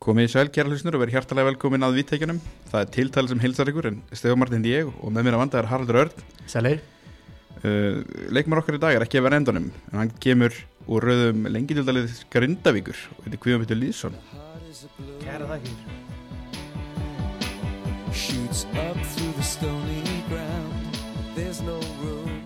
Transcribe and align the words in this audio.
Komið 0.00 0.24
í 0.24 0.28
sæl, 0.32 0.48
kæra 0.48 0.70
hlusnur 0.70 0.96
og 0.96 1.02
verið 1.02 1.18
hjartalega 1.18 1.50
velkomin 1.50 1.84
að 1.84 1.98
viðtækjunum. 1.98 2.38
Það 2.70 2.80
er 2.80 2.94
tiltalið 2.94 3.34
sem 3.34 3.42
hilsar 3.42 3.68
ykkur 3.68 3.88
en 3.90 3.98
Stefán 4.14 4.40
Martin 4.40 4.64
ég 4.64 4.88
og 4.88 5.12
með 5.12 5.26
mér 5.26 5.36
að 5.36 5.42
vanda 5.42 5.60
er 5.60 5.68
Haraldur 5.68 5.98
Örn. 6.06 6.24
Sælir 6.48 6.80
Uh, 7.60 8.00
leikmar 8.32 8.62
okkar 8.62 8.78
í 8.78 8.80
dag 8.80 8.94
er 8.96 9.02
ekki 9.04 9.18
að 9.20 9.26
vera 9.26 9.36
endunum 9.36 9.66
en 9.68 9.98
hann 9.98 10.12
kemur 10.24 10.54
úr 10.88 11.04
rauðum 11.04 11.42
lengildaldalið 11.52 12.14
Grindavíkur 12.32 12.96
og 12.96 13.18
þetta 13.26 13.36
er 13.36 13.42
Guðjón 13.42 13.60
Vittur 13.60 13.76
Lýðsson. 13.76 14.16
Kæra 15.20 15.44
þakkir 15.50 15.76
shoots 18.16 18.64
up 18.80 18.96
through 19.12 19.36
the 19.36 19.44
stony 19.44 20.00
ground. 20.30 21.00
There's 21.36 21.60
no 21.60 21.76
room, 22.00 22.40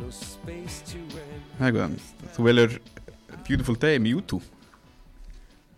no 0.00 0.08
space 0.08 0.80
to 0.88 1.04
rent. 1.12 1.52
Það 1.58 1.68
er 1.68 1.76
Guðjón, 1.76 1.98
þú 2.32 2.48
velur 2.48 2.78
Beautiful 3.44 3.76
Day 3.76 4.00
með 4.00 4.16
YouTube. 4.16 4.57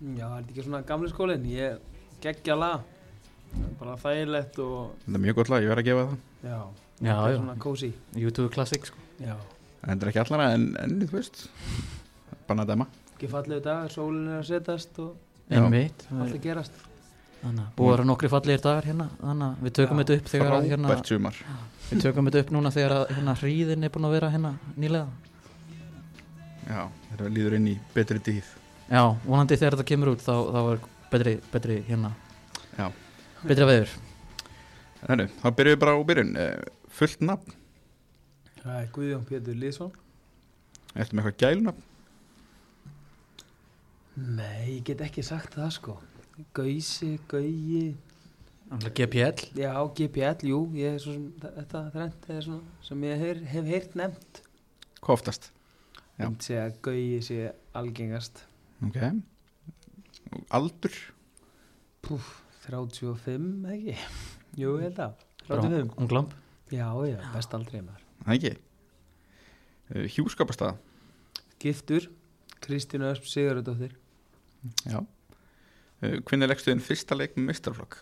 Já, 0.00 0.24
það 0.24 0.36
er 0.38 0.44
ekki 0.48 0.64
svona 0.64 0.80
gamli 0.88 1.10
skólinn 1.12 1.46
Ég 1.50 1.78
geggja 2.24 2.56
lag 2.56 2.80
Bara 3.80 3.96
þægilegt 4.00 4.58
og 4.64 4.92
Þetta 5.04 5.18
er 5.18 5.24
mjög 5.26 5.38
gott 5.40 5.50
lag, 5.52 5.64
ég 5.64 5.72
verð 5.72 5.82
að 5.82 5.88
gefa 5.90 6.04
það. 6.06 6.18
Já, 6.44 6.58
Já, 7.00 7.14
þetta 7.14 7.30
er 7.32 7.38
svona 7.40 7.56
cozy 7.64 7.90
YouTube 8.20 8.50
Classic 8.54 8.86
sko. 8.86 8.96
Já, 9.20 9.34
En 9.80 9.88
þetta 9.94 10.06
er 10.06 10.10
ekki 10.12 10.22
allara 10.22 10.46
en, 10.54 10.66
en 10.80 10.94
þú 11.02 11.08
veist, 11.16 11.42
bara 12.48 12.64
að 12.64 12.70
dæma. 12.74 12.86
ekki 13.14 13.30
fallegu 13.32 13.64
dag 13.64 13.90
Sólin 13.92 14.28
er 14.28 14.38
að 14.42 14.46
setast 14.50 15.00
og. 15.02 15.16
Einmitt 15.50 16.06
allt 16.14 16.36
að 16.36 16.42
gerast 16.44 16.76
Þannig 17.40 17.64
að 17.64 17.72
búið 17.78 17.88
að 17.88 17.94
vera 17.96 18.04
nokkri 18.10 18.28
fallegir 18.30 18.60
dagar 18.64 18.86
hérna 18.86 19.06
Þannig 19.18 19.46
að 19.48 19.64
við 19.66 19.74
tökum 19.80 20.00
þetta 20.02 20.16
upp 20.20 20.30
þegar 20.30 20.54
að, 20.58 20.68
hérna, 20.70 20.88
Frábært 20.92 21.10
sumar. 21.14 21.42
Við 21.90 22.02
tökum 22.04 22.28
þetta 22.30 22.42
upp 22.44 22.52
núna 22.54 22.72
þegar 22.76 22.94
að 22.98 23.04
hérna 23.16 23.34
hríðin 23.40 23.84
er 23.88 23.92
búin 23.96 24.06
að 24.10 24.14
vera 24.18 24.30
hérna 24.36 24.52
nýlega 24.76 25.06
Já, 26.70 26.82
þetta 27.10 27.30
líður 27.34 27.56
inn 27.58 27.68
í 27.72 27.76
betri 27.96 28.20
tíð. 28.22 28.50
Já, 28.90 29.02
vonandi 29.24 29.56
þegar 29.56 29.76
þetta 29.78 29.88
kemur 29.92 30.12
út 30.14 30.22
þá, 30.24 30.34
þá 30.50 30.60
er 30.74 30.80
betri, 31.12 31.34
betri 31.52 31.76
hérna 31.86 32.10
Já. 32.76 32.88
Betri 33.46 33.68
veður 33.68 33.92
Þannig, 35.00 35.30
þá 35.40 35.46
byrjum 35.56 35.72
við 35.76 35.80
bara 35.80 35.92
á 35.96 36.00
byrjun. 36.10 36.32
Uh, 36.36 36.88
fullt 36.92 37.22
nafn, 37.24 37.54
Það 38.60 38.74
er 38.82 38.88
Guðjón 38.96 39.22
Pétur 39.30 39.56
Lýðsson 39.56 39.92
eftir 40.90 41.14
með 41.16 41.28
eitthvað 41.30 41.38
gælunafn. 41.44 41.86
Nei, 44.20 44.74
ég 44.74 44.82
get 44.90 45.00
ekki 45.06 45.22
sagt 45.24 45.54
það 45.56 45.70
sko 45.78 45.94
Gausi, 46.56 47.12
Gauji 47.30 47.94
Þannig 48.70 48.94
GPL 48.98 49.44
Já, 49.62 49.72
GPL, 49.96 50.44
jú 50.50 50.58
ég 50.76 50.96
er 50.96 51.00
svo 51.02 51.14
sem, 51.14 51.24
Þetta 51.40 51.84
þrennt 51.94 52.28
er 52.34 52.44
svona 52.44 52.84
sem 52.86 53.06
ég 53.06 53.22
hef, 53.22 53.40
hef 53.54 53.70
heyrt 53.70 53.96
nefnt 53.98 54.42
Hvað 55.00 55.14
oftast? 55.16 55.48
Já. 56.18 56.26
Ég 56.26 56.26
myndi 56.26 56.48
segja 56.50 56.66
að 56.66 56.76
Gauji 56.84 57.20
sé 57.24 57.38
algengast 57.80 58.42
Ok. 58.86 58.96
Og 60.30 60.44
Aldur? 60.56 60.94
Púf, 62.04 62.28
35, 62.64 63.48
ekki? 63.74 63.96
Jú, 64.60 64.76
ég 64.80 64.88
held 64.88 65.00
að 65.04 65.24
35 65.48 65.96
Unglamp 66.00 66.34
Já, 66.70 66.86
já, 67.08 67.18
best 67.34 67.54
aldrei 67.56 67.80
maður 67.82 68.04
Það 68.20 68.36
ekki. 68.36 68.52
Uh, 69.90 70.04
hjúskapastað? 70.14 70.78
Giftur, 71.60 72.06
Kristínu 72.62 73.08
Ösp 73.10 73.26
Sigurðardóttir 73.28 73.96
Já. 74.86 75.00
Uh, 76.00 76.16
hvernig 76.24 76.50
leggstu 76.50 76.72
þinn 76.72 76.84
fyrsta 76.84 77.18
leik 77.18 77.36
með 77.36 77.50
mistarflokk? 77.50 78.00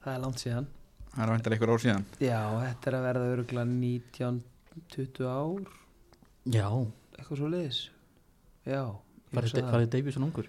Það 0.00 0.14
er 0.14 0.22
langt 0.24 0.42
síðan 0.42 0.70
Það 1.10 1.24
er 1.24 1.30
vantilega 1.32 1.56
einhver 1.58 1.72
ár 1.74 1.80
síðan. 1.82 2.04
Já, 2.22 2.38
þetta 2.62 2.88
er 2.90 2.96
að 2.96 3.06
verða 3.08 3.30
örugla 3.34 3.62
19-20 3.66 5.24
ár 5.26 5.79
Já, 6.48 6.66
eitthvað 7.18 7.36
svo 7.40 7.50
leiðis 7.52 7.80
Já, 8.64 8.82
farið 9.34 9.66
farið 9.68 9.90
Davison 9.92 10.24
ungur? 10.24 10.48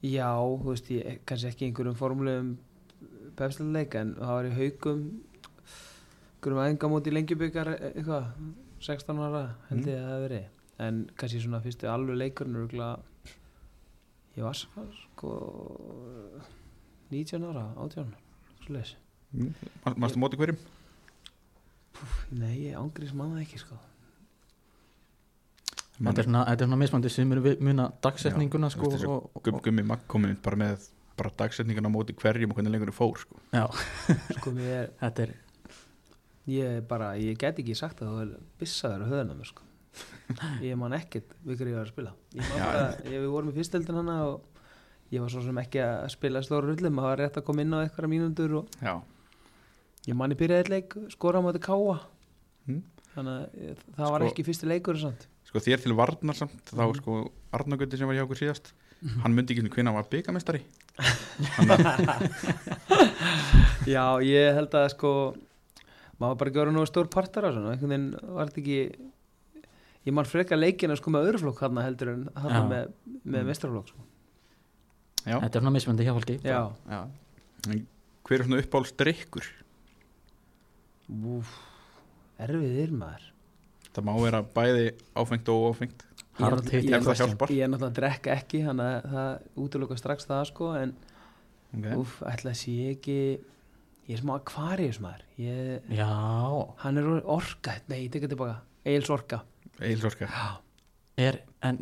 Já, 0.00 0.30
þú 0.32 0.70
veist, 0.70 0.88
ég 0.94 1.20
kannski 1.28 1.50
ekki 1.50 1.66
einhverjum 1.68 1.98
formulegum 1.98 2.54
pepsleik 3.36 3.96
en 4.00 4.14
það 4.16 4.32
var 4.36 4.48
í 4.48 4.54
haugum 4.56 5.02
einhverjum 6.40 6.62
æfingamóti 6.64 7.12
lengjubikar 7.12 7.74
eitthvað, 7.76 8.30
16 8.80 9.20
ára 9.26 9.44
held 9.68 9.84
ég 9.90 9.98
að 9.98 10.00
það 10.00 10.14
hafi 10.14 10.24
verið. 10.24 10.48
En 10.80 11.02
kannski 11.20 11.42
svona 11.44 11.60
fyrstu 11.60 11.90
alveg 11.92 12.16
leikurinn 12.16 12.56
ég 14.38 14.46
var 14.46 14.56
sko 14.56 15.34
19 17.12 17.44
ára, 17.50 17.68
18 17.76 18.16
svo 18.64 18.76
leiðis 18.76 18.96
Mm. 19.30 19.52
Mástu 19.94 20.18
móti 20.18 20.34
hverjum? 20.34 20.56
Nei, 22.34 22.64
ég 22.64 22.74
ángrís 22.74 23.12
manna 23.14 23.44
ekki 23.44 23.60
sko 23.62 23.76
Þetta 26.00 26.22
er 26.22 26.26
svona, 26.28 26.44
þetta 26.48 26.64
er 26.64 26.68
svona 26.70 26.80
mismandi 26.80 27.10
sem 27.12 27.32
eru 27.36 27.54
muna 27.60 27.84
dagsetninguna 28.02 28.70
sko 28.72 28.88
og, 28.88 29.30
og, 29.36 29.60
gummi 29.64 29.82
Magg 29.84 30.06
komin 30.08 30.36
bara 30.42 30.56
með 30.56 30.86
bara 31.20 31.30
dagsetningun 31.36 31.84
á 31.84 31.92
móti 31.92 32.14
hverjum 32.16 32.50
og 32.54 32.56
hvernig 32.56 32.72
lengur 32.72 32.88
þú 32.88 32.96
fór 32.96 33.18
sko. 33.20 33.40
Já, 33.52 33.66
sko 34.38 34.52
er, 34.64 34.86
þetta 35.02 35.26
er 35.26 35.34
ég 36.48 36.78
er 36.78 36.86
bara, 36.88 37.10
ég 37.20 37.36
get 37.38 37.58
ekki 37.60 37.74
sagt 37.76 38.00
að 38.00 38.14
það 38.14 38.22
er 38.22 38.30
bissaður 38.62 39.04
á 39.04 39.08
höfðuna 39.10 39.36
mér 39.36 39.50
sko 39.50 39.66
ég 40.64 40.78
man 40.80 40.94
ekkert 40.96 41.34
við 41.44 41.58
hverju 41.60 41.74
ég 41.74 41.76
var 41.76 41.84
að 41.84 41.92
spila 41.92 42.12
bara, 42.54 42.86
ég, 43.04 43.18
við 43.20 43.28
vorum 43.34 43.50
í 43.52 43.56
fyrstöldin 43.58 43.98
hana 44.00 44.16
og 44.30 44.62
ég 45.12 45.20
var 45.24 45.32
svo 45.34 45.42
sem 45.44 45.58
ekki 45.60 45.82
að 45.84 46.06
spila 46.14 46.40
stóra 46.46 46.70
rullum, 46.70 47.00
það 47.02 47.08
var 47.10 47.20
rétt 47.20 47.36
að 47.40 47.46
koma 47.50 47.64
inn 47.66 47.74
á 47.76 47.82
eitthvað 47.82 48.12
mínútur 48.14 48.54
og 48.62 48.78
Já. 48.80 48.94
ég 50.08 50.16
man 50.16 50.32
ég 50.32 50.38
byrjaði 50.40 50.72
leik, 50.72 50.96
skora 51.12 51.42
á 51.42 51.44
móti 51.44 51.60
káa 51.68 51.98
Mm. 52.68 52.82
þannig 53.14 53.36
að 53.72 53.78
það 53.96 54.10
var 54.12 54.20
Sko- 54.22 54.26
ekki 54.30 54.42
fyrsti 54.44 54.66
leikur 54.68 54.98
samt 55.00 55.22
Sko 55.50 55.58
þér 55.66 55.80
til 55.82 55.94
varnar 55.98 56.36
samt 56.38 56.60
þá 56.70 56.84
Mhm. 56.86 56.98
sko 57.00 57.14
Arnagöndi 57.52 57.98
sem 57.98 58.06
var 58.06 58.14
hjá 58.14 58.22
okkur 58.26 58.38
síðast 58.38 58.70
hann 59.24 59.34
myndi 59.34 59.54
ekki 59.56 59.64
hvernig 59.66 59.88
hann 59.90 59.96
var 59.96 60.06
byggamestari 60.12 60.60
já, 63.88 64.04
ég 64.22 64.54
held 64.56 64.74
að 64.76 64.88
sko 64.94 65.10
maður 66.20 66.38
bara 66.42 66.52
gjóra 66.54 66.72
nú 66.74 66.84
stór 66.88 67.08
partar 67.12 67.46
á 67.48 67.50
svona, 67.54 67.72
einhvern 67.74 67.94
veginn 67.94 68.10
var 68.36 68.46
þetta 68.50 68.60
ekki 68.60 68.78
ég 70.08 70.12
man 70.16 70.28
freka 70.28 70.58
leikina 70.58 70.96
sko 70.98 71.08
með 71.14 71.26
öðruflokk 71.30 71.60
hann 71.64 71.80
heldur 71.82 72.08
en 72.14 72.22
hann 72.36 72.52
Já. 72.52 72.60
með, 72.70 72.84
með 73.24 73.40
Mm. 73.42 73.46
mestrarflokk 73.50 73.88
sko. 73.88 74.00
Já. 75.26 75.36
Þetta 75.40 75.56
er 75.56 75.60
svona 75.64 75.74
mismandi 75.76 76.04
hjá 76.06 76.14
fólki 76.16 76.36
Já. 76.44 76.60
Já. 76.88 77.00
En 77.68 77.86
hver 78.24 78.38
er 78.40 78.44
svona 78.46 78.62
uppáhaldsdrykkur? 78.62 79.46
Úf, 81.10 81.48
erfiðir 82.40 82.90
maður 82.94 83.24
Það 83.90 84.06
má 84.06 84.12
vera 84.20 84.40
bæði 84.56 84.86
áfengt 85.18 85.52
og 85.52 85.66
óáfengt. 85.68 86.06
Harald 86.40 86.70
ég- 86.70 86.90
ef 86.94 87.04
það 87.04 87.20
hjálpar. 87.20 87.52
Ég 87.52 87.64
er 87.64 87.70
náttúrulega 87.72 87.90
að 87.90 87.98
drekka 87.98 88.34
ekki 88.36 88.62
þannig 88.64 88.90
að 88.90 89.14
það 89.14 89.64
útlöka 89.64 89.98
strax 89.98 90.28
það 90.30 90.44
sko 90.52 90.72
en 90.78 90.94
okay. 91.76 91.96
úf, 91.98 92.16
ætla 92.22 92.54
að 92.54 92.60
sé 92.62 92.76
ekki 92.94 93.18
ég 94.06 94.16
er 94.16 94.22
smá 94.22 94.34
akvarius 94.38 95.00
maður. 95.02 95.26
Ég, 95.42 95.90
Já, 95.90 96.10
hann 96.84 96.98
er 96.98 97.12
orka. 97.24 97.76
Nei, 97.90 98.04
ég 98.06 98.12
tekja 98.14 98.30
tilbaka, 98.30 98.62
Eils 98.86 99.10
orka. 99.10 99.42
Eilsorka 99.80 100.28
er, 101.20 101.40
en 101.66 101.78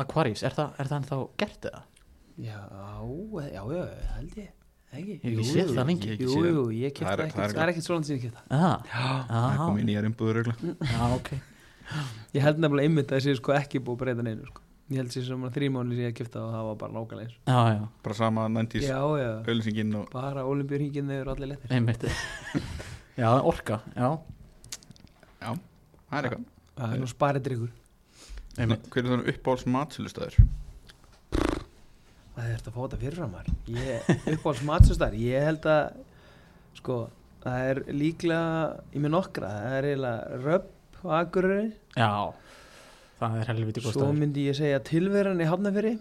Aquarius, 0.00 0.42
er 0.46 0.54
það, 0.56 0.74
er 0.78 0.90
það 0.90 0.98
ennþá 1.00 1.18
gert 1.40 1.68
eða? 1.70 1.82
já, 2.36 2.60
já, 3.48 3.62
já, 3.72 3.84
held 4.16 4.38
ég 4.42 4.50
ekki? 4.92 5.16
Ég 5.22 5.36
hef 5.36 5.46
séð 5.50 5.72
það 5.76 5.86
lengi. 5.90 6.16
Jú, 6.20 6.44
jú, 6.46 6.64
ég 6.72 6.92
kipta 6.94 7.10
Það 7.10 7.18
er- 7.18 7.24
ekkert 7.26 7.36
það 7.36 7.44
er- 7.48 7.54
það 7.56 7.62
er 7.62 7.72
ekkert 7.72 7.86
svona 7.86 8.04
sem 8.04 8.16
ég 8.16 8.22
kipta 8.22 8.40
Ah, 8.50 8.78
Það 9.26 9.50
já, 9.50 9.56
kom 9.66 9.76
í 9.78 9.84
nýjar 9.84 10.06
umbúður 10.10 10.46
ok. 11.16 11.30
Ég 12.34 12.42
held 12.42 12.58
nefnilega 12.58 12.86
einmitt 12.88 13.10
að 13.10 13.16
það 13.18 13.24
sé 13.26 13.36
sko 13.36 13.52
ekki 13.56 13.78
búið 13.80 13.98
breyta 13.98 14.22
neinu 14.22 14.46
sko. 14.46 14.60
ég 14.90 14.96
held 15.02 15.10
sér 15.10 15.24
sem 15.26 15.42
þrý 15.50 15.68
mánu 15.74 15.94
sem 15.98 16.04
ég 16.06 16.14
kipta 16.14 16.38
og 16.42 16.52
það 16.54 16.64
var 16.66 16.76
bara 16.80 16.92
nákvæmlega 16.92 17.26
eins. 17.26 17.36
Já, 17.46 17.58
já, 17.74 17.88
bara 18.02 18.14
sama 18.14 18.48
90s 18.48 18.82
já, 18.86 19.00
já, 19.18 19.30
auðlýsingin 19.46 19.94
og 19.98 20.10
bara 20.12 20.44
olimpíuringin 20.46 21.10
eru 21.10 21.30
allir 21.34 21.48
lettir 21.54 21.70
einmitt. 21.74 22.06
Já, 23.16 23.30
orka, 23.42 23.80
já. 23.96 24.10
Já, 25.40 25.54
það 26.10 26.18
er 26.18 26.26
eitthvað. 26.28 26.44
Það 26.76 26.92
er 26.92 26.98
nú 27.00 27.06
sparidryggur 27.08 27.70
Einmitt. 28.58 28.86
Hver 28.92 29.04
er 29.04 29.08
svona 29.08 29.24
uppáhalds 29.32 29.64
matsölustöður? 29.66 30.36
Það 32.36 32.48
er 32.50 32.56
þetta 32.58 32.70
að 32.70 32.74
fá 32.76 32.80
þetta 32.84 32.98
fyrir 33.02 33.16
framar 33.16 33.46
Ég, 33.72 34.10
uppáhalds 34.34 34.64
matsustar 34.68 35.14
Ég 35.16 35.46
held 35.48 35.68
að 35.72 35.86
sko, 36.76 36.96
það 37.44 37.68
er 37.70 37.80
líklega 37.96 38.50
í 38.92 39.00
mig 39.00 39.12
nokkra, 39.14 39.48
það 39.56 39.76
er 39.78 39.88
eiginlega 39.90 40.40
röpp 40.44 41.00
og 41.06 41.14
agurri, 41.16 41.62
Já, 41.96 42.10
það 43.20 43.38
er 43.40 43.50
helviti 43.52 43.80
góð 43.84 43.88
svo 43.94 44.02
staður. 44.02 44.18
myndi 44.20 44.44
ég 44.50 44.58
segja 44.58 44.82
tilveran 44.84 45.40
í 45.40 45.48
hafnafyrir 45.48 45.96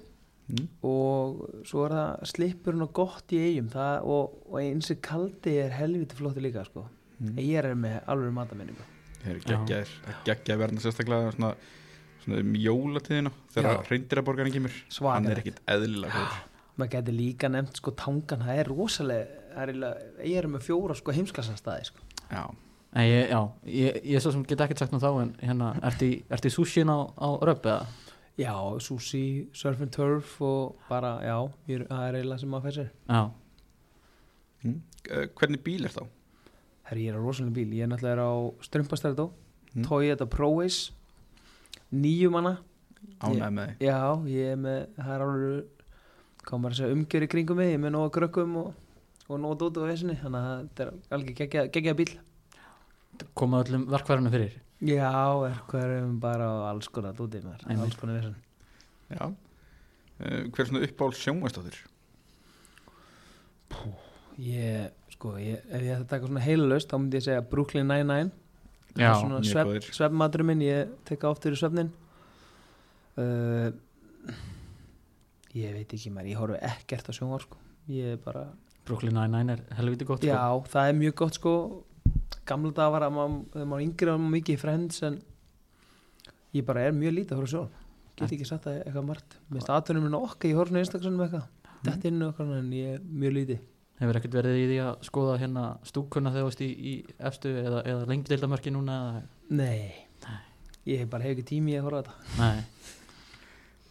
Mm. 0.45 0.67
og 0.85 1.39
svo 1.65 1.87
er 1.87 1.93
það 1.95 2.25
slippurinn 2.29 2.83
og 2.85 2.91
gott 2.93 3.31
í 3.33 3.39
eigum 3.47 3.69
það, 3.73 4.03
og, 4.13 4.35
og 4.51 4.59
eins 4.61 4.91
og 4.93 4.99
kaldi 5.01 5.55
er 5.57 5.71
helviti 5.73 6.19
flótti 6.19 6.43
líka 6.45 6.61
sko. 6.67 6.83
Mm. 7.17 7.39
ég 7.41 7.57
er 7.63 7.71
með 7.73 7.95
alveg 8.13 8.35
matamenningu. 8.35 8.85
Það 9.23 9.31
er 9.31 9.39
geggjaðir. 9.47 9.93
Geggjaðir 10.27 10.61
verðna 10.61 10.83
sérstaklega 10.83 11.31
svona, 11.33 11.49
svona 12.25 12.41
um 12.41 12.57
jólatíðina 12.57 13.31
þegar 13.53 13.79
Já. 13.79 13.87
reyndirabborgarinn 13.93 14.55
kemur 14.55 14.75
hann 14.75 14.89
er 14.89 14.97
svakalegt 14.97 15.41
ekkit 15.43 15.63
eðlilega 15.75 16.19
góður 16.19 16.43
maður 16.75 16.91
getur 16.97 17.15
líka 17.15 17.49
nefnt 17.51 17.79
sko 17.79 17.93
tangan 17.95 18.43
það 18.43 18.61
er 18.61 18.69
rosalega, 18.71 19.91
ég 20.25 20.39
er 20.41 20.47
með 20.51 20.65
fjóra 20.67 20.95
sko 20.97 21.13
heimsklassanstæði 21.15 21.89
sko. 21.89 22.01
Já, 22.27 22.41
ég, 23.05 23.29
já, 23.31 23.39
ég, 23.69 23.99
ég 24.11 24.23
svo 24.23 24.33
sem 24.35 24.43
get 24.49 24.63
ekkert 24.65 24.83
sagt 24.83 24.95
um 24.95 25.03
þá 25.03 25.09
en 25.21 25.31
hérna, 25.39 25.69
ertu 25.87 26.09
í, 26.09 26.51
sushin 26.51 26.91
á, 26.91 27.07
á 27.15 27.27
röp 27.47 27.69
eða? 27.69 27.85
Já, 28.35 28.51
sushi, 28.83 29.47
surf 29.55 29.79
and 29.85 29.93
turf 29.95 30.35
og 30.43 30.75
bara, 30.89 31.15
já, 31.23 31.37
ég, 31.71 31.85
það 31.87 32.09
er 32.09 32.19
eiginlega 32.19 32.41
sem 32.41 32.51
maður 32.51 32.67
fær 32.67 32.77
sér 32.81 32.91
Já, 33.07 33.21
mm. 34.65 34.77
uh, 35.07 35.25
hvernig 35.39 35.63
bíl 35.63 35.87
er 35.87 35.95
þá? 35.95 36.03
Herri, 36.89 37.07
ég 37.07 37.15
er 37.15 37.21
á 37.21 37.23
rosalega 37.23 37.55
bíl, 37.55 37.69
ég 37.77 37.87
er 37.87 37.93
náttúrulega 37.93 38.27
á 38.27 38.35
Strömpastrætó, 38.67 39.29
Mm. 39.75 39.83
Toyota 39.83 40.23
ProAce 40.25 40.93
nýju 41.93 42.31
manna. 42.33 42.57
Ánægð 43.21 43.53
með 43.53 43.69
þig. 43.69 43.85
Já, 43.85 43.99
ég 44.33 44.51
er 44.55 44.59
með, 44.59 44.79
það 44.97 45.13
er 45.15 45.25
alveg 45.25 45.71
maður 46.53 46.73
að 46.73 46.79
segja, 46.79 46.95
umgjör 46.95 47.25
í 47.25 47.29
kringum 47.31 47.57
mig 47.59 47.71
ég 47.71 47.77
er 47.77 47.81
með 47.81 47.93
nóga 47.95 48.11
grökkum 48.13 48.57
og, 48.61 48.73
og 49.27 49.39
nóga 49.41 49.57
dótu 49.61 49.81
á 49.81 49.89
vesinni, 49.89 50.17
þannig 50.19 50.45
að 50.45 50.59
þetta 50.61 50.85
er 50.85 51.17
alveg 51.17 51.39
geggja, 51.39 51.63
geggja 51.73 51.95
bíl 51.97 52.11
koma 53.37 53.63
öllum 53.63 53.87
verkværinu 53.89 54.31
fyrir? 54.33 54.59
Já, 54.85 55.09
er 55.47 55.57
hverjum 55.71 56.19
bara 56.21 56.49
á 56.51 56.55
alls 56.69 56.89
konar 56.91 57.15
dóti 57.17 57.41
maður, 57.43 57.65
Einmitt. 57.65 57.85
alls 57.87 57.99
konar 57.99 58.19
vesin 58.19 58.35
Já. 59.09 59.25
Uh, 60.15 60.41
Hver 60.49 60.63
er 60.63 60.69
svona 60.69 60.85
uppáhald 60.87 61.19
sjónvastáður? 61.19 61.77
Ég, 64.41 64.91
sko, 65.15 65.35
ég, 65.41 65.61
ef 65.69 65.83
ég 65.83 65.93
ætti 65.95 66.03
að 66.05 66.09
taka 66.11 66.29
svona 66.29 66.43
heilalaust 66.43 66.91
þá 66.91 66.97
myndi 66.99 67.19
ég 67.19 67.25
segja 67.25 67.45
Brooklyn 67.51 67.89
Nine-Nine 67.89 68.31
Já, 68.95 69.09
er 69.11 69.19
svona 69.19 69.65
góðir. 69.67 69.87
sveppmaturinn 69.91 70.47
minn, 70.47 70.63
ég 70.63 70.91
teka 71.07 71.27
oft 71.27 71.43
fyrir 71.43 71.59
svefnin 71.59 71.91
uh, 73.19 73.71
Ég 75.55 75.71
veit 75.75 75.95
ekki 75.95 76.11
maður, 76.11 76.31
ég 76.31 76.39
horfi 76.39 76.57
ekkert 76.67 77.07
á 77.07 77.13
sjónvar 77.15 77.43
sko. 77.45 77.59
Ég 77.91 78.15
er 78.15 78.17
bara, 78.19 78.49
Brooklyn 78.87 79.15
Nine-Nine 79.15 79.53
er 79.55 79.61
helviti 79.77 80.07
gott 80.07 80.25
já, 80.25 80.35
sko. 80.35 80.71
það 80.73 80.89
er 80.89 80.97
mjög 80.99 81.15
gott 81.21 81.39
sko. 81.39 81.53
Gamla 82.47 82.73
dag 82.75 82.91
var 82.91 83.05
að 83.07 83.15
maður, 83.15 83.67
maður 83.71 83.85
yngri 83.85 84.11
var 84.11 84.25
mikið 84.35 84.57
í 84.57 84.61
Friends 84.61 84.99
en 85.07 85.21
ég 86.55 86.67
bara 86.67 86.87
er 86.89 86.95
mjög 86.95 87.15
lítið 87.19 87.35
að 87.35 87.41
horfa 87.41 87.53
sjón 87.53 87.71
Get 88.15 88.31
ekki 88.31 88.47
sagt 88.47 88.67
það 88.67 88.81
eitthvað 88.81 89.07
margt. 89.09 89.33
Mér 89.49 89.57
finnst 89.59 89.71
aðtunum 89.75 90.05
minn 90.07 90.13
okkar, 90.15 90.47
ég 90.47 90.59
horf 90.59 90.69
svona 90.71 90.83
einstaklega 90.85 91.15
með 91.15 91.25
eitthvað. 91.25 91.79
Þetta 91.87 92.07
inn 92.11 92.27
okkar 92.29 92.51
en 92.55 92.69
ég 92.75 92.93
er 92.95 93.01
mjög 93.23 93.33
lítið 93.35 93.63
Hefur 94.01 94.19
ekkert 94.19 94.37
verið 94.41 94.57
í 94.59 94.65
því 94.67 94.79
að 94.83 95.05
skoða 95.07 95.37
hérna 95.39 95.65
stúkuna 95.87 96.33
þegar 96.33 96.43
þú 96.43 96.49
veist 96.51 96.63
í, 96.65 96.69
í 96.75 96.93
efstu 97.29 97.53
eða, 97.61 97.79
eða 97.87 98.09
lengi 98.09 98.31
deildamörki 98.33 98.73
núna 98.75 98.97
eða? 99.05 99.21
Nei, 99.55 100.35
ég 100.89 101.07
bara 101.11 101.23
hef 101.23 101.37
ekki 101.37 101.49
tími 101.53 101.75
í 101.75 101.79
að 101.79 101.87
horfa 101.87 102.01
á 102.01 102.03
þetta. 102.03 102.33
Nei, 102.41 102.91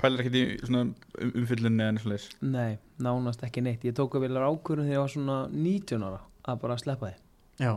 Pælir 0.05 0.21
ekkert 0.21 0.37
í 0.37 0.45
svona 0.67 0.83
um, 0.85 1.31
umfyllunni 1.41 1.85
en 1.87 1.99
svoleiðis? 2.03 2.27
Nei, 2.45 2.77
nánast 3.01 3.45
ekki 3.47 3.63
neitt. 3.65 3.85
Ég 3.87 3.95
tók 3.97 4.19
að 4.19 4.27
vilja 4.27 4.45
ákvörðun 4.45 4.89
þegar 4.91 4.99
ég 4.99 5.05
var 5.05 5.13
svona 5.15 5.37
19 5.55 6.05
ára 6.05 6.19
að 6.45 6.59
bara 6.65 6.77
sleppa 6.83 7.09
því. 7.09 7.15
Já. 7.63 7.73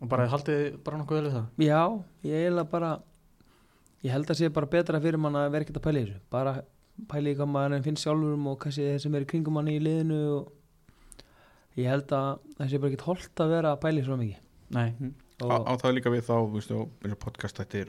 Og 0.00 0.10
bara 0.12 0.28
haldið 0.30 0.60
bara 0.84 1.00
nokkuð 1.00 1.18
vel 1.18 1.24
við 1.26 1.34
það? 1.38 1.48
Já, 1.66 1.80
ég 2.28 2.44
eiginlega 2.44 2.70
bara 2.70 2.90
ég 4.04 4.14
held 4.14 4.30
að 4.30 4.38
sé 4.38 4.52
bara 4.54 4.70
betra 4.76 5.00
fyrir 5.02 5.20
mann 5.20 5.40
að 5.40 5.50
vera 5.56 5.66
ekkert 5.66 5.80
að 5.80 5.86
pæla 5.88 6.00
í 6.00 6.06
þessu. 6.06 6.22
Bara 6.36 6.54
pæla 7.10 7.32
í 7.32 7.36
hvað 7.40 7.52
maður 7.56 7.84
finnst 7.88 8.06
sjálfurum 8.06 8.48
og 8.52 8.58
kannski 8.62 8.86
þeir 8.86 9.02
sem 9.02 9.18
er 9.18 9.26
í 9.26 9.30
kringum 9.32 9.58
manni 9.58 9.76
í 9.80 9.82
liðinu 9.82 10.20
og 10.36 10.54
ég 11.82 11.90
held 11.94 12.12
að 12.16 12.30
það 12.58 12.70
sé 12.72 12.78
bara 12.82 12.90
ekkert 12.92 13.06
holdt 13.08 13.42
að 13.44 13.52
vera 13.56 13.72
að 13.74 13.80
í 14.02 14.04
svo 14.06 14.16
mikið. 14.20 14.40
Nei, 14.70 14.88
á, 15.42 15.56
á 15.66 15.72
það 15.80 15.94
líka 15.96 16.10
við 16.14 16.20
þá, 16.28 16.34
þú 16.36 16.52
veist, 16.54 16.70
og, 16.76 16.90
eins 17.02 17.14
og 17.16 17.20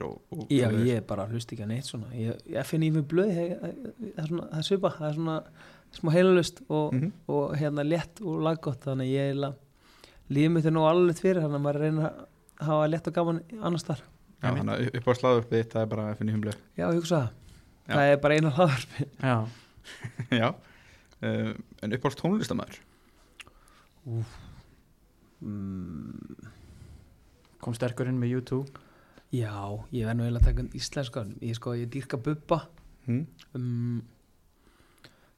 og, 0.08 0.16
og 0.34 0.48
Já, 0.50 0.66
svoleiðis. 0.66 0.88
ég 0.90 1.04
bara 1.06 1.26
hlust 1.30 1.52
ekki 1.54 1.62
að 1.66 1.70
neitt 1.70 1.86
svona. 1.90 2.08
Ég, 2.18 2.40
ég 2.56 2.66
finn 2.66 2.82
í 2.82 2.90
mig 2.90 3.04
blöð 3.10 3.30
það 3.36 4.16
er 4.16 4.26
svona, 4.30 4.46
það 4.50 4.58
er 4.62 4.66
svipa, 4.66 4.90
það 4.96 5.08
er 5.10 5.16
svona 5.20 5.36
smá 5.92 6.10
heilalust 6.16 6.62
og, 6.72 6.94
Mhm. 6.96 7.12
og 7.28 7.54
hérna 7.60 7.84
létt 7.84 8.22
og 8.24 8.40
laggott 8.42 8.80
þannig 8.88 9.10
ég 9.12 9.28
eiginlega 9.30 9.54
lífið 10.32 10.52
mitt 10.56 10.66
er 10.66 10.72
nú 10.72 10.84
alveg 10.88 11.18
fyrir 11.20 11.42
þannig 11.44 11.58
að 11.60 11.64
maður 11.66 11.80
reyna 11.84 12.06
að 12.08 12.66
hafa 12.66 12.88
létt 12.88 13.06
og 13.10 13.14
gaman 13.18 13.40
annars 13.60 13.84
þar 13.84 14.00
Já, 14.42 14.48
þannig 14.56 14.72
að 14.72 14.96
upp 14.98 15.06
á 15.06 15.12
slaðu 15.20 15.42
uppið 15.42 15.58
þitt, 15.60 15.72
það 15.76 15.82
er 15.82 15.90
bara 15.92 16.06
að 16.08 16.16
finna 16.18 16.32
í 16.32 16.36
humlu 16.38 16.54
Já, 16.78 16.86
ég 16.88 16.96
hugsa 16.96 17.18
það, 17.20 17.28
það 17.92 18.12
er 18.12 18.16
bara 18.24 18.34
eina 18.40 18.50
hlaðarpi 18.56 19.06
já. 19.20 19.36
Já, 20.40 20.48
uh, 21.22 21.52
en 21.82 21.92
upp 21.98 22.08
á 22.08 22.10
tónlistamæður 22.22 22.80
mm, 25.40 26.48
Kom 27.62 27.76
sterkur 27.76 28.10
inn 28.10 28.18
með 28.20 28.36
YouTube 28.36 28.82
Já, 29.32 29.54
ég 29.94 30.04
verð 30.04 30.18
nú 30.18 30.26
eiginlega 30.26 30.42
að 30.42 30.48
taka 30.50 30.64
um 30.64 30.72
íslenska 30.76 31.24
ég 31.40 31.56
sko, 31.56 31.72
ég 31.78 31.88
dýrka 31.88 32.18
bubba. 32.20 32.58
Hm? 33.06 33.22
um, 33.56 34.02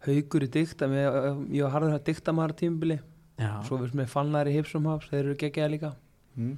haugur 0.04 0.44
í 0.44 0.48
dykta 0.52 0.88
ég, 0.90 1.18
ég 1.54 1.64
var 1.64 1.72
harður 1.76 1.94
að 1.96 2.06
dykta 2.10 2.34
maður 2.36 2.56
tímubili 2.60 2.98
Já, 3.38 3.62
svo 3.64 3.78
við 3.80 3.94
með 3.96 4.10
fannar 4.12 4.50
í 4.50 4.56
hipsum 4.56 4.88
haps 4.90 5.08
þeir 5.12 5.20
eru 5.22 5.36
geggjaði 5.40 5.76
líka. 5.76 5.92
Hm? 6.34 6.56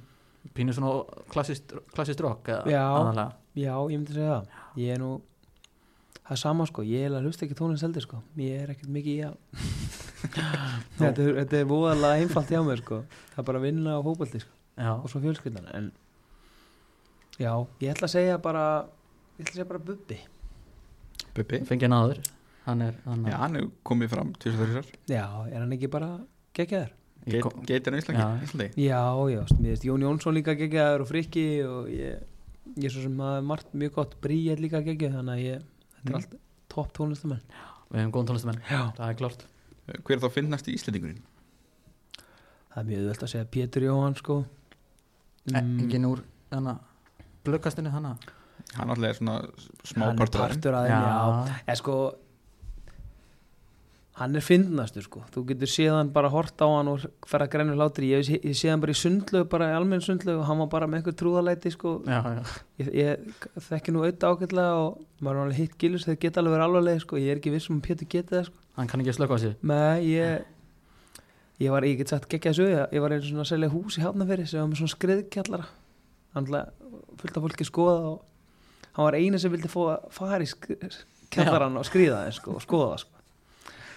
pínu 0.57 0.73
svona 0.75 1.21
klassist, 1.31 1.73
klassist 1.93 2.21
rock 2.23 2.49
eða 2.53 2.73
Já. 2.73 3.27
Já, 3.57 3.73
ég 3.89 3.97
myndi 3.97 4.13
segja 4.13 4.35
það. 4.35 4.57
Ég 4.77 4.93
er 4.93 5.01
nú 5.01 5.11
Það 6.27 6.33
er 6.35 6.39
sama 6.41 6.65
sko, 6.67 6.83
ég 6.83 7.05
er 7.07 7.13
að 7.15 7.23
hlusta 7.29 7.45
ekki 7.47 7.55
tónlist 7.55 7.85
heldur 7.85 8.03
sko. 8.03 8.17
Ég 8.35 8.63
er 8.65 8.71
ekkert 8.73 8.89
mikið 8.91 9.13
í 9.13 9.21
að 9.23 9.35
þetta, 10.97 11.23
er, 11.23 11.33
þetta 11.43 11.59
er 11.61 11.67
voðalega 11.69 12.17
einfalt 12.23 12.51
hjá 12.51 12.59
mér 12.67 12.81
sko. 12.83 12.97
Það 13.31 13.41
er 13.43 13.47
bara 13.47 13.61
að 13.61 13.67
vinna 13.69 13.93
á 13.95 13.99
fótbolti 14.03 14.41
sko. 14.43 14.53
Já, 14.77 14.91
Og 14.93 15.07
svo 15.09 15.21
fjölskyldan 15.23 15.69
En 15.73 15.87
Já, 17.41 17.51
ég 17.81 17.93
ætla 17.93 18.05
að 18.09 18.13
segja 18.13 18.35
bara 18.41 18.65
Ég 19.37 19.45
ætla 19.45 19.49
að 19.49 19.55
segja 19.55 19.69
bara 19.71 19.81
Bubbi. 19.87 20.17
Bubbi? 21.37 21.59
Fengið 21.69 21.89
náður 21.93 22.19
Hann 22.67 22.83
er, 22.85 22.99
hann 23.07 23.23
Já, 23.25 23.37
hann 23.41 23.55
hefur 23.57 23.71
komið 23.89 24.11
fram 24.13 24.33
til 24.37 24.51
þess 24.53 24.61
að 24.61 24.69
þessar 24.75 24.91
Já, 25.15 25.23
er 25.49 25.59
hann 25.63 25.73
ekki 25.77 25.89
bara 25.93 26.11
kom- 27.47 27.65
Geitir 27.69 27.93
á 27.93 27.97
Íslandi, 28.01 28.21
Já. 28.21 28.27
Já, 28.77 29.01
já, 29.33 29.41
Jón 29.87 30.05
Jónsson 30.05 30.37
líka 30.37 30.53
geggjaður 30.59 31.05
og 31.05 31.09
Frikki 31.09 31.47
Og 31.65 31.89
ég, 31.93 32.21
ég 32.77 32.85
er 32.89 32.93
svo 32.93 33.05
sem 33.07 33.17
að 33.31 33.39
margt 33.49 33.73
mjög 33.73 33.95
gott 33.97 34.13
Bríet 34.21 34.61
líka 34.61 34.83
geggjuð 34.85 35.17
Þannig 35.21 35.33
að 35.37 35.45
ég, 35.47 35.65
þetta 35.97 36.07
er 36.07 36.13
Mm. 36.13 36.15
allt 36.21 36.35
topp 36.69 36.93
tónlistamenn 36.97 37.41
Við 37.91 37.99
hefum 38.01 38.11
góðan 38.11 38.27
tónlistamenn, 38.31 38.61
Já 38.69 38.81
það 38.97 39.09
er 39.09 39.17
klart 39.21 39.45
Hver 40.03 40.17
er 40.17 40.19
þá 40.23 40.31
finnast 40.35 40.67
í 40.67 40.73
Íslandingurinn? 40.75 41.21
Það 42.73 42.77
er 42.81 42.87
mjög 42.89 42.99
öðvöld 43.03 43.23
að 43.23 43.31
segja 43.33 43.45
Pétur 43.51 43.85
Jóhann 43.87 44.15
sko 44.19 44.35
mm. 45.47 45.55
Engin 45.57 46.05
úr 46.05 46.21
blökkastinu 47.47 47.89
hana 47.93 48.17
Hann 48.75 48.89
alltaf 48.91 49.07
er 49.07 49.13
svona 49.17 49.37
smá 49.87 50.03
Hann 50.09 50.13
er 50.13 50.17
partur 50.19 50.41
af 50.43 50.49
þeim. 50.51 50.55
partur 50.57 50.73
að 50.75 50.87
þeim, 50.87 51.03
já 51.07 51.61
Eða 51.67 51.77
sko 51.79 51.95
Hann 54.17 54.33
er 54.33 54.41
fyndnastur 54.41 55.03
sko. 55.05 55.19
Þú 55.29 55.43
getur 55.51 55.69
séðan 55.69 56.07
bara 56.09 56.29
hort 56.33 56.57
á 56.57 56.65
hann 56.65 56.87
og 56.89 57.03
fer 57.29 57.43
að 57.45 57.51
græna 57.53 57.75
hlátri 57.77 58.07
Ég, 58.09 58.31
ég 58.41 58.55
sé 58.57 58.71
hann 58.71 58.81
bara 58.81 58.95
í 58.95 58.97
sundlög, 58.97 59.45
bara 59.51 59.67
í 59.69 59.75
almenn 59.77 60.01
sundlög 60.01 60.39
og 60.41 60.47
hann 60.47 60.57
var 60.63 60.69
bara 60.71 60.87
með 60.89 61.03
einhver 61.03 61.17
trúðalæti 61.19 61.69
sko. 61.75 61.91
Já, 62.09 62.25
já, 62.25 62.55
Ég, 62.81 62.89
ég 62.97 63.61
þekki 63.67 63.93
nú 63.93 64.01
auðvitað 64.01 64.33
ágætlega 64.33 64.79
og 64.81 65.03
maður 65.21 65.37
er 65.37 65.41
alveg 65.43 65.59
hitt 65.61 65.75
gilus 65.83 66.07
þeir 66.07 66.17
geta 66.23 66.41
alveg 66.41 66.55
verið 66.55 66.65
alvarlega 66.65 67.03
sko. 67.03 67.19
Ég 67.21 67.29
er 67.29 67.37
ekki 67.37 67.53
viss 67.53 67.69
um 67.69 67.77
Pétur 67.85 68.09
geti 68.09 68.33
það 68.33 68.47
sko. 68.49 68.63
Hann 68.79 68.89
kann 68.89 69.03
ekki 69.05 69.13
slöka 69.19 69.37
á 69.37 69.39
sig 69.43 69.53
Nei, 69.61 70.01
ég 70.15 70.49
Ég 71.61 71.73
var, 71.73 71.85
ég 71.85 71.97
get 71.97 72.09
sagt 72.09 72.29
geggja 72.29 72.53
þessu 72.53 72.67
ég, 72.69 73.01
var 73.01 73.13
einu 73.13 73.25
svona 73.25 73.45
að 73.45 73.49
selja 73.49 73.69
hús 73.73 73.97
í 73.97 74.03
Hafnaferi 74.03 74.45
sem 74.49 74.61
var 74.61 74.67
með 74.69 74.81
svona 74.81 74.93
skriðkjallara. 74.93 75.69
Hann 76.33 76.49
fullt 77.17 77.37
af 77.37 77.45
fólki 77.45 77.65
skoða 77.65 78.11
og 78.11 78.19
hann 78.93 79.07
var 79.07 79.17
eini 79.17 79.41
sem 79.41 79.53
vildi 79.53 79.69
fara 79.69 80.41
í 80.41 80.49
skri, 80.49 80.77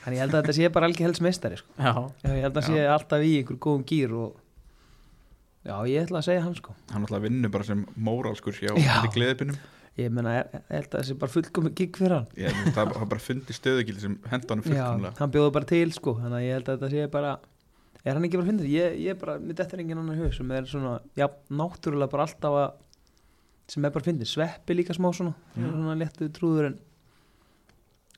Þannig 0.01 0.17
ég 0.17 0.23
held 0.25 0.35
að 0.35 0.41
þetta 0.45 0.57
sé 0.57 0.69
bara 0.73 0.87
algjör 0.89 1.07
helst 1.11 1.23
meistari 1.25 1.59
sko. 1.61 1.75
Já, 1.77 1.93
Já, 2.25 2.31
Ég 2.37 2.45
held 2.47 2.57
að 2.57 2.63
Já. 2.63 2.69
sé 2.71 2.87
alltaf 2.95 3.25
í 3.27 3.33
einhver 3.41 3.59
góðum 3.67 3.85
gýr 3.91 4.15
og 4.17 4.39
Já, 5.67 5.75
ég 5.91 6.07
ætla 6.07 6.23
að 6.23 6.29
segja 6.31 6.45
hann 6.47 6.57
sko 6.57 6.73
Hann 6.95 7.05
alltaf 7.05 7.21
vinnur 7.27 7.53
bara 7.53 7.67
sem 7.69 7.83
móralskur 8.01 8.57
hjá 8.57 8.73
Já. 8.81 8.95
gleðipinum 9.13 9.59
Ég 10.01 10.09
meina, 10.15 10.33
ég, 10.39 10.55
held 10.71 10.87
að 10.89 10.95
það 11.03 11.07
sé 11.11 11.17
bara 11.21 11.35
fullkomi 11.35 11.73
gig 11.77 11.99
fyrir 12.01 12.15
hann 12.17 12.29
Ég, 12.41 12.57
það 12.73 12.93
það 12.95 13.03
er 13.05 13.11
bara 13.13 13.25
fundið 13.27 13.59
stöðugildi 13.59 14.05
sem 14.07 14.15
henda 14.33 14.55
hann 14.55 14.63
Já, 14.65 14.71
fullkomlega 14.71 15.13
hann 15.21 15.35
bjóði 15.35 15.53
bara 15.59 15.69
til 15.75 15.93
sko 15.93 16.15
Þannig 16.23 16.39
að 16.39 16.47
ég 16.47 16.55
held 16.57 16.71
að 16.73 16.79
þetta 16.79 16.93
sé 16.95 17.09
bara 17.19 17.33
Er 18.01 18.17
hann 18.17 18.25
ekki 18.25 18.39
bara 18.41 18.49
fyndið? 18.49 18.71
Ég, 18.73 18.95
ég 19.05 19.19
bara, 19.21 19.35
mér 19.45 19.59
dettur 19.61 19.83
enginn 19.83 19.99
annar 20.01 20.17
í 20.17 20.23
hug 20.25 20.33
sem 20.33 20.55
er 20.57 20.65
svona, 20.71 20.95
já, 21.21 21.27
náttúrulega 21.53 22.09
bara 22.15 22.25
alltaf 22.25 22.55
að 22.63 22.71
sem 23.71 23.85
er 23.85 23.93
bara 23.93 24.07
fyndið, 24.07 24.31
sveppi 24.33 24.75
líka 24.79 24.97
smá 24.97 25.11
svona 25.15 25.35
Já. 25.53 25.67
svona 25.69 25.99
léttu 26.01 26.31
trúður 26.35 26.71
en 26.71 26.79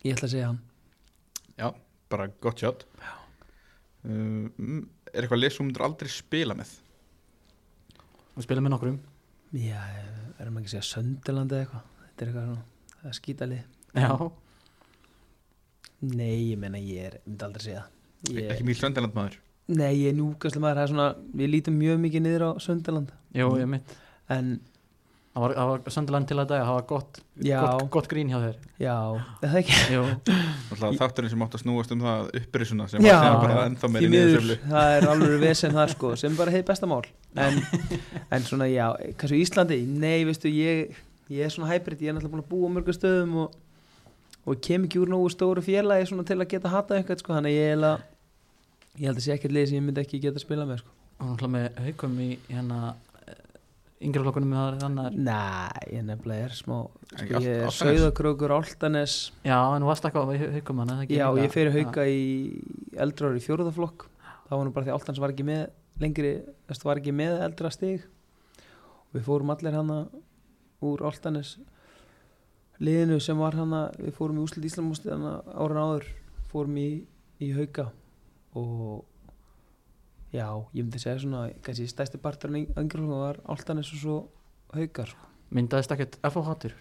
ég 0.07 0.15
ætla 0.15 0.29
að 0.29 0.33
segja 0.37 0.47
hann 0.53 0.61
Já, 1.59 1.69
bara 2.13 2.29
gott 2.43 2.63
sjátt 2.63 2.87
uh, 3.01 3.13
mm, 4.09 4.83
Er 5.13 5.25
eitthvað 5.25 5.43
lið 5.43 5.53
sem 5.53 5.61
þú 5.61 5.67
myndir 5.69 5.87
aldrei 5.89 6.13
spila 6.13 6.57
með? 6.59 6.73
við 8.33 8.47
spilum 8.47 8.65
með 8.65 8.73
nokkrum. 8.73 8.95
Já, 9.53 9.81
erum 10.41 10.55
ekki 10.57 10.71
að 10.71 10.73
segja 10.73 10.87
Sönderland 10.89 11.53
eða 11.53 11.67
eitthvað? 11.67 11.89
Þetta 12.07 12.25
er 12.25 12.31
eitthvað 12.31 12.47
svona, 12.47 12.63
það 12.95 13.11
er 13.11 13.19
skítalið. 13.19 13.67
Já, 13.93 14.31
Nei, 16.03 16.51
ég 16.51 16.59
meina 16.59 16.81
ég 16.83 17.05
er, 17.13 17.19
myndi 17.29 17.45
aldrei 17.47 17.63
segja 17.63 17.83
ég, 18.33 18.49
Ekki 18.51 18.65
mjög 18.67 18.79
söndiland 18.81 19.15
maður. 19.15 19.37
Nei, 19.71 19.91
ég 20.01 20.09
er 20.11 20.17
núkastlega 20.19 20.65
maður, 20.65 20.81
það 20.81 20.83
er 20.83 20.91
svona 20.91 21.37
við 21.39 21.53
lítum 21.53 21.77
mjög 21.79 22.01
mikið 22.03 22.25
niður 22.25 22.45
á 22.49 22.51
Sönderland 22.65 23.13
jú, 23.39 23.51
ég 23.61 23.69
mitt. 23.71 23.93
En 24.33 24.49
það 25.33 25.43
var, 25.47 25.53
var 25.71 25.93
söndilega 25.95 26.29
til 26.29 26.37
að 26.43 26.49
dagja 26.51 26.65
það 26.69 26.75
var 26.77 26.87
gott, 26.91 27.21
gott, 27.43 27.85
gott 27.95 28.09
grín 28.11 28.29
hjá 28.33 28.39
þér. 28.43 28.57
Já, 28.83 28.97
er 29.41 29.53
það 29.53 29.61
ekki? 29.63 30.97
Þátturinn 30.99 31.33
sem 31.33 31.45
átt 31.47 31.57
að 31.57 31.63
snúast 31.65 31.95
um 31.95 32.03
það 32.05 32.29
upprisuna 32.43 32.87
sem 32.91 33.05
Já, 33.07 33.15
var 33.23 33.39
bara 33.47 33.63
ennþá 33.71 33.91
meiri 33.95 34.11
miður, 34.13 34.29
niðursöflu 34.43 34.59
það 34.75 34.97
er 34.99 35.07
alveg 35.15 35.41
vesen 35.47 35.77
þar 35.79 35.95
sko 35.95 36.13
sem 36.21 36.37
bara 36.39 36.53
hefði 36.55 36.67
besta 36.73 36.89
mál. 36.91 37.01
En, 37.41 37.59
en 38.37 38.47
svona 38.49 38.69
já, 38.69 38.87
kannski 39.21 39.41
Íslandi 39.45 39.81
nei, 39.89 40.23
veistu, 40.29 40.53
ég, 40.53 40.97
ég 41.33 41.47
er 41.49 41.55
svona 41.55 41.71
hybrid 41.73 42.03
ég 42.05 42.13
er 42.13 42.19
náttúrulega 42.19 42.35
búin 42.37 42.45
að 42.45 42.51
búa 42.53 42.69
á 42.69 42.75
mörgum 42.77 42.97
stöðum 42.99 43.37
og, 43.47 43.55
og 44.49 44.61
kem 44.69 44.85
ekki 44.89 45.01
úr 45.01 45.13
nógu 45.13 45.31
stóru 45.33 45.65
félagi 45.65 46.11
svona 46.11 46.27
til 46.29 46.41
að 46.43 46.51
geta 46.53 46.73
hata 46.73 46.99
eitthvað 47.01 47.23
sko 47.25 47.37
þannig 47.39 47.55
að 47.55 47.61
ég, 47.61 47.71
eiginlega- 47.73 49.01
ég 49.01 49.09
held 49.09 49.17
að 49.23 49.25
sé 49.29 49.33
ekkert 49.39 49.57
lið 49.57 49.71
sem 49.71 49.79
ég 49.81 49.87
myndi 49.89 50.05
ekki 50.05 50.21
geta 50.27 50.37
að 50.41 50.45
spila 50.45 50.69
með 50.69 50.83
sko. 50.83 50.93
Og 51.23 51.31
náttúrulega 51.31 51.55
með 51.57 51.83
haukum 51.87 52.21
í 52.21 52.31
hérna 52.51 52.81
yngri 54.03 54.25
flokkunum 54.25 54.53
með 54.53 54.63
það 54.63 54.81
þannig 54.85 55.19
Nei, 55.29 55.83
ég 55.97 56.07
nefnilega 56.09 56.47
er 56.49 56.57
smá 56.59 56.77
sko, 57.13 57.43
ég 57.43 57.61
er? 57.67 57.77
Sauðakrókur, 57.77 58.57
Áltanes 58.57 59.19
já, 59.47 59.59
en 59.59 59.85
þú 59.85 59.91
varst 59.93 60.09
eitthvað 60.09 60.35
í 60.37 60.41
haukum 60.59 60.83
hann 60.83 61.05
Já, 61.09 61.27
ég 61.39 61.53
fyrir 61.55 61.77
hauka 61.77 62.09
í 62.09 62.25
eldra 63.01 63.31
ári 63.31 63.43
í 63.43 63.47
fjóruðaflokk 63.47 64.09
það 64.53 64.59
var 64.59 64.69
nú 64.69 64.75
bara 64.77 64.85
því 64.85 64.93
Áltanes 64.93 65.21
var 65.23 65.33
ekki 65.33 65.47
með 65.49 65.63
lengri, 66.03 66.33
þess 66.69 66.85
var 66.85 67.01
ekki 67.01 67.15
með 67.17 67.39
eldra 67.47 67.71
stig. 67.73 68.07
Og 69.09 69.19
við 69.19 69.29
fórum 69.29 69.53
allir 69.55 69.77
hana 69.77 69.99
úr 70.85 71.05
Áltanes 71.09 71.55
liðinu 72.83 73.21
sem 73.23 73.39
var 73.39 73.57
hana 73.57 73.87
við 73.97 74.17
fórum 74.17 74.41
í 74.41 74.45
úslit 74.45 74.67
Íslamústi 74.69 75.13
hana 75.13 75.39
ára 75.55 75.87
áður 75.87 76.09
fórum 76.51 76.79
í, 76.81 76.89
í 77.41 77.53
hauka. 77.57 77.89
Og 78.59 79.05
já, 80.33 80.47
ég 80.73 80.85
myndi 80.87 81.01
segja 81.03 81.21
svona 81.23 81.45
kannski 81.65 81.89
stæsti 81.91 82.21
partur 82.23 82.53
en 82.53 82.67
yngri 82.81 83.05
var 83.09 83.41
Áltanes 83.45 83.93
og 83.93 84.01
svo 84.01 84.17
haukar 84.73 85.13
sko. 85.13 85.31
myndaðist 85.53 85.95
ekkert 85.95 86.19
FH 86.25 86.49
hattur 86.49 86.77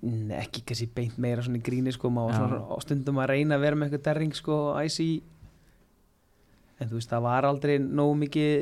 Nei, 0.00 0.36
ekki 0.38 0.62
kannski 0.62 0.86
beint 0.94 1.16
meira 1.18 1.42
svona 1.42 1.58
í 1.58 1.64
gríni 1.66 1.90
sko, 1.90 2.12
maður 2.14 2.60
á 2.62 2.76
stundum 2.82 3.18
að 3.18 3.32
reyna 3.32 3.56
að 3.56 3.64
vera 3.64 3.78
með 3.78 3.88
eitthvað 3.88 4.04
derring 4.06 4.34
sko, 4.38 4.58
æsi 4.78 5.08
en 6.80 6.90
þú 6.90 6.98
veist, 7.00 7.10
það 7.10 7.24
var 7.26 7.48
aldrei 7.48 7.74
nógu 7.82 8.14
mikið 8.20 8.52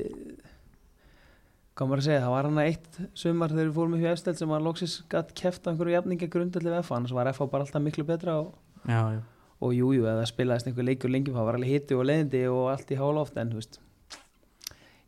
hvað 1.78 1.90
maður 1.90 2.00
að 2.02 2.06
segja, 2.08 2.22
það 2.24 2.32
var 2.34 2.48
hana 2.48 2.64
eitt 2.66 3.00
sumar 3.14 3.52
þegar 3.52 3.68
við 3.68 3.76
fórum 3.76 3.98
upp 3.98 4.06
í 4.06 4.08
efstel 4.10 4.34
sem 4.40 4.50
var 4.50 4.64
loksis 4.64 4.94
gætt 5.12 5.34
keft 5.38 5.68
á 5.68 5.70
einhverju 5.70 5.94
jafninga 5.98 6.30
grundalli 6.32 6.72
FH, 6.80 6.96
annars 6.96 7.14
var 7.14 7.30
FH 7.30 7.50
bara 7.52 7.66
alltaf 7.66 7.84
miklu 7.84 8.06
betra 8.08 8.38
og, 8.40 8.56
já, 8.88 9.02
já, 9.14 9.20
og 9.58 9.74
jú, 9.74 9.90
jú, 9.96 10.06
eða 10.06 10.26
spilaðist 10.28 10.70
einhver 10.70 10.86
leikur 10.86 11.10
lengi 11.10 11.34
það 11.34 11.46
var 11.48 11.58
alveg 11.58 11.74
hitti 11.74 11.96
og 11.98 12.06
leiðindi 12.06 12.42
og 12.52 12.66
allt 12.72 12.90
í 12.94 12.98
háloft 12.98 13.38
en 13.40 13.52
þú 13.52 13.60
veist 13.60 13.80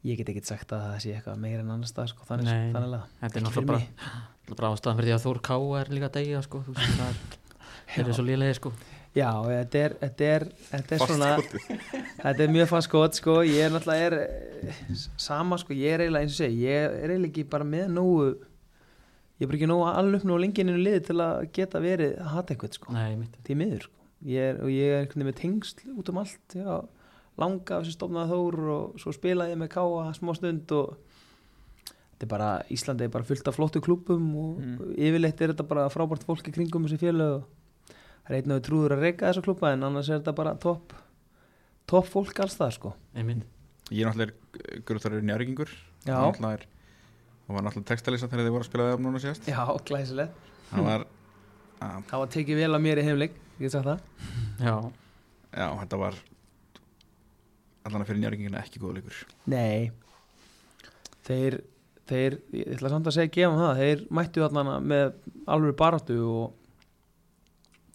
ég 0.07 0.16
get 0.19 0.30
ekkert 0.33 0.49
sagt 0.49 0.73
að 0.73 0.87
það 0.87 1.02
sé 1.04 1.12
eitthvað 1.16 1.42
meira 1.42 1.64
en 1.64 1.75
annars 1.75 1.92
stað 1.92 2.14
sko, 2.14 2.25
þannig, 2.28 2.49
að 2.49 2.95
þetta 3.21 3.28
er 3.28 3.28
Ekki 3.28 3.45
náttúrulega 3.47 4.57
bara, 4.57 4.71
ástæðan 4.73 4.99
fyrir 5.00 5.11
því 5.11 5.16
að 5.16 5.26
Þór 5.26 5.42
Ká 5.47 5.57
er 5.80 5.92
líka 5.95 6.11
degja 6.16 6.40
sko, 6.47 6.62
þú 6.66 6.75
veist, 6.78 6.97
það 6.97 8.09
er, 8.09 8.11
svo 8.16 8.25
lélegir 8.26 8.59
sko. 8.59 8.73
Já, 9.11 9.28
þetta 9.45 9.80
er, 9.85 9.95
þetta 10.00 10.26
er, 10.30 10.47
þetta 10.71 10.97
er 10.97 11.02
svona. 11.02 11.30
Þetta 12.21 12.45
er 12.45 12.52
mjög 12.54 12.69
fast 12.71 12.87
skot 12.87 13.16
sko 13.19 13.35
Ég 13.42 13.64
er 13.64 13.73
náttúrulega 13.75 14.21
er 14.21 14.99
sama 15.19 15.57
sko 15.59 15.75
Ég 15.75 15.97
er 15.97 16.04
eiginlega 16.04 16.26
eins 16.28 16.35
og 16.37 16.42
segi 16.45 16.61
Ég 16.66 16.85
er 17.00 17.11
eiginlega 17.14 17.30
ekki 17.33 17.45
bara 17.50 17.66
með 17.66 17.88
nógu 17.97 18.26
Ég 18.30 19.47
er 19.47 19.50
bara 19.50 19.59
ekki 19.59 19.71
nógu 19.73 19.87
alveg 19.88 20.21
upp 20.21 20.28
nógu 20.28 20.42
lengi 20.45 20.62
inn 20.62 20.71
í 20.71 20.76
liði 20.85 21.00
til 21.09 21.16
að 21.25 21.47
geta 21.57 21.80
verið 21.83 22.12
að 22.21 22.30
hata 22.37 22.54
eitthvað 22.54 22.76
sko. 22.76 22.95
Nei, 22.95 23.30
Því 23.49 23.57
miður 23.59 23.88
sko 23.88 24.00
ég 24.26 24.40
er, 24.50 24.58
Og 24.64 24.68
ég 24.72 24.90
er 24.92 25.00
einhvern 25.04 25.22
veginn 25.22 25.30
með 25.30 25.38
tengsl 25.40 25.94
út 25.98 26.08
um 26.12 26.18
allt 26.22 26.56
já, 26.56 26.74
Langa 27.40 27.76
af 27.78 27.84
þessi 27.86 27.96
stofnaði 27.96 28.32
þór 28.34 28.58
Og 28.74 28.98
svo 29.00 29.12
spilaði 29.16 29.54
ég 29.54 29.60
með 29.62 29.72
káa 29.76 30.10
smá 30.16 30.34
stund 30.36 30.72
Og 30.76 30.96
þetta 31.86 32.26
er 32.26 32.32
bara 32.34 32.50
Íslandi 32.70 33.06
er 33.06 33.14
bara 33.14 33.24
fullt 33.28 33.48
af 33.48 33.56
flottu 33.56 33.80
klúbum 33.84 34.26
Og 34.36 34.58
Mm. 34.60 34.94
yfirleitt 34.96 35.40
er 35.40 35.52
þetta 35.54 35.66
bara 35.68 35.88
frábært 35.88 36.24
fólk 36.26 36.46
í 36.48 36.52
kringum 36.52 36.84
þessi 36.88 36.98
félög 37.00 37.38
og 37.40 37.44
Það 38.20 38.34
er 38.36 38.36
einn 38.42 38.52
og 38.52 38.58
við 38.60 38.66
trúður 38.68 38.92
að 38.94 39.00
reyka 39.06 39.26
þessa 39.30 39.42
klúpa 39.42 39.72
en 39.72 39.82
annars 39.88 40.08
er 40.10 40.20
þetta 40.20 40.34
bara 40.36 40.52
topp 40.60 40.92
topp 41.90 42.06
fólk 42.06 42.38
alls 42.44 42.54
það 42.60 42.74
sko. 42.76 42.92
Mitt 43.16 43.46
Ég 43.90 44.04
er 44.04 44.10
náttúrulega 44.12 44.84
grúttarur 44.86 45.24
er 46.54 46.66
Það 47.46 47.56
var 47.56 47.64
náttúrulega 47.66 47.88
textalisa 47.90 48.28
þegar 48.30 48.44
þið 48.46 48.52
voru 48.54 48.62
að 48.62 48.68
spila 48.68 48.84
við 48.86 49.00
núna 49.02 49.22
síðast. 49.24 49.48
Já, 49.50 49.64
glæsilegt. 49.88 50.36
Það 50.70 50.84
var 50.86 51.06
Það 51.80 52.22
var 52.22 52.30
tekið 52.37 52.60
vel 52.60 52.70
að 52.76 52.84
mér 52.84 53.00
í 53.00 53.06
heimleik 53.06 53.38
Ég 53.60 53.72
sagt 53.72 53.88
það. 53.88 54.04
Já, 54.66 54.76
Já, 55.50 55.66
þetta 55.82 55.99
var 56.00 56.20
allan 57.84 58.04
að 58.04 58.10
fyrir 58.10 58.20
njárvíkingina 58.22 58.60
ekki 58.60 58.80
góða 58.80 59.00
leikur. 59.00 59.18
Nei. 59.50 59.90
Þeir, 61.26 61.58
þeir, 62.08 62.37
ég 62.56 62.72
ætla 62.76 62.92
samt 62.92 63.08
að 63.08 63.16
segja 63.16 63.32
gefa 63.34 63.58
það 63.58 63.82
Þeir 63.82 64.04
mættu 64.16 64.44
þarna 64.44 64.78
með 64.84 65.12
alveg 65.50 65.76
baráttu 65.80 66.16
og 66.28 66.56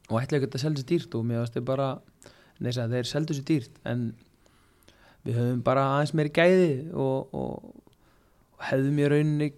og 0.06 0.22
ætla 0.22 0.38
ekki 0.38 0.52
að 0.52 0.62
selja 0.62 0.82
sér 0.82 0.90
dýrt 0.92 1.16
og 1.18 1.26
mér 1.26 1.42
varst 1.42 1.56
þeir 1.58 1.66
bara 1.66 1.88
Nei, 2.62 2.72
sagði, 2.72 3.00
þeir 3.00 3.10
seldu 3.10 3.36
sér 3.36 3.48
dýrt 3.50 3.80
en 3.90 4.04
við 5.26 5.40
höfum 5.40 5.64
bara 5.66 5.88
aðeins 5.96 6.14
meiri 6.16 6.32
gæði 6.32 6.70
og, 6.94 7.34
og, 7.36 7.82
og 8.56 8.68
hefðum 8.70 9.02
í 9.02 9.10
rauninni 9.12 9.50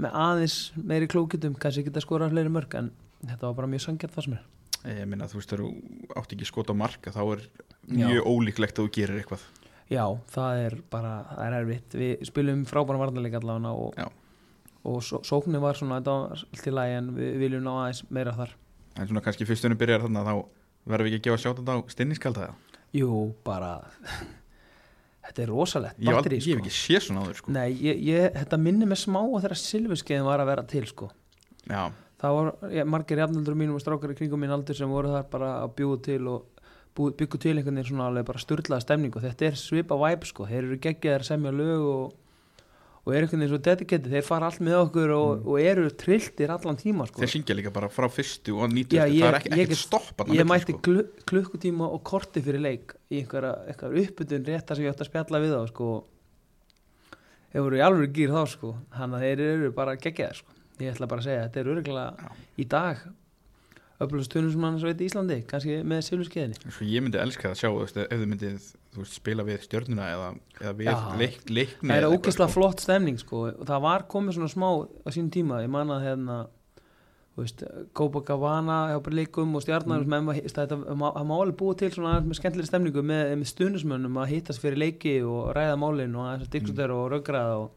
með 0.00 0.16
aðeins 0.24 0.56
meiri 0.74 1.08
klókitum 1.10 1.54
kannski 1.60 1.84
geta 1.86 2.02
skorað 2.02 2.32
fleiri 2.34 2.52
mörg 2.52 2.74
en 2.80 2.88
þetta 3.24 3.46
var 3.48 3.56
bara 3.60 3.70
mjög 3.72 3.84
sangjart 3.88 4.16
það 4.16 4.26
sem 4.28 4.36
er 4.38 4.44
Ég 4.84 5.06
minna 5.08 5.24
þú 5.30 5.38
veist 5.38 5.52
þegar 5.52 5.62
þú 5.64 6.08
átt 6.20 6.32
ekki 6.36 6.46
skot 6.48 6.68
á 6.68 6.74
marka 6.76 7.12
þá 7.14 7.22
er 7.24 7.44
Já. 7.88 8.04
mjög 8.04 8.26
ólíklegt 8.28 8.76
að 8.76 8.84
þú 8.84 8.90
gerir 8.92 9.20
eitthvað. 9.22 9.46
Já, 9.88 10.04
það 10.34 10.60
er 10.64 10.76
bara, 10.92 11.12
það 11.30 11.46
er 11.46 11.56
erfitt. 11.60 11.96
Við 12.00 12.26
spilum 12.28 12.66
frábæra 12.68 13.00
varnarleik 13.00 13.38
allavega 13.38 13.72
og, 13.72 13.96
Já. 13.96 14.10
og 14.84 15.00
só, 15.04 15.16
sóknin 15.24 15.64
var 15.64 15.80
svona 15.80 16.02
þetta 16.02 16.18
var 16.20 16.44
allt 16.44 16.68
í 16.68 16.76
lagi 16.76 16.98
en 16.98 17.10
við 17.16 17.40
viljum 17.46 17.64
ná 17.64 17.72
aðeins 17.78 18.04
meira 18.12 18.36
þar. 18.36 18.54
En 18.94 19.08
svona 19.08 19.24
kannski 19.24 19.48
fyrstunum 19.48 19.80
byrjar 19.80 20.04
þarna 20.04 20.26
þá 20.28 20.34
verðum 20.84 21.08
við 21.08 21.16
ekki 21.16 21.22
að 21.22 21.26
gefa 21.30 21.42
sjátt 21.46 21.64
á 21.64 21.76
stinningskalda 21.94 22.44
það 22.44 22.80
Jú, 22.94 23.10
bara 23.46 23.70
Þetta 25.24 25.42
er 25.42 25.50
rosalegt 25.50 25.98
Ég, 25.98 26.12
hef 26.12 26.26
hef 26.28 26.60
ekki 26.60 26.72
séð 26.76 27.06
svona 27.08 27.24
áður 27.24 27.38
sko. 27.40 27.52
Nei, 27.56 27.70
ég, 27.80 28.00
ég, 28.04 28.26
þetta 28.36 28.58
minnir 28.60 28.90
mig 28.90 29.00
smá 29.00 29.22
að 29.24 29.46
þegar 29.46 29.60
silfuskeiðin 29.62 30.26
var 30.28 30.42
að 30.44 30.50
vera 30.52 30.64
til 30.68 30.84
sko. 30.90 31.08
Já, 31.64 31.88
Það 32.24 32.34
var 32.38 32.50
ég, 32.72 32.86
margir 32.88 33.20
jafnaldur 33.20 33.56
mínum 33.60 33.76
og 33.76 33.82
strákar 33.84 34.14
í 34.14 34.16
kringum 34.16 34.40
mín 34.40 34.52
aldur 34.54 34.76
sem 34.78 34.88
voru 34.88 35.10
þar 35.12 35.26
bara 35.28 35.52
að 35.60 35.74
bjúa 35.76 35.98
til 36.06 36.22
og 36.32 36.50
byggu 36.94 37.40
til 37.42 37.56
einhvern 37.58 37.76
veginn 37.80 37.90
svona 37.90 38.06
alveg 38.08 38.24
bara 38.28 38.40
sturlaða 38.40 38.84
stemning 38.84 39.12
og 39.18 39.24
þetta 39.26 39.48
er 39.50 39.56
svipa 39.60 39.96
væp 39.98 40.24
sko, 40.30 40.46
þeir 40.48 40.62
eru 40.62 40.78
geggjaðir 40.80 41.24
að 41.24 41.28
semja 41.28 41.52
lög 41.52 41.82
og, 41.90 42.14
og 43.04 43.10
eru 43.12 43.26
einhvern 43.26 43.42
veginn 43.42 43.50
svo 43.52 43.58
dedicated, 43.66 44.06
þeir 44.14 44.24
fara 44.28 44.48
allt 44.48 44.62
með 44.64 44.76
okkur 44.78 45.12
og, 45.18 45.42
og 45.50 45.58
eru 45.60 45.88
trilltir 46.00 46.54
allan 46.54 46.78
tíma 46.80 47.08
sko. 47.10 47.20
þeir 47.20 47.32
syngja 47.34 47.58
líka 47.58 47.74
bara 47.74 47.90
frá 47.92 48.06
fyrstu 48.14 48.54
og 48.62 48.70
nýtu 48.72 48.94
Já, 48.96 49.04
það 49.10 49.26
er 49.32 49.38
ekki, 49.40 49.50
ég 49.52 49.64
ekkert 49.66 49.74
get- 49.74 49.82
stopp 49.82 50.08
þarna 50.22 50.38
Ég 50.38 50.48
mætti 50.54 50.76
sko. 50.78 50.82
klu, 50.86 51.04
klukkutíma 51.28 51.90
og 51.98 52.00
korti 52.06 52.40
fyrir 52.46 52.62
leik 52.62 52.94
í 53.10 53.20
einhverja, 53.24 53.52
einhverja 53.74 54.06
uppbytun 54.06 54.46
réttar 54.48 54.78
sem 54.80 54.86
ég 54.86 54.94
ætti 54.94 55.04
að 55.04 55.10
spjalla 55.10 55.42
við 55.44 55.56
þá 55.58 55.62
sko. 55.74 55.90
Þeir 57.52 57.62
voru 57.68 57.82
í 57.82 57.84
alveg 57.90 58.14
gýr 58.16 58.32
þá 58.38 58.42
sko. 58.54 58.72
Þannig 58.96 59.18
að 59.18 59.26
þeir 59.28 59.42
eru 59.50 59.72
bara 59.76 59.98
geggjaðir 59.98 60.40
sko. 60.40 60.50
Ég 60.82 60.90
ætla 60.90 61.10
bara 61.10 61.22
að 61.22 61.28
segja, 61.28 61.44
þetta 61.46 61.60
er 61.60 61.70
örgulega 61.74 62.08
Já. 62.18 62.46
í 62.58 62.66
dag 62.70 63.04
öflugast 64.02 64.32
tunum 64.32 64.50
sem 64.50 64.64
hann 64.66 64.80
svo 64.80 64.90
veit 64.90 65.02
í 65.02 65.06
Íslandi 65.08 65.36
kannski 65.48 65.76
með 65.86 66.00
silfurskeiðinni 66.08 66.58
Sko, 66.64 66.86
Ég 66.88 67.04
myndi 67.04 67.20
elska 67.22 67.52
að 67.52 67.60
sjá 67.60 67.68
veist, 67.76 68.00
ef 68.02 68.10
þið 68.10 68.26
myndið 68.32 68.66
þú 68.66 69.04
veist, 69.04 69.14
spila 69.20 69.46
við 69.46 69.62
stjörnuna 69.68 70.08
eða, 70.16 70.32
eða 70.58 70.74
við 70.80 70.90
Já. 70.90 70.96
leik, 71.20 71.38
leikni 71.46 71.92
Það 71.92 72.00
er 72.00 72.08
ógeðslega 72.10 72.54
flott 72.56 72.82
stemning 72.82 73.22
sko. 73.22 73.46
og 73.52 73.64
það 73.70 73.86
var 73.86 74.06
komið 74.10 74.38
svona 74.38 74.50
smá 74.50 74.68
á 74.82 75.08
sínum 75.14 75.32
tíma 75.38 75.62
ég 75.62 75.72
man 75.76 75.94
að 75.94 76.06
hérna 76.08 76.40
veist, 77.38 77.64
Copacabana 77.94 78.80
hjá 78.90 79.14
leikum 79.14 79.54
og 79.54 79.62
stjarnar 79.62 80.02
mm. 80.02 80.28
það 80.58 81.26
má 81.30 81.36
alveg 81.38 81.58
búa 81.62 81.78
til 81.78 81.92
svona 81.94 82.18
með 82.24 82.40
skemmtileg 82.40 82.70
stemningu 82.70 83.06
með, 83.06 83.34
með 83.38 83.50
stuðnismönnum 83.54 84.22
að 84.22 84.34
hittast 84.34 84.62
fyrir 84.62 84.82
leiki 84.88 85.20
og 85.22 85.52
ræða 85.54 85.78
málin 85.78 86.18
og 86.18 86.46
diskutera 86.50 86.98
og 86.98 87.12
röggraða 87.14 87.60
og, 87.62 87.70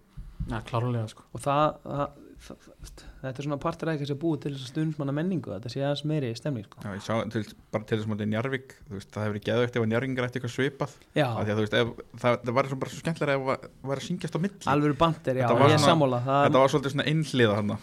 klárlega 0.70 1.10
sko 1.14 1.30
og 1.34 1.46
það, 1.46 1.78
það 1.86 2.24
þetta 2.38 3.32
er 3.34 3.46
svona 3.46 3.58
partur 3.62 3.90
að 3.92 4.04
ekki 4.04 4.16
búið 4.22 4.42
til 4.44 4.52
þess 4.54 4.68
að 4.68 4.72
stuðnismanna 4.72 5.16
menningu 5.18 5.52
þetta 5.56 5.72
sé 5.74 5.82
aðeins 5.82 6.04
meiri 6.08 6.30
stemning 6.38 6.68
sko. 6.68 6.84
Já, 6.84 6.92
ég 6.94 7.04
sá 7.04 7.14
til, 7.34 7.44
bara 7.74 7.88
til 7.90 7.98
þess 7.98 8.08
að 8.08 8.14
þetta 8.14 8.26
er 8.28 8.32
Njarvík 8.34 8.76
þú 8.78 8.96
veist, 8.98 9.12
það 9.16 9.26
hefur 9.26 9.40
ekki 9.40 9.50
geðvægt 9.50 9.78
ef 9.80 9.84
að 9.84 9.90
Njarvíkingar 9.92 10.28
ætti 10.28 10.40
eitthvað 10.40 10.54
svipað. 10.54 10.96
Já, 11.18 11.28
af 11.28 11.44
því 11.48 11.56
að 11.56 11.62
veist, 11.64 11.78
ef, 11.82 11.92
það, 12.22 12.40
það 12.44 12.58
var 12.60 12.72
svo 12.72 12.80
bara 12.84 12.94
svo 12.94 13.02
skemmtilega 13.02 13.38
ef 13.38 13.48
það 13.50 13.92
var 13.92 14.02
að 14.02 14.08
syngjast 14.08 14.38
á 14.38 14.40
milli. 14.46 14.64
Alveg 14.74 14.98
bandir, 15.02 15.42
já, 15.42 15.48
var 15.52 15.74
ég 15.74 15.78
er 15.80 15.86
sammála 15.88 16.24
það, 16.28 16.42
þetta 16.48 16.64
var 16.64 16.74
svolítið 16.76 16.96
svona 16.96 17.08
einhliða 17.12 17.60
hann 17.62 17.78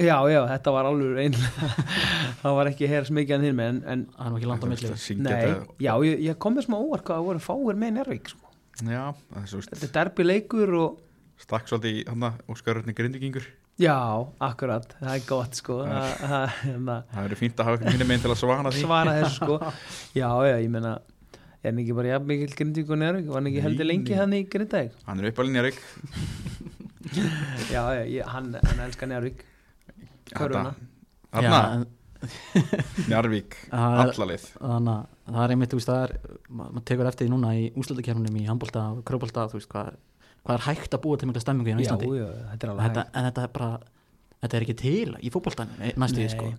Já, 0.00 0.16
já, 0.32 0.38
þetta 0.48 0.72
var 0.72 0.86
alveg 0.88 1.18
einn 1.20 1.34
það 2.40 2.54
var 2.56 2.68
ekki 2.70 2.88
hér 2.88 3.04
smikið 3.04 3.34
en 3.36 3.42
þinn 3.44 3.58
með 3.58 3.80
en, 3.92 4.04
er 4.16 4.30
nú 4.32 4.38
ekki 4.38 4.48
langt 4.48 4.64
á 4.64 4.68
milli. 4.70 4.92
Nei, 5.20 5.42
já, 5.84 5.92
ég, 6.08 6.22
ég 6.30 6.38
kom 6.40 6.56
með 6.56 6.64
smá 6.64 6.78
óvart 6.78 7.04
hvað 7.04 7.18
það 7.18 7.26
voru 7.26 7.42
fáir 7.44 7.80
með 7.82 7.92
Njárvík 7.98 8.30
sko. 8.32 8.52
já, 8.80 9.02
það 9.12 9.42
er 9.42 9.50
svo 9.50 9.60
veist, 9.60 9.74
Þetta 9.74 9.88
er 9.90 9.92
derbi 9.98 10.26
leikur 10.30 10.72
og 10.80 11.02
stakk 11.44 11.68
svolítið 11.68 11.98
í 12.00 12.06
hann 12.08 12.24
Óskarurni 12.48 12.96
Grindigingur 12.96 13.50
já, 13.78 13.96
akkurat, 14.40 14.86
það 15.00 15.14
er 15.16 15.22
gott 15.28 15.54
sko. 15.54 15.78
Já. 15.86 15.92
að- 16.02 16.22
að- 16.28 16.50
hérna, 16.62 16.96
það 17.14 17.22
verður 17.28 17.40
fínt 17.40 17.56
að 17.56 17.64
hafa 17.64 17.76
einhvern 17.78 17.92
minni 17.98 18.08
meginn 18.10 18.22
til 18.26 18.30
að 18.34 18.40
svara 18.42 18.70
því. 18.72 18.82
Svara 18.84 19.12
þessu 19.22 19.34
sko. 19.40 19.56
Já, 20.20 20.28
já, 20.46 20.56
ég 20.60 20.70
meina 20.70 20.92
er 21.62 21.70
hann 21.70 21.78
ekki 21.78 21.94
bara 21.94 22.08
jafn 22.16 22.26
mikil 22.26 22.54
grindvík 22.58 22.88
og 22.90 22.98
Njárvík 22.98 23.26
var 23.30 23.38
hann 23.38 23.46
ekki 23.52 23.60
heldur 23.62 23.86
lengi 23.86 24.14
hann 24.18 24.32
í 24.34 24.40
grindæk 24.50 24.90
hann 25.06 25.20
er 25.22 25.28
uppalinn 25.30 25.54
Njarvík 25.54 25.78
já, 27.74 27.82
já, 27.94 28.02
ég, 28.02 28.24
hann, 28.26 28.48
hann 28.58 28.80
elskar 28.82 29.06
Njárvík 29.12 29.44
Njarvík, 33.10 33.56
það 33.70 33.94
er- 33.98 34.10
allalið 34.12 34.44
þannig 34.58 34.92
að 34.92 35.32
það 35.32 35.42
er 35.44 35.52
einmitt, 35.54 35.70
þú 35.72 35.78
veist, 35.78 35.88
það 35.90 36.02
er 36.02 36.12
ma- 36.50 36.68
maður 36.70 36.84
tekur 36.90 37.08
eftir 37.10 37.26
því 37.26 37.32
núna 37.32 37.50
í 37.58 37.64
úslutakernunum 37.78 38.36
í 38.38 38.44
handbólta 38.46 38.82
og 38.92 39.00
kröpólta, 39.08 39.46
þú 39.50 39.58
veist, 39.58 39.70
hvað 39.72 39.88
er, 39.92 39.96
hvað 40.42 40.58
er 40.58 40.66
hægt 40.66 40.94
að 40.96 41.02
búa 41.06 41.18
til 41.20 41.28
mikla 41.30 41.40
stemmingu 41.44 41.70
hérna 41.70 41.82
í 41.82 41.86
já, 41.86 41.90
Íslandi? 41.92 42.10
já, 42.18 42.28
þetta 42.52 42.66
er 42.66 42.70
alveg 42.74 42.84
þetta, 42.88 43.06
en 43.14 43.26
þetta 43.30 43.42
er 43.48 43.52
bara 43.56 43.70
þetta 44.42 44.56
er 44.58 44.66
ekki 44.66 44.76
til 44.82 45.16
í 45.22 45.30
fótboltan 45.34 45.74
næstu 45.96 46.22
því, 46.22 46.28
sko. 46.36 46.52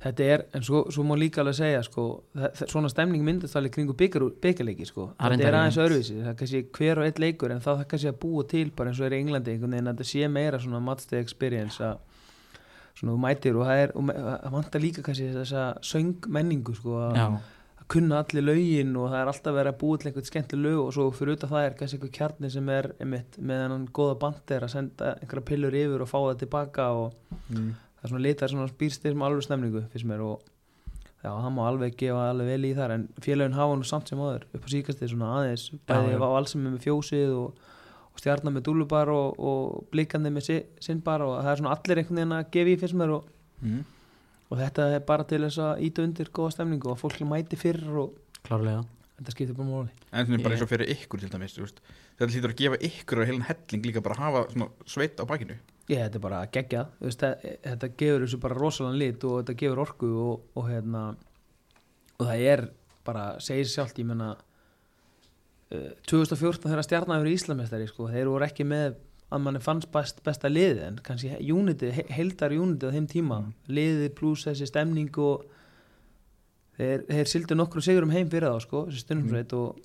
Þetta 0.00 0.24
er, 0.32 0.42
en 0.56 0.62
svo, 0.64 0.78
svo 0.88 1.02
má 1.04 1.12
líka 1.20 1.42
alveg 1.42 1.56
segja 1.58 1.80
sko, 1.84 2.04
þe- 2.36 2.68
svona 2.72 2.88
stemning 2.88 3.20
myndast 3.24 3.56
alveg 3.60 3.74
kringu 3.74 3.92
byggarleiki 3.96 4.86
sko. 4.88 5.10
Það 5.20 5.34
þetta 5.34 5.48
er 5.50 5.56
aðeins 5.58 5.76
öðruvísi 5.84 6.14
það 6.22 6.30
er 6.30 6.38
kannski 6.40 6.60
hver 6.78 7.00
og 7.02 7.04
einn 7.08 7.20
leikur 7.20 7.52
en 7.52 7.60
það 7.60 7.82
er 7.82 7.88
kannski 7.90 8.08
að 8.12 8.18
búa 8.22 8.46
til 8.48 8.70
bara 8.76 8.88
eins 8.92 9.00
og 9.00 9.08
er 9.10 9.16
í 9.16 9.20
Englandi 9.20 9.56
að 9.60 9.90
þetta 9.90 10.06
sé 10.08 10.28
meira 10.32 10.60
svona 10.62 10.80
matsteg 10.80 11.20
experience 11.20 11.84
að 11.84 11.98
svona 12.96 13.12
þú 13.12 13.18
mætir 13.26 13.56
og 13.60 13.68
það 13.68 13.82
er 13.84 13.92
það 13.98 14.56
vantar 14.56 14.84
líka 14.86 15.04
kannski 15.04 15.28
þessa 15.36 15.66
söngmenningu 15.90 16.74
sko, 16.80 16.96
já, 17.16 17.26
að 17.28 17.38
kunna 17.90 18.20
allir 18.22 18.44
lögin 18.46 18.92
og 18.98 19.10
það 19.10 19.20
er 19.20 19.30
alltaf 19.32 19.56
verið 19.56 19.72
að 19.72 19.80
búa 19.80 19.98
til 19.98 20.08
einhvern 20.10 20.28
skemmtileg 20.28 20.66
lög 20.66 20.80
og 20.84 20.92
svo 20.94 21.06
fyrir 21.16 21.38
utan 21.38 21.50
það 21.50 21.66
er 21.66 21.76
kannski 21.78 21.98
einhver 21.98 22.12
kjarni 22.16 22.50
sem 22.54 22.70
er 22.70 22.88
einmitt, 23.00 23.38
með 23.38 23.64
hennan 23.64 23.88
góða 23.96 24.16
bandir 24.22 24.66
að 24.66 24.72
senda 24.74 25.14
einhverja 25.16 25.48
pillur 25.50 25.76
yfir 25.80 26.04
og 26.04 26.10
fá 26.10 26.16
það 26.18 26.38
tilbaka 26.44 26.86
og 27.00 27.36
mm. 27.50 27.72
það 27.98 28.06
er 28.06 28.12
svona 28.12 28.24
litar 28.26 28.52
svona 28.52 28.68
býrstir 28.82 29.16
með 29.16 29.28
alveg 29.28 29.46
stemningu 29.48 29.82
fyrst 29.92 30.10
mér 30.10 30.22
og 30.28 30.46
já, 31.24 31.32
það 31.32 31.50
má 31.56 31.60
alveg 31.66 31.98
gefa 32.04 32.28
alveg 32.30 32.52
vel 32.54 32.70
í 32.70 32.72
þar 32.78 32.96
en 32.96 33.08
félagin 33.26 33.58
hafa 33.58 33.80
nú 33.80 33.90
samt 33.90 34.12
sem 34.12 34.22
aður 34.22 34.46
upp 34.54 34.64
á 34.64 34.68
síkastið 34.76 35.12
svona 35.14 35.34
aðeins 35.40 35.66
bæði 35.90 36.14
já. 36.14 36.22
á 36.22 36.28
allsum 36.30 36.64
með 36.68 36.78
fjósið 36.86 37.34
og, 37.40 37.66
og 38.14 38.22
stjarnar 38.22 38.54
með 38.54 38.66
dúlubar 38.70 39.10
og, 39.12 39.36
og 39.36 39.90
blikandi 39.90 40.32
með 40.32 40.46
si, 40.46 40.62
sinnbar 40.80 41.26
og 41.26 41.40
það 41.40 41.52
er 41.52 41.62
svona 41.64 41.76
allir 41.76 42.02
einhvern 42.04 42.22
veginn 42.22 42.38
að 42.38 42.50
gefa 42.54 42.74
í 42.76 42.80
fyrst 42.84 42.98
mér 43.02 43.18
og, 43.18 43.28
Mm. 43.60 43.84
Og 44.50 44.58
þetta 44.58 44.88
er 44.96 45.04
bara 45.06 45.26
til 45.30 45.42
þess 45.46 45.60
að 45.62 45.82
íta 45.86 46.04
undir 46.04 46.30
góða 46.34 46.54
stemningu 46.56 46.90
og 46.90 46.96
að 46.96 47.02
fólk 47.04 47.20
mæti 47.30 47.58
fyrr 47.60 47.84
og 48.02 48.16
klárlega. 48.46 48.84
þetta 49.20 49.34
skiptir 49.34 49.56
bara 49.56 49.68
máli. 49.68 49.90
En 50.12 50.26
svona 50.26 50.42
bara 50.42 50.56
eins 50.56 50.64
og 50.64 50.70
fyrir 50.70 50.90
ykkur 50.96 51.20
til 51.20 51.30
dæmis. 51.30 51.58
Þetta 51.60 52.30
hlýtur 52.32 52.52
að 52.54 52.60
gefa 52.60 52.80
ykkur 52.88 53.20
að 53.20 53.28
heilan 53.30 53.46
helling 53.48 53.86
líka 53.86 54.02
bara 54.04 54.16
að 54.16 54.24
hafa 54.26 54.68
sveit 54.86 55.20
á 55.20 55.24
bakinu. 55.28 55.56
Ég, 55.90 56.04
þetta 56.06 56.18
er 56.18 56.22
bara 56.22 56.40
veist, 57.00 57.20
það- 57.20 57.58
þetta 57.64 57.88
gefur 57.96 58.24
þessu 58.26 58.40
bara 58.40 58.54
rosalega 58.54 58.98
lit 58.98 59.24
og 59.24 59.40
þetta 59.40 59.56
gefur 59.58 59.78
orku 59.84 60.10
og, 60.24 60.42
og 60.56 60.68
hérna 60.70 61.16
og 62.20 62.26
það 62.26 62.44
er 62.52 62.62
bara, 63.04 63.40
segir 63.40 63.64
sjálft 63.66 63.98
ég 63.98 64.06
menna 64.06 64.36
uh, 65.74 65.90
2014 66.06 66.68
þegar 66.68 66.84
stjarnar 66.86 67.22
fyrir 67.24 67.38
Íslamestari 67.38 67.88
sko, 67.88 68.08
þeir 68.12 68.28
voru 68.30 68.46
ekki 68.46 68.66
með 68.68 68.98
að 69.30 69.42
manni 69.44 69.60
fannst 69.62 69.90
best, 69.94 70.22
besta 70.26 70.48
liði 70.50 70.82
en 70.88 70.96
kannski 71.06 71.36
unity, 71.54 71.90
he- 71.94 72.06
heildar 72.16 72.50
unity 72.56 72.88
á 72.88 72.94
þeim 72.94 73.06
tíma. 73.12 73.40
Liði 73.70 74.08
pluss 74.18 74.44
þessi 74.48 74.66
stemning 74.66 75.10
og 75.22 75.44
þeir, 76.78 77.04
þeir 77.10 77.30
sildu 77.30 77.56
nokkru 77.58 77.82
sigurum 77.84 78.10
heim 78.14 78.30
fyrir 78.32 78.50
þá 78.50 78.64
sko, 78.64 78.84
þessi 78.88 79.04
stundumsveit 79.04 79.54
og 79.58 79.78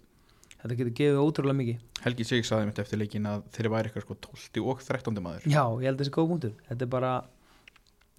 þetta 0.61 0.77
getur 0.79 0.95
gefið 0.97 1.21
ótrúlega 1.21 1.59
mikið. 1.59 1.83
Helgi 2.05 2.25
Sig 2.25 2.45
saði 2.47 2.69
mitt 2.71 2.79
eftir 2.81 2.99
leikin 3.01 3.27
að 3.29 3.43
þeir 3.55 3.69
væri 3.73 3.89
eitthvað 3.91 4.05
sko 4.07 4.17
12 4.29 4.65
og 4.73 4.81
13 4.85 5.21
maður. 5.25 5.45
Já, 5.49 5.63
ég 5.81 5.89
held 5.89 6.01
þessi 6.01 6.13
góð 6.17 6.29
punktur. 6.33 6.55
Þetta 6.69 6.85
er 6.87 6.91
bara, 6.95 7.11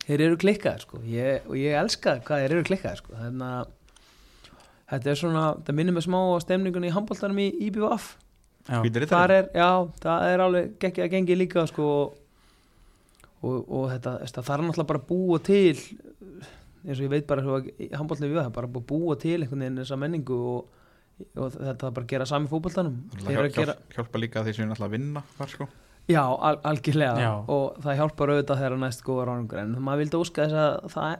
þeir 0.07 0.25
eru 0.29 0.39
klikkaðir 0.45 0.85
sko. 0.87 1.01
ég, 1.11 1.47
og 1.51 1.57
ég 1.59 1.75
elska 1.81 2.21
hvað 2.27 2.45
þeir 2.45 2.55
eru 2.57 2.67
klikkaðir 2.71 3.03
sko. 3.03 3.17
þannig 3.19 3.51
að 3.51 3.75
þetta 4.93 5.11
er 5.11 5.19
svona, 5.19 5.45
það 5.67 5.75
minnir 5.81 5.97
mig 5.97 6.07
smá 6.07 6.19
á 6.23 6.39
stemningunni 6.47 6.91
í 6.93 6.95
handbóltanum 6.95 7.41
í 7.43 7.49
IBVF 7.67 8.13
rittarinn? 9.05 9.37
er, 9.37 9.51
já, 9.55 9.71
það 10.03 10.29
er 10.33 10.45
alveg 10.47 10.77
geggið 10.83 11.07
að 11.07 11.13
gengi 11.15 11.39
líka 11.39 11.67
sko, 11.71 11.89
og, 13.43 13.57
og 13.63 13.89
þetta, 13.95 14.19
þetta 14.25 14.47
þarf 14.51 14.67
náttúrulega 14.67 14.91
bara 14.93 15.03
að 15.03 15.09
búa 15.11 15.41
til 15.47 15.77
eins 16.87 17.01
og 17.01 17.05
ég 17.07 17.13
veit 17.13 17.27
bara 17.27 17.43
að 17.43 17.71
handbóltanum 17.99 18.31
í 18.31 18.35
IBVF 18.35 18.53
bara 18.55 18.71
að 18.71 18.85
búa 18.91 19.17
til 19.19 19.41
einhvern 19.41 19.65
veginn 19.65 19.81
þessa 19.83 19.99
menningu 19.99 20.37
og, 20.53 20.85
og 21.35 21.57
þetta 21.57 21.91
bara 21.91 22.05
að 22.05 22.13
gera 22.13 22.29
sami 22.29 22.51
Það 23.17 23.27
að 23.27 23.37
hjálpa, 23.37 23.57
gera 23.57 23.77
hjálpa 23.97 24.23
líka 24.23 24.41
að 24.41 24.51
þeir 24.51 24.59
sem 24.59 24.71
alltaf 24.71 24.87
að 24.87 24.97
vinna 24.99 25.25
þar 25.39 25.53
sko 25.55 25.69
Já, 26.07 26.23
al 26.23 26.61
algjörlega 26.63 27.15
Já. 27.19 27.33
og 27.51 27.81
það 27.83 27.97
hjálpar 27.99 28.31
auðvitað 28.31 28.61
þegar 28.61 28.77
næst 28.79 29.03
góða 29.03 29.25
ráningur 29.27 29.59
en 29.59 29.73
maður 29.83 30.05
vildi 30.05 30.21
óska 30.21 30.45
þess 30.45 30.61
að 30.63 30.93
það 30.93 31.17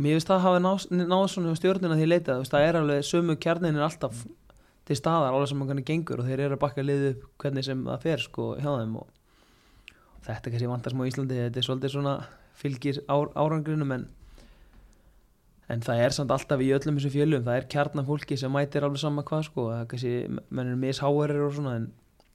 mér 0.00 0.16
finnst 0.16 0.30
það 0.32 0.42
hafi 0.46 0.62
náð, 0.64 0.86
náð 1.04 1.26
svona 1.30 1.52
hjá 1.52 1.60
stjórnina 1.60 1.98
því 2.00 2.08
leita, 2.08 2.34
þú 2.34 2.42
veist, 2.42 2.54
það 2.56 2.66
er 2.66 2.78
alveg 2.80 3.06
sömu 3.06 3.36
kjarnin 3.44 3.78
er 3.78 3.86
alltaf 3.86 4.24
til 4.90 4.98
staðar 4.98 5.36
alveg 5.36 5.52
sem 5.52 5.64
hann 5.70 5.82
gengur 5.86 6.20
og 6.20 6.26
þeir 6.26 6.44
eru 6.48 6.56
að 6.58 6.62
bakka 6.64 6.82
liðu 6.84 7.10
upp 7.14 7.26
hvernig 7.44 7.66
sem 7.66 7.82
það 7.86 8.06
fer 8.06 8.24
sko 8.24 8.46
hjá 8.58 8.70
þeim 8.72 8.96
og 8.98 9.10
þetta 10.26 10.52
kannski 10.52 10.70
vantar 10.70 10.94
smá 10.94 11.04
í 11.04 11.12
Íslandi 11.12 11.38
þetta 11.44 11.60
er 11.60 11.66
svolítið 11.66 11.94
svona 11.94 12.14
fylgir 12.60 12.98
ár, 13.06 13.30
árangrinum 13.38 13.94
en 13.94 14.08
en 15.70 15.84
það 15.86 16.02
er 16.02 16.14
samt 16.16 16.34
alltaf 16.34 16.62
í 16.64 16.72
öllum 16.74 16.98
þessu 16.98 17.12
fjölum 17.14 17.46
það 17.46 17.60
er 17.60 17.66
kjarnan 17.70 18.08
fólki 18.08 18.38
sem 18.40 18.50
mætir 18.50 18.82
alveg 18.82 19.02
sama 19.04 19.22
hvað 19.26 19.44
sko, 19.46 19.68
það 19.70 19.82
er 19.84 19.90
kannski, 19.92 20.14
menn 20.50 20.72
er 20.72 20.80
misháarir 20.80 21.44
og 21.44 21.54
svona 21.54 21.76
en 21.78 21.90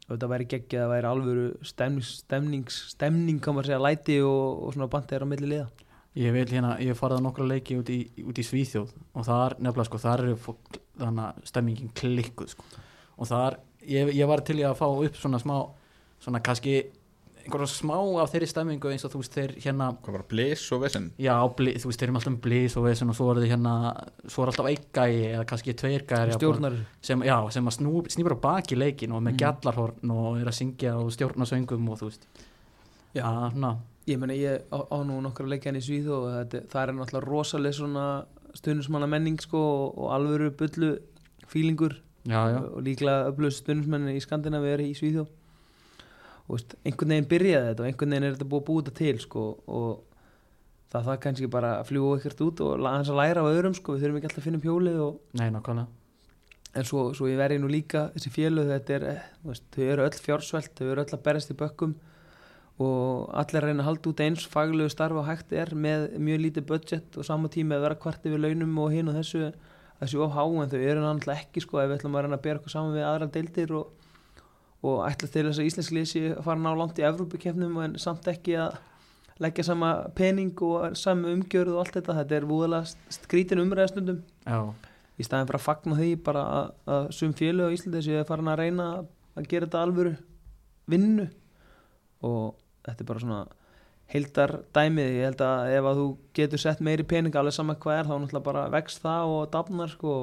þetta 0.06 0.30
væri 0.32 0.48
geggja 0.54 0.86
það 0.86 0.94
væri 0.94 1.10
alvöru 1.10 1.46
stemnings, 1.66 2.12
stemnings, 2.24 2.78
stemning 2.94 3.42
kann 3.44 3.58
maður 3.58 3.74
segja 3.74 3.82
læti 3.84 4.20
og, 4.24 4.64
og 4.64 4.78
svona 4.78 4.88
bandið 4.94 5.18
er 5.18 5.28
á 5.28 5.32
milli 5.34 5.52
liða 5.52 5.68
ég 6.16 6.32
vil 6.36 6.46
hérna, 6.48 6.78
ég 6.80 6.94
hef 6.94 7.00
farið 7.04 7.20
á 7.20 7.26
nokkra 7.28 7.48
leiki 7.50 7.78
út 7.80 7.90
í, 7.92 8.00
út 8.24 8.38
í 8.40 8.44
Svíþjóð 8.48 8.92
og 9.16 9.26
þar 9.28 9.58
nefnilega 9.60 9.90
sko, 9.90 9.98
þar 10.00 10.24
eru 10.26 10.36
fólk, 10.40 10.78
stemmingin 11.44 11.90
klikkuð 11.96 12.54
sko. 12.56 12.64
Og 13.20 13.28
þar, 13.28 13.58
ég, 13.88 14.14
ég 14.16 14.28
var 14.28 14.42
til 14.48 14.60
í 14.60 14.64
að 14.68 14.78
fá 14.80 14.88
upp 14.88 15.16
svona 15.20 15.40
smá, 15.40 15.58
svona 16.24 16.40
kannski 16.44 16.86
einhverja 17.46 17.68
smá 17.70 17.94
af 18.24 18.32
þeirri 18.34 18.48
stemmingu 18.50 18.90
eins 18.90 19.04
og 19.06 19.12
þú 19.14 19.20
veist 19.22 19.36
þeir 19.38 19.52
hérna 19.62 19.92
Hvað 20.02 20.16
bara 20.16 20.26
bles 20.32 20.64
og 20.74 20.80
vesen? 20.82 21.12
Já, 21.22 21.36
bli, 21.54 21.76
þú 21.78 21.92
veist, 21.92 22.00
þeir 22.02 22.10
eru 22.10 22.16
alltaf 22.18 22.32
um 22.32 22.38
blís 22.42 22.78
og 22.80 22.86
vesen 22.88 23.12
og 23.14 23.18
svo 23.20 23.28
er 23.36 23.42
þið 23.44 23.52
hérna, 23.54 23.74
svo 24.26 24.42
er 24.42 24.50
alltaf 24.50 24.70
einn 24.72 24.88
gæi 24.98 25.20
eða 25.36 25.44
kannski 25.52 25.76
tveir 25.78 26.06
gæri 26.10 26.34
stjórnar. 26.40 26.80
sem, 27.06 27.22
já, 27.22 27.36
sem 27.54 27.70
að 27.70 27.76
snú, 27.78 27.94
snýpar 28.10 28.34
á 28.34 28.46
baki 28.48 28.76
leikin 28.80 29.12
og 29.14 29.22
með 29.22 29.36
Mhm. 29.36 29.42
gjallarhorn 29.44 30.12
og 30.16 30.40
er 30.42 30.50
að 30.50 30.58
syngja 30.58 30.96
og 30.98 31.12
stjórna 31.14 31.46
söngum 31.46 31.90
og 31.92 32.00
þú 32.02 32.10
veist. 32.10 32.26
Já. 33.14 33.22
Já, 33.22 33.52
svona, 33.54 33.78
ég 34.06 34.20
meina 34.22 34.38
ég 34.38 34.66
á, 34.70 34.78
á 34.86 34.98
nú 35.06 35.20
nokkra 35.24 35.48
leikjan 35.50 35.80
í 35.80 35.84
Svíð 35.84 36.12
og 36.14 36.28
þetta, 36.34 36.64
það 36.72 36.82
er 36.82 36.96
náttúrulega 36.98 37.26
rosaleg 37.26 37.78
svona 37.78 38.06
stundismanna 38.56 39.10
menning 39.10 39.42
sko 39.42 39.62
og, 39.62 39.98
og 40.00 40.12
alvöru 40.16 40.52
bullu 40.56 40.92
fílingur. 41.52 42.00
Já, 42.26 42.40
já, 42.50 42.60
og 42.74 42.82
líklega 42.86 43.30
öflust 43.30 43.62
stundismenni 43.62 44.16
í 44.18 44.22
Skandinavi 44.24 44.72
er 44.74 44.82
í 44.82 44.94
Svíðjó 44.98 45.28
og 46.46 46.56
veist, 46.58 46.76
einhvern 46.86 47.14
veginn 47.14 47.30
byrjaði 47.30 47.70
þetta 47.72 47.84
og 47.84 47.90
einhvern 47.90 48.14
veginn 48.14 48.28
er 48.28 48.36
þetta 48.36 48.48
búið 48.50 48.62
að 48.62 48.68
búið 48.70 48.88
þetta 48.88 48.98
til 49.00 49.22
sko 49.24 49.46
og 49.66 49.92
það 50.94 51.08
það 51.10 51.22
kannski 51.26 51.52
bara 51.52 51.72
að 51.80 51.88
fljúa 51.90 52.18
ekkert 52.20 52.44
út 52.46 52.64
og 52.66 52.74
aðeins 52.80 53.12
að 53.12 53.20
læra 53.22 53.44
af 53.44 53.52
öðrum 53.52 53.78
sko, 53.78 53.96
við 53.96 54.06
þurfum 54.06 54.20
ekki 54.20 54.30
alltaf 54.30 54.42
að 54.42 54.48
finna 54.48 54.62
upp 54.62 54.68
hjólið 54.70 55.00
og 55.06 55.40
nei, 55.40 55.48
nákvæmlega. 55.54 56.02
En 56.76 56.88
svo, 56.88 57.06
svo 57.16 57.30
ég 57.32 57.40
verði 57.40 57.62
nú 57.64 57.70
líka 57.72 58.10
þessi 58.14 58.34
félög 58.36 58.70
þetta 58.74 58.96
er, 58.98 59.08
eh, 59.14 59.28
veist, 59.48 59.66
þau 59.74 59.86
eru 59.86 60.06
öll 60.06 60.20
fjársvelt 60.26 60.74
þau 60.78 60.88
eru 60.92 61.06
öll 61.06 61.16
að 61.18 61.26
berast 61.26 61.54
í 61.54 61.58
bökkum 61.58 61.96
og 62.82 63.30
allir 63.40 63.64
reyna 63.64 63.84
að 63.84 63.88
halda 63.90 64.12
út 64.12 64.22
eins 64.26 64.48
faglegu 64.52 64.92
starfa 64.92 65.22
og 65.22 65.30
hægt 65.30 65.54
er 65.56 65.72
með 65.72 66.10
mjög 66.20 66.42
lítið 66.44 66.66
budget 66.68 67.18
og 67.18 67.28
sama 67.28 67.48
tíma 67.52 67.78
að 67.78 67.86
vera 67.86 68.00
kvart 68.04 68.26
yfir 68.28 68.42
launum 68.42 68.74
og 68.84 68.92
hinn 68.92 69.12
og 69.12 69.16
þessu 69.16 69.54
þessu 70.02 70.24
of 70.26 70.34
há 70.36 70.44
en 70.44 70.72
þau 70.72 70.82
eru 70.82 71.04
náttúrulega 71.04 71.46
ekki 71.46 71.64
sko 71.64 71.80
ef 71.80 71.88
við 71.90 72.00
ætlum 72.00 72.18
að 72.18 72.26
reyna 72.26 72.40
að 72.40 72.44
bera 72.48 72.60
okkur 72.60 72.74
saman 72.74 72.98
við 72.98 73.06
aðra 73.08 73.30
deildir 73.32 73.72
og, 73.80 74.10
og 74.84 74.98
ætla 75.08 75.30
til 75.32 75.46
þess 75.48 75.62
að 75.62 75.70
íslensk 75.70 75.96
lýsi 75.96 76.24
fara 76.44 76.60
ná 76.60 76.74
langt 76.76 77.00
í 77.00 77.06
Evrópukefnum 77.08 77.80
en 77.86 77.96
samt 78.02 78.28
ekki 78.28 78.58
að 78.60 78.76
leggja 79.40 79.68
sama 79.68 79.94
pening 80.16 80.52
og 80.64 80.98
sama 81.00 81.32
umgjörð 81.32 81.76
og 81.76 81.82
allt 81.84 81.96
þetta, 81.98 82.18
þetta 82.20 82.38
er 82.38 82.50
vúðalega 82.50 83.16
skrítin 83.16 83.64
umræðastundum 83.64 84.22
í 85.16 85.24
staðin 85.24 85.48
fyrir 85.48 85.60
að 85.62 85.66
fagna 85.66 85.98
því 86.00 86.12
bara 86.28 86.44
að, 86.60 86.70
að 86.92 87.10
sum 87.16 87.34
fjölu 87.36 87.68
á 87.68 87.76
Íslandi 87.76 88.04
séu 88.04 88.20
að 88.20 88.30
fara 88.30 88.48
að 88.52 88.62
reyna 88.62 88.92
að 89.36 89.50
gera 89.52 89.68
þetta 89.68 89.84
alvöru 89.84 90.14
vinnu 90.92 91.28
og 92.26 92.65
þetta 92.86 93.04
er 93.04 93.10
bara 93.10 93.24
svona 93.24 93.44
heildar 94.14 94.60
dæmið, 94.76 95.12
ég 95.18 95.30
held 95.30 95.42
að 95.42 95.76
ef 95.76 95.88
að 95.90 96.00
þú 96.00 96.08
getur 96.38 96.62
sett 96.62 96.82
meiri 96.86 97.06
pening 97.10 97.36
alveg 97.36 97.56
sama 97.56 97.76
hvað 97.82 98.00
er 98.00 98.10
þá 98.10 98.16
náttúrulega 98.16 98.48
bara 98.48 98.66
vext 98.74 99.02
það 99.02 99.36
og 99.36 99.46
dafnar 99.54 99.94
sko. 99.94 100.18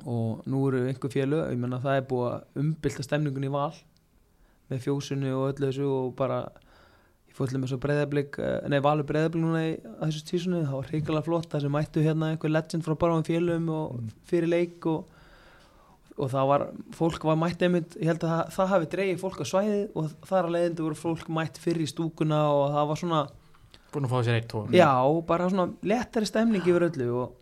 Og 0.00 0.44
nú 0.48 0.60
eru 0.68 0.84
einhver 0.88 1.12
fjölu 1.12 1.40
ég 1.50 1.60
menna 1.60 1.80
það 1.82 1.98
er 1.98 2.04
búið 2.08 2.26
að 2.30 2.60
umbylta 2.62 3.04
stemningun 3.04 3.48
í 3.48 3.52
val 3.52 3.72
með 4.70 4.84
fjósunu 4.84 5.32
og 5.34 5.46
öllu 5.50 5.66
þessu 5.66 5.88
og 5.90 6.12
bara 6.16 6.44
ég 7.28 7.36
fór 7.36 7.50
til 7.50 7.60
með 7.60 7.72
svo 7.72 7.78
breyðablík 7.82 8.38
nei 8.70 8.78
valur 8.84 9.06
breyðablík 9.08 9.42
núna 9.42 9.64
í 9.66 9.72
þessu 9.82 10.22
tísunu 10.30 10.62
það 10.62 10.76
var 10.76 10.92
reykjala 10.94 11.24
flott 11.26 11.50
það 11.50 11.64
sem 11.66 11.74
mættu 11.74 12.04
hérna 12.06 12.30
einhver 12.32 12.54
legend 12.54 12.86
frá 12.86 12.96
bara 13.02 13.18
fjölum 13.26 13.68
og 13.74 13.98
fyrir 14.30 14.52
leik 14.52 14.86
og, 14.90 15.10
og 16.20 16.30
það 16.32 16.48
var 16.50 16.64
fólk 16.96 17.26
var 17.30 17.38
mætt 17.40 17.62
einmitt, 17.64 17.96
ég 17.96 18.10
held 18.10 18.24
að 18.24 18.32
það, 18.34 18.54
það 18.56 18.72
hafi 18.74 18.88
dreigið 18.94 19.20
fólk 19.22 19.40
á 19.40 19.46
svæði 19.48 19.82
og 19.96 20.10
þar 20.28 20.48
að 20.48 20.56
leiðindi 20.56 20.86
voru 20.86 20.98
fólk 21.00 21.30
mætt 21.40 21.60
fyrir 21.62 21.84
í 21.86 21.90
stúkuna 21.90 22.40
og 22.52 22.64
það 22.76 22.90
var 22.90 23.00
svona 23.02 23.20
búin 23.90 24.06
að 24.06 24.12
fá 24.12 24.18
sér 24.26 24.38
eitt 24.38 24.50
tón. 24.50 24.74
Já, 24.74 24.92
bara 25.26 25.48
svona 25.50 25.70
lettari 25.82 26.28
stemning 26.28 26.66
yfir 26.66 26.86
öllu 26.90 27.08
og 27.24 27.40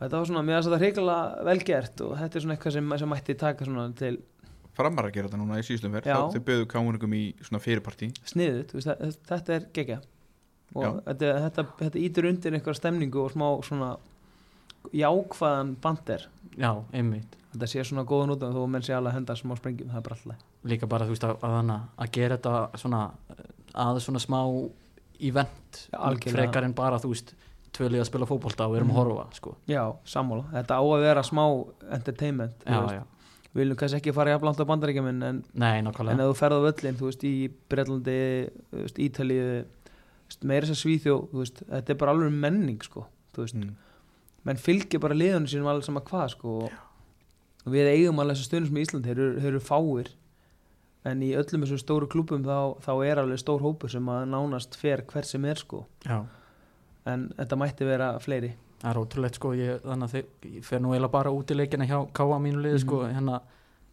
þetta 0.00 0.18
var 0.18 0.28
svona, 0.28 0.44
mér 0.44 0.58
finnst 0.58 0.70
þetta 0.70 0.82
reykjala 0.82 1.16
vel 1.48 1.58
gert 1.68 2.04
og 2.04 2.14
þetta 2.20 2.38
er 2.38 2.44
svona 2.44 2.56
eitthvað 2.56 2.76
sem, 2.76 2.94
sem 3.02 3.12
mætti 3.12 3.38
taka 3.40 3.68
svona 3.68 3.88
til 3.98 4.14
framar 4.76 5.08
að 5.08 5.16
gera 5.16 5.28
þetta 5.28 5.40
núna 5.40 5.60
í 5.60 5.66
síðustum 5.66 5.92
verð 5.96 6.08
Já. 6.08 6.16
þá 6.16 6.36
þau 6.36 6.46
böðu 6.48 6.68
kámurningum 6.72 7.16
í 7.16 7.24
svona 7.44 7.60
fyrirparti 7.62 8.08
sniðut, 8.28 8.72
þetta 9.28 9.56
er 9.58 9.68
gegja 9.76 9.98
og 10.72 11.02
þetta, 11.04 11.34
þetta, 11.46 11.66
þetta 11.82 12.00
ítur 12.00 12.28
undir 12.30 12.56
einhver 12.56 12.78
stemningu 12.78 13.20
og 13.20 13.34
smá 13.34 13.46
svona 13.66 13.90
jákvæðan 14.96 15.76
bandir 15.82 16.26
já, 16.56 16.72
einmitt 16.92 17.36
þetta 17.52 17.68
sé 17.68 17.84
svona 17.84 18.04
góðan 18.08 18.34
út 18.34 18.42
og 18.46 18.56
að 18.62 18.68
menn 18.72 18.82
sé 18.86 18.94
alveg 18.96 19.12
að 19.12 19.18
henda 19.18 19.36
smá 19.36 19.56
sprengjum, 19.58 19.90
það 19.92 20.00
er 20.00 20.06
bara 20.08 20.16
alltaf 20.18 20.68
líka 20.72 20.88
bara 20.88 21.06
þú 21.06 21.14
veist 21.14 21.26
að, 21.28 21.46
að, 21.48 21.72
að 21.96 22.12
gera 22.16 22.38
þetta 22.38 22.82
svona 22.82 23.02
að 23.72 24.00
svona 24.04 24.22
smá 24.22 24.38
algjörlega. 25.92 26.36
frekar 26.36 26.64
en 26.66 26.74
bara 26.76 26.98
þú 26.98 27.12
veist 27.12 27.34
tvölið 27.72 28.02
að 28.02 28.08
spila 28.10 28.28
fótbolta 28.28 28.66
og 28.66 28.74
við 28.74 28.82
erum 28.82 28.90
Mhm. 28.90 28.96
að 28.96 29.00
horfa 29.00 29.34
sko. 29.34 29.56
já, 29.68 29.96
sammála, 30.04 30.44
þetta 30.52 30.76
á 30.76 30.82
að 30.82 31.00
vera 31.00 31.22
smá 31.22 31.44
entertainment, 31.90 32.64
þú 32.64 32.92
já, 32.92 33.04
við 33.52 33.60
viljum 33.62 33.76
kannski 33.76 34.00
ekki 34.00 34.14
fara 34.14 34.30
jafnlangt 34.32 34.60
á 34.60 34.64
bandaríkjamin 34.68 35.22
en, 35.22 35.44
nei, 35.54 35.78
en 35.78 35.86
ef 35.86 36.28
þú 36.28 36.36
ferð 36.36 36.56
á 36.56 36.66
völlin, 36.68 36.96
þú 36.96 37.08
veist, 37.08 37.24
í 37.24 37.50
Breitlandi, 37.68 38.50
þú 38.72 38.82
þú 38.82 40.28
veist, 40.28 40.44
meira 40.44 40.66
þess 40.66 40.76
að 40.76 40.82
svíþjó, 40.84 41.16
þú 41.32 41.42
veist 41.42 41.62
þetta 41.68 41.90
er 41.90 41.98
bara 42.00 42.12
alveg 42.12 42.32
menning, 42.32 42.82
sko 42.82 43.06
þú 43.34 43.46
mm. 43.54 43.74
menn 44.44 44.56
fylgir 44.56 45.00
bara 45.00 45.14
liðunum 45.14 45.48
sínum 45.48 45.68
alveg 45.70 45.84
sama 45.84 46.00
hvað 46.00 46.28
sko 46.34 46.56
og 46.66 46.72
og 47.62 47.72
við 47.74 47.90
eigum 47.92 48.20
alveg 48.22 48.36
þessu 48.38 48.48
stundum 48.50 48.78
í 48.78 48.84
Ísland 48.86 49.06
þeir 49.06 49.18
eru, 49.18 49.40
þeir 49.40 49.50
eru 49.54 49.62
fáir. 49.62 50.10
En 51.04 51.22
í 51.26 51.32
öllum 51.34 51.64
þessum 51.64 51.80
stóru 51.82 52.06
klúbum 52.10 52.44
þá, 52.46 52.78
þá 52.84 52.92
er 53.08 53.20
alveg 53.22 53.40
stór 53.42 53.62
hópur 53.64 53.90
sem 53.90 54.06
að 54.12 54.28
nánast 54.30 54.76
fer 54.78 55.02
hver 55.10 55.26
sem 55.26 55.44
er 55.50 55.58
sko. 55.58 55.84
Já, 56.06 56.20
en 57.10 57.24
þetta 57.38 57.58
mætti 57.58 57.88
vera 57.88 58.12
fleiri. 58.22 58.52
Það 58.82 58.90
er 58.90 59.00
ótrúlegt 59.00 59.38
sko. 59.38 59.50
Ég, 59.58 59.80
þannig 59.82 60.14
að 60.14 60.52
ég 60.56 60.66
fer 60.66 60.82
nú 60.82 60.92
eiginlega 60.94 61.14
bara 61.14 61.32
út 61.34 61.50
í 61.50 61.56
leikina 61.58 61.86
hjá 61.86 61.98
Káa 62.14 62.38
mínu 62.42 62.62
liði 62.62 62.82
sko. 62.82 63.02
Mhm. 63.02 63.16
hérna 63.18 63.40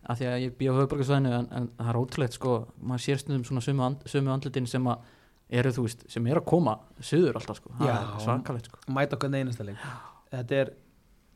að 0.09 0.19
því 0.21 0.27
að 0.29 0.41
ég 0.43 0.53
býja 0.57 0.73
á 0.73 0.77
höfuborgarsvæðinu 0.79 1.31
en, 1.35 1.47
en 1.51 1.69
það 1.77 1.89
er 1.91 1.99
ótrúlegt 1.99 2.37
sko. 2.37 2.53
Maður 2.81 3.03
sér 3.05 3.21
stundum 3.21 3.43
svona 3.49 3.61
sömu, 3.65 3.85
and, 3.85 4.05
sömu 4.09 4.33
andlitin 4.33 4.69
sem 4.69 4.85
að 4.89 5.09
eru 5.49 5.73
þú 5.73 5.85
veist, 5.87 6.05
sem 6.13 6.27
eru 6.29 6.41
að 6.43 6.47
koma 6.49 6.75
söður 7.01 7.39
alltaf 7.39 7.57
sko, 7.59 7.73
það 7.79 7.89
Já. 7.89 7.95
er 7.97 8.23
svakalegt 8.23 8.69
sko. 8.69 8.79
Mæta 8.95 9.17
okkur 9.17 9.35
einasta 9.35 9.65
leik. 9.65 9.81
Þetta 10.29 10.59
er, 10.61 10.71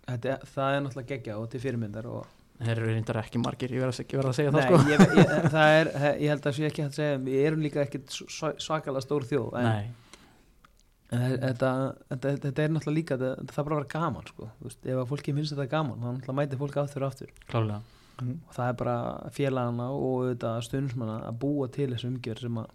þetta 0.07 0.37
það 0.53 0.75
er 0.77 0.81
náttúrulega 0.85 1.11
geggja 1.13 1.37
og 1.39 1.49
til 1.53 1.61
fyrirmyndar 1.63 2.07
og 2.11 2.27
þeir 2.63 2.71
eru 2.77 2.91
reyndar 2.93 3.17
ekki 3.23 3.39
margir, 3.43 3.71
ég 3.75 3.81
verð 3.83 3.99
að, 3.99 4.13
að 4.29 4.35
segja 4.37 4.51
Nei, 4.53 4.61
það 4.61 4.67
sko. 4.69 4.91
ég, 4.91 4.99
ég, 5.17 5.49
það 5.55 5.73
er, 5.79 5.89
ég 6.21 6.29
held 6.33 6.47
að 6.51 6.55
sé 6.59 6.67
ekki 6.69 6.83
að 6.85 6.97
segja 6.99 7.17
við 7.25 7.45
erum 7.47 7.63
líka 7.65 7.81
ekkit 7.83 8.13
sva- 8.13 8.55
svakalega 8.61 9.03
stór 9.03 9.25
þjóð 9.31 9.57
en, 9.59 9.67
nei, 9.69 9.89
en 11.13 11.25
þetta, 11.43 11.71
þetta, 12.13 12.35
þetta 12.45 12.63
er 12.67 12.71
náttúrulega 12.75 12.97
líka 12.99 13.17
þetta, 13.17 13.33
þetta 13.41 13.57
þarf 13.57 13.67
bara 13.67 13.75
að 13.75 13.81
vera 13.83 13.91
gaman 13.95 14.29
sko. 14.29 14.47
Þú 14.59 14.69
veist, 14.69 14.79
ef 14.93 15.01
að 15.01 15.09
fólki 15.11 15.35
finnst 15.37 15.53
þetta 15.55 15.67
gaman 15.73 15.99
þá 15.99 16.07
náttúrulega 16.11 16.37
mæti 16.39 16.59
fólk 16.61 16.77
aftur 16.83 17.05
og 17.07 17.11
aftur. 17.13 17.35
Klálega 17.51 17.81
Mm. 18.21 18.35
og 18.45 18.53
það 18.53 18.67
er 18.69 18.75
bara 18.77 18.95
félagana 19.33 19.85
og 19.89 20.03
auðvitað 20.19 20.57
stundismanna 20.67 21.15
að 21.25 21.37
búa 21.41 21.65
til 21.73 21.87
þessu 21.89 22.11
umgjör 22.11 22.37
sem 22.43 22.59
að 22.61 22.67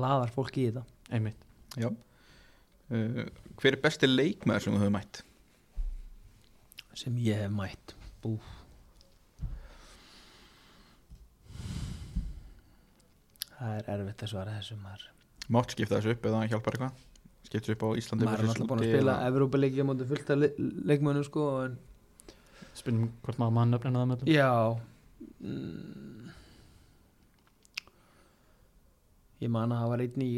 laðar 0.00 0.30
fólki 0.32 0.62
í 0.62 0.70
þetta. 0.70 0.84
Einmitt. 1.12 1.42
Já. 1.76 1.90
Uh, 2.88 3.26
Hver 3.60 3.76
er 3.76 3.82
besti 3.84 4.08
leikmaður 4.08 4.64
sem 4.64 4.72
þú 4.72 4.80
hefur 4.80 4.94
mætt? 4.96 5.20
Sem 6.98 7.18
ég 7.22 7.38
hef 7.38 7.52
mætt 7.54 7.94
Bú. 8.22 8.32
það 13.58 13.76
er 13.76 13.92
erfitt 13.94 14.24
að 14.26 14.32
svara 14.32 14.56
þessu 14.58 14.78
Mátt 15.48 15.72
skipta 15.72 15.98
þessu 15.98 16.12
upp 16.14 16.26
eða 16.28 16.42
hjálpar 16.50 16.76
eitthvað? 16.76 17.04
Skipta 17.46 17.64
þessu 17.64 17.76
upp 17.76 17.84
á 17.86 17.88
Íslandi 18.02 18.26
maður 18.26 18.42
er 18.42 18.48
náttúrulega 18.50 18.70
búin 18.72 18.82
að 18.82 18.90
spila 18.92 19.14
eða- 19.14 19.28
Evrópuleiki 19.30 19.82
á 19.82 19.86
móti 19.88 20.08
fullt 20.10 20.30
af 20.34 20.38
le 20.42 20.48
leikmönnum 20.90 21.24
sko 21.24 21.46
en 21.64 21.78
spilum 22.74 23.10
hvort 23.22 23.38
maður 23.38 23.54
mann 23.58 23.70
nöfnina 23.72 24.02
það 24.02 24.10
með 24.10 24.18
öllum 24.18 24.34
Já 24.34 24.50
mm. 25.40 26.27
Ég 29.38 29.50
man 29.54 29.70
að 29.70 29.78
það 29.84 29.90
var 29.92 30.00
einn 30.02 30.22
í, 30.24 30.30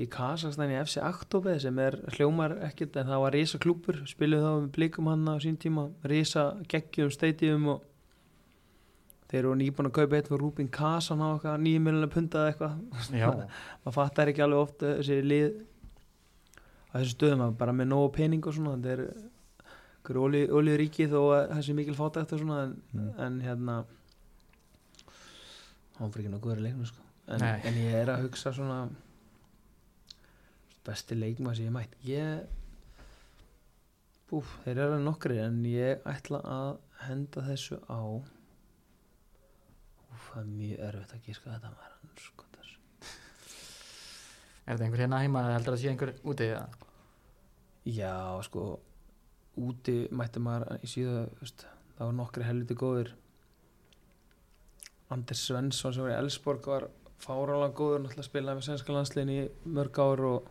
í 0.00 0.06
Kazakstan 0.08 0.70
í 0.72 0.78
FC 0.80 1.00
Aktobe 1.04 1.58
sem 1.60 1.76
er 1.82 1.98
hljómar 2.14 2.54
ekkert 2.70 2.94
en 2.96 3.10
það 3.10 3.20
var 3.26 3.34
risa 3.36 3.58
klúpur 3.60 3.98
spiluð 4.08 4.46
þá 4.46 4.52
við 4.62 4.70
blikum 4.78 5.10
hann 5.12 5.28
á 5.28 5.36
sín 5.44 5.58
tíma 5.60 5.90
risa 6.08 6.46
geggjum 6.72 7.10
stadium 7.12 7.66
og 7.74 7.82
þeir 9.28 9.42
eru 9.42 9.52
nýbúin 9.60 9.90
að 9.90 9.96
kaupa 9.98 10.16
eitt 10.16 10.30
fyrir 10.30 10.40
Rúbin 10.46 10.70
Kazan 10.72 11.20
á 11.20 11.28
okkar 11.36 11.60
nýjum 11.60 11.84
miljonar 11.84 12.12
pundað 12.14 12.48
eitthvað 12.54 12.80
maður 13.84 13.96
fattar 13.98 14.32
ekki 14.32 14.44
alveg 14.46 14.62
oft 14.64 14.84
eh, 14.86 14.96
þessi 15.02 15.18
lið 15.26 15.48
á 16.88 16.94
þessu 16.96 17.12
stöðum 17.18 17.44
að 17.50 17.56
bara 17.60 17.76
með 17.76 17.90
nógu 17.92 18.12
pening 18.16 18.46
og 18.48 18.56
svona 18.56 18.76
þetta 18.78 20.14
er 20.14 20.20
olíu 20.56 20.78
ríki 20.80 21.08
þó 21.12 21.18
að 21.34 21.48
þessi 21.58 21.74
mikil 21.76 21.98
fátækt 21.98 22.32
og 22.38 22.40
svona 22.44 22.62
en, 22.70 22.76
Mm. 22.96 23.10
en 23.20 23.40
hérna 23.44 23.74
hann 25.98 26.12
fyrir 26.14 26.30
ekki 26.32 26.48
verið 26.54 26.64
leiknum 26.70 26.88
sko. 26.88 27.02
En, 27.26 27.42
en 27.42 27.80
ég 27.80 27.96
er 28.02 28.12
að 28.12 28.26
hugsa 28.26 28.52
svona 28.54 28.84
besti 30.86 31.18
leikmaður 31.18 31.58
sem 31.58 31.66
ég 31.66 31.74
mætt 31.74 31.96
ég 32.06 32.46
búf, 34.30 34.56
þeir 34.64 34.82
eru 34.86 34.98
nokkri 35.02 35.38
en 35.42 35.60
ég 35.70 36.02
ætla 36.08 36.40
að 36.42 36.72
henda 37.06 37.44
þessu 37.46 37.78
á. 37.86 38.02
Úf, 40.06 40.24
það 40.32 40.40
er 40.40 40.50
mjög 40.50 40.82
erfitt 40.88 41.14
að 41.14 41.28
gíska 41.28 41.52
þetta 41.52 41.70
maður 41.74 42.24
sko, 42.24 42.48
þessu 42.56 42.78
er 44.66 44.72
þetta 44.72 44.86
einhver 44.88 45.04
hérna 45.04 45.22
heima 45.22 45.44
eða 45.44 45.56
heldur 45.58 45.76
að 45.76 45.82
sé 45.82 45.92
einhver 45.92 46.12
úti 46.26 46.50
eða? 46.50 46.66
Já, 47.86 48.16
sko 48.48 48.66
úti 49.62 49.96
mætti 50.10 50.42
maður 50.42 50.82
í 50.82 50.90
síðu 50.90 51.22
það 51.46 52.02
var 52.02 52.16
nokkri 52.18 52.46
helviti 52.46 52.76
góðir. 52.78 53.12
Anders 55.14 55.44
Svensson 55.46 55.94
sem 55.94 56.02
var 56.02 56.16
í 56.16 56.18
Elsborg 56.18 56.66
var 56.66 56.88
fárálega 57.22 57.74
góður 57.76 58.02
náttúrulega 58.04 58.28
spilaði 58.28 58.58
með 58.58 58.66
svenska 58.68 58.94
landsliðin 58.94 59.32
í 59.34 59.40
mörg 59.76 60.00
ár 60.02 60.22
og 60.30 60.50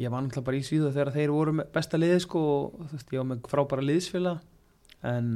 ég 0.00 0.10
var 0.10 0.24
náttúrulega 0.24 0.48
bara 0.48 0.60
í 0.60 0.66
síðu 0.66 0.90
þegar 0.90 1.12
þeir 1.14 1.34
voru 1.34 1.54
besta 1.74 2.00
liði 2.00 2.18
sko 2.24 2.42
og 2.54 2.80
þú 2.80 2.96
veist, 2.96 3.12
ég 3.14 3.22
var 3.22 3.28
með 3.30 3.46
frábæra 3.52 3.86
liðsfélag 3.86 4.42
en 5.10 5.30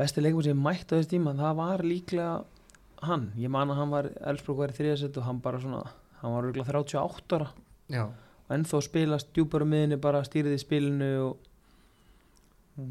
besti 0.00 0.24
leikum 0.24 0.44
sem 0.46 0.56
ég 0.56 0.64
mætti 0.64 0.94
á 0.94 0.98
þessu 0.98 1.12
tíma 1.12 1.36
það 1.36 1.60
var 1.60 1.84
líklega 1.84 2.32
hann. 3.04 3.30
Ég 3.40 3.52
man 3.52 3.72
að 3.72 3.80
hann 3.80 3.92
var, 3.92 4.08
í 4.10 4.76
þriðasett 4.76 5.18
og 5.20 5.26
hann 5.26 5.40
bara 5.44 5.60
svona, 5.60 5.84
hann 6.20 6.34
var 6.34 6.48
örugglega 6.48 6.72
38 6.72 7.38
ára. 7.38 7.50
Já, 7.90 8.04
og 8.46 8.54
ennþá 8.54 8.82
spilast 8.86 9.32
djúpar 9.34 9.64
um 9.64 9.72
miðinni 9.72 9.98
bara 10.00 10.22
stýrið 10.26 10.56
í 10.56 10.62
spilinu 10.62 11.10
og 11.24 11.46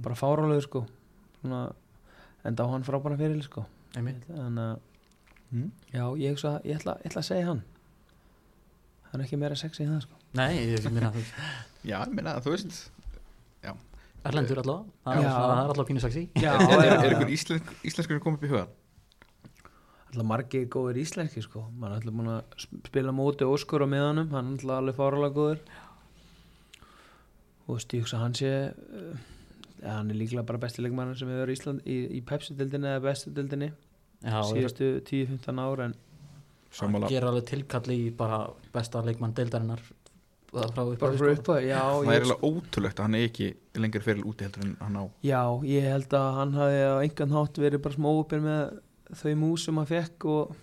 bara 0.03 0.17
fárálegu 0.17 0.65
sko 0.65 0.83
svona, 1.39 1.69
enda 2.45 2.65
á 2.67 2.71
hann 2.73 2.85
frábæra 2.87 3.19
fyrir 3.19 3.41
sko. 3.45 3.65
Þannig 3.95 4.63
að 4.63 4.88
Mm. 5.51 5.71
já, 5.93 6.03
ég, 6.21 6.29
hugsa, 6.35 6.51
ég, 6.63 6.77
ætla, 6.77 6.93
ég 7.01 7.09
ætla 7.09 7.21
að 7.23 7.27
segja 7.31 7.45
hann 7.47 7.61
það 9.09 9.15
er 9.17 9.23
ekki 9.25 9.37
meira 9.41 9.55
sexy 9.57 9.81
en 9.87 9.95
það 9.95 10.03
sko 10.05 10.17
nei, 10.37 10.51
ég 10.75 10.83
minna 10.93 11.09
veist, 11.15 11.33
Já, 11.89 11.95
ég 12.05 12.11
meina 12.13 12.35
þú 12.45 12.53
veist 12.53 12.91
Erlendur 14.29 14.59
allavega, 14.59 14.91
það 15.05 15.15
er- 15.15 15.23
Já. 15.23 15.29
það 15.31 15.51
er 15.53 15.59
allavega 15.63 15.87
pínu 15.89 16.01
sexy 16.03 16.23
já, 16.43 16.51
Er, 16.59 16.61
er, 16.61 16.67
já, 16.69 16.91
er 16.91 16.99
já. 16.99 17.09
einhver 17.15 17.29
íslensk, 17.33 17.69
íslenskur 17.87 18.19
komið 18.25 18.37
upp 18.41 18.43
í 18.43 18.51
huga? 18.51 18.65
alltaf 20.09 20.25
margir 20.25 20.65
góður 20.73 20.97
íslenski 21.01 21.41
sko 21.45 21.61
maður 21.79 21.91
er 21.91 21.97
alltaf 22.01 22.15
búin 22.19 22.31
að 22.33 22.55
sp- 22.59 22.81
spila 22.91 23.13
móti 23.15 23.45
Óskur 23.47 23.85
á 23.85 23.87
miðanum, 23.89 24.29
hann 24.35 24.53
er 24.53 24.59
alltaf 24.59 24.75
alveg 24.81 24.97
fárálega 24.99 25.35
góður 25.39 25.59
og 27.69 27.75
veist, 27.77 27.93
ég 27.93 28.03
hugsa 28.05 28.17
að 28.19 28.23
hann 28.25 28.37
sé 28.39 28.51
uh, 28.73 29.19
ja, 29.81 29.93
hann 29.99 30.09
er 30.11 30.17
líklega 30.19 30.45
bara 30.49 30.61
besti 30.65 30.83
leikmann 30.83 31.15
sem 31.17 31.29
hefur 31.29 31.45
verið 31.45 31.55
í 31.55 31.59
Ísland 31.59 31.85
í, 31.89 31.97
í 32.17 32.21
Pepsi-dildinni 32.29 32.89
eða 32.95 33.03
bestu-dildinni 33.07 33.71
já, 34.23 34.39
síðustu 34.49 34.91
10-15 35.07 35.63
ár 35.63 35.85
en 35.87 35.97
Sammála 36.69 37.09
gera 37.09 37.31
alveg 37.31 37.47
tilkalli 37.49 37.95
í 38.07 38.11
bara 38.13 38.43
besta 38.73 39.01
leikmann 39.05 39.33
deildarinnar 39.37 39.81
frá 40.49 40.83
frá 40.97 41.35
sko. 41.37 41.57
já, 41.61 41.81
Það 41.81 42.13
er 42.13 42.23
eiginlega 42.23 42.49
ótrúlegt 42.49 42.99
að 42.99 43.05
hann 43.05 43.17
er 43.17 43.25
ekki 43.27 43.49
lengur 43.77 44.05
fyrir 44.05 44.25
úti 44.25 44.45
heldur 44.45 44.65
en 44.65 44.75
hann 44.81 44.97
á 44.97 45.03
já, 45.25 45.41
ég 45.65 45.89
held 45.93 46.15
að 46.17 46.29
hann 46.39 46.55
hafi 46.57 46.79
á 46.81 46.95
einhvern 47.03 47.35
hátt 47.37 47.61
verið 47.61 47.83
bara 47.85 47.97
smá 47.97 48.09
uppir 48.11 48.43
með 48.43 48.79
þau 49.21 49.33
mús 49.41 49.65
sem 49.65 49.81
hann 49.81 49.89
fekk 49.89 50.29
og 50.29 50.55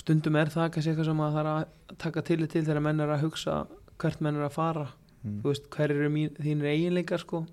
stundum 0.00 0.36
er 0.40 0.52
það 0.52 0.72
kannski 0.74 0.92
eitthvað 0.92 1.10
sem 1.10 1.22
að 1.24 1.36
það 1.36 1.40
er 1.42 1.52
að 1.52 1.96
taka 2.04 2.24
til 2.28 2.40
til 2.46 2.64
þegar 2.64 2.84
menn 2.84 3.04
er 3.04 3.14
að 3.14 3.24
hugsa 3.26 3.56
hvert 4.00 4.20
menn 4.24 4.40
er 4.40 4.48
að 4.48 4.56
fara 4.56 4.86
mm. 4.88 5.40
þú 5.42 5.52
veist, 5.52 5.70
hver 5.72 5.96
eru 5.96 6.12
mín, 6.12 6.36
þínir 6.40 6.72
eiginleikar 6.74 7.24
sko 7.24 7.44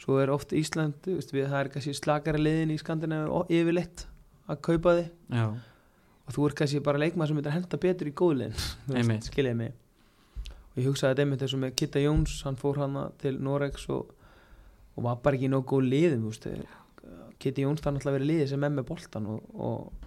svo 0.00 0.20
er 0.22 0.32
oft 0.32 0.54
Ísland 0.56 1.04
veist, 1.06 1.34
við, 1.34 1.48
það 1.50 1.58
er 1.60 1.70
kannski 1.74 1.96
slakari 1.96 2.40
liðin 2.40 2.72
í 2.74 2.78
Skandinavíu 2.80 3.42
yfirleitt 3.52 4.06
að 4.50 4.62
kaupa 4.66 4.96
þið 4.98 5.36
já, 5.36 5.46
og 6.26 6.36
þú 6.36 6.46
er 6.48 6.56
kannski 6.60 6.82
bara 6.86 7.02
leikmaður 7.02 7.32
sem 7.32 7.40
myndir 7.40 7.56
henda 7.56 7.80
betur 7.84 8.10
í 8.10 8.16
góðliðin 8.16 9.22
skiljaði 9.28 9.58
mig. 9.60 9.76
Og 10.70 10.78
ég 10.78 10.86
hugsaði 10.86 11.12
þetta 11.12 11.24
einmitt 11.24 11.44
og 11.44 11.62
með 11.64 11.72
Kitta 11.80 12.02
Jóns 12.02 12.36
hann 12.46 12.58
fór 12.60 12.78
hana 12.78 13.08
til 13.20 13.34
Norex 13.42 13.88
og, 13.90 14.12
og 14.94 15.06
var 15.06 15.18
bara 15.24 15.38
ekki 15.38 15.50
nóg 15.50 15.66
góð 15.68 15.90
veist, 16.28 16.46
Kitta 17.40 17.64
Jóns 17.64 17.82
það 17.82 17.96
náttúrulega 17.96 18.18
verið 18.18 18.30
liðið 18.30 18.52
sem 18.52 18.64
er 18.64 18.72
með 18.76 18.86
boltan 18.90 19.26
og, 19.32 19.44
og 19.56 20.06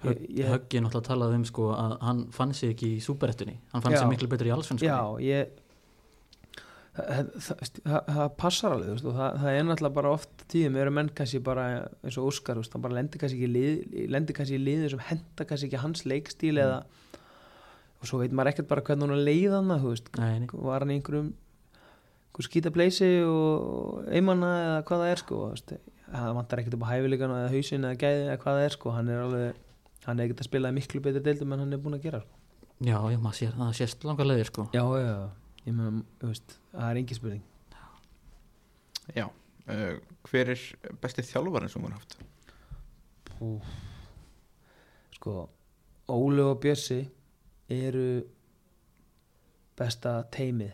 Höggi 0.00 0.80
náttúrulega 0.80 1.08
talaði 1.10 1.40
um 1.40 1.42
sko 1.44 1.66
að 1.76 1.96
hann 2.06 2.20
fann 2.32 2.54
sig 2.56 2.72
ekki 2.72 2.94
í 2.96 3.00
súberettunni 3.04 3.58
hann 3.74 3.82
fann 3.84 3.92
Já. 3.92 4.00
sig 4.00 4.08
miklu 4.08 4.30
betur 4.32 4.48
í 4.48 4.54
allsvenskunni. 4.54 4.88
Já, 4.88 5.20
ég 5.20 5.59
það, 6.96 7.28
það, 7.46 7.60
það, 7.84 8.00
það 8.16 8.30
passar 8.40 8.74
alveg 8.76 9.02
það, 9.04 9.36
það 9.42 9.50
er 9.58 9.66
náttúrulega 9.68 9.96
bara 10.00 10.12
oft 10.16 10.44
tíðum 10.52 10.78
eru 10.82 10.94
menn 10.96 11.10
kannski 11.20 11.40
bara 11.46 11.66
eins 12.02 12.18
og 12.20 12.30
Óskar 12.30 12.58
hann 12.60 12.82
bara 12.86 12.96
lendir 12.98 13.22
kannski 13.22 13.46
í 13.46 13.50
lið, 13.50 13.76
lendir 14.10 14.36
kannski 14.38 14.58
í 14.58 14.62
liði 14.64 14.90
sem 14.94 15.04
henda 15.10 15.46
kannski 15.46 15.70
ekki 15.70 15.84
hans 15.84 16.04
leikstíl 16.08 16.56
Mm. 16.56 16.64
eða 16.64 16.80
og 18.00 18.08
svo 18.08 18.18
veit 18.22 18.32
maður 18.32 18.54
ekkert 18.54 18.68
bara 18.70 18.80
hvernig 18.82 19.10
hún 19.12 19.24
leið 19.26 19.54
hann 19.58 19.72
þú 19.76 19.90
veist, 19.92 20.06
Nei, 20.18 20.38
nei. 20.40 20.48
var 20.52 20.80
hann 20.80 20.90
í 20.90 20.96
einhverjum 20.98 21.32
einhver 22.30 22.46
skítableysi 22.46 23.08
og 23.28 24.06
einmanna 24.08 24.50
eða 24.64 24.84
hvað 24.88 25.02
það 25.04 25.10
er 25.14 25.20
sko 25.20 25.40
það 26.10 26.30
vantar 26.38 26.62
ekkert 26.62 26.76
upp 26.78 26.86
á 26.88 26.90
hæfileikan 26.94 27.34
eða 27.36 27.50
hausin 27.52 27.84
eða 27.86 27.98
gæði 28.00 28.22
eða 28.24 28.38
hvað 28.40 28.56
það 28.56 28.64
er 28.66 28.74
sko 28.76 28.94
hann 28.96 29.10
er 29.12 29.20
alveg, 29.26 29.60
hann 30.06 30.18
er 30.20 30.24
ekkert 30.26 30.40
að 30.42 30.48
spila 30.48 30.72
miklu 30.74 31.02
betur 31.04 31.22
deildum 31.28 31.52
en 31.54 31.62
hann 31.64 31.76
er 31.76 31.82
búin 31.84 31.98
að 31.98 32.06
gera 32.08 32.22
sko. 32.24 32.34
Já, 32.80 32.96
já, 33.12 33.18
maður 33.20 33.36
sér 33.36 33.52
það, 33.60 33.72
sést 33.76 34.04
langar 34.08 34.26
leiðir 34.30 34.48
sko 34.48 34.64
já, 34.72 34.80
já, 34.80 35.04
já, 35.04 35.28
ég 35.66 35.74
meina, 35.76 36.02
þú 36.20 36.30
veist 36.32 36.56
það 36.72 36.90
er 36.90 37.00
engi 37.02 37.18
spurning 37.18 37.46
Já, 39.16 39.26
uh, 39.26 39.94
hver 40.30 40.52
er 40.54 40.60
besti 41.02 41.24
þjálfarinn 41.26 41.72
sem 41.72 41.82
hún 41.82 41.94
haft? 41.96 42.18
Úf. 43.40 43.64
sko 45.16 45.48
Óli 46.10 46.42
og 46.44 46.60
Bjössi 46.62 47.00
eru 47.70 48.22
besta 49.78 50.20
teimið 50.34 50.72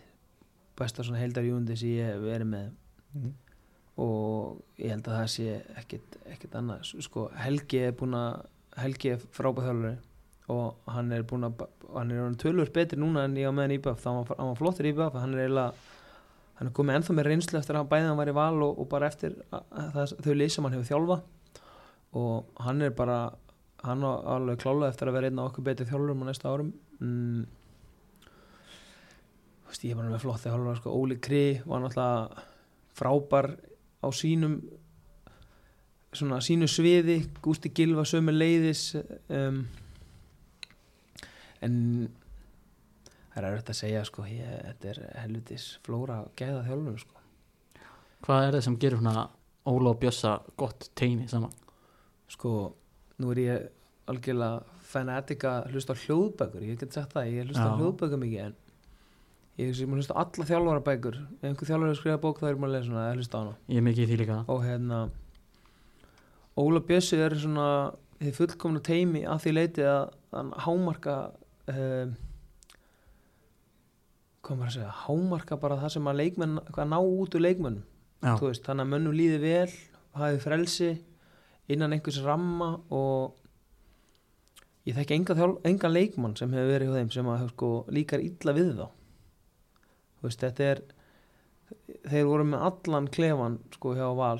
besta 0.77 1.05
svona 1.07 1.20
heildarjúndi 1.22 1.77
sem 1.79 1.94
ég 1.96 2.12
hef 2.12 2.25
verið 2.27 2.51
með 2.55 2.75
Mm. 3.16 3.31
og 4.03 4.59
ég 4.77 4.90
held 4.92 5.07
að 5.09 5.14
það 5.16 5.29
sé 5.33 5.53
ekkit, 5.81 6.16
ekkit 6.35 6.57
annað 6.59 6.83
sko 7.07 7.22
Helgi 7.33 7.79
er 7.87 7.94
búin 7.96 8.12
að 8.18 8.42
Helgi 8.77 9.12
er 9.14 9.22
frábæð 9.33 9.68
þjálfari 9.70 9.92
og 10.53 10.91
hann 10.95 11.13
er 11.13 11.25
búin 11.27 11.47
að 11.49 11.67
hann 11.95 12.13
er 12.15 12.35
tölvöld 12.41 12.73
betri 12.75 12.99
núna 13.01 13.25
en 13.27 13.37
ég 13.39 13.51
á 13.51 13.55
meðan 13.55 13.77
í 13.77 13.81
BF 13.83 14.03
þá 14.03 14.11
var 14.13 14.39
hann 14.39 14.51
var 14.53 14.61
flottur 14.61 14.89
í 14.89 14.95
BF 14.95 15.19
hann 15.19 15.35
er 15.35 15.47
eiginlega 15.47 15.73
hann 16.59 16.71
er 16.71 16.77
komið 16.77 16.99
ennþá 16.99 17.17
með 17.17 17.29
reynslu 17.31 17.59
eftir 17.59 17.77
að 17.77 17.83
hann 17.83 17.91
bæði 17.91 18.11
hann 18.11 18.21
var 18.21 18.31
í 18.31 18.37
val 18.37 18.63
og, 18.65 18.79
og 18.81 18.89
bara 18.93 19.11
eftir 19.11 19.35
að, 19.51 19.65
að 19.71 19.91
það, 19.97 20.15
þau 20.27 20.37
lið 20.37 20.53
sem 20.55 20.67
hann 20.69 20.77
hefur 20.77 20.91
þjálfa 20.93 21.19
og 22.23 22.63
hann 22.67 22.87
er 22.87 22.97
bara 22.97 23.19
hann 23.87 24.07
á 24.07 24.13
alveg 24.37 24.63
klála 24.63 24.91
eftir 24.91 25.11
að 25.11 25.19
vera 25.19 25.31
einn 25.31 25.43
af 25.43 25.51
okkur 25.51 25.67
betri 25.67 25.89
þjálfurum 25.91 26.25
á 26.25 26.29
næsta 26.31 26.53
árum 26.53 26.73
mm. 27.01 27.47
Þú 29.67 29.73
veist, 29.73 29.85
ég 29.85 29.93
er 29.93 29.99
bara 29.99 30.13
með 30.13 30.21
flott 30.23 30.45
þjálfur 30.45 30.77
sko. 30.79 30.91
Óli 30.95 31.17
Kri 31.19 31.41
var 31.67 31.81
náttúrulega 31.83 32.45
frábær 32.95 33.49
á 33.99 34.09
sínum 34.15 34.61
svona 36.17 36.39
sínu 36.45 36.69
sviði 36.71 37.19
Gústi 37.45 37.73
Gilva 37.75 38.05
sömu 38.09 38.33
leiðis 38.33 38.95
um, 38.97 39.65
en 41.64 41.77
það 43.33 43.38
er 43.42 43.49
erfitt 43.51 43.73
að 43.73 43.81
segja 43.81 44.05
sko, 44.09 44.25
ég, 44.31 44.57
þetta 44.71 44.90
er 44.92 45.01
helvitis 45.23 45.69
flóra 45.87 46.23
gæða 46.38 46.64
þjálfur 46.66 46.99
sko. 47.05 47.23
Hvað 48.27 48.47
er 48.47 48.57
það 48.57 48.66
sem 48.66 48.81
gerir 48.83 49.01
svona 49.03 49.29
Óla 49.66 49.92
og 49.92 50.01
Bjössa 50.01 50.38
gott 50.59 50.90
teimi 50.99 51.27
saman? 51.31 51.55
sko, 52.31 52.53
nú 53.23 53.33
er 53.35 53.42
ég 53.42 53.66
algjörlega 54.11 54.62
fanatik 54.87 55.45
að 55.47 55.73
hlusta 55.73 55.95
á 55.95 56.01
hljóðbækur. 56.05 56.64
Ég 56.66 56.79
get 56.81 56.95
sagt 56.95 57.14
það, 57.14 57.33
ég 57.33 57.51
hlusta 57.51 57.66
á 57.66 57.79
hljóðbækur 57.79 58.23
mikið 58.23 58.42
en 58.47 58.57
ég 59.61 59.73
sem 59.79 59.95
hlusta 59.97 60.14
á 60.14 60.21
alla 60.23 60.47
þjálfara 60.47 60.85
bækur 60.87 61.16
ef 61.16 61.47
einhver 61.49 61.71
þjálfara 61.71 61.88
er 61.88 61.95
að 61.95 62.01
skrifa 62.01 62.23
bók 62.23 62.42
þá 62.42 62.49
er 62.51 62.59
maður 62.61 62.73
að 62.73 62.77
lesa 62.77 62.92
hana 62.92 63.07
eða 63.07 63.16
hlusta 63.21 63.38
á 63.38 63.40
hana. 63.40 63.55
Ég 63.73 63.81
er 63.81 63.87
mikið 63.87 64.05
í 64.05 64.11
því 64.11 64.19
líka. 64.23 64.38
Og 64.53 64.66
hérna 64.66 65.01
Óla 66.57 66.83
Bjössi 66.88 67.19
er 67.21 67.37
svona 67.40 67.71
þið 68.21 68.38
fullkomna 68.38 68.83
teimi 68.85 69.25
að 69.29 69.42
því 69.45 69.55
leiti 69.57 69.87
að 69.87 70.05
hann 70.37 70.53
hámarka 70.66 71.16
um, 71.72 72.14
hvað 74.46 74.59
maður 74.61 74.68
að 74.70 74.74
segja 74.76 74.92
hámarka 75.07 75.59
bara 75.62 75.79
það 75.81 75.94
sem 75.96 76.09
að 76.11 76.18
leikmenn 76.22 76.59
hvað 76.72 76.90
ná 76.92 76.98
út 77.02 77.35
úr 77.38 77.42
leikmennum 77.46 77.85
veist, 78.40 78.64
þannig 78.66 78.87
að 78.87 78.92
mönnum 78.92 79.16
líði 79.18 79.38
vel 79.42 79.72
hafið 80.16 80.38
frelsi 80.44 80.90
innan 81.74 81.92
einhvers 81.96 82.20
ramma 82.24 82.68
og 82.94 83.35
ég 84.87 84.94
þekki 84.96 85.16
enga, 85.18 85.48
enga 85.66 85.90
leikmann 85.90 86.37
sem 86.38 86.52
hefur 86.55 86.70
verið 86.70 86.92
hjá 86.92 86.98
þeim 87.00 87.11
sem 87.16 87.31
að 87.33 87.48
sko, 87.50 87.70
líkar 87.90 88.22
illa 88.22 88.52
við 88.55 88.68
þá. 88.79 88.87
Veist, 90.22 90.44
þetta 90.44 90.68
er 90.70 90.83
þeir 92.07 92.29
voru 92.31 92.46
með 92.46 92.62
allan 92.70 93.09
klefan 93.11 93.59
sko 93.74 93.96
hjá 93.98 94.07
Val 94.16 94.38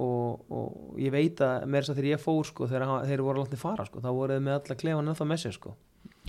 og, 0.00 0.46
og 0.48 0.96
ég 1.00 1.12
veit 1.12 1.40
að 1.44 1.66
með 1.68 1.82
þess 1.84 1.92
að 1.92 1.98
þegar 2.00 2.10
ég 2.14 2.22
fór 2.24 2.48
sko 2.48 2.68
þegar 2.70 2.86
hann- 2.88 3.06
þeir 3.10 3.22
voru 3.28 3.42
látni 3.44 3.60
fara 3.60 3.84
sko 3.86 4.00
þá 4.00 4.08
voru 4.16 4.32
þeir 4.38 4.46
með 4.48 4.56
alla 4.58 4.78
klefan 4.80 5.12
ennþá 5.12 5.28
með 5.28 5.42
sér 5.44 5.56
sko 5.60 5.74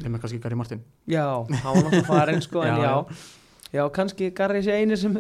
með 0.02 0.20
kannski 0.24 0.42
Gary 0.42 0.58
Martin. 0.58 0.82
Já, 1.08 1.26
hann 1.44 1.62
var 1.62 1.84
náttúrulega 1.84 2.08
farin 2.08 2.42
sko 2.42 2.64
Já, 2.68 2.78
já, 2.82 2.94
já, 3.74 3.84
kannski 3.94 4.32
Garri 4.34 4.64
sé 4.66 4.80
eini 4.80 4.98
sem 4.98 5.14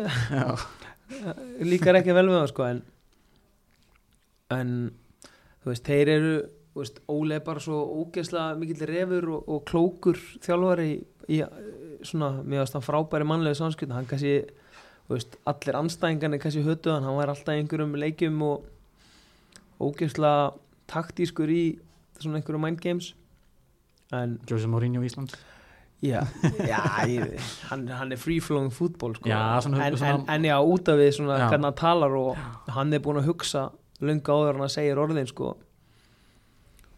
líkar 1.71 1.99
ekki 1.99 2.15
vel 2.15 2.27
með 2.29 2.39
það 2.41 2.51
sko 2.53 2.67
en 2.71 2.81
en 4.53 4.73
þú 5.63 5.71
veist, 5.71 5.87
þeir 5.87 6.11
eru 6.15 6.33
veist, 6.73 6.99
er 7.05 7.45
bara 7.45 7.61
svo 7.61 7.79
ógeðslega 8.01 8.57
mikill 8.59 8.87
refur 8.89 9.29
og, 9.37 9.47
og 9.47 9.63
klókur 9.69 10.19
þjálfari 10.43 10.89
í, 10.89 10.97
í 11.37 11.39
svona, 12.03 12.41
mér 12.41 12.63
varst 12.63 12.77
hann 12.77 12.85
frábæri 12.85 13.27
mannlega 13.29 13.59
samskipt, 13.59 13.93
hann 13.93 14.09
kannski 14.09 14.39
veist, 15.11 15.37
allir 15.49 15.77
anstæðingarnir 15.79 16.41
kannski 16.41 16.65
hötu 16.65 16.93
hann, 16.93 17.07
var 17.17 17.31
alltaf 17.33 17.53
einhverjum 17.55 17.97
leikjum 17.99 18.41
og 18.47 18.69
ógeðslega 19.83 20.53
taktískur 20.89 21.51
í 21.51 21.63
svona 22.19 22.39
einhverjum 22.39 22.65
mind 22.65 22.81
games 22.83 23.13
en 24.13 24.37
Jose 24.49 24.69
Mourinho 24.69 25.03
Íslands 25.05 25.35
Já, 26.03 26.19
já 26.67 26.79
ég, 27.07 27.39
hann, 27.69 27.85
hann 27.87 28.11
er 28.11 28.19
free-flowing 28.19 28.73
fútból 28.75 29.13
sko. 29.15 29.29
Já, 29.29 29.55
en, 29.63 29.77
en, 29.79 30.25
en 30.27 30.43
já, 30.43 30.57
út 30.59 30.89
af 30.91 30.99
Já. 30.99 31.47
hvernig 31.47 31.63
hann 31.63 31.77
talar 31.79 32.11
og 32.11 32.35
hann 32.67 32.91
er 32.91 32.99
búin 32.99 33.21
að 33.21 33.29
hugsa 33.29 33.69
lunga 34.03 34.35
áður 34.35 34.57
en 34.57 34.65
hann 34.65 34.73
segir 34.73 34.99
orðin 34.99 35.29
sko. 35.31 35.53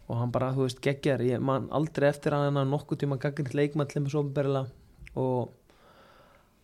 og 0.08 0.18
hann 0.18 0.32
bara, 0.34 0.50
þú 0.54 0.66
veist, 0.66 0.80
geggjar 0.82 1.22
ég 1.22 1.40
man 1.42 1.68
aldrei 1.70 2.08
eftir 2.08 2.34
að 2.34 2.48
hann 2.48 2.58
að 2.58 2.68
nokkuð 2.72 2.98
tíma 2.98 3.18
gaggrind 3.22 3.54
leikmann 3.54 3.88
til 3.90 4.02
með 4.02 4.16
svo 4.16 4.66
og 5.16 5.54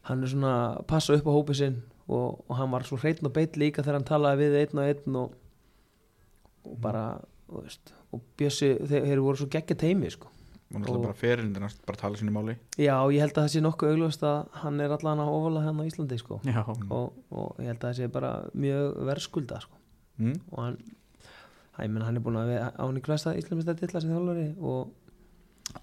hann 0.03 0.23
er 0.23 0.31
svona 0.31 0.53
að 0.75 0.87
passa 0.91 1.15
upp 1.15 1.27
á 1.31 1.33
hópið 1.33 1.59
sinn 1.62 1.79
og, 2.09 2.43
og 2.49 2.57
hann 2.59 2.71
var 2.75 2.83
svo 2.87 2.99
hreitn 2.99 3.27
og 3.27 3.35
beitt 3.35 3.57
líka 3.57 3.83
þegar 3.83 4.01
hann 4.01 4.11
talaði 4.11 4.43
við 4.43 4.59
einn 4.61 4.83
og 4.83 4.91
einn 4.91 5.19
og, 5.23 5.35
og 6.67 6.77
bara, 6.83 7.07
þú 7.47 7.62
veist 7.62 7.95
og 8.12 8.21
Bjössi, 8.37 8.75
þeir, 8.83 9.07
þeir 9.09 9.23
voru 9.25 9.41
svo 9.41 9.51
geggja 9.51 9.79
teimi 9.79 10.11
sko 10.11 10.32
og 10.73 10.81
náttúrulega 10.81 10.99
Og- 10.99 11.05
bara 11.05 11.19
ferinn 11.21 11.53
bara 11.53 11.69
að 11.97 12.01
tala 12.01 12.17
sínu 12.17 12.33
máli. 12.33 12.57
Já, 12.79 12.97
ég 13.13 13.21
held 13.21 13.33
að 13.37 13.43
það 13.45 13.53
sé 13.55 13.61
nokkuð 13.63 13.93
augljóst 13.93 14.23
að 14.23 14.39
hann 14.63 14.81
er 14.81 14.91
allan 14.97 15.19
að 15.25 15.33
ofalega 15.37 15.65
hann 15.69 15.81
á 15.81 15.85
Íslandi 15.91 16.19
sko. 16.19 16.41
Og, 16.91 17.13
og 17.31 17.57
ég 17.61 17.67
held 17.73 17.79
að 17.79 17.89
það 17.89 17.97
sé 18.01 18.09
bara 18.13 18.33
mjög 18.55 18.97
verðskulda 19.11 19.61
sko. 19.61 19.77
mm. 20.19 20.41
og 20.53 20.59
hann 20.65 20.79
Æ, 21.73 21.89
menn, 21.89 22.03
hann 22.05 22.17
er 22.17 22.21
búin 22.21 22.37
að 22.37 22.51
vera 22.53 22.67
á 22.77 22.85
hann 22.85 22.99
í 22.99 23.01
glæsta 23.01 23.33
íslumista 23.35 23.73
titla 23.75 24.01
sem 24.01 24.11
þjálfari 24.13 24.55
og 24.61 24.91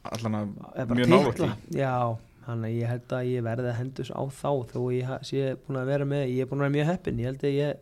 allan 0.05 0.35
að 0.77 0.91
mjög 0.93 1.33
því. 1.39 1.47
Já, 1.73 2.17
hann 2.45 2.61
að 2.67 2.75
ég 2.77 2.87
held 2.91 3.15
að 3.17 3.29
ég 3.31 3.43
verði 3.47 3.71
að 3.71 3.77
hendus 3.79 4.11
á 4.13 4.21
þá 4.29 4.51
þó 4.69 4.79
ég 4.93 5.09
sé 5.25 5.55
búin 5.65 5.79
að 5.81 5.89
vera 5.89 6.05
með 6.05 6.23
ég 6.29 6.43
er 6.45 6.49
búin 6.51 6.61
að 6.61 6.67
vera 6.67 6.75
mjög 6.77 6.89
heppin, 6.91 7.17
ég 7.23 7.25
held 7.31 7.43
að 7.49 7.57
ég 7.57 7.77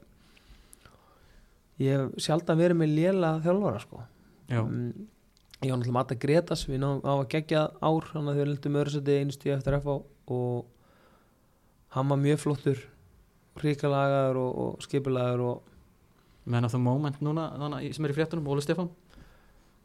ég 1.83 1.93
hef 1.99 2.23
sjaldan 2.25 2.57
verið 2.61 2.79
með 2.79 2.93
léla 2.95 3.31
þjálfara 3.43 3.81
sko. 3.83 4.01
Mm, 4.49 5.07
ég 5.63 5.71
var 5.71 5.79
náttúrulega 5.79 5.95
Mata 5.97 6.15
Gretas 6.21 6.65
við 6.69 6.81
náðum 6.83 7.01
á 7.07 7.13
að 7.17 7.29
gegja 7.33 7.61
ár 7.81 8.09
hann 8.13 8.29
að 8.29 8.37
þau 8.41 8.45
lendum 8.51 8.77
öðursætti 8.81 9.15
einu 9.21 9.33
stíð 9.35 9.55
eftir 9.57 9.77
FH 9.79 9.95
og 10.37 10.67
hann 11.95 12.11
var 12.11 12.19
mjög 12.21 12.41
flottur 12.43 12.83
ríkalagaður 13.63 14.37
og, 14.43 14.51
og 14.63 14.85
skipulagaður 14.85 15.45
og 15.51 15.73
Man 16.47 16.63
of 16.63 16.71
the 16.71 16.79
moment 16.79 17.17
núna, 17.19 17.49
í- 17.83 17.89
sem 17.91 18.05
er 18.07 18.13
í 18.13 18.15
fréttunum, 18.15 18.45
Óli 18.47 18.61
Stefán? 18.63 18.87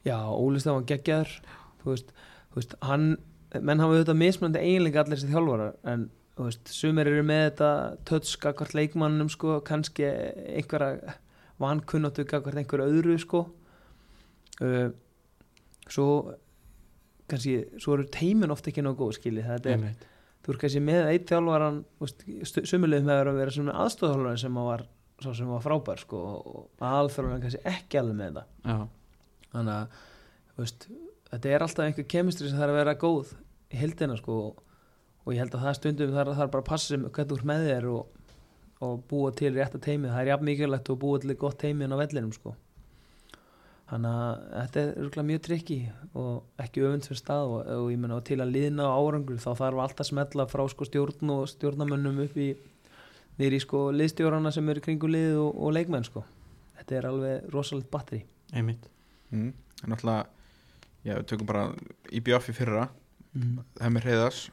Já, 0.07 0.15
Óli 0.31 0.61
Stefán 0.63 0.85
geggjaður. 0.87 1.33
Þú 1.83 1.89
veist, 1.91 2.13
þú 2.53 2.61
veist, 2.61 2.77
hann 2.87 3.07
menn 3.59 3.83
hafa 3.83 3.97
auðvitað 3.97 4.21
mismunandi 4.21 4.61
eiginleika 4.63 5.03
allir 5.03 5.19
þessi 5.19 5.33
þjálfarar 5.33 5.73
en 5.91 6.05
þú 6.37 6.47
veist, 6.47 6.71
sumir 6.71 7.11
eru 7.11 7.25
með 7.27 7.43
þetta 7.49 7.71
tötska 8.13 8.53
hvort 8.61 8.77
leikmannum 8.79 9.33
sko, 9.35 9.57
kannski 9.67 10.07
einhverja 10.07 11.17
vankunnáttu 11.65 12.29
hvort 12.31 12.55
einhverju 12.63 12.87
öðru 12.95 13.19
sko. 13.25 13.43
Uh, 14.63 14.93
svo 15.93 16.09
kannski, 17.31 17.59
svo 17.81 17.97
eru 17.97 18.09
teimin 18.13 18.53
ofta 18.55 18.73
ekki 18.73 18.85
nóg 18.85 18.99
góð 19.01 19.15
skilji, 19.19 19.45
þetta 19.47 19.71
er 19.71 19.79
Einmitt. 19.79 20.09
þú 20.45 20.55
er 20.55 20.59
kannski 20.65 20.83
með 20.85 21.11
eitt 21.13 21.31
þjálfaran 21.31 21.79
sumulegum 22.69 23.13
hefur 23.13 23.31
að 23.33 23.41
vera 23.43 23.55
sem 23.55 23.71
aðstofþjálfaran 23.73 24.43
sem 24.43 24.59
að 24.63 24.69
var 24.71 24.85
svo 25.23 25.35
sem 25.39 25.53
var 25.53 25.63
frábær 25.63 26.03
sko, 26.03 26.21
og 26.43 26.83
alþjálfaran 26.83 27.45
kannski 27.45 27.63
ekki 27.71 28.01
alveg 28.01 28.19
með 28.19 28.33
þetta 28.33 28.73
Já, 28.73 28.79
þannig 29.53 29.77
að 29.77 30.01
þú 30.57 30.65
veist, 30.65 30.89
þetta 31.31 31.53
er 31.53 31.67
alltaf 31.67 31.87
einhver 31.87 32.09
kemistri 32.17 32.51
sem 32.51 32.59
þarf 32.59 32.75
að 32.75 32.81
vera 32.81 32.97
góð 33.05 33.31
í 33.73 33.79
heldina 33.81 34.17
sko, 34.19 34.41
og 35.23 35.31
ég 35.33 35.41
held 35.45 35.55
að 35.57 35.65
það 35.69 35.79
stundum 35.79 36.17
þarf 36.17 36.37
þarf 36.41 36.53
bara 36.57 36.65
að 36.65 36.71
passa 36.73 36.91
sem 36.93 37.07
hvernig 37.07 37.31
þú 37.31 37.39
ert 37.39 37.49
með 37.53 37.69
þér 37.69 37.89
og, 37.93 38.19
og 38.83 39.07
búa 39.13 39.31
til 39.39 39.53
rétta 39.55 39.79
teimi 39.81 40.11
það 40.11 40.25
er 40.25 40.33
jafn 40.33 40.49
mikilvægt 40.51 40.91
að 40.91 41.01
búa 41.07 41.23
til 41.23 41.39
gott 41.39 41.61
teimi 41.63 41.87
inn 41.87 41.95
á 41.95 42.03
vellinum 42.03 42.35
sko. 42.35 42.57
Þannig 43.93 44.19
að 44.19 44.45
þetta 44.57 44.83
er 44.83 44.93
örgulega 45.03 45.29
mjög 45.29 45.41
trikki 45.45 45.79
og 46.17 46.63
ekki 46.65 46.85
öfund 46.87 47.09
fyrir 47.09 47.21
stað 47.21 47.51
og, 47.53 47.73
og 47.77 47.89
ég 47.93 47.99
menna 48.01 48.17
og 48.17 48.25
til 48.25 48.39
að 48.41 48.55
liðna 48.55 48.89
á 48.89 48.97
árangur 48.97 49.43
þá 49.43 49.51
þarf 49.59 49.83
allt 49.85 50.01
að 50.01 50.09
smetla 50.09 50.47
frá 50.49 50.63
sko 50.73 50.89
stjórn 50.89 51.35
og 51.35 51.43
stjórnamönnum 51.53 52.23
upp 52.25 52.39
í 52.41 52.49
nýri 53.41 53.61
sko 53.61 53.91
liðstjórana 53.93 54.53
sem 54.55 54.71
eru 54.73 54.85
kringu 54.85 55.11
lið 55.13 55.37
og, 55.43 55.61
og 55.61 55.77
leikmenn 55.77 56.09
sko. 56.09 56.25
Þetta 56.79 56.97
er 56.99 57.11
alveg 57.11 57.53
rosalegt 57.53 57.93
batteri. 57.93 58.25
einmitt 58.53 58.89
mm. 59.31 59.53
en 59.85 59.93
náttúrulega 59.93 60.27
já, 61.05 61.15
við 61.15 61.29
tökum 61.31 61.49
bara 61.49 61.69
IBF 62.13 62.49
í 62.49 62.57
fyrra 62.57 62.89
Mm. 63.33 63.63
Hemmi 63.81 64.01
Hreiðars 64.05 64.51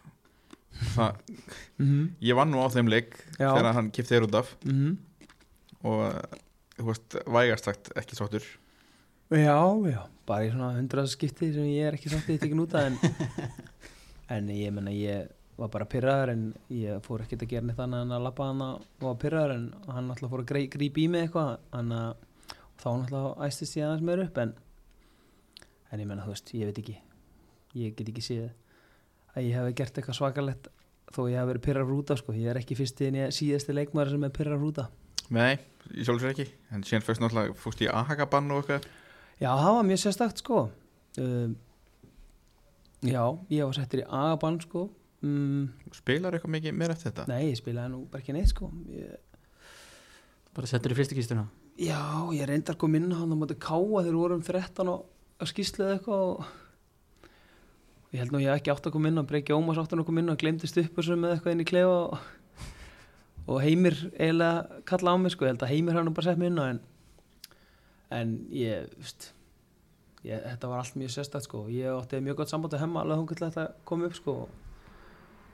það, 0.96 1.18
Mm 1.82 2.14
ég 2.24 2.38
vann 2.40 2.52
nú 2.54 2.62
á 2.64 2.72
þeim 2.72 2.88
leik 2.92 3.18
Já. 3.36 3.52
þegar 3.52 3.74
hann 3.76 3.90
kipti 3.92 4.14
þér 4.14 4.28
út 4.30 4.38
af 4.40 4.54
-hmm. 4.64 4.94
og 5.84 6.00
þú 6.78 6.86
veist, 6.88 7.18
vægast 7.28 7.68
sagt 7.68 7.92
ekki 8.00 8.16
sáttur 8.16 8.46
Já, 9.30 9.62
já, 9.86 10.00
bara 10.26 10.46
í 10.48 10.48
svona 10.50 10.72
hundrað 10.74 11.12
skipti 11.12 11.52
sem 11.54 11.68
ég 11.70 11.86
er 11.86 11.96
ekki 12.00 12.10
samt 12.10 12.24
því 12.26 12.38
tekin 12.42 12.62
út 12.64 12.72
af 12.74 12.88
en, 12.88 12.96
en 14.36 14.48
ég 14.50 14.72
menna 14.74 14.90
ég 14.90 15.28
var 15.60 15.70
bara 15.70 15.86
pyrraður 15.86 16.32
en 16.34 16.48
ég 16.74 17.04
fór 17.06 17.22
ekkert 17.22 17.44
að 17.46 17.52
gera 17.52 17.68
neitt 17.68 17.82
annað 17.84 18.08
en 18.08 18.16
að 18.16 18.24
lappa 18.26 18.48
hann 18.50 18.64
og 18.66 18.88
var 19.04 19.20
pyrraður 19.22 19.54
en 19.54 19.68
hann 19.86 20.08
alltaf 20.10 20.32
fór 20.34 20.42
að 20.42 20.64
grípa 20.74 21.04
í 21.04 21.06
mig 21.14 21.28
eitthvað 21.28 21.52
hann 21.76 21.94
að 21.94 22.24
þá 22.82 22.88
alltaf 22.90 23.44
æstist 23.46 23.78
ég 23.78 23.86
aðeins 23.86 24.08
meður 24.08 24.24
upp 24.26 24.40
en, 24.42 24.54
en 25.92 26.02
ég 26.02 26.10
menna 26.10 26.26
þú 26.26 26.34
veist, 26.34 26.54
ég 26.58 26.72
veit 26.72 26.82
ekki. 26.82 26.96
Ég 27.78 27.94
get 28.00 28.10
ekki 28.10 28.24
séð 28.26 28.48
að 29.36 29.46
ég 29.46 29.60
hef 29.60 29.76
gert 29.78 30.00
eitthvað 30.00 30.18
svakalegt 30.24 30.72
þó 31.14 31.22
ég 31.30 31.38
hef 31.38 31.52
verið 31.52 31.66
pyrraður 31.68 32.00
út 32.00 32.16
af 32.16 32.24
sko, 32.24 32.34
ég 32.34 32.50
er 32.50 32.62
ekki 32.64 32.80
fyrsti 32.80 33.12
en 33.12 33.20
ég 33.20 33.36
síðasti 33.38 33.78
leikmaður 33.78 34.16
sem 34.16 34.26
er 34.26 34.34
pyrraður 34.40 34.72
út 34.72 34.82
af 34.88 34.98
nei, 35.30 35.60
ég 35.94 36.08
sjálfur 36.08 36.26
sér 36.26 36.34
ekki. 36.34 36.48
En 36.74 36.82
síðan 36.82 37.06
fyrst 37.06 37.22
náttúrulega 37.22 37.54
fórst 37.62 37.86
í 37.86 37.90
Ahagabann 37.94 38.50
og 38.56 38.64
eitthvað 38.64 38.90
Já, 39.40 39.50
það 39.56 39.74
var 39.78 39.88
mjög 39.88 40.02
sérstakt 40.04 40.44
sko. 40.44 40.62
Um, 41.20 41.58
Já, 43.00 43.24
ég 43.48 43.64
var 43.64 43.76
settur 43.78 44.02
í 44.02 44.06
agabann 44.06 44.60
sko. 44.60 44.90
Um, 45.24 45.70
spilar 45.96 46.36
eitthvað 46.36 46.56
mikið 46.58 46.76
meira 46.76 46.96
eftir 46.96 47.14
þetta? 47.14 47.28
Nei, 47.32 47.52
ég 47.52 47.60
spilaði 47.60 47.94
nú 47.94 48.02
bara 48.12 48.24
ekki 48.24 48.36
neitt 48.36 48.52
sko. 48.52 48.68
Ég, 48.92 49.16
bara 50.56 50.68
settur 50.68 50.92
í 50.92 50.98
fyrstu 50.98 51.16
kistuna? 51.16 51.46
Já, 51.80 52.00
ég 52.36 52.44
reyndar 52.50 52.76
kom 52.80 52.98
inn 53.00 53.08
hann 53.16 53.32
á 53.32 53.38
móti 53.40 53.56
káa 53.56 54.04
þegar 54.04 54.18
vorum 54.20 54.44
13 54.44 54.92
og 54.92 55.06
eða 55.40 55.94
eitthvað 55.94 56.26
og 56.26 56.50
ég 58.12 58.20
held 58.20 58.34
nú 58.34 58.42
ég 58.44 58.52
ekki 58.52 58.74
átt 58.74 58.90
að 58.90 58.96
koma 58.98 59.08
inn 59.08 59.22
og 59.22 59.30
Breki 59.30 59.56
Ómars 59.56 59.80
átt 59.80 59.96
að 59.96 60.04
koma 60.08 60.20
inn 60.20 60.34
og 60.34 60.40
glemdist 60.42 60.80
upp 60.82 61.00
og 61.00 61.08
svo 61.08 61.16
með 61.16 61.38
eitthvað 61.38 61.56
inn 61.56 61.64
í 61.64 61.68
klefa 61.70 61.94
og, 62.02 62.18
og 63.46 63.62
Heimir 63.64 63.96
eiginlega 64.18 64.82
kalla 64.90 65.16
á 65.16 65.18
mig 65.22 65.32
sko, 65.32 65.48
ég 65.48 65.54
held 65.54 65.64
að 65.64 65.72
Heimir 65.72 66.00
hann 66.00 66.12
bara 66.12 66.28
sett 66.28 66.42
mig 66.42 66.52
inn 66.52 66.60
á 66.60 66.66
en, 66.68 66.82
en 68.16 68.34
ég, 68.54 68.90
veist 68.98 69.30
ég, 70.26 70.40
þetta 70.40 70.72
var 70.72 70.82
allt 70.82 70.98
mjög 71.00 71.14
sérstætt 71.14 71.46
sko. 71.46 71.66
Ég 71.74 71.92
átti 71.94 72.22
mjög 72.24 72.42
gott 72.42 72.52
samband 72.54 72.74
að 72.74 72.84
hemma 72.86 73.04
alveg 73.04 73.22
hún 73.22 73.44
þetta 73.44 73.68
kom 73.86 74.04
upp 74.08 74.18
sko. 74.18 74.36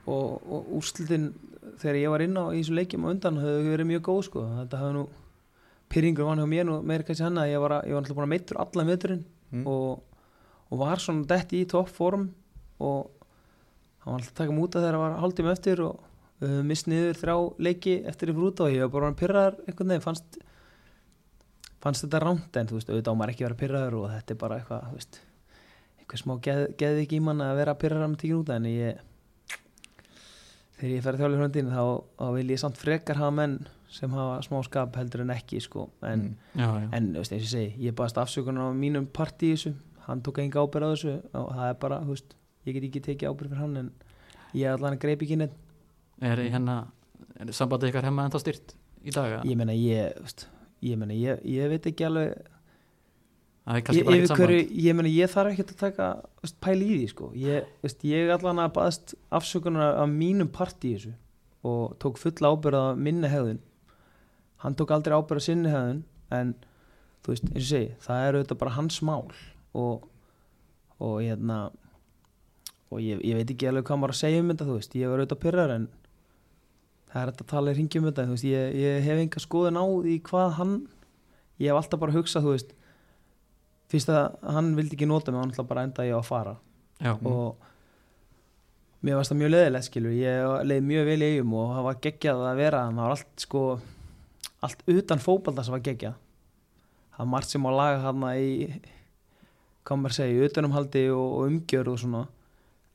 Og, 0.06 0.42
og 0.46 0.68
úrslitin 0.78 1.32
þegar 1.82 1.96
ég 1.98 2.12
var 2.12 2.22
inn 2.22 2.38
á 2.38 2.44
í 2.54 2.60
þessu 2.60 2.76
leikjum 2.78 3.06
á 3.06 3.12
undan 3.12 3.40
höfðu 3.42 3.70
verið 3.72 3.90
mjög 3.90 4.04
góð 4.06 4.20
sko. 4.28 4.44
Þetta 4.60 4.82
hafði 4.82 4.98
nú 5.00 5.06
pyrringur 5.90 6.28
vann 6.28 6.42
hjá 6.42 6.48
mér 6.50 6.66
nú 6.66 6.76
meira 6.86 7.06
kannski 7.06 7.26
hann 7.26 7.40
að 7.42 7.52
ég 7.52 7.62
var, 7.62 7.78
að, 7.78 7.88
ég 7.90 7.96
var 7.96 8.02
alltaf 8.02 8.18
búin 8.18 8.26
að 8.26 8.34
meittur 8.34 8.62
allan 8.62 8.90
veturinn 8.92 9.24
Mm. 9.46 9.62
og, 9.70 10.00
og 10.70 10.80
var 10.80 10.98
svona 10.98 11.26
dett 11.30 11.52
í 11.54 11.62
toppform 11.70 12.24
og 12.82 13.12
hann 14.02 14.08
var 14.10 14.16
alltaf 14.18 14.32
að 14.32 14.40
taka 14.40 14.56
múta 14.56 14.80
þegar 14.82 14.96
það 14.96 15.04
var 15.04 15.20
hálftíma 15.22 15.52
eftir 15.54 15.82
og 15.86 16.00
við 16.40 16.50
höfum 16.50 16.70
mist 16.72 16.88
niður 16.90 17.20
þrjá 17.20 17.36
leiki 17.68 17.94
eftir 18.10 18.32
í 18.32 18.34
frúta 18.36 18.66
og 18.66 18.74
ég 18.74 18.82
var 18.82 18.92
bara 18.96 19.12
pyrraðar 19.20 19.58
einhvern 19.62 19.92
veginn 19.92 20.04
fannst 20.04 20.38
fannst 21.82 22.04
þetta 22.06 22.20
rámt 22.24 22.56
en 22.60 22.66
þú 22.70 22.78
veist 22.78 22.90
auðvitað 22.90 23.12
á 23.12 23.18
maður 23.20 23.32
ekki 23.34 23.44
vera 23.46 23.60
pyrraður 23.62 23.96
og 24.00 24.06
þetta 24.14 24.34
er 24.34 24.40
bara 24.42 24.58
eitthvað 24.60 24.86
þú 24.90 24.96
veist, 25.00 25.20
eitthvað 26.00 26.22
smá 26.22 26.34
geð, 26.46 26.62
geði 26.80 27.02
ekki 27.04 27.18
í 27.20 27.24
mann 27.26 27.44
að 27.44 27.56
vera 27.60 27.74
pyrraðar 27.82 28.12
með 28.14 28.20
tíkin 28.24 28.40
út 28.40 28.52
en 28.56 28.68
ég 28.70 29.02
þegar 30.76 30.92
ég 30.92 31.04
fer 31.06 31.16
að 31.16 31.22
þjála 31.22 31.36
í 31.36 31.40
hröndinu 31.40 31.72
þá, 31.72 31.82
þá 32.20 32.26
vil 32.36 32.46
ég 32.52 32.60
samt 32.62 32.80
frekar 32.80 33.20
hafa 33.20 33.34
menn 33.38 33.56
sem 33.96 34.12
hafa 34.12 34.40
smá 34.44 34.58
skap 34.66 34.96
heldur 34.98 35.22
en 35.24 35.32
ekki 35.36 35.60
sko 35.64 35.86
en 36.04 36.24
Mm. 36.26 36.34
já, 36.60 36.66
já. 36.82 36.88
En 36.96 37.12
þú 37.14 37.20
veist, 37.22 37.32
eins 37.32 37.44
og 37.44 37.46
ég 37.46 37.52
segi, 37.54 37.84
ég 37.86 37.94
baðast 37.96 38.18
afsökunar 38.20 38.68
á 38.68 38.72
mínum 38.76 39.06
partí 39.06 39.52
í 39.52 39.54
þessu, 39.56 39.74
hann 40.06 40.20
tók 40.22 40.38
enga 40.42 40.60
ábyrð 40.64 40.84
á 40.84 40.90
þessu 40.92 41.14
og 41.34 41.48
það 41.54 41.68
er 41.70 41.78
bara, 41.80 42.00
þú 42.02 42.12
veist, 42.16 42.34
ég 42.66 42.74
get 42.76 42.84
ekki 42.90 43.02
tekið 43.06 43.30
ábyrð 43.30 43.50
fyrir 43.54 43.62
hann 43.62 43.76
en 43.76 43.90
ég 44.54 44.72
allan 44.74 44.98
greip 44.98 45.22
ekki 45.22 45.36
neitt 45.38 45.54
er 46.20 46.36
hérna 46.50 46.76
er 47.40 47.52
sambandið 47.52 47.92
ykkar 47.92 48.04
hemma 48.08 48.26
ennþá 48.28 48.40
styrt 48.42 48.74
í 49.04 49.10
dag 49.14 49.44
ég 49.46 49.56
meina 49.56 49.72
ég, 49.76 50.12
þú 50.18 50.26
veist, 50.26 50.46
ég 50.84 50.98
meina 51.00 51.16
ég, 51.16 51.42
ég 51.48 51.72
veit 51.72 51.86
ekki 51.90 52.06
alveg 52.06 52.34
ég, 52.36 54.02
ekkert 54.02 54.34
hverju, 54.36 54.58
ég 54.86 54.96
meina 54.98 55.12
ég 55.12 55.30
þarf 55.32 55.54
ekkert 55.54 55.72
að 55.74 55.82
taka 55.84 56.08
veist, 56.42 56.58
pæli 56.62 56.88
í 56.88 56.98
því 57.00 57.06
sko. 57.12 57.30
Ég, 57.40 57.70
veist, 57.82 58.04
ég 58.06 58.32
allan 58.34 58.62
að 58.62 58.74
baðast 58.78 59.16
afsökunar 59.34 59.98
á 59.98 60.04
mínum 60.10 60.50
partí 60.52 60.94
í 60.94 60.98
þessu 60.98 61.14
og 61.66 61.96
tók 62.02 62.20
fulla 62.22 62.52
ábyrð 62.54 62.78
á 62.78 62.86
minni 62.94 63.30
hegðun. 63.30 63.62
Hann 64.62 64.76
tók 64.78 64.92
aldrei 64.94 65.16
ábyrð 65.16 65.42
á 65.42 65.46
sinni 65.48 65.72
hegðun 65.72 66.04
en 66.36 66.52
þú 67.24 67.34
veist, 67.34 67.48
eins 67.48 67.56
og 67.56 67.64
ég 67.64 67.72
segi, 67.72 67.96
það 68.06 68.26
er 68.26 68.38
auðvitað 68.38 68.62
bara 68.62 68.76
hans 68.76 69.00
mál 69.02 69.24
og 69.76 70.06
og 71.02 71.20
hérna 71.20 71.70
og 72.90 73.00
ég, 73.02 73.20
ég 73.26 73.36
veit 73.36 73.50
ekki 73.52 73.68
alveg 73.68 73.86
hvað 73.88 74.00
maður 74.00 74.14
að 74.14 74.20
segja 74.22 74.42
um 74.42 74.50
þetta 74.52 74.68
þú 74.68 74.76
veist, 74.78 74.96
ég 74.96 75.10
var 75.10 75.22
auðvitað 75.22 75.42
pyrrar 75.42 75.74
en 75.74 75.88
það 77.12 77.20
er 77.22 77.30
þetta 77.32 77.44
að 77.46 77.50
tala 77.52 77.72
í 77.72 77.76
ringi 77.78 78.00
um 78.00 78.08
þetta 78.10 78.26
veist, 78.30 78.44
ég, 78.48 78.74
ég 78.82 79.04
hef 79.06 79.20
enga 79.22 79.42
skoðun 79.42 79.78
á 79.80 79.84
því 79.86 80.16
hvað 80.28 80.50
hann 80.58 80.74
ég 81.62 81.70
hef 81.70 81.78
alltaf 81.80 82.00
bara 82.02 82.12
hugsað, 82.16 82.44
þú 82.46 82.54
veist 82.56 82.74
fyrst 83.92 84.10
að 84.12 84.52
hann 84.56 84.72
vildi 84.76 84.96
ekki 84.98 85.06
nota 85.08 85.32
mig 85.32 85.40
hann 85.44 85.52
ætla 85.54 85.64
bara 85.70 85.84
að 85.84 85.88
enda 85.90 86.06
ég 86.08 86.16
á 86.18 86.20
að 86.20 86.26
fara. 86.28 86.54
Já, 87.00 87.12
og 87.14 87.56
mér 89.06 89.18
varst 89.20 89.30
það 89.32 89.40
mjög 89.42 89.52
leðilegt 89.54 89.86
skilur 89.86 90.14
ég 90.16 90.66
leið 90.66 90.86
mjög 90.90 91.06
vel 91.10 91.18
í 91.22 91.28
eigum 91.36 91.52
og 91.60 91.74
það 91.76 91.84
var 91.86 91.98
geggjað 92.06 92.44
að 92.50 92.60
vera 92.62 92.80
það 92.88 93.00
var 93.02 93.14
allt 93.14 93.44
sko 93.44 93.62
allt 94.66 94.82
utan 94.90 95.22
fótbalta 95.22 95.64
sem 95.66 95.76
var 95.76 95.84
geggjað. 95.86 96.16
Það 97.12 97.20
var 97.22 97.30
margt 97.36 97.52
sem 97.52 97.68
á 97.68 97.70
laga 97.76 98.00
hann 98.08 98.24
í 98.34 98.48
hvað 99.86 100.00
maður 100.02 100.16
segja, 100.16 100.48
utanumhaldi 100.48 101.04
og, 101.14 101.26
og 101.36 101.46
umgjör 101.52 101.92
og 101.92 102.00
svona. 102.02 102.24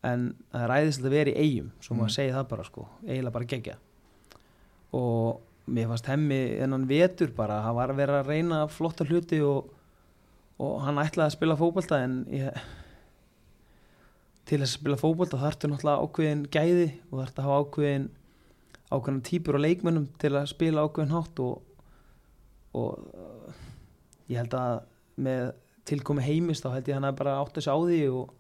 En 0.04 0.32
það 0.52 0.74
æðislega 0.76 1.08
að 1.08 1.15
vera 1.15 1.32
í 1.32 1.45
eigum 1.45 1.71
svo 1.80 1.95
maður 1.95 2.10
Mm. 2.12 2.15
segja 2.17 2.36
það 2.36 2.47
bara 2.52 2.63
sko, 2.67 2.88
eiginlega 3.06 3.36
bara 3.38 3.50
geggjað 3.54 3.80
og 4.98 5.42
mér 5.72 5.88
fannst 5.92 6.10
hemmi 6.10 6.40
enn 6.62 6.88
vetur 6.90 7.32
bara, 7.36 7.62
það 7.66 7.78
var 7.78 7.94
að 7.94 8.02
vera 8.02 8.20
að 8.22 8.32
reyna 8.32 8.62
flotta 8.72 9.08
hluti 9.08 9.42
og, 9.46 9.70
og 10.62 10.80
hann 10.86 11.00
ætlaði 11.02 11.30
að 11.30 11.36
spila 11.38 11.58
fótbalta 11.60 12.02
en 12.06 12.22
ég 12.34 12.58
til 14.50 14.60
þess 14.60 14.74
að 14.74 14.80
spila 14.80 15.00
fótbolta 15.00 15.40
þarftu 15.40 15.70
náttúrulega 15.72 16.08
ákveðin 16.08 16.44
gæði 16.52 16.88
og 17.10 17.22
þarftu 17.22 17.42
að 17.42 17.48
hafa 17.48 17.62
ákveðin 17.66 18.08
ákveðin 18.92 19.26
típur 19.30 19.58
og 19.58 19.64
leikmönnum 19.64 20.08
til 20.20 20.34
að 20.36 20.50
spila 20.52 20.86
ákveðin 20.88 21.16
hátt 21.16 21.42
og, 21.46 21.62
og 22.76 23.54
ég 24.28 24.42
held 24.42 24.58
að 24.58 24.82
með 25.22 25.54
tilkomi 25.88 26.26
heimist 26.26 26.66
þá 26.66 26.74
held 26.76 26.90
ég 26.90 26.96
að 26.96 27.00
hann 27.00 27.10
að 27.12 27.20
bara 27.22 27.38
átt 27.40 27.56
þessu 27.58 27.72
á 27.72 27.80
því 27.80 28.02
og 28.18 28.34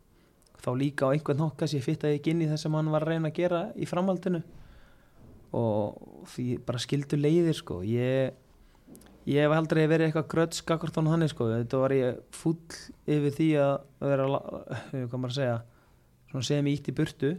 þá 0.61 0.71
líka 0.77 1.07
á 1.07 1.13
einhvern 1.13 1.45
hátt 1.45 1.55
kannski 1.61 1.83
fitta 1.85 2.11
ekki 2.11 2.33
inn 2.33 2.43
í 2.43 2.49
það 2.49 2.59
sem 2.65 2.75
hann 2.77 2.91
var 2.91 3.05
að 3.05 3.13
reyna 3.13 3.31
að 3.31 3.39
gera 3.39 3.61
í 3.75 3.87
framhaldinu 3.89 4.41
og 5.57 6.25
því 6.31 6.45
bara 6.65 6.81
skildu 6.81 7.19
leiðir 7.19 7.57
sko. 7.57 7.81
Ég, 7.87 8.33
ég 9.29 9.45
hef 9.45 9.55
aldrei 9.55 9.83
verið 9.85 10.09
eitthvað 10.09 10.29
grödd 10.33 10.57
skakvart 10.57 10.99
á 10.99 11.01
hann 11.11 11.27
sko. 11.31 11.49
Þetta 11.51 11.83
var 11.83 11.95
ég 11.95 12.19
full 12.35 12.57
yfir 13.05 13.37
því 13.37 13.51
að 13.65 13.75
vera 14.07 14.27
hvað 15.09 15.17
maður 15.17 15.31
að 15.31 15.37
segja 15.39 15.61
svona 16.31 16.47
segja 16.47 16.65
mig 16.65 16.79
ítt 16.79 16.91
í 16.91 16.95
burtu 16.95 17.31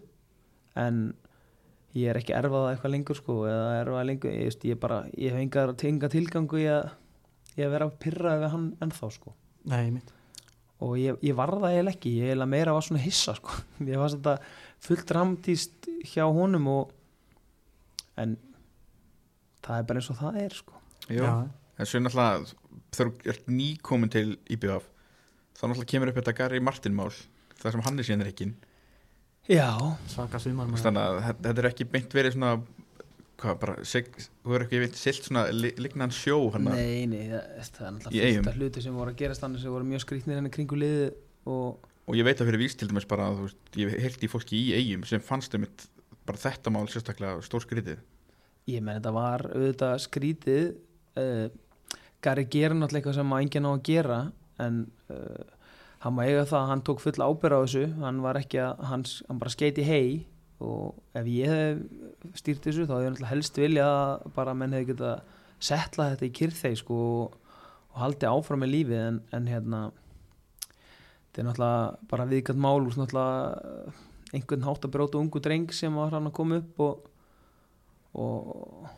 en 0.78 1.04
ég 1.96 2.08
er 2.12 2.20
ekki 2.20 2.34
erfað 2.36 2.70
eitthvað 2.70 2.94
lengur 2.96 3.18
sko 3.18 3.38
eða 3.48 3.76
erfað 3.82 4.08
lengur. 4.10 4.34
Ég, 4.36 4.50
veist, 4.50 4.66
ég, 4.68 4.80
bara, 4.80 5.04
ég 5.16 5.32
hef 5.32 5.44
enga, 5.44 5.68
enga 5.92 6.12
tilgangu 6.12 6.60
í 6.60 6.66
að, 6.72 6.90
í 7.56 7.64
að 7.64 7.78
vera 7.78 7.92
pyrraði 8.02 8.44
við 8.44 8.52
hann 8.56 8.74
ennþá 8.84 9.14
sko. 9.16 9.36
Nei, 9.72 9.86
mitt 9.94 10.18
og 10.82 10.96
ég, 10.98 11.18
ég 11.22 11.36
var 11.38 11.52
það 11.54 11.68
eiginlega 11.68 11.96
ekki. 11.96 12.12
Ég 12.18 12.32
eiginlega 12.32 12.50
meira 12.50 12.74
var 12.74 12.86
svona 12.86 13.02
hissa 13.02 13.36
sko. 13.38 13.54
Ég 13.92 14.00
var 14.00 14.10
þetta 14.12 14.34
fullt 14.82 15.06
dramtíst 15.10 15.88
hjá 16.10 16.24
honum 16.26 16.68
og 16.72 16.94
en 18.20 18.36
það 19.62 19.78
er 19.78 19.86
bara 19.88 20.00
eins 20.02 20.10
og 20.12 20.18
það 20.20 20.40
er 20.42 20.56
sko. 20.58 20.74
Jú, 21.12 21.22
en 21.78 21.86
svo 21.88 22.00
náttúrulega 22.02 22.52
þegar 22.92 23.12
þú 23.12 23.30
ert 23.32 23.46
nýkomin 23.50 24.10
til 24.12 24.26
IBF 24.54 24.84
þá 25.56 25.62
náttúrulega 25.68 25.90
kemur 25.94 26.12
upp 26.12 26.20
þetta 26.20 26.34
Gary 26.38 26.60
Martin 26.60 26.94
mál 26.98 27.10
það 27.62 27.72
sem 27.76 27.84
hann 27.86 27.98
er 27.98 28.06
síðan 28.08 28.24
reikin 28.26 28.54
já, 29.50 29.68
þetta- 30.82 31.42
þetta 31.42 31.58
er 31.64 31.68
ekki 31.72 31.88
beint 31.90 32.14
verið 32.14 32.36
svona 32.36 32.52
hvað 33.42 33.56
bara, 33.58 33.74
seg, 33.84 34.06
þú 34.44 34.54
er 34.54 34.64
ekki 34.66 34.78
veit 34.84 34.94
silt 35.00 35.24
svona 35.26 35.46
li- 35.50 35.74
lignan 35.82 36.12
sjó 36.14 36.36
hann 36.54 36.68
nei, 36.70 37.06
nei 37.10 37.24
það, 37.32 37.46
það 37.72 37.86
er 37.88 37.96
náttúrulega 37.96 38.52
af 38.52 38.58
hluti 38.60 38.82
sem 38.84 38.94
voru 38.94 39.10
að 39.10 39.16
gerast 39.24 39.42
þannig 39.42 39.62
sem 39.64 39.72
voru 39.74 39.88
mjög 39.88 40.04
skrýtnir 40.04 40.38
henni 40.38 40.52
kringu 40.54 40.78
liði 40.78 41.08
og 41.50 41.88
og 42.06 42.16
ég 42.18 42.24
veit 42.26 42.38
að 42.42 42.48
fyrir 42.50 42.58
víst 42.62 42.78
til 42.78 42.88
dæmis 42.90 43.06
bara 43.08 43.28
að 43.30 43.36
þú 43.40 43.48
veist, 43.48 43.76
ég 43.78 43.98
heyrti 44.04 44.26
í 44.26 44.30
fólki 44.30 44.58
í 44.58 44.72
eigum 44.78 45.04
sem 45.06 45.20
fannst 45.22 45.54
um 45.58 45.64
bara 46.28 46.42
þetta 46.42 46.72
mál 46.74 46.86
sérstaklega 46.90 47.42
stór 47.46 47.64
skrítið 47.64 48.02
ég 48.70 48.82
menn 48.84 49.00
þetta 49.00 49.14
var 49.16 49.46
auðvitað 49.50 49.96
skrítið 50.06 50.64
uh, 51.18 51.46
Gary 52.22 52.46
gerir 52.46 52.76
náttúrulega 52.78 53.00
eitthvað 53.00 53.18
sem 53.18 53.34
að 53.34 53.44
enginn 53.44 53.66
á 53.66 53.72
að 53.72 53.84
gera 53.88 54.18
en 54.62 54.78
uh, 55.10 55.46
hann 56.04 56.16
má 56.16 56.22
eiga 56.26 56.44
það 56.46 56.60
að 56.60 56.70
hann 56.70 56.84
tók 56.86 57.02
full 57.02 57.16
ábyrð 57.18 57.56
á 57.58 57.62
þessu 57.64 57.84
hann 58.02 58.20
var 58.22 58.38
ekki 58.38 58.60
að, 58.62 58.84
hans, 58.90 59.16
hann 59.28 59.40
bara 59.42 59.54
skeiti 59.54 59.86
hei 59.86 60.06
og 60.62 61.18
ef 61.18 61.28
ég 61.30 61.50
hef 61.50 62.38
stýrt 62.38 62.66
þessu 62.66 62.86
þá 62.86 62.94
hefði 62.94 63.04
ég 63.04 63.12
náttúrulega 63.14 63.32
helst 63.32 63.58
vilja 63.58 63.88
að 63.90 64.26
bara 64.36 64.54
menn 64.54 64.76
hefði 64.76 64.92
geta 64.92 65.12
setla 65.62 66.12
þetta 66.12 66.28
í 66.28 66.36
kyrþeg 66.38 66.78
sko 66.78 67.00
og, 67.22 67.34
og 67.92 68.00
haldi 68.02 68.30
áfram 68.30 68.62
með 68.62 68.74
lífið 68.76 69.02
en, 69.02 69.20
en 69.34 69.50
hérna 69.50 69.82
þetta 71.32 71.42
er 71.42 71.48
náttúrulega 71.48 72.08
bara 72.12 72.28
viðkvæmt 72.30 72.62
mál 72.62 72.78
úr 72.86 72.98
náttúrulega 72.98 73.94
einhvern 74.32 74.66
hátt 74.66 74.86
að 74.86 74.94
bróta 74.96 75.20
ungu 75.20 75.40
dreng 75.44 75.72
sem 75.74 75.94
var 75.96 76.14
hann 76.14 76.28
að 76.30 76.36
koma 76.38 76.60
upp 76.62 76.82
og 76.86 77.08
og, 78.12 78.88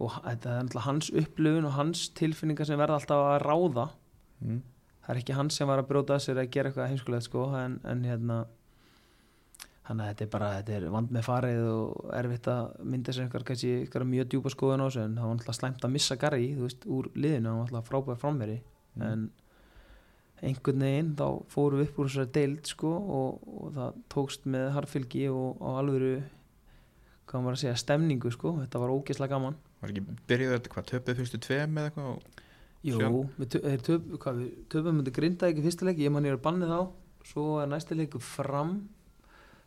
og 0.00 0.14
þetta 0.24 0.54
er 0.54 0.64
náttúrulega 0.64 0.86
hans 0.86 1.10
upplifun 1.12 1.68
og 1.68 1.76
hans 1.76 2.06
tilfinningar 2.16 2.68
sem 2.68 2.80
verða 2.80 2.96
alltaf 3.00 3.26
að 3.28 3.42
ráða 3.44 3.86
mm. 4.40 4.62
það 5.04 5.14
er 5.14 5.20
ekki 5.20 5.36
hann 5.36 5.52
sem 5.52 5.68
var 5.68 5.82
að 5.82 5.90
bróta 5.90 6.16
að 6.16 6.24
sér 6.26 6.40
að 6.40 6.50
gera 6.54 6.72
eitthvað 6.72 6.92
heimskulegt 6.92 7.28
sko 7.28 7.46
en, 7.58 7.78
en 7.84 8.04
hérna 8.08 8.38
þannig 9.82 10.04
að 10.06 10.10
þetta 10.12 10.24
er 10.24 10.32
bara, 10.32 10.50
þetta 10.60 10.76
er 10.78 10.88
vand 10.94 11.12
með 11.12 11.26
farið 11.26 11.62
og 11.74 12.10
erfitt 12.16 12.48
að 12.48 12.74
mynda 12.94 13.12
sér 13.12 13.26
einhver 13.26 13.44
kannski 13.48 13.72
einhver 13.82 14.08
mjög 14.08 14.28
djúpa 14.32 14.52
skoðun 14.54 14.84
á 14.84 14.86
þessu 14.86 15.04
en 15.04 15.16
það 15.18 15.28
var 15.28 15.36
náttúrulega 15.36 15.58
slæmt 15.58 15.86
að 15.88 15.96
missa 15.98 16.18
Garri, 16.22 16.52
þú 16.56 16.68
veist, 16.68 16.86
úr 16.86 17.08
liðinu 17.16 17.50
hann 17.50 17.58
var 17.58 17.72
náttúrulega 17.72 17.90
frábæð 17.90 18.22
framveri 18.22 18.60
Mm. 18.92 19.02
en 19.02 19.30
einhvern 20.42 20.82
veginn 20.82 21.10
þá 21.18 21.26
fórum 21.52 21.80
við 21.80 21.88
upp 21.88 21.98
úr 22.02 22.08
þessari 22.10 22.32
deild 22.34 22.70
sko 22.72 22.92
og, 22.92 23.42
og 23.46 23.74
það 23.76 23.98
tókst 24.14 24.46
með 24.50 24.70
harfylgi 24.76 25.26
og 25.30 25.60
á 25.62 25.68
alvöru 25.80 26.14
hvað 27.30 27.44
maður 27.44 27.56
að 27.56 27.60
segja, 27.62 27.76
stemningu 27.80 28.32
sko. 28.34 28.50
Þetta 28.60 28.80
var 28.82 28.92
ógeðslega 28.92 29.32
gaman. 29.36 29.54
Var 29.80 29.92
ekki 29.92 30.02
byrjuð 30.28 30.54
þetta 30.56 30.72
hvað, 30.74 30.88
töpuð 30.90 31.20
fyrstu 31.20 31.40
tveim 31.46 31.78
eða 31.78 31.90
eitthvað 31.92 32.10
og- 32.12 32.40
Jú, 32.82 32.98
þeir 33.38 33.82
töp, 33.86 34.06
hvað, 34.18 34.38
við 34.42 34.54
töpum 34.74 34.96
myndi 34.98 35.12
grinda 35.14 35.46
ekki 35.46 35.62
fyrsta 35.62 35.86
leik, 35.86 36.00
ég 36.02 36.10
man 36.10 36.24
ég 36.26 36.34
er 36.34 36.42
bannið 36.42 36.72
þá. 36.74 36.80
Svo 37.30 37.44
er 37.62 37.68
næsta 37.70 37.94
leiku 37.94 38.18
fram 38.18 38.88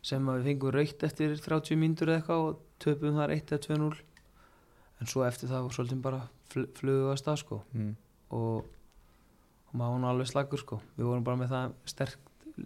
sem 0.04 0.26
við 0.28 0.44
fengum 0.50 0.74
raukt 0.76 1.02
eftir 1.08 1.32
30 1.40 1.80
mínútur 1.80 2.12
eða 2.12 2.20
eitthvað 2.20 2.44
og 2.50 2.60
töpum 2.84 3.16
þar 3.16 3.32
1 3.32 3.54
eða 3.56 3.64
2-0 3.64 4.02
en 5.00 5.10
svo 5.10 5.24
eftir 5.26 5.48
það 5.48 5.70
svolítið 5.72 6.02
bara 6.04 6.20
fl 6.52 6.66
flugu 6.76 7.08
að 7.14 7.38
sko. 7.40 7.62
Mm. 7.72 7.96
og, 8.36 8.66
og 9.66 9.74
maður 9.74 9.92
var 9.92 10.02
nú 10.02 10.10
alveg 10.10 10.30
slagur 10.30 10.62
sko 10.62 10.80
við 10.96 11.08
vorum 11.08 11.24
bara 11.26 11.40
með 11.40 11.54
það 11.54 11.74
sterk, 11.92 12.18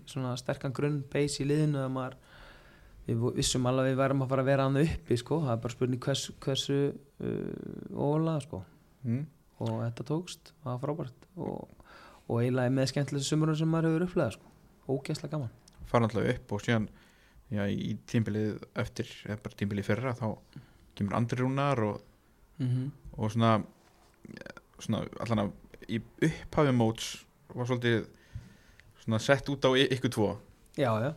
svona 0.06 0.34
sterkan 0.36 0.74
grunn 0.76 1.02
base 1.12 1.42
í 1.42 1.48
liðinu 1.48 1.84
að 1.84 1.94
maður 1.96 2.18
við 3.06 3.24
vissum 3.40 3.66
alveg 3.66 3.86
að 3.86 3.90
við 3.90 4.02
værum 4.02 4.22
að 4.22 4.28
fara 4.28 4.44
að 4.44 4.50
vera 4.50 4.66
hann 4.68 4.82
uppi 4.84 5.16
sko, 5.18 5.40
það 5.44 5.54
er 5.54 5.62
bara 5.64 5.74
spurning 5.74 6.04
hvers, 6.04 6.26
hversu 6.40 6.78
uh, 6.90 7.96
óvalega 7.96 8.44
sko 8.46 8.64
Mm. 9.00 9.22
og 9.64 9.78
þetta 9.80 10.04
tókst, 10.10 10.50
það 10.60 10.74
var 10.74 10.80
frábært 10.82 11.22
og, 11.40 11.86
og 12.28 12.40
eiginlega 12.42 12.72
með 12.76 12.90
skemmtilega 12.90 13.24
sumurum 13.24 13.56
sem 13.56 13.70
maður 13.72 13.94
hefur 13.94 14.04
upplegað 14.06 14.34
sko. 14.34 14.50
ógeðslega 14.92 15.32
gaman 15.32 15.54
fara 15.88 16.08
alltaf 16.08 16.28
upp 16.34 16.52
og 16.52 16.64
síðan 16.66 16.88
já, 17.48 17.62
í 17.64 17.94
tímbilið 18.10 18.58
eftir 18.82 19.08
eða 19.24 19.38
bara 19.46 19.58
tímbilið 19.62 19.88
fyrra 19.88 20.12
þá 20.18 20.26
kemur 20.98 21.16
Andri 21.16 21.40
Rúnar 21.40 21.80
og, 21.86 22.02
mm 22.60 22.68
-hmm. 22.68 22.90
og 23.16 23.32
svona, 23.32 23.52
svona 24.78 25.02
allan 25.24 25.44
að 25.46 25.52
í 25.90 26.00
upphafi 26.28 26.74
móts 26.76 27.10
var 27.54 27.68
svolítið 27.68 28.06
svona 29.02 29.20
sett 29.22 29.48
út 29.50 29.66
á 29.66 29.70
ykkur 29.74 30.12
tvo. 30.14 30.30
Já, 30.78 30.90
já, 31.02 31.10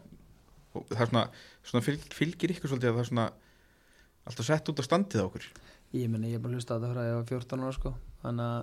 og 0.74 0.86
það 0.90 1.04
er 1.04 1.10
svona, 1.12 1.24
svona 1.64 1.86
fylg, 1.86 2.06
fylgir 2.16 2.54
ykkur 2.56 2.72
svolítið 2.72 2.90
að 2.92 2.96
það 2.98 3.04
er 3.04 3.10
svona 3.12 3.28
alltaf 4.24 4.48
sett 4.48 4.72
út 4.72 4.82
á 4.82 4.84
standið 4.88 5.24
á 5.24 5.28
okkur? 5.28 5.50
Ég 5.94 6.10
meni 6.10 6.32
ég 6.32 6.40
er 6.40 6.44
bara 6.44 6.56
að 6.56 6.62
hlusta 6.62 6.74
á 6.74 6.78
þetta 6.78 6.94
frá 6.94 7.04
að 7.04 7.10
ég 7.10 7.20
var 7.20 7.28
14 7.30 7.64
ára 7.64 7.76
sko. 7.78 7.94
þannig 8.24 8.46
að 8.50 8.62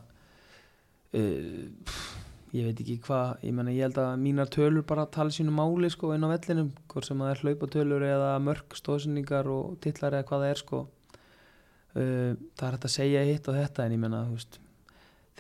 uh, 1.21 2.07
ég 2.57 2.67
veit 2.67 2.81
ekki 2.83 2.97
hvað 3.07 3.45
ég 3.47 3.55
meni 3.55 3.77
ég 3.77 3.87
held 3.87 4.01
að 4.03 4.15
mínar 4.25 4.51
tölur 4.51 4.87
bara 4.87 5.07
tala 5.07 5.35
sínu 5.35 5.55
máli 5.55 5.91
sko 5.93 6.15
inn 6.17 6.27
á 6.27 6.33
vellinum 6.33 6.73
hvort 6.91 7.07
sem 7.07 7.21
það 7.23 7.35
er 7.35 7.45
hlaupatölur 7.45 8.07
eða 8.09 8.33
mörg 8.43 8.75
stóðsendingar 8.81 9.51
og 9.53 9.77
titlar 9.85 10.19
eða 10.19 10.27
hvað 10.31 10.47
það 10.47 10.55
er 10.55 10.65
sko. 10.65 10.83
Uh, 11.91 12.33
það 12.57 12.67
er 12.67 12.75
hægt 12.75 12.89
að 12.89 12.97
segja 12.97 13.29
hitt 13.29 13.49
og 13.51 13.61
þetta 13.61 13.87
en 13.87 13.95
ég 13.95 14.03
menna 14.03 14.27
þú 14.27 14.39
veist 14.39 14.61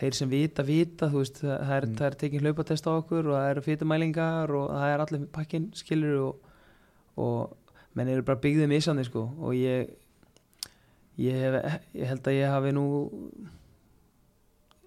þeir 0.01 0.14
sem 0.16 0.30
vita, 0.32 0.62
vita, 0.64 1.09
þú 1.12 1.20
veist 1.22 1.40
það 1.42 1.57
það 1.68 1.74
er, 1.76 1.86
Mm. 1.86 1.96
það 1.98 2.07
er 2.11 2.14
tekin 2.22 2.40
hlaupatest 2.46 2.86
á 2.88 2.92
okkur 2.96 3.26
og 3.28 3.34
það 3.36 3.51
eru 3.51 3.64
fytumælingar 3.66 4.51
og 4.57 4.70
það 4.70 4.94
er 4.94 5.05
allir 5.05 5.26
pakkin 5.32 5.70
skilur 5.76 6.16
og, 6.24 6.36
og 7.16 7.57
menn 7.94 8.09
eru 8.09 8.22
bara 8.22 8.40
byggðið 8.40 8.68
misandi 8.70 9.05
sko 9.05 9.26
og 9.40 9.53
ég 9.59 9.90
ég, 11.20 11.36
hef, 11.36 11.80
ég 11.94 12.07
held 12.09 12.22
að 12.30 12.38
ég 12.38 12.48
hafi 12.55 12.72
nú 12.72 12.84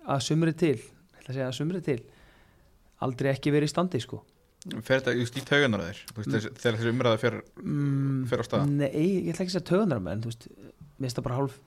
að 0.09 0.21
sumri 0.25 0.53
til 0.57 0.75
ég 0.77 1.19
ætla 1.19 1.29
að 1.31 1.37
segja 1.37 1.47
að 1.49 1.57
sumri 1.59 1.81
til 1.85 1.99
aldrei 3.03 3.31
ekki 3.33 3.51
verið 3.53 3.69
í 3.69 3.73
standi 3.73 4.01
sko 4.03 4.21
fer 4.83 5.01
þetta 5.01 5.13
just 5.19 5.35
í 5.39 5.43
tauganar 5.43 5.83
á 5.83 5.85
þér 5.91 5.99
Mm. 6.23 6.55
þegar 6.55 6.77
þessi 6.79 6.91
umræða 6.93 7.19
fer, 7.19 7.35
mm, 7.59 8.25
fer 8.31 8.39
á 8.39 8.43
stað 8.47 8.69
Nei, 8.69 8.89
ég 9.27 9.33
ætla 9.33 9.43
ekki 9.43 9.51
að 9.51 9.55
segja 9.57 9.69
töðunar 9.71 9.99
menn, 10.01 10.21
þú 10.23 10.31
veist, 10.31 10.47
mér 10.47 11.03
finnst 11.03 11.17
það 11.19 11.25
bara 11.27 11.35
hálf 11.35 11.57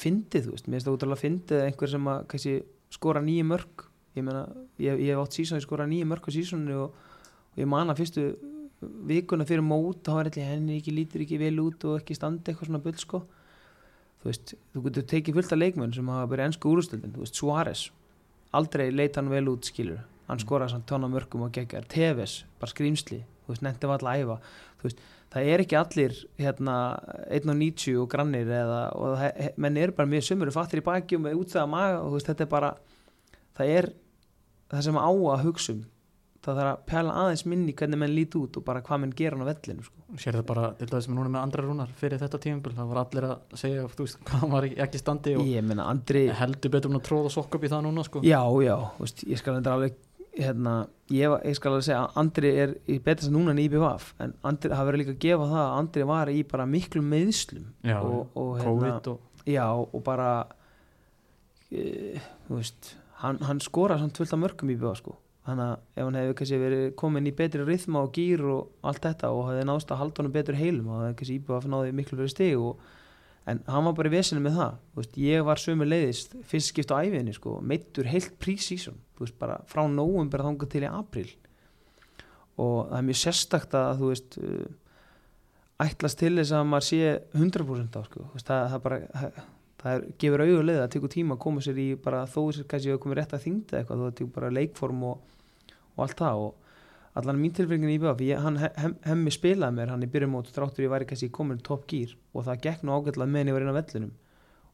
fyndið, 0.00 0.46
þú 0.46 0.52
veist, 0.54 0.66
mér 0.68 0.76
finnst 0.78 0.88
það 0.88 0.96
útrúlega 0.96 1.22
fyndið 1.24 1.64
einhver 1.66 1.90
sem 1.92 2.08
að 2.08 2.22
kannski 2.32 2.54
skora 2.94 3.22
nýju 3.24 3.46
mörg 3.48 3.86
ég 4.18 4.24
meina, 4.26 4.44
ég, 4.80 5.00
ég 5.04 5.12
hef 5.12 5.24
átt 5.24 5.38
sísón 5.38 5.60
ég 5.60 5.66
skora 5.66 5.88
nýju 5.88 6.08
mörg 6.08 6.28
á 6.28 6.30
sísónu 6.34 6.78
og, 6.84 6.94
og 7.54 7.62
ég 7.62 7.68
man 7.70 7.92
að 7.92 8.02
fyrstu 8.02 8.28
vikuna 9.08 9.46
fyrir 9.46 9.64
mót 9.66 10.04
þá 10.06 10.12
er 10.20 10.30
allir 10.30 10.50
henni 10.52 10.78
ekki 10.78 10.94
lítur 10.94 11.24
ekki 11.24 11.40
vel 11.40 11.56
út 11.64 11.86
og 11.88 11.98
ekki 11.98 12.14
standi 12.14 12.52
eitthvað 12.52 12.70
svona 12.70 12.82
bull 12.82 12.98
sko. 12.98 13.24
Þú 14.18 14.28
veist, 14.28 14.52
þú 14.74 14.82
getur 14.84 15.08
tekið 15.12 15.36
fullt 15.38 15.54
af 15.54 15.58
leikmenn 15.58 15.94
sem 15.94 16.08
hafa 16.10 16.30
verið 16.30 16.48
ennsku 16.48 16.70
úrstöldin, 16.72 17.14
þú 17.14 17.22
veist, 17.22 17.38
Suárez 17.38 17.82
aldrei 18.54 18.88
leita 18.90 19.20
hann 19.20 19.30
vel 19.30 19.50
út 19.52 19.66
skilur 19.68 20.00
hann 20.28 20.40
skoraði 20.42 20.74
samt 20.74 20.88
tóna 20.88 21.08
mörgum 21.10 21.46
og 21.46 21.52
geggar 21.56 21.86
Tevez, 21.88 22.42
bara 22.60 22.72
skrýmsli, 22.72 23.22
þú 23.48 23.54
veist, 23.54 23.64
nefndi 23.66 23.90
var 23.90 23.98
alltaf 23.98 24.12
að 24.12 24.22
æfa 24.22 24.38
þú 24.78 24.88
veist, 24.88 25.02
það 25.32 25.50
er 25.52 25.64
ekki 25.64 25.78
allir 25.80 26.16
hérna 26.38 26.76
1.90 27.40 28.00
og 28.02 28.08
grannir 28.12 28.54
eða, 28.60 28.80
og 28.94 29.18
það, 29.18 29.44
menn 29.64 29.82
eru 29.82 29.96
bara 29.98 30.12
mjög 30.12 30.28
sömur 30.28 30.54
fattir 30.54 30.82
í 30.82 30.86
baki 30.86 31.18
og 31.18 31.24
með 31.26 31.42
útþeða 31.42 31.68
maga 31.74 32.00
og 32.02 32.10
þú 32.12 32.18
veist, 32.20 32.32
þetta 32.32 32.46
er 32.46 32.52
bara 32.54 32.72
það 33.58 33.76
er 33.78 33.92
það 34.68 34.84
sem 34.88 35.00
á 35.00 35.10
að 35.10 35.46
hugsa 35.46 35.74
um 35.74 35.86
það 36.48 36.58
þarf 36.60 36.70
að 36.70 36.82
pæla 36.88 37.14
aðeins 37.22 37.44
minni 37.50 37.74
hvernig 37.76 38.00
menn 38.00 38.14
líti 38.14 38.38
út 38.38 38.58
og 38.60 38.64
bara 38.66 38.82
hvað 38.84 39.00
menn 39.02 39.14
gera 39.18 39.38
á 39.42 39.48
vellinu 39.48 39.84
sko. 39.84 40.04
sér 40.22 40.38
það 40.38 40.44
bara 40.48 40.68
til 40.78 40.88
dæmis 40.88 41.08
með 41.08 41.18
núna 41.18 41.32
með 41.34 41.40
andra 41.42 41.64
rúnar 41.64 41.94
fyrir 41.98 42.22
þetta 42.22 42.40
tímabil, 42.44 42.74
það 42.76 42.92
var 42.92 43.00
allir 43.02 43.26
að 43.28 43.56
segja 43.62 43.86
þú 43.92 44.06
veist, 44.06 44.20
hvað 44.28 44.44
var 44.54 44.68
ekki 44.86 45.00
standi 45.02 45.34
og 45.38 45.50
ég 45.50 45.66
meina 45.66 45.88
Andri 45.90 46.24
heldur 46.38 46.74
betur 46.74 46.92
um 46.92 47.00
að 47.00 47.06
tróða 47.08 47.32
sokk 47.34 47.58
upp 47.58 47.66
í 47.66 47.72
það 47.72 47.84
núna 47.88 48.04
sko. 48.06 48.22
já, 48.24 48.40
já, 48.64 48.76
veist, 49.00 49.24
ég 49.26 49.42
skal 49.42 49.58
þetta 49.58 49.74
alveg 49.74 49.98
hérna, 50.38 50.74
ég, 51.12 51.34
ég 51.44 51.56
skal 51.58 51.72
alveg 51.72 51.86
segja 51.88 52.02
að 52.04 52.20
Andri 52.22 52.52
er 52.62 52.76
sem 53.20 53.34
núna 53.34 53.54
en 53.54 53.62
IBVF 53.62 54.12
en 54.22 54.36
Andri, 54.46 54.70
það 54.72 54.90
verður 54.90 55.02
líka 55.02 55.14
að 55.16 55.24
gefa 55.24 55.48
það 55.50 55.64
að 55.64 55.78
Andri 55.80 56.06
var 56.12 56.30
í 56.32 56.42
bara 56.52 56.68
miklu 56.70 57.02
meðslum 57.04 57.66
Já, 57.82 57.98
og, 57.98 58.36
og 58.38 58.52
hérna, 58.58 58.68
COVID 58.68 59.10
og 59.14 59.24
Já, 59.48 59.64
og 59.72 60.02
bara 60.04 60.30
e, 61.72 62.20
þú 62.46 62.58
veist 62.58 62.92
hann, 63.22 63.40
hann 63.48 63.62
skora 63.64 63.98
samt 64.00 64.18
fullt 64.18 64.34
af 64.34 64.42
mörgum 64.42 64.70
bjóða 64.76 64.98
sko. 65.00 65.16
Þannig 65.48 65.64
að 65.64 65.76
ef 65.96 66.04
hann 66.04 66.18
hefði 66.18 66.36
kannski 66.38 66.60
verið 66.60 66.84
komin 67.00 67.28
í 67.30 67.34
betri 67.36 67.64
rithma 67.64 68.02
og 68.04 68.12
gýr 68.12 68.44
og 68.52 68.88
allt 68.90 69.06
þetta 69.06 69.30
og 69.32 69.46
hefði 69.48 69.66
náðst 69.70 69.94
að 69.94 70.00
halda 70.02 70.22
honum 70.22 70.34
betur 70.34 70.58
heilum 70.58 70.90
og 70.90 70.98
það 70.98 71.06
hefði 71.06 71.18
kannski 71.20 71.38
íbúið 71.38 71.58
að 71.58 71.70
náði 71.72 71.94
miklu 71.96 72.18
fyrir 72.18 72.34
stig 72.34 72.58
og, 72.60 72.82
en 73.48 73.60
hann 73.66 73.86
var 73.88 73.96
bara 73.96 74.10
í 74.10 74.14
vesinu 74.14 74.42
með 74.44 74.58
það. 74.60 74.78
Veist, 74.98 75.18
ég 75.24 75.44
var 75.46 75.60
sömu 75.62 75.86
leiðist 75.88 76.34
fyrst 76.48 76.72
skipt 76.72 76.92
á 76.92 77.00
æfiðinni 77.00 77.34
sko, 77.36 77.58
meittur 77.64 78.08
heilt 78.10 78.36
veist, 79.18 79.38
bara 79.38 79.60
frá 79.66 79.84
nóvumber 79.90 80.44
þangað 80.46 80.74
til 80.74 80.84
í 80.86 80.90
april 80.90 81.28
og 82.58 82.88
það 82.88 82.98
er 82.98 83.06
mjög 83.06 83.20
sérstakt 83.20 83.76
að 83.78 84.00
þú 84.00 84.10
veist 84.12 84.38
uh, 84.42 85.84
ætlast 85.84 86.18
til 86.18 86.32
þess 86.40 86.54
að 86.58 86.64
maður 86.66 86.86
sé 86.88 87.12
100% 87.38 87.98
á 87.98 88.02
sko. 88.08 88.24
Veist, 88.34 88.48
það, 88.48 88.64
það 88.72 88.84
bara 88.86 89.00
það, 89.20 89.42
það 89.82 90.06
gefur 90.24 90.44
auðulega 90.44 90.86
að 90.86 90.94
tekur 90.94 91.12
tíma 91.14 91.36
að 91.36 91.42
koma 91.44 91.64
sér 91.64 91.78
í 91.78 91.88
bara 92.02 92.24
þó 92.26 92.40
kannski 92.70 92.94
að 92.94 93.02
koma 93.04 93.18
rétt 93.18 93.36
að 93.36 93.44
þingda 93.46 93.78
eitthvað 93.78 94.02
þú 94.02 94.10
tekur 94.10 94.34
bara 94.40 94.54
leikform 94.56 95.04
og, 95.12 95.36
og 95.94 96.04
allt 96.06 96.18
það. 96.24 96.42
Og 96.48 96.67
allan 97.16 97.40
mín 97.40 97.54
tilfengin 97.56 97.90
í 97.92 97.98
BF 98.02 98.22
hann 98.42 98.58
hem, 98.60 98.96
hemmi 99.06 99.32
spilaði 99.34 99.78
mér 99.78 99.92
hann 99.94 100.04
í 100.04 100.10
byrjum 100.12 100.34
mót 100.36 100.50
þráttur 100.54 100.86
ég 100.86 100.92
væri 100.92 101.08
kannski 101.08 101.30
komin 101.34 101.60
top 101.64 101.86
gýr 101.90 102.16
og 102.34 102.46
það 102.48 102.64
gekk 102.66 102.84
nú 102.84 102.96
ágætlega 102.96 103.30
meðan 103.32 103.52
ég 103.52 103.56
var 103.56 103.66
inn 103.66 103.72
á 103.72 103.78
vellinum 103.78 104.12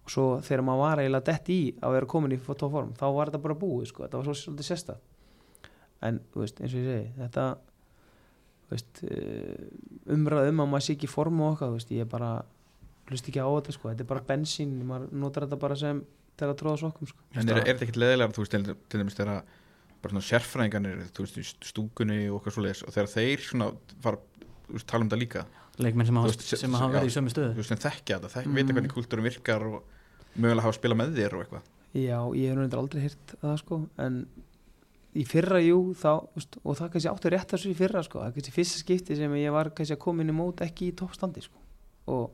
og 0.04 0.12
svo 0.12 0.24
þegar 0.44 0.64
maður 0.66 0.82
var 0.82 1.02
eiginlega 1.02 1.28
dett 1.30 1.52
í 1.54 1.60
að 1.80 1.94
vera 1.96 2.10
komin 2.14 2.34
í 2.36 2.40
top 2.44 2.64
form 2.74 2.92
þá 2.98 3.06
var 3.16 3.30
þetta 3.30 3.44
bara 3.46 3.60
búið 3.60 3.86
sko, 3.92 4.04
þetta 4.04 4.20
var 4.20 4.28
svo 4.28 4.36
svolítið 4.40 4.68
sérsta 4.68 4.98
en 6.04 6.20
veist, 6.34 6.60
eins 6.60 6.74
og 6.74 6.82
ég 6.82 6.90
segi 6.90 7.14
þetta 7.22 7.46
veist, 8.72 9.04
eh, 9.08 10.12
umræð 10.12 10.50
um 10.50 10.64
að 10.64 10.70
maður 10.74 10.86
sé 10.88 10.98
ekki 10.98 11.10
form 11.10 11.40
og 11.40 11.54
okkar, 11.54 11.72
veist, 11.76 11.94
ég 11.94 12.10
bara 12.10 12.34
hlust 13.08 13.28
ekki 13.28 13.40
á 13.40 13.48
þetta 13.48 13.76
sko, 13.76 13.90
þetta 13.92 14.04
er 14.04 14.10
bara 14.12 14.26
bensín 14.28 14.76
maður 14.88 15.12
notar 15.24 15.46
þetta 15.46 15.60
bara 15.60 15.78
sem 15.80 16.04
til 16.34 16.48
að 16.48 16.56
tróða 16.60 16.80
sokkum 16.82 17.08
sko. 17.08 17.20
En 17.34 17.48
er, 17.48 17.60
er 17.60 17.68
þetta 17.68 17.86
ekkert 17.86 18.00
leðilega, 18.02 18.34
þú 18.34 18.44
veist, 18.44 18.54
til, 18.54 18.98
dæmis 18.98 19.18
þegar 19.18 19.44
bara 20.04 20.14
svona 20.14 20.26
sérfræðingarnir, 20.28 21.02
veist, 21.18 21.38
í 21.40 21.44
stúkunni 21.70 22.20
og 22.30 22.38
okkar 22.42 22.54
svoleiðis 22.58 22.84
og 22.86 22.94
þegar 22.94 23.10
þeir 23.14 23.44
svona 23.48 23.68
fara, 24.04 24.20
veist, 24.70 24.86
tala 24.90 25.04
um 25.06 25.10
þetta 25.10 25.20
líka 25.24 25.44
leikmenn 25.82 26.06
sem 26.06 26.18
hafa, 26.20 26.30
veist, 26.30 26.44
se- 26.46 26.60
sem 26.60 26.74
hafa 26.78 26.92
já. 26.92 26.96
verið 27.00 27.10
í 27.10 27.14
sömu 27.16 27.30
þú 27.30 27.34
stöðu 27.34 27.54
veist, 27.58 27.72
sem 27.72 27.82
þekkja 27.84 28.18
þetta, 28.20 28.32
þekk, 28.36 28.46
Mm. 28.50 28.58
vita 28.60 28.76
hvernig 28.78 28.92
kultúrum 28.94 29.26
virkar 29.26 29.64
og 29.66 29.82
mögulega 30.36 30.62
hafa 30.66 30.74
að 30.74 30.78
spila 30.80 30.94
með 31.00 31.14
þér 31.18 31.34
og 31.38 31.44
eitthvað 31.44 31.70
Já, 31.94 32.18
ég 32.34 32.48
hef 32.50 32.58
reyndar 32.58 32.80
aldrei 32.82 33.02
hýrt 33.06 33.34
það 33.42 33.58
sko 33.62 33.76
en 34.02 34.14
í 35.14 35.22
fyrra 35.30 35.60
jú 35.62 35.76
þá, 35.94 36.08
og 36.64 36.74
það 36.78 36.88
kannski 36.94 37.10
áttu 37.12 37.30
rétt 37.30 37.52
þessu 37.54 37.70
í 37.70 37.76
fyrra 37.78 38.02
sko, 38.02 38.18
það 38.24 38.32
kannski 38.34 38.54
fyrsta 38.56 38.80
skipti 38.82 39.16
sem 39.18 39.36
ég 39.38 39.52
var 39.54 39.70
kannski 39.70 39.94
að 39.94 40.02
koma 40.02 40.22
inn 40.24 40.32
í 40.32 40.34
mót 40.34 40.62
ekki 40.66 40.88
í 40.90 40.96
toppstandi 40.98 41.42
sko. 41.46 41.60
og 42.10 42.32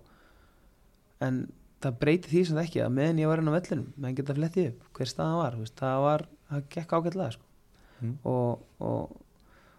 en 1.20 1.42
það 1.84 1.98
breyti 2.00 2.30
því 2.32 2.42
sem 2.48 2.56
það 2.58 2.66
ekki 2.68 2.80
að 2.84 2.94
meðan 2.96 3.20
ég 3.22 3.28
var 3.30 3.42
inn 3.42 3.50
á 3.52 3.56
vellinum, 3.56 3.92
menn 4.00 4.16
geta 4.16 4.36
flettið 4.36 4.70
upp 4.72 4.88
hver 4.98 5.10
staðan 5.12 5.38
var, 5.40 5.56
þú 5.56 5.64
veist, 5.64 5.76
það 5.80 6.00
var 6.06 6.24
það 6.50 6.64
gekk 6.74 6.94
ágætlega 6.98 7.32
sko. 7.36 7.46
Mm. 8.00 8.14
og, 8.24 8.62
og, 8.80 9.16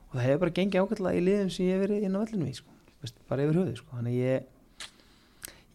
og 0.10 0.16
það 0.16 0.26
hefur 0.28 0.42
bara 0.46 0.56
gengið 0.60 0.82
ágætlega 0.86 1.18
í 1.18 1.26
liðum 1.26 1.52
sem 1.56 1.66
ég 1.66 1.76
hef 1.78 1.84
verið 1.88 2.06
inn 2.08 2.16
á 2.18 2.22
vellinum 2.24 2.48
í 2.52 2.56
sko. 2.60 2.70
Veist, 3.02 3.18
bara 3.30 3.46
yfir 3.48 3.58
höfuð 3.62 3.78
sko. 3.82 3.98
þannig 3.98 4.14
að 4.14 4.22
ég 4.22 4.50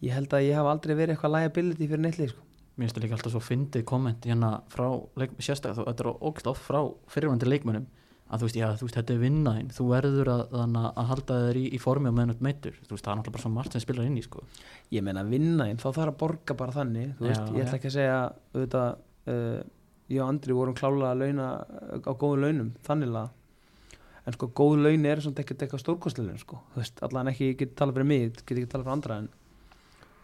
ég 0.07 0.13
held 0.13 0.33
að 0.37 0.45
ég 0.47 0.55
haf 0.59 0.67
aldrei 0.71 0.95
verið 0.95 1.15
eitthvað 1.15 1.35
liability 1.37 1.87
fyrir 1.89 2.03
neitt 2.05 2.19
lið 2.21 2.33
sko. 2.33 2.43
Mér 2.77 2.85
finnst 2.85 2.97
það 2.99 3.03
líka 3.07 3.15
alltaf 3.17 3.33
svo 3.33 3.39
fyndið 3.41 3.83
komment 3.89 4.25
hérna 4.29 4.49
frá, 4.69 4.85
sérstaklega, 5.41 5.79
þú- 5.79 5.87
þetta 5.89 6.03
er 6.05 6.09
ógst 6.29 6.49
oft 6.51 6.61
frá 6.67 6.79
fyrirvændi 7.09 7.49
leikmönnum 7.49 7.87
að 8.27 8.41
þú 8.43 8.47
veist, 8.47 8.57
já, 8.59 8.67
þú 8.77 8.85
veist, 8.85 8.97
þetta 8.99 9.13
er 9.15 9.21
vinnaðin 9.23 9.69
þú 9.73 9.85
verður 9.87 10.29
að, 10.33 10.41
að, 10.59 10.77
að 10.85 11.05
halda 11.09 11.37
þér 11.47 11.57
í, 11.57 11.63
í 11.73 11.79
formi 11.79 12.11
þú 12.11 12.25
ert 12.29 12.41
meittur, 12.43 12.75
þú 12.83 12.91
veist, 12.93 13.05
það 13.07 13.11
er 13.13 13.17
náttúrulega 13.21 13.35
bara 13.37 13.43
svo 13.45 13.51
margt 13.55 13.71
sem 13.77 13.81
spilar 13.81 14.05
inn 14.05 14.17
í, 14.19 14.23
sko 14.27 14.43
ég 14.93 15.05
meina 15.07 15.23
vinna 15.23 15.67
inn, 15.71 15.79
þá 15.79 15.87
þarf 15.95 16.11
að 16.11 16.17
borga 16.21 16.57
bara 16.59 16.75
þannig 16.75 17.13
þú 17.17 17.25
veist, 17.29 17.41
Já, 17.41 17.55
ég 17.55 17.65
ætla 17.65 17.79
ekki 17.79 17.89
að 17.89 17.95
segja 17.97 18.17
auðvitað, 18.53 18.99
uh, 19.31 19.61
ég 20.07 20.21
og 20.21 20.29
Andri 20.31 20.55
vorum 20.55 20.77
klálega 20.77 21.11
að 21.11 21.23
launa 21.23 21.47
á 22.03 22.11
góðu 22.15 22.43
launum 22.45 22.71
þannig 22.87 23.15
að 23.15 23.33
en 24.27 24.35
sko 24.35 24.49
góð 24.51 24.81
laun 24.83 25.07
er 25.07 25.21
svona 25.23 25.39
ekkert 25.41 25.63
eitthvað 25.63 25.83
stórkostleilun 25.83 26.39
sko, 26.41 26.59
þú 26.73 26.81
veist, 26.81 27.01
allan 27.05 27.31
ekki 27.31 27.51
ég 27.53 27.59
get 27.61 27.75
talað 27.79 27.99
fyrir 27.99 28.09
mig, 28.09 28.39
get 28.41 28.57
ekki 28.57 28.71
talað 28.73 28.87
fyrir 28.87 28.95
andra 28.97 29.19
en, 29.21 29.29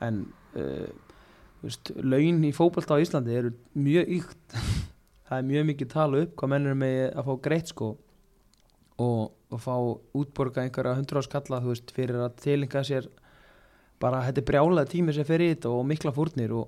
en 0.03 0.17
uh, 0.59 1.13
þú 1.61 1.69
veist, 1.69 1.91
laun 2.03 2.41
í 2.43 2.51
fótbolta 2.55 2.97
á 2.99 3.03
Íslandi 3.03 3.37
eru 3.39 3.53
mjög 3.79 4.11
ykt 4.19 4.57
það 5.29 5.37
er 5.37 5.47
mjög 5.53 5.69
mikið 5.71 5.93
tala 5.95 6.23
upp 6.25 6.35
hvað 6.39 6.53
menn 6.53 6.67
eru 6.67 6.81
með 6.83 6.99
að 7.07 7.29
fá 7.29 7.33
greitt 7.47 7.71
sko 7.71 7.89
og, 9.03 9.21
og 9.31 9.63
fá 9.63 9.75
útborga 10.19 10.65
einhverja 10.65 10.99
hundra 10.99 11.23
á 11.23 11.27
skalla 11.29 11.63
þú 11.63 11.71
veist, 11.71 11.95
fyrir 11.95 12.19
að 12.19 12.35
tilinga 12.43 12.83
sér 12.83 13.07
bara 14.03 14.25
þetta 14.27 14.43
er 14.43 14.49
brjálega 14.51 14.91
tími 14.91 15.15
sem 15.15 15.27
fer 15.27 15.45
í 15.45 15.53
þetta 15.53 15.71
og 15.71 15.87
mikla 15.87 16.11
fúrnir 16.11 16.51
og, 16.59 16.67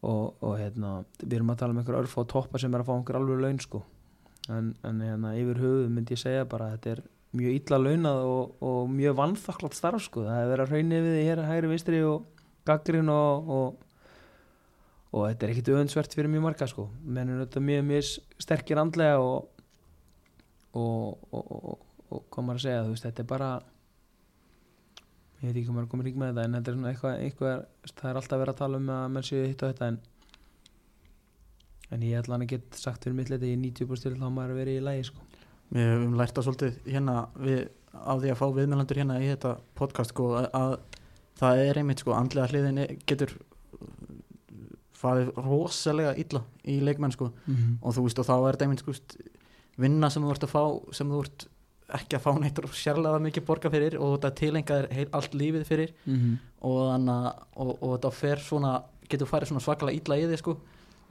og, 0.00 0.36
og 0.40 0.56
hérna, 0.58 1.00
við 1.20 1.38
erum 1.38 1.52
að 1.52 1.62
tala 1.62 1.74
um 1.74 1.80
einhver 1.82 1.98
örf 2.00 2.16
og 2.20 2.28
toppa 2.30 2.60
sem 2.60 2.72
er 2.74 2.82
að 2.82 2.88
fá 2.88 2.94
einhver 2.96 3.18
alveg 3.20 3.42
laun 3.44 3.60
sko. 3.60 3.82
En, 4.50 4.72
en 4.86 5.02
hérna, 5.04 5.34
yfir 5.38 5.60
höfuð 5.60 5.90
myndi 5.92 6.16
ég 6.16 6.22
segja 6.22 6.48
bara 6.48 6.70
að 6.70 6.76
þetta 6.76 6.94
er 6.94 7.02
mjög 7.40 7.58
illa 7.60 7.78
launað 7.78 8.24
og, 8.30 8.56
og 8.70 8.80
mjög 8.90 9.20
vannþakklátt 9.20 9.78
starf 9.78 10.06
sko. 10.06 10.24
Það 10.26 10.40
er 10.40 10.50
verið 10.54 10.64
að 10.64 10.74
hraunni 10.74 11.04
við 11.04 11.20
hér 11.28 11.44
hægri 11.46 11.70
vinstri 11.70 12.02
og 12.06 12.26
gaggrin 12.68 13.12
og, 13.12 13.54
og 13.54 13.86
og 15.10 15.24
þetta 15.26 15.46
er 15.46 15.52
ekkit 15.52 15.68
öðunsvert 15.74 16.12
fyrir 16.14 16.30
mjög 16.30 16.44
marga 16.44 16.68
sko. 16.70 16.84
Menn 17.02 17.32
er 17.32 17.40
þetta 17.42 17.62
mjög 17.66 17.86
mjög 17.88 18.10
sterkir 18.44 18.78
andlega 18.78 19.18
og 19.18 19.48
og, 20.78 21.78
hvað 22.30 22.44
maður 22.44 22.60
að 22.60 22.64
segja 22.64 22.82
veist, 22.86 23.06
þetta 23.06 23.22
er 23.24 23.28
bara 23.30 23.50
ég 25.40 25.48
veit 25.48 25.56
ekki 25.56 25.66
hvað 25.66 25.74
maður 25.76 25.86
er 25.86 25.90
komin 25.94 26.06
rík 26.08 26.16
með 26.20 26.30
þetta 26.34 26.44
en 26.48 26.56
þetta 26.58 26.70
er 26.70 26.76
svona 26.76 26.90
eitthvað, 26.92 27.14
eitthvað 27.24 27.60
það 28.00 28.10
er 28.10 28.18
alltaf 28.20 28.40
verið 28.42 28.54
að 28.54 28.60
tala 28.62 28.80
um 28.82 28.90
að 28.96 29.04
menn 29.16 29.26
séu 29.30 29.44
hitt 29.48 29.62
og 29.64 29.70
þetta 29.72 29.88
en 29.92 29.98
en 31.90 32.04
ég 32.06 32.20
ætla 32.20 32.36
hann 32.36 32.44
að 32.46 32.52
get 32.54 32.78
sagt 32.78 33.04
fyrir 33.06 33.16
mitt 33.18 33.30
leiti 33.32 33.48
ég 33.50 33.56
er 33.56 33.62
90% 33.64 34.04
til 34.06 34.14
þá 34.20 34.26
maður 34.30 34.52
að 34.54 34.60
vera 34.60 34.74
í 34.76 34.82
lægi 34.86 35.06
sko. 35.08 35.24
Við 35.74 35.88
höfum 35.90 36.16
lært 36.20 36.36
það 36.36 36.46
svolítið 36.46 36.76
hérna 36.94 37.14
við, 37.46 37.60
á 37.94 38.12
því 38.20 38.30
að 38.34 38.38
fá 38.38 38.46
viðmjölandur 38.58 39.00
hérna 39.00 39.16
í 39.22 39.30
þetta 39.32 39.52
podcast 39.80 40.12
sko 40.14 40.28
að, 40.38 40.46
að 40.60 40.74
það 41.40 41.62
er 41.64 41.80
einmitt 41.82 42.02
sko 42.04 42.14
andlega 42.14 42.50
hliðin 42.52 42.78
er- 42.84 42.94
getur 43.10 43.34
farið 45.00 45.30
rosalega 45.40 46.12
illa 46.20 46.42
í 46.68 46.76
leikmenn 46.84 47.14
sko. 47.14 47.30
Mm 47.48 47.78
og 47.80 47.94
þú 47.96 48.04
veist 48.06 48.20
og 48.22 48.28
þá 48.28 48.34
er 48.36 48.50
þetta 48.58 48.66
einmitt 48.68 48.84
sko 48.84 48.94
vinna 49.80 50.10
sem 50.12 50.22
þú 50.26 50.34
ert 50.34 50.44
að 50.46 50.52
fá 50.54 50.62
sem 50.98 51.08
þú 51.10 51.22
ert 51.24 51.46
ekki 51.98 52.16
að 52.16 52.24
fá 52.24 52.30
neitt 52.40 52.60
sérlega 52.76 53.20
mikið 53.20 53.44
borga 53.46 53.70
fyrir 53.70 53.96
og 54.00 54.14
þetta 54.18 54.30
tilenga 54.40 54.78
er 54.82 54.88
heil, 54.94 55.08
allt 55.12 55.32
lífið 55.34 55.64
fyrir. 55.66 55.92
-hmm. 56.06 56.36
og, 56.62 56.78
þannig, 56.92 57.14
að- 57.14 57.42
og, 57.56 57.72
og 57.82 57.98
þetta 57.98 58.12
fer 58.12 58.36
svona 58.38 58.82
getur 59.08 59.26
farið 59.26 59.48
svona 59.48 59.60
svakalega 59.64 59.96
illa 60.00 60.16
í 60.16 60.28
þig 60.30 60.38
sko. 60.38 60.56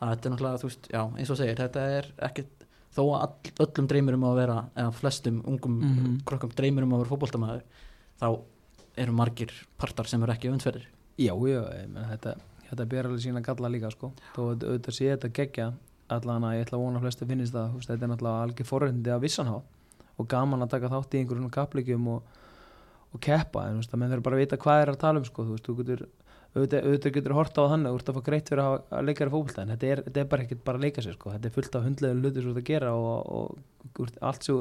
Að 0.02 0.10
þetta 0.16 0.26
er 0.30 0.32
náttúrulega, 0.36 0.60
þú 0.62 0.68
veist, 0.70 0.88
já, 0.94 1.02
eins 1.18 1.30
og 1.30 1.38
segir 1.38 1.56
þetta 1.60 1.80
er 1.98 2.06
ekkit, 2.30 2.48
þó 2.96 3.02
að 3.04 3.22
all, 3.22 3.68
öllum 3.68 3.88
dreymir 3.88 4.14
um 4.16 4.24
að 4.24 4.36
vera, 4.36 4.58
eða 4.76 4.92
flestum 4.94 5.42
ungum 5.46 5.80
Mhm. 5.82 6.22
krökkum 6.26 6.54
dreymir 6.56 6.84
um 6.84 6.94
að 6.94 7.04
vera 7.04 7.10
fótboltamaður 7.10 7.62
þá 8.22 8.40
eru 8.98 9.12
margir 9.12 9.52
partar 9.78 10.08
sem 10.08 10.24
eru 10.24 10.32
ekki 10.34 10.50
öfundsverðir 10.50 10.86
Já, 11.20 11.34
já, 11.36 11.62
meina 11.88 12.08
þetta 12.16 12.36
þetta 12.70 12.86
ber 12.88 13.04
alveg 13.06 13.20
sína 13.22 13.42
galla 13.42 13.68
líka 13.70 13.92
sko. 13.92 14.12
Þó 14.36 14.40
að 14.56 14.64
auðvitað 14.64 14.94
sé 14.94 15.06
þetta 15.18 15.30
geggja 15.34 15.74
allan 16.10 16.44
að 16.44 16.54
ég 16.56 16.66
ætla 16.66 16.78
að 16.78 16.84
vona 16.84 16.98
að 17.00 17.02
flestu 17.02 17.26
finnist 17.28 17.54
það 17.54 17.80
þetta 17.82 18.04
er 18.04 18.08
náttúrulega 18.08 18.44
algjör 18.44 18.66
forröndi 18.66 19.10
að 19.12 19.22
vissan 19.22 19.48
há 19.48 19.62
og 20.20 20.30
gaman 20.30 20.66
að 20.66 20.74
taka 20.76 20.92
þátt 20.92 21.16
í 21.16 21.24
einhverjum 21.24 21.52
kapleikjum 21.56 22.08
og, 22.16 22.40
og 23.14 23.24
keppa 23.24 23.66
en 23.66 23.78
þú 23.78 23.84
veist, 23.84 23.94
að 23.94 24.02
menn 24.02 24.14
þurfa 24.14 24.28
bara 24.28 24.40
að 24.40 24.44
vita 24.46 24.62
hvað 24.64 24.84
er 24.84 24.94
að 24.94 25.02
tala 25.04 25.22
um 25.22 25.28
sko 25.28 25.46
þú 25.48 25.56
veist, 25.56 25.68
þú 25.68 25.78
getur 25.80 26.06
auðvitað, 26.50 26.86
auðvitað 26.86 27.16
getur 27.18 27.38
horta 27.38 27.66
á 27.66 27.72
þannig, 27.72 27.92
þú 27.94 28.00
ert 28.00 28.12
að 28.12 28.18
fá 28.18 28.24
greitt 28.26 28.50
fyrir 28.50 28.64
að, 28.64 28.78
að 28.90 29.04
leika 29.08 29.24
þér 29.24 29.34
fótbolta 29.36 29.64
en 29.64 29.74
þetta 29.74 29.90
er, 29.90 30.02
þetta 30.08 30.22
er 30.22 30.30
bara 30.32 30.46
ekkert 30.46 30.64
bara 30.66 30.80
að 30.80 30.86
leika 30.88 31.04
sér 31.06 31.18
sko 31.18 31.34
þetta 31.36 31.50
er 31.50 31.56
fullt 31.56 31.78
af 31.78 31.86
hundlega 31.86 32.18
þú 32.48 32.54
ert 32.54 32.62
að 32.62 32.70
gera 32.70 32.94
og, 32.98 33.36
og, 33.40 34.16
allt 34.30 34.48
svo 34.50 34.58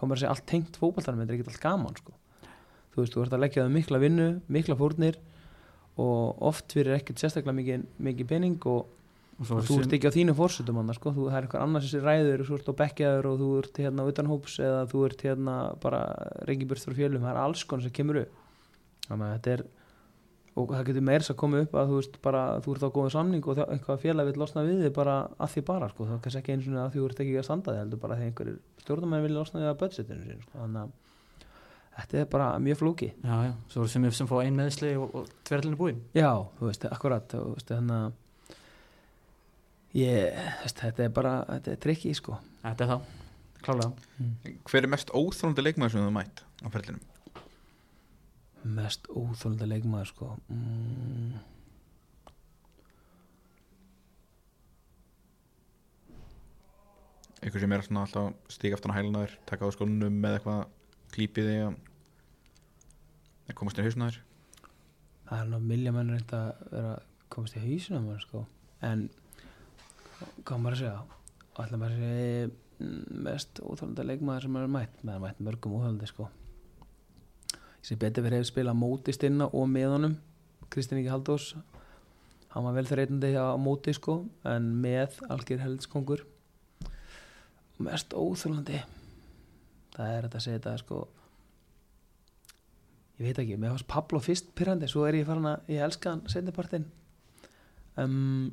komur 0.00 0.18
að 0.18 0.24
segja 0.24 0.32
allt 0.34 0.46
tengt 0.50 0.78
fótboltanum, 0.80 1.22
þetta 1.22 1.32
er 1.32 1.38
ekkert 1.38 1.52
allt 1.52 1.62
gaman 1.62 1.98
sko. 1.98 2.16
Þú 2.94 3.00
veist, 3.02 3.14
þú 3.14 3.22
ert 3.24 3.36
að 3.36 3.44
leggja 3.44 3.64
það 3.64 3.74
mikla 3.74 4.00
vinnu, 4.02 4.28
mikla 4.54 4.76
fórnir 4.78 5.18
og 6.02 6.42
oft 6.50 6.74
fyrir 6.74 6.96
ekkert 6.96 7.22
sérstaklega 7.22 7.56
mikið, 7.58 7.86
mikið 8.08 8.30
pening 8.30 8.66
svo 8.66 8.68
og 8.70 8.90
þú 9.38 9.78
ert 9.80 9.94
ekki 9.96 10.10
á 10.10 10.14
þínu 10.14 10.34
fórsetum 10.38 10.78
annars 10.78 11.00
sko, 11.00 11.12
þú, 11.16 11.28
er 11.30 11.46
einhver 11.46 11.62
annars 11.64 11.88
sem 11.90 12.02
ræður 12.04 12.44
og 12.44 12.50
þú 12.50 12.58
ert 12.58 12.68
á 12.70 12.80
bekkjaður 12.80 13.30
og 13.30 13.40
þú 13.40 13.48
ert 13.60 13.80
hérna 13.82 14.08
utan 14.10 14.30
hóps 14.30 14.58
eða 14.62 14.82
þú 14.92 15.06
ert 15.08 15.24
hérna 15.26 15.54
bara 15.82 16.02
reykiburt 16.46 16.84
frá 16.84 16.94
fjölum, 16.94 17.24
það 17.24 17.32
er 17.32 17.40
alls 17.42 17.64
konar 17.66 17.86
sem 17.86 17.96
kemur 17.96 18.20
upp. 18.22 18.42
Þannig 19.08 19.26
að 19.26 19.34
þetta 19.34 19.56
er 19.56 19.64
og 20.54 20.70
það 20.70 20.84
getur 20.88 21.04
meira 21.08 21.26
að 21.26 21.38
koma 21.40 21.62
upp 21.64 21.72
að 21.74 21.88
þú 21.90 21.96
veist 21.98 22.18
bara 22.22 22.42
þú 22.62 22.74
ert 22.76 22.84
á 22.86 22.94
góða 22.94 23.12
samning 23.14 23.46
og 23.50 23.62
einhvað 23.64 24.02
félag 24.04 24.28
vil 24.30 24.36
losna 24.38 24.62
við 24.66 24.84
þig 24.84 24.92
bara 24.94 25.16
að 25.34 25.54
því 25.54 25.62
bara 25.70 25.88
sko, 25.90 26.06
er 26.06 26.20
kannski 26.22 26.42
ekki 26.42 26.54
eins 26.54 26.68
og 26.70 26.76
að 26.78 26.92
þú 26.94 27.06
ert 27.08 27.22
ekki 27.24 27.38
að 27.40 27.48
standa 27.48 27.74
þig 27.74 27.82
heldur 27.82 28.02
bara 28.04 28.18
því 28.20 28.28
einhverjir 28.28 28.60
stjórnarmenn 28.84 29.24
vilja 29.26 29.40
losna 29.40 29.62
við 29.64 29.70
að 29.72 29.80
budgetinu 29.82 30.36
sko. 30.44 30.68
að 30.68 30.92
þetta 31.94 32.20
er 32.20 32.28
bara 32.30 32.50
mjög 32.62 32.80
flóki 32.82 33.10
já, 33.10 33.34
já, 33.48 33.52
svo 33.74 33.86
sem, 33.90 34.06
sem 34.14 34.30
fá 34.30 34.36
ein 34.42 34.58
meðsli 34.58 34.94
og, 34.98 35.14
og 35.14 35.34
tverlinu 35.46 35.78
búinn. 35.78 36.02
Já, 36.14 36.30
þú 36.58 36.70
veist, 36.70 36.86
akkurat. 36.90 37.26
Þú 37.30 37.56
veist, 37.56 37.70
þannig 37.70 37.98
að 37.98 38.16
ég, 39.94 40.44
þetta 40.74 41.08
er 41.08 41.14
bara 41.14 41.34
þetta 41.48 41.74
er 41.74 41.82
trikki, 41.86 42.14
sko. 42.18 42.38
Þetta 42.62 42.86
er 42.86 42.92
það, 42.94 43.08
klálega. 43.64 44.14
Hver 44.70 44.86
er 44.86 44.94
mest 44.96 45.12
óþrólandi 45.14 45.66
leikmaður 45.66 45.96
sem 45.96 46.02
þú 46.02 46.06
hefur 46.08 46.16
mætt 46.20 46.46
á 46.64 46.68
ferlinum? 46.74 47.02
mest 48.64 49.08
óþólanda 49.12 49.68
leikmaður, 49.68 50.10
sko. 50.10 50.30
Mm. 50.48 51.34
Eitthvað 57.44 57.60
sem 57.60 57.74
er 57.76 57.84
svona 57.84 58.04
alltaf 58.06 58.54
stík 58.54 58.76
aftan 58.76 58.94
á 58.94 58.96
hæluna 58.96 59.24
þér 59.26 59.34
taka 59.50 59.68
á 59.68 59.74
skónum 59.74 60.20
með 60.22 60.38
eitthvað 60.38 60.62
klípið 61.12 61.50
þig 61.50 61.64
að 61.68 63.58
komast 63.58 63.80
í 63.80 63.84
hausuna 63.84 64.08
þér? 64.08 64.22
Það 65.28 65.42
er 65.42 65.50
nú 65.50 65.60
milja 65.64 65.92
menn 65.92 66.14
reynd 66.14 66.32
að 66.36 66.48
vera 66.70 66.94
að 66.94 67.04
komast 67.34 67.58
í 67.58 67.64
hausina 67.66 68.00
maður, 68.00 68.24
sko. 68.24 68.46
En 68.84 69.04
hvað 70.44 70.62
maður 70.62 70.76
að 70.76 70.82
segja? 70.82 71.20
Ætla 71.54 71.80
maður 71.80 71.94
að 71.94 72.02
segja 72.04 72.48
mm, 72.48 73.02
mest 73.28 73.60
óþólanda 73.62 74.08
leikmaður 74.10 74.46
sem 74.46 74.56
maður 74.56 74.74
mætt. 74.78 75.04
Maður 75.04 75.24
mætt 75.26 75.44
mörgum 75.48 75.76
óþólandi, 75.78 76.10
sko. 76.10 76.28
Ég 77.54 77.88
sé 77.90 77.98
betur 78.00 78.24
fyrir 78.24 78.40
hefur 78.40 78.50
spilað 78.50 78.80
móti 78.80 79.12
stinna 79.12 79.50
og 79.52 79.66
með 79.68 79.90
honum 79.96 80.18
Kristinn 80.72 81.02
Ingi 81.02 81.12
Halldórs. 81.12 81.52
Hann 82.54 82.64
var 82.64 82.76
vel 82.76 82.86
þreitandi 82.86 83.34
á 83.34 83.58
móti 83.58 83.92
sko 83.96 84.20
en 84.46 84.70
með 84.80 85.18
algjör 85.26 85.64
heldskongur 85.64 86.22
mest 87.82 88.14
óþjólandi 88.14 88.78
það 89.94 90.10
er 90.10 90.26
þetta 90.26 90.38
að 90.38 90.44
segja 90.44 90.58
þetta 90.60 90.74
sko. 90.82 91.00
Ég 93.18 93.28
veit 93.28 93.40
ekki, 93.42 93.56
mér 93.58 93.74
fannst 93.74 93.90
Pablo 93.90 94.20
fyrst 94.22 94.48
pyrrandi, 94.58 94.88
svo 94.90 95.04
er 95.06 95.20
ég 95.20 95.26
farin 95.28 95.46
að 95.46 95.68
ég 95.70 95.84
elska 95.86 96.10
hann 96.10 96.24
setnipartin 96.30 96.86
um, 98.00 98.48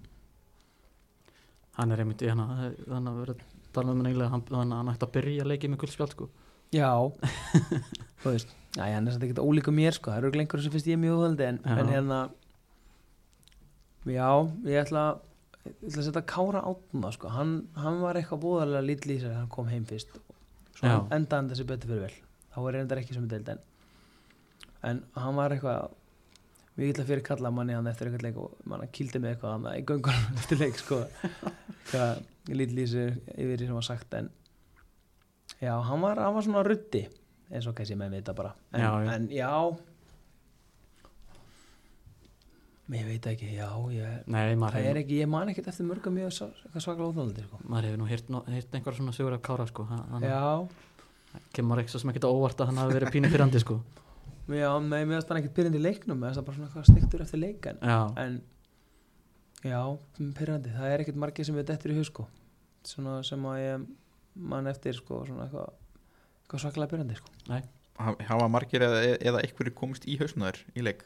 hann 1.81 1.95
er 1.95 2.03
einmitt 2.03 2.23
þannig 2.23 3.11
að 3.11 3.19
vera 3.21 3.35
að 3.35 3.43
tala 3.75 3.93
um 3.93 4.01
hann 4.01 4.09
eiginlega 4.09 4.31
hann, 4.33 4.73
hann, 4.75 4.91
ætti 4.93 5.07
að 5.07 5.13
byrja 5.17 5.45
að 5.45 5.51
leikið 5.51 5.73
með 5.73 5.81
guldspjald 5.83 6.15
sko. 6.15 6.29
Já. 6.71 6.91
Þú 8.21 8.33
veist, 8.35 8.53
já, 8.77 8.83
hann 8.85 9.07
er 9.07 9.15
samt 9.15 9.25
ekkert 9.27 9.43
ólíka 9.43 9.73
mér 9.75 9.97
sko, 9.97 10.11
það 10.11 10.21
eru 10.21 10.39
lengur 10.39 10.63
sem 10.63 10.73
finnst 10.73 10.89
ég 10.91 10.99
mjög 11.01 11.17
óþjólandi 11.17 11.47
en, 11.47 11.59
en 11.65 11.91
hérna 11.91 12.19
já, 14.07 14.29
ég 14.67 14.81
ætla 14.83 15.05
ég 15.65 15.87
ætla 15.87 16.01
að 16.01 16.07
setja 16.07 16.23
Kára 16.31 16.61
átna 16.65 17.11
sko. 17.13 17.31
hann, 17.33 17.55
hann 17.77 18.01
var 18.01 18.19
eitthvað 18.19 18.43
búðarlega 18.45 18.87
lítið 18.87 19.15
í 19.15 19.17
þegar 19.23 19.39
hann 19.39 19.55
kom 19.55 19.71
heim 19.71 19.87
fyrst. 19.89 20.13
Svo 20.77 20.91
hann 21.09 21.27
þessi 21.51 21.67
betur 21.69 21.91
fyrir 21.91 22.05
vel. 22.07 22.13
Þá 22.51 22.59
er 22.61 22.77
reyndar 22.77 23.01
ekki 23.01 23.15
sem 23.15 23.25
er 23.27 23.33
deild 23.35 23.51
en, 23.53 23.65
en 24.89 25.03
hann 25.15 25.37
var 25.37 25.55
eitthvað 25.55 25.91
mjög 26.77 26.93
illa 26.93 27.05
fyrir 27.07 27.23
kalla 27.25 27.51
manni 27.53 27.75
hann 27.75 27.89
eftir 27.91 28.09
eitthvað 28.09 28.25
leik 28.25 28.39
og 28.41 28.69
mann 28.69 28.87
kýldi 28.95 29.21
með 29.21 29.35
eitthvað 29.35 29.53
hann 29.57 29.67
í 29.75 29.85
göngunum 29.91 30.37
eftir 30.41 30.61
leik 30.61 30.79
sko. 30.79 31.01
Hvað, 31.91 32.21
lítið 32.49 32.77
lýsir 32.77 33.15
yfir 33.35 33.57
því 33.59 33.69
sem 33.69 33.77
var 33.77 33.87
sagt 33.87 34.13
en 34.17 34.29
já, 35.61 35.73
hann 35.75 36.03
var, 36.03 36.21
hann 36.23 36.35
var 36.37 36.45
svona 36.45 36.63
ruddi 36.65 37.05
eins 37.51 37.67
og 37.67 37.75
kannski 37.75 37.97
menn 37.99 38.13
vita 38.15 38.33
bara. 38.35 38.53
En 38.71 38.81
Já, 38.83 38.91
já, 39.03 39.15
en, 39.15 39.25
já. 39.35 39.49
Ég 42.91 43.05
veit 43.07 43.27
ekki, 43.31 43.53
já 43.55 43.69
ég, 43.95 44.23
Nei, 44.27 44.41
er 44.51 44.97
ekki, 44.99 45.21
ég 45.21 45.29
man 45.31 45.47
ekkert 45.51 45.69
eftir 45.71 45.87
mörgum 45.87 46.15
mjög 46.17 46.33
svaklega 46.35 47.07
óþólandi 47.07 47.45
sko. 47.45 47.59
maður 47.63 47.87
hefur 47.87 48.01
nú 48.01 48.07
heyrt 48.09 48.75
einhver 48.75 48.97
svona 48.97 49.13
sögur 49.15 49.35
af 49.37 49.43
Kára 49.45 49.67
sko. 49.69 49.85
Hann, 49.87 50.25
hann 50.25 50.67
kemur 51.55 51.79
ekki 51.79 51.93
svo 51.93 52.01
sem 52.03 52.11
ekki 52.11 52.23
óvart 52.27 52.59
að 52.59 52.71
hann 52.71 52.81
hafi 52.81 52.97
verið 52.97 53.13
pínu 53.15 53.31
pyrrandi 53.31 53.61
sko. 53.63 53.79
Já, 54.51 54.71
nei, 54.83 55.05
mér 55.05 55.21
finnst 55.21 55.31
hann 55.31 55.39
ekkert 55.39 55.55
byrjandi 55.55 55.79
í 55.79 55.85
leiknum 55.85 56.25
það 56.25 56.41
bara 56.47 56.57
svona 56.57 56.67
eitthvað 56.67 56.89
stiktur 56.89 57.23
eftir 57.23 57.39
leikan 57.39 57.79
en 58.19 58.41
já, 59.65 59.81
pyrrandi, 60.37 60.73
það 60.75 60.93
er 60.93 61.03
ekkert 61.03 61.19
margir 61.23 61.47
sem 61.47 61.57
við 61.57 61.67
dettur 61.71 61.93
í 61.93 61.97
hug 61.99 62.07
sko. 62.07 62.27
svona 62.87 63.19
sem 63.23 63.43
að 63.45 63.59
ég 63.61 63.87
man 64.51 64.67
eftir 64.71 64.95
sko, 64.97 65.21
svona 65.27 65.45
eitthvað, 65.45 65.73
eitthvað 66.43 66.63
svaklega 66.63 66.91
pyrrandi 66.93 67.17
sko. 67.19 67.33
Ha- 68.01 68.17
hafa 68.31 68.47
margir 68.49 68.81
eða, 68.87 69.01
eða 69.19 69.43
einhverju 69.45 69.75
komist 69.77 70.07
í 70.09 70.17
hausnuðar 70.17 70.57
í 70.73 70.85
leik? 70.85 71.03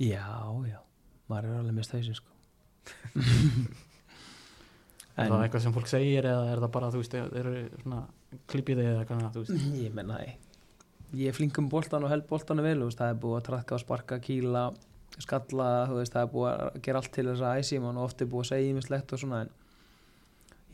Já, 0.00 0.24
já, 0.68 0.78
maður 1.28 1.50
er 1.50 1.58
alveg 1.58 1.76
mist 1.76 1.92
hausin 1.92 2.16
sko. 2.16 2.30
er 5.14 5.28
það 5.30 5.44
eitthvað 5.44 5.62
sem 5.66 5.74
fólk 5.74 5.90
segir 5.90 6.26
eða 6.28 6.48
er 6.52 6.62
það 6.64 6.72
bara, 6.74 6.90
þú 6.94 7.02
veist, 7.02 7.14
eru 7.20 7.54
svona 7.82 8.00
klippið 8.50 8.82
eða 8.84 9.04
hvað, 9.08 9.28
þú 9.36 9.44
veist? 9.44 9.68
Ég 9.84 9.94
menna 9.94 10.18
ég 11.14 11.30
er 11.30 11.36
flink 11.36 11.58
um 11.60 11.68
boltan 11.70 12.04
og 12.06 12.10
held 12.10 12.26
boltanu 12.30 12.64
vel 12.64 12.80
þú 12.80 12.88
veist, 12.88 13.00
það 13.00 13.12
er 13.12 13.20
búið 13.22 13.38
að 13.38 13.46
trakka 13.48 13.76
og 13.76 13.82
sparka 13.84 14.18
kýla 14.22 14.64
skalla, 15.22 15.68
þú 15.88 15.98
veist, 16.00 16.12
það 16.14 16.22
er 16.26 16.32
búið 16.32 16.48
að 16.50 16.80
gera 16.82 16.98
allt 17.00 17.12
til 17.14 17.26
þess 17.28 17.44
að 17.46 17.58
æsi 17.60 17.78
og 17.78 18.00
oft 18.02 18.20
er 18.24 18.26
búið 18.32 18.44
að 18.44 18.48
segja 18.50 18.70
ímislegt 18.72 19.12
og 19.14 19.20
svona 19.22 19.40
en 19.44 19.50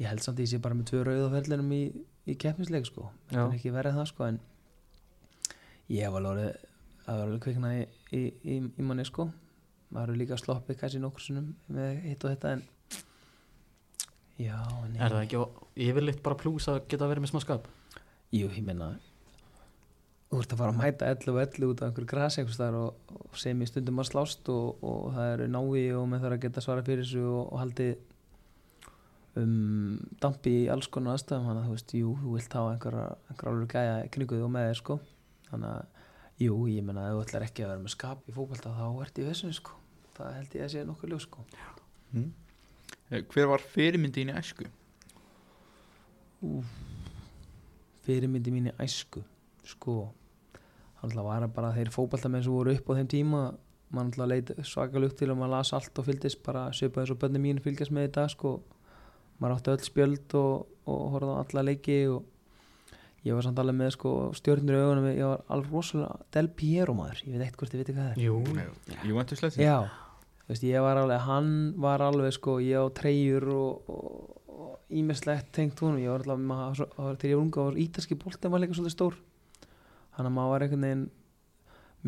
ég 0.00 0.08
held 0.08 0.22
samt 0.24 0.38
að 0.38 0.44
ég 0.46 0.50
sé 0.54 0.58
bara 0.64 0.74
með 0.78 0.88
tvö 0.90 1.02
rauðaferlinum 1.04 1.72
í, 1.76 1.82
í 2.30 2.36
keppnisleik 2.40 2.86
sko, 2.88 3.10
þetta 3.28 3.44
er 3.50 3.58
ekki 3.58 3.74
verið 3.74 3.98
það 4.00 4.08
sko 4.14 4.28
en 4.30 4.40
ég 5.90 6.06
hef 6.06 6.16
alveg 6.16 6.66
að 7.10 7.20
vera 7.24 7.38
kvikna 7.44 7.74
í, 7.76 7.84
í, 8.16 8.22
í, 8.44 8.56
í 8.80 8.84
manni 8.86 9.04
sko. 9.08 9.28
Maður 9.90 10.12
er 10.14 10.18
líka 10.20 10.36
sloppið 10.38 10.76
kannski 10.78 11.00
nokkur 11.02 11.24
sinnum 11.24 11.48
með 11.74 11.96
hitt 12.06 12.24
og 12.24 12.30
þetta 12.30 12.52
en 12.54 12.60
já, 14.38 14.56
en 14.86 14.94
Er 14.96 15.10
það 15.10 15.24
ekki 15.24 15.40
ó- 15.42 15.64
yfirleitt 15.88 16.22
bara 16.24 16.38
plús 16.38 16.68
að 16.70 16.84
geta 16.88 17.08
verið 17.10 17.24
með 17.26 17.32
smá 17.32 17.40
skap? 17.44 17.66
Jú, 18.30 18.46
ég 18.54 18.62
meina 18.64 18.92
þú 20.30 20.38
ert 20.38 20.52
að 20.54 20.60
fara 20.60 20.70
að 20.70 20.78
mæta 20.78 21.08
11 21.10 21.32
og 21.32 21.40
11 21.42 21.66
út 21.66 21.80
af 21.80 21.88
einhverju 21.88 22.08
grasi 22.10 22.42
og, 22.44 23.14
og 23.18 23.38
sem 23.38 23.62
í 23.62 23.66
stundum 23.66 23.98
að 23.98 24.10
slást 24.12 24.50
og, 24.52 24.82
og 24.86 25.08
það 25.16 25.32
eru 25.32 25.46
nái 25.50 25.86
og 25.98 26.04
með 26.06 26.22
þarf 26.24 26.36
að 26.36 26.42
geta 26.44 26.62
svara 26.62 26.84
fyrir 26.86 27.02
þessu 27.02 27.24
og, 27.26 27.40
og 27.50 27.58
haldið 27.58 27.96
um, 29.40 29.96
dampi 30.22 30.52
í 30.60 30.68
alls 30.70 30.86
konar 30.86 31.18
aðstæðum. 31.18 31.48
Þannig 31.48 31.62
að 31.62 31.66
þú 31.66 31.74
veist, 31.74 31.94
jú, 31.98 32.12
þú 32.20 32.34
vilt 32.36 32.54
hafa 32.58 32.76
einhverja 32.76 33.08
einhverja 33.32 33.54
alveg 33.54 33.74
gæja 33.74 33.96
kringuð 34.14 34.44
og 34.46 34.52
með 34.54 34.68
þér 34.68 34.78
sko. 34.82 34.98
Þannig 35.48 35.72
að, 35.72 36.06
jú, 36.44 36.60
ég 36.70 36.86
meina 36.86 37.08
ef 37.08 37.16
þú 37.16 37.24
ætlar 37.24 37.46
ekki 37.48 37.66
að 37.66 37.72
vera 37.72 37.82
með 37.82 37.94
skap 37.96 38.30
í 38.30 38.36
fókbalta 38.36 38.76
þá 38.76 38.86
ert 39.02 39.18
í 39.18 39.26
vesinu 39.26 39.58
sko. 39.58 39.74
Það 40.20 40.38
held 40.38 40.56
ég 40.60 40.68
að 40.68 40.72
sé 40.76 40.86
nokkuð 40.86 41.14
ljós 41.16 41.26
sko. 41.26 41.44
Mm. 42.14 42.30
hver 43.34 43.50
var 43.50 43.66
fyrirmyndin 43.74 44.30
í 44.30 44.38
æsku? 44.38 44.70
Fyrirmyndi 48.06 48.54
mín 48.54 48.70
í 48.70 48.78
æsku 48.82 49.22
sko 49.66 50.08
alltaf 51.02 51.24
var 51.26 51.46
bara 51.54 51.72
þeir 51.76 51.90
fótballtamenn 51.94 52.42
sem 52.44 52.52
voru 52.52 52.74
upp 52.76 52.90
á 52.90 52.92
þeim 52.98 53.08
tíma 53.10 53.42
mann 53.90 54.10
alltaf 54.10 54.28
leit 54.30 54.50
svakalugt 54.68 55.16
til 55.18 55.30
og 55.32 55.38
maður 55.40 55.54
las 55.56 55.72
allt 55.74 55.98
og 55.98 56.06
fylgdist 56.06 56.42
bara 56.46 56.68
svipaði 56.76 57.06
eins 57.06 57.14
og 57.14 57.20
bönni 57.22 57.40
mín 57.42 57.62
fylgjast 57.64 57.90
með 57.96 58.08
í 58.08 58.12
dag 58.18 58.28
sko. 58.30 58.52
Maður 59.40 59.56
átti 59.56 59.72
öll 59.72 59.86
spjöld 59.88 60.34
og, 60.36 60.66
og 60.86 61.00
horfði 61.14 61.32
á 61.32 61.40
alla 61.40 61.64
leiki 61.70 61.96
og 62.12 62.26
ég 63.24 63.34
var 63.36 63.44
samt 63.44 63.58
alveg 63.60 63.76
með 63.80 63.90
sko 63.96 64.12
stjórnir 64.36 64.76
í 64.76 64.82
augunum. 64.84 65.08
Ég 65.10 65.24
var 65.26 65.42
alveg 65.56 65.72
rosalega 65.74 66.20
Del 66.36 66.48
Piero 66.60 66.94
maður. 66.96 67.22
Ég 67.26 67.34
veit 67.38 67.46
ekkert 67.48 67.62
hvort 67.64 67.72
þið 67.74 67.82
veitir 67.82 67.96
hvað 67.96 68.06
það 68.06 68.12
er. 68.12 68.22
Jú. 68.26 69.08
Juventus 69.10 69.42
Legend 69.44 69.64
Já, 69.64 69.78
þú 70.44 70.52
veist, 70.54 70.66
ég 70.68 70.84
var 70.86 71.00
alveg, 71.02 71.24
hann 71.26 71.50
var 71.80 72.04
alveg 72.04 72.36
sko, 72.36 72.58
ég 72.64 72.78
á 72.80 72.86
treyjur 73.00 73.48
og, 73.56 73.90
og, 73.90 74.38
og 74.60 74.94
ímislegt 75.00 75.50
tengt 75.56 75.80
honum, 75.82 75.98
ég 76.04 76.12
var 76.12 76.22
alltaf, 76.24 76.40
maður, 76.52 76.78
svo- 76.82 76.88
það 76.94 77.08
var- 77.08 77.18
þegar 77.24 77.32
ég 77.32 77.40
var 77.40 77.44
unga 77.48 77.66
var 77.70 77.80
ítalski 77.84 78.18
boltinn 78.22 78.54
var 78.54 78.60
líka 78.64 78.76
svolítið 78.78 78.96
stór, 78.96 79.18
hann 80.20 80.28
að 80.30 80.36
maður 80.36 80.52
var 80.54 80.66
einhvern 80.66 80.86
veginn 80.86 81.08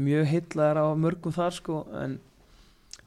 mjög 0.07 0.29
heitlaður 0.31 0.81
á 0.81 0.87
mörgum 0.97 1.35
þar 1.37 1.57
sko, 1.57 1.81
en 1.99 2.19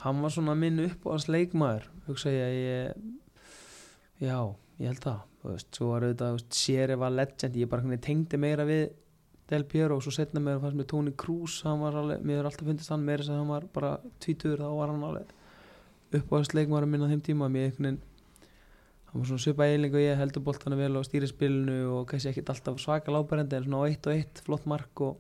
hann 0.03 0.25
var 0.25 0.33
svona 0.33 0.57
minn 0.57 0.83
upp 0.83 1.07
á 1.07 1.13
hans 1.13 1.29
leikmaður, 1.31 1.87
hugsa 2.09 2.33
ég 2.33 2.43
að 2.45 2.59
ég, 2.59 3.07
já, 4.25 4.37
ég 4.81 4.91
held 4.91 5.01
það, 5.05 5.23
veist, 5.45 5.71
svo 5.77 5.89
var 5.93 6.05
auðvitað, 6.05 6.43
Seri 6.59 6.99
var 7.01 7.15
legend, 7.15 7.57
ég 7.61 7.71
bara 7.71 8.03
tengdi 8.05 8.41
meira 8.41 8.67
við 8.67 8.85
Del 9.45 9.65
Piero 9.69 9.99
og 9.99 10.01
svo 10.01 10.09
setna 10.13 10.41
mér 10.41 10.57
fannst 10.61 10.77
mér 10.79 10.87
Toni 10.89 11.11
Kroos 11.13 11.59
hann 11.67 11.83
var 11.83 11.93
alveg, 11.99 12.23
mér 12.25 12.39
er 12.41 12.47
alltaf 12.49 12.65
fundist 12.65 12.89
hann 12.89 13.03
meira 13.05 13.25
sem 13.25 13.37
hann 13.37 13.51
var 13.51 13.67
bara 13.73 13.91
tvítur 14.23 14.57
þá 14.57 14.71
var 14.73 14.89
hann 14.89 15.03
alveg 15.05 15.33
uppáðast 16.17 16.55
leikmaður 16.57 16.89
minn 16.89 17.05
á 17.05 17.11
þeim 17.11 17.21
tíma 17.27 17.49
mér 17.53 17.67
einhvern 17.69 17.85
veginn 17.91 17.99
hann 19.15 19.23
var 19.23 19.29
svona 19.31 19.43
svipa 19.45 19.63
eiginlega 19.69 19.95
og 19.95 20.03
ég 20.03 20.19
heldur 20.19 20.43
boltana 20.43 20.75
vel 20.79 20.99
og 20.99 21.05
stýri 21.07 21.29
spilinu 21.31 21.77
og 21.95 22.09
kannski 22.11 22.33
ekkit 22.33 22.51
alltaf 22.51 22.81
svaka 22.83 23.13
lábærendi 23.15 23.55
en 23.61 23.69
svona 23.69 23.79
á 23.79 23.87
eitt 23.87 24.09
og 24.11 24.13
eitt 24.17 24.43
flott 24.43 24.67
mark 24.67 25.01
og, 25.07 25.15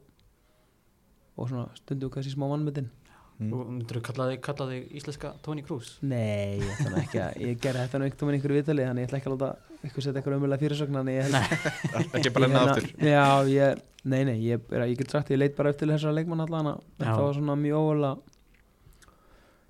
og 1.39 1.47
svona 1.49 1.69
stundu 1.79 2.11
kannski 2.11 2.35
smá 2.35 2.49
mannmyndin 2.51 2.91
Mm. 3.35 3.49
Og 3.51 3.65
myndur 3.67 3.97
þú 3.97 4.01
kalla 4.07 4.25
þig, 4.29 4.37
kalla 4.45 4.65
þig 4.69 4.91
íslenska 4.95 5.29
Tony 5.43 5.59
Cruz? 5.67 5.89
Nei, 6.07 6.55
ég 6.61 6.69
ætla 6.85 7.01
ekki 7.01 7.19
að 7.19 7.33
ég 7.49 7.57
gerði 7.59 7.81
þetta 7.81 7.99
nú 7.99 8.05
einhvern 8.05 8.29
veginn 8.29 8.37
einhverju 8.37 8.59
viðtali 8.61 8.85
þannig 8.87 9.03
ég 9.03 9.09
ætla 9.09 9.17
ekki 9.19 9.27
að 9.27 9.33
láta 9.35 9.49
ykkur 9.89 10.05
setja 10.05 10.21
eitthvað 10.21 10.35
umöðlega 10.37 10.61
fyrirsögn 10.61 10.95
þannig 10.95 11.17
ég 11.17 11.25
held 11.25 12.15
ekki 12.21 12.31
bara 12.37 12.47
enna 12.47 12.61
meina- 12.61 12.77
aftur 12.77 13.09
Já, 13.09 13.25
ég, 13.51 13.81
nei, 14.13 14.21
nei, 14.29 14.37
ég, 14.45 14.71
ég 14.71 14.95
get 15.01 15.11
sagt 15.17 15.33
ég 15.35 15.41
leit 15.41 15.57
bara 15.59 15.73
upp 15.75 15.81
til 15.81 15.89
þessara 15.91 16.15
leikmann 16.15 16.45
allan 16.45 16.71
þetta 16.95 17.09
Já. 17.11 17.25
var 17.25 17.35
svona 17.41 17.57
mjög 17.59 17.81
óvalega 17.81 18.15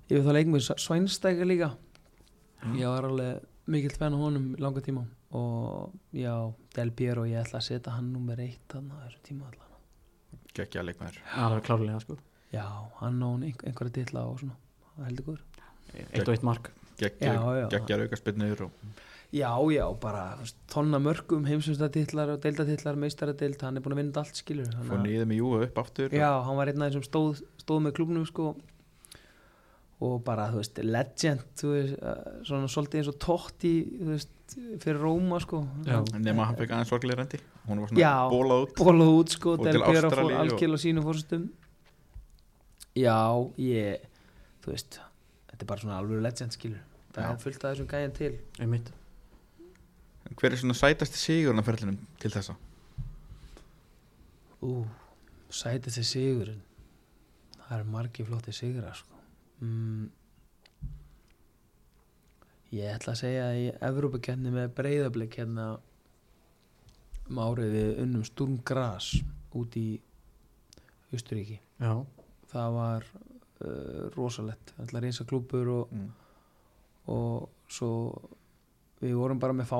ég 0.06 0.14
við 0.14 0.24
það 0.28 0.38
leikmann 0.38 0.66
Svænstækja 0.86 1.50
líka 1.50 1.72
ég 2.78 2.86
var 2.86 3.10
alveg 3.10 3.42
mikill 3.72 3.96
fenn 3.98 4.14
á 4.14 4.18
honum 4.20 4.52
langa 4.62 4.82
tíma. 4.84 5.04
Og 5.36 5.92
já, 6.14 6.32
Del 6.76 6.92
Piero 6.96 7.24
ég 7.28 7.40
ætla 7.42 7.58
að 7.60 7.66
setja 7.68 7.96
hann 7.96 8.12
nummer 8.14 8.38
eitt 8.40 8.62
þannig 8.72 8.94
að 8.96 9.08
þessu 9.08 9.22
tíma 9.30 9.48
allan. 9.50 9.74
Geggja 10.56 10.84
leikmaður. 10.86 11.18
Alveg 11.36 11.66
klárlega 11.66 12.00
sko. 12.04 12.16
Já, 12.54 12.64
hann 13.00 13.18
á 13.20 13.28
einhver, 13.34 13.66
einhverja 13.68 13.96
titla 13.98 14.22
og 14.30 14.38
svona. 14.40 14.56
Það 14.94 15.02
er 15.02 15.10
heldur 15.10 15.26
góður 15.30 15.44
Eitt 15.96 16.28
og 16.28 16.32
eitt 16.34 16.46
mark. 16.46 16.70
Geggja, 16.96 17.34
Já, 17.34 17.42
já. 17.60 17.66
geggja 17.74 17.98
auka 18.00 18.16
spinnur 18.16 18.62
og 18.66 18.70
já, 19.36 19.50
já, 19.74 19.84
bara 20.00 20.22
tonna 20.72 20.98
mörgum 21.02 21.44
heimsumstatitlar 21.44 22.30
og 22.32 22.40
deildatitlar 22.40 22.96
meistaradeild, 22.96 23.60
hann 23.60 23.76
er 23.76 23.84
búin 23.84 23.92
að 23.96 24.00
vinna 24.00 24.22
allt 24.22 24.38
skilur 24.38 24.70
fór 24.86 25.02
niður 25.02 25.28
með 25.28 25.40
Júa 25.42 25.58
upp 25.66 25.80
aftur 25.82 26.14
Já, 26.16 26.30
hann 26.46 26.56
var 26.56 26.70
einn 26.72 26.80
af 26.86 26.88
þeim 26.94 26.96
sem 26.96 27.04
stóð, 27.04 27.42
stóð 27.60 27.82
með 27.84 27.96
klubnum 27.98 28.24
sko 28.28 28.54
og 30.00 30.18
bara, 30.24 30.48
þú 30.52 30.60
veist, 30.60 30.78
legend 30.84 31.44
þú 31.56 31.68
veist, 31.72 31.94
uh, 32.02 32.40
svona 32.44 32.68
svolítið 32.68 33.00
eins 33.00 33.08
og 33.12 33.18
Totti, 33.22 33.74
þú 34.00 34.08
veist, 34.12 34.32
fyrir 34.82 34.98
Róma 35.00 35.38
sko. 35.42 35.62
Og 35.96 36.10
nema 36.22 36.44
hann 36.50 36.58
fekk 36.58 36.74
aðeins 36.76 36.90
sorglega 36.92 37.18
rendi 37.22 37.40
hún 37.66 37.80
var 37.82 37.88
svona 37.90 38.02
Já. 38.02 38.12
bólað 38.30 38.66
út. 38.66 38.74
bólað 38.78 39.14
út 39.20 39.32
sko, 39.34 39.54
Og 39.56 39.64
Del 39.64 39.72
til 39.72 39.82
Piero 39.82 40.10
fór 40.10 40.20
Ástralíu 40.36 40.74
og- 40.74 40.82
sínu 40.84 41.02
fórstum 41.02 41.48
Já, 42.96 43.16
ég 43.58 44.04
þú 44.62 44.70
veist, 44.72 45.00
þetta 45.50 45.62
er 45.62 45.66
bara 45.66 45.80
svona 45.80 45.98
alveg 45.98 46.22
legend 46.22 46.52
skilur, 46.52 46.78
það 47.12 47.32
er 47.32 47.42
fullt 47.42 47.64
af 47.64 47.74
þessum 47.76 47.88
gæjan 47.90 48.14
til. 48.14 48.38
Einmitt. 48.60 48.92
Hver 50.36 50.52
er 50.52 50.56
svona 50.56 50.74
sætasti 50.74 51.18
sigurinn 51.20 51.58
af 51.58 51.64
ferlinum 51.64 51.98
til 52.20 52.30
þessa? 52.30 52.56
Ú, 54.62 54.86
sæti 55.50 55.90
þessi 55.90 56.04
sigurinn? 56.04 56.62
Það 57.66 57.78
er 57.80 57.84
margi 57.84 58.24
flotti 58.24 58.52
sigurar 58.52 58.94
sko. 58.94 59.15
Mm. 59.60 60.06
ég 62.76 62.94
ætla 62.94 63.14
að 63.14 63.20
segja 63.22 63.48
að 63.50 63.60
í 63.60 63.66
Evrópakenni 63.90 64.52
með 64.54 64.72
breyðablik 64.78 65.38
hérna 65.40 65.68
um 67.26 67.40
árið 67.42 67.72
við 67.74 68.02
unnum 68.04 68.26
Sturm 68.26 68.58
Gras 68.66 69.12
út 69.56 69.76
í 69.80 69.88
Austuríki 71.12 71.58
Já, 71.80 71.92
það 72.52 72.78
var 72.78 73.06
uh, 73.12 74.06
rosalett 74.16 74.74
ætla 74.82 75.02
reysa 75.02 75.26
klúpur 75.28 75.70
og, 75.80 75.92
mm. 75.92 76.08
og 77.12 77.70
svo 77.70 77.92
við 79.00 79.16
vorum 79.18 79.40
bara 79.40 79.56
með 79.56 79.72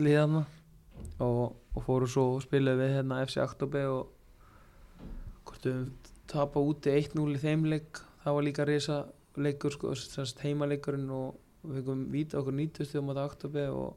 lið 0.00 0.18
þarna 0.18 0.44
og, 1.24 1.56
og 1.74 1.84
fórum 1.84 2.10
svo 2.10 2.26
og 2.36 2.44
spilaði 2.44 2.84
við 2.84 2.94
hérna 2.98 3.22
FC 3.24 3.40
Aktobe 3.42 3.86
og 3.88 4.10
hvort 5.48 5.66
við 5.66 5.88
tapa 6.30 6.62
úti 6.62 6.92
1-0 6.94 7.26
í 7.34 7.40
þeim 7.42 7.66
leik 7.70 8.02
það 8.22 8.36
var 8.36 8.46
líka 8.46 8.66
reysa 8.68 9.00
leikur 9.44 9.74
sko, 9.74 9.94
heimaleikurinn 10.44 11.10
og 11.14 11.38
við 11.64 11.80
fengum 11.80 12.06
víta 12.12 12.38
okkur 12.40 12.56
90 12.56 12.96
á 12.96 13.02
móti 13.04 13.24
Aktobe 13.24 13.66
og 13.72 13.96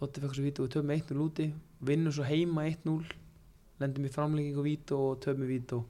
Dotti 0.00 0.22
fekk 0.22 0.36
svo 0.36 0.44
víta 0.44 0.62
og 0.62 0.68
við 0.68 0.74
töfum 0.74 0.92
1-0 0.96 1.24
úti 1.24 1.46
vinnum 1.84 2.12
svo 2.14 2.24
heima 2.24 2.66
1-0 2.68 3.14
lendum 3.80 4.06
í 4.06 4.12
framlengingu 4.12 4.64
víta 4.64 4.96
og 4.96 5.20
töfum 5.24 5.44
í 5.44 5.50
víta 5.50 5.80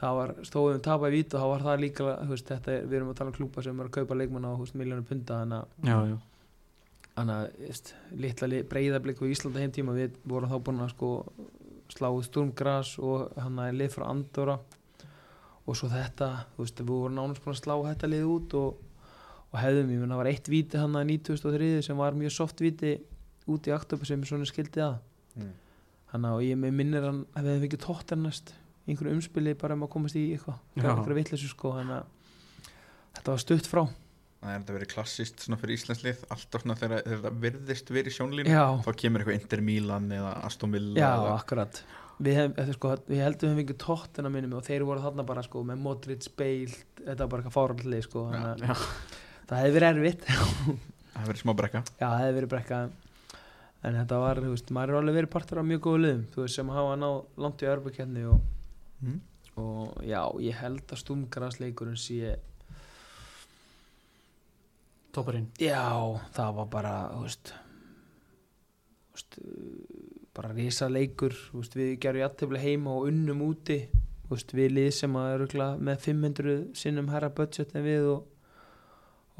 það 0.00 0.16
var 0.16 0.34
stóðum 0.48 0.82
tapa 0.84 1.10
í 1.10 1.16
víta 1.18 1.38
og 1.38 1.42
þá 1.42 1.52
var 1.52 1.64
það 1.66 1.84
líka 1.84 2.08
veist, 2.30 2.48
þetta 2.48 2.76
við 2.86 2.98
erum 2.98 3.12
að 3.12 3.20
tala 3.20 3.32
um 3.32 3.36
klúpa 3.36 3.64
sem 3.64 3.80
er 3.80 3.90
að 3.90 3.96
kaupa 3.98 4.18
leikmann 4.18 4.48
á 4.48 4.52
miljónu 4.80 5.06
punta 5.06 5.40
þannig 7.10 7.34
að 7.36 7.94
litla 8.16 8.62
breyðablik 8.70 9.20
og 9.20 9.32
Íslanda 9.34 9.60
heim 9.60 9.74
tíma 9.74 9.96
við 9.96 10.14
vorum 10.24 10.50
þá 10.50 10.58
búin 10.64 10.84
að 10.84 10.94
sko 10.94 11.10
sláðu 11.90 12.22
Sturmgras 12.24 12.94
og 13.02 13.34
hann 13.36 13.58
að 13.60 13.80
lið 13.80 13.96
frá 13.96 14.06
Andorra 14.08 14.56
og 15.70 15.78
svo 15.78 15.88
þetta, 15.92 16.28
þú 16.56 16.64
veist, 16.64 16.80
við 16.82 16.90
vorum 16.90 17.16
nánast 17.18 17.44
búin 17.44 17.54
að 17.54 17.60
slá 17.62 17.74
þetta 17.86 18.10
lið 18.10 18.24
út 18.34 18.56
og, 18.58 18.80
og 19.50 19.58
hefðum, 19.62 19.92
ég 19.94 20.02
menn 20.02 20.12
það 20.14 20.20
var 20.22 20.30
eitt 20.32 20.50
víti 20.50 20.80
hann 20.80 20.98
að 20.98 21.12
2003 21.30 21.70
sem 21.86 22.00
var 22.00 22.18
mjög 22.18 22.34
soft 22.34 22.62
víti 22.64 22.96
út 23.50 23.68
í 23.70 23.74
aktöpu 23.74 24.08
sem 24.08 24.24
svona 24.26 24.48
skildi 24.48 24.82
að 24.84 24.98
Mm. 25.30 25.52
þannig 26.10 26.32
að 26.34 26.40
ég 26.42 26.56
með 26.58 26.72
minnir 26.74 27.04
hann 27.06 27.18
að 27.38 27.44
við 27.46 27.52
hefum 27.54 27.66
ekki 27.68 27.78
tótt 27.84 28.12
ennast 28.16 28.48
einhverju 28.90 29.12
umspili 29.14 29.52
bara 29.54 29.76
um 29.76 29.84
að 29.86 29.90
komast 29.92 30.16
í 30.18 30.24
eitthvað 30.34 30.56
Já. 30.74 30.88
einhverju 30.90 31.18
vitleysu 31.20 31.50
sko 31.52 31.70
þannig 31.76 32.00
að 32.00 32.72
þetta 33.14 33.30
var 33.30 33.42
stutt 33.44 33.68
frá 33.70 33.82
Það 34.40 34.52
er 34.52 34.60
þetta 34.62 34.74
verið 34.78 34.88
klassist 34.94 35.42
svona 35.44 35.58
fyrir 35.60 35.76
Íslandslið 35.76 36.20
alltaf 36.32 36.62
svona 36.62 36.76
þegar, 36.80 37.02
þegar 37.04 37.24
það 37.26 37.40
virðist 37.42 37.90
verið 37.92 38.08
í 38.08 38.14
sjónlínu 38.16 38.54
Já. 38.54 38.62
þá 38.86 38.90
kemur 39.02 39.20
eitthvað 39.22 39.36
Inter 39.36 39.62
Milan 39.66 40.06
eða 40.16 40.30
Aston 40.48 40.72
Villa 40.72 40.96
Já, 40.96 41.08
eða, 41.10 41.34
akkurat. 41.34 41.80
Við, 42.20 42.38
hef, 42.38 42.72
sko, 42.76 42.94
við 43.08 43.20
heldum 43.24 43.52
við 43.52 43.60
fengið 43.60 43.78
tóttina 43.84 44.32
minnum 44.32 44.56
og 44.56 44.64
þeir 44.64 44.86
voru 44.88 45.04
þarna 45.04 45.26
bara 45.28 45.44
sko, 45.44 45.64
með 45.68 45.82
Modric, 45.84 46.30
Bale 46.40 46.72
þetta 47.02 47.18
var 47.20 47.30
bara 47.34 47.44
eitthvað 47.44 47.56
fárallið 47.58 48.06
sko, 48.08 48.24
þannig 48.32 48.48
að 48.48 48.64
Já, 48.64 48.88
það 49.50 49.62
hefði 49.62 49.76
verið 49.76 49.92
erfitt. 49.92 50.26
Það 51.10 51.24
hefur 51.24 51.32
verið 51.32 51.40
smá 51.42 51.52
brekka. 51.58 51.80
Já, 51.98 52.04
það 52.06 52.20
hefði 52.20 52.34
verið 52.36 52.50
brekka. 52.52 52.76
En 53.80 53.96
þetta 53.96 54.18
var, 54.22 54.40
þú 54.44 54.52
veist, 54.52 54.70
maður 54.76 54.92
er 54.92 54.98
alveg 55.00 55.16
verið 55.16 55.30
partur 55.32 55.60
af 55.60 55.66
mjög 55.66 55.80
góðu 55.86 56.00
liðum, 56.04 56.22
þú 56.30 56.44
veist, 56.44 56.56
sem 56.56 56.70
hafa 56.70 56.94
náð 57.00 57.16
langt 57.44 57.64
í 57.64 57.68
örbukenni 57.68 58.22
og, 58.30 58.44
mm. 59.02 59.18
og 59.64 59.98
já, 60.06 60.20
ég 60.44 60.60
held 60.60 60.94
að 60.94 61.00
stúmgrasleikurinn 61.02 61.98
sé 62.00 62.36
toppurinn 65.14 65.50
Já, 65.60 65.82
það 66.36 66.56
var 66.58 66.70
bara, 66.72 66.94
þú 67.14 67.26
veist, 67.26 67.52
þú 69.10 69.18
veist 69.18 69.38
bara 70.36 70.52
risa 70.54 70.88
leikur, 70.90 71.34
þú 71.34 71.62
veist, 71.62 71.76
við 71.78 71.94
gerum 72.02 72.22
jættefli 72.24 72.62
heima 72.62 72.96
og 72.96 73.08
unnum 73.10 73.44
úti, 73.48 73.80
þú 74.26 74.34
veist, 74.34 74.54
við 74.56 74.74
lið 74.76 74.90
sem 74.96 75.16
að 75.18 75.32
eru 75.36 75.70
með 75.88 76.04
500 76.06 76.58
sinnum 76.78 77.10
herra 77.12 77.32
budget 77.34 77.74
en 77.74 77.86
við 77.86 78.08
og, 78.14 78.26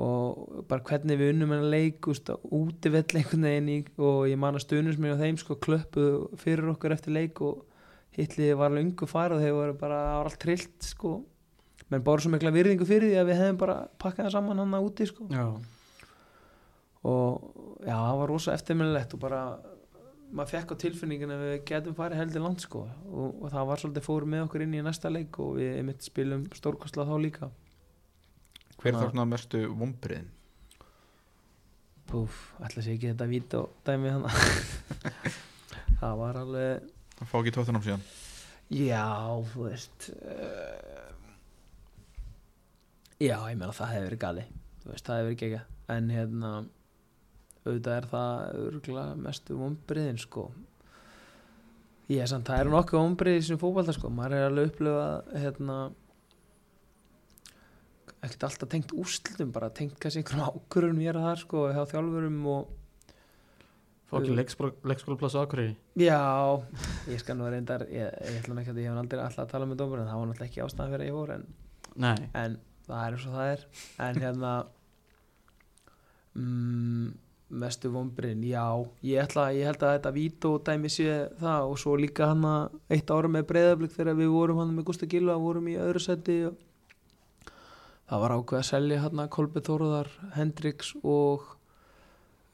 og 0.00 0.64
bara 0.68 0.84
hvernig 0.90 1.20
við 1.20 1.34
unnum 1.36 1.56
en 1.56 1.66
leik, 1.72 2.00
þú 2.02 2.14
veist, 2.14 2.32
úti 2.60 2.92
vell 2.92 3.06
einhvern 3.06 3.48
veginn 3.48 3.72
í, 3.72 3.80
og 4.02 4.22
ég 4.30 4.40
man 4.40 4.58
að 4.58 4.66
stunusminn 4.66 5.14
á 5.14 5.22
þeim 5.22 5.40
sko 5.40 5.58
klöppuð 5.62 6.40
fyrir 6.42 6.72
okkur 6.74 6.96
eftir 6.96 7.16
leik 7.16 7.42
og 7.46 7.66
hitliði 8.16 8.56
var 8.58 8.74
lungu 8.74 9.06
fara 9.06 9.36
og 9.36 9.44
þeir 9.44 9.54
voru 9.54 9.76
bara, 9.78 10.00
það 10.08 10.18
var 10.18 10.30
allt 10.32 10.42
trillt 10.42 10.90
sko, 10.90 11.12
menn 11.90 12.06
bara 12.06 12.22
svo 12.22 12.32
mikla 12.32 12.52
virðingu 12.54 12.86
fyrir 12.88 13.12
því 13.12 13.20
að 13.20 13.30
við 13.30 13.40
hefum 13.42 13.60
bara 13.60 13.76
pakkað 13.98 14.28
það 14.28 14.34
saman 14.36 14.62
hann 14.62 14.78
úti 14.80 15.08
sko. 15.10 15.26
Já, 15.30 15.46
og 17.10 17.52
já, 17.82 17.94
það 17.96 18.16
var 18.20 18.32
rosa 18.34 18.56
eftirminnilegt 18.56 19.16
og 19.16 19.22
bara 19.22 19.42
maður 20.30 20.52
fekk 20.52 20.74
á 20.78 20.82
tilfinningin 20.84 21.34
að 21.34 21.44
við 21.44 21.56
getum 21.70 21.96
farið 21.98 22.22
heldur 22.22 22.44
langt 22.44 22.64
sko. 22.64 22.84
Og, 23.10 23.40
og 23.42 23.50
það 23.52 23.70
var 23.70 23.82
svolítið 23.82 24.06
fórum 24.06 24.34
með 24.34 24.44
okkur 24.46 24.66
inn 24.66 24.76
í 24.78 24.84
næsta 24.86 25.10
leik 25.10 25.40
og 25.42 25.56
við 25.58 25.80
einmitt 25.80 26.06
spilum 26.06 26.46
stórkostla 26.54 27.08
þá 27.08 27.16
líka. 27.22 27.50
Hver 28.80 28.94
er 28.94 29.00
þá 29.00 29.10
svona 29.10 29.26
mestu 29.28 29.64
vombriðin? 29.76 30.30
Púf, 32.10 32.38
ætla 32.58 32.82
sé 32.82 32.94
ekki 32.96 33.12
þetta 33.12 33.26
vít 33.30 33.54
og 33.54 33.74
dæmi 33.86 34.10
hann 34.10 34.24
það 36.00 36.16
var 36.18 36.38
alveg 36.40 36.88
Það 37.20 37.28
fá 37.30 37.36
ekki 37.38 37.52
tóttunum 37.54 37.84
síðan? 37.84 38.02
Já, 38.72 39.04
þú 39.52 39.66
veist 39.68 40.08
uh, 40.16 41.10
já, 43.20 43.36
ég 43.36 43.56
meina 43.60 43.76
það 43.76 43.94
hefur 43.94 44.08
verið 44.08 44.22
gali 44.24 44.46
veist, 44.86 45.06
það 45.06 45.20
hefur 45.20 45.28
verið 45.28 45.40
gegja 45.44 45.62
en 45.94 46.10
hérna 46.14 46.52
auðvitað 47.60 47.96
er 47.96 48.08
það 48.10 48.60
örgulega 48.64 49.16
mestu 49.20 49.56
vombriðin 49.58 50.20
sko. 50.20 50.46
Ég 52.10 52.24
er 52.24 52.30
samt, 52.30 52.48
það 52.48 52.64
eru 52.64 52.72
nokkuð 52.74 53.02
vombriði 53.04 53.42
sem 53.46 53.60
fótbalta 53.60 53.94
sko, 53.94 54.10
maður 54.14 54.36
er 54.38 54.46
alveg 54.48 54.70
upplifað 54.72 55.34
hérna 55.44 55.76
ekkert 58.20 58.46
alltaf 58.48 58.68
tengt 58.72 58.92
úrslitum 58.96 59.52
bara 59.54 59.70
tengt 59.72 59.96
kannski 60.00 60.20
einhverjum 60.20 60.58
ákvörunum 60.58 61.04
ég 61.04 61.12
er 61.12 61.20
að 61.20 61.28
það 61.28 61.38
sko, 61.44 61.62
hjá 61.72 61.82
þjálfurum 61.92 62.40
og 62.52 62.72
fá 64.10 64.16
ekki 64.18 64.34
leikskólaplass 64.90 65.36
á 65.38 65.40
Akureyri. 65.44 65.76
Já, 66.02 66.18
ég 67.12 67.22
skal 67.22 67.38
nú 67.38 67.46
reyndar 67.52 67.86
ég, 67.88 68.10
ég 68.10 68.40
ætla 68.40 68.56
nú 68.56 68.64
ekki 68.64 68.74
að 68.74 68.82
ég 68.82 68.90
hef 68.90 69.04
aldrei 69.04 69.22
alltaf 69.22 69.46
að 69.46 69.54
tala 69.54 69.70
með 69.70 69.80
dómur 69.84 70.02
en 70.02 70.10
það 70.10 70.20
var 70.20 70.30
náttúrulega 70.32 70.50
ekki 70.50 70.64
ástæðan 70.66 70.92
fyrir 70.96 71.06
að 71.06 71.10
ég 71.10 71.16
fór 71.20 71.34
en, 71.36 71.46
en 72.42 72.58
það 72.90 73.06
er 73.06 73.16
eins 73.16 73.26
og 73.26 73.34
það 73.38 73.50
er. 73.54 73.66
En 74.06 74.22
hérna 74.24 74.52
mm, 76.36 77.10
mestu 77.50 77.90
vombriðin 77.90 78.44
já, 78.46 78.64
ég, 79.02 79.20
ætla, 79.24 79.50
ég 79.56 79.66
held 79.66 79.82
að 79.82 79.94
þetta 79.96 80.12
vító 80.14 80.52
dæmi 80.62 80.90
sé 80.92 81.14
það 81.40 81.70
og 81.72 81.78
svo 81.82 81.96
líka 81.98 82.30
hann 82.30 82.46
eitt 82.92 83.10
ára 83.10 83.30
með 83.30 83.48
breyðablík 83.50 83.94
þegar 83.96 84.18
við 84.20 84.34
vorum 84.34 84.60
hann 84.62 84.74
með 84.76 84.90
Gústa 84.90 85.08
Gilva 85.10 85.38
vorum 85.40 85.70
í 85.70 85.78
öðru 85.80 86.02
seti 86.04 86.36
og 86.46 86.58
það 88.10 88.22
var 88.24 88.36
ákveð 88.36 88.60
að 88.60 88.68
selja 88.70 89.00
hann 89.04 89.24
Kolbe 89.34 89.62
Þóruðar, 89.66 90.10
Hendriks 90.36 90.92
og 91.02 91.48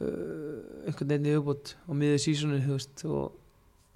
uh, 0.00 0.86
einhvern 0.86 1.12
veginn 1.12 1.28
í 1.28 1.36
uppbútt 1.40 1.74
á 1.76 1.92
miðið 1.92 2.22
sísonu 2.24 2.60
og 3.12 3.42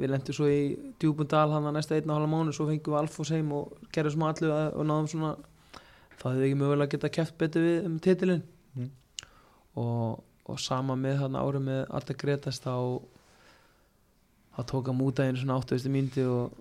við 0.00 0.12
lendum 0.14 0.36
svo 0.36 0.48
í 0.48 0.60
djúbun 1.00 1.28
dal 1.28 1.48
hann 1.52 1.68
að 1.68 1.76
næsta 1.76 1.96
einn 1.96 2.08
og 2.08 2.16
halva 2.16 2.32
mánu 2.32 2.54
svo 2.56 2.68
fengum 2.68 2.94
við 2.94 3.00
Alfos 3.02 3.32
heim 3.34 3.50
og 3.56 3.72
gerðum 3.92 4.16
smá 4.16 4.30
allu 4.30 4.52
og 4.52 4.86
náðum 4.88 5.10
svona 5.12 5.32
það 6.20 6.34
hefði 6.36 6.48
ekki 6.50 6.58
mögulega 6.62 6.92
geta 6.94 7.10
kæft 7.18 7.38
betur 7.40 7.66
við 7.68 7.86
um 7.90 8.00
titilinn 8.04 8.42
Mm. 8.76 8.90
og, 9.82 10.20
og 10.46 10.60
sama 10.62 10.94
með 10.94 11.16
hann 11.24 11.34
árið 11.40 11.64
með 11.66 11.80
Arta 11.98 12.14
Gretas 12.14 12.60
þá 12.62 12.74
þá 14.54 14.60
tók 14.70 14.86
hann 14.86 14.98
múta 15.00 15.24
einu 15.26 15.40
svona 15.40 15.56
80. 15.58 15.90
mínúti 15.90 16.22
og, 16.22 16.52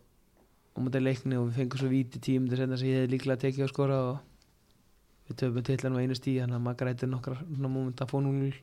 og 0.74 0.82
múta 0.88 1.02
leikni 1.04 1.38
og 1.38 1.52
við 1.52 1.60
fengum 1.60 1.82
svo 1.84 1.90
víti 1.92 2.18
tíum 2.26 2.48
þess 2.50 2.66
að 2.66 2.88
ég 2.88 2.98
hefði 3.04 3.12
líklega 3.14 3.44
tekið 3.44 3.66
að 3.68 3.72
skora 3.76 4.00
og 4.08 4.18
við 5.30 5.38
töfum 5.44 5.68
titilinn 5.70 6.00
á 6.00 6.02
einu 6.02 6.18
stíð 6.18 6.40
þannig 6.42 6.58
að 6.58 6.66
maður 6.66 6.82
grætir 6.82 7.12
nokkra 7.14 7.38
svona 7.44 7.74
moment 7.76 8.02
að 8.02 8.12
fóna 8.16 8.34
núl 8.34 8.58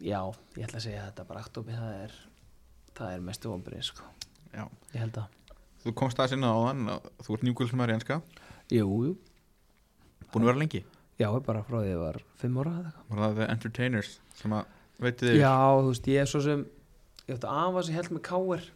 já, 0.00 0.20
ég 0.56 0.64
ætla 0.64 0.78
að 0.78 0.86
segja 0.86 1.02
að 1.02 1.10
þetta 1.10 1.26
bara 1.28 1.42
aktopi 1.44 1.74
það 1.76 1.98
er 2.06 2.14
það 2.96 3.12
er 3.16 3.26
mestu 3.26 3.50
vonbrið 3.52 3.84
sko 3.90 4.06
ég 4.94 5.02
held 5.02 5.18
að 5.24 5.39
Þú 5.80 5.94
komst 5.96 6.18
aðeins 6.20 6.36
inn 6.36 6.46
á 6.46 6.52
þann 6.54 6.82
Þú 7.24 7.36
ert 7.36 7.44
njúkulsmaður 7.46 7.92
í 7.92 7.96
enska. 7.98 8.18
Jú, 8.70 8.88
jú, 9.06 9.14
Búin 10.30 10.44
að 10.44 10.50
vera 10.52 10.60
lengi? 10.62 10.82
Já, 11.20 11.28
bara 11.44 11.62
frá 11.66 11.80
því 11.80 11.86
að 11.86 11.90
ég 11.90 12.00
var 12.00 12.18
fimm 12.40 12.58
ára 12.62 12.74
Var 13.10 13.22
það 13.24 13.38
The 13.38 13.48
Entertainers 13.54 14.12
sem 14.38 14.52
að 14.56 14.76
veitir 15.00 15.32
þig 15.32 15.40
Já, 15.42 15.54
þú 15.80 15.88
veist, 15.90 16.10
ég 16.12 16.22
er 16.22 16.30
svo 16.30 16.42
sem 16.44 16.66
ég 17.26 17.34
ætti 17.36 17.50
afa 17.50 17.82
sem 17.86 17.96
held 17.96 18.12
með 18.14 18.22
káir 18.28 18.68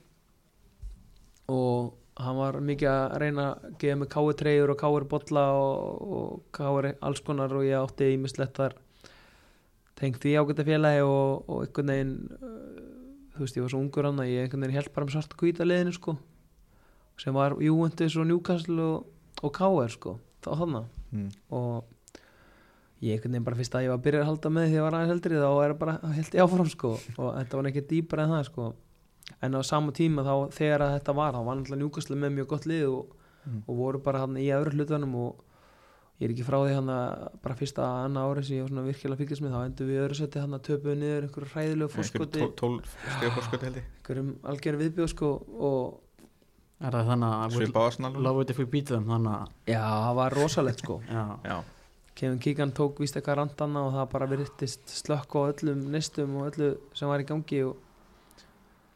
og 1.55 1.93
hann 2.21 2.39
var 2.39 2.59
mikið 2.63 2.89
að 2.91 3.15
reyna 3.21 3.47
að 3.53 3.79
gefa 3.83 3.99
mig 4.01 4.11
káir 4.13 4.37
treyjur 4.41 4.73
og 4.75 4.79
káir 4.81 5.07
bolla 5.11 5.45
og, 5.59 6.13
og 6.19 6.45
káir 6.57 6.91
alls 7.05 7.23
konar 7.27 7.53
og 7.57 7.65
ég 7.67 7.77
átti 7.81 8.13
ímislegt 8.15 8.61
þar 8.61 8.77
tengt 9.99 10.21
því 10.23 10.37
ágæta 10.41 10.67
félagi 10.67 11.03
og, 11.07 11.43
og 11.49 11.65
einhvern 11.67 11.91
veginn 11.93 12.15
uh, 12.39 12.55
þú 13.35 13.43
veist, 13.45 13.59
ég 13.59 13.67
var 13.67 13.75
svo 13.75 13.83
ungur 13.83 14.09
hann 14.09 14.23
að 14.23 14.31
ég 14.33 14.47
einhvern 14.47 14.65
veginn 14.67 14.79
held 14.79 14.93
bara 14.95 15.09
með 15.09 15.17
svart 15.17 15.35
og 15.37 15.43
hvíta 15.45 15.67
liðinu 15.67 15.97
sko 15.97 16.17
sem 17.21 17.35
var 17.35 17.57
Juventus 17.63 18.17
og 18.17 18.27
Newcastle 18.27 18.83
og, 18.83 19.11
og 19.43 19.53
káir 19.55 19.93
sko, 19.95 20.17
þá 20.45 20.51
þannig 20.63 20.87
mm. 21.13 21.29
og 21.55 21.85
ég 23.05 23.15
einhvern 23.19 23.35
veginn 23.35 23.45
bara 23.47 23.59
fyrst 23.59 23.75
að 23.77 23.87
ég 23.87 23.93
var 23.93 23.99
að 24.01 24.07
byrja 24.07 24.23
að 24.23 24.31
halda 24.31 24.55
með 24.55 24.65
því 24.65 24.71
að 24.73 24.79
ég 24.79 24.87
var 24.87 24.97
aðeins 24.99 25.13
heldri 25.15 25.43
þá 25.43 25.51
er 25.65 25.75
bara 25.83 25.99
held 26.15 26.39
ég 26.39 26.45
áfram 26.47 26.71
sko 26.73 26.95
og 26.95 27.29
þetta 27.39 27.59
var 27.61 27.69
ekki 27.71 27.87
dýpar 27.91 28.25
en 28.25 28.35
það 28.35 28.47
sko 28.49 28.69
en 29.45 29.57
á 29.57 29.61
sama 29.65 29.93
tíma 29.97 30.25
þá 30.25 30.35
þegar 30.57 30.85
að 30.87 30.95
þetta 30.99 31.17
var 31.19 31.35
þá 31.37 31.43
var 31.45 31.59
náttúrulega 31.59 31.83
njúkastlega 31.83 32.23
með 32.25 32.35
mjög 32.39 32.49
gott 32.55 32.67
lið 32.71 32.87
og, 32.93 33.21
Mm. 33.45 33.59
og 33.69 33.77
voru 33.77 33.99
bara 34.01 34.23
hann 34.23 34.39
í 34.41 34.47
öðru 34.57 34.73
hlutunum 34.73 35.11
og 35.21 35.43
ég 36.17 36.25
er 36.25 36.33
ekki 36.33 36.47
frá 36.47 36.55
því 36.63 36.77
hann 36.79 36.87
að 36.89 37.25
bara 37.45 37.57
fyrsta 37.59 37.85
annað 38.07 38.29
árið 38.31 38.47
sem 38.47 38.57
ég 38.57 38.63
var 38.65 38.71
svona 38.71 38.85
virkilega 38.87 39.21
fylgjast 39.21 39.45
með 39.45 39.53
þá 39.53 39.59
endur 39.67 39.91
við 39.91 39.99
öðru 40.01 40.17
seti 40.17 40.41
hann 40.41 40.57
að 40.57 40.63
töpuðu 40.69 40.95
niður 41.03 41.27
einhverju 41.27 41.51
hræðilegu 41.53 41.91
fórskoti 41.93 42.41
einhverjum 43.83 44.31
algjörn 44.49 44.81
viðbjóð 44.81 45.11
sko 45.13 45.33
og 45.69 46.01
er 46.81 46.97
það 46.97 47.11
þannig 47.13 47.37
að 47.39 47.55
Svipa 47.59 47.85
Arsenal 47.89 48.13
Love 48.27 48.43
it 48.45 48.51
if 48.55 48.59
we 48.59 48.67
beat 48.71 48.91
them 48.91 49.07
þannig 49.09 49.33
að 49.39 49.73
já, 49.75 49.81
það 49.85 50.15
var 50.21 50.37
rosalegt 50.41 50.85
sko. 50.85 50.99
Já, 51.09 51.23
Já, 51.47 51.57
Kevin 52.15 52.39
Keegan 52.43 52.75
tók 52.77 53.01
víst 53.03 53.19
eitthvað 53.19 53.41
randana 53.43 53.87
og 53.89 53.95
það 53.97 54.09
bara 54.13 54.31
virtist 54.31 54.95
slökk 55.03 55.35
á 55.35 55.41
öllum 55.51 55.83
nestum 55.95 56.37
og 56.41 56.53
öllu 56.53 56.71
sem 56.95 57.11
var 57.11 57.23
í 57.23 57.29
gangi 57.29 57.63
og 57.69 57.77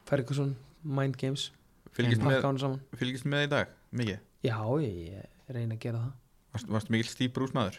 Ferguson, 0.09 0.55
Mind 0.83 1.19
Games 1.21 1.51
fylgist 1.93 2.23
með, 2.23 2.79
fylgist 2.97 3.27
með 3.29 3.49
í 3.49 3.53
dag 3.57 3.75
Mikið? 3.99 4.25
Já, 4.47 4.59
ég, 4.85 4.99
ég 5.09 5.55
reyna 5.55 5.75
að 5.75 5.83
gera 5.83 6.01
það. 6.05 6.17
Varst, 6.55 6.69
varst 6.73 6.91
mikil 6.93 7.09
stíp 7.11 7.35
brúsmaður 7.37 7.79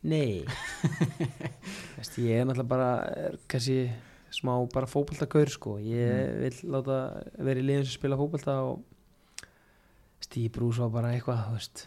Nei. 0.00 0.46
Veist, 1.98 2.16
Ég 2.16 2.40
er 2.40 2.46
náttúrulega 2.48 2.70
bara 2.70 2.90
er, 3.12 3.36
kannski 3.50 3.90
smá 4.32 4.54
bara 4.72 4.88
fótboltagaur 4.88 5.50
sko. 5.52 5.74
Ég 5.82 6.38
vil 6.40 6.72
láta 6.72 6.96
vera 7.36 7.60
í 7.60 7.66
liðum 7.66 7.84
sem 7.84 7.98
spila 7.98 8.16
fótbolta 8.16 8.54
og 8.64 8.80
Steve 10.20 10.52
Bruce 10.54 10.80
var 10.82 10.90
bara 10.94 11.12
eitthvað 11.14 11.52
veist. 11.54 11.86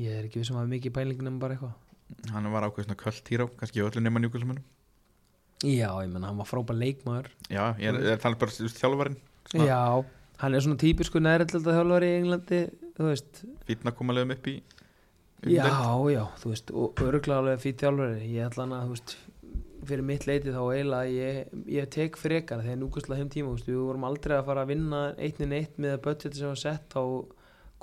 ég 0.00 0.10
er 0.18 0.24
ekki 0.28 0.40
vissum 0.42 0.56
að 0.56 0.64
hafa 0.64 0.72
mikið 0.74 0.94
pælingin 0.96 1.30
um 1.30 1.38
bara 1.42 1.54
eitthvað 1.56 2.32
hann 2.34 2.50
var 2.52 2.66
ákveð 2.68 2.88
svona 2.88 2.98
kvöld 3.00 3.30
hírá 3.32 3.46
kannski 3.58 3.82
öllu 3.84 4.02
nema 4.02 4.20
njúkvæmsumennum 4.22 4.64
Já, 5.64 5.88
ég 6.02 6.10
menna, 6.12 6.28
hann 6.28 6.36
var 6.36 6.48
frábær 6.48 6.76
leikmaður 6.76 7.30
já, 7.48 7.72
ég 7.80 7.88
er, 7.88 8.00
er 8.14 8.20
talað 8.20 8.38
bara 9.00 9.14
Svona. 9.44 9.66
Já, 9.68 9.80
hann 10.42 10.54
er 10.56 10.64
svona 10.64 10.80
típisku 10.80 11.20
nærildelda 11.22 11.76
þjálfari 11.78 12.08
í 12.10 12.16
Englandi 12.20 12.60
fítna 13.68 13.92
koma 13.96 14.16
leiðum 14.16 14.34
upp 14.36 14.48
í 14.50 14.56
í 15.44 15.54
já, 15.56 15.64
deild. 15.68 16.10
já, 16.14 16.24
þú 16.40 16.52
veist 16.52 16.72
og 16.72 17.04
örgulega 17.04 17.38
alveg 17.40 17.62
fyrir 17.64 17.78
þjálfari 17.84 18.28
ég 18.32 18.48
ætla 18.48 18.64
hann 18.66 18.76
að, 18.76 18.84
þú 18.84 18.96
veist 18.96 19.16
fyrir 19.84 20.06
mitt 20.08 20.26
leiti 20.28 20.52
þá 20.54 20.60
eiginlega 20.72 21.12
ég, 21.12 21.40
ég 21.76 21.88
tek 21.92 22.16
frekar 22.16 22.62
þegar 22.64 22.80
núkastlega 22.80 23.20
þeim 23.20 23.32
tíma 23.34 23.50
þú 23.50 23.56
veist, 23.58 23.68
við 23.68 23.80
vorum 23.84 24.06
aldrei 24.08 24.36
að 24.38 24.46
fara 24.48 24.64
að 24.64 24.72
vinna 24.72 25.00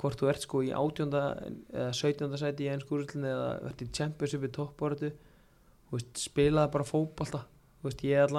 var 0.00 0.02
hvort 0.02 0.18
þú 0.18 0.28
ert 0.30 0.42
sko 0.42 0.62
í 0.64 0.72
átjónda 0.74 1.22
eða 1.72 1.92
17. 1.94 2.36
sæti 2.40 2.66
í 2.66 2.72
ennskúrillin 2.72 3.24
eða 3.28 3.48
ert 3.68 3.82
í 3.82 3.88
championship 3.92 4.44
í 4.46 4.52
toppbortu 4.52 5.12
spilaði 6.18 6.72
bara 6.72 6.86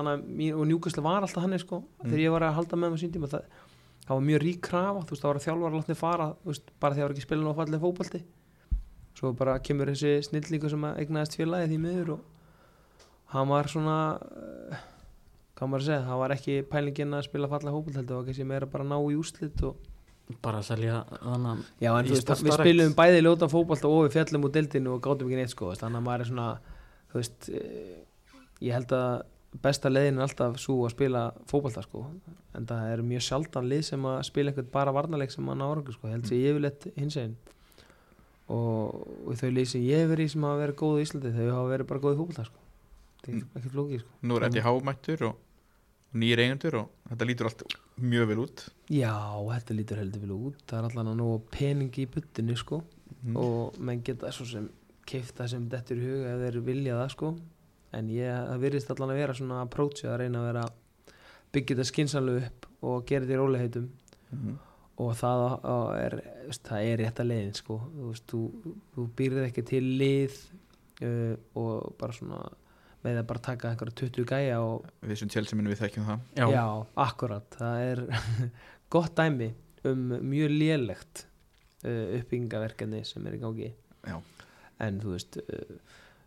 hann 0.10 0.24
mín, 0.26 0.56
og 0.56 0.66
njúkastlega 0.68 1.06
var 1.06 1.26
alltaf 1.26 1.44
hann 1.44 1.60
sko, 1.60 1.84
þegar 2.04 2.24
ég 2.24 2.34
var 2.34 2.46
að 2.48 2.56
halda 2.58 2.80
með 2.80 2.94
með 2.94 3.02
sín 3.04 3.14
tíma 3.14 3.30
það, 3.32 3.44
það 4.06 4.16
var 4.16 4.26
mjög 4.30 4.42
rík 4.44 4.62
krafa 4.64 5.04
veist, 5.04 5.22
það 5.22 5.30
var 5.30 5.40
að 5.40 5.46
þjálfara 5.48 5.78
látni 5.78 5.98
fara 6.00 6.30
veist, 6.48 6.72
bara 6.80 6.94
að 6.94 6.98
það 6.98 7.06
var 7.06 7.16
ekki 7.16 7.26
spilin 7.28 7.52
á 7.52 7.60
fallið 7.60 7.84
fótbolti 7.84 8.24
svo 9.14 9.34
bara 9.38 9.60
kemur 9.64 9.92
þessi 9.92 10.14
snillíku 10.30 10.72
sem 10.72 10.88
að 10.88 11.04
eignaðist 11.04 11.38
félagið 11.38 11.74
því 11.74 11.82
miður 11.84 12.14
og 12.16 12.22
hann 13.36 13.52
var 13.52 13.70
svona 13.70 13.98
hvað 15.54 15.70
maður 15.70 15.84
að 15.84 15.90
segja, 15.90 16.06
það 16.08 16.22
var 16.24 16.36
ekki 16.38 16.56
pælingin 16.72 17.18
að 17.18 17.28
spila 17.28 17.52
hópult 17.76 18.00
heldur, 18.00 18.16
það 18.16 18.22
var 18.22 18.30
kannski 18.32 18.48
meira 18.50 18.72
bara 18.74 18.88
að 18.88 18.94
ná 18.96 18.98
í 19.14 19.20
úslit 19.20 19.68
og 19.68 19.93
bara 20.44 20.62
að 20.62 20.70
selja 20.70 21.02
þannig 21.12 21.66
já, 21.84 21.90
en 21.92 22.08
Í 22.08 22.10
þú 22.10 22.16
veist, 22.16 22.32
við 22.46 22.56
spilum 22.58 22.96
bæði 22.98 23.22
ljóta 23.24 23.50
fótbolta 23.52 23.90
og 23.90 24.08
við 24.08 24.16
fjallum 24.18 24.48
úr 24.48 24.54
deildinu 24.56 24.96
og 24.96 25.04
gátum 25.04 25.30
ekki 25.30 25.40
neitt 25.40 25.54
sko, 25.54 25.70
þannig 25.78 26.00
að 26.00 26.08
maður 26.08 26.24
er 26.24 26.30
svona 26.32 26.48
þú 27.12 27.20
veist, 27.20 27.50
eh, 27.54 28.02
ég 28.64 28.78
held 28.78 28.96
að 28.98 29.14
besta 29.64 29.92
leiðin 29.92 30.18
er 30.18 30.26
alltaf 30.26 30.58
svo 30.62 30.80
að 30.88 30.96
spila 30.96 31.24
fótbolta 31.50 31.84
sko, 31.86 32.08
en 32.58 32.68
það 32.70 32.92
er 32.96 33.06
mjög 33.06 33.26
sjaldan 33.28 33.70
lið 33.70 33.86
sem 33.92 34.08
að 34.10 34.20
spila 34.30 34.52
einhvern 34.54 34.74
bara 34.74 34.96
varnarleik 34.96 35.34
sem 35.34 35.50
að 35.50 35.60
ná 35.60 35.66
árangur 35.68 35.98
sko, 35.98 36.10
ég 36.10 36.18
held 36.18 36.30
sér 36.30 36.48
yfirleitt 36.52 36.88
hins 36.98 37.18
einn 37.22 37.38
og, 38.50 39.04
og 39.28 39.38
þau 39.40 39.50
lið 39.54 39.70
sem 39.76 39.86
ég 39.86 40.10
verið 40.10 40.30
í 40.30 40.34
sem 40.34 40.48
hafa 40.48 40.64
verið 40.64 40.80
góð 40.82 41.00
í 41.00 41.06
Íslandi, 41.08 41.34
þau 41.38 41.48
hafa 41.52 41.72
verið 41.76 41.90
bara 41.92 42.04
góð 42.04 42.16
í 42.16 42.20
fótbolta 42.22 42.48
sko, 42.50 42.68
það 43.22 43.34
er 43.38 43.62
ekki 43.62 43.74
flókið 43.76 44.04
sko. 44.04 44.16
Nú 44.26 44.40
er 44.40 44.48
Eddie 44.50 44.66
Howe 44.66 44.86
mættur 44.90 45.28
og 45.30 45.42
nýjir 46.14 46.40
eigendur 46.44 46.76
og 46.84 46.90
þetta 47.10 47.26
lítur 47.30 47.50
allt 47.50 47.64
mjög 48.02 48.28
vel 48.30 48.40
út. 48.44 48.64
Já, 48.94 49.14
þetta 49.50 49.78
lítur 49.78 50.02
heldur 50.02 50.22
vel 50.26 50.36
út. 50.36 50.60
Það 50.70 50.80
er 50.80 50.88
allan 50.90 51.12
að 51.14 51.18
nú 51.22 51.30
peningi 51.54 52.06
í 52.06 52.10
buttinu 52.14 52.56
sko. 52.60 52.84
Mm. 53.24 53.38
og 53.40 53.78
menn 53.80 54.02
geta 54.04 54.32
svo 54.36 54.44
sem 54.50 54.66
keifta 55.08 55.46
sem 55.48 55.64
dettur 55.72 55.96
í 55.96 56.04
huga 56.10 56.34
ef 56.34 56.42
þeir 56.44 56.58
vilja 56.66 56.98
það 56.98 57.12
sko. 57.14 57.30
En 57.96 58.10
ég, 58.12 58.28
það 58.50 58.60
virðist 58.66 58.90
allan 58.92 59.14
að 59.14 59.20
vera 59.22 59.36
svona 59.38 59.62
approach 59.64 60.04
að 60.04 60.18
reyna 60.20 60.42
að 60.42 60.48
vera 60.50 60.64
byggja 61.54 61.76
þetta 61.78 61.86
skinsanlega 61.88 62.48
upp 62.50 62.68
og 62.90 63.06
gera 63.08 63.24
þetta 63.24 63.36
í 63.38 63.40
róliheitum 63.40 63.86
Mhm. 64.34 64.58
og 64.98 65.12
það 65.16 65.44
er, 66.02 66.16
það 66.68 66.88
er 66.90 66.98
rétt 67.04 67.20
að 67.24 67.30
leiðin 67.32 67.56
sko. 67.56 67.80
Þú, 67.96 68.12
þú, 68.28 68.42
þú 68.96 69.08
býrð 69.16 69.40
ekki 69.48 69.64
til 69.72 69.84
lið 70.02 70.38
uh, 71.06 71.36
og 71.56 71.96
bara 72.02 72.14
svona 72.18 72.42
með 73.04 73.20
að 73.20 73.28
bara 73.32 73.44
taka 73.50 73.72
einhverja 73.72 73.98
20 74.04 74.28
gæja 74.30 74.60
og 74.64 74.88
við 75.04 75.20
sem 75.22 75.32
tjelsuminn 75.34 75.70
við 75.72 75.82
þekkjum 75.84 76.08
það. 76.08 76.24
Já, 76.40 76.46
Já, 76.54 76.66
akkurat, 77.06 77.58
það 77.60 77.84
er 77.90 78.04
gott 78.96 79.16
dæmi 79.20 79.50
um 79.90 80.06
mjög 80.24 80.54
lélegt 80.56 81.26
uh, 81.84 82.20
uppbyggingaverkefni 82.20 83.04
sem 83.08 83.28
er 83.28 83.38
í 83.38 83.42
gangi. 83.44 83.74
Já. 84.08 84.18
en 84.84 84.98
þú 85.04 85.14
veist 85.16 85.38
uh, 85.40 85.76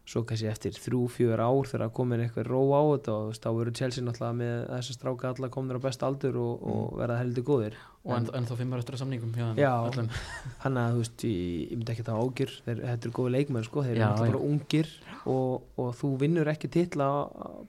svo 0.06 0.22
kannski 0.22 0.46
eftir 0.46 0.76
þrjú, 0.78 1.00
fjör 1.10 1.40
ár 1.42 1.66
þegar 1.66 1.88
að 1.88 1.94
komin 1.96 2.20
eitthvað 2.22 2.46
ró 2.46 2.60
á 2.78 2.82
þetta 2.92 3.14
og 3.18 3.38
þá 3.42 3.48
eru 3.50 3.72
Chelsea 3.74 4.04
náttúrulega 4.06 4.36
með 4.38 4.60
þessa 4.70 4.94
stráka 4.94 5.32
alla 5.32 5.48
komnir 5.56 5.80
á 5.82 5.86
besta 5.86 6.06
aldur 6.06 6.38
og, 6.38 6.62
og 6.62 6.92
verða 7.00 7.16
heldur 7.24 7.46
góðir 7.48 7.78
og 8.06 8.12
en, 8.14 8.28
en 8.38 8.46
þá 8.46 8.52
fimmar 8.60 8.82
eftir 8.82 8.94
að 8.94 9.02
samningum 9.02 9.32
Já. 9.58 9.72
öllum. 9.88 10.10
hann 10.62 10.78
að 10.78 10.94
þú 10.94 11.02
veist, 11.02 11.24
ég, 11.26 11.72
myndi 11.74 11.94
ekki 11.96 12.06
það 12.06 12.22
ágjur 12.22 12.54
þeir, 12.68 12.84
eru 12.92 13.12
góði 13.18 13.34
leikmenn 13.34 13.66
sko, 13.66 13.82
þeir 13.82 13.96
eru 13.96 14.04
Já, 14.04 14.06
náttúrulega 14.06 14.30
já. 14.30 14.36
bara 14.36 14.52
ungir 14.52 14.92
og, 15.34 15.66
og 15.82 15.90
þú 15.98 16.12
vinnur 16.22 16.52
ekki 16.54 16.72
titla 16.78 17.10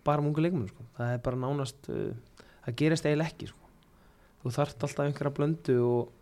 bara 0.05 0.21
um 0.21 0.29
ungu 0.29 0.45
leikmenn 0.45 0.69
sko. 0.69 0.87
það 0.99 1.15
er 1.15 1.25
bara 1.25 1.41
nánast 1.41 1.89
uh, 1.89 2.45
það 2.67 2.79
gerist 2.83 3.09
eiginlega 3.09 3.33
ekki 3.33 3.49
sko. 3.49 3.73
þú 4.45 4.55
þarft 4.59 4.85
alltaf 4.85 5.09
einhverja 5.09 5.35
blöndu 5.41 5.81
og 5.87 6.13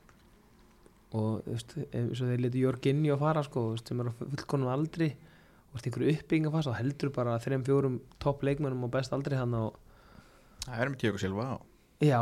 og 1.16 1.44
þú 1.44 1.54
veist, 1.54 1.78
eins 1.96 2.20
og 2.24 2.32
þeir 2.32 2.42
letu 2.44 2.64
Jörginni 2.64 3.12
að 3.14 3.22
fara 3.22 3.44
sko, 3.46 3.70
sem 3.84 4.00
er 4.00 4.10
á 4.12 4.14
fullkonum 4.20 4.72
aldri 4.72 5.14
og 5.76 5.80
veist, 5.80 5.90
einhverju 5.90 6.16
uppbygging 6.16 6.48
að 6.48 6.56
fara 6.56 6.72
þá 6.72 6.80
heldur 6.80 7.12
bara 7.16 7.40
þreim 7.44 7.66
fjórum 7.68 7.98
topp 8.24 8.46
leikmennum 8.48 8.88
á 8.88 8.96
best 8.96 9.16
aldri 9.16 9.36
hann 9.36 9.56
og 9.60 9.76
það 10.66 10.86
er 10.86 10.92
með 10.94 11.02
Tíoko 11.04 11.22
Silva 11.22 11.50
og 11.58 12.06
já 12.06 12.22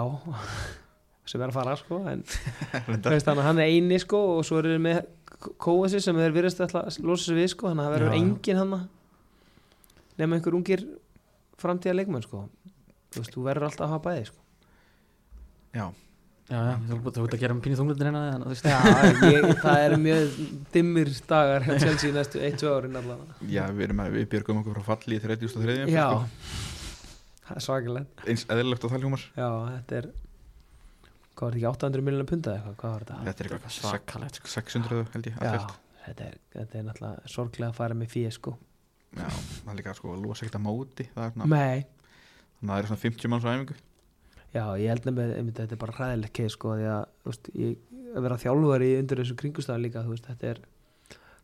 sem 1.29 1.39
er 1.39 1.51
að 1.51 1.57
fara 1.59 1.77
sko 1.79 2.01
en 2.09 2.25
veist, 3.05 3.29
að 3.29 3.43
hann 3.45 3.61
er 3.61 3.69
eini 3.69 4.01
sko 4.01 4.23
og 4.39 4.47
svo 4.47 4.63
eru 4.63 4.79
með 4.81 5.05
Kóasi 5.59 5.99
sem 5.99 6.15
þeir 6.15 6.31
virðast 6.31 6.61
að 6.63 7.01
losa 7.03 7.25
sig 7.25 7.35
við 7.35 7.49
sko 7.51 7.67
þannig 7.67 7.83
að 7.83 7.87
það 7.89 7.95
verður 7.97 8.13
engin 8.15 8.59
hann 8.61 8.75
nema 10.19 10.37
einhver 10.37 10.55
ungir 10.55 10.85
framtíða 11.59 11.97
leikmenn 11.97 12.25
sko. 12.25 12.45
Þú 13.13 13.21
veist, 13.21 13.35
þú 13.35 13.45
verður 13.47 13.67
alltaf 13.69 13.85
að 13.85 13.93
hafa 13.93 14.05
bæði 14.07 14.25
sko. 14.29 14.39
Já, 15.73 15.85
já, 16.49 16.57
já, 16.57 16.73
þú 16.89 17.25
ert 17.27 17.35
að 17.37 17.43
gera 17.43 17.55
um 17.55 17.61
pínu 17.63 17.77
þunglutin 17.79 18.09
hérna 18.09 18.23
Já, 18.63 18.79
ég, 19.29 19.47
það 19.63 19.85
eru 19.87 19.99
mjög 20.03 20.41
dimmir 20.73 21.13
dagar 21.29 21.67
hjá 21.67 21.77
Chelsea 21.85 22.09
í 22.09 22.15
næstu 22.17 22.41
1-2 22.43 22.73
árin 22.73 22.99
allavega. 22.99 23.37
Já 23.47 23.63
við, 23.69 23.85
erum 23.87 24.03
að, 24.03 24.17
við 24.17 24.27
björgum 24.33 24.59
okkur 24.63 24.81
frá 24.81 24.89
falli 24.93 25.19
í 25.19 25.23
33. 25.23 25.77
Já, 25.93 26.09
sko. 26.09 26.51
það 27.47 27.55
er 27.59 27.65
svakalegt. 27.67 28.27
Eins 28.27 28.45
eðlilegt 28.49 28.87
og 28.87 28.93
þalhjúmar 28.95 29.25
Já, 29.31 29.47
þetta 29.77 30.01
er 30.01 30.11
hvað 31.33 31.47
var 31.47 31.55
þetta 31.55 31.63
ekki 31.63 31.69
800 31.71 32.05
miljonar 32.05 32.29
punda 32.29 32.57
eitthvað, 32.57 32.75
hvað 32.81 32.93
var 32.93 33.05
þetta? 33.05 33.21
þetta 33.27 33.43
er 33.43 33.49
eitthvað 33.49 33.73
svakalegt, 33.77 34.37
sek- 34.37 34.51
600 34.53 35.07
held 35.15 35.29
ég 35.31 35.39
Já, 35.39 35.53
allt 35.53 35.79
þetta 36.03 36.27
er, 36.27 36.37
þetta 36.53 36.77
er 36.79 36.85
náttúrulega 36.89 37.31
sorglega 37.33 37.71
að 37.71 37.79
fara 37.79 37.97
með 37.97 38.11
fyrir 38.13 38.35
sko. 38.35 38.53
Já, 39.13 39.27
það 39.29 39.71
er 39.73 39.79
líka 39.79 39.95
sko 39.97 40.13
að 40.13 40.23
losa 40.25 40.43
ekkert 40.45 40.59
að 40.59 40.65
móti 40.65 41.07
er 41.07 41.33
Nei, 41.37 41.85
þannig 42.59 42.63
að 42.63 42.69
það 42.69 42.77
er 42.77 42.89
svona 42.89 43.03
50 43.03 43.31
manns 43.33 43.45
á 43.45 43.49
æfingu 43.53 43.77
Já, 44.53 44.63
ég 44.77 44.89
held 44.91 45.07
einmitt 45.09 45.57
að 45.57 45.63
þetta 45.63 45.73
er 45.73 45.81
bara 45.81 45.95
hræðilegt 45.97 46.33
keið 46.37 46.51
sko 46.53 46.75
því 46.77 46.85
að, 46.93 47.03
veist, 47.25 47.47
ég, 47.57 47.77
að 48.13 48.25
vera 48.27 48.35
þjálfari 48.43 48.89
undir 48.99 49.21
þessu 49.23 49.35
kringustæðan 49.39 49.81
líka, 49.87 50.03
veist, 50.05 50.27
þetta 50.29 50.51
er 50.51 50.59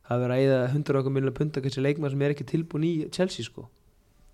það 0.10 0.26
er 0.28 0.34
að 0.36 0.44
eða 0.46 0.60
100 0.74 1.00
okkur 1.00 1.14
miljonar 1.16 1.36
punta 1.38 1.62
kannski 1.66 1.82
leikmann 1.86 2.14
sem 2.14 2.22
er 2.26 2.34
ekki 2.36 2.46
tilbúin 2.50 2.86
í 2.86 2.92
Chelsea 3.14 3.46
sko. 3.46 3.66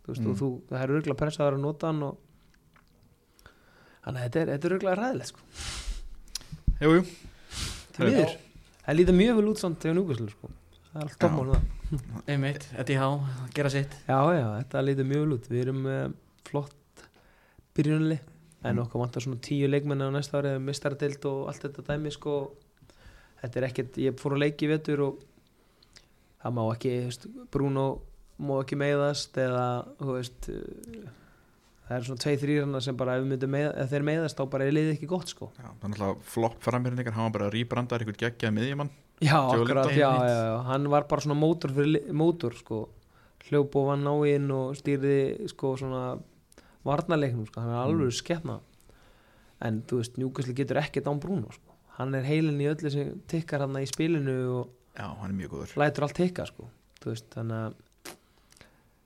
Þú 0.06 0.12
veist, 0.14 0.22
Mm. 0.26 0.32
og 0.32 0.38
þú, 0.42 0.50
það 0.70 0.84
er 0.84 0.94
örgulega 0.98 1.20
pressaður 1.22 1.56
að 1.58 1.64
nota 1.64 1.88
hann 1.90 2.04
og 2.04 2.18
þannig 4.06 4.20
að 4.20 4.26
þetta 4.26 4.42
er, 4.44 4.52
þetta 4.54 4.68
er 4.70 4.76
örgulega 4.76 5.00
hræðilegt 5.00 5.32
sko. 5.32 5.40
Jú, 6.84 6.92
jú, 6.92 7.02
til 7.96 8.06
miður, 8.10 8.36
það 8.86 9.00
lítur 9.00 9.18
mjög 9.22 9.40
vel 9.40 9.50
út 9.54 9.62
samt 9.64 9.80
þegar 9.82 9.98
núkvæslu 10.02 10.30
sko, 10.36 10.52
það 10.92 11.00
er 11.00 11.08
allt 11.08 11.18
toppmál 11.24 11.50
það. 11.56 11.66
Einmitt, 12.36 12.68
Eddie 12.82 13.00
Howe, 13.00 13.34
gera 13.56 13.72
sitt. 13.74 13.96
Já, 14.10 14.20
já, 14.36 14.46
þetta 14.60 14.84
lítur 14.86 15.08
mjög 15.10 15.24
vel 15.26 15.36
út. 15.38 15.50
Við 15.52 15.62
erum 15.64 15.82
uh, 15.90 16.06
flott 16.50 17.04
byrjunli 17.78 18.20
en 18.66 18.82
okkur 18.82 19.04
vantar 19.04 19.24
svona 19.24 19.42
tíu 19.44 19.70
leikmenn 19.70 20.04
á 20.06 20.10
næsta 20.14 20.40
ári, 20.42 20.56
mistardeild 20.64 21.26
og 21.30 21.50
allt 21.52 21.68
þetta 21.68 21.86
dæmi 21.92 22.14
sko. 22.14 22.36
Þetta 23.42 23.60
er 23.60 23.68
ekkert, 23.70 24.00
ég 24.02 24.18
fór 24.20 24.38
að 24.38 24.46
leiki 24.46 24.66
í 24.66 24.72
vetur 24.72 25.04
og 25.06 25.24
það 26.42 26.58
má 26.58 26.64
ekki, 26.72 26.96
veist, 27.06 27.30
Bruno 27.54 27.86
má 28.42 28.58
ekki 28.60 28.78
meiðast 28.80 29.38
eða, 29.40 29.66
uh, 30.02 30.20
það 31.86 31.96
er 31.98 32.06
svona 32.08 32.24
tvei 32.26 32.36
þrýrana 32.42 32.82
sem 32.84 32.98
bara 32.98 33.18
ef 33.22 33.92
þeir 33.94 34.06
meiðast 34.10 34.40
þá 34.40 34.46
bara 34.52 34.68
er 34.68 34.76
liðið 34.76 34.98
ekki 34.98 35.10
gott 35.10 35.32
sko. 35.32 35.52
Já, 35.56 35.70
er 35.70 35.90
náttúrulega 35.92 36.30
flopp 36.34 36.70
hann 36.70 36.90
var 37.16 37.36
bara 37.38 37.52
rýbrandar 37.54 38.04
einhvern 38.04 38.22
geggjað 38.26 38.56
miðjumann. 38.58 38.94
Já, 39.24 39.38
akkurat, 39.40 39.94
já, 39.96 40.10
já, 40.12 40.38
já, 40.42 40.56
hann 40.68 40.90
var 40.92 41.06
bara 41.08 41.24
svona 41.24 41.40
mótor 41.40 41.72
fyrir 41.72 42.10
mótor, 42.12 42.56
sko. 42.60 42.88
Hljóp 43.46 43.76
og 43.78 43.92
vann 43.92 44.08
á 44.10 44.16
inn 44.26 44.50
og 44.52 44.74
stýrði 44.74 45.48
sko 45.52 45.76
svona 45.78 46.16
varnarleiknum 46.86 47.48
sko, 47.50 47.62
hann 47.62 47.74
er 47.74 47.82
alveg 47.84 48.08
Mm. 48.12 48.18
sketna 48.20 48.60
en 49.66 49.82
þú 49.88 50.02
veist, 50.02 50.18
Njúkasli 50.20 50.54
getur 50.58 50.78
ekkert 50.82 51.08
án 51.10 51.20
Bruno 51.24 51.52
sko, 51.52 51.74
hann 51.98 52.14
er 52.16 52.24
heilin 52.28 52.60
í 52.62 52.68
öllu 52.70 52.92
sem 52.92 53.20
tikkar 53.28 53.64
hann 53.66 53.78
í 53.82 53.88
spilinu 53.90 54.36
og 54.60 54.70
já, 54.98 55.08
hann 55.22 55.32
er 55.32 55.38
mjög 55.40 55.50
góður. 55.56 55.76
lætur 55.82 56.04
allt 56.08 56.16
tikka 56.20 56.46
sko, 56.46 56.70
þú 57.02 57.14
veist, 57.14 57.30
þannig 57.34 57.62
að 57.66 57.74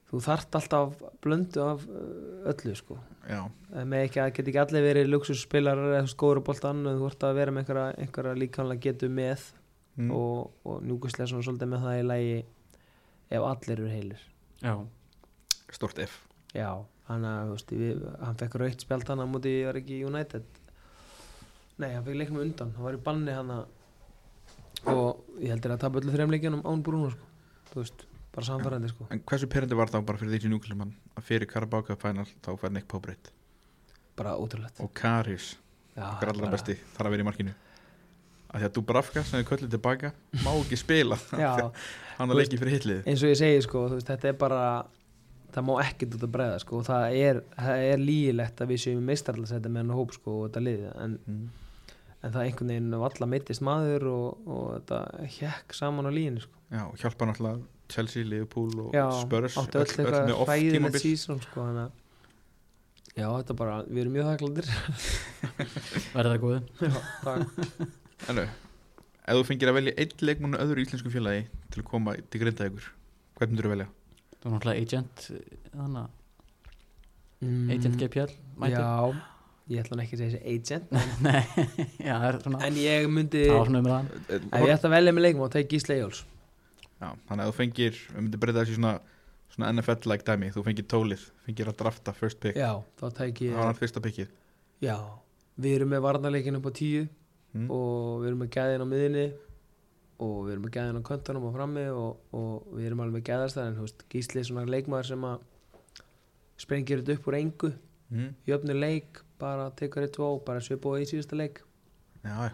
þú 0.10 0.20
þarft 0.26 0.56
alltaf 0.58 0.94
blöndu 1.22 1.62
af 1.62 1.84
uh, 1.86 2.50
öllu 2.50 2.76
sko. 2.76 2.98
Já, 3.30 3.44
Það 3.70 3.86
með 3.92 4.04
ekki 4.08 4.20
að 4.24 4.32
geta 4.34 4.50
ekki 4.50 4.62
allir 4.64 4.82
verið 4.88 5.10
luxusspilar 5.12 5.78
eða 5.78 6.08
skóru 6.10 6.42
boltan, 6.42 6.80
þú 6.88 7.04
vart 7.04 7.26
að 7.28 7.36
vera 7.38 7.52
með 7.54 7.62
einhverja, 7.62 7.92
einhverja 8.02 8.40
líkanlega 8.42 8.82
getu 8.88 9.10
með. 9.14 9.44
Mm. 10.00 10.12
og, 10.16 10.52
og 10.64 10.82
njúkastlega 10.88 11.28
svona 11.28 11.44
svolítið 11.44 11.68
með 11.74 11.82
það 11.84 11.98
í 12.00 12.04
lægi 12.08 12.36
ef 13.36 13.44
allir 13.50 13.74
eru 13.76 13.90
heilir. 13.92 14.22
Já, 14.64 14.74
stort 15.76 16.00
F 16.00 16.14
já, 16.56 16.70
hann, 17.10 17.26
að, 17.28 17.40
þú 17.50 17.56
veist, 17.58 17.74
við, 17.84 18.04
hann 18.24 18.40
fekk 18.40 18.58
raukt 18.62 18.86
spjald 18.86 19.12
hann 19.12 19.24
á 19.24 19.28
móti, 19.30 19.56
ég 19.60 19.70
var 19.70 19.80
ekki 19.82 20.00
United. 20.08 20.46
Nei, 21.80 21.90
hann 21.96 22.06
fekk 22.06 22.20
leiknum 22.22 22.44
undan. 22.46 22.72
Hann 22.78 22.86
var 22.88 22.98
í 22.98 23.02
banni 23.10 23.36
hann 23.36 23.56
og 24.88 25.26
ég 25.42 25.52
heldur 25.52 25.74
að 25.76 25.82
tapa 25.84 26.00
öllu 26.00 26.14
þreim 26.14 26.32
leikjunum 26.32 26.62
án 26.64 26.84
Bruno 26.86 27.10
sko. 27.12 27.26
þú 27.74 27.82
veist, 27.84 28.06
bara 28.36 28.48
samfærandi 28.48 28.92
sko. 28.94 29.08
En 29.12 29.20
hversu 29.28 29.50
perandi 29.52 29.76
var 29.78 29.92
þá 29.92 30.00
bara 30.06 30.22
fyrir 30.22 30.36
því 30.38 30.42
sem 30.46 30.54
núklumann 30.54 30.94
að 31.20 31.26
fyrir 31.28 31.50
Carabao 31.52 31.84
Cup 31.86 32.00
Final 32.02 32.26
þá 32.46 32.54
fær 32.62 32.72
Nick 32.74 32.88
Pobreit 32.88 33.34
bara 34.20 34.36
ótrúlegt. 34.36 34.80
Og 34.84 34.92
Karius, 34.96 35.54
okkar 35.96 36.34
allra 36.34 36.46
bara- 36.46 36.58
besti 36.58 36.76
þarf 36.76 37.08
að 37.08 37.14
vera 37.16 37.24
í 37.24 37.28
markinu. 37.30 37.54
Að 38.50 38.60
því 38.64 38.66
að 38.68 38.74
Dubravka 38.76 39.24
sem 39.24 39.40
er 39.40 39.46
köllið 39.48 39.70
tilbaka 39.76 40.12
má 40.44 40.52
ekki 40.58 40.80
spila. 40.80 41.18
Hann 42.18 42.32
að 42.34 42.40
leiki 42.42 42.58
fyrir 42.60 42.76
hitlið. 42.80 43.04
eins 43.08 43.24
og 43.24 43.30
ég 43.32 43.38
segi 43.40 43.62
sko 43.64 43.84
veist, 43.94 44.10
þetta 44.10 44.32
er 44.32 44.40
bara 44.42 44.62
það 45.56 45.66
má 45.70 45.74
ekkert 45.84 46.18
út 46.18 46.28
að 46.28 46.34
bregða 46.36 46.60
sko. 46.64 46.82
Og 46.82 46.86
það 46.90 47.18
er, 47.22 47.42
er 47.76 48.04
lígilegt 48.04 48.62
að 48.62 48.74
við 48.74 48.84
séum 48.86 49.10
meistarallasæti 49.10 49.72
með 49.72 49.84
hann 49.86 49.98
hóp 49.98 50.14
sko 50.16 50.36
og 50.38 50.46
þetta 50.48 50.64
liði 50.66 50.94
en, 50.94 51.18
mm. 51.26 51.96
en 52.20 52.36
það 52.36 52.46
einhvern 52.46 52.74
veginn 52.74 53.00
valla 53.06 53.30
meittist 53.34 53.66
maður 53.66 54.08
og, 54.14 54.48
og 54.48 54.70
þetta 54.78 55.02
hekk 55.40 55.78
saman 55.82 56.10
á 56.10 56.12
líginni 56.14 56.46
sko. 56.46 56.56
Já, 56.70 56.84
hjálpa 57.02 57.30
náttúrulega 57.30 57.66
Chelsea, 57.90 58.24
Liverpool 58.24 58.76
og 58.84 58.94
Já, 58.94 59.08
Spurs 59.24 59.58
áttu 59.58 59.82
öll 59.82 59.88
eitthvað 59.90 60.36
hræðilegt 60.46 61.02
sísón 61.02 61.42
sko 61.42 61.66
þannig 61.66 61.98
já 63.18 63.28
þetta 63.28 63.56
bara, 63.58 63.80
við 63.88 64.04
erum 64.04 64.14
mjög 64.16 64.28
þakkláttir. 64.30 64.68
Verður 66.14 66.30
það 66.30 66.42
góðu 66.44 66.60
já, 66.86 67.00
takk. 67.24 67.64
Ennu, 68.32 68.46
ef 69.26 69.40
þú 69.40 69.48
fengir 69.50 69.72
að 69.72 69.80
velja 69.80 69.96
einn 70.04 70.26
leikmann 70.30 70.58
og 70.58 70.64
öðru 70.66 70.86
íslensku 70.86 71.14
félagi 71.14 71.48
til 71.74 71.82
að 71.84 71.88
koma 71.90 72.16
til 72.20 72.44
grindaðugur 72.44 72.92
hvern 73.40 73.54
myndur 73.54 73.70
þú 73.70 73.74
velja? 73.74 73.90
Þú 74.40 74.50
er 74.50 74.56
náttúrulega 74.56 74.86
agent 74.88 75.28
þannig 75.74 76.02
að 76.06 76.16
Mm, 77.40 77.70
agent 77.72 77.96
GPL 77.96 78.32
mættur 78.60 78.82
já, 78.84 79.20
ég 79.72 79.78
ætla 79.80 79.96
hann 79.96 80.02
ekki 80.04 80.18
að 80.18 80.22
segja 80.26 80.32
þessi 80.34 80.56
agent 80.58 80.90
Nei, 81.24 81.38
já, 82.04 82.18
það 82.18 82.26
er 82.30 82.38
svona 82.44 82.60
en 82.68 82.80
ég 82.82 83.06
myndi, 83.08 83.44
það 83.48 83.78
var 83.86 84.10
ef 84.10 84.66
ég 84.66 84.74
ætti 84.74 84.90
að 84.90 84.96
velja 84.98 85.14
með 85.16 85.24
leikmann 85.24 85.48
þá 85.48 85.56
tek 85.56 85.70
Gísle 85.72 85.98
Jóls 86.02 86.20
Já, 87.00 87.14
þannig 87.30 87.46
að 87.46 87.48
þú 87.48 87.56
fengir, 87.56 88.02
við 88.10 88.20
myndir 88.26 88.42
breyta 88.44 88.60
þessi 88.60 88.76
svona, 88.76 88.92
svona 89.56 89.70
NFL-like 89.72 90.26
dæmi, 90.28 90.50
þú 90.52 90.64
fengir 90.66 90.88
tólið 90.92 91.22
fengir 91.46 91.72
að 91.72 91.78
drafta 91.80 92.14
first 92.18 92.42
pick. 92.44 92.60
Já, 92.60 92.74
þá 93.00 93.06
það 93.08 93.40
ég 93.46 93.56
var 93.56 93.70
hann 93.70 93.78
fyrsta 93.80 94.04
pickið. 94.04 94.34
Já, 94.84 94.98
við 95.56 95.78
erum 95.78 95.94
með 95.94 96.04
varnarleikin 96.04 96.60
upp 96.60 96.68
á 96.68 96.72
tíu 96.76 97.06
mm. 97.06 97.70
og 97.72 98.20
við 98.20 98.32
erum 98.34 98.44
með 98.44 98.52
gæðin 98.58 98.84
á 98.84 98.88
miðinni 98.92 99.26
og 100.20 100.36
við 100.46 100.52
erum 100.56 100.66
með 100.68 100.74
gæðin 100.78 101.00
á 101.00 101.08
köntunum 101.10 101.46
og 101.50 101.54
frammi 101.56 101.86
og, 101.94 102.18
og 102.36 102.74
við 102.76 102.90
erum 102.90 103.04
alveg 103.06 103.20
með 103.22 103.28
gæðastæð 103.30 103.68
en 103.70 103.78
veist, 103.84 104.04
Gísli 104.12 104.42
er 104.42 104.48
svona 104.50 104.66
leikmaður 104.70 105.08
sem 105.14 105.24
að 105.30 105.46
sprengir 106.60 107.02
þetta 107.04 107.16
upp 107.20 107.30
úr 107.32 107.38
engu. 107.40 107.72
Mm. 108.10 108.30
jöfnir 108.50 108.78
leik, 108.82 109.20
bara 109.38 109.68
tekur 109.78 110.02
eitt 110.08 110.16
tvó 110.18 110.32
bara 110.46 110.62
svipa 110.66 110.90
á 110.90 110.98
í 110.98 111.06
síðasta 111.06 111.38
leik. 111.38 111.60
Já, 112.26 112.50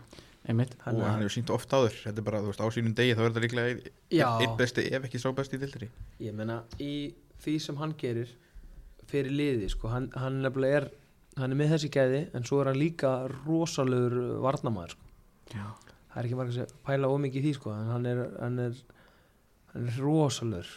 einmitt. 0.51 0.73
Og 0.75 0.81
Hann 0.83 0.99
hann 0.99 1.13
að- 1.15 1.21
hefur 1.23 1.33
sínt 1.37 1.49
oft 1.55 1.69
áður. 1.71 1.95
Þetta 2.03 2.19
er 2.19 2.25
bara, 2.27 2.41
veist, 2.43 2.59
á 2.59 2.67
sínum 2.75 2.93
degi 2.93 3.15
þá 3.15 3.21
er 3.23 3.29
þetta 3.29 3.43
líklega 3.45 4.41
einn 4.43 4.57
besti, 4.59 4.83
ef 4.91 5.07
ekki 5.07 5.21
sá 5.23 5.31
besti 5.33 5.55
í 5.55 5.61
dildri 5.63 5.87
ég 6.19 6.33
meina 6.35 6.57
í 6.77 7.13
því 7.39 7.55
sem 7.61 7.75
hann 7.79 7.93
gerir 7.97 8.27
fyrir 9.07 9.31
liði, 9.31 9.69
sko, 9.71 9.87
hann, 9.87 10.09
hann 10.15 10.41
nefnilega 10.43 10.81
er 10.83 10.89
hann 11.37 11.51
er 11.51 11.57
með 11.59 11.71
þessi 11.75 11.89
gæði 11.95 12.21
en 12.35 12.43
svo 12.43 12.59
er 12.61 12.69
hann 12.73 12.79
líka 12.79 13.13
rosalegur 13.45 14.41
varnamaður 14.43 14.91
sko. 14.95 15.01
Já, 15.55 15.65
það 16.15 16.21
er 16.21 16.29
ekki 16.29 16.37
margir 16.39 16.63
að 16.63 16.75
pæla 16.87 17.09
ómikið 17.11 17.41
í 17.41 17.45
því 17.49 17.53
sko, 17.59 17.73
en 17.75 17.89
hann 17.91 18.05
er, 18.09 18.21
hann 18.39 18.61
er, 18.63 18.77
hann 19.73 19.89
er 19.91 19.97
rosalegur. 19.99 20.69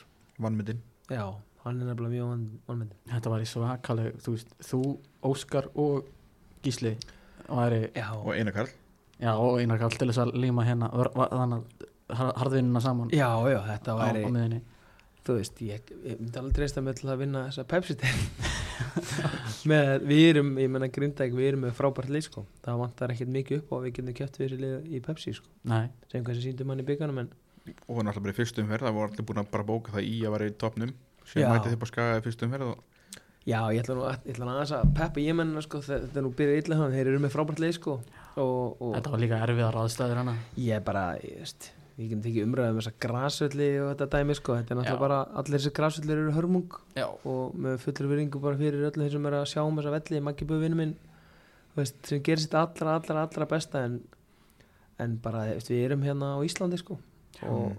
Vannmyndin 0.42 0.82
Já, 1.08 1.24
hann 1.64 1.78
er 1.78 1.88
nefnilega 1.92 2.12
mjög 2.16 2.34
vannmyndi 2.68 2.98
þetta 3.14 3.32
var 3.32 3.44
í 3.44 3.48
svakaleg 3.48 4.18
þú 4.24 4.34
veist, 4.34 4.52
þú, 4.66 4.82
Óskar 5.30 5.70
og 5.78 6.10
Gísli 6.66 6.96
væri, 7.48 7.84
Já, 7.94 8.10
og 8.18 8.34
Einar 8.34 8.54
Karl. 8.58 8.74
Já, 9.18 9.32
og 9.34 9.56
einar 9.58 9.78
kall 9.80 9.94
til 9.98 10.06
þess 10.10 10.20
að 10.22 10.36
líma 10.38 10.62
hérna 10.66 10.90
þannig 10.94 11.86
að 12.08 12.20
harðvinnina 12.38 12.82
saman 12.82 13.08
já, 13.10 13.26
já, 13.50 13.58
þetta 13.66 13.94
á, 13.94 14.00
væri 14.04 14.26
á 14.26 14.30
miðinni 14.30 14.60
Þú 15.28 15.34
veist, 15.36 15.58
ég, 15.60 15.90
ég 16.06 16.20
myndi 16.22 16.38
alveg 16.40 16.54
treysta 16.56 16.80
mig 16.80 16.94
til 16.96 17.10
að 17.12 17.18
vinna 17.24 17.42
þessa 17.48 17.64
Pepsi 17.68 17.96
til 17.98 18.12
með, 19.70 19.90
Við 20.08 20.22
erum, 20.28 20.54
ég 20.62 20.70
menna 20.72 20.88
Grindæk 20.92 21.34
við 21.36 21.50
erum 21.52 21.66
með 21.66 21.76
frábært 21.78 22.12
lið 22.14 22.26
sko. 22.28 22.44
Það 22.64 22.80
vantar 22.84 23.14
ekkert 23.14 23.34
mikið 23.34 23.62
upp 23.62 23.72
á 23.72 23.74
að 23.78 23.84
við 23.86 23.96
getum 23.98 24.18
kjöpt 24.20 24.38
við 24.38 24.46
þessi 24.46 24.60
lið 24.64 24.88
í 24.94 25.02
Pepsi 25.08 25.34
sko, 25.36 25.52
nei, 25.72 25.86
sem 26.12 26.26
sem 26.32 26.42
síndum 26.46 26.72
hann 26.72 26.84
í 26.84 26.88
bygganum 26.88 27.22
en 27.24 27.32
og 27.88 27.98
hann 27.98 28.08
alltaf 28.08 28.24
bara 28.24 28.32
í 28.32 28.38
fyrstu 28.38 28.62
umferð 28.64 28.86
það 28.88 28.94
voru 28.96 29.12
allir 29.12 29.26
búin 29.28 29.42
að 29.42 29.50
bara 29.52 29.66
bóka 29.68 29.94
það 29.96 30.06
í 30.08 30.14
að 30.24 30.34
vera 30.36 30.48
í 30.48 30.54
topnum 30.62 30.94
sem 31.28 31.42
Já. 31.42 31.48
mæti 31.52 31.72
þið 31.72 31.82
bara 31.82 31.92
skagaði 31.92 32.24
fyrstu 32.24 32.48
umferð 32.48 32.70
og 32.70 32.86
Já, 33.48 33.60
ég 33.72 33.80
ætla 33.80 33.94
nú 33.96 34.04
að, 34.04 34.16
ég 34.28 34.34
ætla 34.34 34.44
nú 34.44 34.52
aðeins 34.52 34.72
að 34.76 34.90
peppa 34.98 35.22
ég 35.24 35.36
menna 35.38 35.62
sko, 35.64 35.80
þetta 35.84 36.20
er 36.20 36.24
nú 36.26 36.32
byrjað 36.36 36.58
illa 36.60 36.78
hann 36.82 36.92
þeir 36.92 37.08
eru 37.14 37.20
með 37.22 37.32
frábært 37.32 37.62
lið 37.64 37.70
sko. 37.78 37.94
Og, 38.36 38.82
og 38.84 38.90
þetta 38.98 39.12
var 39.14 39.22
líka 39.22 39.38
erfiðar 39.46 39.78
aðstæður 39.80 40.20
hana. 40.20 40.34
Ég 40.60 40.76
er 40.76 40.84
bara, 40.84 41.04
ég 41.22 41.38
veist 41.40 41.70
við 41.98 42.12
getum 42.12 42.20
tekið 42.22 42.44
umræðum 42.46 42.76
þessa 42.78 42.92
grasölli 43.02 43.68
og 43.82 43.88
þetta 43.90 44.06
dæmi 44.12 44.34
sko, 44.38 44.54
þetta 44.54 44.70
er 44.70 44.78
náttúrulega 44.78 44.94
Já. 44.94 45.02
bara 45.02 45.18
allir 45.40 45.58
þessi 45.58 45.72
grasöllir 45.74 46.20
eru 46.22 46.34
hörmung. 46.36 46.76
Já, 46.94 47.06
og 47.26 47.56
með 47.58 47.80
fullur 47.82 48.10
viringu 48.12 48.42
bara 48.44 48.60
fyrir 48.60 48.84
öllu 48.86 49.02
þeir 49.02 49.14
sem 49.16 49.26
er 49.26 49.36
að 49.40 49.48
sjá 49.50 49.60
um 49.64 49.80
þessa 49.80 49.94
velli, 49.96 50.20
Maggi 50.22 50.46
Böð 50.46 50.62
vinnu 50.62 50.78
minn 50.78 50.94
veist, 51.78 51.98
sem 52.06 52.22
gerir 52.22 52.42
sitt 52.44 52.54
allra, 52.58 52.94
allra, 53.00 53.24
allra 53.26 53.48
besta 53.50 53.82
en, 53.88 53.98
en 55.02 55.16
bara, 55.24 55.44
veist, 55.56 55.72
við 55.72 55.88
erum 55.88 56.04
hérna 56.06 56.36
á 56.38 56.46
Íslandi 56.46 56.78
sko. 56.78 57.00
Og, 57.48 57.74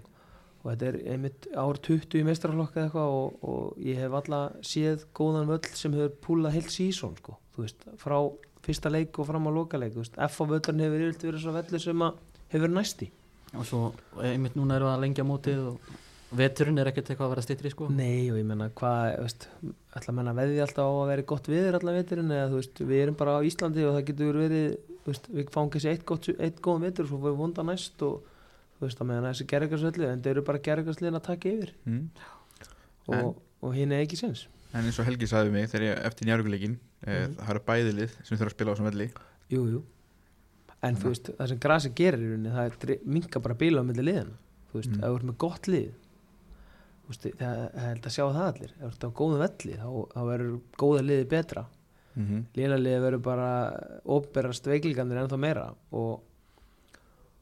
og 0.60 0.68
þetta 0.68 0.90
er 0.90 0.98
einmitt 1.14 1.48
ár 1.56 1.80
20 1.80 2.20
í 2.20 2.26
mestrarflokka 2.28 2.82
eða 2.82 2.90
eitthvað 2.90 3.14
og, 3.16 3.38
og 3.40 3.80
ég 3.84 4.00
hef 4.00 4.18
alla 4.20 4.42
séð 4.64 5.06
góðan 5.16 5.48
völl 5.48 5.72
sem 5.80 5.96
hefur 5.96 6.12
púlað 6.26 6.58
heilt 6.58 6.74
sísón 6.74 7.16
sko, 7.20 7.38
þú 7.56 7.64
veist, 7.64 7.88
frá 8.00 8.18
fyrsta 8.60 8.92
leik 8.92 9.16
og 9.16 9.30
fram 9.30 9.48
á 9.48 9.50
loka 9.56 9.80
leik, 9.80 9.96
þú 9.96 10.04
veist, 10.04 10.20
F 10.28 10.40
á 10.40 10.44
völlurinn 10.44 10.84
hefur 10.84 11.06
yfirleitt 11.06 11.26
verið 11.30 11.44
svo 11.46 11.56
velli 11.56 11.80
sem 11.80 12.04
að 12.04 12.20
hefur 12.52 12.72
næsti 12.76 13.08
og 13.54 13.66
svo 13.66 13.80
einmitt 14.22 14.54
núna 14.58 14.78
við 14.78 14.90
að 14.92 15.00
lengja 15.04 15.24
mótið 15.26 15.60
og 15.72 15.80
veturinn 16.38 16.78
er 16.78 16.86
ekkert 16.92 17.08
eitthvað 17.10 17.26
að 17.26 17.32
vera 17.34 17.42
stittri 17.42 17.70
sko. 17.72 17.88
Nei 17.90 18.30
og 18.30 18.36
ég 18.38 18.46
menna 18.46 18.68
hvað 18.70 19.16
ætla 19.26 20.12
að 20.12 20.14
menna 20.20 20.34
veði 20.38 20.60
alltaf 20.62 20.86
á 20.86 20.92
að 21.02 21.08
vera 21.10 21.22
gott 21.32 21.48
viður 21.50 21.78
allan 21.80 21.96
veturinn 21.98 22.30
eða 22.36 22.50
þú 22.52 22.60
veist 22.60 22.82
við 22.86 23.02
erum 23.02 23.16
bara 23.18 23.34
á 23.34 23.46
Íslandi 23.48 23.86
og 23.88 23.96
það 23.98 24.04
getur 24.12 24.38
verið 24.38 24.66
veist, 25.08 25.26
við 25.34 25.50
fáum 25.50 25.70
kannski 25.74 25.90
eitt, 25.90 26.04
gott, 26.06 26.28
eitt 26.38 26.60
góðan 26.62 26.86
vetur 26.86 27.04
og 27.08 27.10
svo 27.10 27.18
fyrir 27.24 27.40
vonda 27.40 27.64
næst 27.66 28.04
og 28.06 28.22
þú 28.78 28.86
veist 28.86 29.02
að 29.02 29.10
meðan 29.10 29.26
þessi 29.32 29.48
gerðingarsöllu 29.50 30.06
en 30.12 30.22
það 30.22 30.30
eru 30.36 30.46
bara 30.46 30.62
gerðingarsliðin 30.68 31.18
að 31.18 31.26
taka 31.26 31.50
yfir. 31.50 31.74
Mm. 31.84 32.04
og, 33.10 33.14
En- 33.18 33.34
og 33.66 33.74
hinn 33.74 33.92
er 33.92 34.04
ekki 34.06 34.16
sens 34.20 34.46
en 34.72 34.84
eins 34.86 34.98
og 35.02 35.06
Helgi 35.10 35.26
sagði 35.26 35.50
við 35.50 35.56
mig 35.58 35.70
þegar 35.72 35.86
ég 35.88 36.04
eftir 36.06 36.28
njárvíkuleikin 36.30 36.76
eh, 37.02 37.26
Mhm. 37.26 37.34
það 37.42 37.50
eru 37.50 37.62
bæðilið 37.66 38.10
sem 38.22 38.38
þurfa 38.38 38.46
að 38.46 38.54
spila 38.54 38.70
á 38.70 38.74
þessum 38.76 38.86
velli. 38.92 39.06
Jú, 39.50 39.62
jú 39.74 39.80
en 40.82 40.96
þú 40.96 41.10
veist 41.12 41.30
það 41.38 41.48
sem 41.48 41.58
grasi 41.58 41.90
gerir 41.94 42.20
í 42.20 42.30
rauninni 42.30 42.54
það 42.54 42.94
minka 43.04 43.40
bara 43.40 43.54
bíla 43.54 43.82
á 43.82 43.88
milli 43.88 44.06
liðan 44.06 44.32
þú 44.70 44.78
veist, 44.78 44.90
Mm. 44.94 45.02
ef 45.02 45.10
þú 45.10 45.16
ert 45.16 45.28
með 45.30 45.36
gott 45.38 45.68
lið 45.68 45.90
þú 47.04 47.10
veist, 47.10 47.26
það 47.40 47.84
held 47.84 48.06
að 48.06 48.14
sjá 48.14 48.24
það 48.30 48.46
allir. 48.46 48.72
Ef 48.78 48.80
þú 48.80 48.90
ert 48.90 49.04
á 49.04 49.18
góðum 49.20 49.40
velli 49.44 49.76
þá, 49.76 49.88
þá 50.14 50.20
verður 50.30 50.60
góða 50.78 51.02
liði 51.02 51.28
betra. 51.28 51.66
Mm 52.14 52.26
-hmm. 52.26 52.44
lénaliði 52.54 53.00
verður 53.00 53.22
bara 53.22 53.50
óberast 54.04 54.66
veiklingarnir 54.66 55.18
ennþá 55.18 55.38
meira 55.38 55.74
og, 55.92 56.20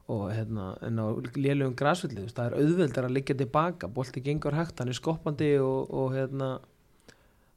og 0.09 0.31
hérna 0.33 0.77
en 0.83 0.99
á 0.99 1.07
lélugum 1.37 1.75
græsvöldi 1.75 2.29
það 2.33 2.47
er 2.47 2.57
auðveldar 2.61 3.05
að 3.05 3.15
liggja 3.17 3.37
tilbaka. 3.37 3.89
Bolti 3.89 4.21
gengur 4.21 4.53
hægt, 4.53 4.79
hann 4.79 4.89
er 4.89 4.95
skoppandi 4.95 5.59
og, 5.59 5.91
og 5.91 6.13
hérna 6.13 6.61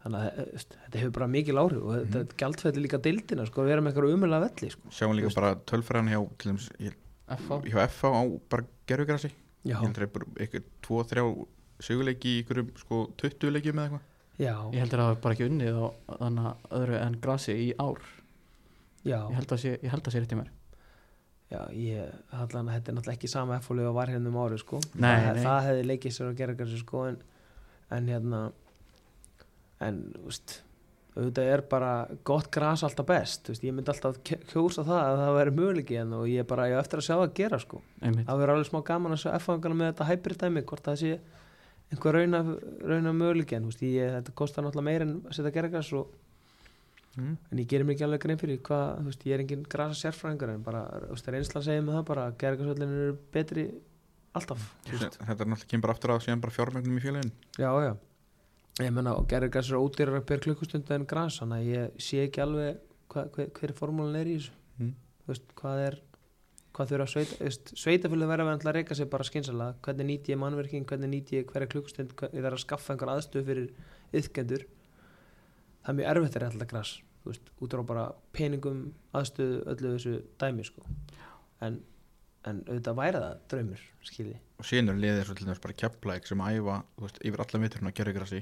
þannig 0.04 0.24
að 0.24 0.42
eh, 0.44 0.66
þetta 0.72 1.02
hefur 1.02 1.16
bara 1.20 1.30
mikil 1.36 1.62
áhrif 1.62 1.86
og 1.86 1.96
þetta 2.00 2.24
mm. 2.24 2.36
gjaldfællir 2.42 2.86
líka 2.88 3.02
deildina 3.06 3.48
sko 3.48 3.64
að 3.64 3.72
vera 3.72 3.86
með 3.86 3.94
eitthvað 3.94 4.18
umulega 4.18 4.44
velli 4.48 4.74
sko. 4.74 4.92
sjáum 4.98 5.16
líka 5.18 5.34
bara 5.38 5.54
tölfræðan 5.70 6.12
hjá 6.12 6.20
hjá 7.32 7.80
FH 7.88 8.12
á 8.12 8.24
bara 8.52 8.68
gerfugrassi 8.90 9.32
já, 9.64 9.76
ég 9.76 9.84
heldur 9.86 10.08
að 10.08 10.14
bara 10.18 10.32
eitthvað 10.44 10.70
2-3 10.88 11.26
sigurleiki 11.82 12.36
í 12.36 12.40
ykkurum 12.44 12.72
sko 12.80 13.04
20 13.22 13.54
leikjum 13.56 13.82
eða 13.82 13.90
eitthvað. 13.90 14.08
Já, 14.42 14.54
ég 14.74 14.82
heldur 14.82 15.02
að 15.02 15.06
það 15.06 15.12
hafi 15.12 15.22
bara 15.26 15.38
ekki 15.38 15.48
unnið 15.50 15.78
á 15.78 15.88
þannig 16.22 16.48
að 16.50 16.74
öðru 16.80 16.98
en 17.02 17.20
grasi 17.26 17.58
í 17.58 17.68
ár. 17.82 18.02
Já, 19.02 19.18
ég 19.18 19.38
held 19.38 19.54
að 19.56 19.62
sé, 19.64 19.74
ég 19.82 19.94
held 19.94 20.08
að 20.08 20.16
sé 20.16 20.22
rétt 20.22 20.36
í 20.36 20.40
mér. 20.40 20.52
Já 21.52 21.60
ég, 21.76 22.12
allan, 22.32 22.70
þetta 22.72 22.92
er 22.92 22.96
náttúrulega 22.96 23.18
ekki 23.18 23.30
sama 23.32 23.58
F-fólið 23.60 23.90
að 23.90 23.98
var 23.98 24.12
hérna 24.14 24.32
um 24.32 24.40
árið 24.40 24.62
sko. 24.62 24.80
Nei, 24.94 25.10
það, 25.10 25.32
nei. 25.36 25.44
það 25.44 25.66
hefði 25.68 25.88
leikið 25.90 26.16
sér 26.16 26.30
að 26.30 26.38
gera 26.40 26.58
þessu 26.62 26.80
sko 26.80 27.04
en, 27.10 27.18
en 27.98 28.12
hérna 28.14 28.42
en, 29.88 30.04
veist 30.26 30.62
auðvitað 31.12 31.50
er 31.52 31.64
bara 31.68 31.92
gott 32.28 32.48
gras 32.54 32.86
alltaf 32.88 33.08
best 33.10 33.50
veist, 33.52 33.64
ég 33.68 33.76
myndi 33.76 33.92
alltaf 33.92 34.22
kj- 34.24 34.40
kjósa 34.48 34.86
það 34.88 35.02
að 35.02 35.18
það 35.20 35.38
væri 35.38 35.54
möguleiki 35.58 36.00
en 36.00 36.16
og 36.16 36.24
ég 36.32 36.44
er 36.44 36.48
bara, 36.48 36.70
ég 36.72 36.80
eftir 36.80 37.02
að 37.02 37.08
sjá 37.08 37.16
það 37.18 37.34
gera 37.42 37.60
sko. 37.60 37.82
Einmitt, 38.00 38.28
það 38.30 38.42
verður 38.42 38.54
alveg 38.56 38.70
smá 38.70 38.80
gaman 38.88 39.16
að 39.16 39.22
sjá 39.26 39.32
F-fangana 39.36 39.78
með 39.82 39.90
þetta 39.92 40.08
hybrid 40.08 40.40
dæmi, 40.46 40.64
hvort 40.70 40.88
það 40.88 41.00
sé 41.02 41.12
einhver 41.92 42.16
rauna, 42.16 42.42
rauna 42.94 43.14
möguleiki 43.18 43.58
en 43.58 43.66
þú 43.68 43.74
veist, 43.74 43.84
ég, 43.84 44.14
þetta 44.16 44.36
kostar 44.40 44.64
náttúrulega 44.64 44.88
meir 44.88 45.04
en 45.04 45.12
að 45.28 45.36
setja 45.36 45.52
gerðgras 45.58 45.90
og 46.00 46.14
mm. 47.18 47.34
en 47.52 47.60
ég 47.60 47.68
gerir 47.74 47.90
mér 47.90 47.98
ekki 47.98 48.06
alveg 48.08 48.24
grein 48.24 48.40
fyrir 48.40 48.62
hvað, 48.70 48.86
þú 49.02 49.10
veist, 49.10 49.26
ég 49.28 49.36
er 49.36 49.44
engin 49.44 49.66
grasa 49.74 50.00
sérfræðingur 50.00 50.54
en 50.54 50.64
bara, 50.64 50.86
þú 51.10 51.18
veist, 51.18 51.28
reynslan 51.36 51.66
segir 51.68 51.84
mig 51.84 51.98
það 51.98 52.08
bara 52.14 52.30
að 52.30 52.38
gerðgasvöldin 52.46 52.96
eru 53.02 53.18
betri 53.36 53.68
alltaf, 54.40 54.64
þetta 54.88 55.12
er 55.20 55.52
náttúrulega 55.52 55.68
kemur 55.74 55.90
bara 55.90 55.98
aftur 55.98 56.16
að 56.16 56.24
síðan 56.24 56.46
bara 56.46 56.56
fjármögnum 56.56 57.02
í 57.02 57.04
félagin 57.04 57.36
já, 57.60 57.68
já 57.84 57.92
ég 58.80 58.94
menna, 58.96 59.18
og 59.18 59.28
gerðgas 59.30 59.72
eru 59.72 59.84
ódýrar 59.84 60.24
per 60.24 60.40
klukkustund 60.44 60.90
en 60.96 61.08
gras, 61.10 61.42
þannig 61.42 61.60
að 61.60 61.72
ég 61.72 62.00
sé 62.00 62.24
ekki 62.26 62.44
alveg 62.44 62.80
hva, 63.12 63.26
hver, 63.36 63.52
hver 63.58 63.76
formúlan 63.76 64.22
er 64.22 64.32
í 64.32 64.38
þessu. 64.40 64.56
Mm. 64.80 64.96
veist, 65.28 65.52
hvað 65.60 65.84
er 65.90 66.00
hvað 66.72 66.92
þurfa 66.94 67.08
sveita, 67.12 67.38
veist, 67.44 67.72
sveitafélög 67.76 68.30
verða 68.32 68.48
verið 68.48 68.68
að 68.70 68.76
reyka 68.78 68.96
sig 68.96 69.10
bara 69.12 69.28
skynsalega, 69.28 69.76
hvernig 69.84 70.08
nýti 70.08 70.32
ég 70.34 70.40
mannverking 70.40 70.88
hvernig 70.88 71.12
nýti 71.12 71.42
ég 71.42 71.50
hverja 71.50 71.68
klukkstund 71.74 72.14
hvað- 72.16 72.36
ég 72.38 72.46
þarf 72.46 72.58
að 72.58 72.64
skaffa 72.64 72.94
einhver 72.94 73.12
aðstöð 73.12 73.48
fyrir 73.50 73.74
yðkendur 74.16 74.66
það 75.84 75.90
er 75.92 75.98
mjög 76.00 76.12
erfitt 76.12 76.38
að 76.38 76.46
reyta 76.46 76.70
græs 76.72 76.92
veist, 77.26 77.52
út 77.62 77.76
á 77.76 77.82
bara 77.84 78.06
peningum 78.34 78.94
aðstöðu, 79.14 79.60
öllu 79.68 79.94
þessu 79.98 80.16
dæmi 80.40 80.64
sko. 80.66 80.82
en, 81.62 81.84
en 82.46 82.64
auðvitað 82.66 82.96
væri 82.98 83.20
það 83.22 83.38
draumur, 83.52 83.82
skilji. 84.02 84.40
Og 84.58 84.66
síðan 84.66 84.90
er 84.90 85.02
liðið 85.04 85.26
svo 85.28 85.36
til 85.36 85.48
þess 85.52 85.62
bara 85.62 85.74
keflæk 85.74 86.28
sem 86.28 86.40
æfa 86.40 86.84
veist, 86.98 87.20
yfir 87.22 87.44
alla 87.44 87.60
viturinn 87.60 87.92
á 87.92 87.98
gerðugrassi 88.00 88.42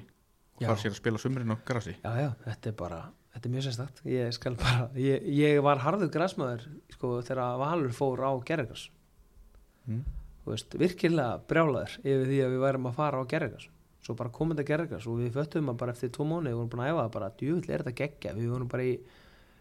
og 0.59 0.67
fara 0.67 0.81
sér 0.81 0.93
að 0.93 0.99
spila 0.99 1.21
sumurinn 1.21 1.55
á 1.55 1.57
grassi 1.65 1.95
Já, 1.97 2.11
já, 2.19 2.29
þetta 2.45 2.71
er 2.71 2.77
bara, 2.79 2.99
þetta 3.33 3.49
er 3.49 3.53
mjög 3.55 3.65
sérstakt. 3.67 4.03
Ég 4.09 4.35
skal 4.35 4.55
bara, 4.59 4.87
ég, 4.99 5.25
ég 5.39 5.59
var 5.65 5.83
harður 5.83 6.11
græsmaður, 6.13 6.65
sko, 6.95 7.11
þegar 7.25 7.59
Valur 7.61 7.95
fór 7.95 8.23
á 8.27 8.31
gerðugræs, 8.47 8.85
mm. 9.87 10.03
þú 10.43 10.53
veist, 10.53 10.79
virkilega 10.83 11.39
brjálaður 11.49 11.95
yfir 12.03 12.25
því 12.31 12.41
að 12.45 12.55
við 12.55 12.63
værum 12.67 12.89
að 12.91 12.99
fara 12.99 13.23
á 13.23 13.29
gerðugræs 13.31 13.69
svo 13.99 14.15
bara 14.15 14.31
komum 14.33 14.55
þetta 14.55 14.67
gerðugræs 14.69 15.07
og 15.11 15.17
við 15.19 15.33
föttum 15.35 15.71
að 15.73 15.79
bara 15.81 15.93
eftir 15.93 16.11
tvo 16.15 16.25
mánu, 16.25 16.47
við 16.47 16.55
vorum 16.55 16.69
búin 16.71 16.83
að 16.85 16.91
æfa 16.93 17.01
það 17.01 17.15
bara 17.15 17.31
djúvill 17.39 17.73
er 17.73 17.83
þetta 17.83 17.97
geggja, 17.99 18.35
við 18.37 18.53
vorum 18.53 18.69
bara 18.71 18.85
í 18.87 18.93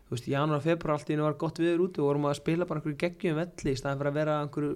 þú 0.09 0.15
veist, 0.15 0.29
janúar, 0.31 0.63
februar 0.65 0.95
allt 0.95 1.11
í 1.11 1.17
einu 1.17 1.27
var 1.27 1.35
gott 1.43 1.59
viður 1.59 1.83
úti 1.89 2.01
og 2.01 2.07
vorum 2.07 2.29
að 2.31 2.39
spila 2.39 2.69
bara 2.69 2.81
einhverju 2.81 3.01
geggjum 3.03 3.41
velli 3.41 3.75
í 3.75 3.81
staðan 3.81 3.99
fyrir 3.99 4.13
að 4.13 4.21
vera 4.21 4.37
einhverju, 4.45 4.71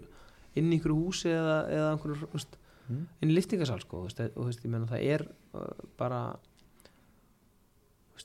inn 0.58 0.66
í 0.66 0.76
einhverju 0.76 0.98
húsi 0.98 1.30
eða, 1.30 1.54
eða 1.70 1.92
einhverju, 1.94 2.18
þú 2.24 2.30
veist, 2.34 2.58
Mm. 2.90 3.06
inn 3.22 3.30
í 3.30 3.36
liftingasal 3.36 3.80
sko, 3.82 4.04
og 4.04 4.10
þú 4.10 4.46
veist, 4.48 4.64
ég 4.64 4.72
meina 4.72 4.88
það 4.90 5.04
er 5.14 5.22
bara 5.98 6.22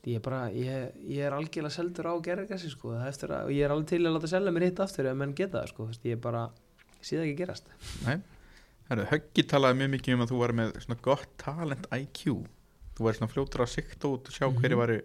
ég 0.07 0.15
er 0.19 0.23
bara, 0.23 0.39
ég, 0.53 0.91
ég 1.09 1.23
er 1.25 1.34
algjörlega 1.36 1.73
seldur 1.73 2.07
á 2.07 2.13
gerðargassi 2.23 2.69
sko, 2.71 2.93
það 2.95 3.05
er 3.07 3.11
eftir 3.11 3.32
að, 3.34 3.47
og 3.49 3.51
ég 3.55 3.65
er 3.65 3.73
alveg 3.73 3.88
til 3.91 3.99
að 4.05 4.13
láta 4.15 4.30
selja 4.32 4.53
mér 4.55 4.65
hitt 4.67 4.80
aftur 4.84 5.09
ef 5.09 5.15
menn 5.19 5.34
geta 5.36 5.61
það 5.63 5.71
sko, 5.73 5.88
ég 6.05 6.13
er 6.15 6.21
bara 6.23 6.43
ég 6.97 7.07
sé 7.07 7.17
það 7.17 7.23
ekki 7.25 7.39
gerast. 7.41 7.71
Herru, 8.88 9.05
Höggi 9.11 9.43
talaði 9.51 9.80
mjög 9.82 9.89
mikið 9.95 10.15
um 10.15 10.23
að 10.23 10.32
þú 10.32 10.38
var 10.43 10.53
með 10.55 10.78
svona 10.86 10.99
gott 11.07 11.34
talent 11.41 11.88
IQ 11.97 12.21
þú 12.97 13.07
væri 13.07 13.19
svona 13.19 13.32
fljótur 13.34 13.63
að 13.65 13.73
sikta 13.73 14.11
út 14.13 14.30
og 14.32 14.38
sjá 14.38 14.45
Mhm. 14.47 14.59
hverju 14.61 14.78
væri 14.80 14.99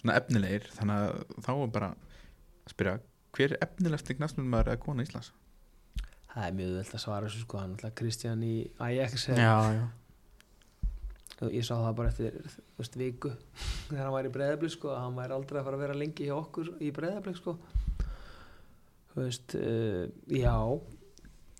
svona 0.00 0.16
efnilegir. 0.20 0.68
Þannig 0.76 0.96
að 1.00 1.24
þá 1.42 1.50
er 1.56 1.72
bara 1.74 1.88
að 1.90 2.70
spyrja 2.74 2.94
hver 3.34 3.52
er 3.52 3.58
efnilegst 3.66 4.10
í 4.10 4.16
knastmjölmaður 4.18 4.70
eða 4.74 4.80
kona 4.84 5.02
Íslands? 5.02 5.32
það 6.30 6.44
er 6.46 6.52
mjög 6.54 6.74
veld 6.76 6.92
að 6.94 7.00
svara 7.02 7.26
þessu 7.26 7.40
sko, 7.42 7.58
hann 7.58 7.72
alltaf 7.74 7.94
Kristján 7.98 8.42
í 8.46 8.70
og 8.78 9.99
ég 11.48 11.64
sá 11.64 11.72
það 11.78 11.94
bara 11.96 12.10
eftir 12.12 12.34
veist, 12.76 12.96
viku 13.00 13.30
þegar 13.88 14.04
hann 14.04 14.12
var 14.12 14.28
í 14.28 14.32
breyðablik 14.34 14.74
sko, 14.74 14.92
að 14.92 15.02
hann 15.06 15.16
væri 15.16 15.36
aldrei 15.38 15.60
að 15.60 15.66
fara 15.68 15.78
að 15.80 15.84
vera 15.86 15.98
lengi 16.02 16.28
hjá 16.28 16.36
okkur 16.36 16.72
í 16.84 16.90
breyðablik 16.96 17.40
sko. 17.40 17.56
þú 19.14 19.24
veist 19.24 19.56
uh, 19.56 20.04
já 20.28 20.54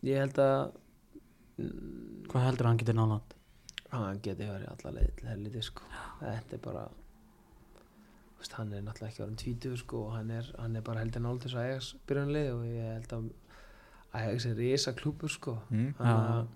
ég 0.07 0.20
held 0.22 0.39
að 0.45 0.61
mm, 1.59 2.24
hvað 2.31 2.47
heldur 2.49 2.70
hann 2.70 2.81
getur 2.85 2.99
náland 3.01 3.37
hann 3.91 4.20
geti 4.22 4.47
verið 4.47 4.68
alla 4.70 4.93
leið 5.01 5.14
til 5.18 5.31
helviti 5.33 5.62
sko. 5.66 5.89
þetta 6.20 6.57
er 6.59 6.62
bara 6.68 6.85
veist, 8.39 8.55
hann 8.57 8.72
er 8.72 8.85
náttúrulega 8.87 9.11
ekki 9.11 9.24
orðin 9.24 9.41
tvítur 9.41 9.76
sko, 9.81 10.05
og 10.09 10.14
hann 10.18 10.31
er, 10.37 10.53
hann 10.61 10.76
er 10.78 10.85
bara 10.87 11.03
heldur 11.03 11.24
nált 11.24 11.45
þess 11.45 11.57
að 11.59 11.66
Ajax 11.66 11.91
byrjunlið 12.09 12.53
og 12.55 12.62
ég 12.68 12.93
held 12.95 13.14
að 13.16 13.31
Ajax 14.20 14.47
er 14.51 14.57
risa 14.59 14.93
klúpur 14.99 15.31
sko. 15.31 15.53
Mm. 15.70 15.93
Þannig 15.99 16.31
að- 16.35 16.49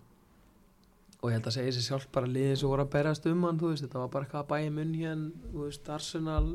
og 1.25 1.31
ég 1.31 1.39
held 1.39 1.47
að 1.49 1.55
segja 1.57 1.73
sér 1.73 1.85
sjálf 1.89 2.09
bara 2.13 2.29
liðið 2.29 2.59
sem 2.61 2.69
voru 2.69 2.85
að 2.85 2.91
berast 2.93 3.29
um 3.31 3.45
hann 3.49 3.61
veist, 3.63 3.85
þetta 3.87 4.03
var 4.03 4.11
bara 4.13 4.27
eitthvað 4.27 4.49
bæði 4.51 4.73
munn 4.77 4.97
hérna 4.99 5.95
Arsenal 5.95 6.49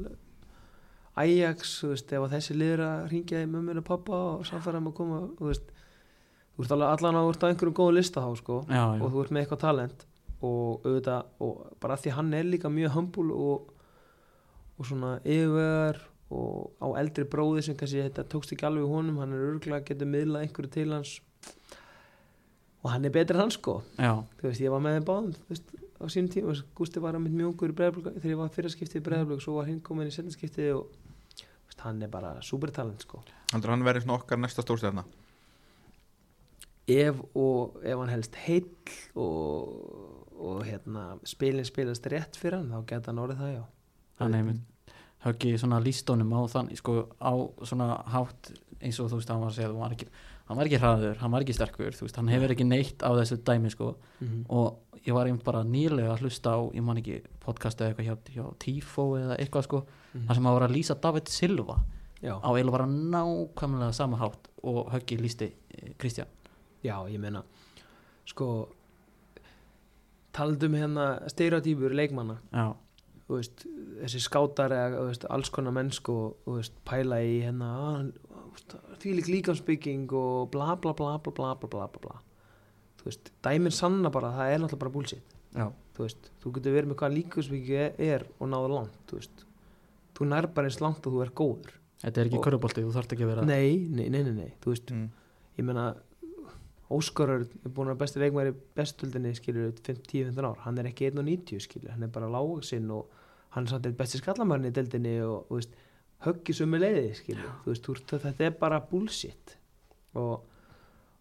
Ajax, 1.20 1.72
veist, 1.84 2.12
ef 2.14 2.24
að 2.24 2.36
þessi 2.36 2.56
liður 2.56 2.84
að 2.86 3.08
ringja 3.12 3.42
í 3.44 3.48
mömminu 3.50 3.82
og 3.82 3.88
pappa 3.88 4.20
og 4.36 4.46
samfæra 4.48 4.80
um 4.80 4.92
að 4.92 4.96
koma 5.00 5.24
þú 5.40 5.50
veist, 5.50 5.74
þú 6.54 6.64
veist 6.64 6.76
allan 6.76 7.18
á 7.18 7.22
þú 7.24 7.34
ert 7.34 7.44
á 7.44 7.50
einhverjum 7.50 7.78
góðu 7.80 7.96
lista 7.98 8.24
þá 8.24 8.30
sko 8.40 8.60
já, 8.70 8.78
já, 8.78 9.02
og 9.02 9.10
þú 9.10 9.24
ert 9.24 9.34
með 9.34 9.44
eitthvað 9.44 9.64
talent. 9.66 10.06
Og 10.40 10.86
auðvitað, 10.86 11.32
og 11.44 11.74
bara 11.84 11.98
því 12.00 12.14
hann 12.16 12.30
er 12.38 12.46
líka 12.48 12.70
mjög 12.72 12.94
humble 12.96 13.36
og, 13.36 13.74
og 14.80 14.88
svona 14.88 15.18
yfirvegar 15.26 16.00
og 16.30 16.70
á 16.80 16.88
eldri 17.02 17.26
bróði 17.28 17.66
sem 17.66 17.76
kannski 17.76 18.06
þetta 18.06 18.28
tókst 18.32 18.54
ekki 18.56 18.70
alveg 18.70 18.88
honum, 18.88 19.18
hann 19.20 19.34
er 19.36 19.48
örgulega 19.50 19.90
getur 19.90 20.08
miðlað 20.14 20.46
einhverju 20.46 20.72
til 20.78 20.94
hans 20.94 21.18
og 22.84 22.90
hann 22.94 23.06
er 23.08 23.14
betri 23.14 23.36
en 23.36 23.44
hann 23.44 23.54
sko. 23.54 23.80
Já, 24.00 24.14
þú 24.40 24.50
veist, 24.50 24.64
ég 24.64 24.74
var 24.74 24.84
með 24.84 24.98
þeim 24.98 25.08
báðum 25.10 25.32
þú 25.36 25.54
veist, 25.54 25.74
á 26.00 26.06
sínum 26.08 26.32
tíma, 26.34 26.56
Gústi 26.78 27.04
var 27.04 27.18
að 27.18 27.26
mitt 27.26 27.36
mjög 27.36 27.52
ungur 27.54 27.74
þegar 27.76 28.32
ég 28.32 28.40
var 28.40 28.52
fyrir 28.56 28.74
skiptið 28.74 29.02
í 29.02 29.06
breyðablöku 29.08 29.46
svo 29.46 29.58
var 29.60 29.70
hinn 29.70 29.82
komin 29.84 30.08
í 30.08 30.16
setna 30.16 30.32
skiptið 30.36 30.72
og 30.78 30.94
þú 31.36 31.72
veist, 31.72 31.84
hann 31.84 32.04
er 32.06 32.14
bara 32.14 32.36
supertalent 32.46 33.04
sko. 33.04 33.24
Haldur 33.54 33.76
hann 33.76 33.88
verið 33.88 34.06
svona 34.06 34.20
okkar 34.22 34.40
næsta 34.40 34.64
stórstjarna? 34.66 35.04
Ef 36.90 37.20
og 37.38 37.84
ef 37.84 38.00
hann 38.00 38.14
helst 38.16 38.40
heill 38.48 38.72
og, 39.20 40.32
og 40.40 40.64
hérna 40.66 41.12
spilin 41.28 41.68
spilast 41.68 42.08
rétt 42.10 42.40
fyrir 42.40 42.62
hann 42.62 42.72
þá 42.74 42.88
geta 42.94 43.12
hann 43.12 43.24
orðið 43.26 43.44
það 43.44 43.56
já. 43.58 43.64
Hann 44.20 44.38
hefur 44.40 44.60
höggi 45.26 45.58
svona 45.60 45.82
lístónum 45.84 46.32
á 46.32 46.42
þann 46.48 46.72
sko 46.80 46.94
á 47.20 47.34
svona 47.68 47.92
hátt 48.08 48.54
eins 48.80 49.00
og 49.04 49.10
þú 49.12 49.20
veist 49.20 49.32
hann 49.34 49.42
var 49.44 49.52
að 49.52 49.58
segja 49.58 49.72
hann 49.72 49.82
var 49.82 49.96
ekki, 49.96 50.08
hann 50.50 50.58
var 50.58 50.68
ekki 50.68 50.82
hraður, 50.82 51.18
hann 51.22 51.34
var 51.34 51.45
ekki 51.45 51.56
sterkur 51.56 51.93
veist, 51.93 52.18
hann 52.18 52.32
hefur 52.32 52.54
ekki 52.56 52.68
neitt 52.68 53.04
á 53.06 53.10
þessu 53.14 53.39
dæmi 53.45 53.72
sko. 53.74 53.93
Mm 54.20 54.45
og 54.50 55.00
ég 55.06 55.16
var 55.16 55.30
einmitt 55.30 55.45
bara 55.47 55.62
nýlega 55.64 56.12
að 56.12 56.26
hlusta 56.26 56.52
á, 56.52 56.60
ég 56.76 56.84
man 56.84 56.97
ekki 57.00 57.22
podcast 57.39 57.80
eða 57.80 57.93
eitthvað 57.93 58.10
hjá, 58.10 58.34
hjá 58.36 58.58
Tifo 58.60 59.06
eða 59.16 59.38
eitthvað 59.39 59.64
sko 59.70 59.80
þar 60.12 60.36
sem 60.36 60.50
að 60.50 60.58
var 60.58 60.66
að 60.66 60.74
lýsa 60.76 60.97
David 61.00 61.32
Silva 61.32 61.78
já, 62.20 62.34
á 62.36 62.50
eiginlega 62.52 62.76
bara 62.76 62.89
nákvæmlega 62.89 63.95
sama 63.95 64.20
hátt 64.20 64.50
og 64.68 64.91
höggi 64.91 65.18
lýsti 65.22 65.47
eh, 65.78 65.93
Kristján 66.02 66.28
já, 66.84 66.97
ég 67.08 67.16
meina 67.22 67.45
sko 68.28 68.50
taldum 70.36 70.78
hérna 70.78 71.08
stereotýpur 71.32 71.95
leikmanna. 71.95 72.38
Já, 72.54 72.74
veist, 73.30 73.66
þessi 74.02 74.22
skátar 74.24 74.74
eða 74.76 75.06
veist, 75.10 75.26
alls 75.32 75.52
konar 75.54 75.76
mennsku 75.76 76.16
og 76.16 76.60
veist, 76.60 76.76
pæla 76.88 77.22
í 77.26 77.39
hérna 77.45 77.72
því 79.00 79.14
lík 79.18 79.30
líkamsbygging 79.34 80.08
og 80.16 80.50
bla 80.54 80.76
bla 80.76 80.93
bla 80.93 81.18
bla 81.18 81.32
bla 81.32 81.54
bla 81.56 81.88
bla 81.88 82.02
bla. 82.04 82.16
Þú 83.00 83.08
veist, 83.08 83.32
dæmin 83.45 83.72
sanna 83.76 84.12
bara 84.12 84.32
að 84.32 84.39
það 84.39 84.54
er 84.54 84.60
náttúrulega 84.64 84.84
bara 84.84 84.95
bullshit. 84.97 85.36
Já, 85.56 85.68
þú 85.95 86.04
veist, 86.06 86.32
þú 86.43 86.52
getur 86.58 86.76
verið 86.76 86.91
með 86.91 87.00
hvað 87.02 87.16
líkamsbygging 87.18 88.04
er, 88.10 88.26
og 88.39 88.52
náða 88.52 88.74
langt, 88.76 89.00
þú 89.10 89.22
veist. 89.22 89.45
Þú 90.20 90.28
nær 90.34 90.50
bara 90.54 90.68
eins 90.68 90.82
langt 90.84 91.08
og 91.08 91.16
þú 91.16 91.24
er 91.24 91.32
góður. 91.32 91.74
Þetta 92.04 92.22
er 92.22 92.30
ekki 92.30 92.38
Og- 92.39 92.45
körfubolti, 92.45 92.84
þú 92.84 92.93
þarft 92.95 93.14
ekki 93.16 93.26
að 93.26 93.32
vera 93.34 93.45
nei, 93.47 93.88
nei, 93.88 94.10
nei, 94.10 94.24
nei, 94.24 94.34
nei, 94.34 94.54
þú 94.64 94.72
veist. 94.76 94.91
Mm. 94.91 95.10
ég 95.60 95.66
meina 95.68 95.88
Óskar 96.89 97.30
er 97.36 97.43
búin 97.70 97.91
að 97.91 98.00
besti 98.02 98.18
leikmæri 98.18 98.54
bestöldinni 98.76 99.36
skilur 99.38 99.76
10-15 99.78 100.39
ár, 100.41 100.58
hann 100.64 100.80
er 100.82 100.88
ekki 100.89 101.12
1.90 101.12 101.62
skilur, 101.62 101.91
hann 101.93 102.04
er 102.08 102.10
bara 102.10 102.26
lágsinn 102.34 102.89
og 102.89 103.12
hann 103.54 103.68
er 103.68 103.70
samt 103.76 103.86
eitt 103.86 103.97
besti 104.00 104.18
skallamærin 104.18 104.66
í 104.66 104.74
deildinni 104.74 105.20
og 105.22 105.45
þú 105.52 105.60
veist, 105.60 105.76
höggi 106.26 106.56
sömu 106.56 106.80
leiði 106.82 107.10
þú 107.64 107.72
veist, 107.72 107.86
þú, 107.86 107.98
þetta 108.12 108.48
er 108.48 108.56
bara 108.60 108.80
bullshit. 108.90 109.56
Og 110.20 110.42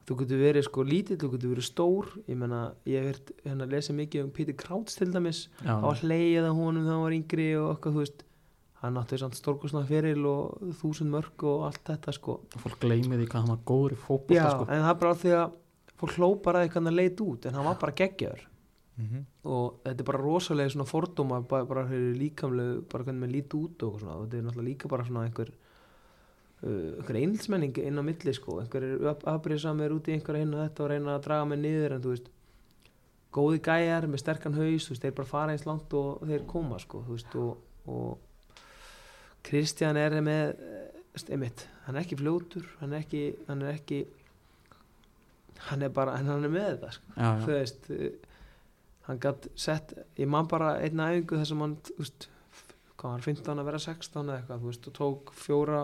þú 0.08 0.16
getur 0.22 0.40
verið 0.42 0.66
sko 0.66 0.84
lítill, 0.86 1.18
þú 1.20 1.32
getur 1.34 1.52
verið 1.54 1.68
stór. 1.68 2.08
Ég 2.26 2.40
meina, 2.40 2.62
ég 2.88 3.04
hef 3.04 3.10
verið 3.12 3.44
hérna 3.44 3.68
að 3.68 3.76
lesa 3.76 3.98
mikið 3.98 4.24
um 4.24 4.32
Peter 4.34 4.56
Krauts 4.58 4.98
til 4.98 5.10
dæmis. 5.12 5.44
Já, 5.62 5.76
á 5.76 5.86
að 6.40 6.48
það 6.48 6.58
honum 6.62 6.82
þegar 6.86 6.96
hann 6.96 7.06
var 7.06 7.18
yngri 7.18 7.48
og 7.60 7.70
okkar, 7.76 7.94
þú 7.94 8.04
veist. 8.04 8.24
Hann 8.78 8.98
átti 9.00 9.18
samt 9.18 9.34
stórkostna 9.34 9.80
feril 9.88 10.20
og 10.30 10.74
þúsund 10.78 11.10
mörg 11.10 11.42
og 11.50 11.64
allt 11.66 11.80
þetta 11.88 12.12
sko. 12.14 12.36
Fólk 12.62 12.78
gleymi 12.84 13.16
því 13.18 13.24
hvað 13.26 13.40
hann 13.40 13.50
var 13.50 13.64
góður 13.66 13.96
í 13.96 13.98
fótbolta 13.98 14.38
Já, 14.38 14.52
sko. 14.52 14.68
en 14.70 14.84
það 14.84 14.92
er 14.92 15.00
bara 15.00 15.16
því 15.18 15.32
að 15.34 15.56
fólk 15.98 16.14
hló 16.14 16.28
bara 16.44 16.62
eitthvað 16.62 16.86
hann 16.86 16.98
leit 16.98 17.22
út 17.24 17.48
en 17.48 17.58
hann 17.58 17.66
var 17.66 17.80
bara 17.80 17.96
geggjaður 17.98 18.44
Mm 18.98 19.26
og 19.48 19.78
þetta 19.84 20.02
er 20.02 20.06
bara 20.10 20.18
rosalega 20.20 20.70
svona 20.74 20.84
fordóma 20.84 21.40
bara, 21.48 21.64
bara 21.64 21.84
líkamlegu, 21.88 22.82
bara 22.90 23.04
hvernig 23.06 23.22
maður 23.22 23.34
líti 23.36 23.56
út 23.56 23.82
og 23.86 24.00
svona, 24.00 24.16
þetta 24.24 24.36
er 24.36 24.42
náttúrulega 24.44 24.68
líka 24.68 24.88
bara 24.92 25.06
svona 25.06 25.22
einhver 25.24 25.52
uh, 26.62 26.98
einhver 26.98 27.18
einhilsmenning 27.20 27.78
inn 27.80 28.00
á 28.00 28.02
milli 28.04 28.34
sko, 28.36 28.58
einhver 28.60 28.84
er 28.84 29.06
afbrýðsamir 29.32 29.94
út 29.94 30.10
í 30.10 30.16
einhver 30.18 30.40
hinn 30.40 30.52
og 30.52 30.64
þetta 30.66 30.84
og 30.84 30.90
reyna 30.92 31.14
að 31.14 31.24
draga 31.28 31.48
mig 31.48 31.62
niður 31.62 31.96
en 31.96 32.04
þú 32.04 32.12
veist 32.12 32.28
góði 33.38 33.62
gæjar 33.64 34.08
með 34.08 34.22
sterkan 34.24 34.58
haus, 34.58 34.86
þú 34.86 34.94
veist, 34.94 35.04
þeir 35.06 35.16
bara 35.16 35.32
fara 35.32 35.54
eins 35.54 35.66
langt 35.68 35.96
og 35.96 36.22
þeir 36.28 36.46
koma 36.48 36.78
sko, 36.82 37.02
þú 37.06 37.16
veist 37.16 37.38
og, 37.38 37.64
og 37.88 38.54
Kristján 39.48 39.96
er 39.96 40.20
með 40.20 40.54
eh, 40.58 40.86
einmitt, 41.32 41.66
hann 41.86 41.96
er 41.96 42.04
ekki 42.04 42.18
fljótur 42.20 42.66
hann 42.82 42.92
er 42.92 43.04
ekki, 43.04 43.22
hann 43.48 43.64
er 43.64 43.76
ekki 43.78 44.02
hann 45.68 45.82
er 45.82 45.92
bara, 45.94 46.16
hann 46.20 46.44
er 46.44 46.52
með 46.52 46.68
þetta 46.72 46.90
sko. 46.94 47.14
Já, 47.16 47.28
þú 47.44 47.52
já, 47.52 47.58
veist 47.58 47.88
eh, 47.94 48.27
hann 49.08 49.22
gætt 49.22 49.48
sett, 49.58 49.94
ég 50.20 50.28
man 50.30 50.48
bara 50.50 50.74
einna 50.82 51.10
æfingu 51.14 51.40
þar 51.40 51.48
sem 51.50 51.64
hann 51.64 51.76
þú 51.88 51.96
veist, 52.02 52.28
hvað 52.98 53.06
var 53.08 53.14
hann, 53.16 53.24
15 53.26 53.62
að 53.62 53.70
vera 53.70 53.80
16 53.84 54.22
eða 54.22 54.36
eitthvað 54.38 54.62
þú 54.62 54.70
veist, 54.72 54.88
og 54.90 54.96
tók 54.98 55.32
fjóra 55.38 55.82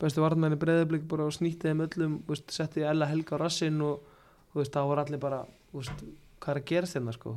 bestu 0.00 0.22
varðmenni 0.22 0.58
breyðablík 0.60 1.06
bara 1.10 1.26
og 1.26 1.34
snýtti 1.34 1.70
þeim 1.70 1.84
öllum 1.86 2.16
veist, 2.28 2.52
setti 2.54 2.84
Ella 2.86 3.08
Helga 3.10 3.40
á 3.40 3.42
rassinn 3.42 3.80
og 3.84 4.04
þú 4.52 4.60
veist, 4.60 4.74
þá 4.76 4.82
var 4.92 5.02
allir 5.02 5.22
bara 5.22 5.42
veist, 5.72 6.04
hvað 6.40 6.52
er 6.52 6.60
að 6.62 6.68
gerast 6.70 6.98
hérna 6.98 7.16
sko 7.16 7.34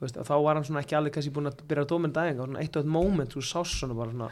veist, 0.00 0.20
þá 0.20 0.34
var 0.44 0.58
hann 0.58 0.68
svona 0.68 0.84
ekki 0.84 0.98
alveg 0.98 1.16
kannski 1.16 1.32
búin 1.32 1.50
að 1.50 1.64
byrja 1.66 1.86
að 1.86 1.92
dóminn 1.94 2.14
dæfinga, 2.14 2.44
svona 2.46 2.62
eitt 2.62 2.76
og 2.76 2.84
eitt 2.84 2.94
moment 2.98 3.32
þú 3.32 3.44
sást 3.48 3.80
svona 3.80 3.96
bara 3.96 4.12
svona 4.12 4.30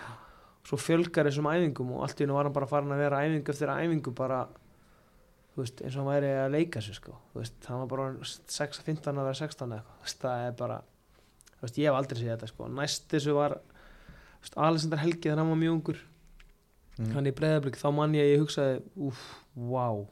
svo 0.64 0.78
fjölgar 0.80 1.28
þessum 1.28 1.48
æfingum 1.50 1.96
og 1.96 2.04
allt 2.04 2.20
í 2.20 2.24
hennu 2.24 2.36
var 2.36 2.48
hann 2.48 2.56
bara 2.56 2.68
farin 2.68 2.92
að 2.94 3.02
vera 3.04 3.24
æfingu 3.24 3.52
eftir 3.52 3.72
æfingu 3.72 4.14
bara 4.16 4.44
veist, 5.56 5.82
eins 5.84 5.94
og 5.96 6.02
hann 6.02 6.10
væri 6.12 6.30
að 6.40 6.50
leika 6.56 6.80
sér 6.82 6.96
sko. 6.98 7.14
hann 7.34 7.78
var 7.84 7.86
bara 7.92 8.06
orðinn 8.08 8.24
6, 8.48 8.80
15 8.86 9.18
að 9.18 9.28
vera 9.28 9.34
16 9.38 9.72
eða 9.72 9.82
eitthvað, 9.84 10.16
það 10.24 10.46
er 10.48 10.56
bara 10.58 10.80
veist, 11.62 11.78
ég 11.78 11.86
hef 11.90 11.98
aldrei 12.00 12.18
séð 12.20 12.32
þetta 12.34 12.48
sko. 12.50 12.68
næst 12.68 13.08
þessu 13.12 13.34
var 13.38 13.58
Alexander 14.56 14.98
Helgi 15.00 15.22
þegar 15.28 15.38
hann 15.40 15.48
var 15.54 15.62
mjög 15.62 15.78
ungur 15.78 16.02
Mm. 16.94 17.08
hann 17.10 17.26
í 17.26 17.32
breyðablík, 17.34 17.74
þá 17.74 17.88
mann 17.90 18.12
ég 18.14 18.36
ég 18.36 18.38
hugsaði 18.38 18.76
úf, 19.02 19.18
wow, 19.58 20.04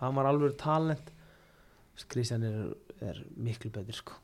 hann 0.00 0.14
var 0.16 0.24
alveg 0.24 0.54
talent 0.56 1.10
Kristján 2.08 2.44
er, 2.48 2.70
er 3.04 3.18
miklu 3.36 3.68
betur 3.70 3.92
sko. 3.92 4.14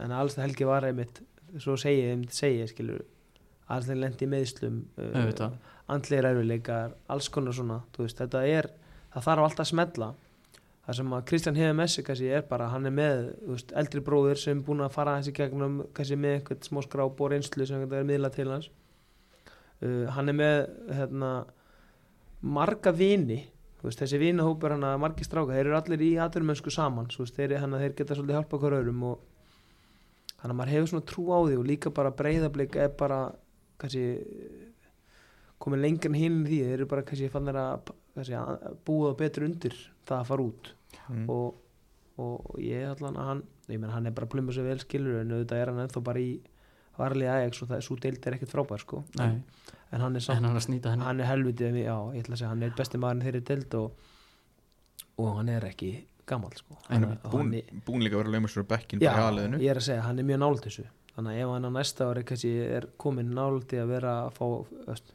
en 0.00 0.12
Alexander 0.12 0.46
Helgi 0.48 0.64
var 0.64 0.86
einmitt 0.88 1.20
svo 1.60 1.76
segi 1.76 2.00
ég, 2.06 2.14
einmitt 2.14 2.32
segi 2.32 2.62
ég 2.62 2.70
skilur 2.72 3.02
Alexander 3.68 4.00
lendi 4.00 4.24
í 4.24 4.30
meðslum 4.32 4.78
Auðvitað. 4.96 5.58
andlegir 5.92 6.24
erfileikar, 6.30 6.94
alls 7.12 7.28
konar 7.28 7.52
svona 7.52 7.82
veist, 7.98 8.16
þetta 8.16 8.42
er, 8.48 8.70
það 9.16 9.26
þarf 9.26 9.48
alltaf 9.48 9.64
að 9.64 9.70
smetla. 9.72 10.12
Það 10.86 10.98
sem 11.00 11.14
að 11.16 11.26
Kristján 11.26 11.58
hefur 11.58 11.76
með 11.80 11.88
sig 11.90 12.26
er 12.30 12.44
bara, 12.46 12.68
hann 12.70 12.86
er 12.86 12.94
með 12.94 13.22
veist, 13.48 13.72
eldri 13.74 14.02
bróðir 14.06 14.38
sem 14.38 14.60
búin 14.62 14.84
að 14.84 14.94
fara 14.94 15.16
þessi 15.18 15.34
gegnum 15.34 15.80
kannski 15.96 16.18
með 16.20 16.36
eitthvað 16.36 16.68
smá 16.68 16.82
skráp 16.84 17.20
og 17.20 17.32
reynslu 17.32 17.66
sem 17.66 17.82
er 17.82 18.06
miðla 18.06 18.30
til 18.30 18.46
hans. 18.52 18.70
Uh, 19.82 20.06
hann 20.14 20.30
er 20.30 20.36
með 20.36 20.58
hérna, 20.94 21.30
marga 22.46 22.92
vini 22.94 23.40
veist, 23.82 23.98
þessi 24.00 24.20
vinahópur 24.20 24.76
hann 24.76 24.86
að 24.86 25.00
margi 25.02 25.26
stráka 25.26 25.56
þeir 25.56 25.66
eru 25.66 25.78
allir 25.80 26.04
í 26.06 26.12
aturmennsku 26.22 26.72
saman 26.72 27.10
veist, 27.10 27.34
þeir, 27.36 27.58
hann 27.62 27.74
að 27.76 27.86
þeir 27.86 27.96
geta 27.98 28.16
svolítið 28.18 28.38
hjálpa 28.38 28.60
hver 28.62 28.78
öðrum 28.78 29.04
og 29.10 29.26
hann 30.42 30.52
að 30.52 30.58
maður 30.60 30.74
hefur 30.74 30.90
svona 30.92 31.08
trú 31.10 31.26
á 31.32 31.38
því 31.42 31.58
og 31.60 31.68
líka 31.68 31.92
bara 31.94 32.14
breyðablik 32.16 32.78
er 32.80 32.94
bara 32.98 33.20
kannski 33.80 34.06
komið 35.62 35.84
lengur 35.84 36.12
en 36.12 36.18
hinn 36.18 36.42
því 36.46 36.60
þeir 36.64 36.74
eru 36.78 36.88
bara 36.90 37.04
kannski 37.06 37.32
fannir 37.32 37.58
að 37.60 37.92
kannski, 38.16 38.40
að 38.40 38.80
búa 38.88 39.12
betur 39.18 39.46
undir 39.46 39.76
það 40.08 40.18
að 40.18 40.28
fara 40.32 40.48
út. 40.48 40.72
Mm. 41.06 41.28
og, 41.30 41.60
og 42.22 42.58
ég 42.62 42.88
allan 42.88 43.18
að 43.20 43.30
hann 43.30 43.42
ég 43.70 43.80
menn 43.82 43.92
hann 43.92 44.06
er 44.08 44.14
bara 44.14 44.28
plumma 44.30 44.54
sér 44.54 44.66
vel 44.68 44.78
skilur 44.82 45.20
en 45.20 45.32
auðvitað 45.34 45.62
er 45.62 45.72
hann 45.72 45.82
ennþá 45.84 46.02
bara 46.06 46.22
í 46.22 46.34
varlega 46.96 47.36
aðeins 47.36 47.62
og 47.62 47.70
það, 47.70 47.80
svo 47.84 47.96
deild 48.00 48.26
er 48.26 48.36
ekkert 48.36 48.52
frábær 48.52 48.82
sko. 48.82 49.02
Nei, 49.20 49.40
en 49.92 50.04
hann 50.04 50.16
er 50.16 50.22
en 50.22 50.26
samt 50.26 50.46
hann 50.46 50.56
er 50.56 51.02
hann 51.04 51.22
er 51.22 51.30
helvitið, 51.30 51.80
já, 51.82 51.96
ég 52.16 52.24
ætla 52.24 52.36
að 52.36 52.40
segja 52.40 52.52
hann 52.52 52.66
er 52.66 52.76
besti 52.78 53.00
maðurinn 53.02 53.26
þeirri 53.26 53.42
deild 53.50 53.76
og, 53.80 54.06
og 55.20 55.32
hann 55.40 55.50
er 55.52 55.66
ekki 55.68 55.90
gamall 56.26 56.54
sko. 56.56 56.78
Hann 56.88 57.04
er 57.04 57.18
búin, 57.26 57.52
hann, 57.58 57.82
búin 57.86 58.06
líka 58.06 58.16
að 58.16 58.24
vera 58.24 58.34
laumur 58.36 58.52
sér 58.54 58.68
bekkin 58.70 59.02
já, 59.02 59.12
ég 59.12 59.68
er 59.74 59.82
að 59.82 59.88
segja, 59.90 60.06
hann 60.06 60.22
er 60.22 60.28
mjög 60.30 60.42
nált 60.44 60.64
þessu. 60.68 60.86
Þannig 61.16 61.32
að 61.34 61.42
ef 61.42 61.52
hann 61.54 61.68
á 61.68 61.70
næsta 61.72 62.08
ári 62.10 62.24
kannski 62.28 62.54
er 62.64 62.88
komin 63.00 63.34
nált 63.36 63.72
í 63.72 63.80
að 63.80 63.92
vera 63.94 64.16
að 64.24 64.32
fá 64.36 64.46
öst, 64.94 65.14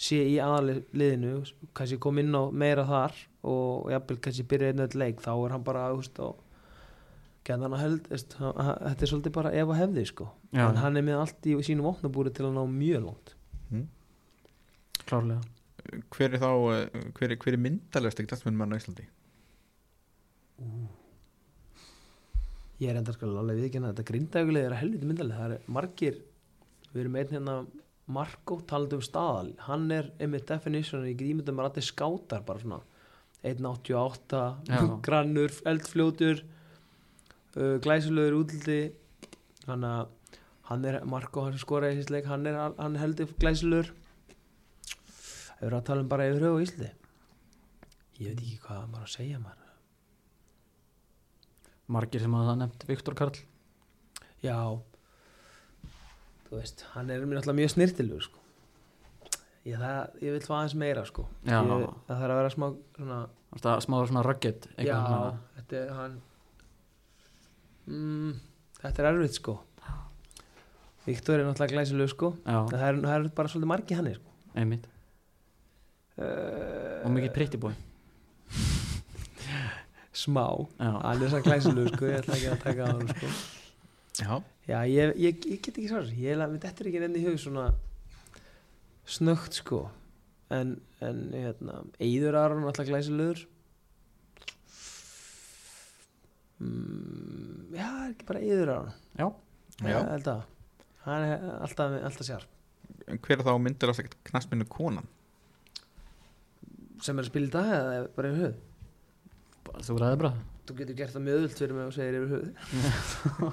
sé 0.00 0.18
í 0.24 0.36
aðaliðinu 0.40 1.32
kannski 1.76 1.98
kom 2.00 2.18
inn 2.22 2.32
á 2.32 2.48
meira 2.52 2.86
þar 2.88 3.16
og 3.50 3.90
jafnvel 3.92 4.16
kannski 4.24 4.46
byrja 4.48 4.72
einu 4.72 4.86
eitt 4.86 4.96
leik 4.96 5.20
þá 5.24 5.30
er 5.34 5.54
hann 5.56 5.64
bara, 5.66 5.86
að 7.76 7.82
held, 7.84 8.08
hann- 8.40 8.80
þetta 8.86 9.04
er 9.06 9.10
svolítið 9.12 9.34
bara 9.36 9.52
ef 9.56 9.68
að 9.74 9.80
hefði, 9.82 10.06
sko, 10.10 10.26
Já, 10.52 10.64
en 10.70 10.76
hann 10.80 10.96
er 11.00 11.04
með 11.06 11.20
allt 11.22 11.46
í 11.50 11.54
sínum 11.66 11.86
vopnabúri 11.88 12.32
til 12.36 12.46
að 12.48 12.56
ná 12.56 12.62
mjög 12.68 13.04
langt. 13.06 13.34
Klárlega. 15.08 15.40
Hver 16.14 16.34
er 16.36 16.38
þá, 16.42 16.50
hver 17.16 17.32
er, 17.32 17.36
hver 17.40 17.56
er 17.56 17.62
myndalegast 17.64 18.20
ekki 18.20 18.30
dæstmenn 18.34 18.56
mann 18.60 18.72
á 18.72 18.78
Íslandi? 18.78 19.06
ég 22.80 22.88
er 22.92 22.96
enda 23.00 23.12
sko 23.12 23.28
alveg 23.40 23.58
við 23.58 23.66
ekki 23.68 23.80
þetta 23.84 24.04
grindæguleg 24.08 24.66
er 24.68 24.74
að 24.74 24.80
helviti 24.84 25.08
myndaleg 25.08 25.36
það 25.40 25.54
er 25.56 25.64
margir, 25.76 26.14
við 26.94 27.02
erum 27.02 27.18
einn 27.20 27.34
hérna 27.34 27.56
Marko 28.10 28.60
talandi 28.68 28.98
um 28.98 29.04
staðal. 29.04 29.52
Hann 29.66 29.90
er 29.94 30.10
einmitt 30.20 30.48
definition 30.50 31.06
ég 31.06 31.18
get 31.18 31.30
ímyndað 31.30 31.56
mér 31.56 31.70
allir 31.70 31.86
skátar 31.86 32.44
bara 32.46 32.62
svona. 32.62 32.80
1.88 33.46 34.40
Já. 34.68 34.80
grannur, 35.00 35.54
eldfljótur 35.70 36.42
uh, 37.56 37.76
glæsulegur 37.80 38.42
útliti. 38.42 38.80
Hann 39.68 39.86
hann 40.70 40.84
er 40.86 41.00
Marko, 41.04 41.46
hann 41.46 41.56
sem 41.56 41.64
skoraði 41.64 41.96
í 41.96 42.00
þessi 42.00 42.14
leik 42.14 42.28
hann 42.30 42.46
er, 42.46 42.58
hann 42.78 42.98
heldur 43.00 43.32
glæsulegur 43.42 43.90
við 45.60 45.68
erum 45.68 45.80
að 45.80 45.88
tala 45.88 46.04
um 46.04 46.10
bara 46.10 46.28
yfir 46.30 46.46
höfu 46.46 46.60
í 46.60 46.66
Íslandi. 46.66 46.90
Ég 48.20 48.30
veit 48.30 48.44
ekki 48.44 48.60
hvað 48.64 48.84
maður 48.92 49.08
að 49.08 49.14
segja 49.14 49.40
maður. 49.40 49.66
Margir 51.90 52.22
sem 52.22 52.36
að 52.38 52.46
það 52.48 52.60
nefnt 52.62 52.86
Viktor 52.88 53.18
Karl. 53.18 53.42
Já 54.40 54.56
Þú 56.50 56.58
veist, 56.58 56.80
hann 56.96 57.10
er 57.14 57.22
mér 57.30 57.38
alltaf 57.38 57.54
mjög 57.54 57.70
snirtilur 57.76 58.24
sko. 58.24 58.40
ég, 59.68 59.76
það, 59.78 60.16
ég 60.24 60.32
vil 60.34 60.40
fá 60.42 60.54
aðeins 60.56 60.72
meira 60.82 61.04
sko. 61.06 61.26
Ég, 61.46 61.52
Það 62.08 62.22
þarf 62.24 62.34
að 62.34 62.38
vera 62.40 62.50
smá 62.54 62.66
svona, 62.96 63.18
Það 63.60 63.82
smá 63.84 63.96
svona 64.10 64.24
rugged 64.26 64.66
Já, 64.82 64.96
þetta 65.58 65.78
er 65.78 65.92
hann 65.94 66.16
mm, 67.86 68.32
Þetta 68.80 69.02
er 69.04 69.08
erfitt 69.12 69.38
sko. 69.38 69.54
Viktor 71.06 71.38
er 71.38 71.46
náttúrulega 71.46 71.76
glæsileg 71.76 72.10
sko. 72.12 72.32
Það 72.44 72.82
er, 72.88 72.98
það 73.04 73.14
er 73.14 73.28
bara 73.38 73.52
svolítið 73.52 73.70
margi 73.70 73.96
hann 74.00 74.10
sko. 74.16 74.34
einmitt. 74.58 74.90
Uh, 76.18 77.06
Og 77.06 77.14
mikið 77.14 77.32
pretty 77.38 77.60
boy. 77.62 77.72
Smá. 80.24 80.44
Er 80.82 81.24
svo 81.30 81.40
glæsileg 81.46 81.94
sko, 81.94 82.10
ég 82.10 82.20
ætla 82.24 82.36
ekki 82.36 82.50
að 82.52 82.62
taka 82.66 82.90
á 82.90 82.92
hann 82.92 83.08
sko 83.14 83.32
Já, 84.20 84.34
Já, 84.68 84.78
ég, 84.86 85.14
ég, 85.18 85.46
ég 85.50 85.62
get 85.64 85.72
ekki 85.78 85.88
svar 85.90 86.10
ég 86.12 86.34
er 86.36 86.42
að 86.44 86.58
þetta 86.62 86.84
er 86.84 86.88
ekki 86.90 87.00
enn 87.06 87.16
í 87.18 87.22
hug 87.24 87.38
svona 87.40 87.68
snögt 89.10 89.56
sko. 89.58 89.80
En, 90.54 90.76
en 91.02 91.20
hérna 91.34 91.80
Eyður 92.02 92.36
Aron 92.38 92.66
alltaf 92.68 92.86
glæsilegur 92.90 93.40
mm, 96.60 97.74
Já, 97.76 97.88
ekki 98.10 98.26
bara 98.28 98.42
Eyður 98.44 98.72
Aron? 98.74 98.92
Já, 99.18 99.26
já. 99.86 100.00
Held 100.10 100.30
að. 100.34 100.42
Hann 101.06 101.26
er 101.30 101.44
alltaf, 101.64 101.94
alltaf 102.10 102.26
sér 102.28 102.42
En 103.10 103.20
Hver 103.24 103.38
er 103.40 103.46
þá 103.46 103.54
myndalegast 103.62 104.02
ekki 104.04 104.18
knastmennu 104.30 104.66
konan? 104.70 105.06
sem 107.00 107.16
er 107.16 107.24
að 107.24 107.30
spila 107.30 107.48
í 107.48 107.52
dag 107.54 107.68
eða 107.72 107.92
bara 108.12 108.28
yfir 108.28 108.42
hug 108.44 108.56
bara- 109.64 109.84
þú 109.86 109.94
ræði 110.02 110.18
bara 110.20 110.32
þú 110.68 110.76
getur 110.80 110.98
gert 110.98 111.14
það 111.16 111.30
öðvöld 111.34 111.54
fyrir 111.58 111.76
mig 111.76 111.86
og 111.88 111.94
segir 111.96 112.18
yfir 112.20 112.30
hug 112.34 112.48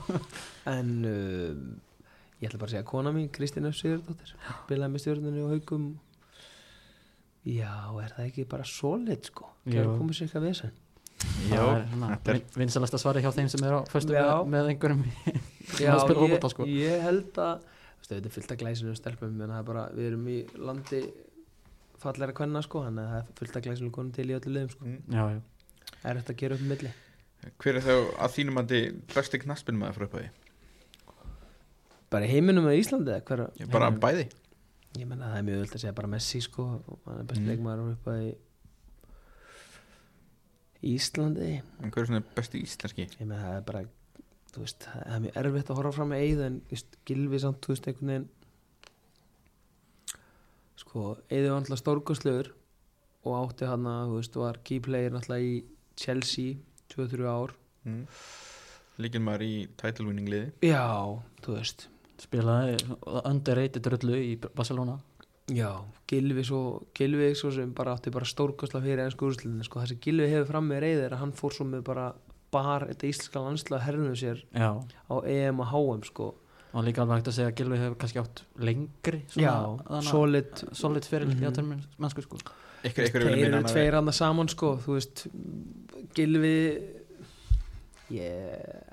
en 0.75 0.89
uh, 1.07 1.53
ég 2.41 2.49
ætla 2.49 2.59
bara 2.61 2.69
að 2.69 2.73
segja 2.75 2.87
kona 2.91 3.13
mín 3.15 3.29
Kristín 3.33 3.65
F. 3.69 3.77
Sigurdóttir 3.79 4.33
spilaði 4.65 4.93
með 4.93 5.03
stjórnunni 5.05 5.45
og 5.45 5.53
haugum 5.55 5.87
já, 7.47 7.71
er 8.03 8.11
það 8.17 8.25
ekki 8.27 8.45
bara 8.51 8.65
solid 8.67 9.29
sko, 9.31 9.47
það 9.67 9.93
komið 10.01 10.17
sér 10.17 10.27
eitthvað 10.27 10.47
vesen. 10.49 10.75
Það 11.17 11.61
er 11.63 12.11
er- 12.11 12.19
vin- 12.27 12.49
vinsalasta 12.61 12.99
svari 13.01 13.23
hjá 13.23 13.31
þeim 13.33 13.47
sem 13.49 13.63
er 13.65 13.73
á 13.73 13.81
föstu 13.89 14.13
Já. 14.13 14.25
með, 14.43 14.49
með 14.53 14.67
einhverjum 14.73 15.03
já, 15.81 15.93
að 15.95 16.03
spila 16.03 16.27
ég, 16.27 16.49
sko. 16.53 16.67
ég 16.69 17.01
held 17.07 17.39
að 17.41 17.63
þetta 18.07 18.19
er 18.29 18.35
fullt 18.35 18.51
af 18.53 18.59
glæsinu 18.61 18.93
stelpum 18.99 19.41
en 19.41 19.49
það 19.49 19.61
er 19.63 19.65
bara, 19.71 19.85
við 19.97 20.09
erum 20.11 20.27
í 20.29 20.37
landi 20.61 21.01
fallega 22.03 22.35
kvenna 22.37 22.61
sko, 22.61 22.83
hann 22.85 22.99
að 23.01 23.09
það 23.15 23.21
er 23.23 23.31
fullt 23.39 23.57
af 23.57 23.65
glæsinu 23.65 23.91
konum 23.95 24.13
til 24.13 24.27
í 24.29 24.35
öllu 24.37 24.53
liðum 24.53 24.73
sko, 24.75 24.91
Já, 25.15 25.23
já 25.33 25.39
er 26.03 26.19
þetta 26.21 26.33
að 26.33 26.39
gera 26.41 26.55
upp 26.57 26.61
um 26.65 26.71
milli 26.73 26.91
Hver 27.61 27.77
er 27.79 27.85
þá 27.85 27.93
að 28.25 28.33
þínum 28.35 28.59
andi 28.63 28.79
besti 29.13 29.39
knastmennu 29.39 29.79
maður 29.81 29.97
frá 29.99 30.05
upphæði? 30.09 30.29
bara 32.09 32.25
heiminum 32.31 32.65
eða 32.67 32.79
Íslandi 32.81 33.11
eða 33.13 33.23
hver 33.27 33.41
Ég 33.59 33.69
bara 33.71 33.89
Heiminum. 33.91 34.03
bæði 34.03 34.27
Ég 34.97 35.05
menna 35.07 35.27
það 35.33 35.37
er 35.37 35.43
mjög 35.49 35.59
öll 35.61 35.67
að 35.75 35.81
segja 35.83 35.93
bara 35.99 36.07
Messi 36.07 36.39
sko 36.41 36.63
og 36.87 36.99
hann 37.05 37.19
er 37.21 37.27
besti 37.29 37.43
Mm. 37.43 37.49
leikmaður 37.51 37.91
upp 37.93 38.07
að 38.07 38.21
í 40.87 40.95
Íslandi 40.95 41.49
En 41.83 41.91
hver 41.91 42.01
er 42.03 42.07
svona 42.09 42.23
besti 42.35 42.61
íslenski? 42.63 43.05
ég 43.11 43.19
menna 43.27 43.41
það 43.43 43.57
er 43.57 43.65
bara 43.67 43.83
veist, 44.57 44.79
það 44.87 45.15
er 45.15 45.19
mjög 45.25 45.35
erfitt 45.43 45.69
að 45.69 45.75
horfa 45.77 45.91
fram 45.99 46.09
með 46.09 46.23
Eið 46.25 46.39
en 46.47 46.55
Gilvi 47.05 47.39
samt, 47.43 47.61
þú 47.61 47.73
veist, 47.75 47.87
einhvern 47.91 48.07
veginn 48.13 48.29
sko, 50.77 51.03
Eið 51.29 51.47
var 51.49 51.57
alltaf 51.61 51.81
stórkostlegur 51.81 52.49
og 53.27 53.35
átti 53.41 53.67
hann 53.69 53.85
að, 53.89 54.11
þú 54.11 54.15
veist, 54.21 54.35
var 54.39 54.59
key 54.63 54.79
player 54.83 55.13
alltaf 55.17 55.43
í 55.43 55.51
Chelsea 55.97 56.57
2-3 56.93 57.27
ár. 57.27 57.53
Mm. 57.87 58.05
Líkin 59.01 59.25
maður 59.25 59.45
í 59.45 59.53
title 59.77 60.07
winning 60.07 60.29
liði. 60.31 60.51
Já, 60.65 60.85
þú 61.43 61.57
veist. 61.57 61.87
Spilaði 62.17 62.77
underrated 63.27 63.89
rullu 63.93 64.17
í 64.17 64.31
Barcelona. 64.47 64.97
Já, 65.53 65.69
Gilvi 66.09 66.43
svo, 66.43 66.61
Gilvi 66.97 67.29
svo 67.37 67.53
sem 67.55 67.69
bara 67.75 67.93
átti 67.95 68.11
bara 68.11 68.27
stórkostla 68.27 68.81
fyrir 68.83 69.05
ennsku 69.05 69.29
úrslunni 69.29 69.63
sko, 69.63 69.85
sem 69.87 69.99
Gilvi 70.03 70.27
hefur 70.31 70.49
fram 70.49 70.67
með 70.67 70.81
reyðir 70.83 71.15
að 71.15 71.21
hann 71.21 71.31
fór 71.37 71.55
svo 71.55 71.67
með 71.69 71.85
bara 71.87 72.09
bar 72.51 72.87
þetta 72.89 73.07
íslenska 73.07 73.43
landslega 73.45 73.85
hernuð 73.85 74.17
sér 74.19 74.43
Já, 74.51 74.71
á 74.81 75.15
EM 75.23 75.63
og 75.63 75.71
HM 75.71 76.03
sko. 76.09 76.33
Og 76.75 76.83
líka 76.83 77.05
alveg 77.05 77.21
hægt 77.21 77.31
að 77.31 77.37
segja 77.37 77.53
að 77.53 77.57
Gilvi 77.61 77.79
hefur 77.79 77.99
kannski 78.01 78.21
átt 78.23 78.43
lengri 78.59 79.21
Já, 79.39 79.53
þarna- 79.85 80.03
solid 80.09 80.63
solid 80.75 81.07
fyrir 81.07 81.29
mm. 81.29 81.39
-hmm. 81.39 81.85
mennsku 81.97 82.25
sko 82.27 82.41
Þeir 82.83 83.25
eru 83.47 83.63
tveir 83.67 83.97
hann 83.97 84.13
saman 84.15 84.49
sko 84.51 84.75
þú 84.83 84.97
veist, 84.97 85.25
Gilvi 86.17 86.53
ég 88.13 88.85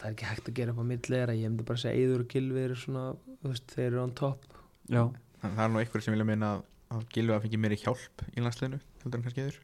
það 0.00 0.06
er 0.08 0.14
ekki 0.14 0.28
hægt 0.30 0.48
að 0.50 0.56
gera 0.56 0.72
upp 0.74 0.80
á 0.80 0.84
milli 0.90 1.12
þeirra, 1.12 1.36
ég 1.36 1.50
myndi 1.52 1.66
bara 1.68 1.80
segja 1.82 2.00
Eður 2.00 2.24
og 2.24 2.32
Gilvi 2.32 2.64
eru 2.64 2.76
svona, 2.78 3.04
þú 3.42 3.52
veist, 3.52 3.72
þeir 3.74 3.86
eru 3.90 4.02
on 4.02 4.12
top. 4.16 4.44
Já, 4.90 5.02
en 5.44 5.54
það 5.56 5.64
er 5.66 5.72
nú 5.74 5.80
einhver 5.82 6.04
sem 6.04 6.14
vilja 6.16 6.28
meina 6.28 6.52
að, 6.56 6.62
að 6.96 7.06
Gilvi 7.14 7.36
að 7.36 7.46
fengi 7.46 7.60
meiri 7.60 7.80
hjálp 7.84 8.24
í 8.34 8.44
landsliðinu 8.44 8.80
heldur 9.04 9.20
en 9.20 9.26
kannski 9.26 9.44
eður 9.46 9.58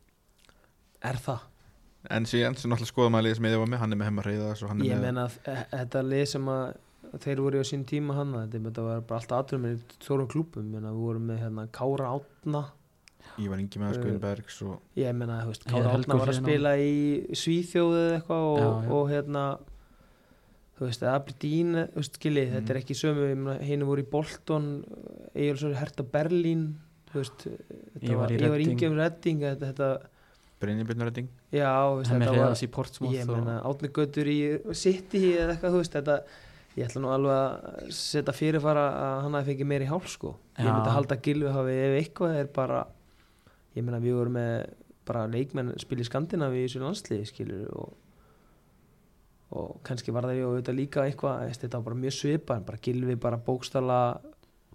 Er 1.07 1.19
það? 1.23 1.45
en 2.17 2.27
síðan 2.29 2.57
sem 2.59 2.71
náttúrulega 2.71 2.93
skoðum 2.93 3.17
að 3.19 3.25
liðið 3.27 3.39
sem 3.39 3.49
ég 3.49 3.61
var 3.61 3.71
með 3.71 3.81
hann 3.83 3.95
er 3.95 3.99
með 4.01 4.09
er 4.31 4.61
Ég 4.87 4.99
með 5.01 5.03
meina 5.03 5.25
að 5.27 5.39
e- 5.51 5.65
þetta 5.73 6.03
lið 6.07 6.25
sem 6.33 6.51
að 6.53 6.65
þeir 7.25 7.43
voru 7.43 7.59
í 7.59 7.63
á 7.63 7.67
sín 7.67 7.85
tíma 7.89 8.17
hann 8.19 8.35
þetta, 8.37 8.85
var 8.87 9.03
bara 9.09 9.21
alltaf 9.21 9.39
aðrum 9.41 9.65
með 9.67 9.83
stórum 9.99 10.31
klúpum 10.31 10.69
Meina, 10.71 10.93
við 10.93 11.03
vorum 11.07 11.27
með 11.31 11.41
hérna 11.43 11.67
Kára 11.75 12.13
Átna 12.15 12.63
Ívar 13.43 13.61
Ingi 13.61 13.79
með 13.83 13.91
Uh, 13.91 13.97
Skuðinbergs 14.01 14.59
og 14.65 14.77
ég 14.97 15.13
meina 15.17 15.41
þú 15.45 15.51
veist, 15.53 15.65
Kára 15.69 15.93
Átna 15.97 16.17
var 16.21 16.31
að 16.33 16.39
spila 16.41 16.73
í 16.81 16.95
Svíþjóðu 17.37 17.99
eða 18.07 18.15
eitthvað 18.21 18.47
og, 18.51 18.59
Já, 18.59 18.69
já. 18.87 18.91
og 18.97 19.11
hérna 19.13 19.45
þú 20.77 20.89
veist, 20.89 21.05
Aberdeen 21.09 21.71
þú 21.93 22.01
veist, 22.03 22.17
skilji, 22.21 22.45
Mm. 22.47 22.55
þetta 22.57 22.71
er 22.75 22.81
ekki 22.83 22.97
sömu 22.97 23.59
henni 23.61 23.85
voru 23.89 24.03
í 24.05 24.11
Bolton 24.11 24.67
Egilsson 25.35 25.75
Herta 25.77 26.03
Berlín 26.05 26.67
þú 27.13 27.21
veist, 27.23 27.47
þetta 27.47 28.11
Ég 28.11 28.17
var 28.21 28.29
í 28.31 28.37
ég 28.37 28.49
var 28.49 28.57
Reading. 28.59 28.73
Ingi 28.77 28.87
um 28.91 28.97
Redding 28.99 29.41
þetta, 29.41 29.71
þetta, 29.73 29.91
Brynjabjörnarredding 30.61 31.29
já, 31.53 31.69
þú 31.69 31.97
veist, 32.01 32.11
þetta 32.17 32.37
var 32.41 32.57
í 32.65 32.71
Portsmouth 32.73 33.15
ég 33.17 33.27
meina 33.29 33.61
Átni 33.69 33.89
Götur 33.93 34.27
í 34.33 34.39
City 34.75 35.23
eða 35.37 35.55
eitthvað, 35.57 35.77
þú 35.77 35.81
veist, 35.85 35.93
þetta 36.01 36.19
ég 36.77 36.85
ætla 36.91 37.01
nú 37.01 37.09
alveg 37.13 37.37
að 37.37 37.93
setja 37.97 38.33
fyrirfara 38.37 38.85
að 39.01 39.23
hann 39.25 39.37
hafi 39.39 39.53
fengið 39.55 39.69
meiri 39.71 39.87
hálf 39.89 40.09
sko 40.13 40.35
ég 40.59 40.65
Já. 40.67 40.73
myndi 40.73 40.93
halda 40.93 41.17
að 41.17 41.23
Gilvi 41.25 41.53
hafi 41.53 41.77
ef 41.87 41.95
eitthvað 42.03 42.35
er 42.41 42.51
bara 42.53 42.83
ég 43.77 43.85
meina 43.87 44.01
við 44.03 44.17
vorum 44.19 44.37
með 44.39 44.55
bara 45.07 45.27
leikmenn 45.31 45.75
spil 45.79 46.01
í 46.03 46.07
Skandinavi 46.09 46.65
í 46.65 46.67
þessu 46.67 46.83
landsliði 46.83 47.29
skilur 47.31 47.69
og 47.79 47.95
og 49.57 49.77
kannski 49.87 50.11
var 50.15 50.27
það 50.27 50.41
við 50.41 50.47
og 50.49 50.55
þetta 50.59 50.73
líka 50.75 51.05
eitthvað 51.07 51.53
þetta 51.55 51.79
var 51.79 51.85
bara 51.87 51.99
mjög 52.03 52.15
svipað 52.17 52.57
en 52.59 52.65
bara 52.67 52.81
Gilvi 52.83 53.15
bara 53.23 53.39
bókstala 53.47 53.99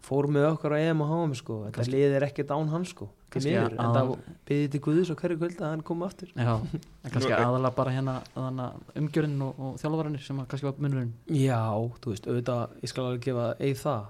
fór 0.01 0.25
með 0.33 0.47
okkur 0.55 0.73
á 0.73 0.77
EM 0.81 1.01
og 1.03 1.09
HM 1.11 1.33
sko. 1.37 1.55
Þetta 1.67 1.75
Kannski- 1.75 1.91
liðið 1.93 2.15
er 2.17 2.23
ekkert 2.25 2.53
án 2.55 2.69
hann 2.71 2.85
sko. 2.89 3.05
Kannski 3.29 3.51
miður, 3.53 3.73
en 3.75 3.81
að- 3.83 3.97
það 3.97 4.13
byggði 4.49 4.69
til 4.73 4.79
Guðus 4.87 5.11
og 5.13 5.19
hverju 5.21 5.37
kvöld 5.37 5.59
að 5.61 5.67
hann 5.69 5.83
kom 5.85 6.01
aftur. 6.07 6.31
Já, 6.33 6.55
en 6.57 7.11
kannski 7.13 7.35
aðalega 7.35 7.75
bara 7.75 7.91
hérna 7.93 8.15
umgjörinn 8.97 9.35
og, 9.45 9.59
og 9.61 9.75
þjálfarannir 9.83 10.23
sem 10.25 10.39
kannski 10.49 10.65
var 10.71 10.81
munurinn. 10.81 11.11
Já, 11.29 11.61
þú 12.01 12.15
veist, 12.15 12.25
auðvitað, 12.31 12.73
ég 12.81 12.89
skal 12.95 13.05
alveg 13.11 13.21
gefa 13.27 13.45
eigi 13.59 13.77
það. 13.83 14.09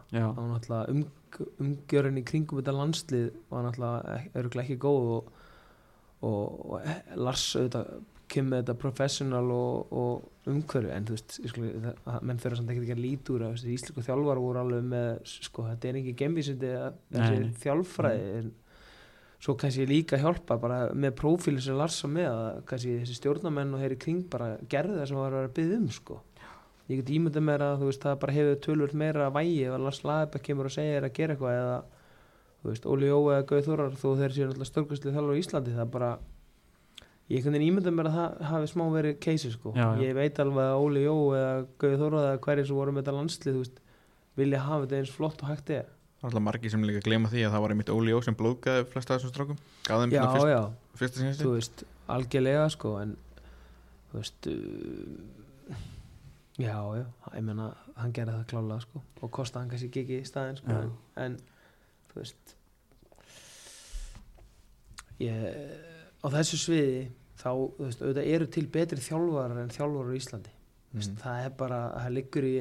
Um, 0.94 1.04
umgjörun 1.62 2.20
í 2.22 2.26
kringum 2.28 2.62
þetta 2.62 2.76
landslið 2.76 3.28
var 3.52 3.68
náttúrulega 3.68 4.18
örgulega 4.42 4.66
ekki 4.66 4.80
góð 4.82 5.12
og, 5.18 5.36
og, 6.28 6.40
og 6.72 6.80
eh, 6.82 7.04
Lars 7.20 7.46
auðvitað 7.56 7.92
kemur 8.32 8.62
þetta 8.62 8.78
professional 8.80 9.52
og, 9.54 9.92
og 9.92 10.52
umhverju 10.52 10.92
en 10.96 11.08
þú 11.08 11.18
veist, 11.18 11.38
skil, 11.52 11.68
það, 11.84 12.00
að 12.14 12.26
menn 12.30 12.42
fyrir 12.42 12.60
samt 12.60 12.74
ekki 12.74 12.86
ekki 12.86 12.96
að 12.96 13.04
líti 13.04 13.36
úr 13.36 13.46
að 13.50 13.68
íslensku 13.76 14.06
þjálfar 14.08 14.42
voru 14.42 14.62
alveg 14.62 14.88
með, 14.94 15.12
sko, 15.28 15.68
þetta 15.70 15.90
er 15.90 16.02
ekki 16.02 16.18
gemvísindi 16.22 16.74
þessi 17.12 17.52
þjálfræði 17.66 18.34
en 18.40 18.52
svo 19.42 19.56
kannski 19.58 19.88
líka 19.90 20.20
hjálpa 20.22 20.58
bara 20.62 20.82
með 20.94 21.16
prófíli 21.18 21.62
sem 21.64 21.78
Lars 21.78 21.98
var 22.06 22.14
með 22.14 22.30
að 22.32 22.60
kannski 22.70 22.98
þessi 23.02 23.18
stjórnamenn 23.18 23.74
og 23.76 23.84
þeir 23.84 23.96
í 23.96 24.02
kring 24.06 24.26
bara 24.32 24.52
gerðu 24.70 25.00
það 25.00 25.08
sem 25.10 25.22
var 25.22 25.32
að 25.32 25.40
vera 25.40 25.52
að 25.52 25.56
byggja 25.60 25.80
um 25.82 25.88
sko 25.98 26.20
ég 26.90 27.02
get 27.02 27.14
ímyndað 27.14 27.46
mér 27.48 27.64
að 27.66 27.80
þú 27.82 27.90
veist 27.92 28.06
það 28.06 28.20
bara 28.24 28.36
hefur 28.36 28.62
tölvöld 28.66 28.94
meira 28.98 29.30
vægi 29.34 29.64
ef 29.68 29.76
að 29.78 29.86
Lars 29.86 30.04
Lagerbæk 30.08 30.46
kemur 30.48 30.70
og 30.70 30.76
segir 30.76 31.06
að 31.06 31.16
gera 31.18 31.36
eitthvað 31.36 31.58
eða 31.60 31.78
þú 32.62 32.70
veist 32.72 32.86
Óli 32.90 33.10
Jó 33.10 33.18
eða 33.22 33.48
Gauð 33.50 33.68
Þórar 33.68 33.96
þó 33.98 34.10
þeir 34.20 34.36
séu 34.36 34.48
náttúrulega 34.48 34.70
störkastlið 34.70 35.16
þjálfur 35.16 35.38
í 35.38 35.42
Íslandi 35.42 35.76
það 35.78 35.94
bara 35.96 36.12
ég 37.32 37.48
veginn 37.48 37.68
ímyndað 37.70 37.96
mér 37.96 38.10
að 38.10 38.18
það 38.18 38.52
hafi 38.52 38.70
smá 38.72 38.84
verið 38.92 39.18
keisi 39.24 39.54
sko. 39.54 39.72
Já, 39.78 39.86
já. 39.96 40.04
ég 40.04 40.14
veit 40.18 40.42
alveg 40.44 40.68
að 40.68 40.84
Óli 40.84 41.06
Jó 41.06 41.16
eða 41.38 41.56
Gauð 41.82 41.98
Þórar 42.04 42.28
eða 42.28 42.44
hverjir 42.46 42.70
sem 42.70 42.80
voru 42.82 42.94
með 42.94 43.04
þetta 43.04 43.18
landslið 43.18 43.56
þú 43.58 43.64
veist 43.64 43.82
vilja 44.42 44.62
hafa 44.66 44.86
þetta 44.86 45.00
eins 45.00 45.16
flott 45.16 45.44
og 45.44 45.52
hægt 45.52 45.74
er. 45.78 45.90
Alltaf 46.22 46.44
margir 46.46 46.70
sem 46.70 46.84
líka 46.86 47.02
gleyma 47.06 47.32
því 47.32 47.48
að 47.48 47.56
það 47.56 47.64
var 47.64 47.74
einmitt 47.74 47.94
Óli 47.94 48.14
Jó 48.14 48.20
sem 48.26 48.38
blóðgæði 48.38 48.88
flesta 48.92 49.16
af 49.16 49.22
þessum 49.22 49.34
strákum. 49.34 49.62
Gaf 49.88 50.04
þeim 50.04 50.14
svona 50.14 50.34
fyrst, 50.36 50.52
já. 50.52 50.62
fyrsta 51.00 51.22
sinni 51.22 51.38
þú 51.40 51.54
veist, 51.56 51.84
algjörlega 52.14 52.68
sko 52.76 52.92
en 53.02 53.16
þú 54.12 54.20
veist 54.20 54.50
já, 56.60 56.76
já 56.98 57.06
ég 57.36 57.44
meina, 57.48 57.70
hann 57.96 58.14
gerði 58.14 58.34
það 58.40 58.48
klálega 58.52 58.82
sko. 58.86 59.02
Og 59.22 59.32
kostaði 59.32 59.64
hann 59.64 59.70
kannski 59.76 60.04
ekki 60.04 60.20
í 60.22 60.28
staðinn 60.28 60.58
sko 60.60 60.76
en, 60.82 60.92
en 61.26 61.38
þú 62.12 62.20
veist 62.22 62.56
ég 65.22 65.44
á 66.22 66.28
þessu 66.34 66.60
sviði 66.62 67.02
þá, 67.42 67.50
þú 67.50 67.86
veist, 67.88 68.02
auðvitað 68.04 68.32
eru 68.36 68.48
til 68.54 68.66
betri 68.74 69.02
þjálfarar 69.06 69.62
en 69.64 69.72
þjálfarar 69.74 70.14
í 70.16 70.22
Íslandi. 70.22 70.54
Mm. 70.92 71.14
það 71.22 71.46
er 71.46 71.52
bara, 71.56 71.78
það 72.04 72.14
liggur 72.18 72.46
í 72.50 72.56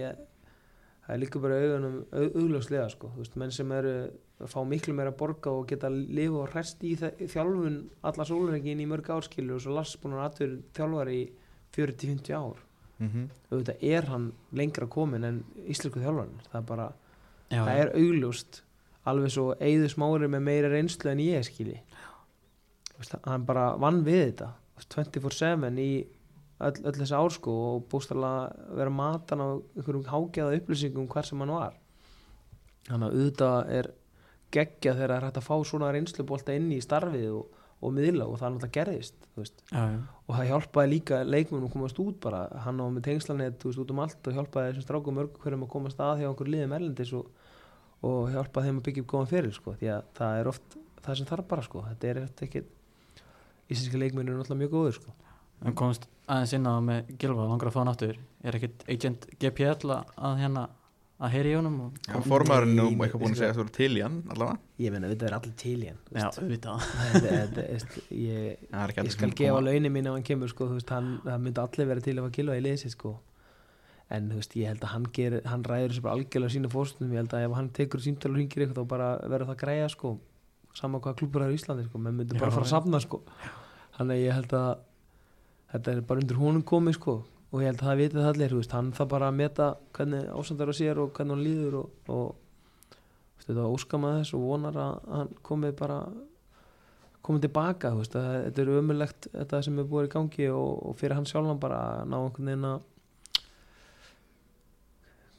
það 1.08 1.16
liggur 1.18 1.42
bara 1.42 1.56
í 1.58 1.64
augunum 1.66 1.96
au- 2.14 2.34
augljóslega 2.44 2.84
sko, 2.92 3.08
þú 3.10 3.24
veist, 3.24 3.38
menn 3.42 3.50
sem 3.56 3.72
eru 3.74 3.94
fá 4.48 4.60
miklu 4.64 4.94
meira 4.94 5.10
að 5.10 5.18
borga 5.20 5.50
og 5.50 5.66
geta 5.68 5.90
lifa 5.90 6.38
og 6.44 6.52
hræst 6.54 6.84
í 6.86 6.92
þjálfun 7.00 7.80
alla 8.06 8.24
sólurreikin 8.28 8.80
í 8.80 8.86
mörg 8.88 9.10
árskilu 9.16 9.56
og 9.58 9.64
svo 9.64 9.74
Lars 9.74 9.96
búin 10.00 10.14
að 10.14 10.22
aðtöður 10.28 10.54
þjálfari 10.78 11.16
í 11.18 11.26
40-50 11.74 12.38
ár 12.38 12.62
mm 13.00 13.28
auðvitað 13.50 13.82
er 13.82 14.04
hann 14.06 14.32
lengra 14.52 14.86
komin 14.86 15.24
en 15.24 15.44
íslensku 15.66 16.00
þjálfarinn 16.00 16.42
það 16.50 16.60
er 16.60 16.66
bara, 16.68 16.92
já, 17.50 17.64
það 17.64 17.78
er 17.80 17.94
augljóst 17.96 18.62
alveg 19.08 19.32
svo 19.32 19.50
eigðu 19.60 19.90
smári 19.90 20.28
með 20.30 20.46
meira 20.46 20.70
reynslu 20.72 21.12
en 21.12 21.22
ég 21.24 21.44
skilji. 21.46 21.80
Þú 22.90 23.02
veist, 23.02 23.14
hann 23.24 23.46
bara 23.48 23.66
vann 23.80 24.02
við 24.06 24.24
þetta. 24.26 24.50
24-7 24.80 25.70
í 25.80 25.90
öll, 26.60 26.74
öll 26.88 26.96
þessi 26.96 27.16
ár 27.16 27.34
sko 27.34 27.54
og 27.70 27.86
bústala 27.92 28.32
vera 28.76 28.92
matan 28.92 29.44
á 29.44 29.48
einhverjum 29.76 30.06
hágjaða 30.08 30.60
upplýsingum 30.60 31.08
hver 31.10 31.28
sem 31.28 31.40
hann 31.42 31.54
var. 31.54 31.78
Þannig 32.88 33.06
að 33.06 33.16
auðvitað 33.16 33.72
er 33.78 33.90
geggja 34.50 34.96
þegar 34.96 35.10
það 35.12 35.16
er 35.16 35.26
hægt 35.28 35.40
að 35.40 35.48
fá 35.48 35.56
svona 35.68 35.90
reynslubolta 35.94 36.56
inn 36.56 36.70
í 36.74 36.80
starfið 36.84 37.26
og, 37.38 37.59
og 37.80 37.94
miðla 37.96 38.26
og 38.28 38.36
það 38.40 38.54
náttúrulega 38.54 38.76
gerðist 38.76 39.28
já, 39.40 39.80
já. 39.80 40.00
og 40.26 40.34
það 40.34 40.50
hjálpaði 40.50 40.90
líka 40.90 41.20
leikmennum 41.24 41.68
að 41.68 41.74
komast 41.76 42.00
út 42.02 42.18
bara. 42.20 42.42
Hann 42.66 42.82
á 42.82 42.86
með 42.92 43.06
tengslanett 43.06 43.64
út 43.70 43.94
um 43.94 44.02
allt 44.04 44.28
og 44.28 44.36
hjálpaði 44.36 44.74
þessum 44.74 44.86
strákum 44.86 45.16
mörg 45.16 45.38
hverjum 45.40 45.64
að 45.64 45.72
komast 45.72 46.02
að 46.04 46.20
hjá 46.20 46.28
einhver 46.28 46.52
liðum 46.52 46.76
erlendis 46.76 47.14
og, 47.16 47.30
og 48.04 48.28
hjálpaði 48.34 48.68
þeim 48.68 48.82
að 48.82 48.86
byggja 48.88 49.04
upp 49.04 49.10
góðan 49.14 49.32
fyrir 49.32 49.56
sko, 49.56 49.74
því 49.80 49.92
að 49.94 50.12
það 50.20 50.42
er 50.42 50.52
oft 50.52 50.76
það 51.00 51.18
sem 51.20 51.30
þarf 51.30 51.48
bara 51.48 51.64
sko, 51.64 51.84
þetta 51.88 52.10
er 52.10 52.22
eftir 52.26 52.48
ekki 52.48 52.64
íslenski 53.70 54.02
leikmennir 54.02 54.34
er 54.34 54.42
náttúrulega 54.42 54.64
mjög 54.64 54.74
góður 54.76 54.98
sko. 54.98 55.16
En 55.60 55.76
komst 55.76 56.06
aðeins 56.30 56.54
inn 56.56 56.68
á 56.68 56.74
með 56.84 57.14
Gilva 57.20 57.48
langar 57.48 57.70
að 57.70 57.76
fá 57.76 57.80
aftur. 57.84 58.20
Er 58.44 58.56
ekkit 58.56 58.84
agent 58.88 59.26
GPL 59.40 59.96
að 59.96 60.38
hérna 60.40 60.68
að 61.20 61.32
heyri 61.34 61.50
í 61.52 61.56
honum 61.58 61.74
og 61.84 61.96
Já, 62.08 62.14
formaðurinn 62.24 62.76
nú 62.78 62.84
eitthvað 63.04 63.20
búin 63.22 63.34
að 63.34 63.40
segja 63.42 63.52
að 63.52 63.58
þú 63.58 63.62
eru 63.66 63.72
til 63.76 63.90
í 63.98 64.02
hann 64.04 64.14
allavega? 64.32 64.60
Ég 64.80 64.92
menna, 64.94 65.08
þetta 65.12 65.26
er 65.28 65.34
allir 65.36 65.56
til 65.60 65.74
í 65.76 65.88
hann 65.90 65.98
þú 66.06 66.14
Já, 66.16 66.22
veist. 66.24 66.38
auðvitað. 66.40 66.78
Ég, 68.20 68.62
ég 69.04 69.10
skal 69.14 69.32
gefa 69.36 69.60
launin 69.64 69.92
mín 69.92 70.08
ef 70.08 70.16
hann 70.16 70.24
kemur 70.30 70.48
sko, 70.52 70.70
veist, 70.74 70.92
hann, 70.94 71.10
það 71.26 71.42
myndi 71.44 71.62
allir 71.64 71.90
vera 71.90 72.04
til 72.06 72.16
að 72.16 72.26
fá 72.28 72.32
gilva 72.38 72.56
í 72.56 72.64
liðsi 72.64 72.92
sko. 72.94 73.12
en 74.10 74.30
veist, 74.34 74.56
ég 74.58 74.66
held 74.72 74.82
að 74.82 74.90
hann, 74.94 75.04
ger, 75.14 75.36
hann 75.46 75.62
ræður 75.68 75.92
þessu 75.92 76.02
bara 76.02 76.16
algjörlega 76.18 76.54
sína 76.56 76.70
fórstunum, 76.72 77.12
ég 77.14 77.20
held 77.22 77.34
að 77.36 77.44
ef 77.46 77.52
hann 77.60 77.68
tekur 77.76 78.00
síntal 78.02 78.32
og 78.32 78.40
ringir 78.40 78.64
eitthvað 78.64 78.80
þá 78.80 78.88
bara 78.90 79.10
verður 79.30 79.52
það 79.52 79.60
græja 79.60 79.90
sko, 79.92 80.10
sama 80.74 80.98
hvað 81.04 81.18
klúpur 81.20 81.44
það 81.44 81.52
er 81.52 81.54
í 81.54 81.60
Íslandi 81.60 81.84
sko, 81.86 82.00
menn 82.02 82.16
myndi 82.18 82.34
bara 82.40 82.50
Já, 82.50 82.56
fara 82.56 82.66
að 82.66 82.72
safna 82.72 83.00
sko. 83.04 83.20
þannig 84.00 84.16
að 84.16 84.24
ég 84.24 84.34
held 84.40 84.56
að 84.58 84.72
þetta 85.76 85.94
er 85.94 86.00
bara 86.10 86.24
undir 86.24 86.40
honum 86.42 86.64
komið 86.66 86.96
sko, 86.98 87.14
og 87.50 87.62
ég 87.62 87.70
held 87.70 87.80
að 87.80 87.88
það 87.88 88.00
vitið 88.00 88.28
allir 88.30 88.54
veist, 88.54 88.74
hann 88.76 88.92
það 88.94 89.08
bara 89.10 89.28
að 89.30 89.38
meta 89.40 89.68
hvernig 89.96 90.28
ásandar 90.30 90.70
á 90.70 90.74
sér 90.78 91.00
og 91.02 91.14
hvernig 91.16 91.34
hann 91.34 91.46
líður 91.46 91.78
og, 91.80 92.10
og 92.14 92.28
veist, 93.40 93.62
óskama 93.64 94.12
þess 94.20 94.36
og 94.38 94.44
vonar 94.46 94.78
að 94.78 95.08
hann 95.16 95.32
komið 95.46 95.74
bara 95.80 95.96
komið 97.26 97.48
tilbaka 97.48 97.90
veist, 97.96 98.14
þetta 98.14 98.62
er 98.62 98.72
ömulegt 98.78 99.28
þetta 99.34 99.62
sem 99.66 99.82
er 99.82 99.90
búið 99.90 100.08
í 100.08 100.12
gangi 100.14 100.48
og, 100.54 100.70
og 100.90 100.96
fyrir 101.00 101.18
hann 101.18 101.28
sjálfan 101.28 101.60
bara 101.62 101.82
að 101.98 102.06
ná 102.12 102.16
einhvern 102.20 102.52
veginn 102.52 102.70
að 102.70 102.86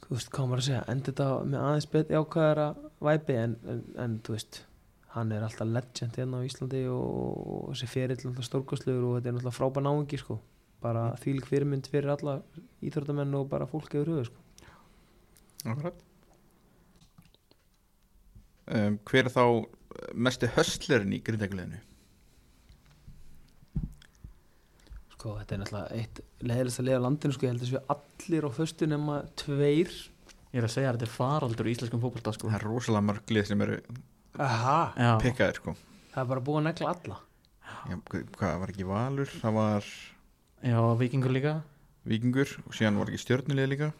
þú 0.01 0.17
veist, 0.17 0.33
hvað 0.35 0.51
maður 0.51 0.63
að 0.65 0.67
segja 0.67 0.83
enda 0.91 1.11
þetta 1.13 1.29
með 1.47 1.65
aðeins 1.69 1.89
beti 1.95 2.19
ákvæðara 2.19 2.67
væpi 3.07 3.39
en, 3.39 3.57
en, 3.71 3.81
en 4.03 4.19
þú 4.25 4.35
veist 4.35 4.63
hann 5.15 5.31
er 5.31 5.43
alltaf 5.47 5.67
legend 5.67 6.19
hérna 6.19 6.43
á 6.43 6.47
Íslandi 6.47 6.85
og, 6.91 7.71
þessi 7.71 7.87
ferill 7.91 8.19
er 8.19 8.29
alltaf 8.29 8.47
stórkostlegur 8.47 9.07
og 9.07 9.17
þetta 9.17 9.31
er 9.31 9.39
alltaf 9.39 9.59
frábær 9.59 9.87
náungi 9.87 10.19
sko 10.19 10.41
bara 10.81 11.11
þvílik 11.21 11.47
fyrirmynd 11.49 11.89
fyrir 11.91 12.13
alla 12.15 12.39
íþróttamenn 12.81 13.35
og 13.37 13.49
bara 13.51 13.67
fólk 13.69 13.93
yfir 13.93 14.11
höfu 14.15 14.29
sko. 14.31 14.39
Akkurat. 15.71 16.01
Um, 18.71 18.97
Hver 19.05 19.27
er 19.27 19.33
þá 19.33 19.45
mesti 20.15 20.49
höstlerinn 20.55 21.13
í 21.17 21.21
grindækuleginu? 21.25 21.81
sko 25.21 25.35
þetta 25.37 25.53
er 25.53 25.59
náttúrulega 25.61 25.97
eitt 25.99 26.19
leðilegst 26.41 26.81
að 26.81 26.87
á 26.97 27.03
landinu 27.05 27.35
sko. 27.35 27.45
Ég 27.45 27.51
held 27.53 27.65
að 27.65 27.69
séu 27.69 27.81
allir 27.93 28.47
á 28.47 28.51
föstu 28.57 28.87
nema 28.89 29.17
tveir. 29.37 29.91
Ég 30.51 30.59
er 30.59 30.67
að 30.67 30.73
segja 30.73 30.89
að 30.89 30.97
þetta 30.97 31.07
er 31.07 31.13
faraldur 31.13 31.69
í 31.69 31.73
íslenskum 31.75 32.01
fótbolta 32.01 32.33
sko. 32.35 32.49
Það 32.49 32.57
er 32.57 32.65
rosalega 32.67 33.07
mörg 33.11 33.33
lið 33.35 33.49
sem 33.51 33.61
eru 33.67 33.77
pikkaðir 35.21 35.59
sko. 35.61 35.75
Það 36.11 36.23
er 36.23 36.31
bara 36.33 36.43
búið 36.47 36.59
að 36.61 36.65
negla 36.71 36.95
alla. 36.95 37.19
Já, 37.91 37.95
Hvað 38.39 38.57
var 38.63 38.73
ekki 38.73 38.87
Valur? 38.89 39.31
Það 39.41 39.55
var 39.59 39.91
já, 40.63 40.79
vikingur 40.99 41.31
líka 41.33 41.53
Víkingur 42.07 42.49
og 42.65 42.73
síðan 42.73 42.97
var 42.97 43.09
ekki 43.11 43.21
stjörnulið 43.25 43.67
líka 43.73 43.91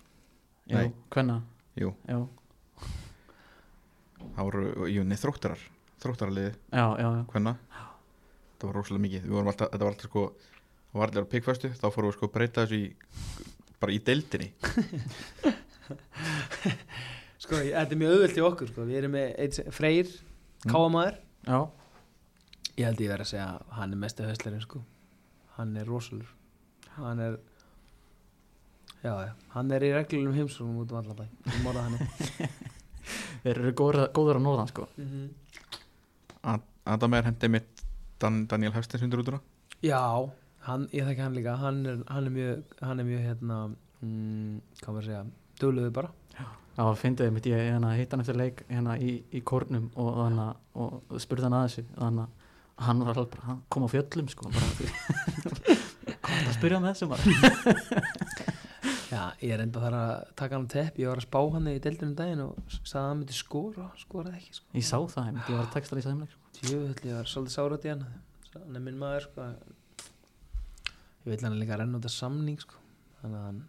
Já, 0.70 0.78
Nei. 0.78 0.92
hvenna 1.14 1.40
Jú. 1.80 1.94
Já, 2.08 2.18
það 4.36 4.44
voru 4.48 4.64
í 4.92 4.98
unni 5.02 5.18
þróttarar 5.18 5.62
þróttaraliði 6.02 6.52
já, 6.74 6.86
já, 7.00 7.08
já, 7.08 7.24
hvenna 7.34 7.56
það 8.62 8.66
var 8.70 8.76
rosalega 8.78 9.06
mikið 9.06 9.24
við 9.28 9.36
vorum 9.38 9.52
alltaf, 9.52 9.72
þetta 9.74 9.86
var 9.86 9.94
alltaf 9.96 10.10
sko 10.12 10.24
það 10.92 11.00
var 11.02 11.08
allir 11.14 11.26
á 11.26 11.32
pikkfæstu, 11.34 11.72
þá 11.80 11.86
fórum 11.96 12.10
við 12.12 12.18
sko 12.18 12.28
að 12.30 12.34
breyta 12.36 12.66
þessu 12.66 12.78
í 12.82 12.96
bara 13.82 13.96
í 13.96 14.00
deildinni 14.06 14.50
Sko, 17.42 17.58
ég- 17.58 17.74
þetta 17.74 17.96
er 17.96 17.98
mjög 18.00 18.12
auðvöld 18.14 18.38
í 18.38 18.44
okkur 18.46 18.68
sko. 18.70 18.84
Við 18.86 18.98
erum 19.00 19.16
með 19.16 19.32
eitt, 19.42 19.54
sem- 19.58 19.72
Freyr, 19.74 20.08
Mm. 20.62 20.72
káamaður 20.72 21.16
já. 21.48 21.70
Ég 22.78 22.86
held 22.86 23.00
ég 23.02 23.10
verið 23.10 23.26
að 23.26 23.32
segja 23.32 23.48
að 23.50 23.72
hann 23.80 23.92
er 23.94 23.98
mestu 23.98 24.24
höstlerinn 24.24 24.62
sko. 24.62 24.84
Hann 25.58 25.76
er 25.78 25.86
rosalur 25.90 26.28
Hann 26.98 27.20
er 27.20 27.40
Já, 29.02 29.16
já, 29.26 29.32
hann 29.56 29.72
er 29.74 29.82
í 29.82 29.90
reglunum 29.96 30.36
heimsóknum 30.38 30.84
út 30.84 30.92
um 30.94 30.98
allan 31.00 31.18
bæ. 31.18 31.24
Ég 31.50 31.62
morða 31.66 31.88
hann 31.88 31.96
þeir 33.44 33.56
eru 33.56 33.72
góður, 33.74 34.38
á 34.38 34.42
norðan 34.46 34.70
sko. 34.70 34.86
Ad- 36.46 36.68
Adam 36.86 37.16
er 37.18 37.26
hendið 37.30 37.54
mitt 37.56 37.82
Dan, 38.22 38.44
Daniel 38.50 38.74
Hefstins 38.76 39.02
undir 39.06 39.24
útuna 39.24 39.40
Já, 39.82 39.98
hann, 40.68 40.86
ég 40.94 41.08
þekki 41.10 41.24
hann 41.26 41.34
líka. 41.38 41.56
Hann 41.58 41.80
er, 41.90 42.04
hann 42.14 42.30
er 42.30 42.36
mjög, 42.36 42.76
hann 42.86 43.02
er 43.02 43.08
mjög 43.10 43.24
hérna 43.26 43.58
mm, 44.06 44.60
Hvað 44.84 44.92
maður 44.92 45.02
að 45.02 45.08
segja 45.10 45.24
Dugluðu 45.62 45.94
bara. 45.98 46.14
Já, 46.78 46.86
fyndið 47.02 47.34
mitt 47.36 47.50
ég 47.50 47.66
hérna, 47.72 47.96
hitt 47.98 48.14
hann 48.14 48.22
eftir 48.24 48.38
leik 48.38 48.62
hérna 48.70 49.00
í, 49.02 49.16
í 49.34 49.42
kórnum 49.46 49.90
og, 50.00 50.12
hana, 50.22 50.52
og 50.78 51.18
spurði 51.22 51.50
hann 51.50 51.58
að 51.58 51.66
þessu. 51.68 51.88
Þannig 51.98 52.30
að 52.30 52.86
hann 52.86 53.02
var 53.06 53.18
alveg 53.18 53.34
bara, 53.36 53.48
hann 53.50 53.60
kom 53.74 53.86
á 53.86 53.90
fjöllum 53.92 54.30
sko, 54.32 54.54
bara, 54.54 54.70
það 56.42 56.52
að 56.52 56.60
spyrja 56.60 56.80
með 56.82 56.90
þessu 56.92 57.08
maður 57.12 57.32
Já, 59.12 59.24
ég 59.44 59.52
er 59.52 59.60
enda 59.66 59.82
þar 59.84 59.96
að 59.98 60.12
taka 60.40 60.56
hann 60.56 60.68
á 60.72 60.74
tepp 60.74 60.96
Ég 61.02 61.10
var 61.12 61.20
að 61.20 61.26
spá 61.28 61.40
hann 61.56 61.68
í 61.68 61.74
deildinu 61.84 62.16
daginn 62.16 62.44
og 62.46 62.54
sagði 62.80 63.00
að 63.02 63.08
hann 63.10 63.20
myndi 63.22 63.36
skora, 63.36 63.86
skoraði 64.00 64.38
ekki 64.40 64.54
sko. 64.56 64.66
ég 64.78 64.86
sá 64.88 64.98
það, 65.12 65.28
ég 65.36 65.52
var 65.52 65.66
að 65.66 65.74
texta 65.76 65.96
því 65.98 66.04
sæmleik 66.06 66.32
sko. 66.32 66.42
Tjöfull, 66.62 67.02
ég 67.10 67.16
var 67.18 67.28
svolítið 67.34 67.56
sárat 67.58 67.86
í 67.88 67.90
hann 67.92 68.06
Hann 68.52 68.76
er 68.80 68.84
minn 68.84 69.00
maður 69.00 69.24
sko. 69.28 69.42
Ég 71.22 71.28
vil 71.34 71.44
hann 71.44 71.60
líka 71.60 71.76
renna 71.80 72.00
út 72.00 72.08
af 72.08 72.14
samning 72.16 72.60
sko. 72.64 72.76
Þannig 73.22 73.40
að 73.42 73.46
hann 73.50 73.62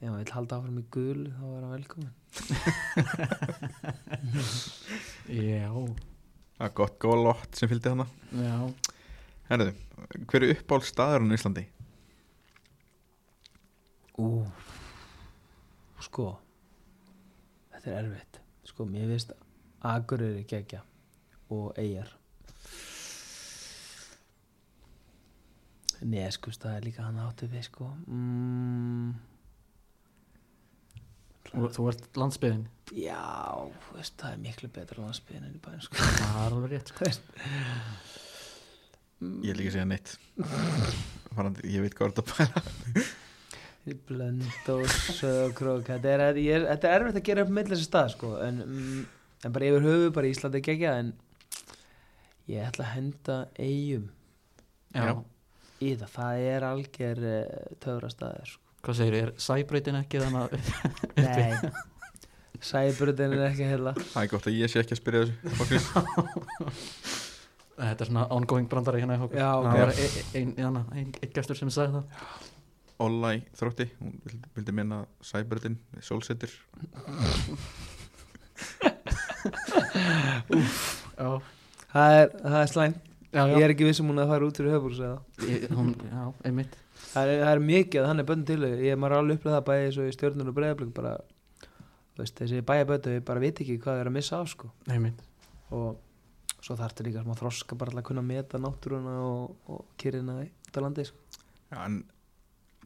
Ef 0.00 0.06
hann 0.08 0.16
vil 0.16 0.32
halda 0.32 0.56
áfram 0.56 0.80
í 0.80 0.82
gul 0.96 1.22
þá 1.28 1.44
er 1.44 1.60
hann 1.60 1.74
velkomin 1.74 2.14
já, 5.28 5.68
það 6.56 6.64
er 6.64 6.72
gott 6.78 6.96
góða 7.02 7.18
lott 7.26 7.52
sem 7.58 7.68
fylgdi 7.68 7.90
hana 7.92 8.06
já 8.32 8.54
Herðu, 9.50 9.74
hver 10.30 10.40
er 10.46 10.54
uppáld 10.54 10.84
staðurinn 10.88 11.34
í 11.34 11.36
Íslandi? 11.36 11.64
Ú. 14.20 14.44
Sko 16.04 16.30
Þetta 17.80 17.92
er 17.96 17.98
erfitt. 18.04 18.40
Sko, 18.68 18.84
mér 18.84 19.08
finnst 19.08 19.30
Akureyri 19.88 20.42
gegja 20.44 20.82
og 21.48 21.78
Eyjar. 21.80 22.10
Nei, 26.04 26.26
sko, 26.32 26.52
það 26.52 26.76
er 26.76 26.84
líka 26.84 27.06
hann 27.06 27.20
áttu 27.20 27.48
við, 27.48 27.64
sko. 27.70 27.88
Mm, 28.08 29.14
og 31.50 31.72
þú 31.74 31.86
ert 31.90 32.20
landsbyðin 32.20 32.62
Já, 32.94 33.18
veist, 33.94 34.14
það 34.20 34.36
er 34.36 34.44
miklu 34.44 34.70
betra 34.74 35.02
landsbyðin 35.02 35.48
en 35.48 35.56
í 35.56 35.62
bæn, 35.64 35.80
sko. 35.84 35.96
Það 36.04 36.36
er 36.44 36.44
alveg 36.44 36.74
rétt 36.74 36.92
sko. 36.92 37.08
Ég 39.46 39.52
vil 39.52 39.56
ekki 39.56 39.74
segja 39.74 39.88
neitt. 39.88 40.14
Farandi, 41.34 41.66
Ég 41.72 41.84
veit 41.84 41.96
hvað 41.96 42.10
er 42.10 42.16
þetta 42.20 42.24
að 42.24 42.36
bæra 42.36 43.29
Blöndós 44.08 45.22
og 45.26 45.54
krók 45.58 45.88
þetta 45.88 46.14
er, 46.14 46.24
er, 46.30 46.66
þetta 46.70 46.90
er 46.90 46.94
erfitt 47.00 47.20
að 47.20 47.26
gera 47.30 47.44
upp 47.46 47.52
með 47.56 47.74
þessi 47.74 47.88
stað 47.88 48.14
sko. 48.14 48.32
en, 48.44 48.62
mm, 48.66 49.02
en 49.44 49.56
bara 49.56 49.68
yfir 49.70 49.86
höfu 49.88 50.14
bara 50.16 50.30
Íslandi 50.30 50.62
gegja 50.64 50.96
en 51.02 51.12
ég 52.50 52.66
ætla 52.66 52.86
að 52.86 52.94
henda 52.96 53.38
eigum 53.58 54.08
já. 54.94 55.04
Já. 55.04 55.14
í 55.80 55.94
það, 56.00 56.10
það 56.16 56.48
er 56.54 56.68
algjör 56.70 57.22
uh, 57.30 57.70
töfrastaðir 57.84 58.52
sko. 58.54 58.74
hvað 58.80 59.00
segir, 59.02 59.20
er 59.20 59.32
sæbreytin 59.36 60.00
ekki 60.00 60.24
þannig 60.24 60.42
að 60.44 60.52
nei 61.24 61.72
sæbrutin 62.60 63.32
er 63.32 63.46
ekki 63.48 63.68
heila 63.68 63.94
Það 63.96 64.22
er 64.22 64.30
gott 64.34 64.48
að 64.48 64.58
ég 64.58 64.70
sé 64.70 64.82
ekki 64.82 64.96
að 64.96 65.00
spyrja 65.00 65.20
þessu 65.24 65.34
þetta 67.80 68.04
er 68.04 68.08
svona 68.10 68.26
ongoing 68.36 68.68
brandari 68.68 69.00
hérna 69.00 69.16
í 69.16 69.22
hóku 69.22 69.38
Já, 69.38 69.50
ok. 69.56 69.66
það 69.66 69.80
var 69.80 69.92
einn 69.96 70.26
ein, 70.34 70.54
ein, 70.58 70.80
ein, 71.00 71.12
ein 71.22 71.34
gestur 71.36 71.58
sem 71.58 71.72
sagði 71.72 72.00
það 72.00 72.04
Olla 73.00 73.32
í 73.32 73.40
þrótti, 73.56 73.86
hún 74.00 74.18
vildi, 74.26 74.48
vildi 74.56 74.72
minna 74.76 74.98
Sæbretin, 75.24 75.78
sólsetur. 76.04 76.52
Já, 81.20 81.30
það 81.92 82.16
er, 82.18 82.28
það 82.42 82.58
er 82.60 82.70
slæm, 82.74 82.94
já, 83.30 83.40
já. 83.40 83.54
ég 83.54 83.64
er 83.64 83.74
ekki 83.74 83.88
vissum 83.88 84.10
hún 84.12 84.20
að 84.20 84.34
fara 84.34 84.48
út 84.48 84.60
fyrir 84.60 84.76
höfbúrs 84.76 85.00
já, 85.00 86.24
einmitt. 86.44 86.76
Það 87.10 87.32
er, 87.32 87.40
það 87.40 87.54
er 87.54 87.62
mikið 87.70 88.02
að 88.02 88.08
hann 88.10 88.22
er 88.22 88.28
bönn 88.28 88.44
til 88.48 88.60
þau. 88.60 88.74
ég 88.84 89.00
maður 89.00 89.16
er 89.16 89.22
alveg 89.24 89.40
upplega 89.40 89.56
það 89.56 89.66
bæði 89.70 89.90
svo 89.96 90.06
í 90.06 90.14
stjórnur 90.18 90.52
og 90.52 90.58
breyðablík 90.60 90.92
bara, 91.00 91.16
þú 91.64 92.22
veist, 92.22 92.36
þessi 92.42 92.62
bæjabötu 92.68 93.16
ég 93.16 93.26
bara 93.32 93.42
veit 93.42 93.64
ekki 93.64 93.80
hvað 93.80 93.96
þau 93.96 94.04
er 94.04 94.12
að 94.12 94.16
missa 94.18 94.40
á 94.40 94.44
sko. 94.52 94.70
Einmitt. 94.92 95.24
Og 95.72 96.60
svo 96.60 96.76
þarftu 96.76 97.08
líka 97.08 97.24
smá 97.24 97.34
þroska 97.38 97.80
bara 97.80 97.94
til 97.94 98.02
að 98.02 98.08
kunna 98.10 98.24
meta 98.26 98.60
náttúruna 98.60 99.16
og, 99.24 99.56
og 99.72 99.84
kyrina 100.00 100.42
í 100.44 100.50
þetta 100.68 100.84
landi 100.84 101.08
sko. 101.08 101.40
Já, 101.70 101.78
en 101.86 102.02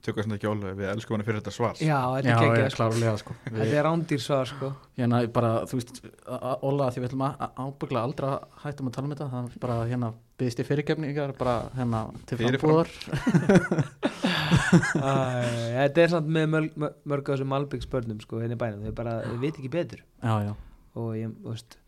tökum 0.04 0.20
þess 0.22 0.30
að 0.30 0.36
ekki 0.38 0.48
ólega 0.50 0.74
við 0.78 0.88
elskum 0.92 1.16
hann 1.16 1.24
fyrir 1.26 1.40
þetta 1.40 1.54
svar 1.56 1.74
já, 1.80 1.98
þetta 2.14 2.18
er 2.20 2.28
ég 2.28 2.42
geggjað 2.44 2.64
er 2.64 2.74
sko. 2.74 2.78
klárlega 2.82 3.14
sko. 3.22 3.36
Þetta 3.48 3.78
er 3.80 3.86
rándýr 3.88 4.22
svar 4.24 4.50
sko. 4.50 4.70
hérna 4.98 5.20
bara, 5.38 5.52
þú 5.70 5.80
veist 5.80 6.00
a- 6.26 6.40
a- 6.52 6.58
Óla, 6.68 6.90
því 6.92 7.02
við 7.02 7.08
ætlum 7.10 7.24
að 7.28 7.34
ábyggla 7.64 8.02
aldrei 8.08 8.28
að 8.30 8.60
hættum 8.64 8.88
að 8.90 8.96
tala 8.98 9.06
um 9.08 9.14
þetta. 9.14 9.28
Það 9.34 9.44
er 9.44 9.60
bara 9.64 9.78
hérna 9.90 10.12
byggðist 10.38 10.60
í 10.60 10.66
fyrirgefningar 10.68 11.34
bara 11.38 11.56
hérna 11.78 12.00
til 12.26 12.38
frambúðar. 12.40 12.90
Þetta 14.94 16.02
er 16.04 16.12
samt 16.12 16.28
með 16.30 16.46
mörg, 16.52 16.76
mörg, 16.80 16.96
mörg 17.08 17.28
af 17.28 17.36
þessum 17.36 17.50
Malbyggs 17.52 17.88
börnum 17.90 18.20
sko, 18.22 18.40
hérna 18.42 18.56
í 18.56 18.60
bænum, 18.60 18.84
þau 18.88 18.94
bara, 18.98 19.14
þau 19.28 19.38
veit 19.42 19.54
ekki 19.58 19.70
betur. 19.72 20.02
Já, 20.22 20.34
já, 20.48 20.52
og 21.00 21.10
ég, 21.18 21.32
þú 21.44 21.54
veist 21.54 21.78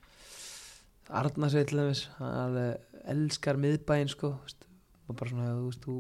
Arna 1.21 1.49
segir 1.53 1.69
til 1.71 1.79
dæmis 1.79 2.01
hann 2.19 2.33
alveg 2.41 3.03
elskar 3.13 3.59
miðbæinn 3.63 4.11
sko, 4.11 4.33
þú 4.35 4.47
veist, 4.49 4.65
og 5.07 5.19
bara 5.21 5.31
svona 5.31 5.51
þú 5.53 5.67
veist, 5.69 5.85
þú, 5.87 5.97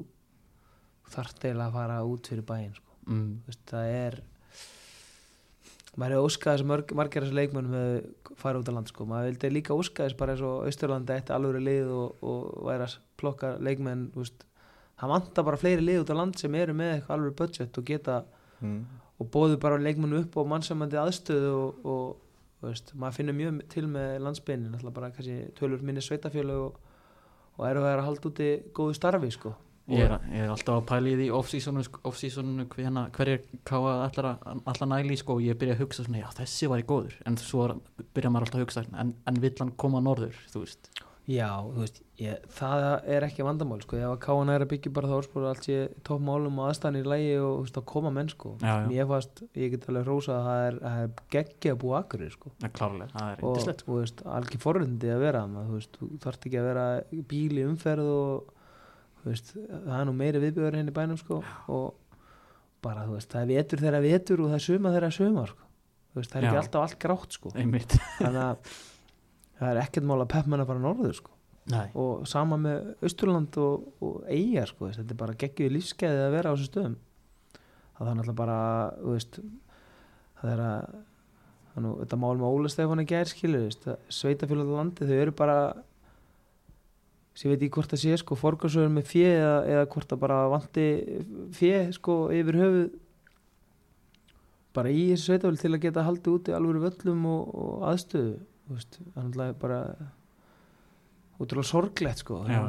þarft 1.12 1.44
eiginlega 1.44 1.68
að 1.68 1.76
fara 1.78 2.00
út 2.06 2.30
fyrir 2.30 2.46
bæinn 2.46 2.74
sko, 2.76 2.96
mm, 3.06 3.28
veist, 3.46 3.62
það 3.70 3.92
er 3.94 4.18
maður 5.96 6.16
hefur 6.16 6.28
óskað 6.28 6.52
þess 6.52 6.64
að 6.64 6.70
mörg, 6.70 6.92
margir 6.98 7.24
þessu 7.24 7.36
leikmönnum 7.38 7.76
hefur 7.78 8.36
farið 8.40 8.62
út 8.62 8.70
á 8.70 8.76
land 8.76 8.90
sko, 8.92 9.06
maður 9.08 9.30
vildi 9.30 9.52
líka 9.54 9.76
óskað 9.76 10.10
þess 10.10 10.18
bara 10.20 10.34
eins 10.34 10.44
og 10.44 10.66
Austurlandi 10.68 11.16
eitt 11.16 11.32
alvöru 11.32 11.62
lið 11.62 11.92
og, 11.94 12.26
og 12.26 12.66
væri 12.68 12.86
að 12.86 12.98
plokka 13.20 13.54
leikmenn 13.64 14.04
það 14.16 15.12
vantar 15.12 15.46
bara 15.48 15.60
fleiri 15.60 15.84
lið 15.84 16.02
út 16.04 16.12
á 16.12 16.16
land 16.20 16.38
sem 16.40 16.54
eru 16.58 16.76
með 16.76 16.94
eitthvað 16.94 17.16
alvöru 17.16 17.36
budget 17.40 17.80
og 17.80 17.88
geta 17.88 18.20
mm. 18.60 18.78
og 19.20 19.30
bóðu 19.32 19.58
bara 19.62 19.80
leikmennu 19.80 20.20
upp 20.24 20.36
og 20.40 20.48
mannsamandi 20.52 21.00
aðstöðu 21.00 21.52
og, 21.56 21.86
og 21.88 22.68
veist, 22.68 22.92
maður 22.96 23.20
finnur 23.20 23.38
mjög 23.40 23.62
til 23.72 23.86
með 23.88 24.18
landsbyrnin 24.26 24.72
náttúrulega 24.74 24.98
bara 25.00 25.12
kannski 25.16 25.38
tölur 25.56 25.84
minni 25.84 26.04
sveitafjölu 26.04 26.58
og, 26.66 26.80
og 27.56 27.68
eru 27.70 27.84
það 27.84 27.94
að 27.94 28.06
halda 28.10 28.30
úti 28.32 28.50
góðu 28.76 28.98
starfi 28.98 29.32
sko 29.32 29.54
ég, 29.92 30.02
er, 30.02 30.14
ég 30.32 30.44
er 30.44 30.52
alltaf 30.52 30.80
að 30.80 30.86
pæla 30.90 31.12
í 31.12 31.16
því 31.20 31.28
off-seasonu 31.38 31.86
sko, 31.86 32.02
hverjir 33.16 33.42
káa 33.68 33.96
allar, 34.08 34.86
næli 34.90 35.18
sko, 35.20 35.38
og 35.38 35.46
ég 35.46 35.58
byrja 35.60 35.78
að 35.78 35.84
hugsa 35.84 36.06
svona, 36.06 36.24
já 36.24 36.30
þessi 36.42 36.70
var 36.72 36.82
í 36.82 36.88
góður 36.88 37.18
en 37.26 37.40
svo 37.40 37.68
byrja 38.16 38.32
maður 38.32 38.48
alltaf 38.48 38.60
að 38.60 38.66
hugsa 38.66 38.86
en, 38.92 39.16
en 39.26 39.42
vill 39.42 39.56
hann 39.60 39.74
koma 39.78 40.02
norður, 40.04 40.38
þú 40.52 40.64
veist? 40.64 40.90
Já, 41.26 41.58
þú 41.58 41.80
veist, 41.82 41.96
ég, 42.22 42.42
það 42.54 42.84
er 43.16 43.24
ekki 43.26 43.42
vandamál 43.42 43.80
sko, 43.82 43.96
ef 43.98 44.12
að 44.12 44.20
káan 44.22 44.50
er 44.52 44.62
að 44.62 44.68
byggja 44.70 44.92
bara 44.94 45.08
það 45.10 45.16
orðspóra 45.16 45.48
allt 45.50 45.66
sé 45.66 45.78
toppmálum 46.06 46.60
og 46.62 46.68
aðstæðan 46.68 46.98
í 47.00 47.08
lægi 47.10 47.32
og 47.42 47.54
veist, 47.64 47.80
að 47.80 47.86
koma 47.90 48.12
menn 48.14 48.30
sko. 48.30 48.52
Já, 48.62 48.74
já. 48.84 48.92
ég 48.94 49.10
fast, 49.10 49.42
ég 49.58 49.72
get 49.74 49.88
alveg 49.90 50.06
rósa 50.06 50.36
að 50.36 50.46
það 50.46 50.66
er, 50.68 50.78
er 50.92 51.24
geggja 51.34 51.74
að 51.74 51.80
búa 51.82 51.98
akkurir 51.98 52.30
sko. 52.30 52.52
Ja, 52.62 52.70
klárlega, 52.78 53.10
það 53.16 53.32
er 53.32 53.42
og 53.42 53.56
yndislegt. 53.56 53.82
þú 53.88 53.98
veist, 53.98 54.22
algjör 54.36 54.62
forröndi 54.62 55.10
að 55.16 55.24
vera 55.26 55.42
þú 55.56 55.66
veist, 55.72 55.98
þú 55.98 56.10
þarft 56.22 56.46
ekki 56.46 56.60
að 56.62 56.70
vera 56.70 56.86
í 57.10 57.24
bíl 57.34 57.58
í 57.58 57.66
umferð 57.66 58.12
og 58.14 58.54
veist, 59.26 59.52
það 59.56 59.94
er 59.98 60.08
nú 60.08 60.16
meiri 60.16 60.42
viðbjöður 60.42 60.78
henni 60.80 60.94
bænum 60.96 61.20
sko 61.20 61.40
og 61.72 61.86
bara 62.84 63.06
þú 63.06 63.16
veist, 63.16 63.30
það 63.32 63.42
er 63.42 63.52
vetur 63.52 63.82
þeirra 63.84 64.02
vetur 64.04 64.42
og 64.42 64.50
það 64.52 64.58
er 64.58 64.66
suma 64.66 64.92
þeirra 64.94 65.14
sumar 65.14 65.52
sko. 65.52 65.70
Veist, 66.16 66.32
það 66.32 66.38
er 66.38 66.46
Já. 66.46 66.50
ekki 66.50 66.60
alltaf 66.62 66.84
allt 66.86 67.00
grátt 67.02 67.38
sko. 67.38 67.52
Þannig 67.56 68.42
að 68.42 68.76
það 69.56 69.72
er 69.72 69.80
ekkert 69.82 70.08
mál 70.08 70.20
að 70.20 70.30
peppmenn 70.36 70.62
að 70.62 70.70
fara 70.70 70.84
norður 70.84 71.18
sko. 71.18 71.32
Og 71.98 72.28
sama 72.30 72.58
með 72.62 72.92
Austurland 73.02 73.58
og, 73.58 73.88
og 74.04 74.30
Eyja 74.30 74.68
sko, 74.70 74.92
þetta 74.94 75.16
er 75.16 75.18
bara 75.18 75.34
geggjuð 75.40 75.74
lífskeiði 75.74 76.22
að 76.22 76.36
vera 76.36 76.52
á 76.52 76.54
þessu 76.54 76.70
stöðum. 76.70 76.96
Það 77.96 78.10
er 78.12 78.18
náttúrulega 78.20 78.38
bara 78.38 78.58
það 80.36 80.52
er 80.52 80.62
að 80.62 80.96
þetta 81.76 82.18
mál 82.20 82.36
með 82.38 82.48
Óla 82.48 82.70
Stefán 82.72 83.02
í 83.02 83.06
gær 83.08 83.28
skilur, 83.28 83.68
sveitafélag 84.08 84.70
á 84.72 84.78
landi 84.78 85.08
þau 85.08 85.16
eru 85.18 85.34
bara 85.36 85.56
sem 87.36 87.50
ég 87.50 87.54
veit 87.54 87.66
ekki 87.66 87.76
hvort 87.76 87.92
það 87.92 88.02
sé 88.02 88.18
sko 88.22 88.38
forgarsögur 88.40 88.92
með 88.92 89.08
fjö 89.10 89.30
eða, 89.30 89.56
eða 89.74 89.88
hvort 89.92 90.12
það 90.12 90.22
bara 90.22 90.38
vanti 90.52 90.86
fjö 91.56 91.80
sko 91.96 92.18
yfir 92.32 92.60
höfuð 92.62 92.86
bara 94.76 94.92
í 94.92 95.06
þessu 95.12 95.30
sveitafélag 95.30 95.62
til 95.62 95.72
að 95.72 95.82
geta 95.86 96.04
haldið 96.04 96.36
úti 96.36 96.54
alveg 96.56 96.84
völlum 96.84 97.26
og, 97.32 97.56
og 97.56 97.88
aðstöðu 97.92 98.36
er 98.36 98.86
náttúrulega 99.16 99.56
bara 99.60 99.80
útrúlega 101.36 101.68
sorglegt 101.68 102.22
sko. 102.22 102.40
Já, 102.48 102.60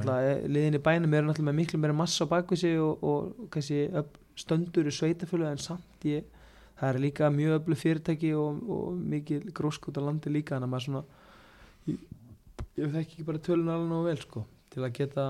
liðin 0.48 0.78
í 0.78 0.84
bænum 0.84 1.16
eru 1.16 1.30
náttúrulega 1.30 1.50
með 1.50 1.60
miklu 1.62 1.80
meira 1.82 1.96
massa 1.96 2.28
á 2.28 2.32
bakvið 2.32 2.64
sig 2.64 2.82
og, 2.84 3.04
og 3.04 3.48
kannski 3.54 3.88
stöndur 4.38 4.90
í 4.90 4.94
sveitafjölu 4.94 5.48
en 5.48 5.64
samt 5.64 6.08
ég 6.08 6.28
það 6.78 6.90
er 6.92 7.02
líka 7.02 7.32
mjög 7.34 7.62
öflug 7.62 7.82
fyrirtæki 7.82 8.34
og, 8.38 8.60
og 8.70 9.00
mikið 9.16 9.48
grósk 9.56 9.88
út 9.90 9.98
á 9.98 10.02
landi 10.04 10.34
líka 10.34 10.56
þannig 10.56 10.68
að 10.68 10.74
maður 10.76 10.86
svona 10.88 11.04
ég, 11.88 12.04
ég 12.78 12.94
þekki 12.94 13.16
ekki 13.16 13.28
bara 13.32 13.44
tölun 13.48 13.74
alveg 13.74 13.90
nógu 13.90 14.10
vel 14.12 14.22
sko 14.22 14.44
til 14.74 14.84
að 14.86 14.94
geta 15.00 15.26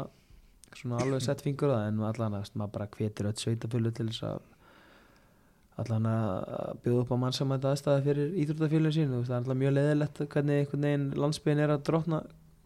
svona 0.78 1.00
alveg 1.02 1.22
sett 1.24 1.42
fingur 1.46 1.72
á 1.74 1.78
það 1.80 1.88
en 1.92 2.00
allan 2.12 2.38
að 2.42 2.52
maður 2.60 2.74
bara 2.78 2.88
hvetir 2.98 3.30
öll 3.30 3.38
sveitafjölu 3.42 3.92
til 3.98 4.08
þess 4.12 4.24
að 4.28 4.40
allan 5.78 6.08
að 6.10 6.80
bjóða 6.84 7.02
upp 7.04 7.12
á 7.14 7.18
mannsamæta 7.22 7.72
aðstæða 7.76 8.04
fyrir 8.08 8.32
íþróttafélagin 8.44 8.96
sín 8.98 9.12
það 9.14 9.30
er 9.34 9.38
alltaf 9.40 9.60
mjög 9.62 9.76
leðilegt 9.78 10.22
hvernig 10.34 10.62
einhvern 10.64 10.86
veginn 10.88 11.08
landsbygðin 11.22 11.64
er 11.68 11.74
að 11.76 11.84
drotna, 11.90 12.22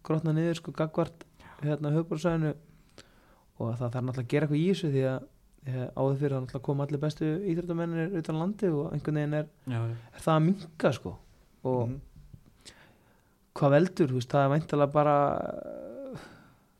grotna 0.08 0.32
niður 0.36 0.60
sko 0.62 0.72
gagvart 0.78 1.26
hérna 1.62 1.92
höfbúrsæðinu 1.92 2.54
og 3.60 3.74
það 3.76 3.92
þarf 3.92 4.06
náttúrulega 4.08 4.24
að 4.24 4.32
gera 4.32 4.48
eitthvað 4.48 4.62
í 4.62 4.70
þessu 4.72 4.92
því 4.94 5.02
að 5.12 5.28
áður 5.94 6.16
fyrir 6.22 6.32
það 6.34 6.40
náttúrulega 6.46 6.66
koma 6.70 6.86
allir 6.88 7.02
bestu 7.04 7.28
íþróttamennir 7.52 8.16
utan 8.22 8.40
landi 8.40 8.70
og 8.72 8.88
einhvern 8.96 9.20
veginn 9.20 9.36
er, 9.42 9.46
já, 9.70 9.78
er 10.16 10.24
það 10.24 10.34
að 10.38 10.46
minka 10.48 10.92
sko 10.96 11.12
og 11.62 11.84
Mhm. 11.92 12.00
hvað 13.52 13.70
veldur, 13.76 14.08
þú 14.08 14.16
veist, 14.16 14.32
það 14.32 14.44
er 14.46 14.52
væntalega 14.56 14.92
bara 14.92 15.16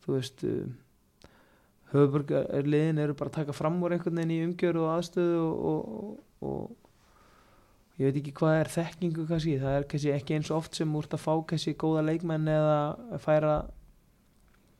þú 0.04 0.16
veist 0.16 0.44
höfuborgarliðin 1.92 3.00
eru 3.02 3.14
bara 3.18 3.30
að 3.32 3.36
taka 3.40 3.54
fram 3.56 3.80
úr 3.84 3.94
einhvern 3.96 4.16
veginn 4.20 4.32
í 4.36 4.40
umgjörðu 4.46 4.84
og 4.86 4.92
aðstöðu 4.94 5.42
og, 5.42 5.80
og, 6.42 6.48
og 6.48 8.00
ég 8.00 8.08
veit 8.08 8.20
ekki 8.22 8.32
hvað 8.38 8.58
er 8.62 8.70
þekkingu 8.72 9.26
kannski, 9.28 9.58
það 9.60 9.76
er 9.80 9.86
kannski 9.92 10.14
ekki 10.14 10.36
eins 10.38 10.50
oft 10.56 10.78
sem 10.78 10.94
úr 10.96 11.08
að 11.12 11.20
fá 11.22 11.32
kannski 11.52 11.74
góða 11.82 12.04
leikmenn 12.08 12.48
eða 12.48 13.18
færa 13.22 13.56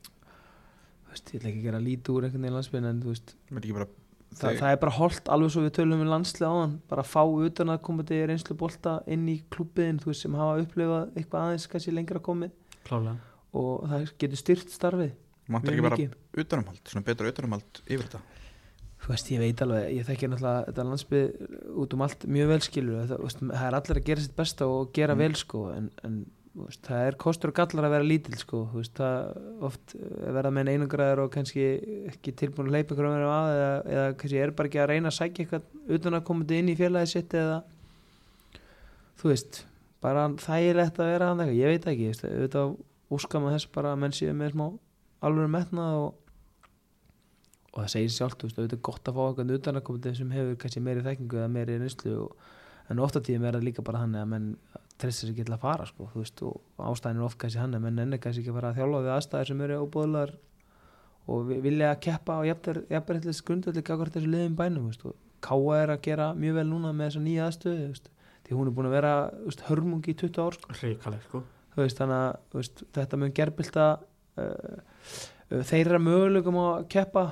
þú 0.09 1.13
veist, 1.13 1.35
ég 1.35 1.43
ætla 1.43 1.51
ekki 1.53 1.61
að 1.61 1.67
gera 1.69 1.83
lítið 1.85 2.15
úr 2.17 2.27
einhvern 2.29 2.47
veginn 2.47 2.57
landsbyrn 2.57 2.89
en 2.95 3.03
þú 3.05 3.13
veist, 3.13 3.35
bara 3.53 3.89
það, 3.91 4.47
Þeir- 4.47 4.61
það 4.63 4.71
er 4.73 4.81
bara 4.87 4.97
holdt 4.97 5.29
alveg 5.37 5.53
svo 5.53 5.65
við 5.67 5.75
tölum 5.77 6.01
við 6.01 6.09
landslið 6.09 6.47
áðan. 6.49 6.79
Bara 6.89 7.03
að 7.05 7.11
fá 7.13 7.21
utan 7.29 7.69
að 7.75 7.83
koma 7.85 8.07
til 8.09 8.23
reynslu 8.31 8.57
bolta 8.57 8.95
inn 9.13 9.27
í 9.29 9.35
klubbiðin, 9.53 9.99
þú 10.01 10.09
veist, 10.09 10.25
sem 10.25 10.39
hafa 10.41 10.63
upplifað 10.65 11.11
eitthvað 11.21 11.43
aðeins 11.51 11.67
kannski 11.69 11.93
lengra 11.93 12.23
komið. 12.25 12.55
Klálega 12.89 13.19
og 13.53 13.89
það 13.91 14.07
getur 14.23 14.41
styrt 14.41 14.73
starfið 14.73 15.13
mjög 15.53 15.73
ekki 15.73 15.85
bara 15.85 15.99
utanumhald, 16.45 16.85
svona 16.89 17.07
betra 17.07 17.33
utanumhald 17.33 17.83
yfir 17.87 18.07
þetta? 18.07 18.23
Þú 19.03 19.11
veist, 19.11 19.33
ég 19.35 19.41
veit 19.43 19.63
alveg, 19.65 19.89
ég 19.97 20.07
þekki 20.07 20.29
náttúrulega 20.31 20.67
þetta 20.69 20.85
landsbið 20.87 21.57
út 21.83 21.95
um 21.97 22.05
allt 22.07 22.27
mjög 22.31 22.53
vel 22.53 22.61
skilur 22.63 23.09
það, 23.11 23.25
er 23.59 23.77
allir 23.81 23.99
að 23.99 24.07
gera 24.07 24.23
sitt 24.23 24.37
besta 24.39 24.69
og 24.71 24.93
gera 24.95 25.17
Mm. 25.17 25.25
vel 25.25 25.35
sko 25.41 25.63
en, 25.75 25.89
en 26.07 26.21
veist, 26.55 26.83
það 26.87 27.07
er 27.09 27.17
kostur 27.19 27.51
og 27.51 27.57
gallar 27.57 27.89
að 27.89 27.95
vera 27.97 28.07
lítill 28.07 28.39
sko. 28.39 28.61
Veist, 28.77 28.95
það 28.95 29.65
oft 29.69 29.97
eh, 29.97 30.31
verða 30.37 30.53
menn 30.55 30.71
einangraður 30.71 31.25
og 31.25 31.33
kannski 31.35 31.67
ekki 32.13 32.35
tilbúin 32.39 32.71
að 32.71 32.77
leipa 32.77 32.95
ykkur 32.95 33.09
um 33.09 33.17
að 33.19 33.51
eða, 33.57 33.75
eða 33.97 34.07
kannski 34.21 34.41
er 34.45 34.55
bara 34.57 34.71
ekki 34.71 34.83
að 34.85 34.91
reyna 34.93 35.11
að 35.11 35.19
sækja 35.19 35.45
eitthvað 35.47 35.99
utan 35.99 36.19
að 36.19 36.25
koma 36.31 36.49
inn 36.61 36.71
í 36.71 36.79
félagið 36.79 37.13
sitt 37.17 37.37
eða 37.43 37.59
þú 39.19 39.33
veist, 39.33 39.63
bara 40.03 40.29
þægilegt 40.43 41.03
að 41.03 41.13
vera 41.13 41.31
hann 41.33 41.43
eitthvað, 41.43 41.59
ég 41.59 41.73
veit 41.75 41.91
ekki, 41.93 42.09
veist, 42.13 42.25
auðvitað 42.29 42.77
úska 43.17 43.41
maður 43.43 43.59
þess 43.59 43.71
bara 43.75 43.93
að 43.95 44.01
menn 44.05 44.17
séu 44.17 44.35
með 44.37 44.55
smá 44.57 44.67
alveg 45.23 45.51
metnað 45.55 46.01
og 46.03 46.19
og 47.73 47.79
það 47.87 47.93
segir 47.95 48.13
þú 48.13 48.27
veist, 48.47 48.59
auðvitað 48.59 48.77
er 48.77 48.83
gott 48.89 49.09
að 49.09 49.17
fá 49.17 49.23
eitthvað 49.31 49.53
utanakomandi 49.57 50.11
sem 50.19 50.33
hefur 50.37 50.57
kannski 50.61 50.83
meiri 50.85 51.05
þekkingu 51.07 51.39
eða 51.41 51.53
meiri 51.55 51.77
reynslu 51.81 52.13
og, 52.27 52.35
en 52.93 53.01
ofta 53.01 53.23
tíðum 53.25 53.47
er 53.49 53.57
það 53.57 53.65
líka 53.69 53.85
bara 53.87 54.03
þannig 54.03 54.21
að 54.21 54.29
menn 54.33 54.49
treystir 55.01 55.29
sér 55.29 55.33
ekki 55.33 55.47
til 55.49 55.55
að 55.57 55.63
fara 55.63 55.87
sko, 55.89 56.09
þú 56.13 56.21
veist, 56.21 56.43
og 56.45 56.83
ástæðin 56.91 57.23
er 57.23 57.27
oft 57.31 57.39
kannski 57.41 57.63
hann 57.63 57.77
að 57.79 57.85
menn 57.87 58.03
ennir 58.05 58.21
kannski 58.21 58.43
ekki 58.43 58.53
að 58.53 58.59
fara 58.59 58.73
að 58.75 58.81
þjálfa 58.83 59.01
við 59.07 59.13
aðstæðir 59.17 59.49
sem 59.53 59.63
eru 59.67 59.79
óbúðlar 59.87 60.35
og 61.33 61.47
vi- 61.49 61.61
vilja 61.65 61.89
að 61.95 62.01
keppa 62.05 62.37
á 62.37 62.41
jafnverðilis 62.51 63.41
grundvelli 63.49 63.83
gagvart 63.89 64.13
þessu 64.19 64.33
liðin 64.35 64.59
bænum, 64.59 64.91
veist, 64.91 65.07
og 65.09 65.17
Káa 65.43 65.79
er 65.83 65.91
að 65.97 66.03
gera 66.05 66.29
mjög 66.39 66.55
vel 66.61 66.69
núna 66.71 66.93
með 66.95 67.09
þessa 67.09 67.23
nýja 67.25 67.47
aðstöðu, 67.49 67.87
veist, 67.89 68.11
því 68.47 68.59
hún 68.59 68.69
er 68.69 68.75
búin 68.77 68.87
að 68.87 68.95
vera 68.99 69.15
veist, 69.47 69.65
hörmungi 69.67 70.13
í 70.13 70.19
20 70.21 70.45
ár 70.45 70.59
sko. 70.59 70.77
Ríkalegt 70.83 71.25
sko 71.31 71.41
veist, 71.77 71.99
þannig 71.99 72.19
að 72.19 72.57
veist, 72.59 72.83
þetta 72.97 73.21
mun 73.21 73.35
gerbylta 73.37 73.87
uh, 74.41 74.79
uh, 75.51 75.63
þeirra 75.69 76.01
möguleikum 76.03 76.59
að 76.63 76.89
keppa 76.93 77.27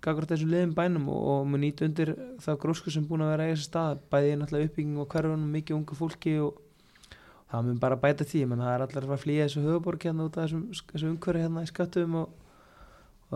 gagvart 0.00 0.32
þessu 0.32 0.48
liðin 0.48 0.74
bænum 0.76 1.08
og, 1.12 1.22
og 1.34 1.46
mun 1.50 1.60
nýta 1.64 1.84
undir 1.84 2.14
það 2.40 2.60
grósku 2.62 2.92
sem 2.92 3.04
búin 3.06 3.24
að 3.24 3.34
vera 3.34 3.48
þessu 3.50 3.68
stað 3.68 4.02
bæði 4.12 4.36
náttúrulega 4.40 4.70
uppbygging 4.70 5.00
og 5.02 5.08
hverfunum 5.12 5.56
mikið 5.56 5.76
ungu 5.76 5.98
fólki 5.98 6.36
og 6.40 6.60
það 7.50 7.66
mun 7.66 7.80
bara 7.82 7.98
bæta 8.00 8.24
því. 8.24 8.44
Menn 8.48 8.62
það 8.64 8.74
er 8.74 8.84
allir 8.86 9.06
að 9.08 9.16
að 9.16 9.24
flýja 9.24 9.48
þessu 9.48 9.64
höfuborg 9.66 10.06
hérna 10.06 10.28
út 10.28 10.38
af 10.38 10.54
þessu 10.54 11.10
umhverfi 11.10 11.44
hérna 11.44 11.64
í 11.66 11.70
skattum 11.70 12.16
og, 12.22 12.32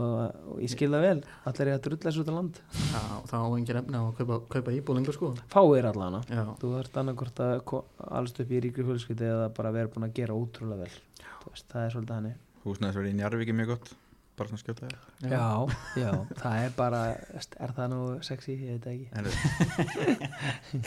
og, 0.00 0.14
og 0.54 0.62
ég 0.62 0.72
skil 0.72 0.90
það 0.92 1.04
vel. 1.06 1.18
Allir 1.50 1.70
er 1.70 1.76
að 1.78 1.82
drulla 1.86 2.08
þessu 2.08 2.22
út 2.24 2.30
af 2.32 2.38
land. 2.38 2.60
Já, 2.90 3.02
þá 3.30 3.36
á 3.38 3.48
engin 3.48 3.80
efni 3.80 4.00
að 4.00 4.08
kaupa, 4.20 4.38
kaupa 4.56 4.74
íbúlingur 4.74 5.16
sko. 5.16 5.32
Fáir 5.52 5.90
allana 5.90 6.22
já, 6.28 6.42
þú 6.60 6.72
ert 6.80 6.98
annarkort 7.02 7.44
að 7.44 7.74
alast 8.08 8.40
upp 8.42 8.54
í 8.54 8.62
ríkri 8.64 8.86
fjölskyldi 8.86 9.28
eða 9.30 9.50
bara 9.54 9.74
vera 9.74 9.92
búin 9.92 10.08
að 10.08 10.16
gera 10.18 10.38
ótrúlega 10.38 10.86
vel. 10.86 10.96
Þú 11.44 11.52
veist, 11.52 11.68
það 11.70 11.84
er 11.84 11.94
svolítið 11.94 12.18
hannig 12.18 12.40
Húsnæðis 12.64 12.96
verið 12.96 13.12
í 13.12 13.16
Njarvíki 13.18 13.54
mjög 13.56 13.74
gott. 13.74 13.90
Bara 14.34 14.50
svona 14.50 14.62
skjóta 14.62 14.86
þér. 14.88 14.94
Já, 15.30 15.48
já, 16.00 16.10
það 16.40 16.54
er 16.62 16.72
bara 16.78 17.00
er 17.12 17.74
það 17.76 17.90
nú 17.92 17.98
sexy, 18.24 18.56
ég 18.56 18.78
veit 18.78 18.86
það 18.86 18.94
ekki. 18.94 19.06
En 20.74 20.86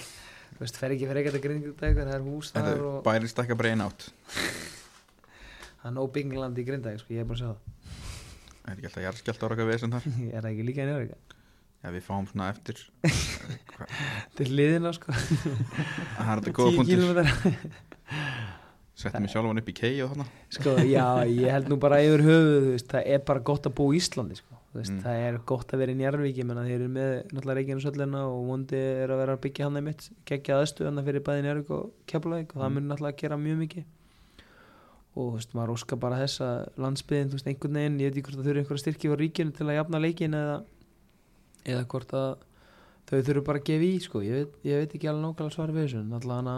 þú 0.58 0.64
veist, 0.64 0.80
fer 0.82 0.96
ekki 0.96 1.06
fyrir 1.06 1.22
ekkert 1.22 1.38
að 1.38 1.44
gringa 1.46 1.70
út 1.70 1.84
eitthvað, 1.86 2.10
það 2.10 2.18
er 2.18 2.26
hús 2.26 2.50
þar 2.50 2.66
þetta 2.66 2.88
og 2.90 3.00
bærin 3.06 3.30
stakka 3.30 3.58
bara 3.60 3.72
einn 3.76 3.84
átt. 3.86 4.08
Það 5.78 5.88
er 5.92 5.96
nóg 6.00 6.12
bygginland 6.18 6.58
í 6.58 6.66
grindag, 6.66 6.98
sko, 7.04 7.14
ég 7.14 7.22
er 7.22 7.30
búin 7.30 7.38
að 7.38 7.44
sjá 7.44 7.52
Það 7.54 8.17
er 8.74 8.78
ekki 8.78 8.90
alltaf 8.90 9.04
jarðskjalt 9.08 9.44
ára 9.44 9.56
eitthvað 9.56 9.72
vesen 9.74 9.96
þar? 9.96 10.08
Er 10.36 10.42
það 10.44 10.52
ekki 10.54 10.68
líka 10.72 10.88
njörg 10.90 11.16
Já, 11.78 11.92
við 11.94 12.02
fáum 12.08 12.26
svona 12.26 12.48
eftir. 12.50 12.80
Til 14.38 14.48
liðina, 14.50 14.90
sko, 14.98 15.14
Það 16.18 16.32
er 16.34 16.40
þetta 16.42 16.54
góða 16.58 16.72
10 16.74 16.80
punktur. 16.82 17.28
Settum 18.98 19.28
við 19.28 19.30
sjálfan 19.36 19.62
upp 19.62 19.68
í 19.70 19.76
kei 19.78 19.92
og 20.02 20.10
þarna. 20.16 20.26
Sko, 20.56 20.72
já, 20.90 21.04
ég 21.30 21.52
held 21.54 21.68
nú 21.70 21.78
bara 21.78 22.00
yfir 22.02 22.24
höfuð, 22.26 22.56
þú 22.66 22.72
veist, 22.74 22.88
það 22.96 23.10
er 23.14 23.20
bara 23.28 23.44
gott 23.46 23.68
að 23.70 23.76
búa 23.78 23.94
í 23.94 24.00
Íslandi, 24.02 24.38
sko, 24.40 24.58
veist, 24.74 24.90
Mm. 24.96 25.04
það 25.06 25.20
er 25.28 25.38
gott 25.54 25.70
að 25.76 25.84
vera 25.84 25.94
í 25.94 25.98
Njarvík, 26.02 26.40
ég 26.42 26.48
menna 26.50 26.64
þeir 26.66 26.76
eru 26.80 26.88
með 26.96 27.12
náttúrulega 27.30 27.58
Reykjavík 27.60 27.84
söllina 27.86 28.24
og 28.26 28.42
vondi 28.50 28.80
er 28.82 29.14
að 29.14 29.22
vera 29.22 29.36
að 29.38 29.44
byggja 29.46 29.68
hann 29.70 29.78
einmitt, 29.78 30.10
geggja 30.26 30.58
aðstu 30.58 30.86
hann 30.90 31.04
fyrir 31.06 31.24
bæði 31.30 31.46
Njarvík 31.46 31.70
og 31.78 31.94
Keflavík 32.10 32.56
og 32.56 32.62
það 32.64 32.70
Mm. 32.72 32.74
mun 32.80 32.90
náttúrulega 32.90 33.14
að 33.14 33.22
gera 33.22 33.38
mjög 33.38 33.58
mikið 33.62 33.86
og 35.18 35.32
þú 35.32 35.36
veist, 35.38 35.54
maður 35.58 35.74
óskar 35.74 36.00
bara 36.02 36.20
þess 36.22 36.42
að 36.46 36.82
landsbyðin, 36.84 37.30
þú 37.32 37.38
veist, 37.38 37.48
einhvern 37.50 37.80
veginn, 37.80 38.02
ég 38.02 38.12
veit 38.12 38.18
ekki 38.20 38.28
hvort 38.28 38.38
það 38.38 38.50
þurfi 38.50 38.62
einhverja 38.62 38.84
styrki 38.84 39.10
á 39.10 39.16
ríkinu 39.18 39.56
til 39.58 39.66
að 39.66 39.78
jafna 39.80 40.02
leikin 40.04 40.38
eða, 40.38 40.58
eða 41.74 41.88
hvort 41.94 42.14
að 42.18 42.28
þau 43.08 43.16
þurfi 43.18 43.44
bara 43.48 43.62
að 43.62 43.68
gefa 43.72 43.88
í, 43.88 43.96
sko, 44.04 44.22
ég 44.26 44.38
veit, 44.38 44.60
ég 44.68 44.84
veit 44.84 44.96
ekki 44.98 45.10
alveg 45.10 45.26
nákvæmlega 45.26 45.56
svar 45.56 45.74
við 45.74 45.88
þessu, 45.88 46.04
en 46.04 46.18
allavega 46.20 46.56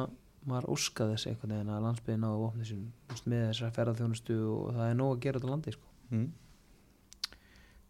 maður 0.49 0.69
óskar 0.75 1.11
þess 1.13 1.29
einhvern 1.29 1.55
veginn 1.55 1.73
að 1.75 1.85
landsbyðin 1.85 2.27
á 2.27 2.31
vopni 2.43 2.67
sín, 2.67 2.85
þú 3.07 3.15
veist, 3.15 3.27
með 3.31 3.43
þessar 3.47 3.75
ferðarþjónustu 3.77 4.37
og 4.49 4.69
það 4.75 4.85
er 4.87 4.99
nóg 4.99 5.11
að 5.13 5.23
gera 5.25 5.39
þetta 5.39 5.51
landi, 5.53 5.75
sko. 5.75 5.91
mm. 6.09 6.29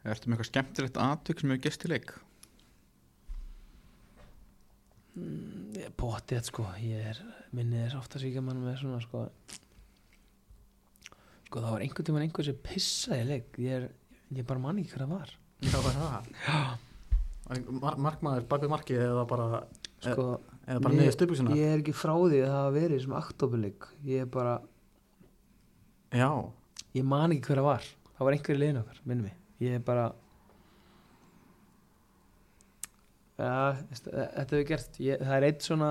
Ertu 0.10 0.30
með 0.30 0.36
eitthvað 0.38 0.50
skemmtilegt 0.50 1.00
aðtök 1.04 1.42
sem 1.42 1.54
hefur 1.54 1.64
gest 1.66 1.86
í 1.86 1.92
leik? 1.92 2.14
Mm, 5.20 5.90
Bóttið, 6.00 6.46
sko, 6.48 6.68
ég 6.84 7.10
er 7.14 7.24
minnið 7.56 7.86
þess 7.86 8.00
ofta 8.00 8.22
svíkja 8.22 8.44
mann 8.46 8.62
með 8.64 8.80
svona, 8.84 9.02
sko 9.04 9.26
sko, 11.50 11.64
það 11.64 11.72
var 11.74 11.82
einhvern 11.88 12.06
tímann 12.08 12.24
einhver 12.28 12.46
sem 12.46 12.58
pissaði 12.62 13.26
leik, 13.26 13.58
ég 13.58 13.72
er, 13.80 13.88
ég 14.38 14.46
bara 14.46 14.62
manni 14.62 14.84
ekki 14.86 14.94
hvað 14.94 15.08
það 15.08 15.14
var. 15.18 15.32
Já, 15.66 15.78
er 15.80 15.98
það? 15.98 16.30
Var 17.50 17.58
einhver 17.58 17.80
Mar 17.82 17.96
markmaður 18.06 18.44
bak 18.52 18.62
við 18.62 18.70
markið 18.76 19.00
eða 19.08 19.24
bara, 19.32 19.48
sko, 20.06 20.26
eða 20.70 20.84
bara 20.86 20.94
Ég- 20.94 21.00
niður 21.02 21.16
stöpuksuna 21.18 21.56
ég 21.58 21.72
er 21.74 21.82
ekki 21.82 21.96
frá 21.98 22.14
því 22.14 22.38
að 22.44 22.46
það 22.46 22.58
hafa 22.60 22.76
verið 22.78 23.02
sem 23.02 23.16
aktobuleik, 23.18 23.88
ég 24.06 24.22
er 24.22 24.30
bara 24.38 24.54
já, 26.14 26.30
ég 27.00 27.04
man 27.10 27.34
ekki 27.34 27.50
hver 27.50 27.62
það 27.64 27.70
var. 27.72 27.90
Það 28.20 28.28
var 28.28 28.36
einhver 28.38 28.56
í 28.56 28.60
liðin 28.62 28.82
okkar, 28.84 29.02
minnum 29.10 29.26
mig. 29.30 29.36
Ég 29.66 29.76
er 29.80 29.84
bara 29.90 30.06
e- 33.40 33.84
þetta 33.90 34.50
hefur 34.54 34.68
gert 34.70 35.00
ég, 35.02 35.20
það 35.24 35.36
er 35.40 35.48
eitt 35.50 35.66
svona 35.66 35.90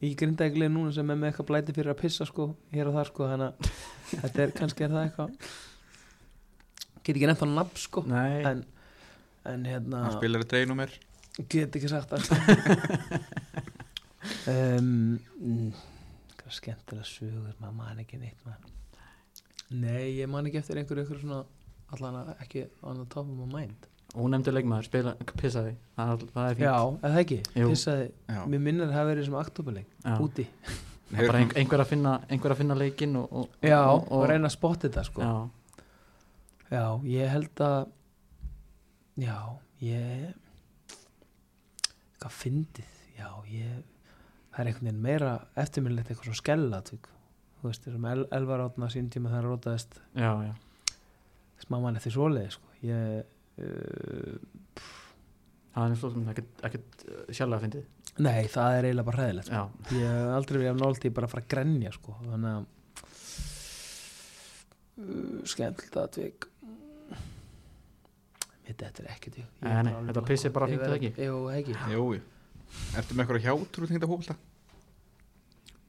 í 0.00 0.12
grindæklið 0.16 0.72
núna 0.72 0.94
sem 0.96 1.12
er 1.12 1.18
með 1.20 1.30
eitthvað 1.30 1.50
blæti 1.50 1.76
fyrir 1.76 1.92
að 1.92 2.00
pissa 2.00 2.26
sko, 2.28 2.50
hér 2.72 2.88
og 2.90 2.96
þar 2.96 3.10
sko 3.10 3.28
þannig 3.30 3.50
að 3.50 4.24
þetta 4.24 4.42
er 4.44 4.54
kannski 4.56 4.86
er 4.86 4.94
það 4.94 5.06
eitthvað. 5.06 5.52
Get 7.00 7.14
ekki 7.14 7.28
nefnt 7.30 7.44
á 7.44 7.48
nafn 7.50 7.80
sko 7.80 8.04
nei. 8.08 8.40
en, 8.48 8.64
en 9.48 9.68
hérna 9.68 10.04
Hann 10.06 10.18
spilar 10.18 10.44
í 10.44 10.48
dreginúmer 10.50 10.96
get 11.48 11.76
ekki 11.76 11.90
sagt 11.90 12.12
það. 12.12 12.24
Um, 14.48 15.16
mm, 15.40 15.68
hvað 16.36 16.52
skemmtilega 16.52 17.06
sögur 17.08 17.54
maður 17.60 17.76
man 17.76 18.00
ekki 18.02 18.18
neitt 18.20 18.40
maður. 18.44 18.70
Nei, 19.80 20.16
ég 20.18 20.28
man 20.28 20.48
ekki 20.48 20.60
eftir 20.60 20.80
einhverju 20.80 21.04
einhverju 21.04 21.22
svona 21.22 21.40
allan 21.94 22.18
að 22.20 22.30
ekki 22.44 22.64
on 22.86 23.00
the 23.00 23.06
top 23.12 23.28
of 23.28 23.36
my 23.38 23.48
mind 23.48 23.89
ónefndur 24.16 24.54
leikmaður, 24.56 24.86
spila, 24.88 25.12
pissaði. 25.40 25.74
Það, 25.96 26.12
er- 26.14 26.30
það 26.34 26.50
er 26.50 26.54
fínt. 26.58 26.64
Já, 26.66 26.76
eða 26.90 27.10
það 27.14 27.20
ekki, 27.24 27.38
Jú. 27.60 27.68
pissaði. 27.70 28.06
Já, 28.28 28.40
mér 28.54 28.62
minnir 28.66 28.84
að 28.86 28.90
það 28.90 28.98
hafi 29.00 29.10
verið 29.14 29.24
sem 29.28 29.36
aktopuleik 29.40 29.86
Já. 30.04 30.14
úti. 30.26 30.46
Hefur 31.10 31.26
bara 31.26 31.38
svona- 31.38 31.40
ein, 31.40 31.50
einhver, 31.60 31.80
að 31.84 31.86
finna, 31.90 32.12
einhver 32.30 32.52
að 32.54 32.60
finna 32.62 32.74
leikinn 32.78 33.16
og, 33.16 33.32
og, 33.32 33.48
Já, 33.66 33.80
og, 33.90 34.10
og 34.12 34.26
reyna 34.30 34.46
að 34.50 34.54
spotta 34.56 34.88
þetta 34.88 35.04
sko. 35.04 35.22
Já, 35.22 35.50
Já, 36.70 36.84
ég 37.10 37.28
held 37.34 37.60
að 37.66 37.88
Já, 39.18 39.38
ég 39.82 40.34
Hvað 42.20 42.36
fyndið. 42.36 42.92
Já, 43.18 43.28
ég 43.50 43.80
Það 44.50 44.60
er 44.60 44.68
einhvern 44.70 44.86
veginn 44.86 45.02
meira 45.02 45.32
eftirminnlegt 45.58 46.10
eitthvað 46.10 46.30
svo 46.30 46.38
skella 46.38 46.80
Þú 47.60 47.68
veist, 47.68 47.84
þessum 47.84 48.06
el, 48.08 48.22
elvar 48.32 48.62
átna 48.64 48.88
sín 48.88 49.10
tíma 49.12 49.28
það 49.34 49.44
rótaðist 49.44 49.98
já, 50.16 50.30
já, 50.46 50.52
smáman 51.66 51.98
eftir 51.98 52.14
svoleiði 52.14 52.54
sko. 52.54 52.70
Ég 52.88 53.26
það 55.70 55.84
er 55.86 55.96
sem 56.02 56.28
ekkert, 56.34 56.52
ekkert 56.68 57.04
uh, 57.08 57.24
sjálflega 57.30 57.64
fyndið 57.66 57.84
Nei, 58.20 58.42
það 58.52 58.74
er 58.76 58.86
eiginlega 58.88 59.06
bara 59.06 59.20
hræðilegt 59.22 59.46
sko. 59.48 59.54
já, 59.54 59.62
Ég 59.96 60.06
hef 60.10 60.30
aldrei 60.36 60.58
verið 60.60 60.70
af 60.74 60.80
nált 60.82 61.04
í 61.06 61.12
bara 61.16 61.28
að 61.28 61.32
fara 61.34 61.44
að 61.44 61.50
grenja 61.54 61.92
sko. 61.94 62.14
Þannig 62.26 62.50
að 62.50 62.64
uh, 65.00 65.38
Skemmtilegt 65.52 65.96
að 66.02 66.10
tvik 66.18 66.48
Mitt 68.66 68.82
þetta 68.84 69.02
er 69.04 69.08
ekkert 69.14 69.38
ég- 69.40 69.46
ég 69.46 69.64
Nei, 69.64 69.70
er 69.70 69.82
nei, 69.86 69.92
bara 69.92 70.00
alveg 70.00 70.10
þetta 70.12 70.26
pissir 70.30 70.52
bara 70.54 70.66
ég 70.66 70.74
fínt, 70.74 70.82
eða 70.82 70.90
verð- 70.90 71.00
ekki? 71.00 71.10
Jú, 71.30 71.38
ekki 71.54 71.74
Jú, 71.94 72.04
jú. 72.18 72.22
Ertu 73.00 73.14
með 73.18 73.24
eitthvað 73.24 73.46
hjátrú 73.46 73.88
tengda 73.90 74.10
fókbalta? 74.10 74.36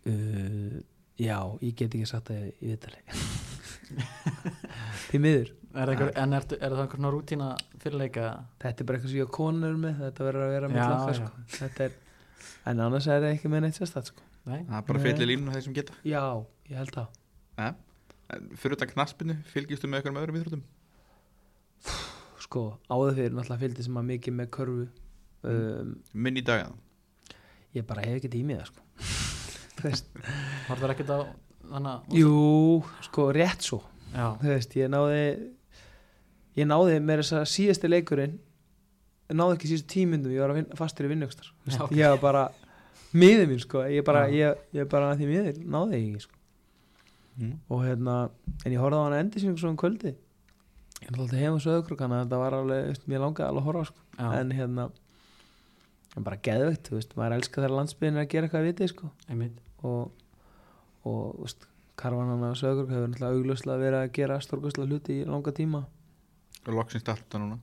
uh, 0.07 0.80
Já, 1.22 1.38
ég 1.61 1.76
get 1.77 1.93
ekki 1.93 2.07
sagt 2.10 2.31
það 2.31 2.48
í 2.48 2.72
viðtali 2.72 3.03
Því 5.09 5.19
miður 5.23 5.51
er 5.72 5.88
það 5.88 5.91
einhver, 5.93 6.09
en 6.23 6.35
ertu, 6.38 6.57
er 6.59 6.73
það 6.76 6.81
einhver 6.84 6.99
svona 6.99 7.11
rútína 7.15 7.49
fyrirleika 7.81 8.26
Þetta 8.63 8.84
er 8.84 8.88
bara 8.89 8.99
eitthvað 8.99 9.13
sem 9.13 9.22
ég 9.22 9.27
og 9.30 9.35
konur 9.38 9.77
með 9.80 10.01
Þetta 10.05 10.27
verður 10.27 10.45
að 10.47 10.53
vera 10.55 10.72
með 10.72 10.81
já. 10.81 11.13
sko. 11.19 11.45
Þetta 11.57 11.85
er 11.88 11.95
En 12.72 12.84
annars 12.85 13.07
er 13.09 13.23
það 13.23 13.35
ekki 13.35 13.51
með 13.51 13.63
neitt 13.65 13.80
sérstætt 13.80 14.11
sko. 14.11 14.26
nei, 14.49 14.59
Það 14.68 14.77
er 14.81 14.85
bara 14.89 15.03
fyllir 15.05 15.30
línuna 15.31 15.55
þeir 15.55 15.65
sem 15.68 15.77
geta 15.77 15.97
Já, 16.07 16.23
ég 16.72 16.81
held 16.81 16.93
það 16.97 17.07
ja. 17.61 17.72
Fyrir 18.61 18.77
utan 18.77 18.91
knaspinu, 18.93 19.35
fylgistu 19.51 19.89
með 19.91 19.99
eitthvað 20.01 20.15
með 20.15 20.26
öðrum 20.26 20.39
íþróttum? 20.41 20.63
Sko, 22.45 22.63
áður 22.91 23.18
fyrir 23.18 23.34
náttúrulega 23.35 23.63
fylgdi 23.65 23.85
sem 23.88 23.99
að 23.99 24.07
mikið 24.11 24.38
með 24.38 24.49
körfu 24.55 24.85
um, 25.51 25.91
Minn 26.13 26.39
í 26.39 26.43
dag 26.47 26.72
Ég 27.76 27.85
bara 27.88 28.03
hef 28.05 28.19
ekki 28.19 28.31
tímið 28.34 28.61
það 28.61 28.69
sko. 28.72 28.81
Var 30.69 30.81
það 30.81 30.93
ekkert 30.93 31.13
á 31.15 31.19
þannig 31.72 31.91
að 31.91 32.15
Jú, 32.19 32.35
sko, 33.07 33.27
rétt 33.35 33.68
svo. 33.68 33.81
Veist, 34.43 34.76
ég 34.80 34.91
náði 34.91 35.22
Ég 36.60 36.68
náði 36.68 36.98
með 36.99 37.22
þess 37.22 37.38
að 37.39 37.45
síðasti 37.53 37.91
leikurinn 37.91 38.35
Náði 39.31 39.56
ekki 39.56 39.69
síðustu 39.72 39.93
tímyndum 39.93 40.34
Ég 40.35 40.43
var 40.43 40.52
að 40.52 40.60
vinna, 40.60 40.80
fastur 40.80 41.07
í 41.07 41.11
vinnugstar 41.14 41.48
Já, 41.72 41.80
ok. 41.85 41.95
Ég 41.95 42.11
var 42.15 42.22
bara 42.26 42.43
miður 43.15 43.48
mín 43.48 43.61
sko. 43.64 43.85
Ég 43.91 44.03
bara, 44.07 44.26
ég, 44.31 44.60
ég 44.76 44.89
bara 44.91 45.14
því 45.19 45.30
miður 45.30 45.61
Náði 45.64 45.99
ég 45.99 46.10
ekki 46.10 46.26
sko. 46.26 46.38
Mm. 47.39 47.53
og 47.72 47.85
hérna, 47.85 48.15
en 48.65 48.73
ég 48.73 48.81
horfði 48.84 48.98
á 48.99 49.06
hana 49.07 49.19
endi 49.23 49.39
sem 49.39 49.53
svo 49.56 49.69
um 49.72 49.77
kvöldi 49.80 50.11
ég 50.11 51.15
svo 51.15 51.72
öðrukruk 51.72 52.02
þannig 52.03 52.18
að 52.18 52.26
þetta 52.26 52.39
var 52.41 52.56
alveg, 52.57 52.81
veist, 52.89 53.06
mér 53.07 53.23
langaði 53.23 53.48
alveg 53.48 53.61
að 53.61 53.68
horfa 53.69 53.85
sko. 53.88 54.03
en 54.27 54.52
hérna 54.52 54.89
en 56.18 56.26
bara 56.27 56.39
geðveikt, 56.43 56.89
þú 56.89 56.98
veist, 56.98 57.14
maður 57.18 57.38
elskar 57.38 57.64
þegar 57.64 57.76
landsbyðin 57.77 58.19
er 58.19 58.26
að 58.26 58.31
gera 58.34 58.48
eitthvað 58.48 58.68
vitið, 58.68 58.91
sko. 58.91 59.10
Einmitt. 59.31 59.61
Og, 59.88 60.20
og 61.07 61.35
þú 61.35 61.45
veist, 61.45 61.67
karvanan 62.01 62.45
á 62.47 62.51
sögur 62.57 62.89
hefur 62.89 63.09
náttúrulega 63.11 63.37
augljóslega 63.37 63.81
verið 63.81 63.99
að 64.01 64.13
gera 64.17 64.39
stórkostlega 64.41 64.89
hluti 64.89 65.19
í 65.21 65.27
langa 65.27 65.53
tíma. 65.55 65.85
Og 66.65 66.73
loksins 66.77 67.03
starta 67.05 67.41
núna. 67.41 67.59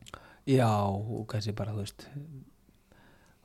Já, 0.49 0.71
og 0.89 1.27
kannski 1.31 1.55
bara, 1.57 1.75
þú 1.77 1.85
veist 1.85 2.07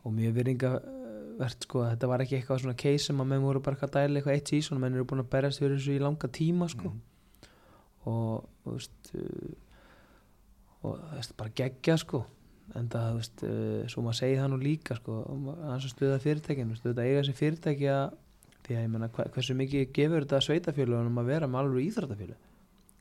og 0.03 0.11
mjög 0.11 0.35
virðingavert 0.37 1.65
sko, 1.65 1.85
þetta 1.87 2.09
var 2.11 2.23
ekki 2.23 2.37
eitthvað 2.37 2.63
svona 2.63 2.79
case 2.79 3.07
sem 3.07 3.23
að 3.23 3.29
menn 3.31 3.45
voru 3.45 3.61
bara 3.63 3.79
að 3.79 3.95
dæla 3.95 4.19
eitthvað 4.19 4.37
eitt 4.37 4.51
sísón 4.51 4.81
menn 4.81 4.95
eru 4.97 5.07
búin 5.07 5.23
að 5.23 5.31
berjast 5.31 5.63
fyrir 5.63 5.77
þessu 5.79 5.95
í 5.95 6.03
langa 6.03 6.29
tíma 6.39 6.69
sko. 6.71 6.91
Mhm. 6.91 7.09
og 8.03 8.47
þú 8.65 8.73
veist 8.75 9.11
uh, 9.15 9.51
og 10.83 10.97
það 10.99 11.13
veist 11.15 11.37
bara 11.39 11.53
geggja 11.55 11.97
sko. 12.01 12.25
En 12.75 12.89
það, 12.91 13.05
þú 13.07 13.21
veist, 13.21 13.43
uh, 13.47 13.87
svo 13.91 14.03
maður 14.03 14.19
segi 14.19 14.39
það 14.39 14.49
nú 14.51 14.59
líka 14.59 14.97
sko, 14.99 15.21
hans 15.69 15.87
að 15.87 15.93
stuða 15.93 16.19
fyrirtækinu 16.23 16.75
stuða 16.79 17.05
eiga 17.07 17.21
þessi 17.21 17.37
fyrirtæki 17.39 17.89
að 17.91 18.17
því 18.63 18.77
að 18.77 18.83
ég 18.85 18.91
menna 18.93 19.09
hversu 19.13 19.55
mikið 19.59 19.91
gefur 19.95 20.25
þetta 20.25 20.41
sveitafélagunum 20.47 21.21
að 21.21 21.31
vera 21.31 21.49
með 21.51 21.61
alveg 21.63 21.87
íþróttafélag 21.89 22.39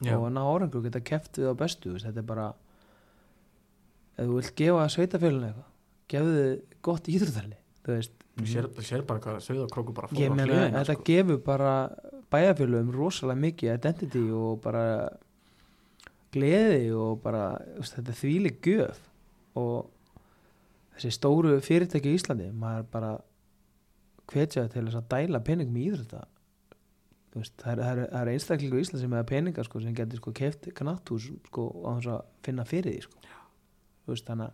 já, 0.02 0.14
og 0.16 0.26
að 0.26 0.34
ná 0.36 0.42
árangur 0.42 0.86
geta 0.86 1.04
keft 1.12 1.38
við 1.38 1.52
á 1.52 1.54
bestu 1.62 1.94
veist, 1.94 2.08
þetta 2.08 2.22
er 2.22 2.28
bara 2.32 2.48
ef 4.16 4.24
þú 4.26 4.38
vilt 4.38 4.54
gefa 4.62 4.88
sveitafélaginu 4.96 5.50
eitthvað 5.50 5.68
gefðu 6.12 6.38
þið 6.38 6.80
gott 6.88 7.12
íþróttafélag 7.12 7.60
þú 7.82 7.96
veist, 7.96 8.16
sér, 8.52 8.70
sér 8.88 9.04
bara 9.08 9.22
hvað 9.22 9.68
króku 9.72 9.94
bara 9.96 10.10
fór 10.10 10.18
á 10.18 10.34
meina 10.34 10.48
hliðina, 10.48 10.82
þetta 10.82 10.98
sko. 10.98 11.06
gefur 11.10 11.44
bara 11.46 11.74
bæjarfélagum 12.32 12.94
rosalega 12.96 13.44
mikið 13.46 13.74
identity 13.76 14.24
og 14.34 14.60
bara 14.64 14.86
gleði 16.32 16.92
og 16.96 17.20
bara 17.22 17.46
veist, 17.76 17.98
þetta 17.98 18.16
þvíli 18.16 18.54
gjöf. 18.64 19.00
Og 19.60 19.90
þessi 20.96 21.12
stóru 21.16 21.58
fyrirtæki 21.64 22.12
í 22.12 22.18
Íslandi 22.18 22.48
maður 22.56 22.88
bara 22.92 23.12
hvetja 24.30 24.68
til 24.70 24.86
þess 24.86 25.00
að 25.00 25.10
dæla 25.14 25.42
peningum 25.46 25.80
í 25.82 25.88
Þú 27.32 27.40
veist, 27.40 27.54
það 27.62 27.72
er, 27.72 27.80
er, 27.88 28.00
er 28.18 28.28
einstaklingu 28.28 28.76
í 28.76 28.82
Íslandi 28.84 29.00
sem 29.00 29.14
hefur 29.16 29.28
peninga 29.30 29.62
sko, 29.64 29.80
sem 29.80 29.94
getur 29.96 30.20
sko, 30.20 30.32
keft 30.36 30.66
knattús 30.76 31.30
sko, 31.46 31.62
á 31.80 31.90
þess 31.96 32.10
að 32.12 32.18
finna 32.44 32.66
fyrir 32.68 32.92
því 32.92 33.04
sko. 33.06 33.20
Þú 34.04 34.12
veist, 34.12 34.26
þannig 34.26 34.46
að 34.50 34.52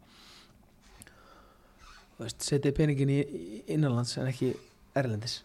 þú 2.20 2.28
setja 2.46 2.74
peningin 2.76 3.10
í, 3.16 3.18
innanlands 3.74 4.14
en 4.22 4.30
ekki 4.30 4.52
erlendis. 4.94 5.40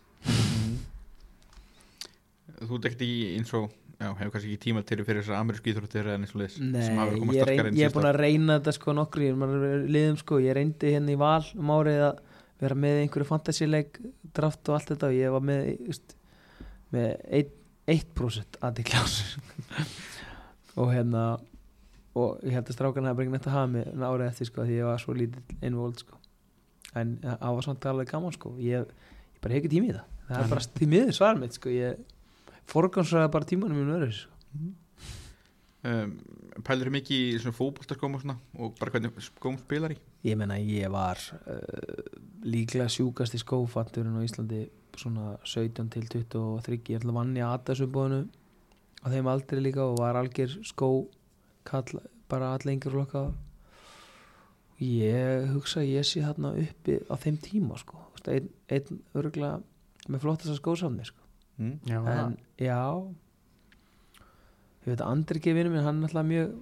Þú 2.59 2.77
ert 2.77 2.91
ekkert 2.91 3.01
í 3.07 3.15
eins 3.39 3.55
og 3.57 3.71
Já, 4.03 4.09
hefur 4.17 4.33
kannski 4.33 4.49
ekki 4.51 4.61
tíma 4.65 4.81
til 4.83 4.97
fyrir 5.05 5.21
þessar 5.21 5.37
amerísku 5.39 5.69
íþróttir 5.71 6.07
en 6.11 6.25
eins 6.25 6.33
og 6.33 6.41
sem 6.51 6.71
Nei, 6.73 6.81
ég, 6.81 7.45
er 7.45 7.69
síðustu 7.69 7.93
búin 7.95 8.07
að 8.09 8.17
reyna 8.19 8.57
þetta 8.57 8.73
sko 8.75 8.95
nokkri 8.97 9.29
liðum 9.31 10.17
sko, 10.19 10.39
ég 10.43 10.57
reyndi 10.57 10.91
hérna 10.95 11.13
í 11.13 11.19
val 11.21 11.45
um 11.55 11.71
árið 11.71 12.01
að 12.09 12.17
vera 12.63 12.79
með 12.79 12.99
einhverju 13.03 13.29
fantasíleik 13.29 13.99
draft 14.35 14.69
og 14.69 14.77
allt 14.77 14.93
þetta 14.93 15.09
og 15.09 15.17
ég 15.17 15.33
var 15.33 15.45
með 15.45 15.69
just, 15.87 16.15
með 16.93 17.09
1%, 17.43 17.59
1 17.93 18.59
aðtikli 18.63 18.99
ás 18.99 19.17
og 20.79 20.93
hérna 20.93 21.23
og 22.13 22.43
ég 22.45 22.53
held 22.55 22.69
að 22.69 22.75
strákan 22.77 23.07
hafa 23.09 23.17
bringið 23.17 23.35
nætt 23.37 23.47
að 23.49 23.55
hafa 23.57 23.71
mig 23.73 23.87
árið 23.97 24.27
eftir 24.27 24.49
sko 24.49 24.67
því 24.67 24.77
ég 24.77 24.89
var 24.89 25.01
svo 25.01 25.15
lítill 25.17 25.57
innvold 25.65 26.03
sko. 26.03 26.19
En 26.93 27.15
það 27.23 27.55
var 27.57 27.65
samt 27.65 27.87
alveg 27.89 28.11
gaman 28.11 28.35
sko. 28.35 28.53
Ég, 28.61 28.85
ég 28.85 29.41
bara 29.41 29.55
hef 29.55 29.63
ekki 29.63 29.71
tími 29.73 29.89
í 29.89 29.95
það. 29.95 30.11
Það 30.27 30.43
er 30.43 30.51
bara 30.51 30.65
því 30.77 30.89
miður 30.91 31.17
svar 31.17 31.39
mitt 31.41 31.57
sko. 31.57 31.73
Ég 31.73 32.03
forgansraði 32.69 33.33
bara 33.33 33.49
tímanum 33.49 33.81
minn 33.81 33.95
öðru 33.97 34.13
sko. 34.19 34.31
um, 35.89 36.15
Pælur 36.63 36.91
þið 36.91 36.97
mikið 36.99 37.23
í 37.25 37.39
svona 37.41 37.57
fótboltaskóm 37.57 38.17
og 38.19 38.21
svona 38.21 38.37
og 38.61 38.75
bara 38.77 38.93
hvernig 38.93 39.25
skóm 39.25 39.57
spilar 39.57 39.95
í 39.95 39.97
Ég 40.23 40.37
meina 40.39 40.55
ég 40.55 40.87
var 40.91 41.19
uh, 41.19 42.03
líklega 42.47 42.87
sjúkast 42.91 43.35
í 43.35 43.41
skófatturinn 43.41 44.15
á 44.15 44.23
Íslandi 44.23 44.61
svona 44.95 45.33
17 45.43 45.89
til 45.91 46.05
23 46.07 46.79
ég 46.93 47.01
ætla 47.01 47.11
að 47.11 47.17
vann 47.17 47.33
í 47.35 47.43
aðdæsumbóðinu 47.43 48.21
á 49.03 49.05
þeim 49.11 49.27
aldrei 49.27 49.61
líka 49.65 49.83
og 49.83 49.99
var 49.99 50.19
algjör 50.19 50.55
skó 50.63 50.89
kall, 51.67 51.99
bara 52.31 52.53
allengur 52.55 52.95
flokka. 52.95 53.25
Ég 54.83 55.51
hugsa 55.53 55.81
að 55.81 55.91
ég 55.91 56.07
sé 56.07 56.23
þarna 56.23 56.53
uppi 56.59 56.97
á 57.07 57.15
þeim 57.19 57.37
tíma 57.43 57.77
sko. 57.79 57.99
Einn, 58.23 58.47
einn 58.71 59.01
örgulega 59.19 59.59
með 60.07 60.23
flottast 60.23 60.59
skósamni 60.59 61.03
sko. 61.07 61.19
Mm. 61.59 61.79
já, 61.85 61.99
en 61.99 62.37
já. 62.57 62.79
Ég 64.83 64.93
veit 64.93 65.01
að 65.01 65.09
Andri 65.09 65.41
gefinu 65.43 65.71
minn 65.71 65.83
hann 65.85 65.99
er 66.01 66.09
alltaf 66.09 66.25
mjög 66.27 66.55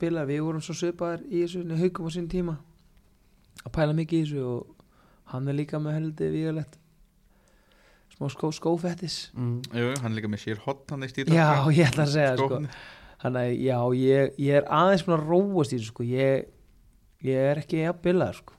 bilað 0.00 0.30
við 0.32 0.46
vorum 0.48 0.64
svo 0.64 0.74
svipaðar 0.76 1.22
í 1.28 1.44
þessu 1.44 1.62
í 1.64 1.78
haugum 1.84 2.08
á 2.08 2.10
sín 2.16 2.32
tíma 2.32 2.56
að 3.62 3.74
pæla 3.76 3.96
mikið 3.96 4.18
í 4.18 4.24
þessu 4.24 4.48
og 4.48 4.74
hann 5.32 5.50
er 5.50 5.56
líka 5.58 5.80
með 5.82 5.96
heldur 5.98 6.34
vígalegt 6.34 6.80
smá 8.14 8.28
skó, 8.32 8.50
skófettis 8.54 9.28
mm, 9.34 9.54
Jú, 9.74 9.92
hann 10.00 10.10
er 10.10 10.18
líka 10.18 10.30
með 10.30 10.44
sér 10.44 10.64
hot 10.64 10.90
hann 10.92 11.06
í 11.06 11.10
stýta 11.10 11.34
já 11.34 11.46
ég 11.74 11.88
ætla 11.90 12.06
að 12.06 12.12
segja 12.14 12.34
sko. 12.38 12.58
hann 13.24 13.38
að 13.40 13.54
já 13.58 13.78
ég, 13.98 14.34
ég 14.38 14.58
er 14.60 14.68
aðeins 14.80 15.06
búin 15.06 15.16
að 15.18 15.30
róast 15.30 15.74
í 15.74 15.78
þessu 15.78 15.94
sko. 15.94 16.08
ég, 16.08 16.50
ég 17.24 17.48
er 17.52 17.62
ekki 17.62 17.86
að 17.88 18.02
bilað 18.04 18.36
sko. 18.42 18.58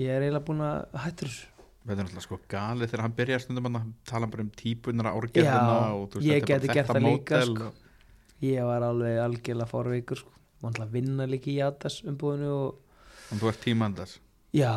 ég 0.00 0.14
er 0.14 0.24
eiginlega 0.26 0.46
búin 0.48 0.64
að 0.66 1.02
hættur 1.04 1.32
þessu 1.32 1.52
Þetta 1.86 2.02
er 2.02 2.06
náttúrulega 2.08 2.24
sko 2.24 2.36
galið 2.50 2.88
þegar 2.90 3.00
hann 3.04 3.12
byrjar 3.14 3.42
stundum 3.44 3.66
að 3.68 3.90
tala 4.10 4.26
bara 4.26 4.42
um 4.42 4.48
típunar 4.58 5.06
árgerðina 5.12 5.58
Já, 5.70 5.92
og 5.94 6.16
ég 6.18 6.40
er 6.40 6.48
gæti 6.50 6.70
gert 6.72 6.88
það 6.90 7.04
líka, 7.04 7.38
sko. 7.46 7.68
ég 8.42 8.66
var 8.66 8.86
alveg 8.88 9.20
algjörlega 9.22 9.70
fórveikur 9.70 10.18
sko. 10.18 10.32
og 10.64 10.80
hann 10.80 10.90
vinna 10.90 11.28
líka 11.30 11.52
í 11.52 11.60
aðdas 11.62 12.00
umbúðinu 12.02 12.50
og 12.56 12.82
og 13.26 13.40
þú 13.40 13.50
ert 13.50 13.62
tímandas 13.62 14.16
Já, 14.56 14.72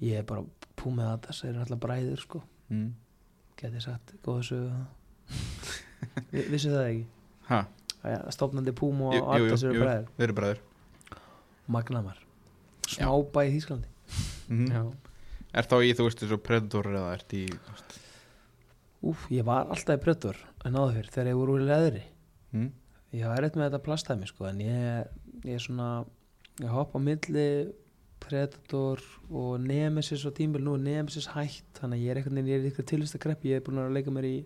ég 0.00 0.20
er 0.22 0.26
bara 0.28 0.44
pú 0.80 0.92
með 0.94 1.10
þetta, 1.12 1.34
það 1.38 1.48
eru 1.50 1.62
alltaf 1.64 1.80
bræður 1.82 2.20
sko, 2.22 2.42
mm. 2.72 2.90
geti 3.60 3.82
sagt 3.84 4.14
góða 4.24 4.44
sögu 4.48 4.70
Vi, 6.32 6.44
Vissu 6.52 6.70
það 6.72 6.86
ekki? 6.90 7.04
Ha, 7.48 7.58
Að 8.04 8.30
Stofnandi 8.36 8.74
Púm 8.76 9.00
og 9.08 9.14
jú, 9.16 9.24
Addas 9.32 9.64
eru 9.64 9.80
bræður. 9.80 10.08
við 10.16 10.26
erum 10.26 10.38
bræður. 10.38 10.58
Magnamar. 11.72 12.18
Smábæ 12.84 13.44
í 13.48 13.52
Þýskalandi. 13.54 13.92
Mm. 14.52 14.66
já, 14.68 14.82
Er 15.54 15.68
þá 15.70 15.76
í 15.80 15.92
þú 15.96 16.08
veist 16.08 16.20
þessu 16.20 16.40
Predator 16.44 16.90
eða 16.92 17.12
ert 17.16 17.36
í 17.36 17.44
Úf, 19.04 19.24
ég 19.32 19.44
var 19.44 19.68
alltaf 19.72 19.96
í 19.96 20.02
Predator 20.02 20.40
en 20.64 20.76
áður 20.76 20.98
fyrir 20.98 21.12
þegar 21.14 21.30
ég 21.30 21.38
voru 21.40 21.56
úr 21.56 21.64
leðri. 21.68 22.04
Mm. 22.56 22.68
ég 23.16 23.28
var 23.28 23.40
erfitt 23.40 23.56
með 23.60 23.70
þetta 23.70 23.84
plastæmi 23.84 24.28
sko 24.28 24.48
en 24.48 24.60
ég, 24.64 25.08
ég 25.44 25.56
er 25.56 25.64
svona 25.64 25.88
ég 26.60 26.70
hoppa 26.72 27.00
á 27.00 27.06
milli 27.08 27.48
Predator 28.24 29.02
og 29.30 29.60
Nemesis 29.60 30.24
og 30.28 30.34
tímbil 30.38 30.64
nú 30.64 30.76
er 30.78 30.84
Nemesis 30.84 31.28
hætt 31.34 31.80
þannig 31.80 32.00
að 32.00 32.04
ég 32.04 32.10
er 32.14 32.20
er 32.20 32.68
eitthvað 32.68 32.90
tilvist 32.90 33.18
að 33.18 33.24
grepp 33.26 33.44
ég 33.48 33.60
er 33.60 33.64
búin 33.66 33.82
að 33.82 33.92
leika 33.96 34.14
mér 34.14 34.28
í 34.28 34.38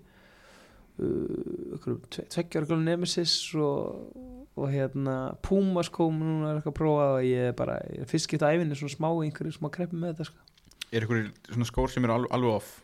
uh, 1.02 1.94
tveggjar 2.18 2.66
glöðum 2.66 2.84
Nemesis 2.88 3.36
og, 3.54 4.10
og 4.58 4.68
hérna 4.72 5.16
Puma 5.42 5.84
skóm 5.86 6.18
núna 6.20 6.50
er 6.50 6.58
eitthvað 6.58 6.74
að 6.74 6.80
prófa 6.80 7.08
og 7.14 7.22
ég 7.28 7.52
er 7.52 7.56
bara, 7.58 7.78
er 7.86 8.10
fyrst 8.10 8.30
geta 8.30 8.50
æfinni 8.52 8.78
svona 8.78 8.96
smá 8.96 9.08
einhverju 9.12 9.56
smá 9.56 9.70
greppi 9.74 9.96
með 9.96 10.14
þetta 10.14 10.28
sko. 10.30 10.46
Er 10.88 11.04
ykkur 11.04 11.24
svona 11.52 11.68
skór 11.68 11.92
sem 11.92 12.06
eru 12.06 12.16
alveg, 12.16 12.34
alveg 12.34 12.58
off? 12.58 12.76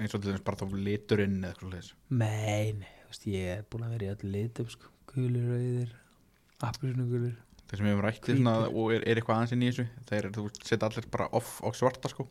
Eins 0.00 0.14
og 0.16 0.22
til 0.24 0.32
þess 0.32 0.46
bara 0.46 0.58
þá 0.58 0.78
liturinn 0.88 1.42
eða 1.44 1.52
eitthvað 1.54 1.74
þú 3.04 3.10
veist, 3.12 3.26
ég 3.30 3.50
er 3.52 3.66
búin 3.70 3.86
að 3.86 3.94
vera 3.94 4.06
í 4.06 4.14
öllu 4.14 4.30
litum 4.34 4.70
sko, 4.72 4.90
gulir, 5.12 5.44
rauðir 5.52 5.92
appisnugulir 6.64 7.36
þeir 7.74 7.80
sem 7.80 7.90
hefur 7.90 8.06
rættið 8.06 8.38
svona 8.38 8.54
og 8.70 8.94
er, 8.94 9.02
er 9.02 9.18
eitthvað 9.18 9.40
aðeins 9.40 9.54
inn 9.54 9.64
í 9.64 9.70
þessu 9.70 9.84
þeir 10.10 10.28
þú 10.34 10.44
setja 10.60 10.88
allir 10.88 11.08
bara 11.12 11.28
off 11.34 11.58
á 11.66 11.68
svarta 11.74 12.10
sko 12.12 12.26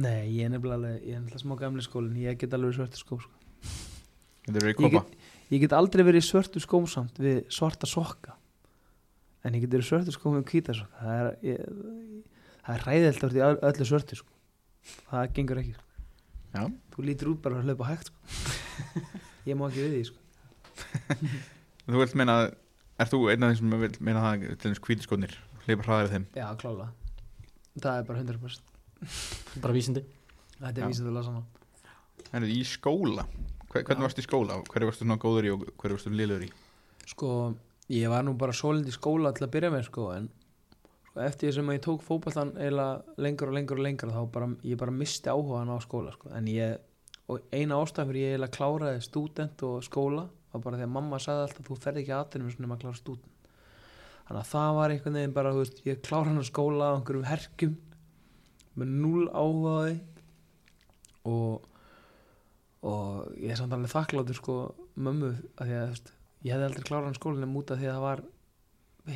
Nei, 0.00 0.30
ég 0.36 0.46
er 0.46 0.52
nefnilega 0.52 0.98
ég 1.02 1.16
er 1.16 1.22
nefnilega 1.22 1.42
smá 1.42 1.56
gamli 1.58 1.84
skólin 1.84 2.18
ég 2.20 2.38
get 2.38 2.54
alveg 2.54 2.74
í 2.74 2.78
svörtu 2.78 3.00
skóm 3.00 3.22
sko. 3.22 3.32
ég, 4.50 4.76
kopa 4.78 5.02
get, 5.02 5.16
ég 5.50 5.64
get 5.64 5.74
aldrei 5.76 6.04
verið 6.06 6.22
í 6.22 6.28
svörtu 6.28 6.62
skóm 6.62 6.86
samt 6.90 7.18
við 7.22 7.42
svarta 7.52 7.90
sokka 7.90 8.36
en 9.44 9.56
ég 9.56 9.64
get 9.64 9.74
verið 9.74 9.86
í 9.86 9.90
svörtu 9.90 10.14
skóm 10.14 10.38
með 10.38 10.46
hvíta 10.52 10.76
sokka 10.78 11.04
það 11.04 11.20
er, 11.20 11.30
ég, 11.46 12.24
það 12.66 12.74
er 12.76 12.86
ræðilt 12.88 13.26
að 13.26 13.36
vera 13.38 13.52
í 13.52 13.62
öllu 13.70 13.88
svörtu 13.90 14.20
sko. 14.20 14.34
það 15.10 15.36
gengur 15.38 15.62
ekki 15.62 15.76
sko. 15.76 15.86
Já, 16.50 16.62
þú 16.94 17.06
lítur 17.06 17.30
út 17.30 17.42
bara 17.44 17.60
að 17.60 17.70
hlaupa 17.70 17.90
hægt 17.90 18.10
sko. 18.10 18.18
ég 19.50 19.58
má 19.58 19.68
ekki 19.68 19.84
við 19.86 19.96
því 19.96 20.04
sko. 20.10 20.18
þú 21.86 22.02
vilt 22.02 22.18
meina 22.18 22.42
er 23.00 23.10
þú 23.10 23.20
einn 23.32 23.46
af 23.46 23.52
þeim 23.54 23.60
sem 23.60 23.76
vil 23.84 23.92
meina 24.00 24.24
það 24.24 24.46
til 24.60 24.72
þess 24.72 24.84
hvítiskotnir 24.86 25.36
hleypa 25.66 25.86
hraðar 25.86 26.12
þeim 26.14 26.26
Já, 26.36 26.46
klála 26.60 26.90
það 27.80 27.94
er 27.96 28.08
bara 28.10 28.24
100% 28.26 28.76
bara 29.64 29.76
vísindi 29.76 30.04
þetta 30.58 30.74
er 30.76 30.84
Já. 30.84 30.90
vísindulega 30.90 31.28
saman 31.30 31.48
Er 32.30 32.44
í 32.46 32.60
skóla? 32.68 33.24
Hver, 33.70 33.82
hvernig 33.82 34.02
Já. 34.02 34.06
varstu 34.06 34.22
í 34.22 34.26
skóla? 34.26 34.58
Hverju 34.70 34.88
varstu 34.90 35.06
svona 35.06 35.16
góður 35.22 35.46
í 35.48 35.52
og 35.54 35.64
hverju 35.80 35.96
varstu 35.96 36.12
liður 36.14 36.44
í? 36.46 36.50
Sko, 37.10 37.30
ég 37.90 38.10
var 38.12 38.22
nú 38.26 38.36
bara 38.38 38.54
svolítið 38.54 38.92
í 38.92 38.94
skóla 38.94 39.32
til 39.34 39.46
að 39.46 39.52
byrja 39.56 39.70
með 39.74 39.86
sko, 39.88 40.04
en 40.14 40.28
sko, 41.08 41.24
eftir 41.24 41.48
því 41.48 41.54
sem 41.56 41.72
ég 41.74 41.82
tók 41.86 42.04
fótballan 42.06 42.52
eiginlega 42.58 43.24
lengur 43.24 43.50
og 43.50 43.56
lengur 43.56 43.80
og 43.80 43.86
lengur 43.88 44.12
þá 44.14 44.20
bara, 44.36 44.50
ég 44.62 44.78
bara 44.78 44.94
misti 44.94 45.32
áhugaðan 45.32 45.72
á 45.74 45.78
skóla 45.82 46.14
sko. 46.14 46.30
en 46.36 46.50
ég, 46.52 46.76
og 47.26 47.42
eina 47.50 47.80
ástæðan 47.80 48.12
fyrir 48.12 48.20
ég 48.26 48.34
eiginlega 48.36 48.56
kláraði 48.58 49.02
stúdent 49.08 49.66
og 49.66 49.82
skóla 49.88 50.28
var 50.52 50.62
bara 50.64 50.76
því 50.80 50.86
að 50.88 50.94
mamma 50.96 51.18
sagði 51.22 51.44
alltaf 51.46 51.68
þú 51.70 51.78
ferð 51.84 52.00
ekki 52.02 52.14
aðtunum 52.16 52.50
svona 52.54 52.74
að 52.74 52.82
klára 52.84 52.98
stúdent 53.00 53.36
þannig 54.26 54.40
að 54.42 54.50
það 54.52 54.74
var 54.78 54.94
einhvern 54.94 55.18
veginn 55.20 55.36
bara 55.36 55.52
veist, 55.56 55.80
ég 55.86 56.02
klára 56.06 56.28
hann 56.30 56.42
á 56.42 56.44
skóla 56.50 56.90
á 56.90 56.96
einhverjum 56.98 57.28
herkjum 57.30 57.76
með 58.80 58.92
núl 59.02 59.24
áhugaði 59.34 59.96
og 61.30 61.66
og 62.80 63.34
ég 63.36 63.50
er 63.52 63.58
samt 63.60 63.74
alveg 63.76 63.92
þakkláttur 63.92 64.38
sko 64.38 64.54
mömmu 64.96 65.34
að 65.60 65.66
því 65.68 65.74
að 65.80 65.88
veist, 65.90 66.12
ég 66.46 66.54
hefði 66.54 66.68
aldrei 66.70 66.86
klárað 66.88 67.08
hann 67.10 67.18
skólinum 67.18 67.58
út 67.60 67.72
af 67.74 67.80
því 67.82 67.88
að 67.90 67.96
það 67.98 68.04
var 68.06 68.22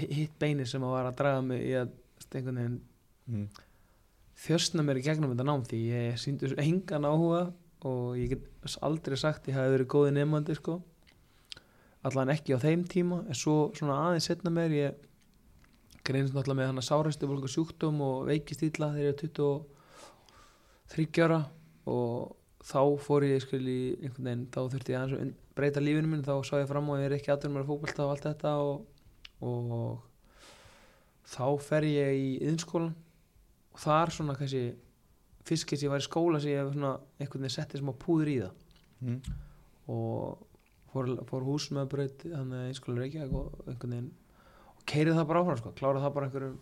hi- 0.01 0.11
hitt 0.19 0.35
beini 0.43 0.67
sem 0.69 0.85
að 0.85 0.93
var 0.99 1.09
að 1.09 1.17
draga 1.23 1.45
mig 1.47 1.63
í 1.65 1.73
að 1.81 1.95
einhvern 2.35 2.59
veginn 2.61 2.81
Mm. 3.25 3.47
þjörsna 4.37 4.83
mér 4.85 4.99
í 5.01 5.03
gegnum 5.07 5.31
þetta 5.33 5.45
nám 5.49 5.63
því 5.65 5.79
ég 5.89 6.19
síndi 6.21 6.45
þessu 6.45 6.59
engan 6.61 7.07
áhuga 7.09 7.39
og 7.89 8.19
ég 8.21 8.35
get 8.35 8.75
aldrei 8.85 9.17
sagt 9.17 9.47
ég 9.49 9.57
hafi 9.57 9.73
verið 9.79 9.89
góði 9.95 10.11
nefnandi 10.13 10.57
sko 10.59 10.75
allan 12.05 12.33
ekki 12.35 12.57
á 12.57 12.59
þeim 12.63 12.85
tíma. 12.91 13.23
En 13.29 13.39
svo 13.39 13.73
svona 13.77 13.99
aðeins 14.09 14.29
setna 14.31 14.53
mér 14.53 14.77
ég 14.77 15.03
greinist 16.05 16.35
náttúrulega 16.37 16.61
með 16.61 16.71
hann 16.71 16.83
að 16.83 16.89
sárastu 16.91 17.29
volgu 17.31 17.51
sjúkdóm 17.51 18.01
og 18.05 18.27
veikist 18.29 18.65
illa 18.67 18.93
þegar 18.93 19.07
ég 19.09 19.15
er 19.15 19.21
23 20.99 21.25
ára. 21.25 21.41
Og 21.89 22.35
þá 22.65 22.81
fór 23.05 23.27
ég 23.29 23.45
skil 23.45 23.65
í 23.69 23.81
einhvern 24.01 24.29
veginn 24.29 24.45
þá 24.53 24.61
þurfti 24.73 24.95
ég 24.95 25.01
aðeins 25.01 25.21
að 25.21 25.33
breyta 25.55 25.83
lífinu 25.83 26.11
minn 26.11 26.25
þá 26.25 26.35
sá 26.47 26.55
ég 26.59 26.69
fram 26.71 26.89
á 26.89 26.93
að 26.95 27.03
ég 27.03 27.09
er 27.11 27.17
ekki 27.19 27.33
aðdur 27.35 27.53
mér 27.53 27.65
að 27.65 27.71
fókbalta 27.71 28.05
og 28.07 28.13
allt 28.15 28.29
þetta 28.29 28.53
og, 28.65 28.87
og 29.45 29.99
þá 31.35 31.47
fer 31.67 31.87
ég 31.89 32.17
í 32.17 32.31
yðnskólan 32.47 32.95
og 33.75 33.83
þar 33.85 34.15
svona 34.17 34.37
kannski 34.39 34.65
fyrst 35.45 35.69
kannski 35.69 35.87
ég 35.87 35.93
var 35.93 36.03
í 36.03 36.09
skóla 36.09 36.41
sem 36.41 36.55
ég 36.55 36.63
hef 36.63 36.73
svona 36.73 36.95
einhvern 37.19 37.45
veginn 37.45 37.57
settið 37.59 37.85
smá 37.85 37.93
púður 38.01 38.33
í 38.33 38.41
það. 38.41 38.61
Mm. 39.05 39.17
og 39.93 40.54
fór, 40.95 41.11
fór 41.29 41.45
hús 41.49 41.67
með 41.77 41.89
braut 41.95 42.25
þannig 42.25 42.61
að 42.63 42.69
ég 42.71 42.79
skóla 42.81 43.03
reykja 43.05 43.27
og 43.31 43.59
einhvern 43.69 43.97
veginn 43.97 44.13
og 44.75 44.87
keirið 44.93 45.19
það 45.21 45.29
bara 45.33 45.43
áfram 45.45 45.61
sko, 45.63 45.75
kláraði 45.81 46.05
það 46.07 46.15
bara 46.19 46.29
einhverjum 46.31 46.57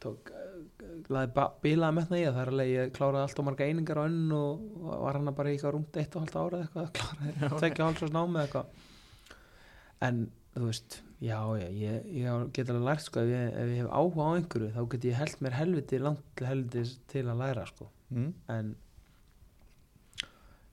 tók, 0.00 0.30
laði 1.12 1.32
ba- 1.36 1.50
bilaði 1.64 1.96
metna 1.98 2.18
í 2.20 2.24
það 2.24 2.36
það 2.36 2.42
er 2.46 2.50
alveg, 2.54 2.70
ég 2.72 2.92
kláraði 2.96 3.24
allt 3.26 3.40
og 3.42 3.46
marga 3.50 3.66
einingar 3.68 4.00
á 4.00 4.04
önn 4.08 4.32
og 4.36 4.66
og 4.80 5.02
var 5.04 5.18
hann 5.18 5.34
bara 5.36 5.50
í 5.52 5.56
eitthvað 5.58 5.74
rúmt 5.76 5.98
eitt 6.00 6.16
og 6.16 6.24
halvt 6.24 6.38
ára 6.40 6.60
eða 6.64 6.84
eitthvað, 6.86 6.92
kláraði 7.40 7.60
tvekja 7.60 7.88
hálfsværs 7.88 8.14
námi 8.16 8.38
eða 8.40 8.46
eitthvað. 8.46 8.86
En 10.08 10.20
þú 10.56 10.66
veist, 10.70 10.96
já, 11.22 11.36
já, 11.60 11.66
ég, 11.76 12.06
ég 12.16 12.46
get 12.56 12.70
alveg 12.72 12.86
lært 12.88 13.04
sko, 13.04 13.20
ef 13.26 13.28
ég, 13.34 13.50
ef 13.60 13.68
ég 13.74 13.82
hef 13.84 13.90
áhuga 14.00 14.24
á 14.24 14.30
einhverju 14.40 14.70
þá 14.74 14.80
get 14.94 15.04
ég 15.10 15.18
held 15.20 15.42
mér 15.44 15.58
helviti 15.60 16.00
langt 16.00 16.24
til 16.40 16.48
helvitis 16.48 16.94
til 17.12 17.26
að 17.28 17.42
læra 17.44 17.66
sko. 17.68 17.90
Mm. 18.10 18.30
en 18.50 18.72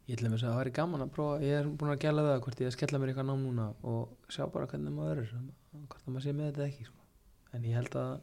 ég 0.08 0.16
ætla 0.16 0.32
mér 0.32 0.40
að 0.40 0.48
það 0.48 0.60
væri 0.62 0.74
gaman 0.78 1.04
að 1.04 1.14
prófa 1.18 1.40
ég 1.44 1.60
er 1.60 1.68
búin 1.68 1.92
að 1.92 2.02
gæla 2.04 2.24
við 2.24 2.32
það 2.32 2.42
hvort 2.46 2.62
ég 2.64 2.70
að 2.70 2.76
skella 2.78 3.02
mér 3.02 3.12
eitthvað 3.12 3.28
nám 3.28 3.44
núna 3.44 3.68
og 3.92 4.32
sjá 4.32 4.44
bara 4.54 4.70
hvernig 4.72 4.96
maður 4.96 5.24
er 5.24 5.34
hvort 5.34 6.04
að 6.04 6.14
maður 6.14 6.26
sé 6.26 6.36
með 6.38 6.50
þetta 6.50 6.64
eða 6.64 6.70
ekki 6.72 6.88
sko. 6.88 7.08
en 7.54 7.68
ég 7.68 7.78
held 7.78 7.98
að 8.00 8.14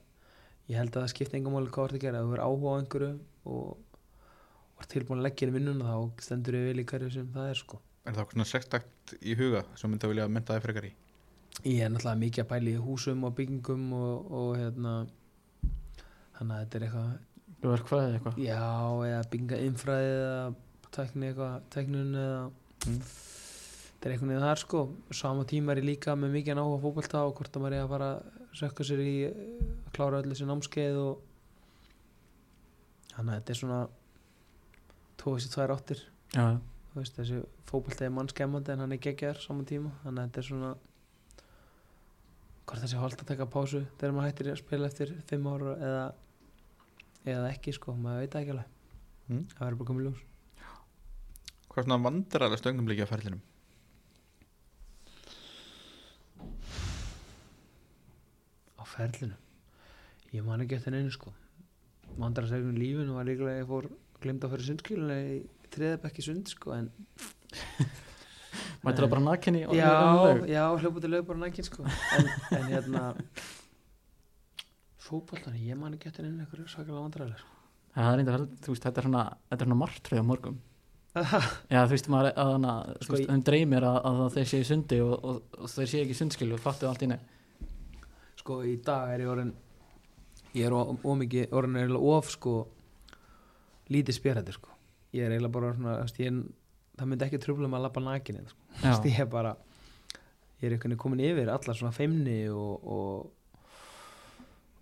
ég 0.71 0.81
held 0.81 0.95
að 0.95 1.03
það 1.03 1.13
skipti 1.13 1.39
engum 1.39 1.57
máli 1.59 1.69
hvað 1.69 1.77
þú 1.77 1.89
ert 1.91 1.99
að 1.99 2.05
gera 2.07 2.25
þú 2.25 2.37
er 2.37 2.45
áhuga 2.47 2.73
á 2.73 2.79
einhverju 2.81 3.11
og, 3.53 4.01
og 4.75 4.85
er 4.85 4.91
tilbúin 4.95 5.21
að 5.21 5.29
leggja 5.29 5.47
inn 5.47 5.53
í 5.53 5.57
vinnuna 5.59 5.93
þá 5.93 6.25
stendur 6.25 6.59
ég 6.61 6.69
vel 6.71 6.81
í 6.81 6.89
hverju 6.89 7.15
sem 7.19 7.33
það 7.37 7.51
er 7.53 7.61
sko. 7.61 7.81
Er 8.05 8.13
það 8.13 8.23
eitthvað 8.25 8.37
svona 8.39 8.53
sextakt 8.55 9.17
í 9.21 9.37
huga 9.37 9.65
sem 9.77 9.93
myndi 9.93 10.09
að 10.09 10.15
vilja 10.15 10.31
mynda 10.33 10.57
þig 10.57 10.65
frekar 10.65 10.89
í? 10.89 10.95
ég 11.63 11.85
er 11.85 11.93
náttúrulega 11.93 12.21
mikið 12.21 12.43
að 12.43 12.51
pæla 12.51 12.73
í 12.73 12.81
húsum 12.83 13.23
og 13.29 13.37
byggingum 13.39 13.85
og, 13.97 14.33
og 14.35 14.51
hérna 14.59 14.95
þannig 16.35 16.57
að 16.57 16.65
þetta 16.65 16.79
er 16.79 16.87
eitthvað 16.89 17.13
verkfræði 17.65 18.17
eitthvað 18.17 18.41
Já, 18.43 18.65
eða 19.09 19.21
bygginga 19.31 19.61
infræði 19.69 20.11
eða 20.15 20.41
tækni 20.95 21.31
eitthvað, 21.31 21.55
tæknun 21.75 22.15
eða 22.25 22.45
Mm. 22.85 22.99
þetta 23.01 24.05
er 24.05 24.13
einhvern 24.13 24.29
veginn 24.35 24.43
þar 24.45 24.61
sko. 24.61 24.81
Sama 25.17 25.45
tíma 25.49 25.73
er 25.73 25.79
ég 25.81 25.87
líka 25.89 26.13
með 26.21 26.35
mikið 26.35 26.59
áhuga 26.61 26.77
á 26.77 26.83
fótbolta 26.85 27.21
og 27.25 27.35
hvort 27.39 27.55
að 27.57 27.63
maður 27.65 27.77
er 27.79 27.85
að 27.85 27.93
fara 27.95 28.09
að 28.13 28.59
sökka 28.61 28.85
sér 28.85 29.01
í 29.01 29.15
að 29.31 29.93
klára 29.97 30.19
öll 30.21 30.29
þessi 30.29 30.49
námskeið 30.51 30.99
og 31.01 31.23
þannig 33.15 33.31
að 33.33 33.39
þetta 33.39 33.55
er 33.55 33.61
svona 33.63 33.79
tvo 35.23 35.35
þessi 35.39 35.53
tvær 35.55 35.73
áttir. 35.79 36.03
Þú 36.35 37.01
veist, 37.01 37.17
þessi 37.17 37.41
fótbolta 37.71 38.05
er 38.05 38.13
mannskemmandi 38.19 38.75
en 38.75 38.85
hann 38.85 38.93
er 38.93 39.01
geggjar 39.09 39.41
sama 39.41 39.65
tíma. 39.65 39.95
Þannig 40.05 40.21
að 40.21 40.29
þetta 40.29 40.43
er 40.45 40.49
svona 40.51 40.75
hvort 42.67 42.85
þessi 42.85 43.01
holdt 43.01 43.25
að 43.25 43.33
taka 43.33 43.49
pásu 43.57 43.81
þegar 43.97 44.15
maður 44.19 44.29
hættir 44.29 44.53
að 44.53 44.61
spila 44.61 44.93
eftir 44.93 45.17
fimm 45.29 45.49
ára 45.49 45.75
eða, 45.89 46.05
eða 47.33 47.51
ekki 47.55 47.73
sko, 47.77 47.97
maður 47.97 48.25
veit 48.27 48.39
ekki 48.43 48.55
alveg. 48.59 48.71
Mm. 49.25 49.45
það 49.57 49.65
verður 49.65 49.79
bara 49.81 49.89
komið 49.89 50.07
ljós 50.11 50.23
Hvað 51.75 51.89
svona 51.89 52.03
vandræðlega 52.05 52.61
stöngum 52.61 52.87
líka 52.87 53.07
á 53.07 53.11
ferlinum? 53.11 53.43
á 58.85 58.85
ferlinu 58.85 59.37
ég 60.35 60.45
man 60.45 60.63
ekki 60.65 60.77
eftir 60.77 60.93
neinu 60.93 61.13
sko. 61.15 61.33
Vandrar 62.21 62.47
að 62.47 62.53
segja 62.53 62.69
um 62.69 62.77
lífinu 62.79 63.17
var 63.17 63.27
líklega 63.27 63.55
að 63.55 63.61
ég 63.63 63.69
fór 63.71 63.89
glemt 64.23 64.45
að 64.45 64.55
fyrir 64.55 64.69
sundskilinu 64.69 65.17
í 65.33 65.39
þriðabekki 65.75 66.25
sund 66.27 66.51
sko 66.53 66.75
en 66.77 66.91
mættir 68.85 69.07
það 69.07 69.13
bara 69.15 69.25
nakinni 69.25 69.63
já, 69.65 69.89
já, 70.51 70.65
hljópa 70.83 71.03
til 71.05 71.13
lög 71.15 71.27
bara 71.31 71.43
nækinn 71.47 71.69
sko. 71.71 71.87
En, 72.19 72.31
en 72.59 72.69
hérna 72.69 73.05
fótboltan, 75.05 75.57
ég 75.61 75.79
man 75.81 75.97
ekki 75.97 76.11
eftir 76.11 76.27
neinu 76.27 76.45
eitthvað 76.45 76.69
sakalega 76.73 77.07
vandræðilega 77.07 77.41
sko. 77.41 77.51
það 77.97 78.11
er 78.13 78.21
reyndar, 78.21 78.47
þú 78.67 78.75
veist, 78.75 78.87
þetta 78.89 79.03
er 79.03 79.09
svona 79.11 79.25
þetta 79.49 79.61
er 79.61 79.71
svona 79.71 79.83
martröð 79.85 80.25
á 80.25 80.31
morgum 80.31 80.63
já, 81.73 81.79
þú 81.85 81.93
veist, 81.95 82.09
maður 82.11 82.33
að 82.33 82.53
hana 82.57 82.75
Sko, 82.97 83.05
þú 83.07 83.17
veist, 83.17 83.29
þeim 83.31 83.45
dreymir 83.47 83.87
að, 83.87 83.99
að 84.11 84.25
þeir 84.35 84.49
séu 84.51 84.69
sundi 84.71 85.01
og, 85.05 85.15
og, 85.15 85.61
og 85.61 85.71
þeir 85.71 85.91
séu 85.93 86.03
ekki 86.03 86.19
sundskilu 86.19 86.57
og 86.57 86.65
fattu 86.65 86.89
allt 86.91 87.05
í 87.07 87.11
nefn 87.13 87.31
sko 88.45 88.59
í 88.69 88.75
dag 88.85 89.15
er 89.15 89.23
ég 89.25 89.31
orðin 89.33 89.53
ég 90.55 90.67
er 90.69 90.75
ómikið 90.75 91.55
orðin 91.57 91.79
er 91.79 91.87
eiginlega 91.87 92.17
of 92.19 92.33
sko 92.35 92.55
lítið 93.95 94.19
spjærhættur 94.19 94.59
sko 94.59 94.75
ég 95.15 95.25
er 95.29 95.37
eiginlega 95.37 95.55
bara 95.55 95.71
svona, 95.79 95.95
ég, 96.21 96.43
það 96.99 97.11
myndi 97.11 97.27
ekki 97.29 97.41
tröfla 97.45 97.71
með 97.71 97.79
að 97.79 97.87
lappa 97.87 98.03
nakinni 98.05 98.45
sko. 98.51 98.61
Þú 98.81 98.91
veist, 98.91 99.09
ég 99.13 99.23
er 99.23 99.31
bara 99.31 99.55
ég 100.61 100.67
er 100.69 100.75
einhvern 100.75 100.95
veginn 100.95 101.03
komin 101.05 101.25
yfir 101.25 101.51
allar 101.53 101.79
svona 101.79 101.95
feimni 101.95 102.39
og 102.51 102.91
og, 102.95 103.73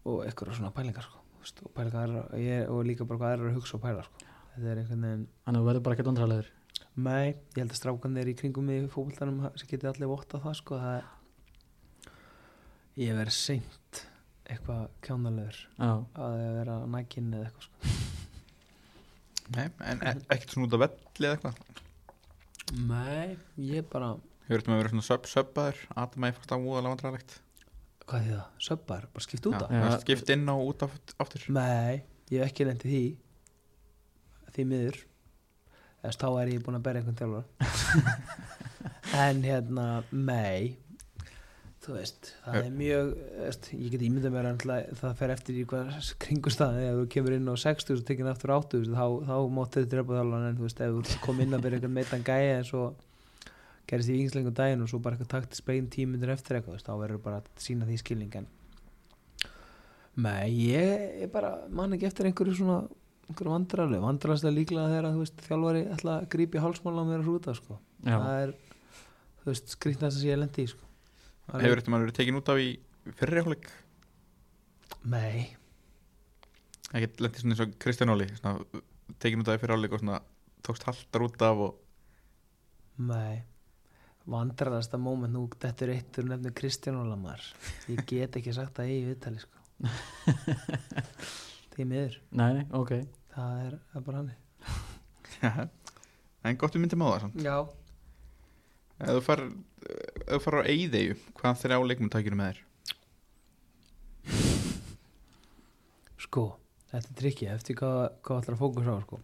og 0.09 0.25
eitthvað 0.27 0.57
svona 0.57 0.73
pælingar 0.75 1.07
sko, 1.07 1.23
veist, 1.43 1.63
og 1.67 1.75
pælingar 1.77 2.17
ég, 2.41 2.67
og 2.73 2.85
líka 2.89 3.07
bara 3.09 3.21
hvað 3.21 3.37
er 3.37 3.49
að 3.51 3.59
hugsa 3.61 3.79
og 3.79 3.85
pæla 3.85 4.07
sko. 4.09 4.32
Þetta 4.55 4.71
er 4.73 4.81
einhvern 4.83 5.07
veginn 5.07 5.27
þannig 5.45 5.59
að 5.59 5.63
þú 5.63 5.69
verður 5.69 5.85
bara 5.87 5.97
ekkert 5.97 6.11
vandrarlegur 6.13 6.51
Nei, 6.93 7.27
ég 7.33 7.59
held 7.63 7.73
að 7.73 7.79
strákanir 7.79 8.29
í 8.29 8.35
kringum 8.37 8.67
mig 8.69 8.83
í 8.85 8.89
fókvöldanum 8.93 9.45
sem 9.57 9.69
geti 9.71 9.89
allir 9.89 10.11
votta 10.11 10.41
það 10.43 10.57
sko 10.59 10.81
það 10.81 10.97
er 10.99 11.07
ég 13.01 13.17
verið 13.17 13.37
seint 13.37 14.03
eitthvað 14.53 14.83
kjánalegur 15.07 15.61
Já, 15.79 15.93
að 16.27 16.35
vera 16.59 16.75
nækinn 16.93 17.31
eða 17.39 17.49
eitthvað 17.49 17.69
sko. 17.69 17.95
Nei, 19.57 19.65
en 19.89 20.05
e 20.05 20.13
ekkert 20.35 20.53
svona 20.53 20.69
út 20.69 20.77
af 20.77 20.85
velli 20.85 21.31
eða 21.31 21.39
eitthvað? 21.39 21.81
Nei, 22.93 23.39
ég 23.73 23.89
bara 23.93 24.13
Hefur 24.49 24.61
þetta 24.61 24.73
með 24.73 24.77
að 24.77 24.83
vera 24.83 24.93
svona 24.93 25.09
sub-subbaður 25.09 25.83
Atma 26.05 26.29
ég 26.29 26.37
fannst 26.37 26.53
það 26.53 26.69
úðalega 26.69 26.95
vandræðilegt 26.97 27.41
hvað 28.13 28.27
er 28.27 28.33
það? 28.37 28.47
Söpbar, 28.67 29.05
bara 29.15 29.25
skipt 29.25 29.47
út 29.49 29.59
af? 29.59 29.73
Er 29.73 30.01
Skipt 30.03 30.33
inn 30.35 30.49
og 30.53 30.63
út 30.67 30.85
af 30.87 30.97
aftur. 31.23 31.45
Nei, 31.55 32.03
ég 32.33 32.43
hef 32.43 32.51
ekki 32.51 32.67
lendið 32.69 32.93
því 32.93 33.03
því 34.57 34.69
miður. 34.71 35.01
Þess 36.03 36.19
þá 36.19 36.29
er 36.43 36.53
ég 36.53 36.63
búin 36.67 36.79
að 36.79 36.87
berja 36.87 37.03
einhvern 37.03 37.19
þjálfur 37.21 37.45
en 39.27 39.45
hérna 39.47 39.85
nei. 40.11 40.79
Þú 41.83 41.97
veist, 41.97 42.29
það 42.45 42.57
er 42.61 42.75
mjög 42.79 43.09
veist, 43.41 43.69
ég 43.75 43.95
get 43.95 44.03
ímyndað 44.07 44.35
mér 44.37 44.49
að 44.53 44.91
það 45.01 45.17
fer 45.19 45.33
eftir 45.35 45.57
í 45.59 45.65
hvað 45.67 46.11
kringustæði 46.23 46.85
ef 46.87 46.99
þú 47.01 47.07
kemur 47.15 47.35
inn 47.35 47.51
á 47.51 47.55
60 47.59 47.97
og 47.97 48.05
tekin 48.07 48.31
aftur 48.31 48.53
á 48.55 48.57
80 48.61 48.93
þá, 48.95 49.07
þá 49.27 49.35
máttu 49.57 49.83
þið 49.83 49.89
drepa 49.95 50.19
þjálfur 50.19 50.47
en 50.47 50.61
þú 50.61 50.67
veist, 50.69 50.83
ef 50.87 50.95
þú 51.11 51.23
kom 51.25 51.43
inn 51.43 51.57
að 51.59 51.65
byrja 51.67 51.81
einhvern 51.81 51.97
meitan 51.97 52.27
gæja 52.29 52.61
en 52.61 52.69
svo 52.69 52.85
gerist 53.91 54.13
í 54.15 54.19
yngslengum 54.23 54.55
daginn 54.55 54.85
og 54.85 54.93
svo 54.93 55.03
bara 55.03 55.19
eitthvað 55.19 55.33
takt 55.35 55.59
spein 55.59 55.91
tímundir 55.91 56.31
eftir 56.37 56.61
eitthvað, 56.61 56.85
þá 56.87 56.93
verður 57.01 57.23
bara 57.27 57.43
að 57.43 57.51
sína 57.67 57.89
því 57.89 57.99
skilning 58.05 58.39
en 58.39 58.51
Nei, 60.23 60.53
ég, 60.69 61.23
ég 61.25 61.31
bara 61.33 61.55
man 61.73 61.97
ekki 61.97 62.05
eftir 62.05 62.29
einhverju 62.29 62.59
svona 62.59 62.83
einhverju 63.29 63.53
vandrarlega, 63.55 64.03
vandrarlega 64.05 64.55
líklega 64.57 64.91
þegar 64.93 65.09
að, 65.09 65.19
veist, 65.23 65.45
þjálfari 65.47 65.83
ætla 65.95 66.17
að 66.19 66.29
grípa 66.35 66.59
í 66.59 66.63
hálsmála 66.65 67.05
á 67.05 67.09
mér 67.09 67.21
að 67.21 67.29
hrúta 67.29 67.55
sko. 67.57 67.79
já, 68.03 68.17
það 68.17 68.41
er 68.43 69.61
skrýtnast 69.73 70.17
að 70.17 70.21
sé 70.21 70.33
ég 70.33 70.41
lendi 70.41 70.67
í 70.67 70.73
sko. 70.73 70.91
Hefur 71.53 71.81
þetta 71.81 71.93
maður 71.93 72.07
verið 72.07 72.19
tekin 72.19 72.39
út 72.39 72.51
af 72.53 72.63
í 72.63 72.69
fyrri 73.19 73.43
hálfleik 73.43 73.71
Nei, 75.11 75.57
Ekkert 76.93 77.23
lendið 77.25 77.43
svona 77.43 77.57
eins 77.57 77.63
og 77.65 77.73
Kristján 77.83 78.13
Óli 78.13 78.29
Tekin 79.19 79.43
út 79.43 79.51
af 79.51 79.57
í 79.57 79.63
fyrri 79.63 79.75
hálfleik 79.75 79.97
og 79.97 80.03
svona 80.05 80.21
Tókst 80.63 80.87
haldar 80.87 81.27
út 81.27 81.43
af 81.43 81.65
og 81.67 81.81
nei 83.03 83.43
vandrarasta 84.29 85.01
moment 85.01 85.33
nú 85.35 85.47
þetta 85.51 85.87
er 85.87 85.95
eitt 85.97 86.19
úr 86.21 86.29
nefnir 86.31 86.55
Kristján 86.55 87.01
Ólamar 87.01 87.43
ég 87.91 88.05
get 88.07 88.37
ekki 88.39 88.55
sagt 88.55 88.77
það 88.79 88.93
í 88.93 88.99
viðtali 89.09 89.43
sko. 89.43 89.59
því 91.77 91.87
miður. 91.89 92.17
Nei, 92.31 92.51
nei, 92.59 92.65
ok. 92.77 92.93
Það 93.33 93.61
er, 93.67 93.77
það 93.93 94.01
er 94.01 94.07
bara 94.09 94.23
hann 94.23 95.71
En 96.45 96.57
gott 96.61 96.75
við 96.77 96.83
myndum 96.85 97.03
á 97.03 97.09
það 97.15 97.21
samt. 97.25 97.39
Já, 97.47 97.57
Ef 99.03 99.09
þú 99.17 99.23
far 99.27 99.41
Ef 99.47 100.35
þú 100.37 100.41
far 100.45 100.57
á 100.61 100.63
Eyðeyju 100.71 101.15
Hvaða 101.39 101.59
þrjá 101.63 101.79
leikmenn 101.89 102.13
takir 102.13 102.37
með 102.39 102.53
þér? 102.53 102.61
sko 106.23 106.45
þetta 106.93 107.09
er 107.11 107.17
trikki, 107.19 107.47
eftir 107.51 107.77
hvað, 107.79 107.99
hvað 108.25 108.51
að 108.53 108.61
fókus 108.61 108.87
á 108.89 108.95
sko. 109.03 109.19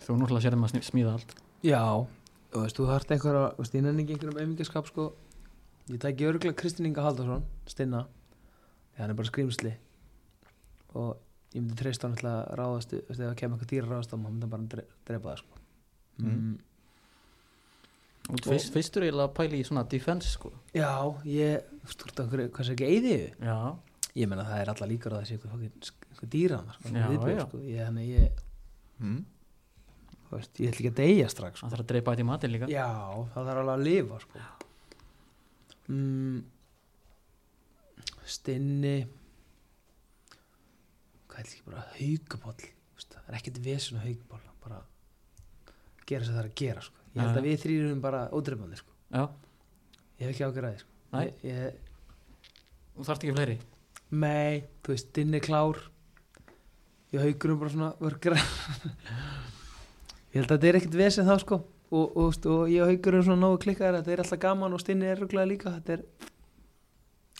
Þú 0.00 0.16
náttúrulega 0.20 0.44
sér 0.44 0.54
þeim 0.54 0.66
að 0.66 0.72
sni- 0.74 0.84
smíða 0.86 1.14
allt. 1.16 1.32
Já, 1.66 1.80
þú 2.52 2.62
veist, 2.64 2.76
þú 2.78 2.86
þarft 2.90 3.14
einhverja, 3.16 3.42
þú 3.56 3.64
veist, 3.64 3.74
innan 3.80 3.98
ekki 4.02 4.14
einhverjum 4.14 4.38
auðmingaskap, 4.40 4.90
sko. 4.92 5.06
Ég 5.90 5.98
tæki 6.04 6.28
örgulega 6.28 6.56
Kristinn 6.60 6.86
Inga 6.88 7.02
Haldarsson, 7.04 7.42
Stinna, 7.68 8.04
því 8.94 9.02
hann 9.02 9.10
er 9.14 9.18
bara 9.18 9.30
skrýmsli 9.32 9.72
og 11.00 11.18
ég 11.54 11.60
myndi 11.62 11.76
treysta 11.80 12.06
hann 12.06 12.16
alltaf 12.16 12.34
að 12.34 12.58
ráðast, 12.60 12.92
ef 13.00 13.16
það 13.18 13.34
kemur 13.40 13.58
eitthvað 13.58 13.72
dýra 13.74 13.88
ráðast 13.90 14.12
á 14.12 14.14
hann, 14.14 14.24
hann 14.24 14.34
myndi 14.36 14.50
bara 14.54 14.68
dre 14.74 14.84
drepa 15.08 15.32
það, 15.32 15.40
sko. 15.44 15.62
Mm. 16.20 16.58
Og 18.30 18.42
fyrst, 18.44 18.70
fyrstur 18.74 19.02
eiginlega 19.06 19.26
að 19.30 19.36
pæla 19.40 19.56
í 19.58 19.64
svona 19.66 19.82
defense 19.90 20.28
sko 20.36 20.50
Já, 20.76 20.90
ég, 21.26 21.64
þú 21.80 21.88
veist, 21.88 22.04
hvað 22.20 22.34
er 22.36 22.74
ekki? 22.76 23.16
Já, 23.40 23.56
Ég 24.18 24.26
meina, 24.28 24.42
það 24.44 24.60
er 24.60 24.70
alltaf 24.72 24.88
líkur 24.90 25.14
að 25.14 25.20
það 25.22 25.28
sé 25.30 25.36
eitthvað, 25.38 25.66
eitthvað 26.10 26.30
dýra 26.34 26.56
hann, 26.60 26.70
sko, 26.76 26.88
Já, 26.94 27.04
viðbjóð, 27.10 27.34
já. 27.36 27.44
sko. 27.48 27.58
Ég, 27.70 27.84
hann, 27.86 27.98
ég, 28.04 28.46
Mm. 29.00 29.20
veist, 30.30 30.58
ég 30.60 30.68
ætla 30.70 30.80
ekki 30.84 30.90
að 30.90 30.98
deyja 31.00 31.28
strax, 31.32 31.56
sko. 31.58 31.66
það 31.66 31.72
þarf 31.74 31.84
að 31.86 31.90
dreipa 31.92 32.12
þetta 32.14 32.22
í 32.22 32.28
matinn 32.30 32.52
líka 32.54 32.68
Já, 32.70 32.86
það 33.34 33.46
þarf 33.48 33.60
alveg 33.62 33.74
að 33.74 33.84
lifa 33.86 34.18
sko. 34.20 34.42
mm, 35.88 36.42
Stinni 38.30 38.96
Er 41.40 41.46
ekki 41.48 41.62
bara 41.64 41.86
haugubóll 41.96 42.68
Það 43.00 43.28
er 43.30 43.36
ekkert 43.38 43.60
vesen 43.64 43.96
á 43.96 44.04
haugubóll 44.04 44.48
bara 44.60 44.82
gera 46.10 46.26
sem 46.26 46.34
það 46.34 46.42
er 46.42 46.48
að 46.50 46.58
gera 46.60 46.82
sko. 46.84 46.98
Ég 47.14 47.22
held 47.22 47.38
að 47.38 47.46
við 47.46 47.62
þrýrum 47.62 48.02
bara 48.02 48.20
ódreifandi 48.36 48.80
sko. 48.80 48.92
Ég 50.20 50.26
hef 50.26 50.32
ekki 50.34 50.44
ágjörði 50.46 50.72
sko. 50.82 50.90
Ég, 51.46 51.78
þú 52.96 53.06
þarft 53.08 53.24
ekki 53.24 53.36
fleiri? 53.38 53.56
Nei, 54.10 54.62
þú 54.84 54.92
veist, 54.92 55.08
Stinni 55.10 55.40
klár. 55.42 55.80
Ég 57.14 57.24
haugurum 57.24 57.58
bara 57.62 57.72
svona 57.72 57.90
vörgra 57.98 58.36
Ég 60.30 60.36
held 60.38 60.46
að 60.46 60.52
þetta 60.52 60.68
er 60.68 60.78
ekkert 60.78 60.98
vesen 61.00 61.26
þá 61.26 61.34
sko. 61.42 61.62
Og, 61.90 62.04
og, 62.04 62.28
og, 62.28 62.46
og 62.54 62.68
ég 62.70 62.84
og 62.84 62.92
haugurum 62.92 63.24
svona 63.26 63.42
nógu 63.42 63.62
klikkaðir 63.64 63.98
þetta 63.98 64.12
er 64.14 64.22
alltaf 64.22 64.42
gaman 64.44 64.76
og 64.76 64.82
Stinni 64.82 65.08
er 65.10 65.18
rúglega 65.18 65.48
líka. 65.50 65.72
Þetta 65.80 65.96
er 65.96 66.04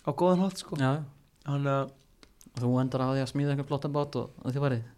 á 0.03 0.09
góðan 0.11 0.43
hótt 0.43 0.63
sko. 0.65 0.79
Þannig 1.45 1.71
að 1.77 1.93
þú 2.59 2.71
endar 2.81 3.03
á 3.05 3.07
því 3.13 3.21
að 3.23 3.29
smíða 3.31 3.53
einhvern 3.53 3.69
flottan 3.69 3.93
bát 3.95 4.17
og, 4.19 4.33
og 4.43 4.51
þið 4.51 4.63
varðið 4.65 4.89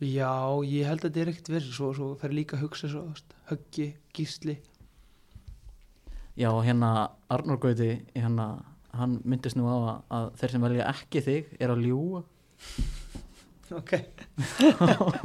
Já, 0.00 0.32
ég 0.64 0.86
held 0.88 1.02
að 1.04 1.10
þetta 1.10 1.20
er 1.20 1.30
ekkert 1.34 1.48
verið 1.52 1.72
svo, 1.76 1.90
svo 1.92 2.06
fer 2.16 2.32
líka 2.32 2.56
að 2.56 2.62
hugsa 2.64 2.88
svo, 2.88 3.02
höggi, 3.50 3.90
gísli. 4.16 4.54
Já, 6.40 6.48
og 6.54 6.62
hérna 6.64 7.10
Arnór 7.28 7.58
Gauti 7.60 7.90
hérna, 8.14 8.46
hann 8.96 9.18
myndist 9.28 9.58
nú 9.60 9.68
á 9.68 9.76
að, 9.76 9.98
að 10.16 10.30
þeir 10.40 10.54
sem 10.54 10.64
velja 10.64 10.86
ekki 10.94 11.20
þig 11.26 11.50
er 11.60 11.74
að 11.74 11.84
ljúga. 11.84 12.22
Ok. 13.70 13.92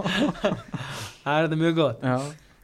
Það 1.25 1.31
er 1.33 1.47
þetta 1.47 1.57
mjög 1.57 1.79
gott. 1.79 2.03
Já, 2.05 2.17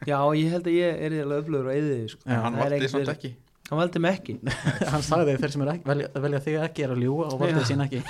Já, 0.06 0.18
ég 0.38 0.52
held 0.52 0.68
að 0.70 0.76
ég 0.76 1.00
er 1.08 1.16
alveg 1.24 1.40
öflugur 1.42 1.66
og 1.70 1.74
eðið 1.74 2.04
sko. 2.12 2.22
Já, 2.26 2.36
Hann 2.44 2.58
valdi 2.60 2.76
ekkert 2.76 2.92
samt 2.92 3.02
verið. 3.02 3.16
ekki 3.16 3.30
Hann 3.72 3.80
valdi 3.80 4.00
mig 4.04 4.18
ekki 4.18 4.34
hann 4.92 5.04
sagði 5.06 5.38
þeir 5.40 5.52
sem 5.54 5.62
ekki, 5.72 5.86
velja, 5.88 6.08
velja 6.20 6.40
þig 6.44 6.56
ekki 6.66 6.84
er 6.84 6.90
að 6.92 6.98
ljúga 7.06 7.28
og 7.30 7.32
Já. 7.32 7.40
valdið 7.40 7.68
sín 7.70 7.84
ekki 7.86 8.00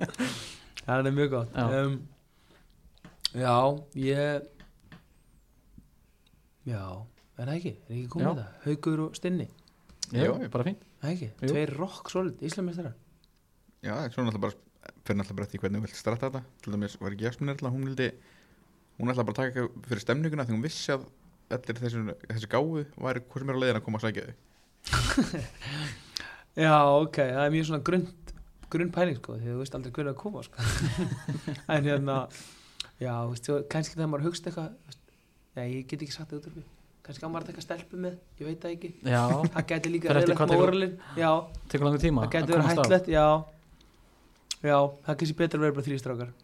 Það 0.86 1.08
er 1.10 1.16
mjög 1.16 1.32
gott 1.32 1.56
Já. 1.58 1.64
um, 1.80 1.96
Já, 3.34 3.56
ég 3.98 4.46
Já, 6.70 6.82
er 7.34 7.50
það 7.50 7.56
ekki? 7.56 7.74
Er 7.88 7.96
ekki 7.96 8.12
komið 8.14 8.28
Já. 8.28 8.36
það? 8.38 8.54
Haugur 8.68 9.02
og 9.08 9.18
Stinni, 9.18 9.48
Já, 10.14 10.30
bara 10.54 10.70
er? 10.70 10.78
Jú. 11.16 11.28
Tveir 11.42 11.74
rock 11.80 12.14
solid, 12.14 12.40
Íslamistara 12.46 12.94
Já, 13.82 13.92
svo 14.14 14.22
náttúrulega 14.22 14.46
bara 14.46 14.56
fyrir 15.02 15.18
náttúrulega 15.18 15.36
bara 15.40 15.46
eftir 15.50 15.62
hvernig 15.62 15.82
þú 15.82 15.86
vilt 15.90 15.98
starta 15.98 16.30
þetta 16.30 16.42
til 16.62 16.74
dæmis 16.74 16.96
var 17.02 17.14
ekki 17.14 17.26
Jasmine 17.26 17.54
erla, 17.58 17.74
hún 17.74 17.86
vildi 17.90 18.08
hún 19.00 19.10
ætla 19.12 19.26
bara 19.26 19.34
að 19.34 19.42
taka 19.42 19.66
fyrir 19.90 20.02
stemninguna 20.06 20.46
því 20.46 20.54
hún 20.56 20.64
vissi 20.64 20.94
að 20.94 21.06
allir 21.56 21.78
þessi, 21.82 22.02
þessi 22.30 22.50
gáfu 22.50 22.86
væri 23.02 23.22
hvað 23.26 23.42
sem 23.42 23.50
er 23.52 23.58
á 23.58 23.62
leiðin 23.62 23.80
að 23.80 23.84
koma 23.86 24.00
að 24.00 24.06
sækja 24.08 24.26
þau 24.30 24.34
Já, 26.56 26.76
ok, 26.88 27.18
það 27.20 27.42
er 27.42 27.52
mjög 27.52 27.66
svona 27.68 27.84
grunn 27.84 28.06
grunn 28.72 28.92
pæling 28.94 29.18
sko, 29.20 29.36
því 29.38 29.50
þú 29.52 29.58
veist 29.60 29.74
aldrei 29.76 29.92
hvernig 29.94 30.14
að 30.14 30.20
koma 30.22 30.42
sko. 30.46 30.64
en 31.74 31.84
hérna 31.86 32.16
já, 32.98 33.12
þú 33.12 33.34
veist, 33.34 33.50
kannski 33.72 33.98
þegar 33.98 34.10
maður 34.12 34.26
hugst 34.30 34.48
eitthvað 34.48 34.96
nei, 35.56 35.66
ég 35.66 35.84
get 35.90 36.02
ekki 36.06 36.16
sagt 36.16 36.32
það 36.32 36.40
út 36.40 36.48
af 36.50 36.56
því. 36.56 36.64
Kannski 37.06 37.22
á 37.22 37.30
maður 37.30 37.44
að 37.44 37.50
taka 37.52 37.64
stelpu 37.66 38.00
með, 38.02 38.16
ég 38.40 38.48
veit 38.48 38.64
það 38.64 38.74
ekki. 38.76 38.92
Já, 39.06 39.20
það 39.54 39.68
gæti 39.72 39.92
líka 39.94 40.16
tekur- 40.16 40.54
móralin 40.54 40.96
já, 41.20 41.30
tekur 41.70 41.88
langur 41.88 42.02
tíma 42.02 42.24
það 42.24 42.28
að 42.28 42.36
gæti 42.38 42.56
verið 42.56 42.70
hættlegt 42.72 43.12
já, 43.12 43.26
já, 44.64 44.78
það 44.80 45.12
er 45.14 45.20
kannski 45.22 45.38
betur 45.42 45.60
að 45.60 45.66
vera 45.68 45.78
bara 45.78 45.88
þrýstrákar 45.90 46.34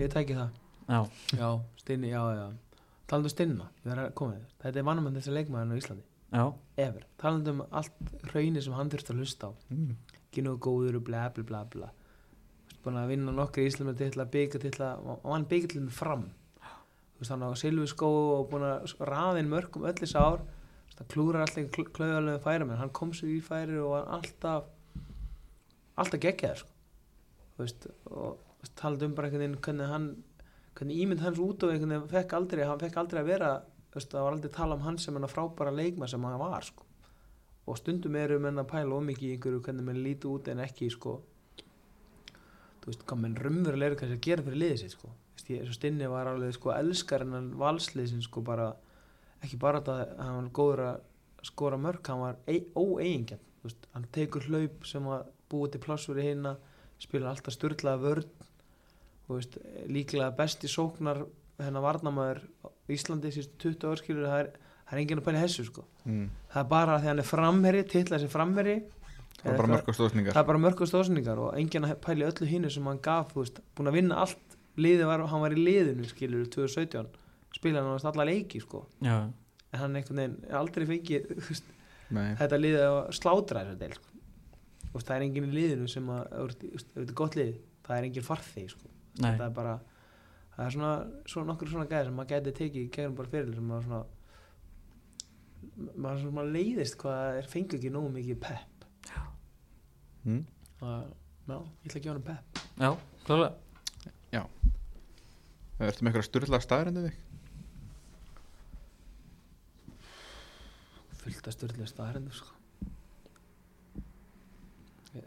ég 0.00 0.12
tæki 0.14 0.38
það. 0.38 0.62
Já, 0.86 1.00
já, 1.34 1.48
Stinni, 1.82 2.12
já, 2.14 2.22
já. 2.38 2.46
Talandi 3.10 3.28
um 3.28 3.34
Stinna, 3.34 3.72
ég 3.82 3.90
verð 3.90 4.06
að 4.06 4.14
koma 4.18 4.36
þér. 4.36 4.52
Þetta 4.62 4.80
er 4.80 4.86
vannamann 4.86 5.18
þessi 5.18 5.34
leikmaðurinn 5.34 5.74
á 5.74 5.80
Íslandi 5.82 6.15
já, 6.32 6.44
ever, 6.76 7.06
talandi 7.20 7.54
um 7.54 7.62
allt 7.70 8.14
hraunir 8.30 8.64
sem 8.64 8.74
hann 8.76 8.90
þurft 8.92 9.12
að 9.12 9.22
hlusta 9.22 9.50
á. 9.50 9.52
Mm. 9.70 9.96
ekki 10.26 10.44
nógu 10.44 10.60
góður 10.66 10.98
og 11.00 11.06
bla 11.06 11.28
bla 11.32 11.44
bla 11.46 11.62
bla. 11.72 11.90
Búin 12.84 12.98
að 13.00 13.12
vinna 13.14 13.32
nokkri 13.32 13.66
íslumar 13.66 13.96
titla 13.98 14.26
byggja 14.30 14.60
titla 14.62 14.90
og 15.00 15.24
hann 15.32 15.46
byggja 15.48 15.72
til 15.74 15.88
fram. 15.90 16.28
Þú 17.16 17.22
veist 17.22 17.32
hann 17.32 17.46
á 17.48 17.50
Silvi 17.56 17.86
skó 17.88 18.10
og 18.36 18.50
búin 18.50 18.66
að 18.66 18.92
raða 19.00 19.40
inn 19.40 19.50
mörgum 19.50 19.86
öll 19.88 19.96
þessi 19.96 20.20
ár. 20.20 20.44
Hann 20.96 21.10
klúrar 21.12 21.44
alltaf 21.44 21.70
klöðulega 21.96 22.42
færi 22.44 22.64
menn 22.64 22.80
hann 22.80 22.92
kom 22.92 23.12
sér 23.16 23.32
í 23.32 23.40
færi 23.44 23.78
og 23.80 23.94
var 23.94 24.10
alltaf 24.18 24.68
alltaf 25.96 26.20
geggjaður 26.20 26.62
sko. 26.62 26.72
Þú 27.56 27.64
veist, 27.64 27.88
og 28.12 28.72
talandi 28.76 29.08
um 29.08 29.14
bara 29.16 29.28
einhvern 29.28 29.44
veginn 29.44 29.62
hvernig 29.64 29.90
hann 29.92 30.08
hvernig 30.76 31.00
ímynd 31.02 31.24
hans 31.24 31.40
út 31.40 31.64
og 31.64 31.72
einhvern 31.72 31.94
veginn 31.94 32.12
fekk 32.12 32.36
aldrei 32.36 32.64
hann 32.68 32.80
fekk 32.82 33.00
aldrei 33.00 33.22
að 33.22 33.30
vera 33.30 33.50
veist, 33.96 34.12
það 34.12 34.26
var 34.26 34.36
aldrei 34.36 34.52
tala 34.54 34.76
um 34.76 34.84
hann 34.84 34.98
sem 35.02 35.16
hann 35.16 35.30
frábæra 35.30 35.72
leikma 35.74 36.08
sem 36.10 36.24
hann 36.24 36.38
var 36.40 36.66
sko. 36.66 36.84
Og 37.66 37.78
stundum 37.80 38.16
eru 38.20 38.38
menn 38.42 38.60
að 38.62 38.68
pæla 38.70 38.98
ómikið 39.00 39.28
í 39.28 39.32
einhverju 39.36 39.62
hvernig 39.66 39.86
menn 39.88 40.02
líti 40.04 40.28
út 40.30 40.50
en 40.52 40.62
ekki 40.62 40.90
sko. 40.94 41.16
Þú 42.82 42.92
veist 42.92 43.06
hvað 43.08 43.22
menn 43.24 43.38
raunverulega 43.42 43.90
eru 43.90 44.00
kannski 44.00 44.18
að 44.20 44.26
gera 44.28 44.46
fyrir 44.46 44.62
liðið 44.62 44.82
sitt 44.84 44.94
sko. 44.94 45.10
Stinni 45.74 46.10
var 46.10 46.30
alveg 46.30 46.54
sko 46.54 46.72
elskar 46.74 47.24
en 47.26 47.50
valsliðsin 47.58 48.22
sko 48.24 48.42
bara 48.46 48.70
ekki 49.42 49.58
bara 49.60 49.80
þetta 49.80 49.96
að 50.04 50.22
hann 50.22 50.38
var 50.38 50.52
góður 50.58 50.84
að 50.86 51.48
skora 51.50 51.80
mörg 51.80 52.12
hann 52.12 52.22
var 52.22 52.38
óeigingjarn. 52.46 53.42
Hann 53.94 54.06
tekur 54.14 54.46
hlaup 54.46 54.86
sem 54.86 55.10
að 55.10 55.26
búið 55.50 55.74
til 55.74 55.82
pláss 55.82 56.06
fyrir 56.06 56.30
hinna 56.30 56.54
spila 57.02 57.32
alltaf 57.32 57.54
styrlaða 57.56 58.02
vörn. 58.02 58.30
Veist, 59.26 59.58
líklega 59.90 60.30
besti 60.38 60.70
sóknar 60.70 61.24
hennar 61.58 61.82
varnamæður 61.82 62.44
Íslandi 62.92 63.32
síðustu 63.34 63.72
20 63.72 63.88
ár 63.90 64.02
skilur 64.02 64.28
það 64.28 64.42
er, 64.42 64.50
það 64.86 64.96
er 64.96 65.02
enginn 65.02 65.22
að 65.22 65.26
pæla 65.26 65.42
hessu 65.42 65.64
sko. 65.66 65.86
Mm. 66.04 66.26
það 66.52 66.60
er 66.62 66.68
bara 66.70 66.98
því 67.00 67.10
hann 67.10 67.22
er 67.22 67.28
framherri, 67.30 67.84
titla 67.90 68.20
sem 68.22 68.32
framherri 68.32 68.76
það 69.36 69.48
var 69.50 69.58
bara 69.60 69.72
mörg 69.72 69.90
og 69.90 69.96
stóðsningar 69.98 70.36
það 70.36 70.42
er 70.42 70.50
bara 70.50 70.62
mörg 70.64 70.82
og 71.46 71.48
enginn 71.60 71.86
að 71.88 71.94
pæla 72.04 72.30
öllu 72.30 72.50
hinu 72.50 72.72
sem 72.72 72.90
hann 72.90 73.02
gaf, 73.02 73.32
þú 73.32 73.42
veist, 73.42 73.62
búin 73.76 73.90
að 73.90 73.98
vinna 74.00 74.20
allt. 74.24 74.42
Liðið 74.76 75.08
var, 75.08 75.22
hann 75.32 75.40
var 75.40 75.54
í 75.56 75.62
liðinu 75.62 76.04
skilur 76.04 76.48
2017, 76.52 77.06
spilaði 77.56 77.88
hann 77.88 78.10
alla 78.10 78.26
leiki 78.28 78.60
sko, 78.60 78.82
já, 79.00 79.14
en 79.72 79.80
hann 79.80 79.96
einhvern 79.96 80.20
veginn 80.20 80.34
er 80.50 80.58
aldrei 80.58 80.84
fengið, 80.90 81.30
veist, 81.48 81.70
Nei. 82.12 82.34
þetta 82.36 82.58
liðið 82.60 82.84
að 82.84 82.98
slátra 83.16 83.62
þessar 83.64 83.78
del 83.80 83.96
sko. 83.96 84.12
Það 84.96 85.14
er 85.16 85.24
enginn 85.26 85.48
í 85.48 85.56
liðinu 85.56 85.88
sem 85.92 86.06
að, 86.12 86.52
þetta 86.64 87.02
er 87.02 87.16
gott 87.16 87.34
lið. 87.36 87.56
Það 87.86 87.96
er 87.96 88.06
enginn 88.08 88.26
farþið 88.26 88.68
sko. 88.72 88.92
það 89.20 89.42
er 89.46 89.56
bara 89.56 89.74
það 90.56 90.64
er 90.66 90.76
svona, 90.76 90.92
svona 91.28 91.50
nokkur 91.50 91.72
svona 91.72 91.90
gæði 91.90 92.08
sem 92.08 92.16
maður 92.18 92.32
gæti 92.34 92.54
tekið 92.60 92.82
í 92.82 92.92
gegnum 92.96 93.18
bara 93.18 93.32
fyrir 93.34 93.52
sem 93.56 93.68
maður 93.70 93.86
svona 93.90 94.02
maður 95.96 96.24
svona 96.24 96.46
leiðist 96.48 96.98
hvað 97.02 97.42
er 97.42 97.52
fengu 97.52 97.76
ekki 97.76 97.92
nógu 97.92 98.14
mikið 98.14 98.40
pepp. 98.46 98.88
Mm. 100.26 100.42
það, 100.80 101.06
já, 101.46 101.56
ég 101.56 101.86
ætla 101.90 102.00
að 102.00 102.04
gefa 102.06 102.14
hann 102.16 102.26
pepp. 102.26 102.64
Já, 102.80 102.90
klálega. 103.28 103.54
Ertu 105.76 106.00
með 106.00 106.08
eitthvað 106.08 106.24
styrla 106.24 106.58
staðarindu 106.64 107.02
þig? 107.04 107.16
fullt 111.26 111.48
af 111.50 111.54
styrlega 111.56 111.88
staðarindu 111.90 112.32
sko. 112.32 112.52
Ég, 115.18 115.26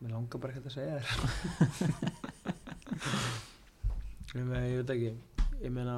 mér 0.00 0.14
langar 0.14 0.40
bara 0.40 0.54
ekki 0.54 0.70
að 0.70 0.76
segja 0.78 0.94
þér 1.02 1.08
ég, 4.34 4.44
meina, 4.44 4.62
ég 4.66 4.80
veit 4.80 4.92
ekki 4.94 5.12
ég 5.64 5.72
meina 5.74 5.96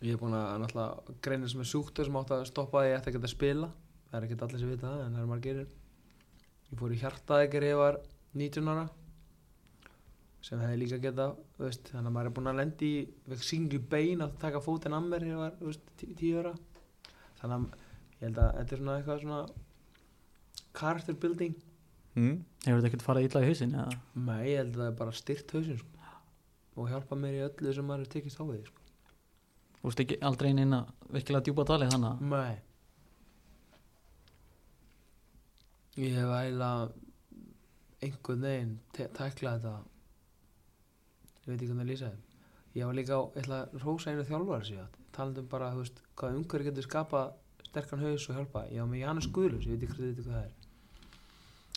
ég 0.00 0.14
er 0.14 0.20
búin 0.20 0.36
að 0.36 0.62
náttúrulega 0.62 1.16
greina 1.24 1.48
sem 1.50 1.60
er 1.64 1.68
sjúktur 1.68 2.08
sem 2.08 2.16
átt 2.20 2.32
að 2.36 2.46
stoppa 2.48 2.84
því 2.84 2.92
að 2.92 2.96
þetta 2.98 3.14
geta 3.16 3.28
að 3.28 3.34
spila 3.34 3.68
það 4.10 4.16
er 4.20 4.26
ekkert 4.28 4.44
allir 4.46 4.62
sem 4.62 4.72
vita 4.72 4.88
það 4.94 5.02
en 5.06 5.16
það 5.18 5.24
er 5.24 5.30
margir 5.34 5.60
ég 5.60 6.80
fór 6.80 6.94
í 6.94 7.00
hjartaði 7.02 7.48
þegar 7.50 7.68
ég 7.68 7.80
var 7.82 8.00
19 8.40 8.72
ára 8.74 8.86
sem 10.40 10.60
hefði 10.62 10.78
líka 10.80 10.98
geta 11.04 11.26
veist, 11.60 11.90
þannig 11.92 12.08
að 12.08 12.14
maður 12.16 12.30
er 12.30 12.36
búin 12.38 12.50
að 12.54 12.60
lendi 12.62 12.90
í 12.96 13.00
vekk 13.28 13.44
singli 13.44 13.80
bein 13.92 14.24
að 14.24 14.38
taka 14.40 14.62
fótinn 14.64 14.96
að 14.96 15.08
mér 15.12 15.26
ég 15.28 15.40
var 15.42 15.56
þú 15.58 15.68
veist, 15.68 15.90
tí- 16.00 16.14
tíu 16.16 16.38
ára 16.40 16.54
þannig 17.42 17.56
að 17.56 17.66
ég 18.20 18.24
held 18.24 18.38
að 18.40 18.54
þetta 18.60 18.72
er 18.76 18.80
svona 18.80 18.94
eitthvað 19.00 19.20
svona 19.26 19.42
character 20.80 21.14
building 21.24 21.58
Mm. 22.18 22.40
hefur 22.66 22.80
þetta 22.80 22.88
ekkert 22.88 23.04
farið 23.06 23.26
illa 23.28 23.40
í 23.40 23.46
hausin 23.46 23.74
eða? 23.78 23.98
Nei, 24.18 24.40
ég 24.50 24.56
held 24.58 24.72
að 24.74 24.80
það 24.80 24.88
er 24.90 24.96
bara 24.98 25.12
styrt 25.14 25.52
hausinn 25.54 25.76
sko. 25.78 25.99
Og 26.80 26.88
hjálpa 26.90 27.18
mér 27.20 27.36
í 27.38 27.44
öllu 27.48 27.74
sem 27.76 27.86
maður 27.90 28.06
er 28.06 28.12
tekist 28.16 28.40
á 28.40 28.44
því 28.48 28.58
sko. 28.66 28.80
þú 29.80 29.88
veist 29.90 30.02
ekki 30.04 30.18
aldrei 30.30 30.50
inn 30.54 30.76
að 30.78 30.90
virkilega 31.16 31.44
djúpa 31.48 31.64
dali 31.70 31.88
þannig 31.92 32.24
Nei. 32.32 32.56
Ég 36.00 36.14
hef 36.16 36.30
eiginlega 36.32 36.90
einhvern 38.00 38.44
veginn 38.46 38.74
tæklað 38.96 39.58
þetta. 39.60 39.72
Ég 41.40 41.50
veit 41.50 41.56
ekki 41.58 41.68
hvernig 41.68 41.84
að 41.84 41.90
lýsa 41.90 42.10
þeim. 42.10 42.22
Ég 42.78 42.86
var 42.86 42.96
líka 42.96 43.18
á, 43.18 43.22
ég 43.34 43.42
ætla 43.42 43.58
að 43.66 43.78
rósa 43.84 44.12
einu 44.12 44.24
þjálfari 44.28 44.68
síðan 44.70 44.96
talandi 45.16 45.42
um 45.42 45.48
bara, 45.50 45.72
þú 45.74 45.82
veist, 45.82 45.98
hvað 46.16 46.36
umhverju 46.38 46.68
getur 46.70 46.86
skapað 46.86 47.32
sterkan 47.66 48.02
haus 48.04 48.28
og 48.30 48.36
hjálpa 48.38 48.62
ég 48.70 48.78
var 48.80 48.90
með 48.92 49.02
Janus 49.02 49.26
Guðlus, 49.34 49.66
ég 49.66 49.74
veit 49.74 49.88
ekki 49.88 49.98
hvernig 49.98 50.28
það 50.28 50.44
er. 50.44 50.52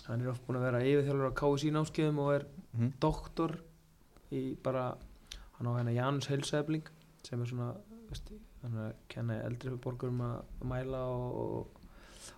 Hann 0.06 0.22
er 0.22 0.30
oft 0.34 0.46
búin 0.46 0.60
að 0.60 0.66
vera 0.68 0.84
yfirþjálfur 0.86 1.32
á 1.34 1.40
KSI 1.42 1.72
námskeiðum 1.74 2.22
og 2.24 2.34
er 2.38 2.46
Mm. 2.74 2.90
doktor 3.00 3.52
í 4.34 4.44
bara 4.64 4.92
hann 5.58 5.70
á 5.70 5.78
hérna 5.78 5.96
Janus 5.96 6.30
Heilsæfling 6.32 6.88
sem 7.24 7.42
er 7.42 7.50
svona 7.50 7.70
veist, 8.10 8.32
hann 8.64 8.78
er 8.78 8.90
að 8.90 9.04
kenna 9.12 9.40
eldri 9.48 9.76
borgurum 9.84 10.24
að 10.26 10.66
mæla 10.70 11.04
og, 11.12 11.38
og, 11.44 11.84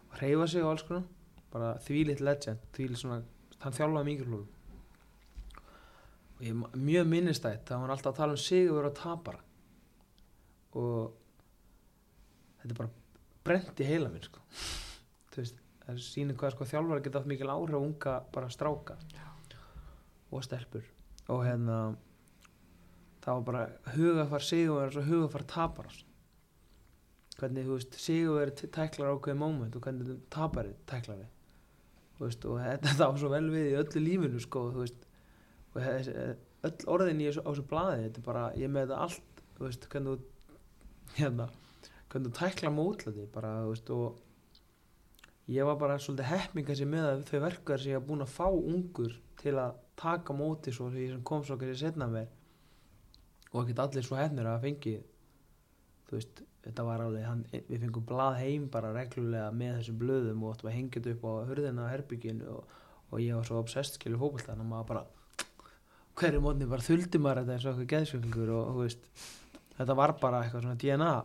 og 0.09 0.19
hreyfa 0.19 0.47
sig 0.51 0.65
og 0.65 0.73
alls 0.73 0.85
konar. 0.87 1.07
Bara 1.55 1.75
þvílitt 1.85 2.21
legend 2.25 2.69
þvílitt 2.75 3.01
svona, 3.01 3.21
hann 3.63 3.75
þjálfaði 3.75 4.09
mikroflóðum 4.11 4.51
og 6.35 6.41
ég 6.43 6.51
er 6.51 6.79
mjög 6.83 7.05
minnistætt 7.07 7.69
að 7.71 7.83
hann 7.83 7.93
alltaf 7.93 8.11
að 8.11 8.17
tala 8.17 8.35
um 8.35 8.41
sigur 8.43 8.87
og 8.89 8.95
tapara. 8.97 9.39
Og 10.75 11.13
þetta 12.59 12.73
er 12.73 12.79
bara 12.81 12.91
brent 13.47 13.79
í 13.79 13.87
heila 13.87 14.09
minn 14.11 14.25
sko. 14.25 14.41
veist 15.35 15.61
það 15.85 16.01
sýnir 16.01 16.37
hvað 16.39 16.55
sko, 16.55 16.67
þjálfari 16.71 17.05
geta 17.05 17.21
mikil 17.29 17.51
áhrif 17.53 17.77
unga 17.79 18.17
bara 18.33 18.51
stráka 18.51 18.97
og 20.31 20.43
stelpur 20.43 20.83
og 21.31 21.45
hérna 21.45 21.77
það 23.23 23.31
var 23.39 23.45
bara 23.47 23.63
hugafar 23.95 24.43
sigur 24.45 24.99
og 24.99 25.07
hugafar 25.09 25.45
tapar 25.49 25.93
hvernig 27.39 27.65
þú 27.65 27.77
veist 27.77 27.97
sigur 27.99 28.51
tæklar 28.59 29.15
ákveði 29.15 29.39
moment 29.39 29.75
og 29.75 29.87
hvernig 29.87 30.19
taparið 30.33 30.77
tæklar 30.89 31.25
Þú 32.15 32.23
veist, 32.23 32.45
og 32.47 32.59
þetta 32.63 32.93
var 33.01 33.17
svo 33.19 33.29
vel 33.33 33.47
við 33.51 33.65
í 33.73 33.79
öllu 33.79 34.01
lífinu 34.03 34.39
sko, 34.39 34.61
veist, 34.77 35.01
og 35.75 35.81
öll 36.69 36.85
orðin 36.95 37.19
í 37.19 37.27
þessu, 37.27 37.65
blaði 37.67 38.05
þetta 38.05 38.21
er 38.21 38.27
bara, 38.29 38.43
ég 38.55 38.71
með 38.71 38.85
þetta 38.85 38.99
allt 39.03 39.41
þú 39.57 39.65
veist, 39.65 39.87
hvernig 39.91 40.21
þú 40.21 41.17
hérna, 41.17 41.49
hvernig 42.11 42.29
þú 42.29 42.39
tækla 42.39 42.71
mótlæti 42.71 43.27
bara, 43.33 43.51
þú 43.65 43.73
veist, 43.73 43.91
og 43.97 45.51
ég 45.51 45.67
var 45.67 45.81
bara 45.81 45.99
svolítið 45.99 46.31
heppinga 46.31 46.77
sem 46.79 46.95
með 46.95 47.09
að 47.09 47.25
þau 47.27 47.39
verkar 47.49 47.83
sem 47.83 47.91
ég 47.91 47.99
var 47.99 48.07
búin 48.07 48.25
að 48.25 48.35
fá 48.37 48.47
ungur 48.47 49.19
til 49.41 49.57
að 49.59 49.75
taka 49.99 50.33
móti 50.35 50.73
svo 50.75 50.89
því 50.93 51.07
sem 51.11 51.21
kom 51.27 51.43
svo 51.43 51.57
kannski 51.59 51.85
setna 51.85 52.07
mér 52.11 52.27
og 53.53 53.61
ekkert 53.63 53.83
allir 53.85 54.05
svo 54.07 54.17
hefnir 54.19 54.49
að 54.51 54.65
fengi 54.65 54.95
þú 56.09 56.17
veist, 56.17 56.41
þetta 56.65 56.85
var 56.87 57.03
alveg 57.05 57.25
hann, 57.25 57.43
við 57.51 57.85
fengum 57.85 58.07
blað 58.09 58.39
heim 58.41 58.67
bara 58.73 58.93
reglulega 58.95 59.51
með 59.55 59.77
þessum 59.79 59.99
blöðum 60.01 60.43
og 60.43 60.55
áttum 60.55 60.71
að 60.71 60.77
hengja 60.79 60.99
þetta 61.01 61.15
upp 61.15 61.25
á 61.25 61.31
hurðina 61.51 61.85
á 61.87 61.91
herbygginu 61.93 62.49
og, 62.57 62.75
og 63.11 63.23
ég 63.23 63.37
var 63.37 63.47
svo 63.47 63.61
obsessed 63.61 63.99
skilur 63.99 64.21
fókbalta 64.21 64.51
þannig 64.51 64.65
að 64.67 64.73
maður 64.73 64.91
bara 64.91 65.05
hverju 66.15 66.43
mótni 66.43 66.67
bara 66.71 66.85
þuldi 66.85 67.21
maður 67.21 67.41
þetta 67.43 67.55
eins 67.55 67.65
og 67.65 67.71
eitthvað 67.71 67.91
geðsjöklingur 67.95 68.53
og 68.55 68.77
veist, 68.81 69.07
þetta 69.79 69.97
var 70.01 70.15
bara 70.21 70.43
eitthvað 70.43 70.67
svona 70.67 70.81
DNA 70.83 71.15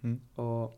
Mm. 0.00 0.16
og 0.40 0.72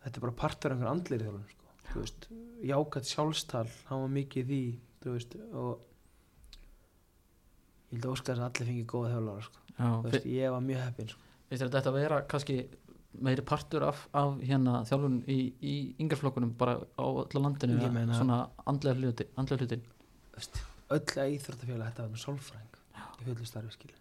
þetta 0.00 0.16
er 0.16 0.22
bara 0.22 0.36
partur 0.40 0.72
af 0.72 0.78
einhver 0.78 0.88
andlir 0.88 1.20
þjálfum 1.20 1.48
sko. 1.50 1.72
þú 1.90 2.00
veist, 2.00 2.28
jákat 2.64 3.10
sjálfstal 3.10 3.66
hann 3.90 4.04
var 4.06 4.14
mikið 4.14 4.52
í 4.56 4.60
því 5.02 5.12
veist, 5.12 5.36
og 5.52 5.82
ég 7.90 7.96
held 7.96 8.08
að 8.08 8.14
óska 8.16 8.32
þess 8.32 8.42
að 8.42 8.48
allir 8.50 8.70
fengi 8.70 8.84
góða 8.92 9.12
þjálfara 9.14 9.46
sko. 9.46 9.64
veist, 10.06 10.26
ég 10.26 10.50
var 10.56 10.64
mjög 10.66 10.82
heppin 10.84 11.08
sko. 11.12 11.20
þetta 11.50 11.82
að 11.90 11.98
vera 12.00 12.22
kannski 12.30 12.58
meiri 13.26 13.44
partur 13.46 13.86
af, 13.86 14.06
af 14.12 14.40
hérna 14.44 14.80
þjálfun 14.88 15.20
í, 15.32 15.38
í 15.64 15.74
yngarflokkunum 16.04 16.56
bara 16.58 16.78
á 17.00 17.04
öllu 17.06 17.42
landinu 17.42 17.78
meina- 17.92 18.16
svona 18.18 18.40
andlega 18.66 18.98
hluti, 19.00 19.28
andlega 19.36 19.62
hlutin 19.64 19.84
Þú 20.36 20.40
veist, 20.40 20.58
öll 20.92 21.30
íþróttafélag 21.36 21.92
þetta 21.92 22.08
var 22.10 22.22
sálfræðing 22.24 22.74
í 23.16 23.24
fullu 23.24 23.46
starfi 23.48 23.72
skil 23.72 23.94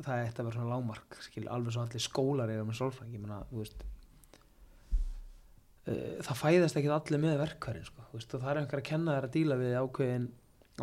það 0.00 0.24
ætti 0.24 0.40
að 0.40 0.46
vera 0.48 0.56
svona 0.56 0.72
lámark 0.74 1.18
skil 1.26 1.46
alveg 1.52 1.74
svo 1.74 1.84
allir 1.84 2.04
skólar 2.04 2.52
eru 2.54 2.64
með 2.68 2.78
sálfræðing 2.80 3.16
ég 3.18 3.24
meina, 3.24 3.40
þú 3.50 3.60
veist 3.60 3.84
uh, 5.90 6.20
það 6.24 6.40
fæðast 6.44 6.80
ekki 6.80 6.92
allir 6.96 7.22
með 7.24 7.40
verkværin 7.42 7.88
sko, 7.88 8.06
veist, 8.14 8.34
og 8.34 8.44
það 8.44 8.52
er 8.54 8.62
einhver 8.62 8.82
að 8.82 8.88
kenna 8.90 9.16
þér 9.18 9.28
að 9.28 9.34
díla 9.36 9.58
við 9.60 9.76
ákveðin 9.82 10.28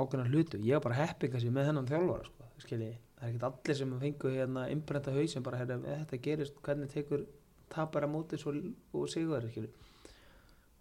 ákveðin 0.01 0.31
hlutu. 0.31 0.61
Ég 0.63 0.77
var 0.77 0.85
bara 0.87 1.01
heppið 1.01 1.33
kannski 1.33 1.51
með 1.53 1.69
hennan 1.71 1.89
þjálfara 1.89 2.27
sko, 2.27 2.47
skilji, 2.63 2.93
það 3.17 3.27
er 3.27 3.33
ekki 3.33 3.47
allir 3.49 3.79
sem 3.79 3.97
fengu 4.03 4.31
hérna 4.33 4.67
innbrenda 4.73 5.13
haus 5.15 5.35
sem 5.35 5.45
bara 5.45 5.59
herra, 5.61 5.77
þetta 5.85 6.21
gerist, 6.27 6.61
hvernig 6.65 6.93
tekur 6.93 7.25
tapar 7.73 8.07
að 8.07 8.13
móti 8.13 8.39
svo, 8.39 8.53
og 8.93 9.11
sigur 9.11 9.49
skilji. 9.51 9.73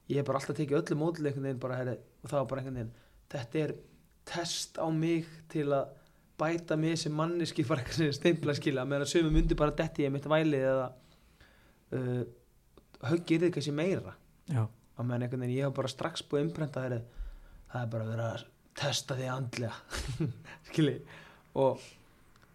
Ég 0.07 0.21
hef 0.21 0.29
bara 0.29 0.41
alltaf 0.41 0.57
tekið 0.59 0.81
öllu 0.81 1.01
mótil 1.01 1.27
einhvern 1.27 1.49
veginn 1.49 1.63
bara 1.63 1.81
herri, 1.81 1.97
og 2.23 2.31
það 2.31 2.39
var 2.39 2.51
bara 2.53 2.63
einhvern 2.63 2.81
veginn 2.81 2.95
þetta 3.33 3.63
er 3.63 3.75
test 4.27 4.79
á 4.79 4.87
mig 4.91 5.27
til 5.51 5.67
að 5.75 5.95
bæta 6.39 6.77
mig 6.79 6.99
sem 7.01 7.15
manneski 7.17 7.65
bara 7.67 7.83
eitthvað 7.83 8.03
sem 8.03 8.15
steimpla 8.15 8.55
skilja 8.57 8.85
meðan 8.87 9.11
sömu 9.11 9.33
myndi 9.35 9.57
bara 9.59 9.75
detti 9.75 10.05
ég 10.05 10.13
mitt 10.15 10.27
væli 10.31 10.61
eða 10.61 10.89
uh, 11.97 12.23
höggir 13.11 13.47
þið 13.47 13.55
kannski 13.57 13.75
meira. 13.75 14.15
Já, 14.51 14.67
á 14.67 15.01
meðan 15.01 15.27
einhvern 15.27 15.47
veginn 15.47 15.57
ég 15.57 15.69
hef 15.69 15.77
bara 15.79 15.91
strax 15.91 16.27
búið 16.27 16.49
imprenta 16.49 16.85
þeirri 16.85 17.03
það 17.73 17.81
er 17.83 17.91
bara 17.95 18.07
að 18.07 18.13
vera 18.15 18.29
testa 18.77 19.16
því 19.19 19.28
andlega. 19.32 19.74
Skilji? 20.69 20.97
Og 21.57 21.82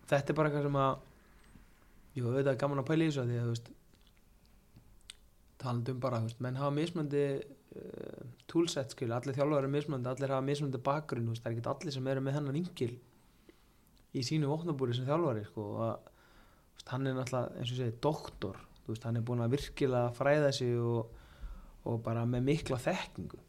þetta 0.09 0.33
er 0.33 0.37
bara 0.37 0.51
eitthvað 0.51 0.67
sem 0.67 0.81
að 0.81 0.91
jú, 2.17 2.33
þetta 2.35 2.53
er 2.53 2.59
gaman 2.63 2.81
að 2.83 2.89
pæla 2.91 3.05
í 3.05 3.11
þessu 3.11 3.23
af 3.23 3.29
því 3.29 3.39
að 3.39 3.47
þú 3.47 3.55
veist 3.55 3.71
talandi 5.61 5.93
um 5.93 6.01
bara, 6.01 6.19
þú 6.21 6.29
veist, 6.29 6.41
menn 6.43 6.59
hafa 6.59 6.73
mismöndi 6.75 7.23
uh, 7.37 8.23
toolset, 8.49 8.93
skilji, 8.95 9.13
allir 9.15 9.37
þjálfur 9.37 9.61
eru 9.61 9.71
mismöndi, 9.71 10.09
allir 10.09 10.33
hafa 10.33 10.45
mismöndi 10.45 10.81
bakgrunn 10.81 11.27
þú 11.29 11.35
veist, 11.35 11.45
það 11.45 11.51
er 11.51 11.57
ekki 11.57 11.73
allir 11.73 11.95
sem 11.97 12.09
eru 12.13 12.25
með 12.25 12.37
hennan 12.39 12.59
yngil 12.61 12.91
í 14.11 14.25
sínu 14.27 14.49
vopnabúri 14.51 14.97
sem 14.97 15.07
þjálfari 15.07 15.45
sko, 15.47 15.67
og 15.75 15.85
að, 15.85 16.11
veist, 16.75 16.91
hann 16.91 17.07
er 17.07 17.17
náttúrulega 17.17 17.55
eins 17.55 17.69
og 17.69 17.75
ég 17.77 17.81
segi, 17.83 17.97
doktor 18.03 18.59
þú 18.81 18.93
veist, 18.93 19.07
hann 19.07 19.19
er 19.19 19.25
búin 19.25 19.43
að 19.45 19.55
virkilega 19.55 20.13
fræða 20.17 20.51
sig 20.55 20.77
og, 20.81 21.11
og 21.87 22.01
bara 22.05 22.25
með 22.29 22.47
mikla 22.49 22.79
þekkingu. 22.81 23.39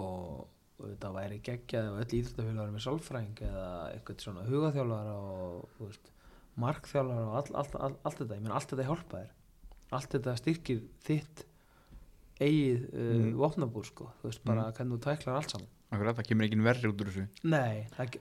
Og, 0.00 0.44
og 0.82 0.88
þetta 0.90 1.12
væri 1.14 1.38
geggjað 1.46 1.88
ef 1.88 2.00
öll 2.02 2.16
íþróttafélag 2.18 2.62
væri 2.62 2.74
með 2.76 2.84
sálfræðing 2.86 3.42
eða 3.48 3.66
eitthvað 3.92 4.24
svona 4.26 4.42
hugaþjálfara 4.48 5.14
og 5.14 5.68
veist, 5.80 6.10
markþjálfara 6.56 7.26
og 7.28 7.36
all, 7.40 7.54
all, 7.62 7.70
all, 7.86 7.96
allt 8.04 8.18
þetta, 8.22 8.34
ég 8.38 8.42
meina 8.42 8.54
allt 8.58 8.70
þetta 8.74 8.88
hjálpa 8.90 9.22
þér. 9.22 9.30
Allt 9.92 10.10
þetta 10.16 10.34
styrkir 10.40 10.82
þitt 11.06 11.44
eigið 12.42 12.82
uh, 12.90 13.12
Mhm. 13.12 13.32
vopnabúr 13.38 13.84
sko, 13.86 14.10
þú 14.22 14.28
veist, 14.30 14.44
bara 14.44 14.62
Mhm. 14.68 14.72
hvernig 14.76 14.98
þú 14.98 15.00
tæklar 15.06 15.36
allt 15.36 15.50
saman. 15.50 15.68
Akkurat, 15.92 16.16
það 16.16 16.26
kemur 16.28 16.44
engin 16.48 16.62
verri 16.64 16.88
út 16.88 17.00
úr 17.00 17.10
þessu. 17.12 17.28
Nei, 17.44 17.86
það, 17.96 18.16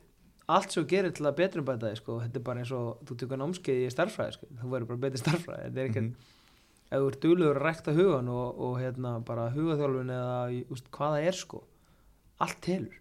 allt 0.49 0.71
sem 0.71 0.83
þú 0.83 0.87
gerir 0.89 1.11
til 1.15 1.25
að 1.25 1.35
betrum 1.37 1.65
bæta 1.65 1.87
þig 1.89 1.97
sko, 1.97 2.19
þetta 2.19 2.35
er 2.35 2.43
bara 2.43 2.59
eins 2.59 2.71
og 2.71 2.99
þú 3.05 3.15
tekur 3.17 3.37
námskeið 3.39 3.85
í 3.87 3.91
starffræði 3.95 4.33
sko, 4.33 4.45
þú 4.61 4.69
verður 4.69 4.87
bara 4.87 4.97
betri 5.07 5.21
starffræði 5.23 5.63
þetta 5.71 5.77
er 5.79 5.89
ekkert, 5.89 6.03
Mhm. 6.11 6.15
ef 6.91 6.99
þú 6.99 7.07
ert 7.07 7.21
duglegur 7.21 7.55
að 7.57 7.65
rækta 7.65 7.93
hugan 7.95 8.27
og, 8.29 8.59
og 8.59 8.77
hérna 8.79 9.23
bara 9.23 9.49
hugaþjálfun 9.49 10.11
eða 10.11 10.65
úst, 10.69 10.89
hvað 10.91 11.15
það 11.15 11.27
er 11.27 11.31
sko 11.31 11.63
allt 12.45 12.59
telur 12.65 12.97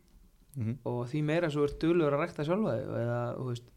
Mhm. 0.56 0.78
og 0.84 1.04
því 1.08 1.20
meira 1.24 1.48
svo 1.50 1.62
ert 1.64 1.76
duglegur 1.78 2.16
að 2.16 2.24
rækta 2.24 2.44
sjálfa 2.44 2.72
þig 2.74 2.88
eða, 3.00 3.20
veist 3.46 3.68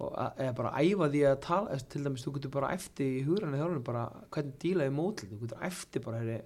að- 0.00 0.36
eða 0.44 0.54
bara 0.56 0.70
æfa 0.80 1.08
því 1.12 1.20
að 1.30 1.40
tala 1.44 1.70
eða 1.74 1.88
til 1.92 2.02
dæmis, 2.04 2.24
þú 2.24 2.32
getur 2.36 2.50
bara 2.56 2.70
eftir 2.76 3.06
í 3.20 3.24
hugrannu 3.26 3.56
þjálfun 3.60 3.84
bara 3.84 4.02
hvernig 4.30 4.58
díla 4.62 4.86
í 4.88 4.92
mótlið 4.92 5.30
þú 5.32 5.40
getur 5.44 5.62
eftir 5.68 6.02
bara, 6.04 6.18
heyri, 6.20 6.38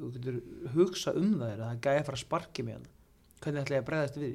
þú 0.00 0.10
getur 0.16 0.40
hugsa 0.74 1.14
um 1.16 1.30
það 1.40 1.52
er 1.54 1.58
að 1.60 1.64
það 1.64 1.72
er 1.76 1.80
gæði 1.86 2.00
að 2.00 2.06
fara 2.10 2.18
að 2.18 2.24
sparki 2.24 2.62
með 2.66 2.72
hann 2.78 2.88
hvernig 3.40 3.62
ætla 3.64 3.76
ég 3.76 3.82
að 3.84 3.88
bregðast 3.90 4.20
við 4.20 4.34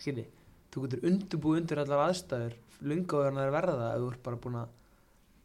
skilji, 0.00 0.26
þú 0.72 0.82
getur 0.86 1.04
undirbúið 1.10 1.60
undir 1.60 1.82
allar 1.84 2.04
aðstæður 2.08 2.54
lunga 2.82 3.14
á 3.14 3.24
hann 3.28 3.38
að 3.44 3.54
verða 3.58 3.90
ef 3.94 4.00
þú 4.00 4.10
ert 4.14 4.22
bara 4.26 4.36
búin 4.46 4.58
að 4.62 4.68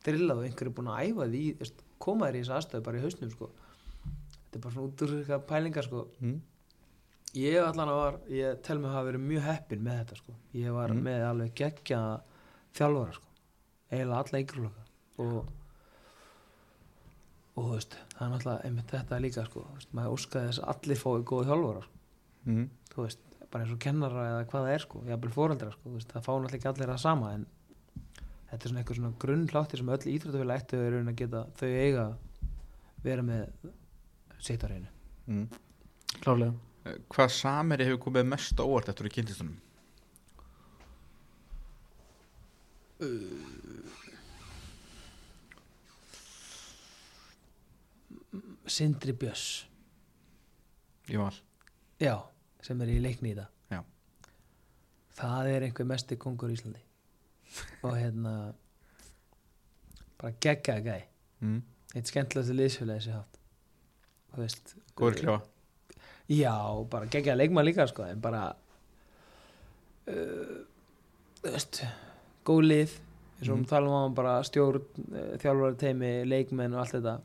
drilla 0.06 0.34
og 0.38 0.44
einhver 0.46 0.68
er 0.70 0.76
búin 0.78 0.90
að 0.94 1.02
æfa 1.10 1.30
því 1.34 1.72
koma 2.00 2.26
þér 2.30 2.36
í 2.36 2.42
þessa 2.46 2.58
aðstæðu 2.62 2.84
bara 2.86 2.98
í 2.98 3.02
hausnum 3.06 3.32
sko. 3.34 3.50
Þetta 4.56 4.60
er 4.60 4.64
bara 4.64 4.74
svona 4.76 4.88
út 4.88 5.02
úr 5.04 5.14
eitthvað 5.20 5.46
pælingar 5.50 5.84
sko. 5.84 6.08
Mhm. 6.22 6.40
ég 7.36 7.58
allan 7.68 7.90
að 7.92 7.98
var 8.00 8.20
ég 8.32 8.62
tel 8.64 8.78
mig 8.80 8.88
að 8.90 8.94
hafa 8.96 9.08
verið 9.12 9.26
mjög 9.28 9.42
heppin 9.44 9.82
með 9.84 9.98
þetta 10.00 10.16
sko. 10.22 10.34
ég 10.56 10.72
var 10.74 10.90
Mm. 10.90 11.02
með 11.04 11.26
alveg 11.30 11.54
geggja 11.56 12.22
þjálfara 12.74 13.14
sko. 13.14 13.28
eiginlega 13.92 14.24
alla 14.24 14.40
yngreflokka 14.40 14.84
og 15.20 15.46
og 17.58 17.64
þú 17.70 17.74
veist, 17.76 17.94
það 18.18 18.26
er 18.26 18.32
náttúrulega 18.34 18.66
einmitt 18.68 18.90
þetta 18.92 19.20
líka 19.24 19.46
sko, 19.48 19.62
veist, 19.76 19.92
maður 19.96 20.16
óskaði 20.18 20.48
þess 20.50 20.60
að 20.60 20.72
allir 20.74 21.00
fái 21.00 21.24
góða 21.24 21.46
þjálfara 21.50 21.84
sko 21.84 21.94
Mhm. 22.46 22.70
þú 22.92 23.04
veist, 23.06 23.18
bara 23.52 23.64
eins 23.64 23.74
og 23.74 23.80
kennara 23.80 24.26
eða 24.30 24.46
hvað 24.50 24.66
það 24.66 24.74
er 24.76 24.80
sko, 24.80 25.04
jafnvel 25.08 25.32
foreldra 25.32 25.72
sko, 25.72 25.90
veist, 25.96 26.08
það 26.12 26.24
fá 26.26 26.32
náttúrulega 26.36 26.56
ekki 26.60 26.70
allir 26.74 26.94
að 26.94 27.00
sama 27.00 27.34
en 27.34 27.46
þetta 28.52 28.66
er 28.66 28.70
svona 28.70 28.84
eitthvað 28.84 28.96
svona 29.00 29.20
grunn 29.20 29.48
hláttir 29.48 29.78
sem 29.78 29.88
öll 29.90 30.12
íþróttafélag 30.16 30.62
ættu 30.62 30.78
að 30.78 30.92
raun 30.92 31.08
að 31.10 31.16
geta 31.16 31.46
þau 31.56 31.68
eiga 31.68 32.18
vera 33.04 33.22
með 33.22 33.50
sitt 34.46 34.64
á 34.66 34.68
reynu 34.72 34.88
Mhm. 35.28 35.48
klárlega 36.22 36.54
Eh, 36.86 36.98
Hvað 37.10 37.32
sameri 37.34 37.86
hefur 37.88 37.98
komið 38.04 38.28
mest 38.30 38.60
á 38.62 38.64
óvart 38.64 38.90
eftir 38.92 39.08
að 39.08 39.14
kynntistunum? 39.16 39.56
Sindri 48.66 49.14
Björs, 49.14 49.66
Í 51.14 51.18
val 51.22 51.34
já, 52.02 52.16
sem 52.66 52.80
er 52.82 52.90
í 52.92 52.96
leikni 53.00 53.32
í 53.32 53.36
það 53.38 53.76
Já. 53.76 53.82
það 55.20 55.50
er 55.52 55.66
einhver 55.68 55.88
mesti 55.88 56.18
kongur 56.20 56.50
í 56.52 56.56
Íslandi 56.58 56.82
og 57.86 57.94
hérna 57.96 58.34
bara 60.20 60.34
gegga 60.44 60.80
gæ 60.88 60.96
mm. 61.46 61.60
eitt 61.94 62.10
skemmtilegast 62.10 62.52
sem 62.76 62.90
ég 62.90 63.14
haft 63.14 63.35
Góður 64.96 65.20
klefa 65.22 65.42
Já, 66.30 66.56
bara 66.90 67.06
geggjaða 67.06 67.38
leikmann 67.38 67.66
líka 67.68 67.86
sko, 67.88 68.04
en 68.10 68.20
bara 68.24 68.56
uh, 70.10 70.58
veist 71.46 71.84
góð 72.46 72.64
lið 72.66 72.96
eins 73.36 73.50
og 73.50 73.58
Mhm. 73.58 73.64
við 73.66 73.70
talum 73.70 73.94
á 73.94 74.00
hann 74.06 74.16
bara 74.18 74.34
stjórn, 74.48 74.82
uh, 75.12 75.38
þjálfari 75.42 75.78
teimi, 75.78 76.12
leikmenn 76.26 76.74
og 76.74 76.80
allt 76.86 76.96
þetta. 76.96 77.16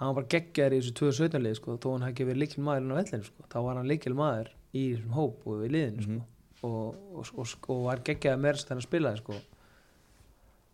Hann 0.00 0.08
var 0.14 0.22
bara 0.22 0.30
geggjaður 0.32 0.72
í 0.76 0.80
þessu 0.80 0.94
2017 0.98 1.42
lið 1.44 1.56
sko, 1.60 1.76
þó 1.78 1.92
hann 1.92 2.02
hafi 2.06 2.12
ekki 2.14 2.26
verið 2.30 2.42
líkil 2.42 2.64
maður 2.64 2.82
inn 2.84 2.92
á 2.92 2.98
vellinu 3.00 3.24
sko, 3.28 3.44
þá 3.52 3.56
var 3.66 3.74
hann 3.80 3.88
líkil 3.90 4.14
maður 4.16 4.48
í 4.74 4.84
þessum 4.96 5.16
hóp 5.16 5.46
og 5.46 5.64
í 5.64 5.68
liðinu 5.74 6.02
sko, 6.02 6.10
Mhm. 6.10 6.22
og, 6.62 6.96
og, 7.16 7.26
og, 7.38 7.54
og 7.68 7.84
var 7.86 7.96
geggjaður 8.04 8.40
meira 8.40 8.56
sem 8.58 8.68
hann 8.76 8.84
spilaði 8.84 9.18
sko. 9.22 9.34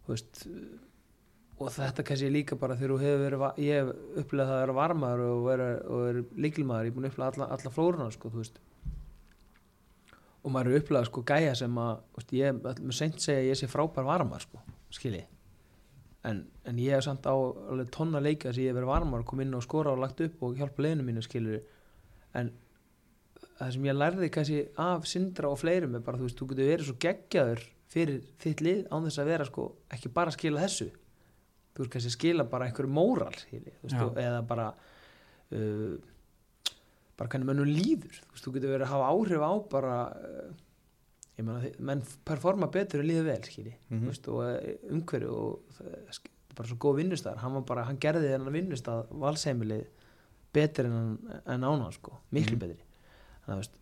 Þú 0.07 0.15
veist 0.15 0.47
og 1.57 1.70
þetta 1.73 2.05
kannski 2.05 2.28
líka 2.33 2.57
bara 2.61 2.77
þegar 2.77 3.20
verið 3.23 3.45
ég 3.65 3.78
hef 3.81 3.93
upplegað 4.23 4.51
það 4.51 4.57
að 4.57 4.62
vera 4.62 4.77
varmaður 4.77 5.23
og 5.27 5.45
vera, 5.47 5.69
vera 5.89 6.24
líkilmaður, 6.45 6.89
ég 6.89 6.93
er 6.93 6.97
búin 6.97 7.07
að 7.07 7.15
upplega 7.15 7.31
alla, 7.33 7.47
alla 7.57 7.73
flóruna 7.73 8.09
sko, 8.12 8.33
og 10.43 10.53
maður 10.53 10.73
er 10.74 10.83
upplegað 10.83 11.09
sko 11.09 11.23
gæja 11.27 11.55
sem 11.62 11.81
að 11.81 11.95
veist, 12.19 12.35
ég 12.37 12.61
með 12.61 12.99
seint 12.99 13.16
segja 13.24 13.41
að 13.41 13.49
ég 13.49 13.61
sé 13.61 13.70
frábær 13.73 14.07
varmaður 14.07 14.45
sko, 14.45 14.61
skilji. 14.99 15.24
En, 16.27 16.43
en 16.66 16.83
ég 16.83 16.93
hef 16.93 17.07
samt 17.07 17.24
á 17.24 17.35
tonna 17.95 18.20
leika 18.20 18.53
sem 18.53 18.66
ég 18.66 18.74
hef 18.74 18.77
verið 18.77 18.93
varmaður, 18.93 19.24
kom 19.31 19.43
inn 19.43 19.57
og 19.57 19.65
skora 19.65 19.95
og 19.95 20.03
lagt 20.03 20.20
upp 20.27 20.45
og 20.45 20.61
hjálpa 20.61 20.85
leiðinu 20.85 21.07
mínu 21.07 21.24
skilju 21.24 21.62
en 22.37 22.53
það 23.57 23.73
sem 23.73 23.89
ég 23.89 23.97
lærði 23.97 24.31
kannski 24.35 24.61
af 24.83 25.09
Sindra 25.09 25.49
og 25.55 25.61
fleirum 25.62 25.97
er 25.97 26.05
bara 26.05 26.20
þú 26.20 26.28
veist, 26.28 26.39
þú 26.39 26.51
getur 26.53 26.70
verið 26.70 26.89
svo 26.91 26.97
geggjaður 27.01 27.65
fyrir 27.93 28.23
þitt 28.43 28.62
lið 28.66 28.81
án 28.91 29.07
þess 29.07 29.23
að 29.23 29.31
vera 29.31 29.47
sko 29.49 29.66
ekki 29.95 30.12
bara 30.12 30.33
að 30.33 30.37
skila 30.37 30.65
þessu 30.66 30.89
þú 31.77 31.85
veist 31.85 31.93
kannski 31.93 32.11
skila 32.16 32.44
bara 32.48 32.66
einhverju 32.70 32.90
móral 32.97 33.35
og, 34.09 34.16
eða 34.23 34.43
bara 34.48 34.69
uh, 35.53 35.97
bara 37.16 37.28
hvernig 37.32 37.48
mönnum 37.48 37.69
líður 37.70 38.16
þú 38.23 38.31
veist, 38.32 38.44
þú 38.47 38.55
getur 38.57 38.73
verið 38.74 38.86
að 38.86 38.94
hafa 38.94 39.11
áhrif 39.12 39.44
á 39.44 39.53
bara 39.73 39.97
uh, 40.16 40.55
ég 41.36 41.44
meina, 41.44 41.61
þi- 41.66 41.74
menn 41.90 42.03
performa 42.24 42.70
betur 42.73 43.03
en 43.03 43.09
líður 43.11 43.28
vel 43.31 43.43
skilji, 43.44 43.74
Mhm. 43.90 44.01
þú 44.03 44.11
veist, 44.11 44.28
og 44.32 44.40
uh, 44.40 44.97
umhverju 44.97 45.36
og 45.36 45.77
það 45.77 46.32
bara 46.57 46.69
svo 46.70 46.77
góð 46.81 46.94
vinnustæðar 47.03 47.43
hann 47.44 47.65
bara, 47.69 47.82
hann 47.85 47.98
gerði 48.01 48.31
þennan 48.32 48.55
vinnustæð 48.57 49.11
valseimilið 49.20 49.82
betur 50.57 50.86
en, 50.89 51.19
en 51.44 51.66
ána 51.69 51.90
sko, 51.93 52.15
miklu 52.32 52.57
Mhm. 52.57 52.62
betri 52.65 52.85
þannig 53.44 53.53
að 53.53 53.61
veist 53.61 53.77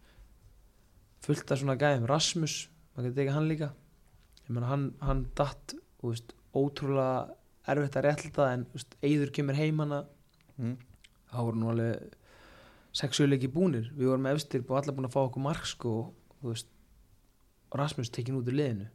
fullt 1.25 1.53
af 1.55 1.59
svona 1.62 1.77
gæðum, 1.81 2.07
Rasmus 2.11 2.57
maður 2.97 3.07
getur 3.12 3.23
ekki 3.25 3.35
hann 3.37 3.49
líka 3.49 3.69
ég 4.45 4.51
meina 4.53 4.66
hann, 4.69 4.89
hann 5.01 5.23
datt 5.39 5.75
veist, 6.03 6.35
ótrúlega 6.55 7.31
erfitt 7.70 7.97
að 7.99 8.07
réttlita 8.09 8.51
en 8.53 8.66
Eyður 9.03 9.32
kemur 9.35 9.59
heim 9.59 9.81
hana. 9.82 10.05
Mm. 10.55 10.77
þá 11.32 11.39
voru 11.43 11.59
nú 11.59 11.70
alveg 11.73 12.16
sexuleiki 12.95 13.51
búnir. 13.51 13.91
Við 13.97 14.12
vorum 14.12 14.28
efstir 14.31 14.62
og 14.69 14.77
allar 14.78 14.95
búin 14.95 15.09
að 15.09 15.16
fá 15.16 15.20
okkur 15.24 15.43
mark 15.43 15.66
sko, 15.66 15.95
og 16.45 16.65
Rasmus 17.74 18.12
tekin 18.15 18.36
út 18.39 18.47
úr 18.47 18.55
liðinu 18.55 18.86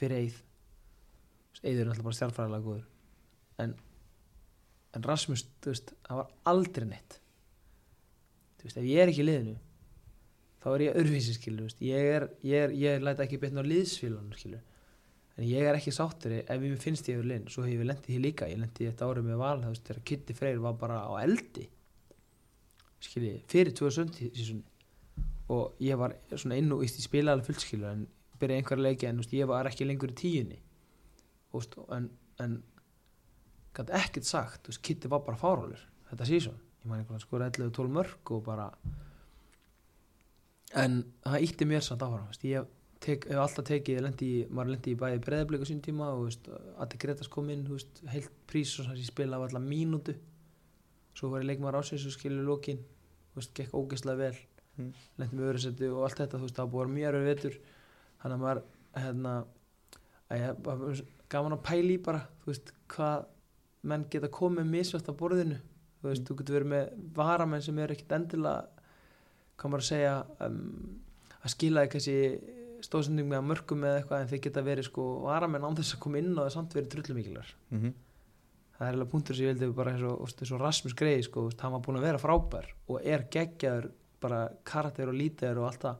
fyrir 0.00 0.24
Eyð 0.24 0.38
Eyður 1.60 1.82
er 1.84 1.90
alltaf 1.92 2.06
bara 2.06 2.16
stjálfræðilega 2.16 2.64
góður. 2.64 2.84
En, 3.60 3.74
en 4.96 5.04
Rasmus 5.04 5.44
veist, 5.66 5.92
það 6.06 6.22
var 6.22 6.30
aldrei 6.48 6.86
neitt. 6.88 7.18
Veist, 8.62 8.78
ef 8.80 8.86
ég 8.86 9.02
er 9.02 9.12
ekki 9.12 9.22
í 9.22 9.28
liðinu 9.28 9.58
þá 10.60 10.68
er 10.74 10.84
ég 10.84 10.98
örfísi 11.00 11.36
ég 11.84 12.10
er, 12.14 12.26
ég 12.44 12.64
er, 12.66 12.74
ég 12.76 13.04
læta 13.04 13.24
ekki 13.24 13.40
betna 13.40 13.64
á 13.64 13.70
liðsfélunum 13.70 14.34
skilur 14.36 14.60
en 15.40 15.46
ég 15.48 15.64
er 15.64 15.78
ekki 15.78 15.92
sáttur 15.94 16.34
ef 16.36 16.64
ég 16.66 16.80
finnst 16.82 17.06
ég 17.08 17.16
yfir 17.16 17.28
liðinu 17.30 17.52
svo 17.52 17.64
hef 17.64 17.72
ég 17.72 17.86
lendið 17.88 18.12
því 18.12 18.18
líka, 18.20 18.48
ég 18.50 18.60
lendið 18.60 18.90
þetta 18.90 19.06
árið 19.08 19.28
með 19.30 19.38
val 19.40 19.60
þú 19.62 19.70
veist, 19.72 19.84
þegar 19.86 20.02
Kitty 20.10 20.36
Freyr 20.36 20.58
var 20.60 20.74
bara 20.80 20.98
á 21.00 21.12
eldi. 21.22 21.66
Skilji, 23.00 23.36
fyrir 23.48 23.72
2017 23.78 24.34
sísunni 24.36 24.66
og 25.50 25.80
ég 25.82 25.98
var 25.98 26.14
svona 26.34 26.58
inn 26.60 26.68
og 26.74 26.84
íst 26.84 27.00
í 27.00 27.04
spila 27.06 27.32
alveg 27.32 27.48
fullt 27.48 27.64
skilur 27.64 27.88
en 27.94 28.02
byrjaði 28.40 28.60
einhverja 28.60 28.84
leiki 28.84 29.08
en 29.08 29.22
veist, 29.22 29.32
ég 29.34 29.48
var 29.48 29.68
ekki 29.70 29.88
lengur 29.88 30.12
í 30.12 30.18
tíunni. 30.20 30.58
Veist, 31.54 31.78
en, 31.96 32.10
en 32.44 32.58
gæti 33.74 33.96
ekkert 33.96 34.28
sagt, 34.28 34.68
veist, 34.68 34.82
Kitty 34.84 35.08
var 35.10 35.24
bara 35.24 35.40
fárálur 35.40 35.80
þetta 36.10 36.28
sísun, 36.28 36.60
ég 36.82 36.90
man 36.90 37.00
einhverja 37.00 37.24
skora 37.24 37.48
11-12 37.48 37.96
mörg 37.96 38.34
og 38.36 38.44
bara 38.44 38.68
en 40.78 41.00
það 41.24 41.46
ítti 41.48 41.66
mér 41.66 41.82
samt 41.84 42.04
veist, 42.04 42.44
ég 42.46 42.68
tek, 43.00 43.26
alltaf 43.32 43.66
tekið, 43.68 44.02
lendi 44.04 44.28
í, 44.28 44.40
maður 44.52 44.74
lendi 44.74 44.94
í 44.94 44.98
bæði 45.00 45.22
breðablik 45.24 45.64
á 45.64 45.70
sín 45.70 45.82
tíma 45.84 46.10
og 46.16 46.30
Adi 46.82 47.00
Gretas 47.00 47.30
kom 47.32 47.48
inn, 47.52 47.66
veist, 47.68 48.02
heilt 48.12 48.32
prís 48.50 48.74
og 48.82 48.90
ég 48.92 49.08
spila 49.08 49.38
af 49.38 49.48
allar 49.48 49.64
mínútu. 49.64 50.16
Svo 51.16 51.32
var 51.32 51.44
ég 51.44 51.50
leikmaður 51.50 51.80
ásins 51.80 52.06
og 52.06 52.14
skilur 52.14 52.46
lókin 52.46 52.80
gekk 53.56 53.74
ógeðslega 53.74 54.20
vel. 54.20 54.36
Mm. 54.78 54.92
lendi 55.18 55.36
með 55.36 55.48
örusetti 55.50 55.88
og 55.90 56.04
allt 56.06 56.20
þetta 56.22 56.38
það 56.40 56.70
búið 56.72 56.92
mjög 56.94 57.08
erfið 57.10 57.26
vetur. 57.28 57.56
Þannig 58.20 58.36
að 58.36 58.42
maður 58.44 58.60
hérna, 59.02 59.32
að 60.30 60.40
ég 60.40 61.02
gaman 61.30 61.56
að 61.56 61.64
pæla 61.66 61.92
í 61.92 61.98
bara 62.04 62.22
veist, 62.46 62.72
hvað 62.90 63.26
menn 63.90 64.06
geta 64.12 64.30
komið 64.32 64.70
misvægt 64.70 65.10
á 65.10 65.14
borðinu. 65.16 65.58
Þú 66.00 66.08
veist, 66.08 66.24
þú 66.28 66.36
getur 66.38 66.56
verið 66.58 66.72
með 66.72 66.92
varamenn 67.16 67.64
sem 67.64 67.78
er 67.80 67.92
ekkit 67.94 68.14
endilega 68.16 68.86
hvað 69.60 69.72
maður 69.72 69.84
að 69.84 69.90
segja 69.90 70.14
um, 70.46 70.60
að 71.40 71.54
skila 71.54 71.84
þig 71.84 71.92
kannski 71.94 72.16
stóðsending 72.86 73.28
með 73.30 73.44
mörgum 73.50 73.84
eða 73.84 74.00
eitthvað 74.02 74.20
en 74.24 74.28
þeir 74.32 74.42
geta 74.46 74.62
verið 74.66 74.86
sko 74.90 75.04
varamenn 75.24 75.64
án 75.66 75.76
þess 75.78 75.94
að 75.96 76.00
koma 76.04 76.18
inn 76.22 76.30
og 76.38 76.44
það 76.46 76.54
samt 76.56 76.74
verið 76.78 76.88
drullumíkilar 76.94 77.54
Mhm. 77.70 77.94
það 78.78 78.88
er 78.88 78.94
alveg 78.96 79.10
punktur 79.12 79.36
sem 79.36 79.44
ég 79.46 79.54
vildi 79.58 79.74
bara 79.76 79.92
eins 79.92 80.02
og, 80.08 80.20
eins 80.28 80.52
og 80.52 80.60
Rasmus 80.60 80.94
Grey 80.96 81.22
sko, 81.22 81.50
hann 81.60 81.72
var 81.72 81.80
búin 81.80 81.98
að 82.00 82.06
vera 82.08 82.18
frábær 82.18 82.66
og 82.88 83.00
er 83.04 83.26
geggjaður 83.30 83.90
bara 84.20 84.48
karakter 84.64 85.08
og 85.08 85.14
lítiður 85.14 85.58
og 85.58 85.66
allt 85.70 85.80
það 85.80 85.96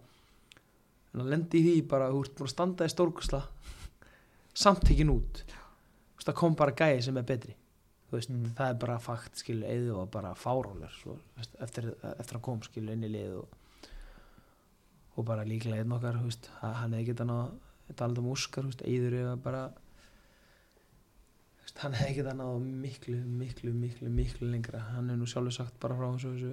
en 1.15 1.21
að 1.25 1.31
lendi 1.35 1.59
í 1.61 1.65
því 1.67 1.89
bara 1.89 2.11
þú 2.11 2.21
ert 2.25 2.35
búin 2.39 2.49
að 2.49 2.55
standa 2.55 2.85
í 2.85 2.93
stórkusla 2.95 3.43
samt 4.55 4.85
tekin 4.87 5.11
út 5.13 5.43
það 6.21 6.35
kom 6.37 6.55
bara 6.55 6.73
gæði 6.77 7.03
sem 7.03 7.17
er 7.17 7.23
betri 7.27 7.55
veist, 8.11 8.31
Mm. 8.31 8.55
það 8.59 8.69
er 8.71 8.75
bara 8.75 8.99
fakt 8.99 9.37
skilu 9.39 9.65
eða 9.67 10.11
bara 10.11 10.35
þú 10.35 11.17
veist, 11.37 11.55
eftir, 11.63 11.95
eftir 12.19 12.37
að 12.39 12.43
kom 12.43 12.61
skilu 12.63 12.93
inn 12.93 13.05
í 13.05 13.09
lið 13.13 13.37
og, 13.39 13.49
og 15.21 15.27
bara 15.29 15.45
líklega 15.47 15.83
einn 15.85 15.93
okkar 15.97 16.17
að 16.21 16.75
hann 16.81 16.97
hefði 16.97 17.11
getað 17.13 17.31
náð 17.31 17.53
talað 17.99 18.19
um 18.23 18.29
Óskar, 18.33 18.67
eður 18.87 19.17
eða 19.21 19.37
bara 19.45 19.63
veist, 21.63 21.79
hann 21.83 21.97
hefði 21.99 22.17
getað 22.21 22.37
náð 22.41 22.59
miklu, 22.85 23.17
miklu, 23.41 23.73
miklu, 23.75 24.11
miklu 24.15 24.51
lengra. 24.51 24.81
Hann 24.95 25.09
hefði 25.11 25.21
nú 25.23 25.29
sjálfur 25.31 25.57
sagt 25.57 25.79
bara 25.83 25.97
frá 25.99 26.11
þessu, 26.15 26.35
þessu 26.37 26.53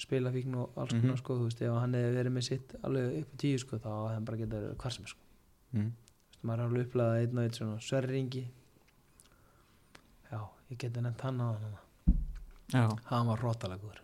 spilafíkn 0.00 0.54
og 0.56 0.78
alls 0.80 0.94
konar 0.94 1.10
Mhm. 1.12 1.18
sko, 1.20 1.36
þú 1.36 1.44
veist, 1.48 1.60
ef 1.62 1.74
hann 1.80 1.92
hefði 1.98 2.14
verið 2.16 2.32
með 2.36 2.46
sitt 2.48 2.74
alveg 2.82 3.18
upp 3.20 3.34
á 3.34 3.36
tíu 3.42 3.58
sko, 3.60 3.76
þá 3.78 3.90
hefði 3.90 4.14
hann 4.14 4.24
bara 4.30 4.38
getað 4.38 4.62
verið 4.64 4.76
hvar 4.80 4.92
sem 4.96 5.04
er 5.04 5.08
sko. 5.12 5.20
Mhm. 5.74 5.90
Þú 5.90 6.30
veist, 6.30 6.44
maður 6.44 6.58
er 6.60 6.66
alveg 6.68 6.86
upplegað 6.86 7.20
einn 7.20 7.38
og 7.38 7.44
einn 7.44 7.58
svona 7.58 7.80
sverringi 7.80 8.44
já, 10.32 10.40
ég 10.70 10.78
geti 10.78 11.00
nefnt 11.04 11.20
hann 11.20 11.40
á 11.40 11.48
hann 12.72 12.98
hann 13.10 13.26
var 13.26 13.38
rótalegur 13.44 13.98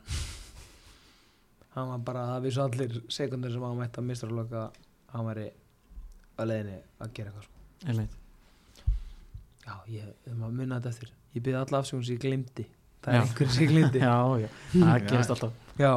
hann 1.76 1.88
var 1.92 1.98
bara 2.08 2.24
það 2.32 2.42
vissu 2.46 2.62
allir 2.64 2.94
sekundur 3.12 3.52
sem 3.54 3.62
hann 3.66 3.78
mætti 3.80 4.00
að 4.02 4.08
mistraloka 4.10 4.62
hann 5.12 5.26
var 5.28 5.40
í 5.42 5.46
að 6.38 6.48
leiðinni 6.50 6.78
að 7.04 7.12
gera 7.16 7.30
eitthvað 7.30 7.46
sko. 7.46 7.90
einmitt. 7.92 8.16
Já, 9.66 9.74
ég, 9.90 10.10
þegar 10.24 10.36
maður 10.40 10.56
munna 10.60 10.78
þetta 10.80 10.92
eftir. 10.94 11.10
Ég 11.36 11.42
byrði 11.46 11.58
alla 11.62 11.80
afsökun 11.82 12.04
sem 12.06 12.16
ég 12.16 12.22
glimti 12.22 12.66
það 13.04 13.14
er 13.14 13.20
einhver 13.24 13.48
sem 13.54 13.62
ég 13.66 13.72
glimti 13.72 14.02
já, 14.06 14.14
já, 14.42 14.48
það 14.76 15.08
gerist 15.10 15.34
alltaf. 15.36 15.52
Já, 15.80 15.92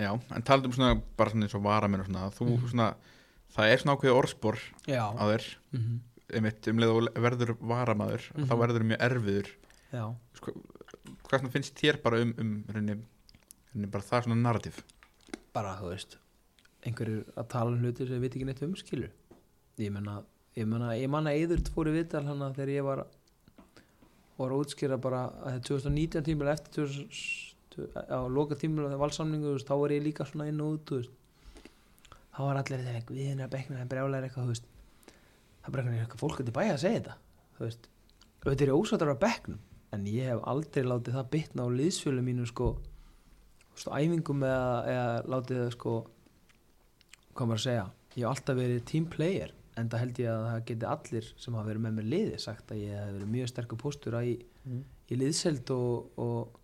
Já, 0.00 0.12
en 0.32 0.44
talað 0.46 0.68
um 0.68 0.72
svona 0.76 0.92
bara 1.18 1.32
svona 1.32 1.44
eins 1.48 1.54
og 1.58 1.64
varamenn 1.66 2.00
og 2.00 2.06
svona 2.06 2.28
þú 2.32 2.46
Mhm. 2.46 2.68
svona 2.70 2.86
það 3.56 3.72
er 3.72 3.80
svona 3.82 3.94
ákveðið 3.96 4.18
orðspor 4.20 4.58
já, 4.86 5.02
á 5.10 5.22
þér. 5.32 5.48
Mm 5.74 5.98
einmitt 6.30 6.68
um 6.70 6.78
leið 6.78 6.90
og 6.94 7.08
verður 7.24 7.50
varamaður 7.58 8.22
Mhm. 8.36 8.44
þá 8.46 8.52
verður 8.60 8.84
mjög 8.86 9.00
erfiður. 9.02 9.48
Já. 9.92 10.04
sko, 10.38 10.52
hvað 11.26 11.48
finnst 11.50 11.74
þér 11.74 11.96
bara 12.04 12.20
um, 12.22 12.30
um 12.38 12.52
rauninni, 12.70 13.02
rauninni 13.70 13.92
bara 13.92 14.06
það 14.06 14.26
svona 14.26 14.40
narrativ 14.40 14.82
bara, 15.54 15.76
þú 15.80 15.92
veist 15.92 16.18
einhverjir 16.86 17.24
að 17.36 17.48
tala 17.52 17.72
um 17.74 17.80
hluti 17.82 18.06
sem 18.06 18.16
við 18.16 18.24
veit 18.24 18.36
ekki 18.36 18.48
neitt 18.48 18.62
um 18.64 18.76
skilur. 18.78 19.10
Ég 19.80 19.92
menna, 19.92 20.20
ég 20.56 20.68
menna, 20.68 20.92
ég 20.96 21.10
manna 21.12 21.34
eður 21.36 21.60
fór 21.74 21.90
í 21.90 21.96
viðtal 21.98 22.24
hana 22.28 22.52
þegar 22.56 22.74
ég 22.74 22.86
var 22.86 23.06
var 24.40 24.54
að 24.54 24.62
útskýra 24.64 24.96
bara 24.96 25.26
að 25.44 25.58
það 25.58 25.64
2019 25.68 26.26
tímil 26.30 26.48
eftir 26.48 26.86
2000, 26.88 27.90
á 28.08 28.20
loka 28.32 28.56
tímil 28.56 28.88
á 28.88 28.96
valsamningu, 28.96 29.50
þú 29.50 29.56
veist, 29.58 29.68
þá 29.68 29.76
var 29.82 29.92
ég 29.92 30.06
líka 30.06 30.24
svona 30.24 30.48
inn 30.48 30.62
og 30.64 30.78
út, 30.78 30.94
veist. 30.96 31.16
Þá 32.30 32.40
var 32.46 32.60
allir 32.62 32.86
þetta, 32.86 33.12
við 33.12 33.32
erum 33.34 33.44
að 33.44 33.52
bekna 33.52 33.82
það 33.82 33.90
brjálæri 33.92 34.30
eitthvað, 34.30 34.54
veist. 34.54 34.70
Það 35.60 35.74
er 35.74 35.84
veginn 35.84 36.06
eitthvað 36.06 36.22
fólk 36.24 36.40
út 36.40 36.48
í 36.48 36.56
bæja 36.56 36.76
að 36.78 36.82
segja 36.86 37.02
þetta 37.02 37.18
þú 37.60 37.66
veist, 37.66 37.88
auðvitað 38.40 38.62
er 38.64 38.70
ósáttur 38.72 39.12
á 39.12 39.16
bekknum 39.20 39.58
en 39.92 40.06
ég 40.08 40.30
hef 40.30 40.38
aldrei 40.48 40.86
látið 40.86 41.16
það 41.18 41.26
bitna 41.34 41.66
á 41.68 41.76
liðsfjölu 41.76 42.22
mínu 42.24 42.46
sko 42.48 42.68
á 43.88 43.90
æfingum 44.00 44.44
eða, 44.44 44.68
eða 44.92 45.08
látið 45.32 45.62
það 45.62 45.72
sko 45.76 45.94
hvað 47.34 47.50
maður 47.50 47.60
að 47.60 47.66
segja 47.66 47.86
ég 48.16 48.22
hef 48.22 48.30
alltaf 48.30 48.58
verið 48.58 48.86
team 48.90 49.10
player 49.10 49.52
en 49.78 49.90
það 49.90 50.02
held 50.04 50.20
ég 50.20 50.30
að 50.30 50.46
það 50.46 50.64
geti 50.70 50.88
allir 50.92 51.28
sem 51.40 51.56
hafa 51.56 51.68
verið 51.70 51.84
með 51.84 51.98
mér 51.98 52.08
liði 52.14 52.40
sagt 52.42 52.72
að 52.74 52.82
ég 52.82 52.96
hef 52.98 53.12
verið 53.16 53.34
mjög 53.36 53.52
sterkur 53.52 53.80
póstur 53.80 54.16
í, 54.20 54.32
í 55.10 55.20
liðselt 55.20 55.70
og, 55.74 56.18
og 56.20 56.58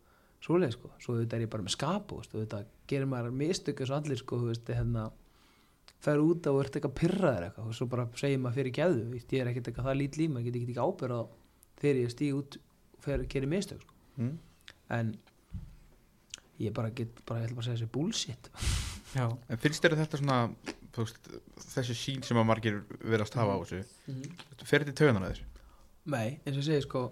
svoleið 0.44 0.74
sko, 0.76 0.90
svo 1.02 1.14
auðvitað 1.14 1.38
er 1.38 1.47
ég 1.47 1.52
bara 1.55 1.66
með 1.66 1.76
skap 1.76 2.12
og 2.12 2.26
auðvitað 2.26 2.66
gerir 2.90 3.09
maður 3.10 3.38
mistök 3.40 3.80
eins 3.80 3.93
og 3.93 4.01
allir 4.01 4.20
sko, 4.20 4.40
þú 4.43 4.51
veist, 4.51 4.74
hérna 4.74 5.06
fer 6.02 6.20
út 6.22 6.47
og 6.51 6.60
ert 6.62 6.76
eitthvað 6.76 6.97
pyrraður 7.01 7.47
eitthvað 7.47 7.70
og 7.70 7.78
svo 7.78 7.88
bara 7.90 8.06
segir 8.20 8.43
maður 8.43 8.60
fyrir 8.60 8.74
veist, 9.14 9.32
ég 9.32 9.43
er 9.43 9.51
ekkert 9.51 9.70
eitthvað 9.70 9.88
það 9.88 9.98
lít 10.02 10.18
líma, 10.20 10.43
ég 10.43 10.51
get 10.51 10.59
ekki 10.60 10.76
ábyrða 10.82 11.22
þegar 11.80 12.02
ég 12.02 12.12
stíg 12.12 12.36
út 12.36 12.59
og 13.06 13.26
gera 13.32 13.51
mistök 13.51 13.82
sko. 13.82 13.97
mm. 14.18 14.34
en 14.98 15.14
ég 16.62 16.74
bara 16.76 16.92
get, 16.96 17.20
bara, 17.28 17.42
ég 17.42 17.50
ætla 17.50 17.58
bara 17.58 17.64
að 17.64 17.68
segja 17.68 17.80
þessi 17.80 17.92
bullshit. 17.94 18.50
Já, 19.16 19.26
en 19.26 19.60
finnst 19.62 19.84
þér 19.84 19.96
þetta 20.00 20.20
svona 20.20 20.38
veist, 20.96 21.30
þessi 21.74 21.96
sín 21.96 22.24
sem 22.26 22.40
að 22.40 22.48
margir 22.48 22.80
verðast 23.04 23.36
hafa 23.36 23.56
á 23.56 23.58
þessu 23.62 24.64
fer 24.64 24.84
þetta 24.84 24.94
í 24.94 24.98
tauganar 25.00 25.26
að 25.26 25.34
þér? 25.34 25.44
Nei, 26.12 26.28
eins 26.44 26.54
og 26.54 26.60
ég 26.60 26.68
segi 26.68 26.84
sko 26.86 27.02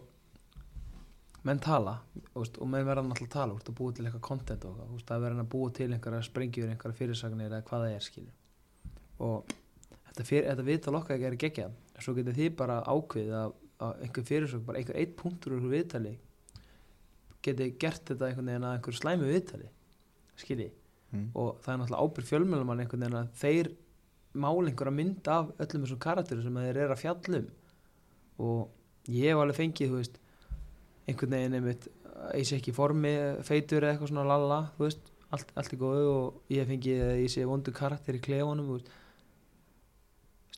menn 1.44 1.60
tala 1.60 1.98
veist, 2.32 2.56
og 2.58 2.70
menn 2.70 2.86
verða 2.88 3.04
náttúrulega 3.04 3.30
að 3.30 3.36
tala 3.36 3.58
að 3.58 3.76
búa 3.80 3.96
til 3.96 4.06
eitthvað 4.06 4.24
content 4.28 4.66
og 4.68 4.80
veist, 4.94 5.12
að 5.12 5.26
verða 5.26 5.44
að 5.44 5.50
búa 5.54 5.74
til 5.76 5.90
einhverja 5.90 6.28
sprengjur, 6.28 6.70
einhverja 6.72 7.00
fyrirsagnir 7.00 7.50
eða 7.50 7.66
hvað 7.68 7.86
það 7.86 7.96
er 7.96 8.06
skilur. 8.08 8.36
Og 9.24 9.54
þetta, 10.08 10.28
fyr, 10.30 10.48
þetta 10.50 10.68
viðtal 10.70 10.96
okkar 11.00 11.18
ekki 11.18 11.30
er 11.30 11.40
geggja 11.44 11.68
svo 12.02 12.14
getur 12.16 12.36
þið 12.36 12.54
bara 12.58 12.80
ákveðið 12.88 13.36
að, 13.38 13.58
að 13.84 14.04
einhver 14.06 14.28
fyrirsögn, 14.30 14.64
bara 14.66 14.80
einhver 14.80 14.98
eitt 15.00 15.14
punktur 15.18 15.56
úr 15.58 15.68
viðtali 15.70 16.14
geti 17.44 17.70
gert 17.80 18.04
þetta 18.10 18.28
einhvern 18.28 18.50
veginn 18.50 18.68
að 18.68 18.76
einhver 18.78 18.98
slæmi 18.98 19.30
viðtali 19.30 19.68
skilji 20.40 20.70
mm. 21.12 21.26
og 21.32 21.58
það 21.64 21.72
er 21.74 21.80
náttúrulega 21.80 22.06
ábyrg 22.08 22.30
fjölmjölumann 22.30 22.84
einhvern 22.84 23.04
veginn 23.04 23.20
að 23.20 23.34
þeir 23.42 23.72
mála 24.34 24.70
einhverja 24.70 24.94
mynd 24.94 25.30
af 25.30 25.52
öllum 25.62 25.84
þessum 25.84 26.02
karakteru 26.02 26.44
sem 26.44 26.62
þeir 26.62 26.80
eru 26.84 26.96
að 26.96 27.02
fjallum 27.04 27.50
og 28.42 29.12
ég 29.12 29.30
hef 29.30 29.42
alveg 29.42 29.60
fengið 29.60 29.92
þú 29.92 30.00
veist, 30.00 30.18
einhvern 31.06 31.36
veginn 31.36 31.58
einmitt 31.60 31.88
sé 32.48 32.58
ekki 32.58 32.74
formi, 32.74 33.14
feitur 33.46 33.84
eða 33.84 33.94
eitthvað 33.94 34.12
svona 34.12 34.26
lala, 34.26 34.60
þú 34.76 34.86
veist, 34.86 35.10
allt, 35.34 35.50
allt 35.58 35.74
er 35.74 35.80
góðu 35.80 36.10
og 36.10 36.52
ég 36.54 36.68
fengið 36.68 37.02
að 37.04 37.22
ég 37.22 37.32
sé 37.34 37.46
vondu 37.48 37.74
karakter 37.74 38.18
í 38.18 38.22
klefunum 38.24 38.70
þú 38.70 38.78
veist. 38.78 38.92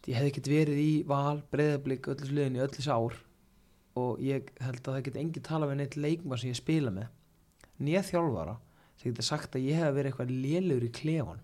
Ég 0.06 0.18
hef 0.20 0.28
ekkert 0.30 0.50
verið 0.52 0.78
í 0.78 0.90
val, 1.08 1.40
breyðablík 1.50 2.06
öllu 2.12 2.28
sliðin 2.28 2.60
í 2.60 2.62
öllu 2.62 2.76
þessi 2.76 2.92
ár 2.94 3.16
og 3.96 4.20
ég 4.20 4.50
held 4.60 4.80
að 4.82 4.94
það 4.98 5.04
get 5.08 5.18
engin 5.22 5.44
tala 5.46 5.68
við 5.70 5.78
neitt 5.80 5.96
leikmar 5.96 6.40
sem 6.40 6.50
ég 6.52 6.58
spila 6.58 6.92
með. 6.92 7.08
Nýja 7.80 8.02
þjálfara 8.10 8.56
sem 8.96 9.10
getur 9.10 9.26
sagt 9.28 9.56
að 9.56 9.66
ég 9.68 9.80
hef 9.80 9.94
verið 9.96 10.10
eitthvað 10.12 10.32
lélugur 10.32 10.86
í 10.88 10.92
klefan 10.96 11.42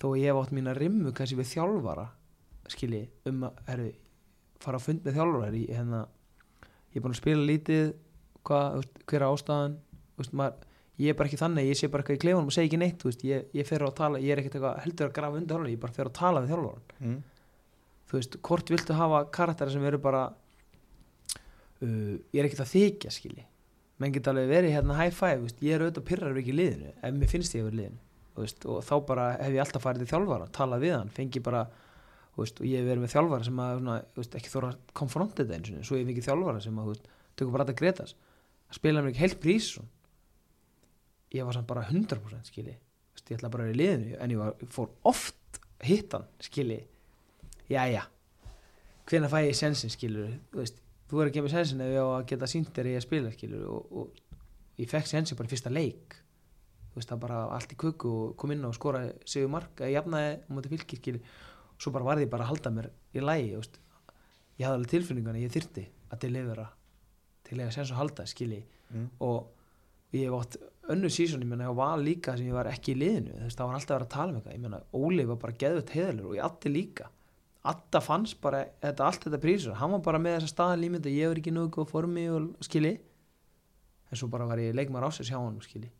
þó 0.00 0.08
að 0.10 0.18
ég 0.20 0.30
hef 0.30 0.40
átt 0.42 0.54
mína 0.56 0.74
rimmu 0.76 1.12
kannski 1.14 1.38
við 1.38 1.50
þjálfara 1.52 2.06
skilji 2.72 3.02
um 3.30 3.44
að 3.46 3.58
herri, 3.68 3.90
fara 4.64 4.80
að 4.80 4.86
fund 4.88 5.04
með 5.06 5.18
þjálfara 5.18 5.48
herri, 5.50 5.64
hérna, 5.70 6.00
ég 6.90 6.98
er 6.98 7.04
búin 7.04 7.14
að 7.14 7.20
spila 7.20 7.44
lítið 7.50 7.84
hvað, 8.44 8.70
þú 8.74 8.80
veist, 8.82 9.02
hver 9.10 9.20
er 9.20 9.26
ástæðan 9.28 9.76
veist, 10.18 10.34
maður, 10.40 10.64
ég 11.04 11.12
er 11.12 11.18
bara 11.18 11.30
ekki 11.30 11.40
þannig 11.44 11.68
ég 11.70 11.78
sé 11.78 11.90
bara 11.92 12.02
eitthvað 12.04 12.18
í 12.18 12.22
klefunum 12.24 12.50
og 12.50 12.56
segi 12.56 12.70
ekki 12.70 12.80
neitt 12.82 13.04
veist, 13.06 13.24
ég, 13.28 13.46
ég 13.54 13.68
fer 13.68 13.84
að 13.86 13.94
tala, 14.00 14.22
ég 14.22 14.34
er 14.34 14.42
ekkert 14.42 14.58
eitthvað 14.58 14.80
heldur 14.84 15.10
að 15.10 15.14
grafa 15.20 15.38
undir 15.40 15.54
þjálfara, 15.54 15.74
ég 15.76 15.82
bara 15.84 15.96
fer 15.98 16.10
að 16.10 16.16
tala 16.20 16.42
við 16.44 16.54
þjálfaran 16.54 16.90
Mm. 17.04 17.20
þú 18.10 18.18
veist, 18.18 18.36
hvort 18.48 18.70
viltu 18.74 18.94
hafa 18.98 19.20
karaktera 19.34 19.70
sem 19.74 19.84
eru 19.88 19.98
bara 20.02 20.24
uh, 21.84 22.16
ég 22.34 22.40
er 22.40 22.48
ekkert 22.48 22.64
að 22.64 22.72
þykja 22.72 23.12
skilji. 23.14 23.46
Menn 24.02 24.14
geta 24.14 24.32
alveg 24.32 24.50
verið 24.50 24.74
hérna 24.74 24.98
high 24.98 25.14
five 25.14 25.44
veist, 25.44 25.62
ég 25.62 25.76
er 25.76 25.84
auðvitað 25.84 26.08
pyrrar 26.10 26.40
ekki 26.40 26.50
í 26.50 26.58
liðinu 26.58 26.90
ef 26.98 27.14
mér 27.14 27.30
finnst 27.30 27.54
ég 27.54 27.62
að 27.62 27.68
vera 27.68 27.76
í 27.76 27.80
liðinu 27.82 28.40
veist, 28.40 28.66
og 28.66 28.80
þá 28.82 28.94
bara 29.06 29.26
hef 29.38 29.54
ég 29.54 29.62
alltaf 29.62 29.84
farið 29.84 30.02
til 30.02 30.10
þjálfara 30.10 30.48
talað 30.56 30.82
við 30.82 30.94
hann, 30.96 31.12
fengi 31.14 31.42
bara 31.44 31.60
veist, 32.34 32.58
og 32.58 32.66
ég 32.66 32.82
hef 32.82 32.88
verið 32.88 33.04
með 33.04 33.12
þjálfara 33.14 33.46
sem 33.46 33.60
að 33.62 33.76
svona, 33.78 33.98
ekki 34.40 34.50
þóra 34.50 34.72
að 34.72 34.94
konfronta 34.98 35.44
þetta 35.44 35.60
eins 35.60 35.70
og 35.70 35.86
svo 35.86 36.00
ég 36.00 36.08
hef 36.08 36.14
ekki 36.16 36.26
þjálfara 36.26 36.64
sem 36.64 36.80
að 36.82 36.96
tökur 37.38 37.54
bara 37.54 37.68
þetta 37.68 37.78
gretas 37.78 38.16
að 38.66 38.80
spila 38.80 39.04
mér 39.04 39.14
ekki 39.14 39.22
heilt 39.22 39.38
prís 39.44 39.70
ég 41.34 41.46
var 41.46 41.56
samt 41.56 41.68
bara 41.68 41.84
100% 41.88 42.50
skilji. 42.50 42.76
Ég 43.24 43.38
ætla 43.38 43.50
bara 43.50 43.64
að 43.64 43.70
vera 43.70 43.74
í 43.74 43.80
liðinu 43.80 44.18
en 44.20 44.34
ég 44.34 44.40
var, 44.40 44.56
fór 44.70 44.90
oft 45.08 45.60
hittan 45.84 46.26
skilji. 46.44 46.82
Jæja. 47.70 48.04
Hvenær 49.08 49.32
fæ 49.32 49.38
ég 49.46 49.56
sensin 49.58 49.92
skilur 49.92 50.34
þú 51.10 51.20
er 51.22 51.30
að 51.30 51.34
gefa 51.38 51.52
sensin 51.52 51.80
ef 51.84 51.92
ég 51.94 52.00
á 52.04 52.08
að 52.18 52.26
geta 52.32 52.48
sínt 52.50 52.70
þér 52.76 52.90
í 52.90 52.94
að 52.98 53.04
spila 53.06 53.32
skilur 53.34 53.64
og, 53.70 53.88
og 53.92 54.38
ég 54.82 54.90
fekk 54.90 55.06
sensin 55.10 55.38
bara 55.38 55.50
í 55.50 55.52
fyrsta 55.54 55.72
leik. 55.72 56.16
Þú 56.92 57.00
veist 57.00 57.10
það 57.10 57.22
bara 57.24 57.40
allt 57.56 57.72
í 57.74 57.78
kuku 57.80 58.10
og 58.24 58.36
kom 58.38 58.52
inn 58.54 58.64
og 58.68 58.74
skora 58.76 59.02
sigur 59.26 59.50
mark 59.50 59.80
eða 59.82 59.92
jafnaði 59.96 60.36
móti 60.54 60.70
fylki 60.72 61.00
skilur 61.00 61.34
svo 61.78 61.90
bara 61.94 62.06
varði 62.06 62.28
ég 62.28 62.30
bara 62.30 62.46
að 62.46 62.52
halda 62.54 62.70
mér 62.70 62.90
í 63.14 63.22
lægi 63.24 63.56
veist. 63.56 63.80
ég 64.58 64.66
hafði 64.68 64.76
alveg 64.78 64.90
tilfinningan 64.94 65.34
að 65.40 65.42
ég 65.44 65.54
þyrti 65.56 65.84
að 66.14 66.20
delivera 66.22 66.66
til 67.44 67.58
að 67.60 67.72
sens 67.74 67.90
að 67.90 68.00
halda 68.02 68.26
skilji 68.30 68.62
Mm. 68.94 69.06
og 69.24 69.46
ég 70.12 70.28
hef 70.28 70.34
átt 70.38 70.56
önnu 70.92 71.08
sísón, 71.10 71.40
ég 71.42 71.48
meina 71.48 71.64
ég 71.64 71.74
var 71.74 71.96
líka 71.98 72.36
sem 72.36 72.46
ég 72.46 72.52
var 72.54 72.68
ekki 72.70 72.92
í 72.92 72.98
liðinu, 73.00 73.32
þú 73.32 73.46
veist, 73.48 73.58
það 73.58 73.66
var 73.70 73.74
alltaf 73.78 73.90
að 73.90 73.96
vera 73.96 74.04
að 74.04 74.12
tala 74.12 74.28
um 74.30 74.36
eitthvað, 74.36 74.54
ég 74.54 74.60
meina 74.60 74.80
Óli 75.00 75.24
var 75.26 75.38
bara 75.40 75.56
geðvett 75.62 75.90
heðalur 75.96 76.28
og 76.28 76.34
ég 76.36 76.44
allir 76.44 76.74
líka, 76.76 77.06
Adda 77.64 78.00
fannst 78.04 78.40
bara 78.44 78.64
þetta, 78.82 79.06
allt 79.08 79.24
þetta 79.24 79.40
prísur, 79.40 79.76
hann 79.80 79.94
var 79.96 80.02
bara 80.04 80.18
með 80.20 80.38
þessa 80.38 80.52
staðalímynd 80.52 81.06
að 81.08 81.16
ég 81.16 81.30
var 81.30 81.40
ekki 81.40 81.52
góð 81.72 81.88
formi 81.88 82.24
og 82.30 82.50
skili, 82.66 82.98
en 84.10 84.20
svo 84.20 84.28
bara 84.28 84.46
var 84.50 84.60
ég 84.60 84.74
leikmar 84.76 85.06
ásins 85.08 85.30
hjá 85.32 85.38
hann 85.40 85.60
skili, 85.64 85.90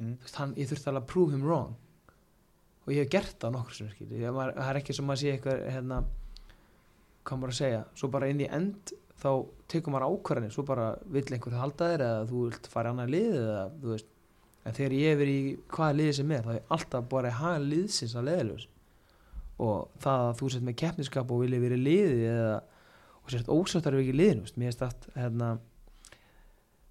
Mm. 0.00 0.16
hann, 0.34 0.54
ég 0.54 0.68
þurfti 0.70 0.88
alveg 0.88 1.02
að 1.02 1.06
prove 1.10 1.32
him 1.32 1.42
wrong. 1.44 1.74
Og 2.86 2.92
ég 2.94 3.02
hef 3.02 3.10
gert 3.10 3.34
það 3.42 3.52
nokkur 3.52 3.74
sem 3.74 3.88
maður, 4.32 4.54
það 4.56 4.68
er 4.70 4.78
ekki 4.80 4.94
sem 4.96 5.10
að 5.12 5.18
sé 5.20 5.32
eitthvað 5.34 5.64
hérna, 5.74 5.98
hvað 7.24 7.38
maður 7.40 7.52
að 7.52 7.58
segja 7.58 7.82
svo 7.94 8.08
bara 8.14 8.28
inn 8.32 8.40
í 8.40 8.48
end 8.50 8.92
þá 9.20 9.28
tekur 9.68 9.92
maður 9.94 10.14
ákvarðanir 10.14 10.54
svo 10.54 10.64
bara 10.68 10.86
vill 11.12 11.26
einhver 11.36 11.58
halda 11.60 11.90
þér 11.92 12.04
eða 12.06 12.22
þú 12.30 12.44
vilt 12.46 12.70
fara 12.72 12.90
í 12.90 12.94
annað 12.94 13.12
lið 13.14 13.36
eða 13.40 13.98
en 14.64 14.76
þegar 14.76 14.94
ég 14.96 15.12
hefur 15.14 15.32
í 15.32 15.38
hvaða 15.74 15.96
liði 15.98 16.14
sem 16.20 16.32
er 16.36 16.46
þá 16.46 16.52
er 16.54 16.62
alltaf 16.76 17.08
bara 17.12 17.32
hafa 17.40 17.62
liðsins 17.64 18.16
að 18.16 18.28
leiðilegs 18.30 18.66
og 19.60 20.02
það 20.02 20.26
að 20.26 20.36
þú 20.40 20.50
sett 20.54 20.66
með 20.66 20.78
keppniskap 20.82 21.32
og 21.32 21.42
vilja 21.44 21.62
verið 21.62 21.82
liði 21.84 22.28
eða 22.30 22.60
og 23.20 23.32
sért 23.32 23.50
ósáttar 23.52 23.96
við 23.96 24.06
ekki 24.06 24.16
liðinu 24.18 24.46
veist, 24.46 24.56
mér 24.60 24.70
er 24.70 24.76
stætt 24.76 25.08
hérna, 25.14 25.50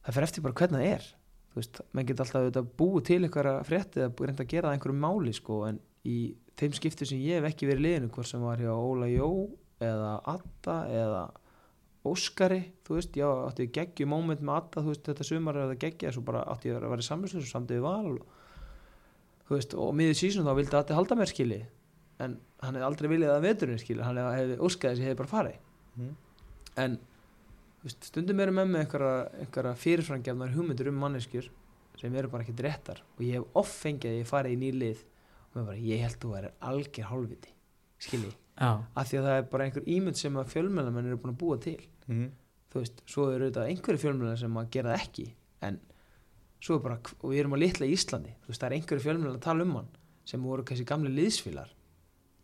það 0.05 0.17
fer 0.17 0.27
eftir 0.27 0.45
bara 0.45 0.57
hvernig 0.61 0.83
það 0.83 0.93
er. 0.93 1.07
Þú 1.49 1.59
veist, 1.59 1.81
menn 1.97 2.07
geta 2.07 2.25
alltaf 2.25 2.43
auðvitað 2.43 2.69
búið 2.79 3.05
til 3.09 3.19
einhverja 3.25 3.65
frétti 3.65 4.03
eða 4.03 4.27
reynda 4.29 4.45
að 4.45 4.51
gera 4.53 4.69
það 4.69 4.77
einhverju 4.77 4.99
máli 5.01 5.33
sko, 5.35 5.59
en 5.65 5.79
í 6.05 6.17
þeim 6.59 6.75
skiptu 6.77 7.07
sem 7.09 7.23
ég 7.25 7.39
hef 7.39 7.49
ekki 7.49 7.69
verið 7.69 7.85
liðinu 7.87 8.11
hvort 8.13 8.29
sem 8.29 8.43
var 8.45 8.61
hjá 8.61 8.71
Óla 8.75 9.09
Jó 9.09 9.29
eða 9.81 10.11
Adda 10.35 10.77
eða 10.93 11.23
Óskari, 12.09 12.61
þú 12.87 12.95
veist, 12.95 13.17
já, 13.17 13.27
átti 13.27 13.65
ég 13.65 13.73
geggju 13.75 14.05
moment 14.07 14.39
með 14.39 14.61
Adda, 14.61 14.83
þú 14.85 14.93
veist, 14.93 15.07
þetta 15.09 15.25
sumar 15.27 15.57
er 15.57 15.73
það 15.73 15.81
geggja, 15.81 16.13
svo 16.15 16.23
bara 16.29 16.45
átti 16.53 16.69
ég 16.69 16.77
að 16.77 16.93
vera 16.93 17.03
í 17.03 17.09
samlingslu 17.09 17.43
samt 17.49 17.73
við 17.73 17.81
val 17.83 18.13
og, 18.13 18.21
þú 19.49 19.57
veist, 19.57 19.75
og 19.75 19.91
miður 19.97 20.19
sísón 20.21 20.47
þá 20.47 20.53
vildi 20.61 20.79
Addi 20.79 20.95
halda 20.95 21.17
mér 21.19 21.33
skili 21.33 21.59
en 22.19 22.39
hann 22.63 22.75
hefði 22.75 22.87
aldrei 22.87 23.09
viljað 23.11 23.35
að 23.37 23.45
veturinn 23.47 23.79
skili 23.81 24.03
hann 24.03 24.17
hefði, 24.19 24.57
óskaði 24.59 24.89
þess 24.91 24.99
að 24.99 25.03
ég 25.03 25.09
hefði 25.09 25.19
bara 25.21 25.33
farið. 25.33 25.59
Mhm. 25.95 26.15
en 26.79 26.97
veist, 27.83 28.03
stundum 28.07 28.39
eru 28.39 28.51
með 28.55 28.67
mig 28.69 28.81
einhverja, 28.85 29.29
einhverja 29.43 29.75
fyrirframgefnar 29.75 30.53
hugmyndur 30.55 30.89
um 30.91 30.99
manneskjur 31.03 31.49
sem 31.99 32.15
eru 32.15 32.29
bara 32.31 32.43
ekkert 32.43 32.61
réttar. 32.63 33.01
Og 33.17 33.23
ég 33.25 33.39
hef 33.39 33.57
oft 33.59 33.75
fengið 33.83 34.11
að 34.11 34.19
ég 34.19 34.27
farið 34.29 34.53
í 34.53 34.59
ný 34.61 34.69
lið 34.79 35.01
og 35.03 35.55
mér 35.57 35.65
bara, 35.65 35.77
ég 35.77 36.03
held 36.05 36.19
þú 36.19 36.35
er 36.37 36.51
algjör 36.61 37.09
hálfviti 37.09 37.53
skilji, 37.99 38.31
já, 38.55 38.69
af 38.95 39.09
því 39.09 39.17
að 39.19 39.25
það 39.27 39.37
er 39.37 39.47
bara 39.51 39.65
einhver 39.65 39.89
ímynd 39.95 40.15
sem 40.15 40.37
að 40.39 40.51
fjölmjölamenn 40.53 41.09
eru 41.09 41.17
búin 41.19 41.33
að 41.33 41.39
búa 41.41 41.57
til. 41.59 41.79
Mhm. 42.07 42.29
þú 42.69 42.79
veist, 42.83 43.01
svo 43.09 43.31
eru 43.33 43.49
þetta 43.49 43.65
einhverju 43.65 43.99
fjölmjölar 44.03 44.37
sem 44.37 44.53
að 44.53 44.69
gera 44.69 44.93
það 44.93 45.01
ekki. 45.07 45.33
En 45.61 45.79
svo 46.61 46.75
er 46.75 46.83
bara, 46.83 46.99
og 47.23 47.31
við 47.31 47.39
erum 47.39 47.55
að 47.55 47.63
litla 47.63 47.87
í 47.87 47.95
Íslandi 47.95 48.33
þú 48.43 48.51
veist, 48.51 48.61
það 48.61 48.67
er 48.69 48.75
einhverju 48.77 49.03
fjölmjölar 49.05 49.37
að 49.39 49.45
tala 49.47 49.65
um 49.65 49.75
hann 49.79 49.87
sem 50.29 50.43
voru 50.43 50.63
kannski 50.67 50.85
gamli 50.85 51.11
liðsfélar 51.15 51.71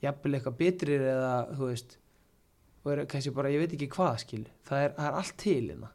jafnvel 0.06 0.34
eitthvað 0.38 0.58
betrir 0.62 1.06
eða 1.12 1.32
þú 1.52 1.70
veist 1.70 1.96
og 2.86 2.92
er 2.94 3.06
kannski 3.10 3.34
bara, 3.34 3.50
ég 3.50 3.64
veit 3.64 3.72
ekki 3.74 3.88
hvað 3.96 4.20
skil. 4.22 4.44
Það 4.68 4.84
er, 4.84 4.92
það 4.94 5.08
er 5.08 5.16
allt 5.20 5.38
til 5.42 5.62
hérna. 5.64 5.88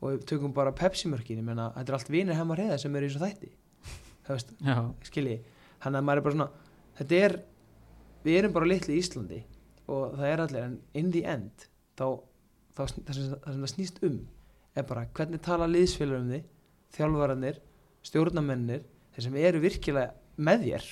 Og 0.00 0.10
við 0.10 0.26
tökum 0.28 0.52
bara 0.56 0.74
Pepsi-mörkin 0.76 1.40
ég 1.40 1.46
meina, 1.46 1.70
þetta 1.78 1.92
er 1.92 1.96
allt 1.96 2.10
vinir 2.12 2.36
hemmar 2.36 2.60
heiða 2.60 2.76
sem 2.82 2.96
eru 2.96 3.08
í 3.08 3.12
þessu 3.12 3.22
þætti. 3.24 3.50
Það 4.26 4.36
veist, 4.36 4.52
skilji 5.08 5.38
hann 5.84 5.96
að 5.96 6.06
maður 6.06 6.20
er 6.20 6.26
bara 6.26 6.36
svona 6.36 6.68
þetta 6.98 7.20
er, 7.26 7.36
við 8.24 8.38
erum 8.40 8.54
bara 8.56 8.68
litli 8.68 8.96
í 8.96 9.00
Íslandi 9.00 9.40
og 9.90 10.16
það 10.18 10.26
er 10.28 10.42
allir 10.44 10.66
en 10.66 10.76
in 11.00 11.10
the 11.14 11.22
end 11.28 11.66
þá, 11.98 12.06
þá 12.76 12.82
það, 12.82 12.92
sem, 12.92 13.04
það 13.08 13.52
sem 13.54 13.64
það 13.64 13.72
snýst 13.74 14.00
um 14.06 14.18
er 14.76 14.86
bara 14.86 15.06
hvernig 15.16 15.44
tala 15.44 15.68
liðsfélag 15.70 16.20
um 16.20 16.32
þig 16.34 16.48
þjálfararnir, 16.96 17.60
stjórnamennir 18.06 18.84
þeir 19.14 19.26
sem 19.26 19.38
eru 19.40 19.62
virkilega 19.62 20.40
með 20.40 20.66
þér 20.68 20.90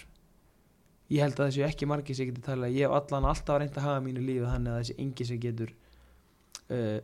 ég 1.08 1.22
held 1.24 1.38
að 1.38 1.48
þessu 1.48 1.64
ekki 1.66 1.88
margir 1.88 2.16
sem 2.16 2.28
getur 2.28 2.44
talað, 2.50 2.74
ég 2.76 2.88
hef 2.88 2.96
allan 2.98 3.28
alltaf 3.30 3.60
reynd 3.60 3.78
að 3.78 3.86
hafa 3.86 4.02
mínu 4.04 4.24
lífi 4.24 4.44
þannig 4.44 4.74
að 4.74 4.82
þessi 4.82 4.96
engi 5.04 5.26
sem 5.28 5.40
getur 5.42 5.72
uh, 6.74 6.98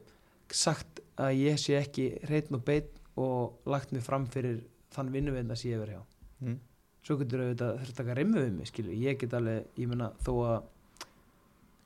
sagt 0.52 1.00
að 1.20 1.38
ég 1.40 1.58
sé 1.60 1.78
ekki 1.78 2.06
hreitn 2.26 2.58
og 2.58 2.64
beitt 2.66 3.00
og 3.20 3.70
lagt 3.70 3.94
mig 3.94 4.04
fram 4.04 4.26
fyrir 4.30 4.60
þann 4.94 5.12
vinnuveitna 5.14 5.56
sem 5.56 5.72
ég 5.72 5.82
verið 5.82 5.98
hjá. 5.98 6.04
Mhm. 6.44 6.60
svo 7.04 7.18
getur 7.20 7.40
auðvitað 7.44 7.78
þurft 7.78 7.92
að 7.92 7.98
taka 7.98 8.14
rimmu 8.16 8.38
við 8.40 8.52
mig 8.56 8.68
skilur, 8.70 8.94
ég 8.96 9.18
get 9.20 9.34
alveg, 9.36 9.66
ég 9.76 9.88
meina 9.88 10.06
þó 10.24 10.32
að 10.48 10.62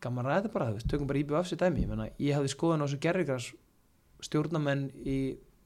gaman 0.00 0.24
ræða 0.24 0.52
bara, 0.52 0.68
veist, 0.70 0.86
tökum 0.86 1.08
bara 1.10 1.18
íbjöð 1.18 1.38
af 1.40 1.48
sér 1.48 1.58
dæmi, 1.58 1.82
ég 1.82 1.88
meina, 1.90 2.06
ég 2.22 2.36
hafði 2.36 2.52
skoðan 2.52 2.82
á 2.82 2.86
þessu 2.86 3.00
gerrigras 3.02 3.48
stjórnamenn 4.22 4.84
í 5.02 5.18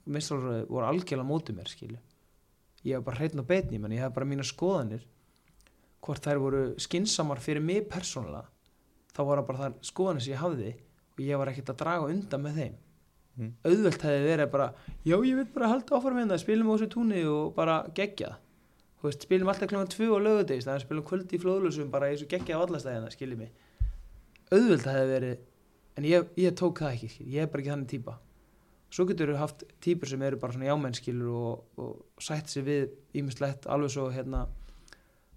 mistralröðu 0.08 0.64
voru 0.70 0.88
algjörlega 0.88 1.28
mótið 1.28 1.58
mér, 1.58 1.68
skilur 1.68 2.00
ég 2.82 2.96
hef 2.96 3.04
bara 3.04 3.20
hreitn 3.20 3.42
og 3.42 3.46
beitni, 3.46 3.76
ég 3.76 3.82
meina, 3.82 3.98
ég 3.98 4.06
hef 4.06 4.14
bara 4.16 4.28
mína 4.28 4.46
skoðanir 4.46 5.04
hvort 6.02 6.24
þær 6.24 6.40
voru 6.42 6.62
skinsamar 6.82 7.40
fyrir 7.42 7.62
mig 7.64 7.86
persónulega 7.90 8.48
þá 9.12 9.20
voru 9.28 9.44
bara 9.46 9.66
þar 9.66 9.76
skoðanir 9.84 10.24
sem 10.24 10.34
ég 10.34 10.40
hafði 10.42 10.70
og 11.12 11.20
ég 11.26 11.40
var 11.40 11.50
ekkert 11.52 11.74
að 11.74 11.82
draga 11.82 12.08
undan 12.08 12.42
með 12.46 12.58
þeim. 12.62 12.80
Mhm. 13.32 13.52
auðvelt 13.64 14.02
hefði 14.04 14.24
verið 14.28 14.48
bara 14.52 14.74
já, 15.08 15.16
ég 15.16 15.36
vil 15.36 15.46
bara 15.54 15.68
halda 15.68 15.96
áfram 15.96 16.18
hérna, 16.20 16.36
spilum 16.38 16.68
á 16.68 16.74
þessu 16.76 16.88
túnni 16.92 17.22
og 17.24 17.54
bara 17.56 17.76
gegja. 17.94 18.36
Það 19.00 19.08
veist, 19.08 19.22
spilum 19.24 19.48
alltaf 19.48 19.68
klokkan 19.70 19.88
tvö 19.88 20.08
á 20.12 20.18
lögudegis 20.20 20.66
það 20.66 20.74
er 20.74 20.84
spilum 20.84 21.06
kvöldi 21.08 21.38
í 21.38 21.40
flóðlösum 21.40 21.90
bara 21.90 22.10
í 22.10 22.16
þessu 22.16 22.28
geggja 22.28 22.58
á 22.60 22.62
allastæðina, 22.62 23.08
skiljið 23.10 23.38
mig. 23.38 23.52
Auðvöld 24.52 24.84
það 24.84 24.98
hefði 24.98 25.14
verið 25.16 25.38
en 25.96 26.04
ég, 26.04 26.28
ég 26.36 26.54
tók 26.60 26.82
það 26.84 26.92
ekki, 26.92 27.10
ég 27.24 27.40
er 27.42 27.48
bara 27.48 27.64
ekki 27.64 27.72
þannig 27.72 27.90
típa. 27.94 28.18
Svo 28.92 29.06
getur 29.08 29.32
þú 29.32 29.38
haft 29.40 29.64
típur 29.80 30.08
sem 30.12 30.22
eru 30.22 30.36
bara 30.36 30.52
svona 30.52 30.68
jámennskilur 30.68 31.32
og, 31.32 31.64
og 31.80 32.20
sætt 32.20 32.52
sér 32.52 32.66
við 32.68 32.90
ímislegt 33.16 33.64
alveg 33.64 33.94
svo 33.94 34.10
hérna 34.12 34.44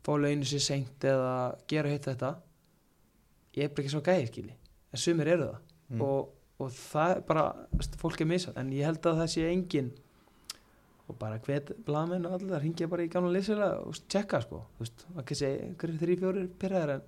fá 0.06 0.12
launinu 0.14 0.48
sér 0.48 0.64
seint 0.64 1.08
eða 1.10 1.36
gera 1.70 1.92
hitt 1.92 2.08
þetta 2.10 2.32
ég 3.56 3.68
er 3.68 3.72
bara 3.74 3.86
ekki 3.86 3.94
svo 3.94 4.04
gæði 4.06 4.30
skilji. 4.30 4.56
En 4.92 5.02
sumir 5.02 5.32
eru 5.32 5.50
það. 5.50 5.62
Mm. 5.86 6.02
og, 6.02 6.32
og 6.64 6.72
það 6.74 7.12
er 7.14 7.20
bara, 7.28 7.42
fólk 8.02 8.24
er 8.24 8.30
misað 8.30 8.56
en 8.58 8.72
ég 8.74 8.88
held 8.88 9.06
að 9.06 9.20
það 9.20 9.28
sé 9.36 9.44
engin 9.52 9.92
og 11.06 11.18
bara 11.22 11.38
hvet 11.46 11.70
blaðmenn 11.86 12.26
og 12.26 12.40
allir 12.40 12.56
það 12.56 12.64
ringja 12.64 12.88
bara 12.90 13.06
í 13.06 13.12
gamla 13.14 13.34
liðsfélag 13.36 13.84
og 13.86 14.00
tjekka 14.10 14.40
sko, 14.42 14.64
þú 14.74 14.82
veist, 14.82 15.06
það 15.12 15.28
kannski 15.30 15.52
einhverjir 15.52 16.02
þrý, 16.02 16.16
fjórir 16.24 16.48
pyrraðar 16.64 16.94
en 16.96 17.06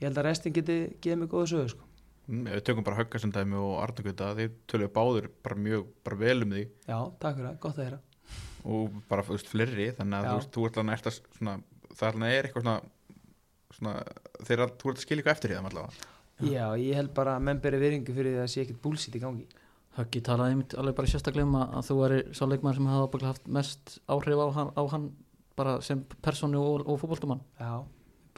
ég 0.00 0.06
held 0.08 0.22
að 0.22 0.28
restin 0.30 0.56
geti 0.56 0.78
gefið 1.04 1.20
mig 1.20 1.30
góða 1.34 1.50
sögu 1.52 1.72
sko. 1.74 1.88
Mm, 2.28 2.42
við 2.48 2.64
tökum 2.68 2.86
bara 2.88 3.00
högga 3.02 3.20
sem 3.20 3.34
dæmi 3.36 3.60
og 3.60 3.74
Arnagöta 3.82 4.32
þeir 4.38 4.54
töluðu 4.72 4.92
báður 4.96 5.28
bara 5.44 5.60
mjög 5.68 5.86
bara 6.08 6.20
vel 6.24 6.38
um 6.46 6.56
því 6.56 6.64
já, 6.64 6.98
takk 7.20 7.36
fyrir 7.36 7.50
það, 7.50 7.58
gott 7.66 7.78
að 7.78 7.84
heyra. 7.90 8.00
Og 8.68 8.96
bara 9.12 9.24
þú 9.28 9.36
veist 9.36 9.52
fleiri 9.52 9.90
þannig 10.00 10.16
að 10.16 10.24
Já. 10.24 10.30
þú 10.30 10.40
veist 10.40 10.56
þú 10.56 10.64
ert 10.68 10.80
að 10.80 11.20
svona, 11.36 11.58
það 11.98 12.10
alveg 12.12 12.34
er 12.34 12.48
eitthvað 12.48 12.64
svona, 12.64 12.76
svona 13.76 13.94
þeir 14.46 14.62
þú 14.80 14.92
ert 14.92 15.00
að 15.00 15.04
skilja 15.04 15.22
eitthvað 15.22 15.36
eftir 15.36 15.52
í 15.54 15.58
þeim 15.58 15.70
allavega. 15.70 16.10
Já. 16.38 16.66
ég 16.78 16.94
held 16.94 17.14
bara 17.16 17.34
að 17.34 17.46
menn 17.48 17.62
beri 17.62 17.80
viringu 17.82 18.14
fyrir 18.14 18.34
því 18.34 18.38
að 18.38 18.44
það 18.44 18.52
sé 18.52 18.64
ekkert 18.64 18.82
búlsitt 18.84 19.18
í 19.18 19.22
gangi. 19.22 19.46
Höggi 19.98 20.22
talaði 20.28 20.54
einmitt 20.54 20.76
alveg 20.78 20.98
bara 21.00 21.10
sérstaklega 21.10 21.48
um 21.48 21.56
að, 21.58 21.72
að 21.80 21.88
þú 21.88 21.96
væri 21.98 22.18
sá 22.38 22.42
leikmaður 22.46 22.78
sem 22.78 22.90
hefði 22.92 23.06
ábygglega 23.08 23.32
haft 23.32 23.48
mest 23.56 23.94
áhrif 24.06 24.42
á 24.42 24.46
hann, 24.54 24.70
á 24.78 24.82
hann 24.92 25.06
bara 25.58 25.72
sem 25.82 26.04
personu 26.22 26.60
og, 26.62 26.84
og 26.86 27.00
fótboltumann 27.02 27.42
já, 27.58 27.72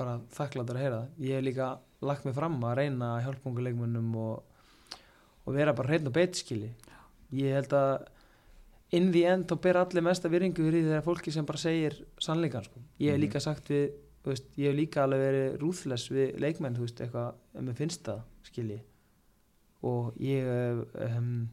bara 0.00 0.14
þakklátt 0.32 0.72
að 0.72 0.80
heyra 0.80 1.00
það. 1.02 1.10
Ég 1.26 1.36
hef 1.36 1.44
líka 1.50 1.66
lagt 2.08 2.24
mig 2.24 2.36
fram 2.38 2.56
að 2.64 2.78
reyna 2.80 3.10
að 3.18 3.26
hjálpa 3.26 3.50
ungu 3.50 3.66
leikmönnum 3.66 4.14
og, 4.22 4.62
og 5.44 5.58
vera 5.58 5.76
bara 5.76 5.92
hreinn 5.92 6.08
og 6.08 6.16
beitt 6.16 6.40
skili 6.40 6.70
ég 7.36 7.58
held 7.58 7.74
að 7.76 7.92
in 8.92 9.10
the 9.14 9.24
end 9.30 9.46
þá 9.50 9.56
ber 9.62 9.76
allir 9.84 10.02
mesta 10.02 10.28
viringu 10.32 10.64
fyrir 10.66 10.82
því 10.82 10.88
þegar 10.90 11.04
fólki 11.06 11.32
sem 11.32 11.46
bara 11.46 11.58
segir 11.62 11.94
sannleikan 12.18 12.64
sko. 12.66 12.80
ég 12.98 13.12
hef 13.12 13.18
Mhm. 13.18 13.22
líka 13.24 13.40
sagt 13.40 13.68
við 13.70 13.90
veist, 14.24 14.44
ég 14.58 14.68
hef 14.70 14.76
líka 14.76 15.04
alveg 15.04 15.20
verið 15.20 15.58
rúðles 15.62 16.08
við 16.10 16.38
leikmenn 16.40 16.74
þú 16.76 16.80
veist, 16.84 17.00
eitthvað, 17.00 17.34
ef 17.54 17.62
mér 17.62 17.74
finnst 17.78 18.02
það 18.04 18.20
skilji 18.42 18.80
og 19.82 20.14
ég 20.20 20.84
um, 21.16 21.48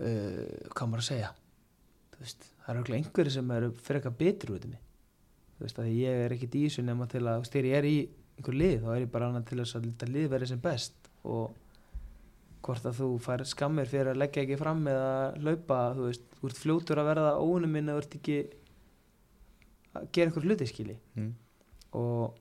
uh, 0.00 0.70
hvað 0.74 0.88
maður 0.90 1.02
að 1.02 1.08
segja 1.10 1.30
veist, 2.20 2.46
það 2.64 2.70
eru 2.72 2.78
örugglega 2.80 3.02
einhverjir 3.02 3.34
sem 3.36 3.50
eru 3.58 3.70
fyrir 3.84 4.00
eitthvað 4.00 4.18
betri 4.22 4.54
út 4.54 4.64
af 4.64 4.70
mig 4.70 4.80
þú 5.58 5.66
veist, 5.66 5.78
að 5.82 5.90
ég 5.98 6.22
er 6.24 6.34
ekki 6.36 6.48
í 6.50 6.62
þessu 6.66 6.84
nema 6.86 7.08
til 7.10 7.24
að 7.30 7.44
þegar 7.50 7.68
ég 7.70 7.78
er 7.82 7.88
í 7.90 7.96
einhver 8.38 8.58
lið 8.58 8.78
þá 8.82 8.88
er 8.94 9.02
ég 9.04 9.12
bara 9.14 9.28
annað 9.30 9.46
til 9.50 9.60
að 9.60 10.14
lið 10.14 10.30
verið 10.32 10.48
sem 10.54 10.62
best 10.64 11.10
og 11.24 11.54
hvort 12.64 12.86
að 12.88 13.00
þú 13.00 13.08
fær 13.22 13.44
skammir 13.48 13.90
fyrir 13.90 14.12
að 14.12 14.20
leggja 14.22 14.44
ekki 14.44 14.58
fram 14.60 14.84
eða 14.88 15.10
hlaupa, 15.42 15.80
þú 15.96 16.06
veist, 16.08 16.26
þú 16.38 16.50
ert 16.50 16.60
fljótur 16.62 17.00
að 17.00 17.08
verða 17.10 17.32
óunum 17.40 17.74
minn 17.76 17.90
að 17.90 17.98
þú 17.98 18.04
ert 18.04 18.16
ekki 18.18 18.38
að 19.94 20.08
gera 20.14 20.30
einhver 20.30 20.48
hluti 20.48 20.68
skili 20.70 20.96
mm. 21.14 21.32
og, 22.00 22.38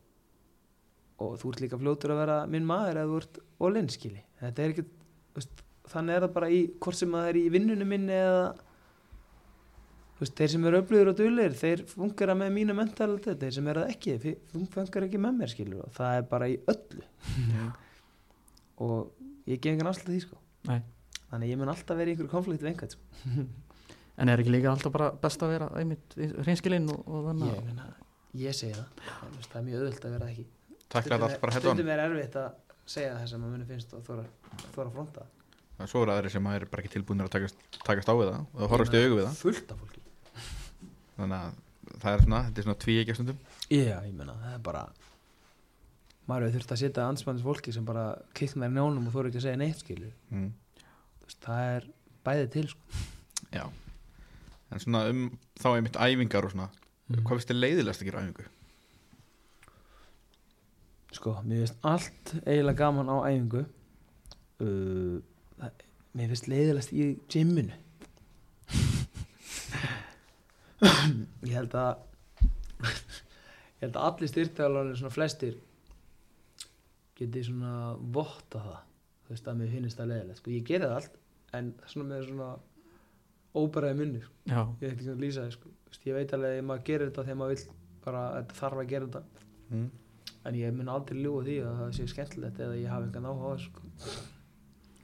og 1.24 1.34
þú 1.42 1.54
ert 1.54 1.64
líka 1.66 1.80
fljótur 1.82 2.16
að 2.16 2.22
vera 2.24 2.38
minn 2.50 2.68
maður 2.70 3.02
eða 3.02 3.12
þú 3.12 3.22
ert 3.22 3.42
all-in 3.68 3.90
skili 3.94 4.24
þetta 4.42 4.64
er 4.64 4.76
ekki, 4.76 4.86
þú 4.88 5.42
veist, 5.42 5.66
þannig 5.94 6.16
er 6.16 6.26
það 6.26 6.38
bara 6.38 6.54
í 6.54 6.62
hvort 6.86 7.00
sem 7.00 7.18
það 7.18 7.32
er 7.32 7.42
í 7.42 7.48
vinnunum 7.54 7.94
minni 7.94 8.16
eða 8.18 8.46
þú 10.14 10.24
veist, 10.24 10.36
þeir 10.40 10.54
sem 10.54 10.70
eru 10.70 10.80
öflugur 10.80 11.12
og 11.12 11.20
duðlegir, 11.20 11.58
þeir 11.60 11.86
fungera 11.90 12.38
með 12.38 12.56
mínu 12.58 12.78
mentalitet, 12.78 13.42
þeir 13.42 13.58
sem 13.58 13.70
eru 13.74 13.84
það 13.84 13.96
ekki 13.96 14.18
þeir 14.24 14.68
fungera 14.72 15.10
ekki 15.10 15.22
með 15.22 15.40
mér 15.42 15.54
skilur 15.54 15.86
og 15.88 15.96
það 15.98 16.20
er 16.20 16.28
bara 16.32 16.50
í 16.52 16.60
öllu. 16.74 17.08
Og 18.84 19.23
ég 19.50 19.62
gef 19.62 19.74
engan 19.74 19.92
afslut 19.92 20.14
því 20.14 20.22
sko. 20.24 20.40
Nei. 20.70 20.80
þannig 21.30 21.48
að 21.48 21.52
ég 21.52 21.60
mun 21.60 21.72
alltaf 21.74 21.98
vera 22.00 22.12
í 22.12 22.14
einhverju 22.14 22.32
konflikt 22.32 22.64
við 22.64 22.72
einhvern 22.72 22.94
sko. 22.94 23.46
en 24.24 24.32
er 24.32 24.44
ekki 24.44 24.54
líka 24.54 24.72
alltaf 24.72 24.94
bara 24.96 25.12
best 25.24 25.44
að 25.44 25.56
vera 25.56 25.70
einmitt 25.80 26.18
hreinskilinn 26.18 26.90
og, 26.94 27.06
og 27.10 27.30
þannig 27.30 27.54
ég, 27.54 27.64
meina, 27.68 27.88
ég 28.44 28.58
segi 28.58 28.76
það. 28.78 29.06
En, 29.14 29.38
veist, 29.38 29.50
það 29.52 29.62
er 29.62 29.66
mjög 29.70 29.82
öðvöld 29.82 30.08
að 30.08 30.18
vera 30.18 30.30
ekki. 30.34 30.46
Að 30.94 31.10
bara 31.14 31.56
hættu 31.56 31.64
stundum 31.64 31.90
er 31.90 32.04
erfitt 32.04 32.38
að 32.40 32.52
segja 32.86 33.16
það 33.18 33.30
sem 33.32 33.46
að 33.48 33.56
muni 33.56 33.68
finnst 33.68 33.96
og 33.98 34.04
þóra, 34.06 34.26
þóra 34.76 34.86
að 34.86 34.96
fronta. 34.98 35.26
Hann 35.80 35.90
Svo 35.90 36.04
eru 36.06 36.14
aðri 36.14 36.30
sem 36.30 36.48
er 36.52 36.66
bara 36.70 36.84
ekki 36.84 36.94
tilbúinir 36.94 37.28
að 37.28 37.34
takast, 37.34 37.64
takast 37.82 38.12
á 38.12 38.14
við 38.14 38.30
það 38.30 38.42
og 38.44 38.60
það 38.60 38.74
horfast 38.74 38.94
í 38.94 39.00
augu 39.02 39.16
við 39.18 39.26
það. 39.26 39.40
fullt 39.40 39.72
af 39.74 39.80
fólki. 39.82 40.04
Þannig 41.18 41.38
að 41.40 41.98
það 42.04 42.12
er 42.12 42.24
svona, 42.26 42.42
þetta 42.48 42.62
er 42.62 42.68
svona 42.68 42.82
tví 42.84 42.98
ekki 43.02 43.16
stundum. 43.18 43.40
Já, 43.74 43.96
ég 44.06 44.14
meina, 44.14 44.36
það 44.44 44.54
er 44.54 44.62
bara 44.68 44.84
maður 46.30 46.48
hefur 46.48 46.58
þurft 46.60 46.76
að 46.76 46.82
setja 46.84 47.08
anspannis 47.08 47.46
fólki 47.46 47.74
sem 47.76 47.86
bara 47.88 48.06
kiknar 48.38 48.72
í 48.72 48.76
njónum 48.78 49.08
og 49.08 49.14
þú 49.14 49.24
eru 49.24 49.32
ekki 49.32 49.42
að 49.42 49.48
segja 49.48 49.62
neitt 49.62 49.84
skilur 49.84 50.14
mm. 50.34 50.52
Það 51.44 51.62
er 51.74 51.86
bæði 52.24 52.48
til 52.54 52.66
sko. 52.72 53.04
Já 53.54 53.64
En 54.74 54.82
svona 54.82 55.06
um 55.12 55.24
þá 55.60 55.70
er 55.74 55.86
mitt 55.86 56.00
æfingar 56.00 56.48
og 56.48 56.54
svona 56.56 56.70
Hvað 57.14 57.34
finnst 57.36 57.50
þið 57.52 57.60
leiðilegast 57.60 58.04
að 58.04 58.10
gera 58.10 58.24
æfingu? 58.24 58.46
sko, 61.18 61.38
mér 61.46 61.64
finnst 61.64 61.86
allt 61.88 62.34
eiginlega 62.44 62.80
gaman 62.80 63.12
á 63.12 63.18
æfingu 63.30 63.64
uh, 63.64 65.18
það, 65.60 65.84
mér 66.18 66.32
finnst 66.32 66.50
leiðilegast 66.52 66.94
í 66.96 67.08
gymminu 67.32 67.76
ég 71.48 71.54
held 71.56 71.76
að 71.80 71.94
ég 72.84 73.86
held 73.86 73.96
að 73.96 74.08
allir 74.08 74.32
styrtaðalarnir 74.32 75.00
svona 75.00 75.16
flestir 75.16 75.54
geti 77.20 77.44
svona 77.48 77.74
votta 78.16 78.60
það 78.64 78.80
þú 79.24 79.34
veist 79.34 79.48
að 79.48 79.60
mér 79.62 79.72
finnst 79.74 79.98
það 80.00 80.10
leiðilegt 80.14 80.42
sko, 80.42 80.52
ég 80.52 80.64
geri 80.68 80.88
það 80.90 80.96
allt 81.00 81.20
en 81.54 81.74
svona 81.86 82.10
með 82.14 82.28
svona 82.30 82.50
óbæraði 83.54 83.98
munni 84.00 84.22
sko. 84.24 84.34
já, 84.50 84.60
ég 84.64 84.84
veit 84.84 84.92
ekki 84.94 85.06
svona 85.06 85.18
að 85.20 85.24
lýsa 85.24 85.44
það 85.44 85.52
sko. 85.58 85.70
Þú 85.84 85.92
veist, 85.94 86.06
ég 86.10 86.16
veit 86.18 86.34
alveg 86.34 86.58
að 86.60 86.68
maður 86.70 86.86
gerir 86.90 87.10
þetta 87.12 87.26
þegar 87.28 87.40
maður 87.44 87.54
vill 87.54 87.76
bara 88.04 88.24
þarf 88.60 88.80
að 88.84 88.88
gera 88.94 89.08
þetta 89.10 89.24
Mm. 89.74 89.90
en 90.46 90.56
ég 90.60 90.74
mun 90.76 90.90
aldrei 90.92 91.18
ljúa 91.24 91.44
því 91.46 91.54
að 91.64 91.78
það 91.80 91.92
sé 91.98 92.04
skemmtilegt 92.12 92.60
eða 92.62 92.76
ég 92.78 92.90
hafi 92.92 93.08
engan 93.08 93.26
áhuga 93.30 93.48
á 93.48 93.54
þessu 93.56 93.70
sko. 93.72 93.82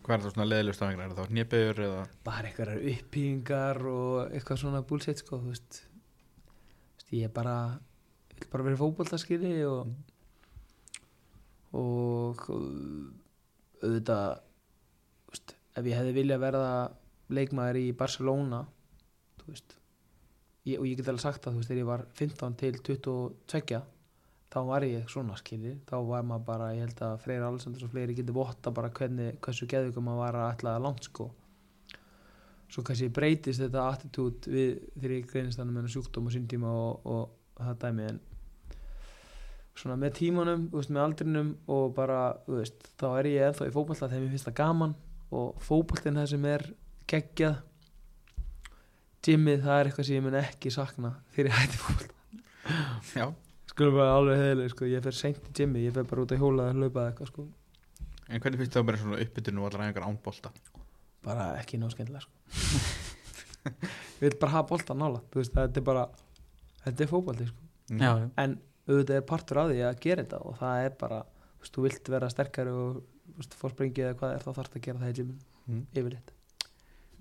Hvað 0.04 0.14
er 0.16 0.24
það 0.26 0.34
svona 0.34 0.48
leiðilegast 0.50 0.82
æfingar? 0.84 1.06
Er 1.06 1.14
það 1.16 1.20
þá 1.30 1.34
nýjabegur 1.38 1.80
eða 1.86 2.02
bara 2.28 2.50
einhverjar 2.50 2.84
uppbyggingar 2.92 3.80
og 3.94 4.34
eitthvað 4.36 4.60
svona 4.62 4.82
bullshit 4.90 5.24
sko, 5.24 5.40
veist, 5.48 5.80
ég 7.14 7.24
er 7.30 7.34
bara 7.34 7.56
vil 8.36 8.48
bara 8.52 8.64
vera 8.68 8.78
í 8.78 8.82
fótboltaskili 8.84 9.54
og 9.70 9.88
og 11.78 12.46
uh, 12.54 13.10
auðvitað 13.84 14.28
veist, 15.30 15.56
ef 15.78 15.90
ég 15.90 16.00
hefði 16.00 16.16
viljað 16.18 16.44
verða 16.48 16.74
leikmaður 17.30 17.82
í 17.84 17.88
Barcelona 17.98 18.64
veist 19.46 19.78
ég, 20.66 20.80
og 20.80 20.88
ég 20.88 20.98
get 21.00 21.10
alveg 21.12 21.24
sagt 21.24 21.46
þú 21.46 21.60
veist, 21.60 21.70
þegar 21.70 21.82
ég 21.84 21.90
var 21.90 22.06
15 22.18 22.60
til 22.60 22.80
22 22.90 23.82
þá 24.50 24.60
var 24.66 24.86
ég 24.88 25.10
svona 25.12 25.36
skili, 25.38 25.76
þá 25.86 25.98
var 26.08 26.26
maður 26.26 26.46
bara 26.48 26.72
ég 26.74 26.88
held 26.88 27.04
að 27.06 27.20
Freyr 27.24 27.46
Alessandrs 27.46 27.86
og 27.86 27.92
fleiri 27.94 28.16
geti 28.18 28.34
votta 28.34 28.74
bara 28.74 28.90
hvernig, 28.94 29.38
hversu 29.46 29.68
geðvikum 29.70 30.08
maður 30.10 30.24
var 30.24 30.38
að 30.40 30.54
ætla 30.56 30.74
að 30.76 30.86
langt 30.88 31.06
sko. 31.06 31.28
Svo 32.70 32.84
kannski 32.86 33.12
breytist 33.14 33.62
þetta 33.62 33.86
attitút 33.90 34.50
við 34.50 34.80
þegar 34.96 35.14
ég 35.16 35.30
greinist 35.30 35.62
þannig 35.62 35.78
með 35.78 35.92
sjúkdóm 35.94 36.30
og 36.30 36.34
syndíma 36.34 36.74
og, 36.82 37.06
og 37.10 37.62
það 37.62 37.80
dæmi 37.84 38.08
en 38.08 38.20
svona 39.80 39.96
með 40.00 40.14
tímanum, 40.20 40.66
veist, 40.74 40.92
með 40.92 41.04
aldrinum 41.06 41.50
og 41.72 41.94
bara, 41.96 42.20
veist, 42.52 42.90
þá 43.00 43.08
er 43.22 43.30
ég 43.32 43.46
ennþá 43.50 43.68
í 43.70 43.74
fótbolta 43.76 44.10
þegar 44.10 44.24
mér 44.26 44.34
finnst 44.36 44.50
það 44.50 44.58
gaman 44.60 44.96
og 45.40 45.60
fótboltin 45.64 46.18
það 46.20 46.28
sem 46.34 46.48
er 46.52 46.66
geggjað 47.10 47.60
gymmið, 49.26 49.62
það 49.66 49.78
er 49.82 49.90
eitthvað 49.90 50.08
sem 50.10 50.18
ég 50.20 50.26
mun 50.26 50.38
ekki 50.40 50.72
sakna 50.74 51.12
þegar 51.36 51.52
ég 51.52 51.60
hætti 51.60 51.80
fótbolta 51.84 52.16
Já 53.20 53.28
skulum 53.70 53.96
bara 53.96 54.16
alveg 54.18 54.42
heilig, 54.44 54.70
sko, 54.74 54.88
ég 54.90 55.04
fer 55.06 55.16
seint 55.16 55.40
í 55.50 55.54
gymmi 55.56 55.84
ég 55.86 55.94
fer 55.96 56.08
bara 56.10 56.24
út 56.26 56.34
að 56.36 56.42
hjóla 56.44 56.66
að 56.70 56.80
hlaupa 56.82 57.04
eða 57.04 57.12
eitthvað, 57.14 57.32
sko 57.34 57.48
En 58.30 58.42
hvernig 58.44 58.60
finnst 58.62 58.76
það 58.78 58.86
bara 58.90 59.00
svona 59.02 59.20
uppbytun 59.24 59.60
og 59.62 59.68
allar 59.70 59.86
æfingar 59.88 60.06
án 60.10 60.18
bolta? 60.26 60.52
bara 61.26 61.46
ekki 61.60 61.80
nóg 61.82 61.92
skemmtilega, 61.92 62.22
sko 62.24 62.36
ég 64.20 64.22
vil 64.24 64.36
bara 64.40 64.54
hafa 64.58 64.68
bolta 64.70 64.96
nála, 64.96 65.20
þetta 65.34 65.66
er 65.82 65.86
bara 65.88 66.04
þetta 66.86 67.04
er 67.06 67.12
fótbolti, 67.16 67.50
sko 67.52 67.66
Mm. 67.90 67.98
já, 68.06 68.10
já. 68.22 68.26
en 68.38 68.52
auðvitað 68.90 69.16
er 69.20 69.26
partur 69.30 69.58
af 69.62 69.70
því 69.72 69.80
að 69.86 70.00
gera 70.06 70.24
þetta 70.24 70.40
og 70.50 70.58
það 70.60 70.84
er 70.86 70.96
bara, 71.04 71.20
þú 71.54 71.62
veist, 71.64 71.74
þú 71.76 71.86
vilt 71.86 72.10
vera 72.16 72.30
sterkari 72.34 72.74
og, 72.74 73.00
þú 73.30 73.38
veist, 73.44 73.54
fórspringi 73.62 74.04
eða 74.06 74.18
hvað 74.20 74.36
er 74.36 74.46
þá 74.48 74.52
þarf 74.60 74.76
að 74.76 74.86
gera 74.90 75.00
það 75.06 75.14
í 75.14 75.18
gymmin, 75.22 75.40
Mm. 75.70 75.86
yfirleitt 75.94 76.32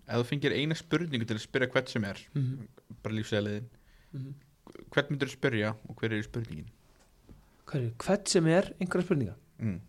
Ef 0.09 0.16
þú 0.23 0.24
fengir 0.24 0.53
eina 0.57 0.74
spurningu 0.74 1.27
til 1.28 1.36
að 1.36 1.43
spyrja 1.45 1.69
hvert 1.69 1.89
sem 1.93 2.05
er 2.05 2.19
mm 2.35 2.43
-hmm. 2.43 2.69
bara 3.03 3.15
lífsæliðin 3.15 3.66
Mm 4.12 4.20
-hmm. 4.20 4.32
hvern 4.90 5.07
myndir 5.11 5.28
þú 5.28 5.32
spyrja 5.32 5.74
og 5.89 5.97
hver 5.97 6.12
er 6.12 6.23
spurningin? 6.23 6.70
Hverju, 7.66 7.90
hvert 7.99 8.28
sem 8.28 8.47
er 8.47 8.73
einhverja 8.81 9.05
spurninga 9.05 9.35
Mm. 9.59 9.81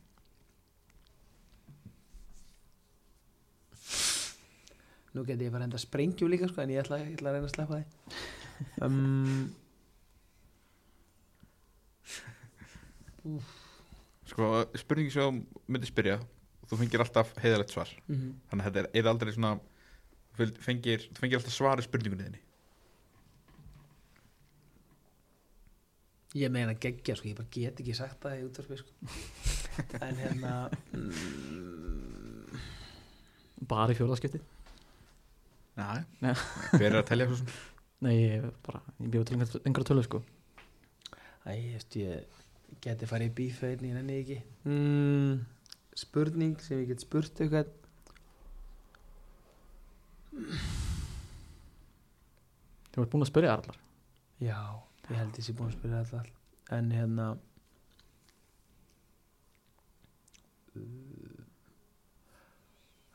nú 5.15 5.23
geti 5.25 5.45
ég 5.47 5.51
bara 5.51 5.63
enda 5.63 5.77
sprengju 5.77 6.27
líka 6.29 6.47
sko, 6.47 6.61
en 6.61 6.69
ég 6.69 6.83
ætla, 6.83 6.99
ég 7.01 7.15
ætla 7.17 7.29
að 7.31 7.33
reyna 7.33 7.47
að 7.47 7.55
sleppa 7.55 7.79
því 7.79 7.85
um, 8.85 9.55
Sko, 14.29 14.51
spurningi 14.77 15.11
sem 15.13 15.39
þú 15.41 15.63
myndir 15.67 15.89
spyrja 15.89 16.19
þú 16.69 16.77
fengir 16.83 17.01
alltaf 17.03 17.31
heiðalegt 17.41 17.73
svar. 17.73 17.89
Mm 18.07 18.15
-hmm. 18.15 18.33
þannig 18.49 18.65
að 18.65 18.73
þetta 18.73 18.79
er, 18.79 18.89
er 18.99 19.07
aldrei 19.09 19.33
svona 19.33 19.59
fengir, 20.63 20.99
þú 21.13 21.19
fengir 21.19 21.37
alltaf 21.39 21.53
svar 21.53 21.79
í 21.79 21.83
spurningunni 21.83 22.23
þinni? 22.23 22.41
Ég 26.35 26.51
meina 26.51 26.73
geggja 26.73 27.15
sko, 27.15 27.27
ég 27.27 27.35
bara 27.35 27.47
get 27.51 27.79
ekki 27.79 27.95
sagt 27.95 28.21
það 28.21 28.39
í 28.39 28.43
útvarfi 28.45 28.77
sko. 28.77 28.91
en 30.05 30.15
hérna 30.15 30.69
mm, 30.93 32.59
bara 33.67 33.93
í 33.93 33.95
fjóðaskipti 33.95 34.39
Nei, 35.79 36.03
Nei. 36.19 36.33
hver 36.75 36.91
er 36.91 36.99
að 36.99 37.07
telja 37.07 37.25
svo 37.29 37.35
sem? 37.39 37.47
Nei, 38.03 38.15
ég 38.15 38.45
bara, 38.65 38.81
ég 38.99 39.09
bjóð 39.13 39.25
til 39.25 39.35
einhver- 39.37 39.61
einhverja 39.65 39.87
tölu 39.87 40.03
sko. 40.03 40.21
Æ, 41.47 41.49
ég 41.55 41.73
veist, 41.73 41.95
ég 41.95 42.23
geti 42.83 43.09
farið 43.09 43.31
í 43.31 43.35
bíf 43.39 43.61
einnig, 43.67 43.91
en 43.93 44.01
enni 44.03 44.17
ekki? 44.21 44.39
Mm, 44.69 45.45
spurning 45.97 46.57
sem 46.63 46.83
ég 46.83 46.91
get 46.93 47.05
spurt 47.05 47.43
eitthvað. 47.43 47.71
Þú 52.89 53.03
ert 53.03 53.13
búin 53.13 53.25
að 53.25 53.31
spyrja 53.31 53.55
allar? 53.57 53.79
Já, 54.39 54.59
ég 55.09 55.15
held 55.17 55.39
ég 55.39 55.45
sé 55.45 55.55
búin 55.55 55.71
að 55.71 55.79
spyrja 55.79 56.03
alltaf 56.03 56.35
en 56.69 56.91
hérna 56.93 57.27
uh, 60.77 61.39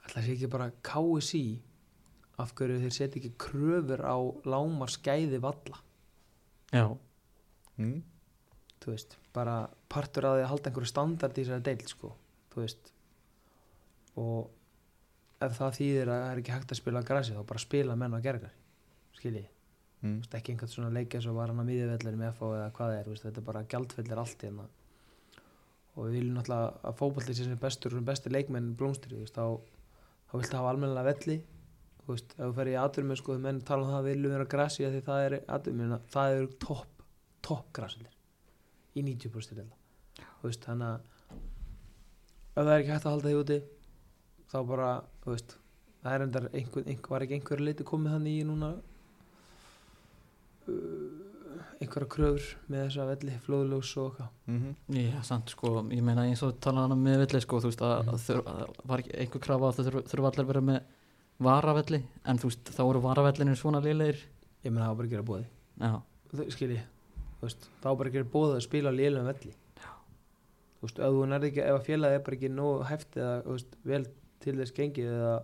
ætla 0.06 0.24
sé 0.24 0.34
ekki 0.34 0.50
bara 0.50 0.72
KSI 0.86 1.44
af 2.42 2.54
hverju 2.58 2.80
þeir 2.82 2.96
setja 2.96 3.20
ekki 3.20 3.34
kröfur 3.38 4.02
á 4.02 4.16
lámar 4.50 4.90
skæði 4.90 5.38
valla? 5.42 5.78
Já, 6.74 6.88
mm. 7.78 8.00
Þú 8.84 8.92
veist, 8.92 9.16
bara 9.34 9.54
partur 9.92 10.28
að 10.28 10.36
því 10.38 10.44
að 10.44 10.50
halda 10.52 10.70
einhverju 10.70 10.90
standard 10.90 11.38
í 11.38 11.44
þessari 11.44 11.66
deild 11.68 11.88
sko, 11.90 12.10
þú 12.52 12.60
veist. 12.60 12.92
Og 14.20 15.44
ef 15.44 15.58
það 15.58 15.78
þýðir 15.78 16.12
að 16.12 16.22
það 16.22 16.30
er 16.30 16.40
ekki 16.42 16.54
hægt 16.54 16.74
að 16.74 16.80
spila 16.80 17.02
á 17.02 17.08
grasi 17.08 17.34
þá 17.36 17.42
bara 17.48 17.62
spila 17.64 17.96
menn 17.98 18.16
á 18.16 18.20
gergar 18.24 18.54
skiljið, 19.18 19.50
Mm. 20.04 20.18
ekki 20.36 20.52
einhvern 20.52 20.68
svona 20.68 20.92
leikja 20.92 21.18
svo 21.24 21.32
var 21.32 21.48
hann 21.48 21.62
að 21.62 21.68
miðjuvellir 21.70 22.16
með 22.20 22.34
FH 22.34 22.48
eða 22.58 22.72
hvað 22.76 22.90
það 22.90 22.96
er, 22.98 23.06
veist, 23.08 23.22
þetta 23.24 23.40
er 23.40 23.46
bara 23.46 23.62
gjaldfellir 23.72 24.18
allt 24.20 24.42
hérna. 24.44 24.66
Og 25.94 26.00
við 26.04 26.16
viljum 26.18 26.34
náttúrulega 26.36 26.74
að 26.90 26.98
fótballið 26.98 27.38
sé 27.38 27.46
sem 27.46 27.62
bestur 27.62 27.96
og 27.96 28.04
besti 28.04 28.32
leikmenn 28.34 28.74
blómstri, 28.76 29.14
þú 29.14 29.22
veist, 29.22 29.38
þá 29.38 29.46
þá 30.28 30.34
viltu 30.36 30.58
hafa 30.58 30.72
almennilega 30.74 31.08
velli. 31.08 31.38
Þú 32.02 32.10
veist, 32.12 32.34
ef 32.36 32.42
þú 32.44 32.50
fer 32.58 32.72
í 32.74 32.76
aturmenn 32.82 33.20
sko, 33.22 33.38
menn 33.46 33.62
tala 33.64 33.86
um 33.86 33.94
það 33.94 34.00
að 34.02 34.08
við 34.10 34.18
viljum 34.18 34.36
vera 34.36 34.66
af 34.66 34.76
því 34.76 35.02
það 35.08 35.24
er 35.24 35.38
aturmenn, 35.56 35.96
það 36.12 36.36
eru 36.36 36.52
topp 36.66 37.04
topp 37.44 37.72
grasvellir 37.76 38.13
í 38.94 39.02
90% 39.02 39.58
til 39.58 39.68
þú 40.40 40.48
veist, 40.48 40.64
þannig 40.64 40.88
að 40.88 41.00
ef 42.54 42.62
það 42.62 42.72
er 42.74 42.80
ekki 42.80 42.92
hægt 42.94 43.06
að 43.06 43.12
halda 43.14 43.28
því 43.28 43.36
úti 43.42 43.58
þá 44.52 44.58
bara, 44.68 44.90
þú 45.24 45.30
veist 45.34 45.56
það 46.04 46.12
er 46.14 46.22
endar, 46.26 46.48
einhver, 46.52 46.84
einhver, 46.86 47.10
var 47.14 47.22
ekki 47.26 47.34
einhver 47.38 47.60
leiti 47.64 47.84
komið 47.88 48.12
hann 48.14 48.26
í 48.30 48.34
núna 48.46 48.74
uh, 50.68 50.74
einhverja 51.82 52.08
kröfur 52.10 52.46
með 52.70 52.84
þessa 52.86 53.06
velli, 53.08 53.34
flóðljós 53.44 53.90
og 54.00 54.06
eitthvað. 54.10 54.28
Mm 54.46 54.58
-hmm. 54.62 54.74
já, 55.14 55.22
samt 55.22 55.50
sko 55.50 55.72
ég 55.90 56.02
meina 56.02 56.22
eins 56.28 56.42
og 56.42 56.60
tala 56.60 56.80
hana 56.86 56.94
með 56.94 57.18
velli 57.24 57.40
sko 57.40 57.60
þú 57.60 57.70
veist 57.70 57.82
að, 57.82 57.98
Mhm. 58.04 58.08
að 58.08 58.18
þur, 58.26 58.42
að 58.44 58.74
var 58.84 58.98
ekki 58.98 59.18
einhver 59.20 59.40
krafa 59.40 59.68
að 59.68 59.74
það 59.76 59.86
þurfa, 59.86 60.02
þurfa 60.10 60.26
allir 60.30 60.44
að 60.44 60.46
vera 60.52 60.60
með 60.60 60.80
varavelli 61.40 62.02
en 62.24 62.38
þú 62.38 62.44
veist, 62.44 62.64
þá 62.76 62.82
eru 62.90 63.00
varavellinir 63.00 63.56
svona 63.56 63.80
liðlegir 63.82 64.18
ég 64.64 64.72
meina 64.72 64.86
það 64.86 64.88
var 64.88 64.96
bara 64.96 65.06
að 65.06 65.10
gera 65.10 65.22
bóði 65.22 65.46
já, 65.80 66.02
skil 66.50 66.70
ég, 66.70 66.82
þú 66.82 66.93
veist, 67.48 67.68
þá 67.82 67.88
bara 67.92 68.10
að 68.10 68.16
gera 68.18 68.30
bóði 68.34 68.56
að 68.58 68.64
spila 68.66 68.92
á 68.92 68.98
lélum 68.98 69.28
velli. 69.30 69.54
Þú 70.80 70.88
veist, 70.88 70.98
ef 71.00 71.14
þú 71.16 71.26
nærði 71.30 71.50
ekki, 71.52 71.62
ef 71.64 71.78
að 71.78 71.86
félagi 71.88 72.18
er 72.18 72.24
bara 72.26 72.36
ekki 72.38 72.50
nógu 72.52 72.84
hæft 72.90 73.16
eða, 73.20 73.36
veist, 73.48 73.76
vel 73.88 74.02
til 74.44 74.56
þess 74.60 74.74
gengið 74.76 75.12
eða, 75.14 75.34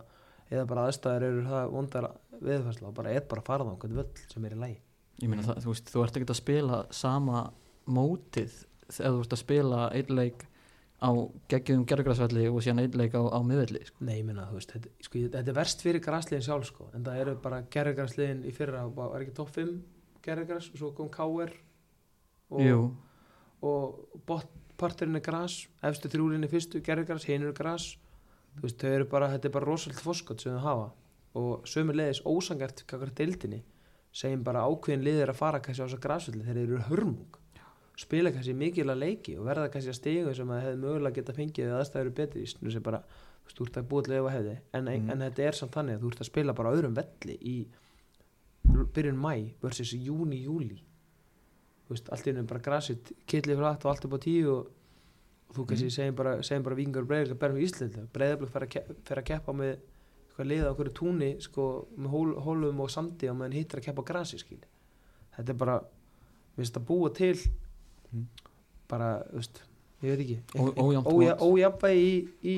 eða 0.51 0.66
bara 0.68 0.86
aðstæður 0.90 1.27
eru 1.31 1.44
það 1.48 1.70
vondar 1.77 2.09
viðfærsla 2.40 2.89
og 2.90 2.94
bara 2.98 3.14
er 3.16 3.24
bara 3.31 3.40
að 3.44 3.48
fara 3.48 3.64
þá 3.64 3.72
einhvern 3.74 3.98
völl 4.01 4.24
sem 4.35 4.44
er 4.48 4.56
í 4.56 4.60
lægi 4.60 4.77
ég 5.20 5.28
meina 5.32 5.44
það, 5.47 5.59
þú 5.64 5.72
veist, 5.74 5.90
þú 5.94 6.02
ert 6.05 6.18
ekki 6.20 6.28
að 6.32 6.39
spila 6.40 6.78
sama 6.97 7.40
mótið 7.89 8.55
þegar 8.90 9.14
þú 9.16 9.22
ert 9.24 9.35
að 9.36 9.40
spila 9.43 9.81
einn 9.97 10.14
leik 10.18 10.44
á 11.01 11.10
geggjum 11.48 11.86
gerðugræsvelli 11.89 12.44
og 12.51 12.60
síðan 12.64 12.82
einn 12.85 12.97
leik 13.01 13.16
á, 13.16 13.22
á 13.24 13.40
miðvelli 13.40 13.81
sko. 13.89 14.05
Nei, 14.05 14.18
ég 14.18 14.27
minna, 14.28 14.44
þú 14.51 14.59
veist, 14.59 14.72
þetta, 14.77 14.90
sko, 15.06 15.22
þetta 15.32 15.52
er 15.55 15.56
verst 15.56 15.85
fyrir 15.85 16.02
græsliðin 16.05 16.44
sjálf, 16.44 16.66
sko, 16.68 16.89
en 16.97 17.06
það 17.06 17.20
eru 17.22 17.35
bara 17.40 17.62
gerðugræsliðin 17.72 18.43
í 18.44 18.52
fyrra, 18.52 18.82
bara- 18.93 19.14
var 19.14 19.24
ekki 19.24 19.36
topp 19.39 19.55
5 19.56 19.70
gerðigras 20.27 20.68
og 20.74 20.77
svo 20.82 20.90
kom 20.98 21.09
KR 21.09 21.55
og, 22.51 22.94
og 23.62 24.20
botparturinn 24.27 25.16
er 25.16 25.20
gras 25.24 25.66
efstu 25.82 26.09
þrjúlinni 26.09 26.48
fyrstu 26.51 26.81
gerðigras, 26.82 27.24
hinn 27.28 27.43
eru 27.43 27.52
gras. 27.55 27.97
Þú 28.56 28.62
veist, 28.66 28.78
þau 28.82 28.90
eru 28.97 29.05
bara, 29.06 29.28
þetta 29.31 29.47
er 29.48 29.52
bara 29.55 29.66
rosalega 29.68 30.01
foskot 30.02 30.40
sem 30.43 30.52
þau 30.56 30.64
hafa. 30.64 30.89
Og 31.39 31.66
sömur 31.70 31.94
leiðis 31.94 32.22
ósangart 32.27 32.82
kakar 32.90 33.12
deildinni 33.14 33.62
segjum 34.12 34.43
bara 34.43 34.64
ákveðin 34.66 35.05
liðir 35.06 35.31
að 35.31 35.36
fara 35.39 35.60
kannski 35.62 35.82
á 35.82 35.86
þessa 35.86 36.01
grasvöldi 36.02 36.43
þegar 36.43 36.56
þeir 36.59 36.72
eru 36.72 36.81
hörmung. 36.89 37.36
Spila 38.01 38.32
kannski 38.35 38.55
mikilvæg 38.56 38.97
leiki 38.98 39.36
og 39.39 39.44
verða 39.47 39.68
kannski 39.70 39.93
að 39.93 39.98
stigu 40.01 40.35
sem 40.35 40.51
að 40.51 40.62
hefði 40.64 40.81
mögulega 40.82 41.14
geta 41.20 41.32
fengið 41.36 41.66
eða 41.68 41.78
aðstæður 41.85 42.01
eru 42.09 42.14
betri. 42.18 42.43
Snú 42.51 42.72
sem 42.72 42.82
bara 42.82 43.02
þú 43.05 43.44
veist, 43.47 43.56
þú 43.60 43.66
ert 43.68 43.77
að 43.78 43.89
búið 43.93 44.05
til 44.09 44.16
efa 44.18 44.31
hefði. 44.35 44.56
En, 44.74 44.85
Mhm. 44.85 45.10
en 45.10 45.18
þetta 45.28 45.47
er 45.47 45.52
samt 45.52 45.72
þannig 45.77 45.94
að 45.94 46.01
þú 46.02 46.10
ert 46.10 46.20
að 46.20 46.31
spila 46.32 46.52
bara 46.55 46.72
öðrum 46.74 46.94
velli 46.97 47.36
í 47.39 47.56
byrjun 48.94 49.16
mæ 49.20 49.35
versus 49.62 49.93
júni, 49.94 50.43
júli 50.44 50.81
þú 50.81 50.89
veist, 51.90 52.08
allt 52.14 52.26
einu 52.30 52.42
bara 52.48 52.60
grasið 52.64 53.12
kitli 53.26 53.56
frætt 53.58 53.84
og 53.84 53.90
allt 53.92 54.04
upp 54.08 54.16
á 54.16 54.20
tíu 54.24 54.50
og, 54.54 54.66
og 55.50 55.56
þú 55.56 55.64
kannski 55.70 55.90
segjum 55.90 56.16
bara, 56.18 56.36
bara 56.66 56.78
vingar 56.78 57.04
breyðar 57.08 57.34
að 57.34 57.40
berðum 57.42 57.60
í 57.60 57.66
Íslandi 57.68 58.04
breyðarblik 58.14 58.52
fer 59.08 59.18
að 59.22 59.24
keppa 59.32 59.52
með 59.52 59.78
liða 60.40 60.70
hverju 60.72 60.92
túni 60.96 61.30
sko, 61.44 61.64
með 62.00 62.08
hól, 62.14 62.30
hólum 62.40 62.78
og 62.80 62.88
sandi 62.90 63.28
og 63.28 63.36
meðan 63.36 63.52
hittir 63.58 63.80
að 63.82 63.90
keppa 63.90 64.04
grasi 64.08 64.38
skil 64.40 64.60
þetta 65.36 65.52
er 65.52 65.58
bara 65.60 65.74
veist 66.56 66.76
að 66.80 66.86
búa 66.88 67.10
til 67.14 67.36
Mm. 68.10 68.24
bara, 68.90 69.22
veist, 69.30 69.60
ég 70.02 70.16
veit 70.16 70.20
ekki 70.24 70.38
Ó- 70.58 70.74
ójafnt 70.82 71.06
ója, 71.06 71.34
mót. 71.36 71.42
ójafnvægi 71.46 72.08
í, 72.08 72.16
í 72.42 72.54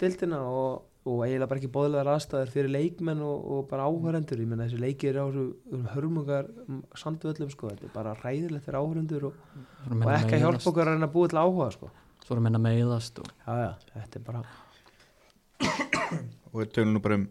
dildina 0.00 0.40
og, 0.44 0.82
og 1.10 1.24
eiginlega 1.24 1.50
bara 1.50 1.60
ekki 1.60 1.72
bóðlegar 1.74 2.10
aðstæður 2.14 2.52
fyrir 2.54 2.72
leikmenn 2.74 3.22
og, 3.26 3.48
og 3.54 3.64
bara 3.70 3.88
áhörendur 3.90 4.42
ég 4.42 4.50
menna 4.50 4.68
þessi 4.68 4.80
leikir 4.84 5.18
á 5.18 5.24
þessu 5.26 5.44
um 5.76 5.88
hörmungar 5.94 6.50
sandvöllum 7.02 7.50
sko, 7.52 7.72
þetta 7.72 7.88
er 7.88 7.94
bara 7.94 8.14
ræðilegt 8.20 8.66
fyrir 8.66 8.80
áhörendur 8.80 9.28
og, 9.30 9.42
og 9.86 9.94
menn 9.96 10.08
að 10.08 10.16
ekki 10.20 10.38
að 10.38 10.44
hjálpa 10.46 10.70
okkur 10.70 10.84
að 10.86 10.92
reyna 10.94 11.08
að 11.10 11.14
búa 11.16 11.32
til 11.32 11.42
áhuga 11.42 11.68
sko. 11.76 11.90
svo 12.26 12.40
menn 12.40 12.60
að 12.60 12.66
meiðast 12.68 13.22
og 13.22 13.30
já, 13.34 13.52
já, 13.64 13.70
þetta 13.96 14.20
er 14.20 14.26
bara 14.30 14.44
og 16.50 16.58
við 16.60 16.72
tölum 16.76 16.96
nú 16.96 17.02
bara 17.04 17.20
um 17.20 17.28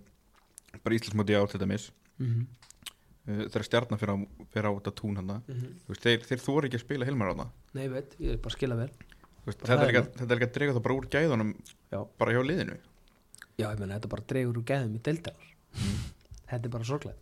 bara 0.84 0.95
Íslandsmóti 0.95 1.38
á 1.38 1.43
þetta 1.49 1.68
mis 1.69 1.91
mm 2.18 2.27
-hmm. 2.27 3.49
þegar 3.49 3.65
stjarnar 3.68 3.99
fyrir 3.99 4.14
á, 4.15 4.18
fyrir 4.53 4.69
á 4.69 4.72
þetta 4.77 4.95
tún 4.95 5.15
hann 5.15 5.41
veist, 5.88 6.03
þeir, 6.03 6.19
þeir 6.27 6.39
þú 6.45 6.57
ekki 6.64 6.77
að 6.80 6.85
spila 6.85 7.06
Hilmar 7.06 7.31
á 7.31 7.35
það 7.39 7.49
nei, 7.73 7.88
veit, 7.88 8.15
ég 8.19 8.31
er 8.34 8.38
bara 8.38 8.53
að 8.53 8.57
skila 8.57 8.76
vel. 8.76 8.91
Veist, 9.45 9.60
þetta, 9.60 9.84
er 9.84 9.89
ekki, 9.89 9.99
að- 9.99 10.31
er 10.31 10.47
að 10.47 10.53
drega 10.53 10.73
það 10.73 10.84
bara 10.84 10.95
úr 10.95 11.07
gæðunum 11.10 11.56
Já. 11.91 11.99
bara 12.18 12.31
hjá 12.31 12.41
liðinu 12.43 12.77
já, 13.60 13.65
ég 13.68 13.80
menna, 13.81 13.98
þetta 13.99 14.11
bara 14.15 14.27
dregur 14.31 14.60
úr 14.61 14.68
gæðum 14.72 14.95
í 14.95 15.02
dildanar 15.03 15.49
þetta 16.49 16.64
er 16.65 16.73
bara 16.77 16.88
sorglega 16.88 17.18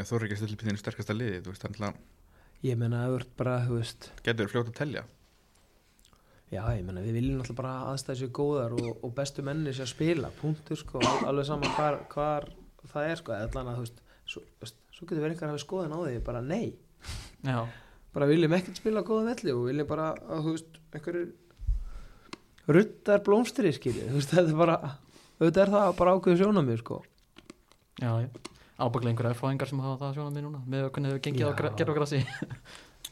en 0.00 0.08
þú 0.08 0.16
er 0.18 0.24
ekki 0.26 0.36
að 0.36 0.40
stilla 0.42 0.56
upp 0.56 0.62
í 0.64 0.68
þínu 0.70 0.80
sterkasta 0.82 1.14
liði 1.16 1.40
þú 1.44 1.52
veist, 1.52 1.64
þannig 1.66 1.82
að 1.88 1.98
ég 2.68 2.78
menna, 2.80 3.02
það 3.06 3.16
er 3.18 3.26
bara, 3.42 3.56
þú 3.66 3.78
veist 3.80 4.06
getur 4.26 4.48
fljótt 4.52 4.70
að 4.72 4.78
telja? 4.78 5.02
Já, 6.52 6.62
ég 6.76 6.82
menna, 6.84 7.00
við 7.04 7.14
viljum 7.16 7.38
náttúrulega 7.40 7.58
bara 7.62 7.74
aðstæða 7.92 8.18
sér 8.20 8.30
góðar 8.36 8.74
og, 8.76 8.88
og 9.04 9.12
bestu 9.16 9.44
menni 9.44 9.72
sér 9.72 9.86
að 9.86 9.92
spila, 9.94 10.30
punktur, 10.40 10.76
sko, 10.80 11.00
al- 11.00 11.22
alveg 11.30 11.46
saman 11.48 11.72
hvar, 11.76 11.96
hvar 12.12 12.48
það 12.92 13.06
er, 13.08 13.20
sko, 13.22 13.32
allan 13.36 13.70
að, 13.72 13.78
þú 13.78 13.84
veist, 13.86 14.02
svo, 14.34 14.42
svo 14.92 15.06
getur 15.08 15.22
verið 15.24 15.32
einhver 15.36 15.48
að 15.48 15.54
hafa 15.54 15.62
skoðan 15.64 15.94
á 15.96 15.98
því, 16.02 16.18
bara 16.28 16.42
nei, 16.44 16.66
já, 17.48 17.58
bara 18.12 18.28
viljum 18.28 18.56
ekkert 18.58 18.80
spila 18.82 19.00
á 19.00 19.08
góðan 19.08 19.30
velli 19.32 19.54
og 19.56 19.64
viljum 19.70 19.88
bara, 19.94 20.10
að, 20.28 20.44
þú 20.44 20.54
veist, 20.58 20.78
einhverjir 20.92 21.30
ruttar 22.68 23.22
blómstri, 23.26 23.72
skiljið, 23.74 24.08
þú 24.12 24.20
veist, 24.20 24.32
þetta 24.36 24.52
er 24.54 24.60
bara, 24.62 24.78
auðvitað 25.40 25.62
er 25.64 25.72
það 25.74 25.96
bara 25.98 26.14
ákveðu 26.16 26.40
sjónamið, 26.42 26.78
sko. 26.84 27.02
já, 27.98 28.12
ábygglega 28.82 29.12
einhverja 29.12 29.34
erfáingar 29.34 29.70
sem 29.70 29.82
hafa 29.82 29.98
það 30.06 30.16
sjónað 30.16 30.36
mér 30.36 30.46
núna 30.46 30.62
með 30.70 30.86
hvernig 30.94 31.12
þau 31.12 31.22
gengið 31.26 31.44
á 31.44 31.50
Já. 31.50 31.56
gra- 31.58 31.74
gerðugrassi 31.80 32.22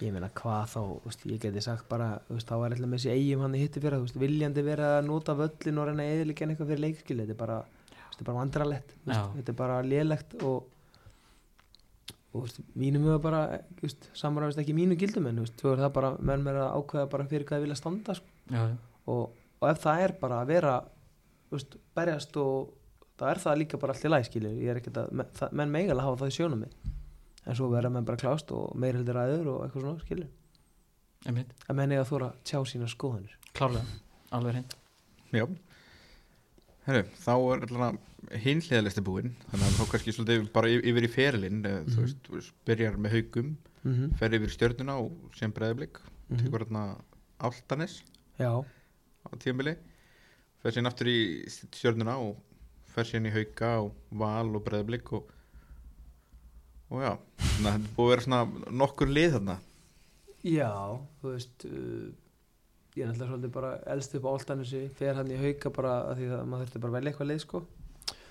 Ég 0.01 0.15
meina, 0.15 0.31
hvað 0.33 0.71
þá, 0.73 0.81
veist, 1.05 1.25
ég 1.29 1.41
geti 1.43 1.61
sagt 1.61 1.85
bara, 1.91 2.07
veist, 2.31 2.49
þá 2.49 2.55
er 2.57 2.73
alltaf 2.73 2.89
með 2.89 3.03
þessi 3.03 3.11
eigum 3.13 3.43
hann 3.45 3.57
í 3.59 3.61
hitti 3.61 3.83
fyrir, 3.85 4.01
veist, 4.01 4.17
viljandi 4.17 4.63
verið 4.65 4.93
að 4.97 5.09
nota 5.11 5.35
völlin 5.37 5.81
og 5.83 5.89
reyna 5.91 6.07
eðilega 6.09 6.47
eitthvað 6.47 6.71
fyrir 6.71 6.83
leikskili, 6.87 7.27
þetta 7.27 7.35
er 7.35 7.41
bara, 7.43 7.59
bara 8.23 8.37
vandralett, 8.39 8.95
þetta 9.05 9.53
er 9.53 9.59
bara 9.59 9.77
lélegt 9.85 10.39
og, 10.41 10.71
og, 12.33 12.49
mínum 12.81 13.05
við 13.11 13.19
bara, 13.27 13.43
samræðist 14.17 14.63
ekki 14.63 14.79
mínu 14.79 14.97
gildum 15.01 15.29
en, 15.29 15.43
þú 15.43 15.45
veist, 15.45 15.59
þú 15.61 15.75
það 15.83 15.93
bara, 15.99 16.15
menn 16.31 16.47
mér 16.49 16.63
að 16.63 16.73
ákveða 16.81 17.29
fyrir 17.35 17.49
hvað 17.51 17.61
þið 17.61 17.67
vilja 17.69 17.81
standa, 17.83 18.17
sko, 18.17 18.65
og, 19.11 19.39
og 19.61 19.69
ef 19.71 19.83
það 19.83 20.01
er 20.05 20.13
bara 20.21 20.41
að 20.43 20.47
vera, 20.55 20.75
þú 21.51 21.57
veist, 21.59 21.77
berjast 21.95 22.37
og 22.37 22.73
það 23.21 23.31
er 23.35 23.39
það 23.45 23.59
líka 23.61 23.79
bara 23.81 23.93
allt 23.93 24.05
í 24.05 24.09
læg, 24.09 24.25
skilju, 24.31 24.51
ég 24.63 24.71
er 24.71 24.77
ekkert 24.81 24.97
að, 25.03 25.25
það, 25.37 25.53
menn 25.53 25.71
megalega 25.75 26.07
hafa 26.07 26.21
það 26.25 26.33
í 26.33 26.37
sjónum 26.39 26.65
en 27.47 27.55
svo 27.57 27.69
verða 27.73 27.91
menn 27.93 28.05
bara 28.05 28.17
klást 28.21 28.51
og 28.53 28.75
meir 28.77 28.95
heldur 28.97 29.17
aður 29.17 29.47
og 29.55 29.65
eitthvað 29.65 29.83
svona, 29.83 30.01
skilju 30.05 30.29
einmitt, 31.27 31.51
að 31.69 31.77
menn 31.77 31.93
eiga 31.93 32.01
að 32.05 32.09
þóra 32.15 32.29
að 32.31 32.39
tjá 32.49 32.59
sína 32.65 32.87
skoðanir. 32.89 33.35
Klárlega. 33.53 33.85
Alveg 34.33 34.53
hreint. 34.55 34.75
Já. 35.37 35.45
Herru, 36.87 37.03
þá 37.21 37.33
er 37.37 37.65
alltaf 37.67 37.99
hinliðalisti 38.45 39.03
búinn 39.05 39.35
þannig 39.51 39.67
að 39.67 39.75
þá 39.77 39.91
kannski 39.93 40.15
svolítið 40.17 40.47
bara 40.55 40.71
yf- 40.73 40.87
yfir 40.91 41.05
í 41.07 41.11
ferilinn 41.13 41.61
mm 41.61 41.75
Mhm. 41.81 41.91
þú 41.93 42.01
veist, 42.05 42.19
þú 42.27 42.35
veist, 42.39 42.53
byrjar 42.67 42.97
með 42.97 43.11
haugum 43.17 43.57
mm 43.85 43.93
-hmm. 43.95 44.17
fer 44.19 44.31
yfir 44.31 44.49
í 44.49 44.55
stjörnuna 44.57 44.95
og 44.99 45.13
sem 45.37 45.53
breðablik 45.53 46.01
Mhm. 46.31 46.39
tekur 46.45 46.61
hérna 46.65 46.97
Áltanes 47.41 48.03
já, 48.39 48.65
á 49.27 49.31
tíðanbili 49.37 49.75
fer 50.61 50.75
síðan 50.75 50.91
aftur 50.91 51.11
í 51.11 51.19
stjörnuna 51.51 52.17
og 52.21 52.39
fer 52.91 53.09
síðan 53.09 53.31
í 53.31 53.35
hauka 53.35 53.75
og 53.85 54.17
val 54.23 54.49
og 54.57 54.65
breðablik 54.67 55.13
og, 55.17 55.29
og 56.91 57.05
já 57.05 57.13
þannig 57.13 57.69
að 57.71 57.77
þetta 57.77 57.95
búið 57.97 58.07
að 58.07 58.13
vera 58.13 58.27
svona 58.27 58.73
nokkur 58.81 59.13
lið 59.13 59.37
þarna. 59.37 59.57
Já, 60.41 60.73
þú 61.21 61.35
veist 61.35 61.67
uh, 61.69 62.07
ég 62.97 63.05
er 63.05 63.11
náttúrulega 63.11 63.31
svolítið 63.31 63.53
bara 63.57 63.73
elst 63.95 64.17
upp 64.17 64.27
á 64.27 64.33
Áltanessi, 64.33 64.81
fer 64.97 65.19
hann 65.19 65.33
í 65.33 65.41
hauka 65.41 65.73
bara 65.75 65.97
að 66.11 66.23
því 66.23 66.31
að 66.37 66.47
maður 66.49 66.65
þurfti 66.65 66.83
bara 66.85 66.97
velja 66.97 67.13
eitthvað 67.13 67.31
leið 67.31 67.43
sko. 67.45 67.63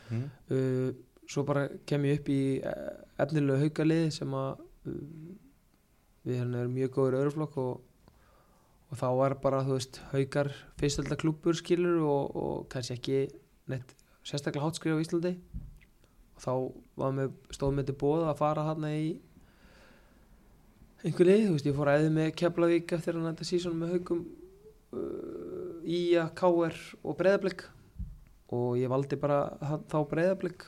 Mm. 0.10 0.24
uh, 0.56 0.90
svo 1.30 1.44
bara 1.46 1.68
kem 1.86 2.08
ég 2.10 2.20
upp 2.20 2.32
í 2.34 2.42
uh, 2.66 2.96
efnilegu 3.22 3.68
haukalið 3.68 4.08
sem 4.16 4.34
að 4.34 4.64
uh, 4.90 5.04
við 6.26 6.42
hérna 6.42 6.64
erum 6.64 6.74
mjög 6.74 6.96
góður 6.96 7.20
öðruflokk 7.20 7.60
og, 7.62 7.84
og 8.90 8.98
þá 8.98 9.08
var 9.20 9.38
bara 9.44 9.64
þú 9.66 9.78
veist 9.78 10.02
haukar 10.14 10.52
fyrstalda 10.80 11.18
klúpur 11.20 11.58
skilur 11.58 12.02
og, 12.02 12.36
og 12.36 12.68
kannski 12.74 12.98
ekki 12.98 13.20
neitt 13.70 13.94
sérstaklega 14.26 14.66
hátskrif 14.66 14.98
á 14.98 15.04
Íslandi. 15.04 15.34
Og 16.40 16.44
þá 16.44 17.10
með, 17.16 17.34
stóð 17.54 17.76
með 17.78 17.90
til 17.90 17.98
bóða 18.02 18.32
að 18.32 18.40
fara 18.42 18.66
hérna 18.70 18.92
í 18.96 19.10
einhver 21.06 21.30
lið, 21.30 21.46
þú 21.46 21.56
veist, 21.56 21.70
ég 21.70 21.78
fór 21.78 21.92
æðið 21.94 22.14
með 22.18 22.30
Keflavík 22.42 22.94
eftir 22.98 23.16
hann 23.16 23.30
þetta 23.30 23.48
sísón 23.48 23.78
með 23.80 23.94
haukum 23.96 24.24
uh, 24.92 25.90
Ía, 25.90 26.26
KR 26.36 26.76
og 27.04 27.18
Breiðablик 27.20 27.66
og 28.56 28.80
ég 28.80 28.92
valdi 28.92 29.20
bara 29.22 29.44
þá 29.92 30.00
Breiðablik 30.10 30.66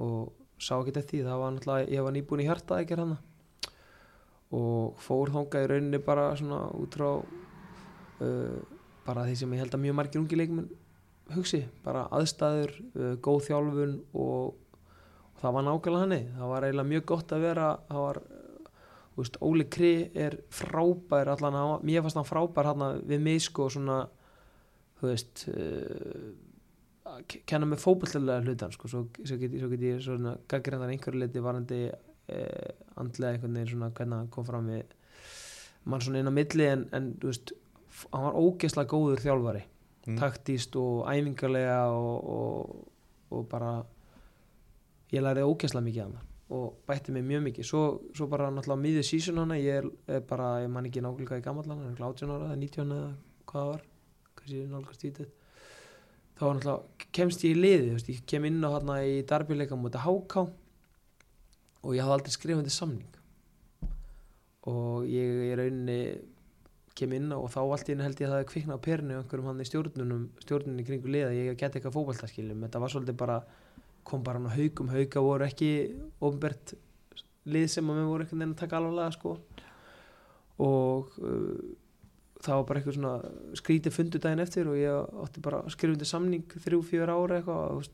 og 0.00 0.32
sá 0.60 0.74
ekki 0.78 0.96
eftir 0.96 1.20
því, 1.20 1.26
það 1.28 1.42
var 1.42 1.54
náttúrulega 1.54 1.92
ég 1.94 2.06
var 2.06 2.16
nýbúin 2.16 2.42
í 2.42 2.48
hjarta 2.48 2.80
ekki 2.82 2.98
hana 2.98 3.20
og 4.56 4.98
fór 5.00 5.30
þangað 5.30 5.64
í 5.64 5.70
rauninni 5.70 6.00
bara 6.02 6.26
svona 6.38 6.64
út 6.74 6.96
frá 6.98 7.10
bara 9.06 9.24
því 9.28 9.36
sem 9.40 9.54
ég 9.56 9.62
held 9.64 9.76
að 9.76 9.84
mjög 9.86 9.96
margir 10.00 10.20
ungi 10.22 10.38
leikmenn 10.40 10.70
hugsi, 11.34 11.62
bara 11.84 12.08
aðstæður 12.16 12.72
uh, 12.98 13.14
góð 13.22 13.44
þjálfun 13.46 13.94
og, 14.18 14.52
og 15.30 15.40
það 15.42 15.56
var 15.56 15.66
nákvæmlega 15.68 16.04
hannig 16.04 16.28
það 16.36 16.52
var 16.52 16.66
eiginlega 16.66 16.90
mjög 16.92 17.04
gott 17.12 17.34
að 17.36 17.44
vera 17.46 17.68
það 17.88 18.04
var, 18.06 18.20
veist, 19.20 19.40
Óli 19.46 19.66
Kri 19.70 19.92
er 20.26 20.38
frábær 20.54 21.30
allan, 21.36 21.58
mér 21.86 22.02
fannst 22.04 22.18
hann 22.18 22.28
frábær 22.28 22.70
hann 22.72 22.86
við 23.08 23.22
mig 23.24 23.42
sko 23.46 23.68
svona 23.72 24.00
þú 25.00 25.08
veist 25.12 25.46
uh, 25.54 26.30
að 27.10 27.24
ke- 27.30 27.42
kenna 27.48 27.66
með 27.70 27.82
fótballlega 27.86 28.44
hlutan 28.44 28.74
sko, 28.74 28.90
svo, 28.90 29.06
svo 29.24 29.38
get, 29.40 29.54
ég 29.56 30.02
svona 30.04 30.36
gaggrindan 30.50 30.92
einhverju 30.92 31.22
leiti 31.24 31.42
varandi 31.42 31.80
eh, 31.88 32.74
andlega 33.00 33.34
einhvern 33.34 33.56
veginn 33.56 33.72
svona 33.72 33.88
hvernig 33.96 34.18
hann 34.20 34.28
kom 34.34 34.46
fram 34.46 34.68
við 34.70 34.92
mann 35.90 36.04
svona 36.04 36.20
inn 36.20 36.30
á 36.30 36.34
milli 36.36 36.68
en, 36.68 36.84
en 36.94 37.08
þú 37.22 37.30
veist, 37.32 37.54
hann 38.12 38.26
var 38.28 38.40
ógeðslega 38.40 38.90
góður 38.94 39.22
þjálfari 39.24 39.66
Mm. 40.00 40.16
taktíst 40.16 40.76
og 40.80 41.04
æfingarlega 41.12 41.90
og, 41.92 42.28
og, 42.34 42.86
og 43.36 43.48
bara 43.50 43.82
ég 45.12 45.20
lærið 45.20 45.44
ógeðslega 45.44 45.84
mikið 45.84 46.04
af 46.06 46.14
hann 46.14 46.28
og 46.50 46.78
bætti 46.88 47.12
mig 47.12 47.22
mjög 47.22 47.42
mikið. 47.44 47.66
Svo, 47.68 47.82
svo 48.16 48.26
bara 48.26 48.48
náttúrulega 48.50 48.80
miðið 48.80 49.04
sísun 49.06 49.38
hana 49.38 49.58
ég 49.60 49.82
er, 49.82 49.90
er 50.08 50.24
bara, 50.26 50.62
ég 50.64 50.72
man 50.72 50.88
ekki 50.88 51.02
nákvæmlega 51.04 51.28
hvað 51.28 51.42
ég 51.42 51.44
gammal 51.44 51.68
hann 51.68 51.84
er 51.92 52.00
18 52.00 52.32
ára 52.32 52.48
eða 52.48 52.56
19 52.62 52.96
eða 52.96 53.12
hvað 53.52 53.68
var 53.74 53.84
kannski 54.40 54.64
nálgastítið 54.72 55.28
þá 56.40 56.42
var 56.46 56.58
náttúrulega 56.58 57.12
kemst 57.20 57.44
ég 57.44 57.52
í 57.54 57.60
liði 57.60 57.92
veist, 57.92 58.10
ég 58.10 58.24
kem 58.26 58.48
inn 58.48 58.64
á 58.64 58.70
hann 58.72 58.90
í 59.04 59.20
darbileika 59.28 59.78
mútið 59.78 60.06
HK 60.08 60.46
og 61.84 61.94
ég 61.94 62.02
hafði 62.02 62.16
aldrei 62.16 62.34
skrifað 62.34 62.64
undir 62.64 62.74
samning. 62.74 63.14
Og 64.72 65.06
ég 65.12 65.44
í 65.44 65.54
rauninni 65.60 66.00
kem 67.00 67.16
inn 67.16 67.32
og 67.36 67.48
þá 67.52 67.58
allt 67.62 67.90
henni 67.90 68.06
held 68.06 68.20
ég 68.20 68.28
að 68.28 68.34
það 68.34 68.42
hefði 68.42 68.50
kviknað 68.52 68.78
á 68.78 68.86
perinu 68.86 69.16
einhverjum 69.18 69.50
hann 69.50 69.64
í 69.64 69.68
stjórnunum 69.68 70.28
stjórnunni 70.44 70.86
kringu 70.86 71.10
liða, 71.10 71.32
ég 71.36 71.58
geti 71.58 71.80
eitthvað 71.80 71.96
fótballtaskilum 71.96 72.64
þetta 72.66 72.82
var 72.84 72.94
svolítið 72.94 73.18
bara, 73.22 73.40
kom 74.06 74.24
bara 74.26 74.40
hann 74.40 74.52
á 74.52 74.56
haugum 74.56 74.92
hauga 74.92 75.24
voru 75.24 75.48
ekki 75.48 75.70
ofnbært 76.20 76.76
lið 77.48 77.68
sem 77.72 77.88
að 77.90 78.00
mér 78.00 78.08
voru 78.08 78.24
einhvern 78.24 78.42
veginn 78.42 78.54
að 78.54 78.60
taka 78.62 78.78
alvarlega 78.80 79.14
sko. 79.16 79.36
Og 80.60 81.14
uh, 81.24 81.70
það 82.44 82.58
var 82.58 82.68
bara 82.68 82.80
eitthvað 82.80 82.98
svona 82.98 83.56
skrítið 83.60 83.96
fundu 83.96 84.20
daginn 84.20 84.44
eftir 84.44 84.68
og 84.68 84.78
ég 84.80 85.16
átti 85.24 85.42
bara 85.44 85.62
undir 85.64 86.08
samning 86.08 86.54
þrjú, 86.64 86.82
fjör 86.88 87.12
ára 87.12 87.40
eitthvað 87.40 87.90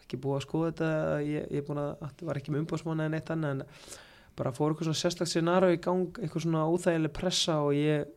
ekki 0.00 0.20
búið 0.20 0.38
að 0.38 0.46
skoða 0.46 0.70
þetta 0.70 0.92
ég, 1.26 1.50
ég 1.54 1.72
er 1.74 1.82
að, 1.82 2.22
var 2.26 2.40
ekki 2.40 2.54
með 2.54 2.64
umbóðsmanna 2.64 3.08
en 3.08 3.18
eitt 3.18 3.32
annað 3.32 3.52
en 3.54 3.64
bara 4.38 4.52
fór 4.54 4.72
eitthvað 4.72 4.90
svona 4.90 5.02
sérstakt 5.02 5.32
scenario 5.32 5.74
í 5.74 5.82
gang 5.82 6.18
eitthvað 6.20 6.46
svona 6.46 6.66
óþægileg 6.70 7.12
pressa 7.16 7.58
og 7.64 7.74
ég 7.76 8.08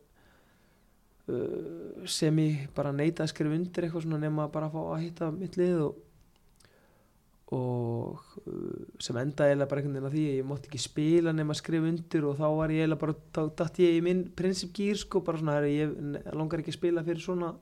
uh, 1.28 2.06
sem 2.06 2.40
ég 2.42 2.66
bara 2.76 2.94
neita 2.94 3.24
að 3.24 3.32
skrifa 3.34 3.58
undir 3.58 3.86
eitthvað 3.86 4.06
svona 4.06 4.22
nema 4.22 4.48
bara 4.52 4.70
að 4.70 4.76
fá 4.76 4.82
að 4.86 5.04
hitta 5.04 5.30
mitt 5.34 5.58
lið 5.60 5.86
og 5.88 6.02
og 7.54 8.22
uh, 8.48 8.84
sem 9.02 9.16
enda 9.20 9.46
eiginlega 9.46 9.68
bara 9.70 9.82
einhvern 9.82 9.98
veginn 9.98 10.08
að 10.08 10.16
því 10.16 10.24
ég 10.38 10.46
mátti 10.48 10.70
ekki 10.70 10.80
spila 10.80 11.34
nema 11.36 11.52
að 11.54 11.60
skrifa 11.60 11.90
undir 11.90 12.26
og 12.28 12.38
þá 12.38 12.46
var 12.56 12.72
ég 12.72 12.84
eiginlega 12.84 13.02
bara 13.02 13.16
þá 13.36 13.42
datt 13.60 13.80
ég 13.84 13.98
í 13.98 14.02
minn 14.04 14.22
prinsipgýr 14.38 15.00
sko 15.02 15.20
bara 15.26 15.40
svona 15.40 15.58
herri, 15.58 15.74
ég 15.76 15.92
langar 16.32 16.62
ekki 16.62 16.72
að 16.72 16.78
spila 16.78 17.04
fyrir 17.04 17.22
svona 17.22 17.52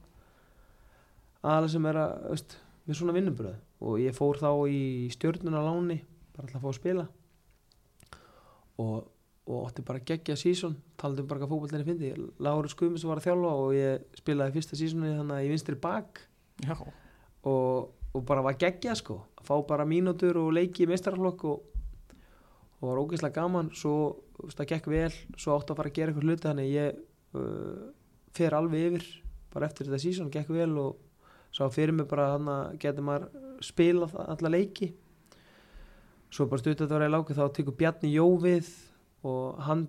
aðalega 1.42 1.72
sem 1.74 1.88
er 1.90 1.98
að 1.98 2.14
veist, 2.30 2.56
með 2.86 3.00
svona 3.00 3.16
vinnubröð 3.16 3.58
og 3.82 3.98
ég 4.02 4.16
fór 4.16 4.38
þá 4.38 4.50
í 4.70 4.82
stjörnuna 5.16 5.64
láni 5.66 5.98
bara 6.36 6.46
alltaf 6.46 6.60
að 6.60 6.64
fá 6.64 6.70
að 6.70 6.78
spila 6.78 7.08
og, 8.82 9.08
og 9.48 9.66
átti 9.68 9.84
bara 9.86 10.02
geggja 10.06 10.36
sísón 10.38 10.76
taldi 11.00 11.22
um 11.22 11.28
bara 11.30 11.42
hvað 11.42 11.52
fótbollinni 11.54 11.86
fyndi 11.86 12.12
Láru 12.42 12.70
Skumis 12.70 13.06
var 13.08 13.20
að 13.20 13.28
þjálfa 13.28 13.52
og 13.64 13.74
ég 13.76 14.06
spilaði 14.18 14.56
fyrsta 14.56 14.78
sísónu 14.78 15.14
þannig 15.18 15.36
að 15.36 15.44
ég 15.46 15.54
vinstri 15.54 15.78
bak. 15.82 16.22
Og, 17.48 17.90
og 18.14 18.26
bara 18.28 18.44
var 18.46 18.58
geggja 18.60 18.94
sko. 18.98 19.18
Að 19.40 19.48
fá 19.48 19.54
bara 19.72 19.88
mínútur 19.88 20.38
og 20.42 20.52
leiki 20.54 20.84
í 20.84 20.90
meistarflokk 20.90 21.46
og, 21.50 21.64
og 22.80 22.86
var 22.86 23.02
ógeðslega 23.02 23.40
gaman. 23.40 23.72
Svo 23.74 23.96
það 24.52 24.68
gekk 24.74 24.90
vel. 24.92 25.10
Svo 25.36 25.56
átti 25.56 25.74
að 25.74 25.80
fara 25.80 25.92
að 25.92 25.98
gera 25.98 26.12
eitthvað 26.12 26.28
hluti 26.28 26.48
þannig 26.48 26.70
ég 26.72 27.00
uh, 27.38 27.90
fer 28.36 28.56
alveg 28.56 28.88
yfir 28.90 29.08
bara 29.52 29.68
eftir 29.68 29.88
þetta 29.88 30.00
sísón, 30.00 30.30
gekk 30.32 30.52
vel 30.54 30.70
og 30.80 31.00
sá 31.52 31.66
fyrir 31.72 31.92
mig 31.96 32.08
bara 32.08 32.32
þannig 32.36 32.54
að 32.54 32.76
getur 32.80 33.04
maður 33.04 33.48
spilað 33.62 34.14
alla 34.24 34.52
leiki 34.52 34.88
svo 36.32 36.48
bara 36.48 36.62
stutt 36.62 36.80
þetta 36.80 36.96
var 36.96 37.06
í 37.06 37.12
lágu 37.12 37.36
þá 37.36 37.44
tekur 37.52 37.76
Bjarni 37.76 38.12
Jó 38.14 38.26
við 38.40 38.70
og 39.28 39.60
hann 39.66 39.86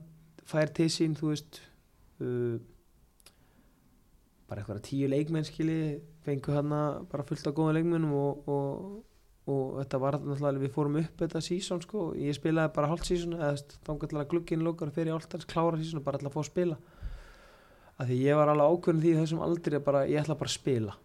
fær 0.47 0.71
til 0.75 0.89
sín 0.91 1.15
þú 1.15 1.31
veist 1.31 1.61
uh, 2.21 2.59
bara 4.49 4.61
eitthvað 4.61 4.83
tíu 4.85 5.07
leikmenn 5.09 5.47
skili 5.47 5.79
fengu 6.25 6.55
hann 6.55 6.73
bara 7.11 7.25
fullt 7.27 7.47
af 7.47 7.55
góða 7.57 7.77
leikmennum 7.77 8.11
og, 8.17 8.49
og, 8.51 8.97
og 9.49 9.77
þetta 9.79 10.01
var 10.03 10.19
náttúrulega 10.19 10.63
við 10.65 10.75
fórum 10.75 10.99
upp 11.01 11.23
þetta 11.23 11.43
sísón 11.43 11.81
sko 11.83 12.09
ég 12.19 12.35
spilaði 12.37 12.75
bara 12.75 12.91
hálft 12.91 13.07
sísón 13.07 13.37
eða 13.39 13.55
þá 13.87 13.93
gætla 14.03 14.27
glugginn 14.31 14.67
lókar 14.67 14.91
fyrir 14.93 15.15
áltans 15.15 15.47
klára 15.49 15.79
sísón 15.79 16.03
og 16.03 16.07
bara 16.07 16.21
að 16.21 16.35
fá 16.35 16.43
að 16.43 16.51
spila. 16.51 16.77
Af 17.93 18.07
því 18.09 18.19
ég 18.23 18.37
var 18.37 18.49
alveg 18.49 18.71
ákveðin 18.73 19.01
því 19.03 19.11
í 19.11 19.17
þessum 19.21 19.41
aldrei 19.45 19.77
að 19.77 19.83
bara, 19.85 20.05
ég 20.09 20.23
ætla 20.23 20.37
bara 20.37 20.49
að 20.49 20.55
spila. 20.57 20.95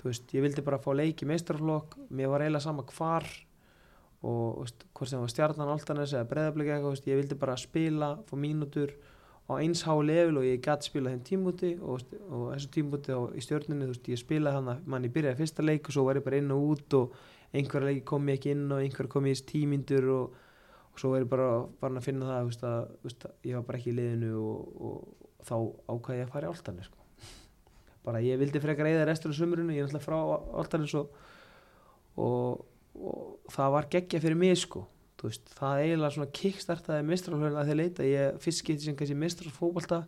Þú 0.00 0.08
veist, 0.08 0.30
ég 0.32 0.44
vildi 0.44 0.64
bara 0.64 0.78
fá 0.80 0.88
leiki 0.96 1.28
meistarflokk, 1.28 1.98
mér 2.10 2.30
var 2.32 2.44
eiginlega 2.44 2.64
sama 2.64 2.84
hvar 2.88 3.28
og 4.24 4.62
veist, 4.62 4.86
hvort 4.96 5.10
sem 5.10 5.20
var 5.20 5.32
stjarnan 5.32 5.72
áltanes 5.74 6.14
eða 6.14 6.28
breðablika 6.30 6.78
eitthvað, 6.78 7.10
ég 7.10 7.20
vildi 7.20 7.36
bara 7.38 7.58
spila, 7.60 8.14
fá 8.28 8.34
mínútur 8.40 8.94
á 9.44 9.60
eins 9.60 9.82
há 9.84 9.92
level 10.00 10.40
og 10.40 10.46
ég 10.46 10.62
gæti 10.64 10.88
spila 10.88 11.12
þeim 11.12 11.24
tímúti 11.28 11.74
og, 11.76 12.00
og 12.32 12.44
þessu 12.54 12.70
tímúti 12.72 13.12
á, 13.12 13.20
í 13.36 13.42
veist, 13.42 14.08
ég 14.08 14.20
spilaði 14.20 14.56
hann 14.56 14.70
að 14.72 14.86
mann 14.88 15.04
ég 15.04 15.12
byrjaði 15.12 15.40
fyrsta 15.42 15.64
leik 15.64 15.88
og 15.88 15.96
svo 15.96 16.04
var 16.06 16.16
ég 16.16 16.24
bara 16.24 16.40
inn 16.40 16.54
og 16.54 16.64
út 16.72 16.96
og 16.96 17.18
einhverja 17.52 17.90
leiki 17.90 18.04
kom 18.08 18.28
ég 18.28 18.40
ekki 18.40 18.54
inn 18.54 18.72
og 18.72 18.80
einhverja 18.80 19.12
kom 19.12 19.28
ég 19.28 19.36
í 19.36 19.44
tímyndur 19.50 20.08
og, 20.14 20.40
og 20.94 21.02
svo 21.02 21.12
er 21.14 21.26
ég 21.26 21.30
bara 21.30 21.48
farin 21.80 22.00
að 22.00 22.08
finna 22.08 22.30
það 22.30 22.48
veist, 22.48 22.64
að, 22.64 22.88
veist, 23.04 23.28
að 23.28 23.50
ég 23.50 23.58
var 23.58 23.68
bara 23.68 23.80
ekki 23.82 23.92
í 23.92 23.96
liðinu 23.98 24.32
og, 24.40 24.74
og, 24.88 25.30
þá 25.44 25.56
ákvæði 25.92 26.20
ég 26.22 26.24
að 26.24 26.32
fara 26.32 26.48
í 26.48 26.54
áltanes 26.54 26.88
sko. 26.88 27.02
bara 28.04 28.20
ég 28.24 28.38
vildi 28.40 28.62
frekar 28.64 28.88
eða 28.88 29.04
restur 29.10 29.34
af 29.34 29.36
sumurinu, 29.36 29.74
ég 29.76 29.84
er 29.84 29.92
náttúrulega 29.92 30.06
frá 30.06 30.62
áltanes 30.62 30.94
og, 30.96 31.18
og, 32.94 33.38
það 33.52 33.72
var 33.76 33.88
geggja 33.92 34.20
fyrir 34.22 34.38
mig 34.40 34.58
sko. 34.60 34.86
Veist, 35.24 35.46
það 35.56 35.82
eiginlega 35.86 36.12
svona 36.12 36.32
kickstartaði 36.36 37.04
mistralhörn 37.08 37.54
að 37.56 37.70
þeir 37.70 37.78
leita, 37.78 38.04
ég 38.04 38.42
fyrst 38.44 38.60
getið 38.66 38.90
sem 38.90 38.96
kannski 38.98 39.14
mistralfóbalta 39.16 40.02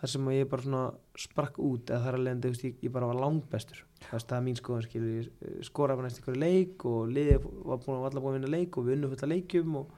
þar 0.00 0.10
sem 0.10 0.30
ég 0.34 0.48
bara 0.50 0.64
svona 0.64 1.20
sprakk 1.22 1.60
út 1.62 1.92
eða 1.92 2.00
þar 2.06 2.16
að 2.16 2.24
leiðandi, 2.24 2.50
ég, 2.64 2.80
ég 2.82 2.94
bara 2.94 3.10
var 3.12 3.20
langbestur. 3.20 3.84
Það 4.08 4.34
er 4.38 4.42
mín 4.48 4.58
skoðan, 4.58 4.86
skilur 4.88 5.12
ég 5.20 5.28
eh, 5.28 5.60
skoraði 5.68 6.00
bara 6.00 6.08
næst 6.08 6.22
ykkur 6.22 6.40
leik 6.40 6.86
og 6.88 7.12
liðið 7.14 7.46
var 7.68 7.82
búin 7.84 8.00
að 8.00 8.08
allar 8.08 8.24
búin 8.24 8.32
að 8.32 8.38
vinna 8.40 8.52
leik 8.56 8.80
og 8.80 8.88
við 8.88 8.96
unnum 8.96 9.12
fullt 9.12 9.26
að 9.28 9.32
leikjum 9.36 9.78
og, 9.82 9.94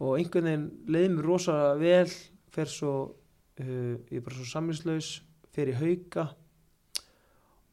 og 0.00 0.12
einhvern 0.16 0.50
veginn 0.50 0.66
leiði 0.96 1.12
mér 1.14 1.30
rosa 1.30 1.56
vel 1.78 2.10
fer 2.56 2.72
svo 2.72 2.94
uh, 3.06 3.94
ég 4.10 4.18
er 4.18 4.26
bara 4.26 4.38
svo 4.40 4.48
samlingslaus 4.48 5.12
fer 5.54 5.70
í 5.70 5.76
hauka 5.76 6.30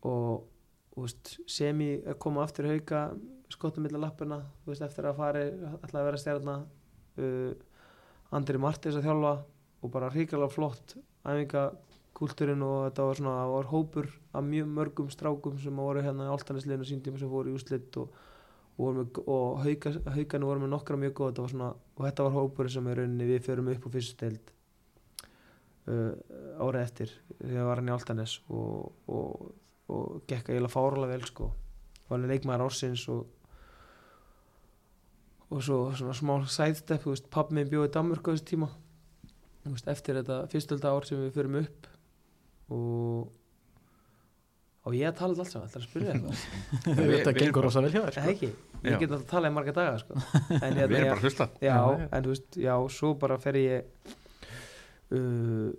og 0.06 0.52
sem 1.50 1.80
ég 1.82 2.10
að 2.10 2.20
koma 2.22 2.44
aftur 2.46 2.68
í 2.70 2.76
hauka 2.76 3.06
skottum 3.54 3.86
millir 3.86 4.02
lappina 4.02 4.42
þú 4.64 4.72
veist, 4.72 4.84
eftir 4.86 5.08
að 5.10 5.20
fari 5.20 5.46
ætlaði 5.48 6.02
að 6.02 6.08
vera 6.10 6.22
stjarna 6.22 6.58
uh, 6.64 7.54
Andri 8.34 8.62
Martins 8.62 8.98
að 8.98 9.08
þjálfa 9.08 9.34
og 9.84 9.94
bara 9.94 10.12
hrikalega 10.14 10.54
flott 10.54 10.96
æfingakultúrin 11.24 12.64
og 12.66 12.78
þetta 12.88 13.08
var 13.08 13.20
svona 13.20 13.48
var 13.52 13.72
hópur 13.72 14.10
af 14.34 14.46
mjög 14.48 14.70
mörgum 14.78 15.10
strákum 15.14 15.58
sem 15.62 15.82
voru 15.82 16.04
hérna 16.04 16.28
í 16.28 16.34
áltanisliðinu 16.34 16.88
síndíma 16.88 17.22
sem 17.22 17.32
voru 17.32 17.54
í 17.54 17.58
úslitt 17.58 17.98
og, 18.02 18.14
og, 18.78 19.20
og 19.24 19.62
hauka, 19.66 19.94
haukanu 20.16 20.50
voru 20.50 20.64
með 20.64 20.74
nokkra 20.76 21.00
mjög 21.00 21.16
góð 21.20 21.34
þetta 21.34 21.48
svona, 21.54 21.72
og 21.74 22.08
þetta 22.08 22.28
var 22.28 22.38
hópur 22.38 22.72
sem 22.74 22.90
er 22.90 23.02
rauninni 23.02 23.30
við 23.30 23.48
förum 23.50 23.72
upp 23.74 23.90
á 23.90 23.94
fyrstu 23.98 24.18
steild 24.18 24.54
uh, 25.90 26.14
árið 26.64 26.86
eftir 26.86 27.18
þegar 27.42 27.70
var 27.70 27.82
hann 27.82 27.92
í 27.92 27.96
áltanis 27.98 28.40
og, 28.50 28.94
og, 29.08 29.52
og 29.92 30.22
gekk 30.30 30.50
eiginlega 30.53 30.72
fárulega 30.74 31.12
vel 31.18 31.26
sko 31.28 31.50
var 32.10 32.20
hann 32.20 32.30
leikmaður 32.32 32.68
ársins 32.70 33.03
og 33.12 33.26
og 35.53 35.62
svo 35.62 35.78
svona 35.94 36.16
smá 36.18 36.34
veist, 37.12 37.28
pappi 37.30 37.53
minn 37.58 37.70
bjóði 37.70 37.92
Danmörku 37.94 38.32
á 38.32 38.34
þessu 38.34 38.48
tíma 38.53 38.70
þú 39.64 39.74
veist, 39.76 39.88
eftir 39.92 40.18
þetta 40.22 40.38
fyrstölda 40.52 40.94
ár 40.95 41.06
sem 41.08 41.20
við 41.22 41.36
förum 41.38 41.60
upp 41.62 41.88
og 42.74 43.32
og 44.84 44.95
ég 44.98 45.14
talaði 45.16 45.40
allt 45.40 45.52
saman, 45.53 45.70
ætlar 45.70 45.84
að 45.84 45.88
spyrja 45.88 46.14
eitthvað 46.16 46.40
þetta 47.14 47.32
við- 47.32 47.38
gengur 47.44 47.64
rosa 47.68 47.84
vel 47.86 47.94
hjá 47.94 48.02
þér 48.03 48.18
sko. 48.18 48.50
ég 48.84 48.98
get 49.00 49.12
alltaf 49.14 49.22
að 49.22 49.30
tala 49.32 49.48
í 49.52 49.53
marga 49.56 49.76
daga 49.78 50.00
sko. 50.02 50.18
en 50.64 50.74
Við 50.74 50.82
hérna, 50.82 50.82
erum 50.84 50.98
já, 50.98 51.06
bara 51.06 51.16
að 51.20 51.24
hlusta 51.28 51.48
já, 51.62 51.68
Já, 51.70 51.78
já. 52.02 52.08
en 52.18 52.26
þú 52.26 52.34
veist, 52.34 52.58
já, 52.66 52.74
svo 52.98 53.14
bara 53.22 53.38
fer 53.40 53.60
ég 53.62 53.86
uh, 55.14 55.70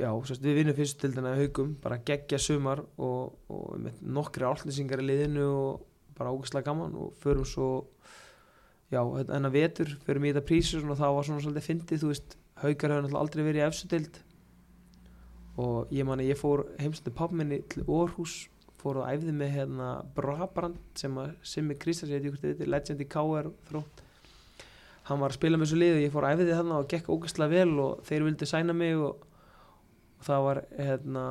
já, 0.00 0.10
sérst, 0.26 0.42
við 0.44 0.60
vinnum 0.60 0.76
fyrstildina 0.76 1.34
í 1.36 1.44
haugum, 1.44 1.74
bara 1.82 2.00
geggja 2.06 2.40
sumar 2.40 2.82
og, 2.96 3.36
og 3.52 3.78
með 3.84 4.00
nokkri 4.16 4.46
áltlýsingar 4.48 5.02
í 5.02 5.08
liðinu 5.10 5.46
og 5.50 5.86
bara 6.16 6.32
ógæslega 6.34 6.68
gaman 6.70 6.96
og 7.00 7.14
förum 7.20 7.46
svo 7.48 7.70
já, 8.92 9.00
en 9.00 9.48
að 9.48 9.56
vetur, 9.56 9.94
förum 10.06 10.26
í 10.26 10.32
þetta 10.32 10.46
prísur 10.48 10.88
og 10.88 10.98
það 11.00 11.16
var 11.16 11.28
svona 11.28 11.44
svolítið 11.44 11.68
fyndið, 11.68 12.02
þú 12.02 12.12
veist 12.12 12.36
haugar 12.60 12.94
hefur 12.94 13.04
náttúrulega 13.04 13.24
aldrei 13.24 13.44
verið 13.46 13.62
í 13.62 13.66
efstudild 13.68 14.20
og 15.60 15.92
ég 15.94 16.08
man 16.08 16.22
að 16.22 16.30
ég 16.30 16.40
fór 16.40 16.64
heimsandi 16.80 17.14
pappminni 17.16 17.60
til 17.72 17.84
Orhus 17.88 18.42
fór 18.80 19.02
og 19.02 19.08
æfði 19.10 19.34
með 19.36 19.56
hérna 19.58 19.88
Brabrand 20.16 20.78
sem 20.96 21.16
að 21.20 21.34
Simmi 21.44 21.76
þið 21.76 22.30
veitir, 22.40 22.68
legend 22.68 23.02
í 23.02 23.08
KR 23.08 23.50
þrótt 23.68 24.04
hann 25.08 25.20
var 25.20 25.32
að 25.32 25.40
spila 25.40 25.58
með 25.58 25.66
þessu 25.66 25.80
lið 25.80 25.96
og 25.96 26.04
ég 26.04 26.12
fór 26.14 26.26
að 26.26 26.36
æfði 26.36 26.54
þarna 26.54 26.78
og 26.78 26.88
gekk 26.90 27.10
ógæslega 27.10 27.52
vel 27.52 27.82
og 27.82 28.04
þeir 28.06 28.24
vildi 28.28 28.48
sæna 28.48 28.76
mig 28.76 28.96
og, 29.00 29.24
og 30.20 30.26
það 30.26 30.44
var 30.46 30.60
hérna 30.76 31.24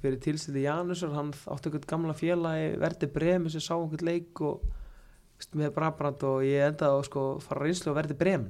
fyrir 0.00 0.20
tilstildi 0.24 0.64
Janusar 0.64 1.12
hann 1.14 1.30
átti 1.32 1.70
eitthvað 1.70 1.90
gamla 1.92 2.16
félagi 2.16 2.72
verði 2.80 3.10
brem 3.12 3.46
sem 3.52 3.62
sá 3.62 3.74
einhvern 3.76 4.08
leik 4.08 4.40
og 4.44 4.64
veist, 4.64 5.54
með 5.56 5.74
Brabrand 5.76 6.24
og 6.28 6.44
ég 6.46 6.64
endaði 6.68 6.98
að 6.98 7.06
sko, 7.08 7.24
fara 7.44 7.64
reynslu 7.64 7.92
og 7.92 7.98
verði 7.98 8.18
brem 8.18 8.48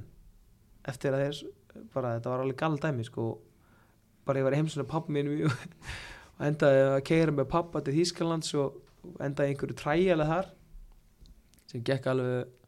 eftir 0.87 1.15
að 1.15 1.25
þeir 1.25 1.87
bara 1.93 2.15
þetta 2.15 2.31
var 2.31 2.43
alveg 2.43 2.59
galt 2.59 2.83
dæmi 2.85 3.05
sko 3.07 3.29
bara 4.25 4.41
ég 4.41 4.47
var 4.47 4.55
í 4.55 4.59
heimsuna 4.61 4.87
pappa 4.89 5.13
mínum 5.13 5.45
og 6.35 6.43
endaði 6.49 6.83
að 6.89 6.99
keira 7.07 7.35
með 7.35 7.49
pappa 7.51 7.81
til 7.83 7.95
Þýskalands 7.99 8.53
og 8.59 9.21
endaði 9.23 9.53
einhverju 9.53 9.79
træjalega 9.79 10.31
þar 10.31 10.53
sem 11.71 11.83
gekk 11.85 12.09
alveg 12.11 12.64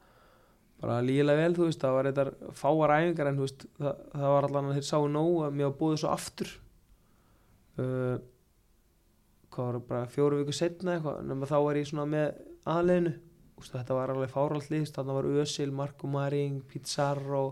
bara 0.82 1.02
lígilega 1.02 1.42
vel, 1.42 1.58
þú 1.58 1.68
veist, 1.68 1.82
það 1.82 1.96
var 1.98 2.10
eitthvað 2.10 2.58
fáar 2.58 2.96
æfingar 2.98 3.30
en 3.32 3.38
þú 3.40 3.46
veist, 3.48 3.68
það, 3.80 4.02
það 4.14 4.34
var 4.36 4.48
allan 4.48 4.72
að 4.72 4.78
þeir 4.78 4.88
sáu 4.90 5.08
nóg 5.12 5.38
að 5.48 5.56
mér 5.58 5.70
var 5.70 5.78
búið 5.80 6.02
svo 6.04 6.12
aftur. 6.14 6.52
Uh, 7.78 8.18
hvað 9.54 9.72
var 9.72 9.80
bara 9.90 10.12
fjóru 10.14 10.42
viku 10.42 10.54
setna 10.54 10.98
eitthvað, 10.98 11.24
nema 11.30 11.50
þá 11.50 11.58
var 11.66 11.80
ég 11.80 11.90
svona 11.90 12.10
með 12.10 12.44
aðleginu, 12.68 13.14
þetta 13.68 13.98
var 13.98 14.14
alveg 14.14 14.34
fáralt 14.34 14.70
list, 14.74 14.98
þannig 14.98 15.18
var 15.18 15.32
Ösil, 15.42 15.72
Marko 15.74 16.10
Maring 16.14 16.62
Pizarro 16.70 17.46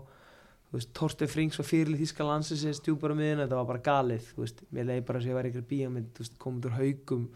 þú 0.66 0.78
veist, 0.78 0.92
Torstein 0.96 1.30
Frings 1.30 1.58
var 1.60 1.66
fyrirlið 1.68 2.02
þíska 2.02 2.26
landsins 2.26 2.80
stjúpar 2.80 3.14
á 3.14 3.16
miðin, 3.18 3.42
þetta 3.44 3.58
var 3.58 3.68
bara 3.70 3.84
galið 3.86 4.30
þú 4.32 4.42
veist, 4.42 4.62
mér 4.74 4.88
leiði 4.90 5.04
bara 5.08 5.22
að 5.22 5.28
ég 5.30 5.38
var 5.38 5.48
einhver 5.48 5.66
bíómynd 5.70 6.12
þú 6.14 6.24
veist, 6.24 6.38
komið 6.42 6.68
úr 6.68 6.78
haugum 6.80 7.26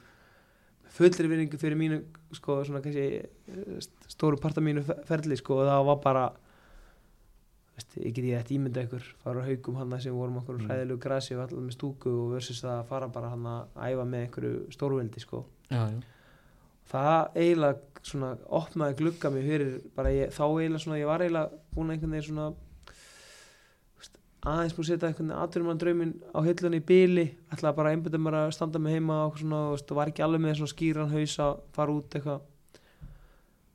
fullri 0.90 1.28
vinningu 1.30 1.58
fyrir 1.60 1.78
mínu 1.78 2.00
sko, 2.34 2.60
svona 2.66 2.80
kannski 2.84 3.04
eh, 3.22 3.80
st- 3.80 4.08
stóru 4.14 4.38
parta 4.42 4.60
mínu 4.64 4.82
fe- 4.86 4.98
ferli 5.06 5.36
sko, 5.38 5.60
og 5.62 5.68
það 5.70 5.84
var 5.90 6.00
bara 6.04 6.24
veist, 7.76 7.96
ég 8.02 8.14
get 8.16 8.24
ég 8.28 8.38
eftir 8.40 8.58
ímynda 8.58 8.82
ykkur 8.86 9.04
fara 9.24 9.42
á 9.42 9.48
haugum 9.48 9.76
hann 9.80 10.00
sem 10.00 10.12
vorum 10.14 10.38
okkur 10.42 10.58
Mm. 10.58 10.66
hræðilegu 10.68 10.98
grasi 11.00 11.34
og 11.36 11.44
allar 11.48 11.62
með 11.66 11.76
stúku 11.78 12.10
og 12.10 12.32
versus 12.34 12.62
það 12.62 12.80
að 12.82 12.88
fara 12.90 13.08
bara 13.08 13.30
hann 13.30 13.46
að 13.46 13.66
æfa 13.90 14.04
með 14.10 14.24
einhverju 14.26 14.72
stórveldi 14.74 15.20
sko 15.22 15.44
já, 15.70 15.86
já, 15.90 16.00
það 16.90 17.30
eiginlega 17.36 17.78
svona 18.02 18.32
opnaði 18.48 18.96
glugga 18.98 19.30
mig 19.30 19.44
fyrir 19.46 19.80
bara 19.96 20.08
ég, 20.10 20.30
þá 20.34 20.42
eiginlega 20.48 20.82
svona 20.84 20.98
ég 21.00 21.06
var 21.06 21.20
eiginlega 21.20 21.50
búin 21.74 21.90
einhvern 21.94 22.10
veginn 22.16 22.28
svona 22.34 22.50
aðeins 24.40 24.74
búin 24.76 24.86
að 24.86 24.90
setja 24.90 25.08
einhvern 25.10 25.28
veginn 25.28 25.40
aðturumann 25.42 25.80
drauminn 25.80 26.12
á 26.32 26.38
hillunni 26.46 26.78
í 26.80 26.84
bíli 26.86 27.24
ætlaði 27.52 27.76
bara 27.76 27.90
að 27.90 27.96
einbyrða 27.96 28.20
mér 28.24 28.36
að 28.38 28.52
standa 28.56 28.80
mig 28.80 28.96
heima 28.96 29.18
og 29.26 29.36
svona, 29.40 29.58
veist, 29.74 29.92
var 29.98 30.12
ekki 30.12 30.24
alveg 30.24 30.44
með 30.44 30.54
svona 30.60 30.72
skýran 30.72 31.12
haus 31.12 31.34
að 31.44 31.58
fara 31.76 31.96
út 31.96 32.16
eitthvað. 32.16 32.46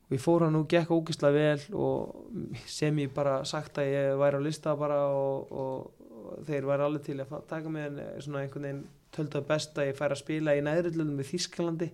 Og 0.05 0.15
ég 0.15 0.21
fór 0.21 0.45
hann 0.45 0.57
og 0.57 0.65
gekk 0.69 0.93
ógislega 0.93 1.37
vel 1.37 1.77
og 1.81 2.65
sem 2.69 2.97
ég 3.01 3.13
bara 3.13 3.39
sagt 3.45 3.77
að 3.81 3.91
ég 3.91 4.17
væri 4.21 4.41
á 4.41 4.45
lista 4.45 4.73
bara 4.77 4.99
og, 5.09 5.53
og, 5.53 6.09
og 6.15 6.49
þeir 6.49 6.69
væri 6.69 6.87
alveg 6.87 7.05
til 7.05 7.19
að 7.21 7.37
taka 7.49 7.73
mig 7.73 7.89
en 7.89 8.01
eh, 8.01 8.17
svona 8.25 8.41
einhvern 8.41 8.67
veginn 8.69 8.83
töldu 9.15 9.41
að 9.41 9.47
best 9.53 9.77
að 9.77 9.91
ég 9.91 9.97
færi 9.97 10.17
að 10.17 10.21
spila 10.21 10.57
í 10.57 10.65
næðrillunum 10.65 11.21
við 11.21 11.31
Þískalandi 11.33 11.91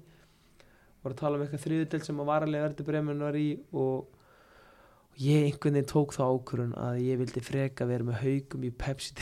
voru 1.02 1.16
að 1.16 1.22
tala 1.22 1.38
um 1.38 1.46
eitthvað 1.46 1.64
þriðudel 1.66 2.02
sem 2.06 2.20
að 2.22 2.30
varalega 2.30 2.68
verði 2.68 2.86
bremen 2.88 3.24
var 3.26 3.38
í 3.38 3.48
og, 3.72 4.20
og 5.12 5.22
ég 5.22 5.48
einhvern 5.48 5.78
veginn 5.78 5.92
tók 5.92 6.16
þá 6.16 6.24
ákvörun 6.28 6.76
að 6.80 7.02
ég 7.06 7.22
vildi 7.22 7.44
freka 7.46 7.88
vera 7.90 8.08
með 8.08 8.22
haugum 8.24 8.68
í 8.68 8.74
Pepsi 8.84 9.16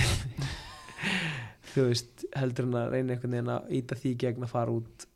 þú 1.74 1.88
veist 1.90 2.26
heldur 2.38 2.70
en 2.70 2.78
að 2.82 2.94
reyna 2.96 3.16
einhvern 3.16 3.36
veginn 3.38 3.56
að 3.56 3.74
íta 3.80 3.98
því 4.00 4.16
gegn 4.26 4.46
að 4.48 4.54
fara 4.54 4.76
út 4.76 5.08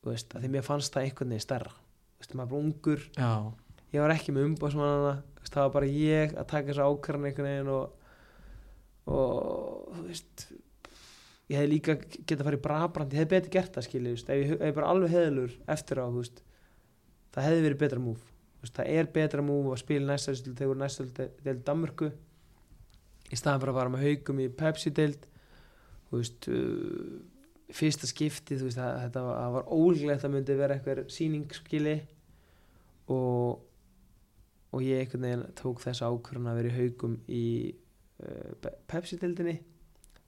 þú 0.00 0.14
veist, 0.14 0.34
að 0.34 0.44
því 0.44 0.52
mér 0.54 0.66
fannst 0.66 0.94
það 0.94 1.08
einhvern 1.08 1.34
veginn 1.34 1.44
stærra. 1.44 1.74
Þú 1.74 2.22
veist, 2.22 2.34
maður 2.38 2.50
bara 2.50 2.62
ungur. 2.64 3.02
Já, 3.16 3.32
ég 3.92 4.04
var 4.04 4.14
ekki 4.14 4.34
með 4.34 4.46
umbásmannana 4.48 5.12
það 5.50 5.66
var 5.66 5.72
bara 5.74 5.90
ég 5.90 6.34
að 6.38 6.48
taka 6.50 6.70
þessu 6.70 6.86
ákvarðan 6.86 7.28
einhvern 7.30 7.48
veginn 7.48 7.70
og, 7.74 8.10
og 9.10 9.96
þú 9.96 10.04
veist 10.06 10.44
ég 11.50 11.58
hefði 11.58 11.70
líka 11.72 11.96
getað 11.98 12.42
að 12.42 12.48
fara 12.48 12.60
í 12.60 12.64
brabrand 12.66 13.14
ég 13.14 13.22
hefði 13.22 13.32
betur 13.34 13.54
gert 13.56 13.76
það 13.76 13.86
skilja 13.88 14.14
ef 14.14 14.30
ef 14.30 14.66
ég 14.68 14.76
bara 14.76 14.92
alveg 14.92 15.14
heðlur 15.14 15.56
eftir 15.74 16.02
á 16.02 16.06
þú 16.06 16.20
veist, 16.20 16.42
það 17.34 17.48
hefði 17.48 17.64
verið 17.66 17.80
betra 17.82 18.04
múf 18.04 18.29
veist, 18.60 18.76
það 18.76 18.92
er 18.96 19.10
betra 19.14 19.44
múf 19.44 19.72
að 19.72 19.82
spila 19.82 20.12
næsta 20.12 20.34
þegar 20.46 20.80
næsta 20.80 21.08
deild 21.44 21.64
Danmörku 21.66 22.10
í 23.30 23.38
staðan 23.38 23.62
fyrir 23.62 23.72
að 23.74 23.80
fara 23.80 23.94
með 23.94 24.06
haugum 24.06 24.42
í 24.42 24.48
Pepsi 24.60 24.92
deild. 24.94 25.26
Veist 26.10 26.48
uh, 26.50 27.18
fyrsta 27.70 28.08
skipti 28.10 28.58
veist, 28.58 28.80
að, 28.82 29.02
þetta 29.06 29.24
var, 29.26 29.50
var 29.56 29.68
ólíklegt 29.70 30.26
að 30.26 30.34
myndi 30.34 30.58
vera 30.58 30.76
eitthvað 30.76 31.04
síningsskili 31.12 31.98
og 33.10 33.66
og 34.70 34.84
ég 34.86 35.02
einhvern 35.02 35.24
veginn 35.26 35.56
tók 35.58 35.80
þessa 35.82 36.06
ákvörðun 36.06 36.50
að 36.52 36.60
vera 36.60 36.70
í 36.70 36.76
haugum 36.76 37.16
í 37.26 37.46
uh, 38.22 38.68
Pepsi-dildinni 38.90 39.56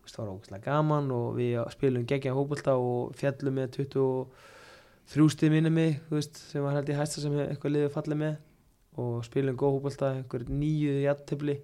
það 0.03 0.25
var 0.25 0.33
ógæslega 0.33 0.65
gaman 0.67 1.13
og 1.15 1.37
við 1.37 1.61
spilum 1.71 2.07
geggja 2.09 2.35
hópulta 2.35 2.75
og 2.75 3.15
fjallum 3.19 3.61
með 3.61 3.77
23 3.77 4.03
stið 5.11 5.51
minni 5.51 5.73
mig 5.73 5.99
þú 6.09 6.17
veist, 6.19 6.39
sem 6.53 6.65
var 6.65 6.79
held 6.79 6.91
í 6.93 6.97
hæsta 6.97 7.21
sem 7.23 7.35
eitthvað 7.43 7.77
liðið 7.77 7.95
fallið 7.97 8.23
með. 8.23 8.41
Og 9.03 9.23
spilum 9.25 9.57
góð 9.57 9.79
hópulta 9.79 10.13
einhver 10.19 10.45
nýju 10.53 10.99
jættefli 11.07 11.57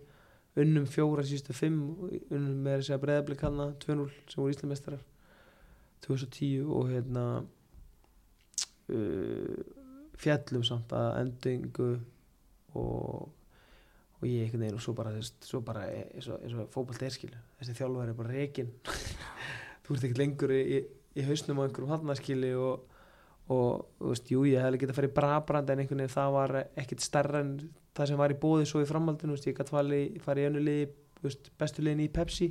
unnum 0.59 0.87
fjóra 0.91 1.23
sístu 1.27 1.55
fimm 1.55 1.81
unnum 2.09 2.63
með 2.65 2.81
þess 2.81 2.95
að 2.95 3.03
breyðabli 3.05 3.37
kanna 3.39 3.69
2-0 3.85 4.09
sem 4.31 4.41
voru 4.41 4.55
Íslamestrar 4.55 5.03
2010 6.07 6.67
og 6.67 6.93
hérna 6.93 7.25
uh, 8.95 9.59
fjallum 10.19 10.65
samt 10.67 10.95
að 10.97 11.09
endingu 11.23 11.91
og, 12.79 13.29
og 14.19 14.27
ég 14.27 14.47
einhvern 14.47 14.65
veginn 14.65 14.79
og 14.79 14.85
svo 14.85 14.95
bara, 14.99 15.15
þú 15.15 15.23
veist, 15.23 15.39
svo 15.47 15.63
bara 15.65 15.87
eins 15.93 16.31
og, 16.33 16.43
og 16.43 16.71
fótbollt 16.75 17.05
er 17.07 17.15
skilu 17.15 17.43
þessi 17.61 17.77
þjálfur 17.79 18.13
er 18.13 18.19
bara 18.19 18.35
rekin 18.35 18.73
þú 19.85 19.95
ert 19.95 20.09
ekkert 20.09 20.23
lengur 20.23 20.55
í, 20.55 20.63
í, 20.79 20.81
í 21.19 21.27
hausnum 21.29 21.63
á 21.63 21.65
einhverjum 21.67 21.95
hafnaskili 21.95 22.55
og, 22.59 22.88
og 23.49 23.85
þú 23.99 24.13
veist, 24.13 24.31
jú, 24.33 24.45
ég 24.49 24.65
hefði 24.65 24.81
getað 24.83 24.95
að 24.95 25.01
fara 25.01 25.11
í 25.11 25.17
brabrand 25.19 25.71
en 25.73 25.83
einhvern 25.83 26.03
veginn 26.03 26.15
það 26.15 26.33
var 26.37 26.57
ekkert 26.65 27.05
starra 27.05 27.43
en 27.45 27.53
það 27.97 28.11
sem 28.11 28.21
var 28.21 28.35
í 28.35 28.41
bóði 28.43 28.67
svo 28.69 28.83
í 28.85 28.89
framhaldinu 28.89 29.35
veist, 29.35 29.49
ég 29.49 29.57
gæti 29.57 29.75
farið 29.75 30.19
fari 30.25 30.45
í 30.45 30.49
önnu 30.51 30.65
liði 30.65 30.89
þú 31.19 31.29
veist, 31.29 31.53
bestu 31.59 31.85
liðin 31.85 32.05
í 32.05 32.11
Pepsi 32.13 32.51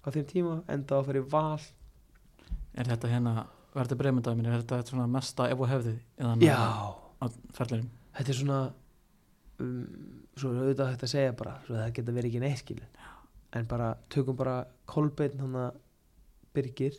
á 0.00 0.08
þeim 0.14 0.28
tíma, 0.30 0.58
enda 0.70 0.96
á 0.96 0.98
að 1.00 1.08
fara 1.10 1.20
í 1.20 1.26
val. 1.34 1.64
Er 2.78 2.88
þetta 2.88 3.10
hérna 3.10 3.34
verður 3.74 4.00
breymundaginn, 4.00 4.46
er 4.48 4.62
þetta 4.62 4.82
svona 4.88 5.06
mesta 5.10 5.46
ef 5.50 5.60
og 5.60 5.70
hefði 5.70 5.96
eða 6.18 6.36
já, 6.42 6.58
á 7.22 7.24
ferðleginum 7.54 7.90
þetta 8.16 8.32
er 8.32 8.38
svona 8.40 8.58
um, 9.62 9.84
svo 10.38 10.52
er 10.52 10.64
auðvitað 10.64 10.90
hægt 10.92 11.06
að 11.06 11.12
segja 11.12 11.36
bara 11.38 11.54
það 11.68 11.92
geta 11.98 12.16
verið 12.16 12.30
ekki 12.30 12.42
neitt 12.42 12.62
skilu 12.62 12.88
en 13.58 13.70
bara 13.70 13.92
tökum 14.12 14.38
bara 14.38 14.56
Kolbeinn 14.90 15.42
hann 15.42 15.56
að 15.58 15.78
Birgir 16.54 16.96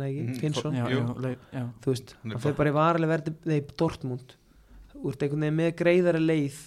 er 0.00 0.12
Mhm, 0.12 0.36
Finnsson 0.40 0.72
já, 0.74 0.84
þú 1.82 1.90
veist, 1.92 2.14
Hann 2.22 2.30
er 2.30 2.34
hann 2.34 2.40
fer 2.40 2.52
bara- 2.54 2.70
í 2.70 2.72
varileg 2.72 3.08
verði 3.12 3.34
þegar 3.44 3.76
Dortmund. 3.76 4.36
Úr 5.02 5.12
einhvern 5.16 5.40
veginn 5.40 5.56
með 5.56 5.72
greiðari 5.76 6.20
leið 6.26 6.58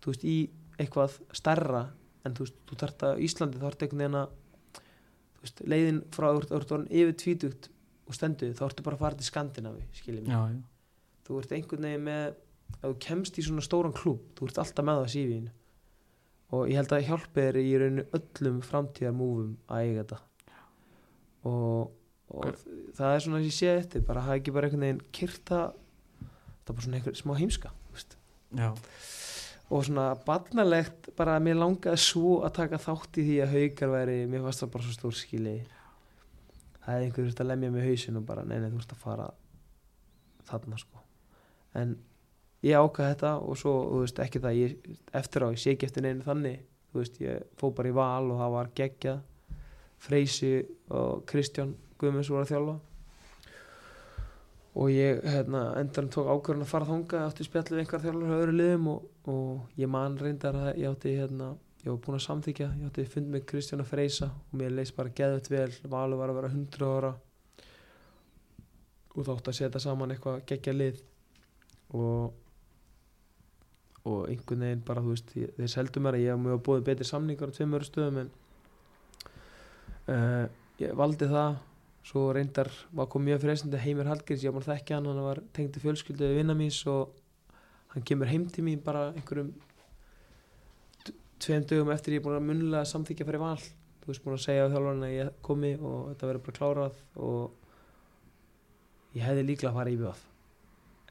þú 0.00 0.06
veist, 0.06 0.24
í 0.24 0.48
eitthvað 0.78 1.18
starra 1.32 1.90
en 2.24 2.32
þú 2.34 2.38
veist, 2.46 2.54
þú 2.66 2.76
þarft 2.76 2.98
að 3.10 3.20
Íslandi 3.26 3.58
þá 3.58 3.66
ertu 3.70 3.84
einhvern 3.86 3.98
veginn 3.98 4.20
að 4.20 4.28
þú 5.34 5.42
veist, 5.42 5.60
leiðin 5.66 6.02
frá 6.10 6.26
orðin 6.30 6.88
yfir 6.90 7.12
tvítugt 7.16 7.68
og 8.08 8.14
stenduð, 8.14 8.54
þá 8.56 8.64
ertu 8.68 8.82
bara 8.82 8.96
að 8.96 9.00
fara 9.00 9.14
til 9.16 9.26
Skandinavi 9.28 9.82
já, 10.26 10.48
já, 10.48 10.62
þú 11.26 11.38
ert 11.40 11.52
einhvern 11.52 11.82
veginn 11.82 12.04
með 12.04 12.34
ef 12.70 12.86
þú 12.86 12.98
kemst 13.00 13.38
í 13.38 13.42
svona 13.42 13.60
stóran 13.62 13.92
klúb 13.92 14.20
þú 14.36 14.46
ert 14.48 14.58
alltaf 14.58 14.84
með 14.84 14.96
það 14.96 15.04
á 15.04 15.14
sífínu 15.14 15.50
og 16.52 16.68
ég 16.68 16.74
held 16.80 16.88
að 16.96 17.06
hjálpi 17.06 17.40
þér 17.44 17.56
í 17.60 17.78
rauninu 17.78 18.04
öllum 18.16 18.60
framtíðarmúfum 18.62 19.56
að 19.68 19.82
eiga 19.84 20.02
þetta. 20.04 20.18
Og, 21.44 21.90
og 22.30 22.44
Hver- 22.46 22.60
það 22.98 23.14
er 23.16 23.24
svona 23.24 23.40
að 23.40 23.46
ég 23.48 23.56
sé 23.56 23.70
eftir 23.76 24.04
bara 24.06 24.24
hafa 24.26 24.38
ekki 24.40 24.52
bara 24.54 24.68
einhvern 24.68 24.84
veginn 24.86 25.02
kyrta 25.16 25.60
það 25.70 26.70
er 26.70 26.74
bara 26.76 26.84
svona 26.86 27.00
einhver 27.00 27.18
smá 27.18 27.34
heimska 27.40 27.72
og 29.70 29.84
svona 29.86 30.06
barnalegt 30.26 31.10
bara 31.18 31.36
að 31.38 31.44
mér 31.46 31.58
langaði 31.60 32.00
svo 32.02 32.40
að 32.46 32.54
taka 32.60 32.78
þátt 32.82 33.20
í 33.22 33.26
því 33.28 33.36
að 33.44 33.52
haukar 33.56 33.92
væri 33.94 34.16
mér 34.30 34.42
fannst 34.46 34.64
það 34.64 34.72
bara 34.74 34.86
svo 34.88 34.96
stór 34.96 35.14
skili 35.20 35.56
það 36.80 36.94
hefði 36.94 37.04
einhver 37.06 37.26
þurft 37.28 37.42
að 37.44 37.50
lemja 37.52 37.70
mig 37.76 37.86
hausin 37.86 38.18
og 38.18 38.24
bara 38.26 38.44
neina 38.48 38.70
þú 38.72 38.80
ert 38.82 38.94
að 38.96 39.02
fara 39.04 39.28
þarna 40.50 40.78
sko. 40.80 40.98
En 41.78 41.92
ég 42.66 42.74
ákvað 42.74 43.12
þetta 43.12 43.32
og 43.46 43.58
svo 43.60 43.74
veist 44.00 44.18
ekki 44.24 44.40
það 44.42 44.56
ég, 44.58 44.72
eftir 45.14 45.44
á 45.46 45.48
ég 45.54 45.60
sé 45.62 45.74
ekki 45.76 45.86
eftir 45.86 46.02
neinu 46.02 46.24
þannig. 46.26 46.64
Þú 46.90 46.98
veist 46.98 47.20
ég 47.22 47.44
fó 47.60 47.68
bara 47.76 47.92
í 47.92 47.94
val 47.94 48.32
og 48.32 48.40
það 48.40 48.54
var 48.56 48.70
geggjað. 48.80 49.20
Freysi 50.00 50.50
og 50.96 51.22
Kristján 51.30 51.76
Guðmunds 52.00 52.30
voru 52.32 52.46
að 52.46 52.52
þjálfa. 52.52 52.76
Og 54.80 54.92
ég 54.94 55.24
hérna, 55.26 55.62
endan 55.80 56.10
tók 56.14 56.28
ákvörðan 56.30 56.66
að 56.66 56.70
fara 56.70 56.88
þangað 56.88 57.24
átti 57.26 57.46
spjall 57.46 57.64
við 57.70 57.80
einhver 57.82 58.04
þjálfur 58.04 58.34
á 58.34 58.38
öðru 58.38 58.54
liðum 58.54 58.90
og, 58.92 59.08
og 59.32 59.80
ég 59.82 59.90
man 59.90 60.18
reyndar 60.20 60.58
að 60.60 60.68
ég 60.78 60.92
átti 60.92 61.14
hérna, 61.18 61.48
ég 61.82 61.90
var 61.90 62.02
búinn 62.04 62.20
að 62.20 62.26
samþykja 62.26 62.68
ég 62.78 62.90
átti 62.90 63.06
fund 63.14 63.32
með 63.34 63.46
Kristján 63.50 63.82
að 63.82 63.90
Freysa 63.90 64.30
og 64.30 64.60
mér 64.60 64.76
leist 64.76 64.94
bara 64.96 65.14
geðvægt 65.20 65.50
vel, 65.50 65.72
valur 65.90 66.22
var 66.22 66.30
að 66.30 66.38
vera 66.38 66.52
100 66.52 66.92
ára. 67.00 67.14
Og 69.16 69.26
þá 69.26 69.32
átti 69.34 69.52
að 69.52 69.58
setja 69.58 69.82
saman 69.82 70.14
eitthvað 70.14 70.46
geggja 70.52 70.76
lið. 70.76 71.02
Og 71.98 72.38
og 74.08 74.28
einhvern 74.30 74.64
veginn 74.64 74.84
bara 74.86 75.02
þú 75.04 75.14
veist 75.14 75.32
ég, 75.36 75.50
þeir 75.58 75.72
seldu 75.74 76.00
mér 76.00 76.16
að 76.16 76.24
ég 76.24 76.32
hef 76.32 76.40
mjög 76.40 76.62
búið 76.66 76.86
betri 76.86 77.06
samningar 77.08 77.52
á 77.52 77.56
tveim 77.56 77.74
öru 77.76 77.88
stöðum 77.88 78.20
en 78.22 78.30
uh, 80.08 80.46
ég 80.80 80.94
valdi 80.96 81.28
það 81.28 81.58
svo 82.06 82.30
reyndar 82.32 82.70
var 82.96 83.08
kom 83.12 83.24
mjög 83.24 83.42
freysandi 83.44 83.80
Heimir 83.80 84.08
Hallgríms, 84.08 84.44
ég 84.44 84.52
var 84.52 84.60
bara 84.60 84.76
þekkja 84.76 84.96
hann 84.96 85.10
hann 85.10 85.24
var 85.24 85.42
tengdi 85.56 85.82
fjölskyldu 85.82 86.30
við 86.30 86.40
vinna 86.40 86.56
míns 86.56 86.80
og 86.88 87.12
hann 87.94 88.06
kemur 88.06 88.30
heim 88.30 88.48
til 88.48 88.64
mín 88.64 88.80
bara 88.84 89.10
einhverjum 89.12 89.52
tveim 91.40 91.64
dögum 91.68 91.92
eftir 91.92 92.16
ég 92.16 92.20
er 92.20 92.26
búin 92.26 92.38
að 92.38 92.48
munlega 92.48 92.88
samþykja 92.88 93.26
fyrir 93.26 93.40
val. 93.40 93.60
Þú 94.00 94.10
veist 94.10 94.24
búin 94.24 94.36
að 94.36 94.44
segja 94.44 94.66
á 94.68 94.72
þjálfarinn 94.72 95.06
að 95.06 95.14
ég 95.14 95.38
komi 95.44 95.70
og 95.76 96.10
þetta 96.10 96.28
verður 96.28 96.44
bara 96.46 96.58
klárað 96.58 97.00
og 97.20 99.16
ég 99.16 99.24
hefði 99.26 99.46
líklega 99.48 99.72
að 99.72 99.78
fara 99.80 99.92
í 99.92 99.98
bjóð 100.00 100.20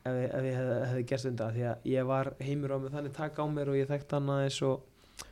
ef, 0.04 0.16
ef 0.16 0.48
ég 0.48 0.56
hefði, 0.56 0.78
hefði 0.92 1.04
gerst 1.12 1.30
undan 1.30 1.54
því 1.56 1.66
að 1.72 1.90
ég 1.92 2.08
var 2.10 2.32
heimur 2.40 2.74
á 2.74 2.78
mig 2.80 2.94
þannig 2.96 3.16
taka 3.18 3.44
á 3.44 3.48
mér 3.52 3.72
og 3.74 3.80
ég 3.80 3.90
þekkti 3.90 4.18
hann 4.18 4.32
aðeins 4.36 4.60
og, 4.68 5.26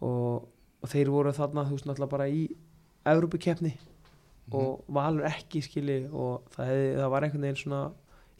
og, 0.00 0.48
og 0.80 0.92
þeir 0.94 1.12
voru 1.12 1.34
þarna 1.36 1.66
þú 1.68 1.76
veist 1.76 1.88
náttúrulega 1.88 2.14
bara 2.16 2.28
í 2.32 2.42
Evrópukeppni 3.10 3.74
og 4.56 4.84
valur 4.88 5.26
ekki 5.28 5.62
skili 5.64 6.02
og 6.08 6.46
það, 6.54 6.70
hefði, 6.70 6.90
það 6.98 7.14
var 7.14 7.26
einhvern 7.26 7.46
veginn 7.46 7.62
svona 7.62 7.80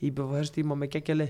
íbjöf 0.01 0.31
á 0.33 0.37
þessu 0.39 0.57
tíma 0.57 0.77
með 0.79 0.93
geggjali 0.97 1.27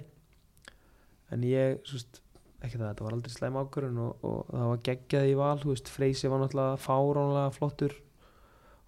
en 1.30 1.46
ég 1.46 1.80
svo 1.86 1.98
veist, 1.98 2.20
ekki 2.60 2.76
það, 2.76 2.86
þetta 2.90 3.06
var 3.06 3.16
aldrei 3.16 3.34
slæm 3.34 3.58
ákvörðun 3.60 4.04
og, 4.04 4.26
og 4.26 4.52
það 4.52 4.68
var 4.72 4.84
geggjað 4.90 5.30
í 5.30 5.34
val 5.40 5.56
þú 5.62 5.72
veist, 5.74 5.90
Freysi 5.94 6.30
var 6.30 6.44
náttúrulega 6.44 6.78
fáránlega 6.84 7.56
flottur 7.56 7.96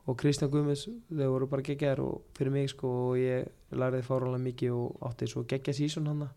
og 0.02 0.18
Kristján 0.18 0.50
Guðmunds 0.50 0.88
þau 0.90 1.26
voru 1.30 1.48
bara 1.50 1.66
geggjaðir 1.66 2.02
og 2.02 2.22
fyrir 2.36 2.54
mig 2.54 2.70
sko 2.72 2.92
og 3.08 3.18
ég 3.20 3.74
lærði 3.74 4.02
fáránlega 4.06 4.46
mikið 4.48 4.78
og 4.78 5.04
átti 5.08 5.30
svo 5.30 5.44
geggja 5.48 5.76
sísón 5.78 6.10
hann 6.10 6.30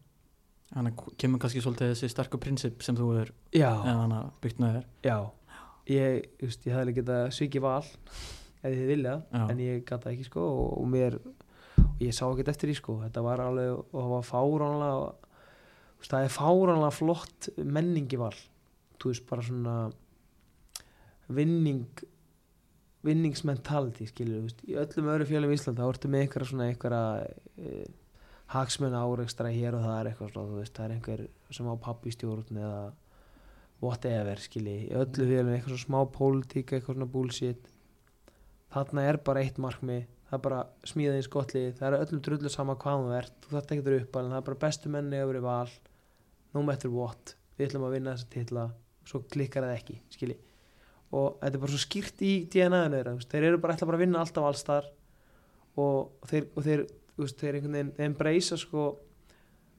Þannig 0.74 0.98
að 0.98 1.18
kemur 1.22 1.40
kannski 1.40 1.62
svolítið 1.62 1.92
þessi 1.94 2.08
sterku 2.12 2.40
prinsip 2.42 2.82
sem 2.84 2.96
þú 2.98 3.10
er 3.22 3.32
já, 3.54 3.70
eða 3.86 4.22
byggt 4.42 4.62
með 4.64 4.78
þér. 4.78 4.88
Já. 5.06 5.18
Ég, 5.86 6.26
just, 6.42 6.66
ég 6.66 6.74
hefði 6.74 6.82
alveg 6.82 6.98
getað 7.00 7.28
svikið 7.38 7.64
val 7.64 7.86
ef 8.66 8.76
þið 8.76 8.90
vilja, 8.92 9.16
Já. 9.32 9.44
en 9.52 9.62
ég 9.64 9.84
gata 9.88 10.12
ekki 10.12 10.28
sko 10.28 10.46
og, 10.46 10.72
og 10.82 10.90
mér, 10.92 11.20
og 11.84 12.02
ég 12.02 12.16
sá 12.16 12.26
ekkert 12.28 12.52
eftir 12.54 12.72
því 12.72 12.80
sko, 12.80 12.98
þetta 13.04 13.24
var 13.26 13.44
alveg, 13.46 13.78
og 13.86 13.96
það 13.96 14.12
var 14.16 14.28
fáránlega 14.32 15.14
það 16.06 16.26
er 16.28 16.34
fáránlega 16.36 16.94
flott 16.94 17.48
menningi 17.58 18.20
val 18.22 18.36
þú 19.02 19.12
veist, 19.12 19.26
bara 19.30 19.46
svona 19.46 19.76
vinning 21.34 22.04
vinningsmentality, 23.06 24.08
skilur 24.10 24.40
þú 24.40 24.48
veist, 24.48 24.64
í 24.66 24.78
öllum 24.82 25.12
öðru 25.14 25.30
fjölum 25.30 25.54
í 25.54 25.58
Íslanda, 25.60 25.86
þá 25.86 25.94
ertu 25.94 26.10
með 26.10 26.24
einhverja 26.26 26.50
svona 26.50 26.70
einhverja 26.72 27.02
e, 27.62 27.84
hagsmenn 28.54 28.98
áreikstra 28.98 29.52
hér 29.54 29.78
og 29.78 29.86
það 29.86 29.98
er 30.00 30.10
eitthvað 30.10 30.32
svona, 30.32 30.50
þú 30.50 30.62
veist, 30.62 30.74
það 30.78 30.86
er 30.88 30.96
einhver 30.96 31.26
sem 31.58 31.70
á 31.70 31.76
pappi 31.86 32.14
stjórn 32.16 32.62
eða 32.64 32.80
whatever, 33.84 34.42
skilji, 34.42 34.78
í 34.88 34.96
öllu 34.98 35.30
fjölum 35.30 35.54
eitthvað 35.54 35.76
svona 35.76 35.86
smá 35.86 36.00
pólitík, 36.18 36.74
eitthvað 36.74 36.98
svona 36.98 37.12
bullshit 37.14 37.70
þarna 38.76 39.08
er 39.10 39.20
bara 39.24 39.42
eitt 39.46 39.58
markmi 39.62 40.04
það 40.26 40.38
er 40.38 40.44
bara 40.46 40.62
smíðið 40.90 41.20
eins 41.20 41.32
gott 41.32 41.54
lið 41.56 41.76
það 41.80 41.88
er 41.88 42.06
öllum 42.06 42.24
drullu 42.28 42.52
sama 42.52 42.76
hvað 42.82 43.04
þú 43.06 43.18
ert 43.20 43.36
þú 43.46 43.54
þarft 43.54 43.74
ekki 43.74 43.84
að 43.84 43.90
vera 43.90 44.04
uppalinn, 44.04 44.34
það 44.34 44.42
er 44.42 44.48
bara 44.50 44.64
bestu 44.66 44.92
menni 44.92 45.22
í 45.22 45.44
val 45.46 45.76
no 46.56 46.64
matter 46.66 46.92
what 46.92 47.36
við 47.56 47.70
ætlum 47.70 47.88
að 47.88 47.96
vinna 47.96 48.16
þessa 48.16 48.32
titla 48.34 48.66
svo 49.06 49.22
klikkar 49.32 49.66
það 49.68 49.78
ekki, 49.78 49.96
skilji. 50.14 50.38
Og 51.16 51.38
þetta 51.40 51.58
er 51.58 51.62
bara 51.62 51.74
svo 51.76 51.82
skýrt 51.84 52.24
í 52.26 52.34
DNA-inu 52.52 53.16
þeir 53.30 53.50
eru 53.52 53.62
bara 53.62 53.76
ætla 53.76 53.90
bara 53.90 54.00
að 54.00 54.06
vinna 54.06 54.22
alltaf 54.24 54.48
alls 54.48 54.66
þar 54.66 54.90
og 55.80 56.30
þeir, 56.30 56.48
og 56.56 56.66
þeir, 56.66 56.86
veist, 57.20 57.40
þeir 57.40 57.60
einhvern 57.60 57.78
veginn 57.78 57.94
þeir 57.96 58.10
embracea 58.10 58.60
sko 58.60 58.86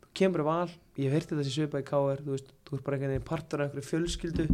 þú 0.04 0.12
kemur 0.16 0.44
í 0.44 0.46
val, 0.46 0.70
ég 0.96 1.10
hef 1.10 1.16
heyrti 1.16 1.40
þessi 1.40 1.54
svipa 1.56 1.82
í 1.82 1.88
KR 1.90 2.22
þú 2.24 2.38
þú 2.38 2.78
ert 2.78 2.86
bara 2.86 2.98
einhvern 2.98 3.14
veginn 3.16 3.28
partur 3.28 3.62
af 3.62 3.68
einhverju 3.68 3.90
fjölskyldu 3.90 4.46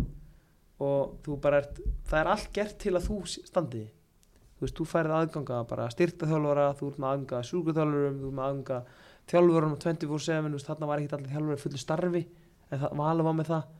og 0.82 1.18
þú 1.26 1.38
bara 1.44 1.62
ert 1.62 1.82
það 2.08 2.20
er 2.22 2.32
allt 2.32 2.54
gert 2.56 2.78
til 2.82 2.96
að 2.96 3.10
þú 3.10 3.18
standið 3.30 3.90
þú 4.62 4.66
veist, 4.68 4.76
þú 4.78 4.84
færið 4.86 5.12
aðganga 5.16 5.56
bara 5.66 5.88
styrta 5.90 6.26
þjálfara, 6.30 6.68
þú 6.78 6.88
ert 6.92 6.98
með 7.02 7.08
aðganga 7.08 7.38
sjúkuþjálfurum, 7.48 8.18
þú 8.20 8.28
ert 8.28 8.36
með 8.36 8.44
aðganga 8.46 8.76
þjálfurum 9.32 9.72
24-7, 9.82 10.36
þú 10.46 10.52
veist, 10.54 10.68
þarna 10.68 10.88
var 10.90 11.02
ekki 11.02 11.16
allir 11.16 11.32
þjálfari 11.32 11.62
fullu 11.62 11.80
starfi, 11.82 12.22
en 12.68 12.82
það, 12.84 12.94
Valur 13.00 13.26
var 13.26 13.36
með 13.40 13.50
það. 13.50 13.72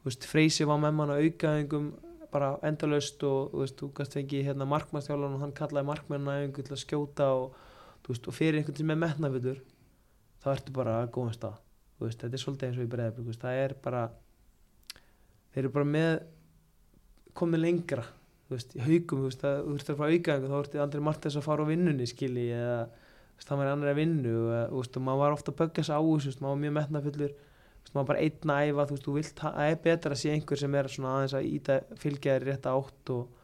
Þú 0.00 0.10
veist, 0.10 0.28
Freysi 0.28 0.68
var 0.68 0.82
með 0.82 0.94
mann 0.98 1.12
á 1.12 1.16
aukaðingum 1.16 1.88
bara 2.30 2.52
endalaust 2.68 3.24
og 3.24 3.48
þú 3.54 3.64
veist, 3.64 3.80
þú 3.80 3.90
gæst 3.96 4.18
fengið 4.18 4.46
hérna 4.50 4.68
markmannstjálfan 4.68 5.38
og 5.38 5.44
hann 5.46 5.56
kallaði 5.56 5.88
markmannæfingu 5.88 6.66
til 6.66 6.76
að 6.76 6.82
skjóta 6.84 7.30
og 7.40 7.56
þú 8.04 8.12
veist, 8.12 8.28
og 8.28 8.36
fyrir 8.36 8.60
einhvern 8.60 8.78
sem 8.78 8.92
er 8.92 9.00
metnafullur 9.00 9.64
þá 10.44 10.52
ertu 10.52 10.76
bara 10.76 11.00
að 11.00 11.10
góðum 11.16 11.34
stað. 11.34 11.56
Þú 11.96 12.06
veist, 12.06 12.20
þetta 12.22 12.36
er 12.36 12.44
svolítið 12.44 12.68
eins 12.68 12.78
og 12.78 12.86
í 12.86 12.92
breiðablik 12.92 13.40
það 13.40 13.62
er 13.64 13.74
bara 13.88 14.04
þeir 15.50 15.64
eru 15.64 15.74
bara 15.74 15.90
með 15.96 16.12
komið 17.40 17.64
lengra 17.64 18.06
þú 18.50 18.56
veist, 18.56 18.72
í 18.74 18.82
haugum, 18.82 19.20
þú 19.20 19.28
veist, 19.28 19.44
að, 19.46 19.60
þú 19.62 19.74
veist 19.76 19.90
að 19.92 20.00
fara 20.00 20.16
aukaðingu 20.16 20.50
þá 20.50 20.56
ertu 20.58 20.80
Andri 20.82 21.02
Martins 21.06 21.36
að 21.38 21.44
fara 21.46 21.62
á 21.62 21.70
vinnunni 21.70 22.08
skilji, 22.10 22.48
eða 22.50 22.80
þú 22.90 23.36
veist, 23.38 23.50
það 23.50 23.60
var 23.60 23.70
annar 23.70 23.92
að 23.92 24.00
vinnu 24.00 24.32
þú 24.34 24.80
veist, 24.80 24.98
og 24.98 25.04
maður 25.06 25.22
var 25.22 25.36
ofta 25.36 25.54
að 25.54 25.60
bögga 25.60 25.84
sig 25.86 25.94
á 25.94 26.02
þessu, 26.02 26.24
þú 26.24 26.32
veist, 26.32 26.42
maður 26.42 26.56
var 26.56 26.62
mjög 26.64 26.74
metnafullur 26.80 27.34
þú 27.36 27.84
veist, 27.84 27.94
maður 27.94 28.08
bara 28.10 28.24
einn 28.26 28.54
að 28.54 28.64
æfa, 28.66 28.86
þú 28.88 28.96
veist, 28.96 29.06
þú 29.06 29.14
vilt 29.20 29.44
það 29.44 29.60
er 29.68 29.78
betra 29.86 30.16
að 30.16 30.22
sé 30.24 30.34
einhver 30.34 30.62
sem 30.64 30.74
er 30.80 30.90
svona 30.90 31.14
aðeins 31.14 31.36
að 31.38 31.48
íta 31.50 31.78
fylgja 32.02 32.34
þér 32.34 32.48
í 32.48 32.50
rétta 32.50 32.74
átt 32.74 33.14
og, 33.14 33.38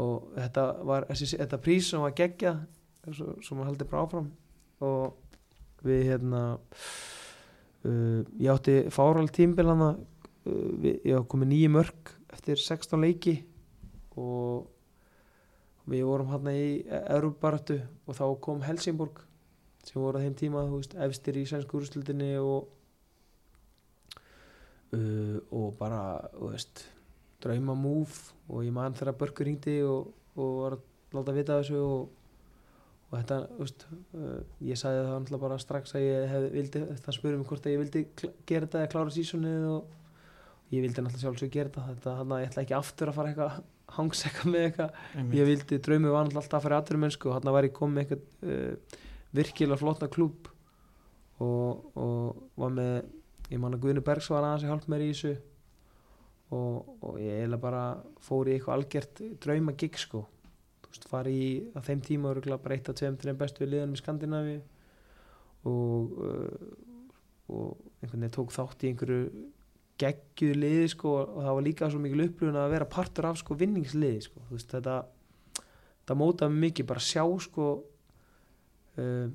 og 0.00 0.32
þetta 0.38 0.66
var 0.88 1.08
þessi, 1.12 1.30
þetta 1.36 1.60
prís 1.68 1.92
sem 1.92 2.06
var 2.06 2.16
geggja 2.16 2.54
svo, 3.12 3.36
svo 3.44 3.58
maður 3.58 3.70
haldi 3.74 3.90
bara 3.90 4.08
áfram 4.08 4.32
og 4.84 5.84
við 5.84 6.06
hérna 6.08 6.42
uh, 7.84 8.20
ég 8.40 8.50
átti 8.52 8.76
fáral 8.94 9.28
tímbil 9.28 9.68
hana 9.70 9.90
uh, 9.94 10.70
við, 10.80 11.02
ég 11.04 11.18
var 11.18 11.26
komið 11.30 11.52
nýju 11.52 11.74
mörg 11.74 12.14
eftir 12.34 12.60
16 12.60 13.04
leiki 13.04 13.36
og 14.20 14.70
við 15.90 16.04
vorum 16.08 16.30
hérna 16.32 16.54
í 16.56 16.68
Európarötu 17.12 17.80
og 18.06 18.16
þá 18.16 18.24
kom 18.44 18.62
Helsingborg 18.64 19.20
sem 19.84 20.00
voru 20.00 20.20
á 20.20 20.24
þeim 20.24 20.36
tíma, 20.38 20.64
veist, 20.72 20.96
efstir 20.96 21.36
í 21.36 21.44
sænsku 21.48 21.76
úrslutinni 21.80 22.32
og 22.40 22.70
uh, 24.96 25.38
og 25.52 25.74
bara, 25.80 26.00
veist 26.40 26.86
drauma 27.44 27.76
múf 27.76 28.32
og 28.48 28.64
ég 28.64 28.72
man 28.72 28.96
þegar 28.96 29.18
Börkur 29.20 29.48
ringdi 29.48 29.80
og, 29.84 30.12
og 30.38 30.60
var 30.62 30.78
að 30.78 31.18
láta 31.18 31.34
vita 31.36 31.58
þessu 31.60 31.82
og, 31.82 32.06
og 33.10 33.18
þetta, 33.18 33.40
veist 33.60 33.84
uh, 33.90 34.40
ég 34.64 34.80
sagði 34.80 35.04
það 35.04 35.12
náttúrulega 35.18 35.44
bara 35.44 35.60
strax 35.66 35.98
að 35.98 36.06
ég 36.06 36.32
hef, 36.32 36.48
vildi, 36.54 36.86
það 37.04 37.18
spurði 37.18 37.42
mig 37.42 37.52
hvort 37.52 37.68
að 37.68 37.76
ég 37.76 37.84
vildi 37.84 38.06
gera 38.48 38.64
þetta 38.64 38.82
eða 38.82 38.94
klára 38.96 39.14
sísonið 39.18 39.68
og 39.74 40.72
ég 40.72 40.80
vildi 40.80 41.04
náttúrulega 41.04 41.26
sjálfsög 41.26 41.52
gera 41.52 41.86
þetta. 41.92 42.18
Hann 42.22 42.32
að 42.32 42.44
ég 42.46 42.52
ætla 42.52 42.64
ekki 42.64 42.78
aftur 42.78 43.12
að 43.12 43.18
fara 43.20 43.34
eitthvað 43.34 43.62
hangseka 43.94 44.48
með 44.48 44.68
eitthvað. 44.68 45.00
Ég 45.36 45.48
vildi, 45.50 45.80
draumið 45.84 46.14
var 46.14 46.28
alltaf 46.28 46.58
að 46.58 46.66
fara 46.66 46.78
í 46.78 46.82
atvinnumennsku 46.82 47.30
og 47.30 47.38
hann 47.38 47.54
var 47.56 47.68
ég 47.68 47.74
komið 47.76 48.02
eitthvað 48.02 48.52
uh, 48.54 49.00
virkilega 49.34 49.80
flotta 49.80 50.10
klúb 50.12 50.50
og, 51.42 51.90
og 51.98 52.44
var 52.60 52.76
með 52.76 52.94
ég 53.50 53.60
man 53.60 53.76
að 53.76 53.82
Guðni 53.84 54.04
Bergs 54.04 54.30
var 54.32 54.46
aðeins 54.46 54.64
að 54.64 54.72
hjálpa 54.72 54.92
mér 54.92 55.04
í 55.04 55.10
þessu 55.12 55.34
og, 56.54 56.94
og 57.04 57.18
ég 57.20 57.40
eiginlega 57.40 57.64
bara 57.64 57.82
fór 58.24 58.48
í 58.48 58.54
eitthvað 58.56 58.78
algjört 58.78 59.22
drauma 59.42 59.74
gig 59.78 59.98
sko 60.00 60.24
fari 61.10 61.34
í 61.34 61.48
að 61.74 61.88
þeim 61.88 62.02
tíma 62.06 62.32
bara 62.54 62.76
eitt 62.76 62.88
af 62.88 62.96
tveim 63.00 63.16
til 63.18 63.30
þeim 63.30 63.38
bestu 63.40 63.66
liðanum 63.66 63.96
í 63.96 64.00
Skandinavi 64.00 64.56
og 65.66 66.18
uh, 66.22 66.92
og 67.52 67.76
einhvern 68.00 68.22
veginn 68.22 68.32
tók 68.32 68.52
þátt 68.54 68.84
í 68.84 68.90
einhverju 68.90 69.24
geggjuðu 70.00 70.58
liði 70.58 70.86
sko 70.90 71.12
og 71.22 71.40
það 71.44 71.56
var 71.56 71.66
líka 71.68 71.90
svo 71.90 72.00
mikil 72.02 72.24
upplifun 72.24 72.58
að 72.58 72.72
vera 72.74 72.90
partur 72.90 73.28
af 73.28 73.38
sko 73.40 73.56
vinningsliði 73.58 74.24
sko. 74.26 74.42
Veist 74.50 74.72
þetta 74.74 74.98
það 76.08 76.20
mótaði 76.20 76.62
mikið 76.64 76.88
bara 76.90 77.02
að 77.02 77.08
sjá 77.08 77.24
sko 77.44 77.68
uh, 79.00 79.28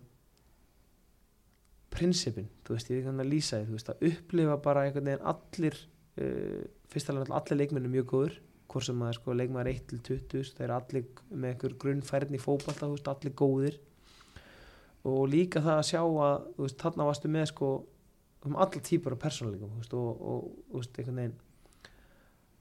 prinsipin, 1.90 2.50
þú 2.66 2.76
veist, 2.76 2.92
ég 2.92 3.00
er 3.00 3.08
kannan 3.08 3.26
að 3.26 3.32
lýsa 3.34 3.58
því, 3.58 3.70
þú 3.70 3.78
veist, 3.78 3.90
að 3.90 4.06
upplifa 4.12 4.60
bara 4.64 4.84
einhvern 4.86 5.10
veginn 5.10 5.32
allir 5.32 5.80
uh, 6.22 6.62
fyrst 6.94 7.12
alveg 7.12 7.34
allir 7.40 7.62
leikmennu 7.64 7.92
mjög 7.96 8.10
góður 8.14 8.40
hvort 8.70 8.86
sem 8.86 9.00
maður 9.00 9.18
sko 9.18 9.36
leikmaður 9.36 9.72
1 9.72 9.86
til 9.90 10.00
20 10.06 10.26
þú 10.30 10.42
veist, 10.44 10.58
það 10.58 10.66
er 10.68 10.74
allir 10.76 11.08
með 11.32 11.54
einhver 11.54 11.78
grunnfærni 11.82 12.38
í 12.38 12.44
fótballta, 12.44 12.86
þú 12.86 12.98
veist, 12.98 13.10
allir 13.10 13.34
góðir. 13.40 13.80
Og 15.10 15.22
líka 15.32 15.64
það 15.64 15.80
að 15.80 15.88
sjá 15.90 16.02
að 16.04 16.36
þú 16.54 16.66
veist, 16.68 16.78
þarna 16.84 17.08
varstu 17.08 17.32
með 17.34 17.48
sko 17.50 17.70
um 18.48 18.56
allar 18.56 18.82
típur 18.86 19.16
af 19.18 19.24
veist, 19.78 19.94
og, 19.94 20.22
og, 20.22 20.50
veist, 20.74 20.98
einhvern 20.98 21.22
veginn. 21.22 21.38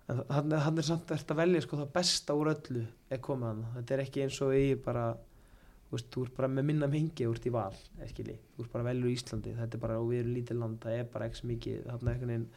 En 0.08 0.22
þannig 0.24 0.62
hann 0.64 0.80
er 0.80 0.86
samt 0.88 1.10
eftir 1.12 1.36
að 1.36 1.42
velja 1.42 1.60
sko 1.62 1.76
það 1.82 1.92
besta 1.98 2.34
úr 2.34 2.52
öllu 2.54 2.84
er 3.12 3.20
komið 3.20 3.50
hann, 3.50 3.64
þetta 3.76 3.94
er 3.94 4.04
ekki 4.06 4.22
eins 4.24 4.38
og 4.44 4.54
ég 4.56 4.80
bara 4.84 5.10
veist, 5.92 6.08
þú 6.12 6.24
ert 6.24 6.34
bara 6.38 6.48
með 6.52 6.66
minna 6.70 6.88
mengi 6.88 7.26
þú 7.26 7.34
ert 7.34 7.48
í 7.48 7.52
val, 7.52 7.76
eskili, 8.04 8.38
þú 8.56 8.64
ert 8.64 8.72
bara 8.72 8.88
velur 8.88 9.10
í 9.10 9.14
Íslandi 9.18 9.54
þetta 9.58 9.78
er 9.78 9.84
bara, 9.84 10.00
og 10.00 10.10
við 10.10 10.22
erum 10.22 10.34
lítið 10.38 10.60
land, 10.62 10.80
það 10.82 10.96
er 10.96 11.06
bara 11.12 11.28
ekki 11.28 11.52
mikið, 11.52 11.78
einhvern 11.84 12.32
veginn 12.32 12.48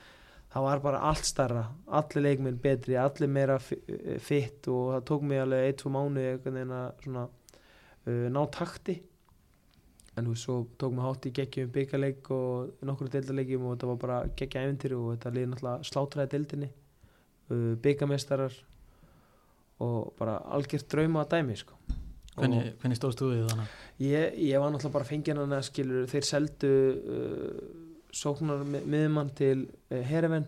það 0.51 0.65
var 0.67 0.81
bara 0.83 1.03
allt 1.11 1.27
starra, 1.27 1.65
allir 1.99 2.25
leikminn 2.25 2.59
betri 2.63 2.97
allir 2.99 3.31
meira 3.31 3.59
fi- 3.63 3.79
fitt 4.23 4.67
og 4.71 4.89
það 4.95 5.05
tók 5.11 5.27
mig 5.27 5.43
alveg 5.43 5.69
1-2 5.75 5.93
mánu 5.95 6.25
einhvern 6.25 6.57
veginn 6.59 6.75
að 6.81 7.21
uh, 7.21 8.27
ná 8.31 8.41
takti 8.51 8.97
en 10.17 10.25
þú 10.27 10.33
veist, 10.33 10.43
svo 10.45 10.55
tók 10.81 10.91
mig 10.95 11.05
hátt 11.05 11.25
í 11.29 11.31
geggjum 11.37 11.69
byggarleik 11.75 12.29
og 12.35 12.85
nokkru 12.87 13.07
deildarleikjum 13.13 13.63
og 13.69 13.75
þetta 13.77 13.89
var 13.91 13.99
bara 14.01 14.17
geggja 14.39 14.63
æventyri 14.65 14.97
og 14.97 15.09
þetta 15.15 15.33
liði 15.35 15.51
náttúrulega 15.53 15.87
slátræði 15.91 16.31
deildinni. 16.35 16.69
Uh, 17.51 17.71
byggamestarar 17.83 18.53
og 19.81 20.11
bara 20.19 20.37
algjört 20.55 20.87
drauma 20.91 21.23
að 21.23 21.31
dæmi 21.37 21.55
sko. 21.59 21.77
Hvernig, 22.35 22.73
hvernig 22.79 22.95
stóðst 22.99 23.19
þú 23.19 23.29
við 23.33 23.47
þannig? 23.49 23.71
Ég, 24.05 24.35
ég 24.51 24.61
var 24.61 24.71
náttúrulega 24.71 24.95
bara 24.97 25.07
fengið 25.09 25.41
hann 25.41 25.55
að 25.57 25.65
skilur 25.67 26.05
þeir 26.11 26.27
seldu 26.27 26.69
uh, 27.15 27.61
sóknar 28.15 28.61
mi- 28.67 28.83
miðjumann 28.87 29.31
til 29.35 29.57
uh, 29.91 29.99
Hereven 30.07 30.45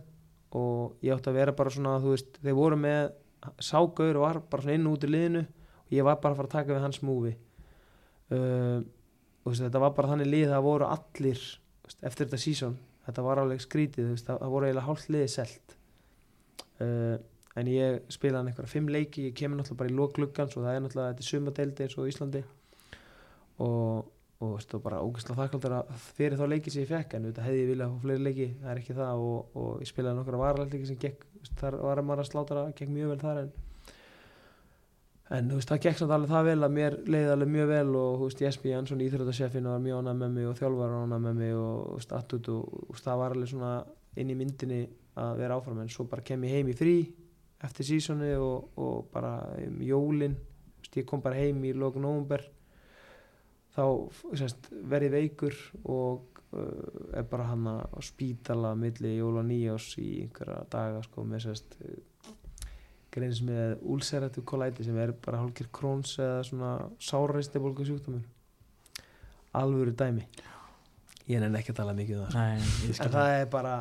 og 0.53 0.99
ég 1.03 1.15
átti 1.15 1.31
að 1.31 1.39
vera 1.39 1.55
bara 1.57 1.73
svona 1.73 1.97
þú 2.03 2.13
veist, 2.13 2.39
þeir 2.43 2.55
voru 2.59 2.77
með 2.79 3.11
ságauður 3.59 4.19
og 4.21 4.25
var 4.27 4.39
bara 4.51 4.63
svona 4.63 4.77
inn 4.77 4.87
út 4.91 5.03
í 5.03 5.09
liðinu 5.11 5.41
og 5.43 5.95
ég 5.97 6.05
var 6.07 6.19
bara 6.23 6.35
að 6.35 6.39
fara 6.43 6.47
að 6.51 6.55
taka 6.59 6.75
við 6.77 6.85
hans 6.85 7.01
múfi 7.03 7.33
uh, 7.33 8.79
og 8.79 8.85
þú 8.85 9.02
veist, 9.45 9.63
þetta 9.65 9.83
var 9.83 9.93
bara 9.97 10.13
þannig 10.13 10.31
lið 10.31 10.49
það 10.53 10.65
voru 10.67 10.87
allir 10.89 11.43
veist, 11.83 11.99
eftir 11.99 12.27
þetta 12.27 12.41
sísón, 12.43 12.79
þetta 13.07 13.27
var 13.27 13.43
alveg 13.43 13.63
skrítið 13.63 14.09
veist, 14.13 14.27
það, 14.29 14.41
það 14.43 14.55
voru 14.55 14.69
eiginlega 14.69 14.87
hálft 14.87 15.13
liðið 15.13 15.31
selt. 15.33 15.77
Uh, 16.81 17.15
en 17.59 17.69
ég 17.69 18.01
spilaði 18.11 18.49
einhverja 18.49 18.71
fimm 18.71 18.89
leiki, 18.89 19.27
ég 19.29 19.37
kemur 19.37 19.59
náttúrulega 19.59 19.83
bara 19.83 19.91
í 19.91 19.97
lókluggans 19.97 20.57
og 20.57 20.65
það 20.65 20.77
er 20.77 20.83
náttúrulega, 20.85 21.13
þetta 21.13 21.29
sumadeildi 21.29 21.85
eins 21.85 21.97
og 21.99 22.09
Íslandi. 22.09 22.43
Og, 23.63 24.07
og 24.43 24.55
veistu, 24.55 24.79
bara 24.83 25.03
ógæslega 25.05 25.37
þakkláttur 25.37 25.75
að 25.77 25.91
fyrir 26.17 26.39
þá 26.39 26.47
leiki 26.49 26.73
sem 26.73 26.83
ég 26.83 26.89
fekk 26.89 27.13
en 27.17 27.27
þetta 27.29 27.45
hefði 27.45 27.59
ég 27.61 27.69
viljað 27.69 27.85
að 27.85 27.93
fá 27.93 28.07
fleiri 28.07 28.25
leiki, 28.25 28.47
það 28.63 28.71
er 28.73 28.81
ekki 28.81 28.97
það 28.97 29.27
og, 29.27 29.59
og 29.61 29.83
ég 29.83 29.91
spilaði 29.91 30.19
nokkra 30.19 30.41
varaleiki 30.41 30.89
sem 30.89 30.99
gekk, 31.03 31.27
veist, 31.37 31.53
þar 31.61 31.77
var 31.83 32.01
maður 32.01 32.23
að 32.23 32.31
slátra, 32.31 32.65
gekk 32.73 32.91
mjög 32.95 33.13
vel 33.13 33.21
þar 33.21 33.43
en 33.43 33.53
en 35.33 35.49
þú 35.49 35.57
veist, 35.57 35.71
það 35.71 35.81
gekk 35.85 35.99
samt 35.99 36.13
alveg 36.13 36.31
það 36.31 36.47
vel 36.49 36.67
að 36.67 36.75
mér 36.77 36.95
leiði 37.07 37.33
alveg 37.33 37.51
mjög 37.55 37.69
vel 37.71 37.95
og 37.97 38.15
þú 38.19 38.27
veist, 38.27 38.43
Jesper 38.45 38.71
Jansson 38.71 39.03
íþrótasefin 39.05 39.69
var 39.71 39.83
mjög 39.83 40.01
ánæg 40.03 40.19
með 40.21 40.35
mig 40.37 40.49
og 40.49 40.57
þjálfar 40.59 40.95
ánæg 40.99 41.23
með 41.25 41.39
mig 41.41 41.53
og, 41.57 42.01
statut 42.05 42.49
og, 42.53 42.79
og 42.89 43.01
það 43.01 43.21
var 43.23 43.35
alveg 43.35 43.51
svona 43.53 43.73
inn 44.21 44.29
í 44.29 44.37
myndinni 44.37 44.81
að 45.23 45.37
vera 45.41 45.57
áfram. 45.57 45.79
En 45.81 45.89
svo 45.93 46.05
bara 46.09 46.25
kem 46.25 46.45
ég 46.45 46.59
heim 46.59 46.69
í 46.69 46.77
frí 46.77 46.97
eftir 47.63 47.87
sísoni 47.87 48.33
og, 48.37 48.75
og 48.77 49.07
bara 49.13 49.37
um 49.63 49.81
jólin, 49.85 50.35
þú 50.35 50.83
veist, 50.83 50.99
ég 51.01 51.09
kom 51.09 51.23
bara 51.25 51.39
heim 51.39 51.63
í 51.65 51.73
lók 51.73 51.97
nóvumber 52.01 52.45
þá 53.73 53.83
sérst, 54.37 54.69
verði 54.85 55.09
veikur 55.15 55.57
og 55.89 56.41
uh, 56.53 57.13
er 57.17 57.25
bara 57.29 57.49
hann 57.49 57.65
á 57.65 57.99
spítala 58.05 58.75
milli 58.77 59.15
jól 59.17 59.39
og 59.41 59.47
nýjás 59.49 59.95
í 60.01 60.09
einhverja 60.25 60.61
daga 60.69 61.01
sko 61.07 61.25
með 61.25 61.47
sérst 61.47 61.79
greins 63.13 63.41
með 63.45 63.81
úlserættu 63.93 64.43
kolæti 64.47 64.85
sem 64.87 64.97
er 64.99 65.13
bara 65.23 65.41
hálfgerð 65.41 65.71
króns 65.75 66.15
eða 66.19 66.41
svona 66.47 66.71
sárareistibólgu 67.01 67.85
sjúkdómur 67.87 68.23
alvöru 69.53 69.93
dæmi. 69.93 70.25
Ég 71.29 71.39
nenni 71.39 71.59
ekki 71.59 71.71
að 71.71 71.79
tala 71.79 71.93
mikið 71.95 72.17
um 72.19 72.25
það 72.27 72.39
Nei, 72.39 72.71
ég 72.87 72.97
skil 72.97 73.05
en 73.05 73.13
það 73.13 73.33
er 73.37 73.45
bara 73.53 73.75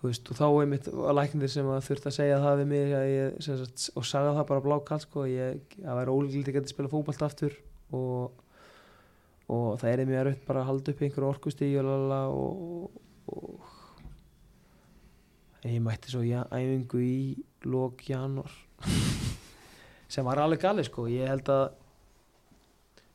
þú 0.00 0.08
veist, 0.08 0.30
og 0.32 0.38
þá 0.38 0.46
er 0.48 0.68
mitt 0.68 0.86
læknir 1.20 1.52
sem 1.52 1.68
að 1.68 1.86
þurft 1.86 2.06
að 2.08 2.16
segja 2.16 2.38
það 2.42 2.60
við 2.60 2.70
mig 2.72 2.94
að 2.96 3.06
ég, 3.08 3.34
sagt, 3.44 3.86
og 3.96 4.06
sagði 4.08 4.36
það 4.38 4.46
bara 4.50 4.64
blákall 4.66 5.02
sko, 5.04 5.24
að 5.28 5.98
væri 6.00 6.14
ólíklítið 6.14 6.52
að 6.52 6.56
geta 6.58 6.72
spila 6.72 6.92
fótballt 6.92 7.24
aftur 7.26 7.56
og, 7.96 8.44
og 9.52 9.66
það 9.80 9.92
er 9.92 10.04
mjög 10.08 10.22
erfitt 10.22 10.46
bara 10.48 10.62
að 10.62 10.70
halda 10.70 10.94
upp 10.94 11.04
einhverju 11.04 11.30
orkustíð 11.34 11.72
og, 11.84 12.14
og, 12.40 13.36
og 13.36 13.68
ég 15.68 15.84
mætti 15.84 16.12
svo 16.12 16.22
ja, 16.24 16.46
æfingu 16.48 16.98
í 17.04 17.20
lók 17.68 18.02
janúar 18.08 18.52
sem 20.12 20.26
var 20.26 20.40
alveg 20.42 20.62
gali 20.62 20.84
sko, 20.86 21.06
ég 21.10 21.28
held 21.30 21.48
að 21.52 21.64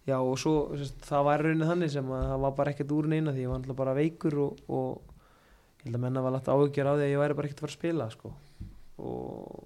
já 0.06 0.18
og 0.22 0.38
svo 0.40 0.56
sérst, 0.78 1.00
það 1.08 1.28
var 1.28 1.44
raunin 1.44 1.68
þannig 1.68 1.94
sem 1.96 2.10
að 2.14 2.26
það 2.30 2.44
var 2.44 2.58
bara 2.60 2.74
ekkert 2.76 2.94
úr 2.94 3.08
neina 3.10 3.34
því 3.34 3.46
ég 3.46 3.52
var 3.52 3.62
alltaf 3.62 3.80
bara 3.80 3.96
veikur 3.98 4.38
og, 4.44 4.60
og 4.70 5.16
ég 5.82 5.88
held 5.88 5.98
að 5.98 6.04
menna 6.06 6.26
var 6.26 6.38
alltaf 6.38 6.54
áhugjör 6.54 6.92
á 6.92 6.94
því 6.94 7.08
að 7.08 7.14
ég 7.14 7.24
væri 7.24 7.38
bara 7.40 7.50
ekkert 7.50 7.64
að 7.64 7.66
fara 7.66 7.74
að 7.74 7.80
spila 7.80 8.10
sko. 8.14 8.34
og, 9.02 9.64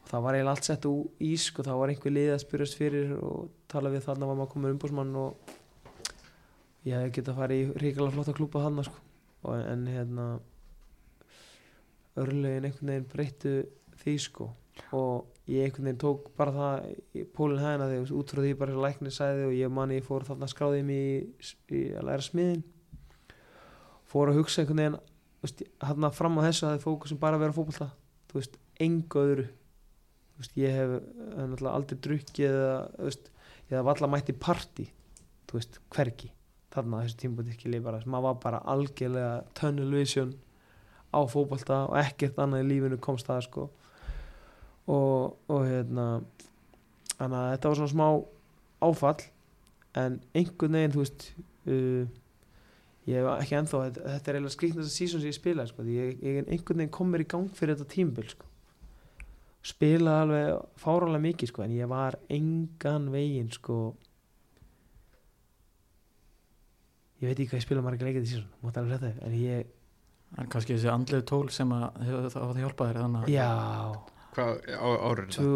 og 0.00 0.08
það 0.08 0.24
var 0.24 0.38
eiginlega 0.38 0.56
allt 0.56 0.70
sett 0.70 0.88
úr 0.88 1.24
í 1.28 1.32
sko, 1.44 1.66
það 1.66 1.80
var 1.82 1.92
einhver 1.92 2.16
lið 2.16 2.32
að 2.34 2.44
spyrjast 2.46 2.80
fyrir 2.80 3.14
og 3.18 3.50
tala 3.68 3.92
við 3.92 4.06
þarna 4.08 4.30
var 4.30 4.40
maður 4.40 4.54
komið 4.54 4.76
umbúsmann 4.76 5.16
og 5.20 5.54
ég 6.88 6.96
hefði 6.96 7.16
getað 7.18 7.34
að 7.34 7.42
fara 7.42 7.58
í 7.58 7.66
ríkala 7.84 8.14
flotta 8.14 8.36
klúpa 8.36 8.64
þarna 8.64 8.86
sko. 8.88 9.04
og, 9.44 9.60
en 9.60 9.84
hérna 9.92 10.30
örlegin 12.22 12.68
einhvern 12.68 12.92
veginn 12.92 13.10
breyttu 13.12 13.52
því 14.02 14.14
sko. 14.22 14.48
Og 14.94 15.50
ég 15.50 15.66
einhvern 15.66 15.88
veginn 15.88 16.00
tók 16.02 16.30
bara 16.38 16.54
það 16.54 17.28
pólinn 17.36 17.62
hæðina 17.62 17.90
þegar 17.92 18.16
út 18.20 18.34
frá 18.34 18.42
því 18.44 18.54
bara 18.62 18.82
læknir 18.86 19.14
sagði 19.14 19.46
og 19.48 19.54
ég 19.58 19.72
manni 19.74 20.00
fór 20.04 20.26
þarna 20.28 20.50
skráði 20.50 20.82
mig 20.86 21.46
í, 21.72 21.84
að 21.98 22.08
læra 22.10 22.26
smiðin 22.26 22.66
fór 24.08 24.32
að 24.32 24.40
hugsa 24.40 24.62
einhvern 24.62 24.82
veginn 24.84 25.00
veist, 25.42 25.64
hann 25.84 26.10
fram 26.14 26.38
á 26.40 26.46
þessu 26.48 26.66
að 26.66 26.76
það 26.76 26.84
fókusum 26.86 27.22
bara 27.22 27.38
að 27.38 27.46
vera 27.46 27.56
fótbolta. 27.56 27.90
Þú 28.28 28.38
veist, 28.40 28.60
engu 28.84 29.24
öðru. 29.24 29.48
Þú 30.34 30.42
veist, 30.42 30.56
ég 30.58 30.78
hef 30.78 30.94
náttúrulega 31.34 31.74
aldrei 31.74 32.00
drukkið 32.06 32.48
eða, 32.48 32.78
þú 32.94 33.10
veist, 33.10 33.30
ég 33.68 33.76
hef 33.76 33.90
alltaf 33.92 34.12
mætt 34.12 34.32
í 34.32 34.38
party 34.38 34.88
þú 35.48 35.58
veist, 35.58 35.80
hvergi. 35.94 36.30
Þarna 36.74 37.02
þessu 37.04 37.20
tímpúti 37.22 37.54
ekki 37.54 37.72
leið 37.72 37.86
bara 37.86 38.00
maður 38.04 38.26
var 38.26 38.40
bara 38.42 38.60
algjörlega 38.74 39.30
tunnel 39.56 39.88
vision 39.94 40.34
á 41.12 41.20
fótbolta 41.30 41.84
og 41.88 41.98
ekkert 42.00 42.38
annað 42.42 42.64
í 42.64 42.68
lífinu 42.72 43.00
komst 43.02 43.28
það 43.28 43.44
sko. 43.48 43.66
Og, 44.88 45.36
og 45.52 45.66
hérna 45.68 46.06
þannig 47.18 47.38
að 47.38 47.50
þetta 47.52 47.70
var 47.70 47.80
svona 47.80 47.92
smá 47.92 48.08
áfall 48.88 49.26
en 49.98 50.18
einhvern 50.36 50.78
veginn 50.78 50.94
þú 50.94 51.02
veist 51.02 51.26
uh, 51.68 52.08
ég 53.08 53.18
hef 53.18 53.30
ekki 53.34 53.56
ennþá 53.58 53.80
þetta, 53.86 54.04
þetta 54.14 54.30
er 54.30 54.38
eiginlega 54.38 54.54
skrýtnast 54.54 54.90
að 54.90 54.94
sísón 54.94 55.22
sem 55.22 55.32
ég 55.32 55.38
spila 55.38 55.66
sko, 55.68 55.86
ég, 55.88 56.18
ég 56.22 56.42
einhvern 56.44 56.82
veginn 56.82 56.94
kom 56.94 57.10
mér 57.12 57.24
í 57.24 57.28
gang 57.30 57.48
fyrir 57.56 57.76
þetta 57.76 57.94
tímbil 57.94 58.28
sko. 58.30 58.44
Spila 59.68 60.20
alveg 60.22 60.60
fárálega 60.80 61.24
mikið 61.24 61.50
sko 61.50 61.64
en 61.64 61.74
ég 61.74 61.90
var 61.90 62.16
engan 62.32 63.08
veginn 63.12 63.50
sko 63.52 63.78
ég 67.18 67.26
veit 67.26 67.34
ekki 67.34 67.50
hvað 67.50 67.58
ég 67.58 67.66
spila 67.66 67.82
margir 67.84 68.08
leikið 68.08 68.28
í 68.28 68.32
sísón, 68.32 68.52
þetta 68.62 69.12
en 69.26 69.34
ég, 69.40 69.72
En 70.36 70.48
kannski 70.52 70.74
þessi 70.76 70.90
andlegu 70.92 71.24
tól 71.30 71.48
sem 71.54 71.70
að 71.72 71.86
hefur 72.04 72.26
það 72.34 72.48
að 72.52 72.58
hjálpa 72.62 72.88
þér 72.90 72.98
þannig 73.02 73.22
að 73.22 73.32
já. 73.32 73.48
Hvað 74.36 74.50
á, 74.76 74.88
árið 75.08 75.22
er 75.22 75.30
þetta? 75.30 75.46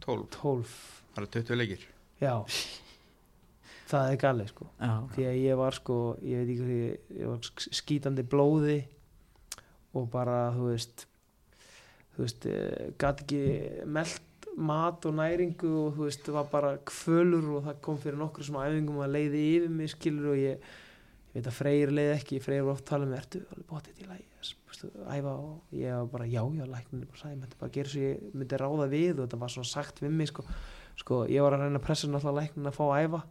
2012 0.00 0.30
12 0.36 0.78
Það 1.10 1.20
eru 1.20 1.28
20 1.34 1.58
leikir? 1.60 1.82
Já. 2.22 2.34
Það 3.90 4.12
er 4.14 4.18
galið 4.22 4.48
sko. 4.52 4.66
Já, 4.78 4.90
því 5.16 5.24
að 5.26 5.38
ég 5.42 5.56
var 5.58 5.76
sko 5.76 5.94
ég 6.22 6.40
veit 6.40 6.50
ekki 6.54 6.64
hvað 6.64 6.80
ég, 6.80 7.22
var 7.26 7.40
sk- 7.50 7.72
skítandi 7.80 8.24
blóði 8.30 8.76
og 9.98 10.04
bara 10.12 10.36
þú 10.54 10.68
veist 10.70 11.06
þú 12.14 12.22
veist, 12.24 12.46
gæti 13.00 13.24
ekki 13.26 13.40
meld 13.90 14.46
mat 14.60 15.06
og 15.08 15.14
næringu 15.18 15.70
og 15.86 15.96
þú 15.96 16.06
veist, 16.06 16.30
var 16.34 16.46
bara 16.52 16.70
kvölur 16.86 17.48
og 17.58 17.64
það 17.66 17.80
kom 17.86 17.98
fyrir 18.02 18.18
nokkur 18.20 18.46
sem 18.46 18.58
æfingum 18.62 19.02
að 19.02 19.12
leiði 19.16 19.42
yfir 19.56 19.74
mig 19.80 19.90
skilur 19.92 20.32
og 20.34 20.40
ég 20.42 20.70
ég 21.30 21.38
veit 21.38 21.50
að 21.50 21.56
Freyr 21.56 21.92
leiði 21.94 22.14
ekki, 22.16 22.40
Freyr 22.42 22.64
var 22.66 22.76
oft 22.76 22.86
að 22.86 22.92
tala 22.92 23.08
með 23.10 23.20
ertu 23.20 23.42
alveg 23.46 23.66
bóttið 23.70 24.00
í 24.02 24.08
lagi, 24.10 24.24
veistu, 24.40 24.90
æfa 25.06 25.34
og 25.34 25.76
ég 25.78 25.96
var 25.96 26.08
bara 26.14 26.26
já, 26.26 26.40
já, 26.58 26.64
læknir 26.66 27.04
bara 27.06 27.20
sagði, 27.20 27.40
myndi 27.40 27.60
bara 27.60 27.74
gera 27.76 27.92
svo 27.92 28.06
ég 28.06 28.32
myndi 28.34 28.60
ráða 28.60 28.88
við 28.90 29.12
og 29.18 29.26
þetta 29.26 29.42
var 29.44 29.52
svona 29.54 29.70
sagt 29.70 30.02
við 30.02 30.16
mig 30.18 30.30
sko, 30.32 30.46
sko 30.98 31.20
ég 31.30 31.46
var 31.46 31.54
að 31.54 31.66
reyna 31.66 31.78
að 31.78 31.86
pressa 31.86 32.10
náttúrulega 32.10 32.40
læknin 32.40 32.70
að 32.70 32.76
fá 32.80 32.82
að 32.88 33.04
æfa. 33.04 33.22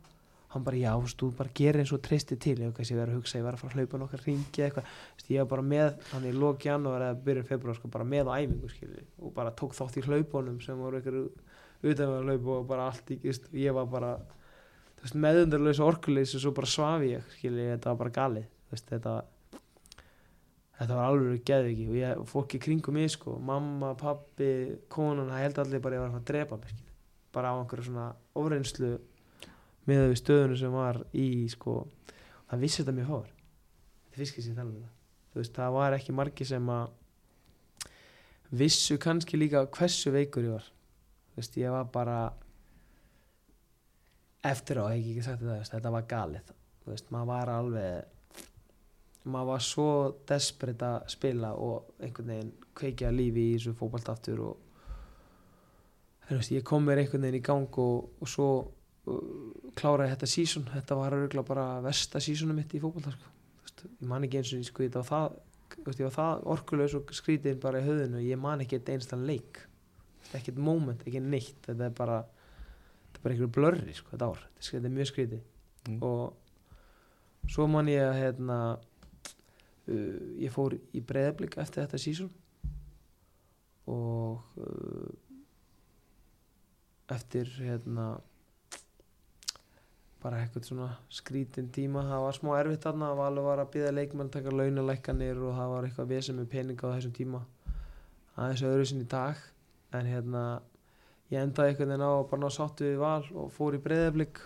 Hann 0.49 0.63
bara 0.65 0.79
já, 0.79 0.89
þú 0.95 1.03
veist, 1.05 1.19
þú 1.21 1.27
bara 1.37 1.51
gerir 1.59 1.83
eins 1.83 1.91
og 1.93 1.99
treystir 2.01 2.39
til. 2.41 2.55
Ég 2.57 2.71
veist, 2.73 2.89
ég 2.89 2.97
verið 2.97 3.13
að 3.13 3.19
hugsa, 3.19 3.37
ég 3.37 3.43
verið 3.45 3.59
að 3.59 3.61
fara 3.61 3.69
að 3.69 3.83
hlaupa 3.83 3.99
nokkar 4.01 4.23
ringi 4.25 4.63
eitthvað, 4.65 4.95
ég 5.29 5.43
var 5.43 5.49
bara 5.51 5.65
með 5.69 6.07
hann 6.09 6.25
í 6.25 6.31
lók 6.33 6.65
janúar 6.65 7.05
eða 7.05 7.19
byrjun 7.27 7.45
februar 7.51 7.77
sko, 7.77 7.91
bara 7.93 8.07
með 8.09 8.31
á 8.33 8.41
æfingu 8.41 8.71
skilji, 8.73 9.03
og 9.21 9.35
bara 9.35 9.53
tók 9.53 9.75
þátt 9.77 9.99
í 10.01 10.05
hlaupunum 10.07 10.57
sem 10.65 10.81
voru 10.81 11.03
ykkur 11.03 11.19
utan 11.91 12.15
að 12.15 12.31
hlaupa 12.31 12.55
og 12.55 12.65
bara 12.71 12.87
allt 12.89 13.13
í, 13.13 13.19
þú 13.21 13.29
veist, 13.29 13.45
ég 13.61 13.77
var 13.77 13.93
bara 13.93 14.09
meðundarlösa 15.15 15.85
orkuleysi 15.85 16.37
og 16.37 16.43
svo 16.43 16.53
bara 16.55 16.69
svafi 16.69 17.13
ég, 17.13 17.27
skilji, 17.37 17.67
þetta 17.73 17.91
var 17.91 17.99
bara 18.03 18.15
galið. 18.15 18.47
Veist, 18.69 18.89
þetta 18.91 19.13
þetta 20.79 20.95
var 20.95 21.05
alveg 21.05 21.41
geðviki 21.47 21.87
og 21.89 21.97
ég, 21.99 22.21
fólki 22.29 22.59
kringum 22.63 22.95
mig 22.95 23.09
sko, 23.11 23.35
mamma, 23.43 23.93
pappi 23.99 24.51
konan, 24.91 25.31
það 25.31 25.43
held 25.45 25.63
allir 25.63 25.83
bara 25.83 25.97
ég 25.97 26.05
var 26.05 26.19
að 26.19 26.29
drepa 26.29 26.59
mig 26.59 26.71
skilji, 26.71 26.93
bara 27.35 27.51
á 27.51 27.59
einhverju 27.59 27.89
svona 27.89 28.05
ofreynslu 28.39 28.93
með 29.89 30.05
við 30.05 30.21
stöðunum 30.21 30.61
sem 30.61 30.77
var 30.77 31.01
í 31.17 31.27
sko, 31.51 31.81
það 32.51 32.63
vissi 32.63 32.81
þetta 32.83 32.95
mjög 32.99 33.11
fáur 33.11 33.27
þetta 33.33 34.21
fiskir 34.21 34.45
sér 34.45 34.61
það 34.61 34.71
þú 35.33 35.41
veist, 35.41 35.57
það 35.57 35.75
var 35.75 35.97
ekki 35.97 36.15
margi 36.15 36.47
sem 36.47 36.71
að 36.73 36.95
vissu 38.49 38.97
kannski 38.97 39.37
líka 39.37 39.65
hversu 39.69 40.11
veikur 40.13 40.47
ég 40.47 40.55
var. 40.57 40.69
Þú 41.33 41.41
veist, 41.41 41.57
ég 41.61 41.73
var 41.73 41.89
bara 41.93 42.19
eftir 44.45 44.79
á, 44.79 44.83
hef 44.87 44.99
ég 44.99 45.11
ekki 45.13 45.25
sagt 45.25 45.43
þetta 45.43 45.73
þetta 45.73 45.93
var 45.95 46.07
galið. 46.09 46.55
Þú 46.83 46.93
veist, 46.93 47.11
maður 47.13 47.31
var 47.33 47.53
alveg 47.57 48.15
maður 49.29 49.51
var 49.51 49.63
svo 49.63 49.89
desperate 50.29 50.89
að 50.89 51.09
spila 51.11 51.51
og 51.59 51.93
einhvern 51.99 52.33
veginn 52.33 52.51
kveikja 52.79 53.11
lífi 53.13 53.45
í 53.49 53.55
þessu 53.57 53.75
fótballt 53.77 54.11
aftur 54.13 54.43
og 54.47 54.67
þú 56.29 56.37
veist, 56.39 56.53
ég 56.55 56.65
kom 56.65 56.85
mér 56.87 57.03
einhvern 57.03 57.25
veginn 57.27 57.41
í 57.41 57.45
gang 57.45 57.81
og, 57.83 58.07
og 58.21 58.31
svo 58.31 58.49
uh, 58.61 59.19
kláraði 59.77 60.13
þetta 60.13 60.31
sísón 60.31 60.69
þetta 60.71 60.97
var 61.01 61.17
örgulega 61.17 61.49
bara 61.49 61.67
versta 61.83 62.21
sísónu 62.23 62.55
mitt 62.57 62.73
í 62.73 62.81
fótbolta 62.81 63.13
sko. 63.15 63.35
Ég 63.99 64.07
man 64.07 64.25
ekki 64.27 64.41
eins 64.41 64.51
og 64.55 64.65
sko, 64.67 64.83
þetta 64.83 65.01
var 65.03 65.09
það, 65.09 65.37
veist, 65.85 65.99
ég 66.01 66.07
var 66.07 66.15
það 66.15 66.45
orkulegs 66.55 66.95
og 66.99 67.13
skrítinn 67.15 67.61
bara 67.63 67.79
í 67.79 67.85
höfðinu. 67.85 68.23
Ég 68.25 68.41
man 68.41 68.63
ekki 68.63 68.79
eitt 68.79 68.91
einstan 68.91 69.23
leik. 69.27 69.61
Ekkert 70.35 70.59
moment, 70.61 71.05
ekki 71.07 71.21
neitt. 71.23 71.61
Þetta 71.63 71.87
er 71.87 71.93
bara, 71.95 72.17
þetta 73.19 73.27
er 73.27 73.27
bara 73.27 73.35
einhverju 73.35 73.53
blörri 73.55 73.95
sko, 73.97 74.13
þetta 74.13 74.29
ár, 74.31 74.43
þetta 74.57 74.77
er, 74.77 74.85
er 74.85 74.95
mjög 74.95 75.09
skrítið. 75.11 75.47
Mm. 75.89 76.01
og 76.03 77.49
svo 77.49 77.65
man 77.71 77.87
ég 77.89 78.03
að 78.03 78.17
hérna, 78.19 78.57
uh, 79.89 80.19
ég 80.39 80.53
fór 80.53 80.75
í 80.75 81.01
breyðablík 81.01 81.57
eftir 81.57 81.85
þetta 81.85 82.01
sísón 82.01 82.31
og 83.89 84.59
uh, 84.59 85.09
eftir 87.09 87.49
hérna 87.57 88.19
bara 90.19 90.41
eitthvað 90.43 90.67
svona 90.67 90.89
skrítin 91.13 91.69
tíma 91.73 92.03
það 92.09 92.25
var 92.25 92.35
smá 92.35 92.49
erfitt 92.59 92.83
þarna. 92.83 93.11
Það 93.11 93.19
var 93.19 93.29
alveg 93.31 93.45
var 93.47 93.61
að 93.63 93.71
býða 93.75 93.93
leikmenn 93.95 94.31
taka 94.33 94.51
launalækkanir 94.51 95.39
og 95.39 95.55
það 95.55 95.71
var 95.73 95.87
eitthvað 95.87 96.11
vesum 96.11 96.41
með 96.41 96.49
peninga 96.51 96.91
á 96.91 96.93
þessum 96.97 97.13
tíma. 97.15 97.39
Aðeins 98.35 98.65
öðru 98.67 98.89
sinni 98.89 99.07
í 99.07 99.11
dag. 99.13 99.39
En 99.95 100.09
hérna 100.11 100.43
ég 101.29 101.41
endaði 101.41 101.73
einhvern 101.73 101.93
veginn 101.93 102.07
á 102.07 102.11
að 102.11 102.27
bara 102.31 102.41
ná 102.43 102.53
sáttu 102.53 102.87
við 102.87 103.01
val 103.03 103.25
og 103.37 103.51
fór 103.53 103.77
í 103.77 103.83
breyðablík 103.83 104.41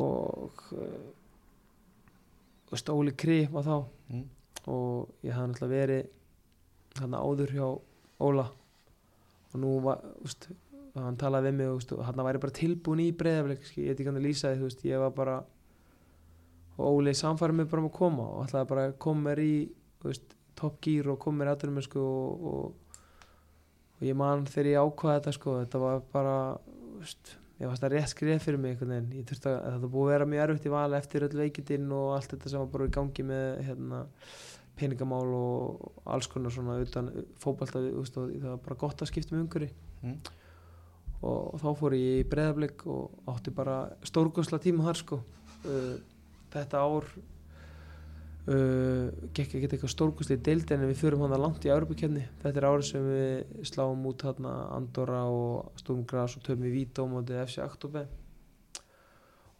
og 0.00 0.64
og 2.70 2.78
stóli 2.78 3.14
kri 3.18 3.44
var 3.50 3.66
þá. 3.66 3.76
Mm. 4.10 4.26
og 4.70 5.24
ég 5.24 5.32
hafði 5.32 5.50
náttúrulega 5.50 5.72
verið 5.72 6.08
þarna 6.98 7.20
áður 7.24 7.54
hjá 7.56 7.68
Óla. 8.20 8.42
Og 9.50 9.62
nú 9.62 9.70
var 9.80 10.02
úst, 10.20 10.50
hann 10.92 11.16
talaði 11.18 11.48
við 11.48 11.56
mig 11.56 11.70
úst, 11.72 11.94
og 11.96 12.02
hann 12.04 12.20
væri 12.26 12.42
bara 12.42 12.56
tilbúin 12.58 13.00
í 13.06 13.14
breyðafleik 13.16 13.64
ég 13.78 13.88
veit 13.88 13.94
ekki 13.94 14.08
hann 14.10 14.20
að 14.20 14.26
lýsa 14.26 14.52
því 14.52 14.66
úst, 14.68 14.84
ég 14.84 15.00
var 15.00 15.14
bara 15.16 15.38
og 16.76 16.98
Óli 16.98 17.14
samfæri 17.16 17.56
mig 17.56 17.70
bara 17.70 17.82
um 17.82 17.88
að 17.88 17.96
koma 17.96 18.26
og 18.34 18.44
ætlaði 18.44 18.70
bara 18.74 18.84
að 18.90 18.98
koma 19.06 19.30
mér 19.30 19.42
í 19.44 19.54
úst, 20.10 20.36
top 20.60 20.78
gear 20.84 21.10
og 21.14 21.18
koma 21.24 21.40
mér 21.40 21.54
aðdurum 21.54 21.80
og, 21.80 21.96
og, 22.52 22.76
og 24.00 24.08
ég 24.08 24.16
man 24.16 24.46
þegar 24.48 24.70
ég 24.70 24.88
ákvaði 24.88 25.18
þetta 25.18 25.36
sko, 25.36 25.56
þetta 25.60 25.80
var 25.82 26.02
bara 26.14 26.36
úst, 27.00 27.34
ég 27.60 27.68
var 27.68 27.76
þetta 27.76 27.90
rétt 27.92 28.12
skrið 28.14 28.40
fyrir 28.44 28.60
mig 28.62 28.74
einhvern 28.74 28.94
veginn, 28.94 29.10
ég 29.20 29.28
þurfti 29.28 29.52
að 29.52 29.58
þetta 29.66 29.90
búið 29.92 30.06
að 30.06 30.14
vera 30.14 30.28
mjög 30.32 30.44
erfitt 30.46 30.68
í 30.68 30.72
val 30.72 30.96
eftir 30.96 31.26
öll 31.26 31.36
veikindinn 31.42 31.92
og 31.96 32.14
allt 32.16 32.34
þetta 32.34 32.52
sem 32.52 32.62
var 32.62 32.72
bara 32.72 32.88
í 32.88 32.94
gangi 32.96 33.26
með 33.28 33.46
hérna, 33.68 34.02
peningamál 34.80 35.34
og 35.36 36.04
alls 36.08 36.28
konar 36.32 36.54
svona 36.54 36.78
utan 36.80 37.10
fótballta 37.42 37.82
það 37.84 38.46
var 38.46 38.62
bara 38.64 38.78
gott 38.80 39.02
að 39.04 39.10
skipta 39.12 39.36
með 39.36 39.44
umhverfi. 39.44 39.72
Mm. 40.00 40.14
og, 41.20 41.40
og 41.52 41.58
þá 41.60 41.68
fór 41.76 41.96
ég 41.98 42.22
í 42.22 42.28
breðablík 42.32 42.86
og 42.88 43.28
átti 43.28 43.52
bara 43.52 43.82
stórgóðsla 44.08 44.62
tíma 44.64 44.86
þar 44.86 45.00
sko. 45.02 45.20
Uh, 45.66 45.98
þetta 46.54 46.80
ár 46.80 47.10
uh, 48.50 49.06
gekk 49.36 49.56
ekki 49.56 49.68
eitthvað 49.68 49.92
stórgóðsli 49.94 50.36
í 50.38 50.42
deildin 50.48 50.82
en 50.82 50.90
við 50.90 51.00
förum 51.02 51.24
hann 51.24 51.36
langt 51.40 51.66
í 51.66 51.72
Európa-kefni 51.72 52.24
þetta 52.42 52.60
er 52.60 52.66
árið 52.68 52.88
sem 52.88 53.06
við 53.06 53.68
sláum 53.70 54.04
út 54.10 54.24
hérna 54.26 54.54
Andorra 54.76 55.22
og 55.30 55.78
Sturm 55.80 56.02
Gras 56.08 56.36
og 56.38 56.44
töfum 56.46 56.66
í 56.68 56.74
Vító 56.74 57.06
mótið 57.10 57.42
FC 57.46 57.62
Aktobe 57.64 58.04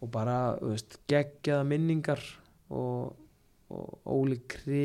og 0.00 0.12
bara 0.12 0.36
veist, 0.62 1.00
geggjaða 1.10 1.66
minningar 1.68 2.22
og, 2.72 3.16
og 3.70 4.10
Óli 4.10 4.40
Kri 4.50 4.84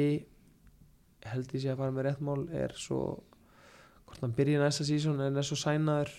held 1.25 1.53
ég 1.57 1.63
sé 1.63 1.73
að 1.73 1.81
fara 1.81 1.95
með 1.95 2.09
rétt 2.09 2.23
mál 2.25 2.45
er 2.53 2.75
svo 2.77 3.01
hvort 4.05 4.21
hann 4.21 4.35
byrja 4.37 4.61
næsta 4.61 4.85
sísón 4.85 5.23
en 5.25 5.39
er 5.41 5.47
svo 5.47 5.57
sænaður. 5.57 6.11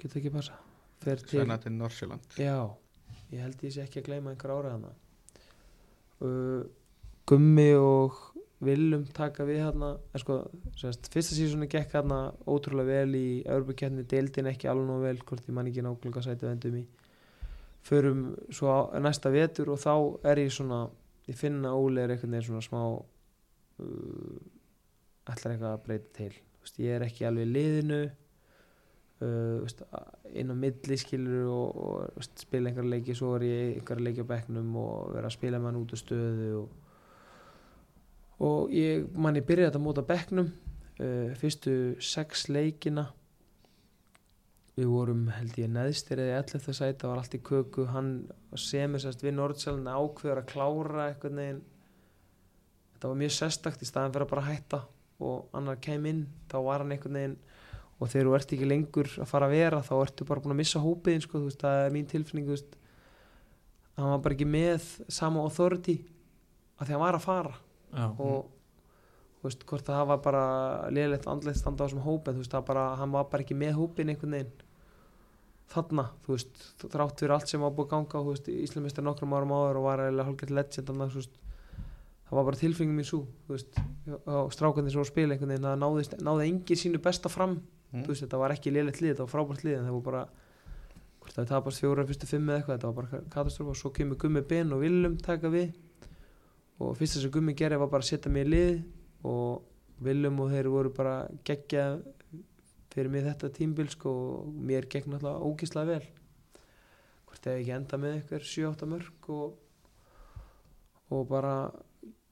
Getur 0.00 0.18
ekki 0.20 0.32
passa 0.34 0.56
fer 1.06 1.22
til, 1.22 1.46
Norsjöland 1.76 2.38
já 2.40 2.56
ég 3.32 3.42
held 3.42 3.62
ég 3.66 3.74
sé 3.74 3.84
ekki 3.84 4.02
að 4.02 4.08
gleyma 4.08 4.32
einhver 4.32 4.54
ára 4.54 4.72
hana 4.76 4.92
uh, 4.92 5.05
Gummi 7.26 7.70
og 7.76 8.22
Willum 8.64 9.02
taka 9.12 9.44
við 9.44 9.58
hérna 9.66 9.90
sko, 10.16 10.38
fyrsta 10.80 11.36
sísónu 11.36 11.66
gekk 11.68 11.92
hérna 11.92 12.20
ótrúlega 12.48 13.02
vel 13.02 13.18
í 13.18 13.26
Európa-kjarni 13.44 14.06
deildin 14.08 14.48
ekki 14.48 14.70
alveg 14.70 14.88
nóg 14.88 15.02
vel 15.04 15.18
hvort 15.28 15.44
ég 15.44 15.56
man 15.58 15.68
ekki 15.68 15.84
nákvæmlega 15.84 16.24
sæti 16.24 16.46
við 16.46 16.52
endum 16.54 16.78
í. 16.80 16.84
Förum 17.86 18.22
svo 18.48 18.72
á, 18.72 18.80
næsta 19.04 19.30
vetur 19.34 19.74
og 19.74 19.82
þá 19.82 19.92
er 20.32 20.40
ég 20.40 20.54
svona 20.56 20.86
ég 21.28 21.36
finna 21.36 21.74
er 21.74 22.14
einhvern 22.14 22.32
veginn 22.32 22.48
svona 22.48 22.64
smá 22.64 22.80
uh, 22.86 24.38
ætlar 25.28 25.52
eitthvað 25.52 25.72
að 25.74 25.84
breyta 25.84 26.12
til. 26.16 26.32
Þú 26.32 26.64
veist, 26.64 26.80
ég 26.80 26.96
er 26.96 27.06
ekki 27.06 27.28
alveg 27.28 27.46
í 27.46 27.52
liðinu 27.52 28.00
uh, 29.24 29.62
veist, 29.62 29.82
inn 30.36 30.52
á 30.52 30.56
milli 30.56 30.98
skilur 31.00 31.50
og, 31.52 31.76
og 31.76 32.18
veist, 32.18 32.34
spila 32.46 32.70
einhverja 32.70 32.94
leiki 32.96 33.16
svo 33.16 33.34
er 33.38 33.46
ég 33.48 33.78
einhverja 33.80 34.08
leiki 34.08 34.26
á 34.26 34.32
bekknum 34.32 34.74
og 34.82 35.14
vera 35.14 35.30
að 35.30 35.36
spila 35.38 35.60
mann 35.62 35.78
út 35.80 35.94
á 35.94 35.98
stöðu 36.00 36.50
og, 36.62 36.72
og 38.46 38.74
ég 38.74 39.06
mann 39.16 39.38
ég 39.38 39.46
byrjaði 39.48 39.72
þetta 39.72 39.84
móta 39.84 40.06
bekknum 40.06 40.50
uh, 40.50 41.30
fyrstu 41.40 41.76
sex 42.02 42.48
leikina 42.52 43.08
við 44.76 44.90
vorum 44.92 45.28
held 45.32 45.56
ég 45.56 45.70
neðstir 45.72 46.20
eða 46.20 46.42
11. 46.42 46.74
sæti 46.76 47.00
það 47.00 47.10
var 47.10 47.22
allt 47.22 47.36
í 47.38 47.44
köku 47.48 47.86
hann 47.94 48.10
semur 48.60 49.00
sérst 49.00 49.24
við 49.24 49.38
Nordsjálfinn 49.38 49.88
ákveður 49.88 50.42
að 50.42 50.50
klára 50.50 51.06
eitthvað 51.08 51.38
neginn 51.38 51.62
þetta 52.92 53.08
var 53.08 53.18
mjög 53.22 53.32
sérstakt 53.38 53.84
í 53.84 53.88
staðan 53.88 54.12
fyrir 54.12 54.26
að 54.26 54.34
bara 54.34 54.48
hætta 54.50 54.82
og 55.24 55.56
annar 55.56 55.80
kem 55.80 56.04
inn 56.10 56.26
þá 56.52 56.58
var 56.66 56.84
hann 56.84 56.92
einhvern 56.92 57.16
veginn 57.16 57.38
og 57.96 58.10
þegar 58.12 58.28
þú 58.28 58.34
ert 58.36 58.52
ekki 58.56 58.68
lengur 58.68 59.12
að 59.22 59.30
fara 59.30 59.48
að 59.48 59.54
vera 59.56 59.84
þá 59.84 59.94
ertu 60.00 60.26
bara 60.28 60.42
búin 60.44 60.56
að 60.56 60.60
missa 60.60 60.82
hópiðin 60.82 61.24
sko, 61.24 61.44
veist, 61.46 61.62
það 61.62 61.84
er 61.84 61.94
mín 61.94 62.10
tilfinning 62.10 62.50
veist, 62.50 62.76
hann 63.96 64.12
var 64.12 64.20
bara 64.26 64.36
ekki 64.36 64.50
með 64.52 64.90
sama 65.08 65.44
authority 65.46 65.96
að 66.76 66.90
því 66.90 66.96
hann 66.96 67.04
var 67.06 67.16
að 67.16 67.24
fara. 67.24 67.54
Já, 67.96 68.06
og 68.20 69.46
veist, 69.46 69.64
hvort 69.68 69.86
það 69.86 70.04
var 70.10 70.22
bara 70.24 70.44
liðlegt 70.92 71.28
andlegt 71.30 71.62
standa 71.62 71.84
á 71.84 71.86
þessum 71.86 72.04
hóp 72.04 72.28
en 72.28 72.36
þú 72.36 72.44
veist, 72.44 72.52
það 72.52 72.68
bara, 72.68 72.86
hann 73.00 73.14
var 73.14 73.28
bara 73.32 73.46
ekki 73.46 73.56
með 73.56 73.78
hópin 73.80 74.12
einhvern 74.12 74.36
veginn 74.36 74.54
þarna, 75.72 76.04
þrátt 76.26 77.20
fyrir 77.20 77.34
allt 77.34 77.50
sem 77.50 77.62
var 77.62 77.72
búið 77.74 77.88
að 77.88 78.06
ganga 78.12 78.52
Íslamistar 78.62 79.06
nokkrum 79.06 79.34
árum 79.34 79.54
áður 79.56 79.80
og 79.80 79.86
var 79.88 80.02
hálfgett 80.04 80.52
legend 80.54 80.92
annars, 80.92 81.30
það 82.28 82.38
var 82.38 82.46
bara 82.50 82.60
tilfengið 82.60 82.98
mín 83.00 83.08
svo, 83.08 83.24
og 83.50 84.52
strákandi 84.54 84.92
sem 84.92 85.00
voru 85.00 85.08
að 85.08 85.10
spila 85.10 85.34
einhvern 85.34 85.54
veginn, 85.54 85.66
það 85.66 85.80
náði, 85.82 86.20
náði 86.28 86.46
engi 86.52 86.78
sínu 86.78 87.00
besta 87.02 87.32
fram, 87.32 87.58
Mm. 87.92 88.02
veist, 88.08 88.24
þetta 88.24 88.40
var 88.40 88.54
ekki 88.54 88.72
liðlegt 88.74 89.00
lið, 89.02 89.14
þetta 89.14 89.26
var 89.26 89.32
frábært 89.32 89.64
lið, 89.64 89.78
en 89.78 89.86
það 89.86 89.96
var 89.96 90.06
bara 90.08 90.24
hvort 91.20 91.36
það 91.36 91.48
tapast 91.50 91.82
fjóra 91.82 92.06
fyrstu 92.06 92.28
fimm 92.30 92.50
eða 92.50 92.60
eitthvað, 92.60 92.76
þetta 92.76 92.90
var 92.90 92.98
bara 93.00 93.22
katastrófa 93.34 93.72
og 93.72 93.78
svo 93.80 93.92
kemur 93.94 94.18
Gummi 94.22 94.42
Ben 94.46 94.74
og 94.74 94.82
Willum 94.82 95.16
taka 95.22 95.50
við. 95.52 95.72
Og 96.82 96.92
fyrst 96.98 97.16
þess 97.16 97.28
að 97.28 97.34
Gummi 97.36 97.54
gerði 97.56 97.80
var 97.82 97.90
bara 97.92 98.04
að 98.04 98.10
setja 98.10 98.32
mig 98.32 98.46
í 98.46 98.50
lið 98.52 98.76
og 99.26 100.04
Willum 100.06 100.42
og 100.44 100.52
þeir 100.52 100.68
voru 100.70 100.92
bara 100.94 101.16
geggja 101.46 101.86
fyrir 102.92 103.12
mig 103.12 103.24
þetta 103.26 103.52
tímbil 103.52 103.88
sko, 103.92 104.12
og 104.36 104.52
mér 104.68 104.88
gegn 104.92 105.12
náttúrulega 105.12 105.44
ógíslega 105.44 105.90
vel. 105.90 106.06
Hvort 107.26 107.48
ég 107.50 107.62
ekki 107.62 107.74
enda 107.76 108.00
með 108.00 108.18
ykkur 108.22 108.46
7-8 108.52 108.90
mörg 108.92 109.30
og, 109.34 109.56
og 111.12 111.26
bara 111.28 111.56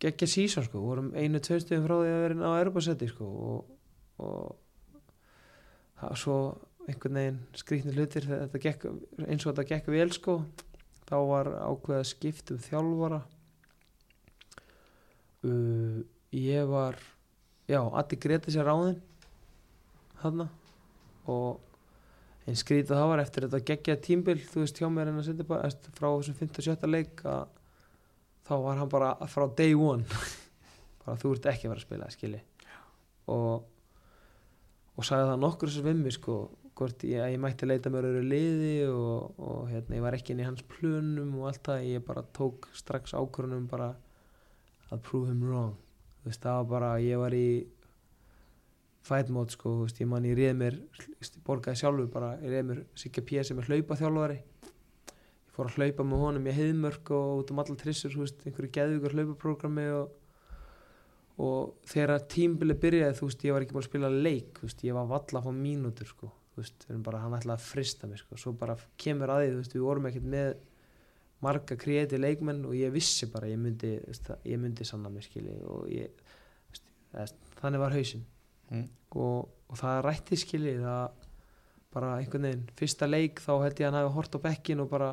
geggja 0.01 0.29
sísón 0.29 0.69
sko, 0.69 0.83
vorum 0.85 1.11
einu 1.17 1.41
tveistöðum 1.41 1.89
frá 1.89 1.97
því 1.99 2.13
að 2.13 2.23
vera 2.25 2.53
á 2.53 2.61
Europasetti 2.61 3.09
sko, 3.11 3.31
og, 3.49 3.75
og 4.25 4.64
var 6.01 6.19
svo 6.21 6.37
einhvern 6.89 7.17
veginn 7.19 7.39
skrýtni 7.57 7.95
hlutir 7.97 8.27
gekk, 8.61 8.87
eins 9.25 9.45
og 9.47 9.55
þetta 9.55 9.67
gekk 9.71 9.91
vel 9.95 10.11
sko. 10.13 10.39
Þá 11.05 11.17
var 11.29 11.51
ákveð 11.69 11.99
að 12.01 12.09
skipta 12.09 12.55
um 12.57 12.63
þjálfara. 12.65 13.21
Uh, 15.45 16.01
ég 16.33 16.65
var 16.71 16.97
já, 17.69 17.81
Addi 17.85 18.17
Greti 18.21 18.53
sér 18.55 18.69
ráðin 18.69 19.01
þarna. 20.23 20.49
Og 21.29 21.61
einn 22.45 22.57
skrítið 22.61 22.95
það 22.95 23.11
var 23.11 23.23
eftir 23.25 23.47
þetta 23.47 23.67
geggja 23.73 23.99
tímbil, 24.05 24.39
þú 24.49 24.65
veist 24.65 24.81
hjá 24.81 24.89
mér 24.93 25.13
en 25.13 25.21
að 25.21 25.29
setja 25.29 25.47
bara 25.49 25.69
eftir- 25.69 25.93
frá 25.97 26.09
þessum 26.13 26.39
57. 26.41 26.89
leik 26.89 27.23
að 27.29 27.45
þá 28.45 28.55
var 28.65 28.81
hann 28.81 28.93
bara 28.93 29.13
frá 29.33 29.47
day 29.57 29.77
one. 29.77 30.05
Bara 31.05 31.21
þú 31.21 31.35
ert 31.35 31.47
ekki 31.51 31.67
að 31.67 31.71
fara 31.75 31.81
að 31.83 31.85
spila 31.85 32.07
skili 32.15 32.39
og 33.29 33.65
og 34.95 35.07
sagði 35.07 35.31
það 35.33 35.43
nokkur 35.43 35.73
sem 35.75 35.87
við 35.89 36.03
mig 36.03 36.17
sko 36.17 36.37
hvort 36.75 37.05
ég, 37.07 37.23
ég 37.35 37.41
mætti 37.41 37.69
leita 37.69 37.91
mér 37.93 38.09
öðru 38.09 38.25
liði 38.27 38.75
og, 38.91 39.39
og 39.39 39.69
hérna, 39.71 39.99
ég 39.99 40.05
var 40.05 40.17
ekki 40.17 40.35
inn 40.35 40.43
í 40.43 40.47
hans 40.47 40.65
plönum 40.71 41.37
og 41.39 41.51
allt 41.51 41.63
það, 41.69 41.87
ég 41.93 42.05
bara 42.07 42.25
tók 42.35 42.69
strax 42.75 43.15
ákvörunum 43.15 43.69
bara 43.71 43.93
að 44.91 45.05
prove 45.07 45.31
him 45.31 45.45
wrong 45.47 45.77
þú 46.23 46.31
veist, 46.31 46.43
það 46.43 46.59
var 46.59 46.71
bara, 46.73 46.91
ég 47.03 47.21
var 47.21 47.37
í 47.37 47.47
fight 49.05 49.31
mode 49.35 49.55
sko, 49.55 49.77
þú 49.77 49.87
veist, 49.87 50.03
ég 50.03 50.11
man 50.11 50.27
ég 50.27 50.39
réð 50.39 50.59
mér 50.63 50.81
veist, 51.21 51.39
ég 51.39 51.47
borgaði 51.47 51.83
sjálfur 51.83 52.11
bara, 52.11 52.35
ég 52.43 52.55
réð 52.55 52.67
mér 52.71 52.83
Sigga 52.99 53.23
P. 53.23 53.45
sem 53.47 53.61
er 53.61 53.71
hlaupa 53.71 53.99
þjálfari 54.01 54.41
ég 54.41 55.55
fór 55.55 55.71
að 55.71 55.79
hlaupa 55.79 56.09
með 56.11 56.27
honum 56.27 56.51
í 56.51 56.57
heiðmörk 56.59 57.15
og 57.15 57.45
út 57.45 57.55
um 57.55 57.63
allar 57.63 57.79
trissur, 57.79 58.15
þú 58.15 58.25
veist, 58.25 58.43
einhverju 58.43 58.75
geðvíkur 58.75 59.15
hlaupaprógrami 59.15 59.87
og 60.01 60.11
og 61.43 61.89
þegar 61.91 62.27
tímbili 62.31 62.77
byrjaði 62.79 63.19
þú 63.19 63.29
veist, 63.29 63.45
ég 63.47 63.57
var 63.57 63.65
ekki 63.65 63.75
búin 63.75 63.83
að 63.83 63.89
spila 63.89 64.11
leik 64.13 64.61
þú 64.61 64.69
veist, 64.69 64.85
ég 64.87 64.97
var 64.97 65.09
valla 65.11 65.43
fá 65.43 65.51
mínútur 65.57 66.11
sko. 66.11 66.31
Þú 66.55 66.63
veist, 66.63 66.87
erum 66.87 67.03
bara, 67.03 67.25
hann 67.25 67.35
ætlaði 67.35 67.59
að 67.59 67.67
frista 67.67 68.07
mig 68.07 68.21
sko. 68.21 68.39
Svo 68.39 68.53
bara 68.59 68.77
kemur 69.01 69.33
að 69.35 69.43
því, 69.43 69.49
þú 69.51 69.63
veist, 69.63 69.75
við 69.75 69.87
vorum 69.89 70.07
ekkert 70.11 70.29
með 70.37 70.53
marga 71.45 71.77
kreati 71.77 72.21
leikmenn 72.21 72.63
og 72.69 72.77
ég 72.79 72.95
vissi 72.95 73.27
bara, 73.33 73.51
ég 73.51 73.59
myndi 73.61 73.97
veist, 74.05 74.31
ég 74.47 74.61
myndi 74.63 74.87
sanna 74.87 75.11
mig 75.11 75.27
skili 75.27 75.57
og 75.67 75.89
ég 75.91 76.15
veist, 76.71 76.87
eða, 77.13 77.27
þannig 77.61 77.85
var 77.85 77.99
hausinn. 77.99 78.25
Mm. 78.73 78.87
og, 79.21 79.51
og 79.69 79.77
það 79.77 79.99
rætti 80.07 80.39
skili 80.41 80.79
það 80.81 81.27
bara 81.95 82.15
einhvern 82.19 82.47
veginn 82.49 82.63
fyrsta 82.79 83.07
leik 83.07 83.43
þá 83.45 83.53
held 83.61 83.81
ég 83.81 83.85
að 83.85 83.91
hann 83.91 83.99
hafi 84.01 84.15
hort 84.17 84.39
á 84.39 84.45
bekkin 84.47 84.83
og 84.83 84.89
bara 84.91 85.11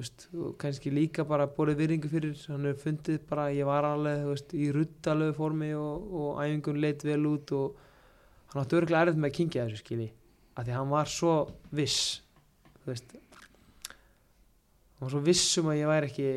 veist, 0.00 0.26
og 0.34 0.56
kannski 0.60 0.92
líka 0.92 1.24
bara 1.28 1.46
borðið 1.50 1.82
virðingu 1.82 2.10
fyrir, 2.10 2.34
hann 2.50 2.66
hefur 2.68 2.84
fundið 2.86 3.20
bara 3.28 3.48
ég 3.54 3.68
var 3.68 3.86
alveg, 3.88 4.24
veist, 4.30 4.54
í 4.56 4.70
ruddalögu 4.74 5.36
formi 5.36 5.70
og, 5.76 6.06
og 6.20 6.40
æfingun 6.44 6.80
leitt 6.82 7.04
vel 7.06 7.22
út 7.30 7.52
og 7.56 7.78
hann 8.52 8.62
átti 8.62 8.78
örgulega 8.78 9.06
erfitt 9.06 9.20
með 9.20 9.30
að 9.30 9.36
kingja 9.38 9.66
þessu 9.68 9.82
skili, 9.84 10.08
af 10.56 10.66
því 10.66 10.76
hann 10.78 10.90
var 10.94 11.12
svo 11.12 11.34
viss, 11.76 12.00
veist. 12.88 13.14
Hann 13.90 15.06
var 15.06 15.14
svo 15.14 15.22
viss 15.28 15.60
um 15.60 15.70
að 15.72 15.80
ég 15.80 15.92
væri 15.92 16.10
ekki, 16.10 16.28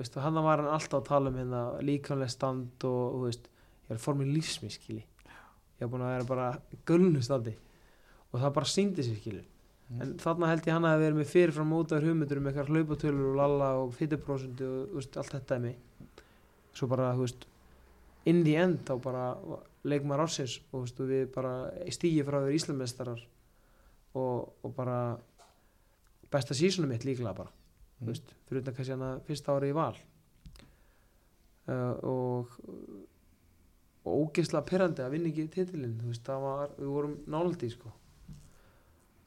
veist, 0.00 0.18
og 0.18 0.26
hann 0.26 0.42
var 0.44 0.62
hann 0.62 0.74
alltaf 0.74 1.00
að 1.00 1.08
tala 1.12 1.32
um 1.32 1.40
hérna 1.40 1.64
líkanlega 1.84 2.34
stand 2.34 2.88
og, 2.90 3.24
veist, 3.28 3.50
ég 3.88 3.96
er 3.96 4.02
formin 4.02 4.34
lífsmi 4.34 4.72
skili, 4.72 5.04
ég 5.78 5.86
var 5.86 5.94
búin 5.94 6.06
að 6.06 6.14
vera 6.18 6.30
bara 6.34 6.52
gulnu 6.88 7.22
standi 7.24 7.54
og 8.34 8.40
það 8.40 8.54
bara 8.56 8.70
síndi 8.70 9.04
sér 9.06 9.18
skili 9.20 9.44
en 10.00 10.14
þarna 10.18 10.50
held 10.50 10.68
ég 10.68 10.74
hann 10.74 10.86
að 10.88 11.02
vera 11.04 11.18
með 11.18 11.32
fyrirfram 11.32 11.68
mótaður 11.70 12.08
hugmyndur 12.08 12.40
um 12.40 12.46
eitthvað 12.50 12.70
hlaupatölur 12.72 13.26
og 13.32 13.36
lalla 13.40 13.72
og 13.82 13.92
fytuprósendu 13.98 14.68
og 14.68 14.94
veist, 14.98 15.18
allt 15.20 15.34
þetta 15.36 15.58
er 15.58 15.64
mig 15.66 15.76
svo 16.74 16.88
bara, 16.90 17.12
þú 17.14 17.26
veist 17.26 17.44
in 18.30 18.40
the 18.46 18.56
end 18.58 18.80
þá 18.88 18.94
bara 19.04 19.26
leikmar 19.84 20.24
ársins 20.24 20.60
og 20.72 20.86
veist, 20.86 21.00
og 21.00 21.10
við 21.12 21.28
bara 21.34 21.54
stígi 21.92 22.24
frá 22.24 22.40
þér 22.40 22.56
Íslandmeistarar 22.56 23.20
og, 24.14 24.64
og 24.64 24.74
bara 24.74 24.98
besta 26.32 26.56
sísonum 26.56 26.90
mitt 26.90 27.04
líklega 27.04 27.36
bara 27.36 27.52
Mm. 28.04 28.10
veist, 28.10 28.34
fyrir 28.48 28.62
utan 28.64 28.74
kannski 28.74 28.92
hana 28.94 29.10
fyrsta 29.24 29.54
ári 29.54 29.70
í 29.70 29.76
val. 29.76 29.96
Uh, 31.64 31.94
og 32.04 32.56
og 34.04 34.26
ógeðslega 34.28 34.68
pyrrandi 34.68 35.00
að 35.00 35.14
vinna 35.14 35.30
ekki 35.30 35.46
titilinn 35.48 35.94
þú 35.96 36.10
veist, 36.10 36.24
það 36.26 36.42
var, 36.44 36.72
við 36.76 36.90
vorum 36.92 37.14
náldi 37.32 37.70
sko 37.72 37.92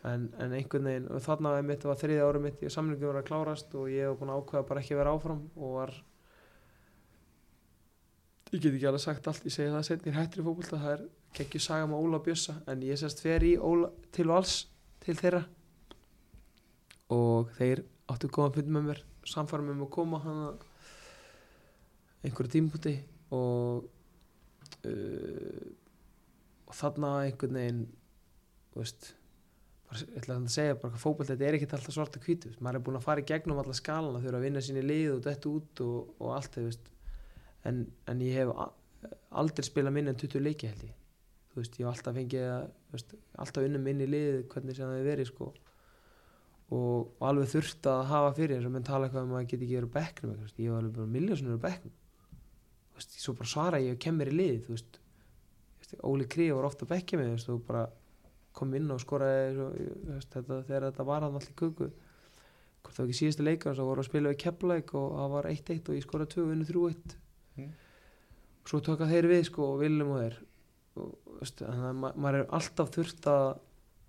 en, 0.07 0.27
en 0.39 0.53
einhvern 0.55 0.87
veginn 0.89 1.23
þarna 1.23 1.55
var 1.55 1.65
mitt, 1.67 1.87
var 1.87 1.99
þriðja 1.99 2.27
ári 2.27 2.43
mitt 2.43 2.61
í 2.63 2.71
samlingum 2.73 3.11
var 3.11 3.21
að 3.21 3.27
klárast 3.29 3.73
og 3.77 3.89
ég 3.91 4.07
hef 4.07 4.19
búin 4.19 4.31
að 4.33 4.41
ákveða 4.43 4.69
bara 4.69 4.83
ekki 4.83 4.95
að 4.95 5.01
vera 5.01 5.15
áfram 5.17 5.43
og 5.55 5.73
var 5.77 5.93
ég 8.53 8.61
get 8.63 8.71
ekki 8.71 8.87
alveg 8.87 9.03
sagt 9.03 9.27
allt, 9.27 9.45
ég 9.47 9.53
segi 9.53 9.73
það 9.73 9.85
setni 9.89 10.15
hættir 10.15 10.41
í 10.41 10.45
fókbólta, 10.47 10.79
það 10.79 10.93
er 10.93 11.03
kekkju 11.37 11.61
saga 11.63 11.89
með 11.89 12.05
Óla 12.05 12.21
Bjössa 12.23 12.55
en 12.71 12.85
ég 12.87 12.99
sérst 12.99 13.21
fer 13.23 13.43
í 13.43 13.57
Óla, 13.59 13.91
til 14.15 14.29
og 14.29 14.39
alls 14.39 14.55
til 15.03 15.17
þeirra. 15.19 15.43
Og 17.13 17.51
þeir 17.57 17.83
áttu 18.11 18.29
góðan 18.31 18.55
fund 18.55 18.71
með 18.71 18.87
mér 18.87 19.03
samfærum 19.27 19.73
um 19.73 19.83
að 19.83 19.93
koma 19.95 20.21
hann 20.23 20.41
einhverju 22.23 22.53
tímpúti 22.55 22.95
og 23.35 23.87
uh, 24.87 25.67
og 26.67 26.75
þarna 26.75 27.11
einhvern 27.25 27.59
veginn 27.59 27.83
veist 28.75 29.13
ég 29.87 30.17
ætla 30.19 30.35
að 30.35 30.49
segja 30.51 30.75
bara 30.81 30.99
fótboll 30.99 31.29
þetta 31.29 31.45
er 31.47 31.55
ekkert 31.55 31.77
alltaf 31.77 31.95
svarta 31.95 32.19
hvítu 32.19 32.51
maður 32.59 32.79
er 32.79 32.85
búin 32.87 32.97
að 32.99 33.05
fara 33.05 33.23
í 33.23 33.27
gegnum 33.29 33.61
alla 33.61 33.75
skalana 33.77 34.19
þurfa 34.19 34.41
að 34.41 34.47
vinna 34.47 34.63
síni 34.65 34.83
lið 34.83 35.13
og 35.13 35.21
detta 35.23 35.47
út 35.47 35.81
og, 35.85 36.09
og 36.19 36.33
allt 36.35 36.57
það 36.57 36.89
en, 37.67 37.85
en 38.07 38.23
ég 38.23 38.41
hef 38.41 38.51
aldrei 39.41 39.65
spilað 39.65 39.95
minna 39.97 40.13
en 40.13 40.19
20 40.19 40.43
leiki 40.43 40.69
held 40.71 40.83
ég. 40.87 40.95
Þú 41.51 41.61
veist, 41.61 41.79
ég 41.79 41.85
hef 41.85 41.93
alltaf 41.93 42.17
fengið 42.17 42.49
veist, 42.93 43.15
alltaf 43.43 43.67
unnum 43.67 43.89
inn 43.91 44.03
í 44.03 44.09
lið 44.09 44.43
hvernig 44.51 44.77
sem 44.77 44.85
það 44.85 44.99
hefur 44.99 45.09
verið 45.11 45.29
sko. 45.31 45.49
Og, 46.67 47.13
og 47.17 47.27
alveg 47.29 47.51
þurft 47.53 47.87
að 47.87 48.01
hafa 48.11 48.33
fyrir 48.37 48.57
eins 48.57 48.67
og 48.67 48.73
menn 48.75 48.87
tala 48.87 49.07
eitthvað 49.07 49.29
um 49.29 49.37
að 49.39 49.45
geta 49.47 49.63
ekki 49.63 49.77
verið 49.79 49.93
bekknum 49.93 50.41
veist, 50.41 50.57
ég 50.59 50.73
var 50.73 50.81
alveg 50.81 50.97
bara 50.97 51.13
miljósunur 51.13 51.61
á 51.61 51.65
bekknum. 51.67 51.93
Veist, 52.97 53.19
svo 53.21 53.35
bara 53.37 53.51
svara 53.53 53.83
ég 53.83 53.95
og 53.95 54.01
kem 54.03 54.17
mér 54.19 54.33
í 54.33 54.39
lið 54.41 54.71
Óli 56.03 56.25
Krí 56.27 56.49
var 56.51 56.65
ofta 56.67 56.83
að 56.83 56.89
bekkja 56.97 57.15
mig 57.21 57.45
og 57.47 57.61
bara 57.63 57.85
kom 58.57 58.73
inn 58.77 58.91
og 58.93 59.01
skoraði 59.03 59.53
svo, 59.55 59.67
þú 59.77 60.13
veist, 60.15 60.31
þetta, 60.33 60.59
þegar 60.69 60.87
þetta 60.89 61.07
var 61.11 61.25
hann 61.27 61.37
allir 61.39 61.55
kuku 61.61 61.87
hvort 61.87 62.93
það 62.95 63.01
var 63.03 63.07
ekki 63.09 63.19
síðustu 63.21 63.45
leikar 63.47 63.77
svo 63.77 63.87
voru 63.89 64.03
að 64.03 64.09
spila 64.09 64.31
við 64.33 64.41
Keflæk 64.43 64.93
og 64.97 65.07
það 65.17 65.31
var 65.35 65.49
1-1 65.51 65.89
og 65.91 65.97
ég 65.97 66.05
skoraði 66.05 66.33
2 66.35 66.43
og 66.45 66.51
vinnu 66.53 66.69
3-1 66.73 67.17
Mm. 67.57 67.71
svo 68.69 68.77
tóka 68.85 69.07
þeir 69.09 69.25
við 69.31 69.47
sko 69.47 69.63
og 69.71 69.79
Willum 69.81 70.11
og 70.13 70.19
þeir. 70.21 70.35
Og, 71.01 71.13
veist, 71.39 71.63
þannig 71.63 71.87
að 71.87 71.95
ma 72.03 72.11
maður 72.13 72.43
er 72.43 72.51
alltaf 72.53 72.91
þurft 72.93 73.29
að 73.31 73.45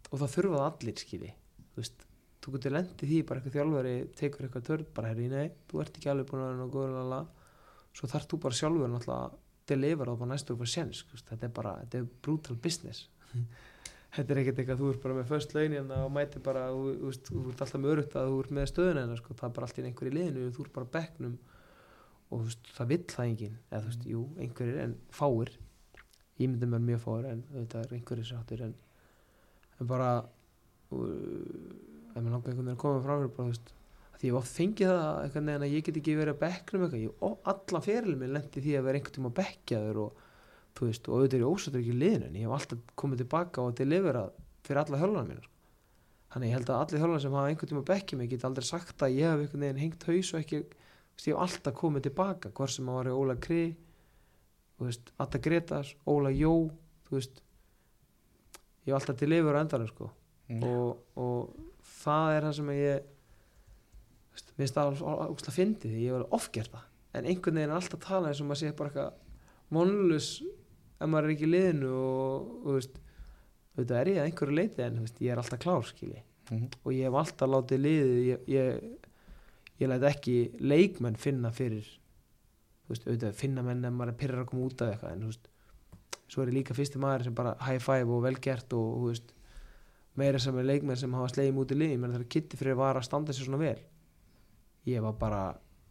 og 0.08 0.20
það 0.22 0.34
þurfa 0.34 0.58
það 0.58 0.66
allir 0.68 1.00
skili 1.02 1.30
þú 1.72 1.80
veist, 1.82 2.04
þú 2.44 2.54
getur 2.54 2.74
lendið 2.74 3.10
því 3.12 3.18
bara 3.28 3.40
eitthvað 3.40 3.56
þjálfari 3.56 3.94
tekur 4.20 4.46
eitthvað 4.46 4.66
törn, 4.68 4.86
bara 4.96 5.12
herri 5.12 5.28
nei 5.32 5.48
þú 5.68 5.82
ert 5.82 5.98
ekki 5.98 6.10
alveg 6.12 6.30
búin 6.30 6.42
að 6.42 6.50
vera 6.50 6.60
nú 6.60 6.68
góður 6.72 6.94
lala 6.96 7.20
svo 7.96 8.10
þarf 8.12 8.28
þú 8.30 8.40
bara 8.44 8.58
sjálfur 8.60 8.92
náttúrulega 8.92 9.28
að 9.28 9.38
delivera 9.68 10.14
og 10.14 10.22
bara 10.22 10.32
næstu 10.32 10.56
séns 10.64 11.02
þú 11.04 11.16
veist, 11.16 11.28
þetta 11.32 11.48
er 11.48 11.54
bara, 11.58 11.74
þetta 11.82 12.00
er 12.02 12.08
brutal 12.24 12.56
business 12.56 13.08
þetta 14.16 14.34
er 14.34 14.40
ekkert 14.42 14.62
eitthvað 14.62 14.80
þú 14.80 14.90
ert 14.92 15.02
bara 15.04 15.18
með 15.18 15.30
först 15.32 15.54
laun 15.56 15.76
hérna 15.76 16.00
og 16.06 16.12
mæti 16.14 16.40
bara 16.44 16.68
þú, 16.72 16.82
þú, 16.88 17.10
veist, 17.10 17.28
þú 17.28 17.44
ert 17.52 17.62
alltaf 17.64 17.82
með 17.82 17.94
örugt 17.94 18.16
að 18.16 18.30
þú 18.32 18.40
ert 18.42 18.54
með 18.56 18.68
stöðuna 18.72 19.04
hérna, 19.04 19.18
sko. 19.20 19.36
það 19.36 19.48
er 19.48 19.54
bara 19.58 19.68
allt 19.68 19.78
í 19.78 19.84
einhverju 19.84 20.14
liðinu 20.14 20.50
þú 20.56 20.64
ert 20.64 20.74
bara 20.78 20.88
á 20.88 20.94
bekknum 20.96 21.38
og 22.28 22.44
veist, 22.44 22.70
það 22.76 22.92
vill 22.92 23.04
það 23.12 23.30
enginn. 23.30 23.56
Eða 23.70 23.80
þú 23.80 23.90
veist, 23.90 24.06
jú, 24.12 24.22
einhverjir 24.44 24.82
en 24.82 24.94
fáir. 25.14 25.54
Ég 26.38 26.50
myndi 26.50 26.68
mér 26.70 26.84
mjög 26.84 27.02
fáir 27.04 27.28
en 27.32 27.42
þetta 27.54 27.82
er 27.82 27.96
einhverjir 27.96 28.28
sáttir 28.28 28.62
en, 28.68 28.76
en 29.78 29.90
bara 29.90 30.12
uh, 30.20 31.00
ef 32.12 32.20
mér 32.20 32.30
langar 32.30 32.52
einhvern 32.52 32.62
veginn 32.62 32.76
að 32.76 32.80
koma 32.84 33.02
fram 33.04 33.22
fyrir 33.22 33.34
bara, 33.38 33.48
þú 33.48 33.54
veist, 33.54 33.74
því 34.18 34.30
ég 34.30 34.38
oft 34.38 34.54
fengið 34.54 34.92
það 34.92 35.20
einhvern 35.24 35.50
veginn 35.50 35.66
að 35.66 35.74
ég 35.74 35.86
get 35.86 36.00
ekki 36.02 36.16
verið 36.18 36.36
að 36.36 36.42
bekknum 36.44 36.86
eitthvað. 36.86 37.04
Ég, 37.06 37.18
ó, 37.24 37.28
allan 37.52 37.86
ferilin 37.88 38.22
minn 38.22 38.36
lendi 38.36 38.64
því 38.64 38.76
að 38.78 38.88
vera 38.88 39.00
einhvern 39.00 39.18
tíma 39.18 39.32
að 39.32 39.38
bekkja 39.40 39.82
þur 39.86 40.02
og 40.04 40.24
þú 40.78 40.88
veist, 40.88 41.08
og 41.08 41.14
auðvitað 41.18 41.38
er 41.38 41.44
ég 41.44 41.52
ósættur 41.52 41.80
ekki 41.82 41.94
í 41.94 42.00
liðinu 42.02 42.28
en 42.28 42.36
ég 42.38 42.46
hef 42.46 42.56
alltaf 42.58 42.92
komið 43.02 43.22
tilbaka 43.24 43.64
og 43.64 43.76
deliverað 43.78 44.34
fyrir 44.66 44.82
alla 44.82 45.00
hjálfana 45.02 45.24
mína 45.28 45.42
sko. 45.44 45.54
þannig 46.34 46.50
ég 46.50 46.56
held 46.58 46.70
að 46.70 46.82
allir 46.84 47.02
hjálfana 47.02 47.22
sem 47.24 47.36
hafa 47.38 47.50
einhvern 47.52 47.72
tíma 47.72 47.82
að 47.82 47.90
bekkja 47.90 48.18
mig 48.20 48.30
get 48.30 48.46
aldrei 48.48 48.68
sagt 48.68 49.02
að 49.02 49.16
ég 49.18 49.32
hef 49.32 49.42
einhvern 49.42 49.64
veginn 49.66 49.82
hengt 49.82 50.06
haus 50.08 50.32
og 50.34 50.40
ekki, 50.42 50.62
ég 50.62 51.32
hef 51.32 51.42
alltaf 51.46 51.78
komið 51.80 52.06
tilbaka 52.08 52.52
hvort 52.54 52.74
sem 52.74 52.88
að 52.88 53.00
var 53.00 53.12
Óla 53.16 53.36
Kri 53.40 53.62
Atta 55.18 55.40
Gretas, 55.42 55.96
Óla 56.06 56.30
Jó 56.30 56.70
veist 57.10 57.42
ég 58.86 58.92
hef 58.92 59.00
alltaf 59.00 59.18
deliverað 59.18 59.58
á 59.58 59.64
endanum 59.66 59.90
sko 59.90 60.12
Mm. 60.48 60.62
og, 60.64 60.96
og 61.20 61.56
það 62.00 62.30
er 62.32 62.44
það 62.46 62.54
sem 62.56 62.68
ég 62.72 63.08
finnst 64.56 64.76
það 64.78 65.00
ógst 65.28 65.50
að 65.50 65.56
fyndi 65.58 65.90
því 65.92 66.04
ég 66.06 66.14
var 66.16 66.24
það 66.32 66.86
en 67.18 67.26
einhvern 67.28 67.58
veginn 67.58 67.72
er 67.74 67.76
alltaf 67.76 67.98
að 67.98 68.06
tala 68.06 68.30
eins 68.30 68.40
og 68.40 68.48
maður 68.48 68.60
sé 68.62 68.70
bara 68.78 68.88
eitthvað 68.88 69.18
vonlus 69.76 70.28
ef 70.98 71.10
maður 71.10 71.28
er 71.28 71.34
ekki 71.34 71.46
í 71.46 71.52
liðinu 71.52 71.92
og, 71.98 72.48
og 72.64 72.78
veist, 72.78 72.98
auðvitað 73.76 74.00
er 74.00 74.10
ég 74.12 74.20
að 74.22 74.30
einhverju 74.30 74.58
leiti 74.58 74.84
en 74.84 74.98
veist, 75.04 75.22
ég 75.22 75.34
er 75.34 75.42
alltaf 75.42 75.62
klár 75.62 75.86
skilji. 75.86 76.22
Mhm. 76.48 76.68
og 76.84 76.92
ég 76.92 77.04
hef 77.04 77.16
alltaf 77.20 77.50
látið 77.52 77.82
liðið 77.84 78.18
ég, 78.24 78.44
ég, 78.48 79.08
ég 79.82 79.90
læt 79.90 80.06
ekki 80.08 80.36
leikmenn 80.60 81.18
finna 81.20 81.50
fyrir 81.52 81.86
veist, 82.88 83.04
auðvitað 83.04 83.36
finna 83.36 83.64
menn 83.66 83.84
ef 83.84 83.92
maður 83.92 84.14
er 84.14 84.20
pyrrar 84.22 84.44
að 84.44 84.50
koma 84.52 84.68
út 84.70 84.84
af 84.84 84.94
eitthvað 84.94 85.12
en 85.12 85.26
svo 86.28 86.42
er 86.42 86.50
ég 86.50 86.56
líka 86.56 86.76
fyrsti 86.76 87.00
maður 87.00 87.28
sem 87.28 87.36
bara 87.36 87.52
high 87.66 87.82
five 87.84 88.08
og 88.08 88.24
vel 88.24 88.38
gert 88.40 88.72
og 88.76 89.12
meira 90.18 90.40
sem 90.40 90.56
er 90.58 90.66
leikmenn 90.66 90.98
sem 90.98 91.14
hafa 91.14 91.30
slegið 91.34 91.60
út 91.62 91.72
í 91.72 91.78
liði, 91.78 92.00
menn 92.00 92.16
þegar 92.16 92.32
Kitty 92.32 92.58
fyrir 92.58 92.78
var 92.80 92.98
að 92.98 93.06
standa 93.06 93.36
sér 93.36 93.48
svona 93.48 93.60
vel 93.60 93.78
ég 94.88 95.04
var 95.04 95.14
bara 95.20 95.42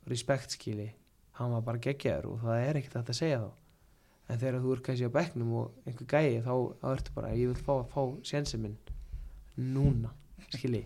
respekt 0.10 0.58
skili 0.58 0.90
hann 1.38 1.54
var 1.54 1.64
bara 1.66 1.82
geggjaður 1.82 2.32
og 2.34 2.44
það 2.44 2.66
er 2.66 2.80
ekkert 2.82 3.00
að 3.04 3.20
segja 3.20 3.40
þá 3.46 3.67
en 4.28 4.40
þegar 4.40 4.60
þú 4.64 4.74
er 4.76 4.84
kannski 4.84 5.08
á 5.08 5.18
bekknum 5.18 5.54
og 5.62 5.88
einhver 5.88 6.08
gæi 6.12 6.42
þá, 6.44 6.54
þá 6.82 6.88
ertu 6.92 7.16
bara, 7.16 7.34
ég 7.38 7.52
vil 7.52 7.66
fá 7.68 7.74
að 7.78 7.90
fá 7.94 8.02
sjensin 8.28 8.64
minn 8.64 8.78
núna, 9.58 10.12
skilji. 10.54 10.84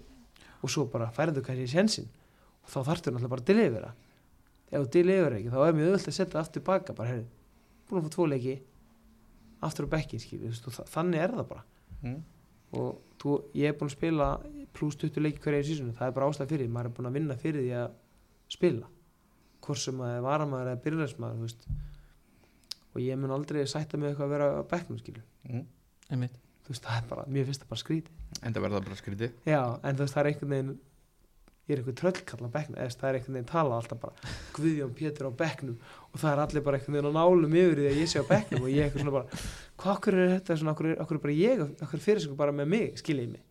Og 0.61 0.71
svo 0.71 0.85
bara 0.91 1.09
færðu 1.13 1.43
kannski 1.45 1.69
sjensin 1.71 2.09
og 2.61 2.69
þá 2.69 2.91
þarftu 2.91 3.13
náttúrulega 3.13 3.33
bara 3.33 3.43
að 3.43 3.49
delivera. 3.49 3.93
Ef 4.71 4.83
þú 4.83 4.91
delivera 4.95 5.39
ekki, 5.39 5.53
þá 5.53 5.63
er 5.65 5.79
mjög 5.79 5.95
öll 5.95 6.01
að 6.01 6.17
setja 6.19 6.41
aftur 6.41 6.65
baka, 6.67 6.95
bara 6.95 7.15
heyrðu, 7.15 7.25
búin 7.89 8.01
að 8.01 8.05
fá 8.07 8.15
tvo 8.15 8.27
leiki 8.29 8.55
aftur 9.65 9.89
á 9.89 9.93
bekkin, 9.93 10.21
skilji 10.21 10.53
þannig 10.93 11.25
er 11.25 11.35
það 11.37 11.49
bara. 11.49 11.65
Mm. 12.01 12.21
og 12.71 13.01
þú, 13.21 13.33
ég 13.53 13.69
er 13.69 13.75
búin 13.77 13.91
að 13.91 13.97
spila 13.97 14.27
pluss 14.73 14.95
20 14.97 15.21
leiki 15.21 15.41
hverja 15.43 15.61
í 15.61 15.67
sísonu, 15.67 15.93
það 15.93 16.07
er 16.07 16.15
bara 16.15 16.29
ástæð 16.31 16.53
fyrir 16.53 16.71
maður 16.71 16.87
er 16.89 16.93
búin 16.97 17.09
að 17.09 17.17
vinna 17.17 17.37
fyrir 17.37 17.65
því 17.65 17.73
að 17.81 17.97
spila. 18.55 18.87
Hvort 19.61 19.81
sem 19.81 19.97
maður 19.99 20.17
er 20.17 20.23
varamæður 20.25 20.71
eða 20.71 20.81
byrjarsmaður, 20.85 21.41
þú 21.41 21.49
veist 21.49 21.67
og 22.95 23.01
ég 23.01 23.17
mun 23.17 23.31
aldrei 23.31 23.65
sætta 23.67 23.97
mig 23.97 24.11
eitthvað 24.11 24.27
að 24.27 24.33
vera 24.35 24.47
á 24.59 24.63
bekknum 24.67 24.99
skilju, 25.01 25.21
Mm. 25.49 25.65
þú 26.11 26.69
veist, 26.69 26.83
það 26.85 26.97
er 26.97 27.07
bara, 27.09 27.23
mér 27.27 27.45
finnst 27.45 27.61
það 27.63 27.69
bara 27.69 27.81
skrítið. 27.81 28.15
Enda 28.43 28.59
verða 28.61 28.79
það 28.79 28.85
bara 28.85 28.95
skrítið. 29.01 29.31
Já, 29.45 29.79
en 29.83 29.95
þú 29.95 29.99
veist, 30.05 30.13
það 30.15 30.21
er 30.25 30.29
einhvern 30.31 30.49
veginn 30.55 30.77
ég 31.69 31.77
er 31.77 31.81
einhvern 31.81 31.95
tröllkall 32.01 32.45
á 32.45 32.49
bekknum, 32.51 32.77
eða 32.77 32.95
það 32.99 33.09
er 33.09 33.15
einhvern 33.19 33.33
veginn 33.37 33.49
tala 33.51 33.75
alltaf 33.79 33.99
bara, 34.01 34.13
Guðjón 34.53 34.93
Pétur 34.97 35.27
á 35.27 35.31
bekknum. 35.31 35.77
Og 36.11 36.19
það 36.19 36.31
er 36.33 36.39
allir 36.45 36.63
bara 36.65 36.77
einhvern 36.77 36.95
veginn 36.97 37.11
á 37.11 37.13
nálum 37.15 37.53
yfir 37.61 37.77
því 37.79 37.87
að 37.91 37.99
ég 38.01 38.07
sé 38.11 38.19
á 38.19 38.25
bekknum 38.27 38.61
og 38.65 38.69
ég 38.69 38.81
er 38.81 38.89
eitthvað 38.89 39.01
svona 39.05 39.15
bara 39.15 39.27
hvað 39.81 39.95
okkur 39.95 40.13
er 40.19 40.29
þetta, 40.39 40.57
svona, 40.61 40.73
okkur 40.75 40.85
er, 40.91 40.95
okkur 41.05 41.15
er 41.15 41.23
bara 41.25 41.33
ég 41.33 41.61
okkur 41.81 41.95
er 41.99 42.03
fyrir 42.05 42.21
sig 42.21 42.35
bara 42.37 42.51
með 42.51 42.67
mig, 42.67 42.95
skiljið 43.01 43.29
mig? 43.31 43.41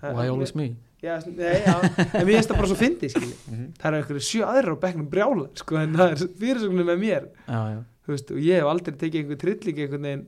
Það 0.00 0.08
er- 0.10 0.16
Why 0.16 0.28
always 0.32 0.54
me? 0.54 0.68
Já, 1.00 1.14
nei, 1.32 1.62
já, 1.64 1.76
en 1.80 2.26
mér 2.26 2.34
finnst 2.36 2.50
það 2.50 2.56
bara 2.60 2.68
svo 2.68 2.76
fyndið, 2.76 3.10
skilji. 3.14 3.36
Mhm. 3.48 3.68
Það 3.78 3.86
eru 3.88 3.96
einhverju 4.02 4.24
sjö 4.26 4.42
aðrir 4.44 4.74
á 4.76 4.82
bekknum 4.84 5.08
brjála, 5.08 5.46
sko, 5.56 5.76
en 5.80 5.94
það 5.96 6.10
er 6.12 6.28
fyrirsögnum 6.40 6.84
með 6.90 6.98
mér, 7.00 7.28
Já, 7.48 7.60
já, 7.72 7.78
veist, 8.10 8.30
og 8.34 8.40
ég 8.42 8.60
hef 8.60 8.68
aldrei 8.70 8.96
tekið 9.00 9.20
einhver 9.22 9.40
trilling 9.44 9.80
einhvern 9.84 10.06
veginn, 10.08 10.24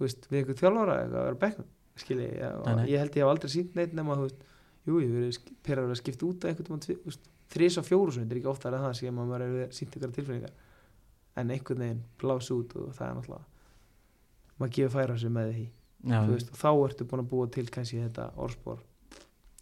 veist, 0.00 0.26
við 0.30 0.40
einhver 0.42 0.58
þjálfara 0.60 0.96
eitthvað 1.02 1.20
að 1.20 1.26
vera 1.28 1.40
bekknum, 1.44 1.68
skilji, 2.00 2.28
Nei, 2.40 2.74
nei. 2.80 2.86
ég 2.92 3.02
held 3.02 3.18
ég 3.18 3.24
hef 3.24 3.32
aldrei 3.34 3.52
sínt 3.52 3.76
neitt 3.78 3.94
nema, 3.98 4.16
veist, 4.22 4.40
jú, 4.88 5.00
ég 5.02 5.12
verið 5.12 5.40
pyrrar 5.66 5.90
að 5.92 6.00
skipta 6.00 6.28
út 6.30 6.46
veist, 7.04 7.28
þrís 7.50 7.78
og 7.82 7.86
fjóru 7.88 8.14
svona, 8.14 8.26
þetta 8.28 8.36
er 8.36 8.40
ekki 8.40 8.50
ofta 8.54 8.70
að 8.70 8.78
það 8.86 8.96
sem 9.00 9.16
maður 9.18 9.44
er 9.48 9.72
sínt 9.74 9.96
ykkur 9.98 10.12
tilfinningar, 10.16 10.52
en 11.40 11.50
einhvern 11.54 11.82
veginn 11.84 12.02
blás 12.20 12.50
út 12.54 12.76
og 12.78 12.92
það 12.96 13.06
er 13.08 13.16
náttúrulega, 13.18 13.44
maður 14.60 14.74
gefur 14.76 14.94
færa 14.96 15.16
sig 15.18 15.32
með 15.34 15.52
því. 15.54 15.64
Veist, 16.30 16.50
og 16.54 16.60
þá 16.62 16.68
ertu 16.86 17.04
búin 17.10 17.20
að 17.24 17.30
búa 17.32 17.48
til 17.52 17.66
kannski 17.74 17.98
þetta 18.00 18.28
orðspor. 18.40 18.78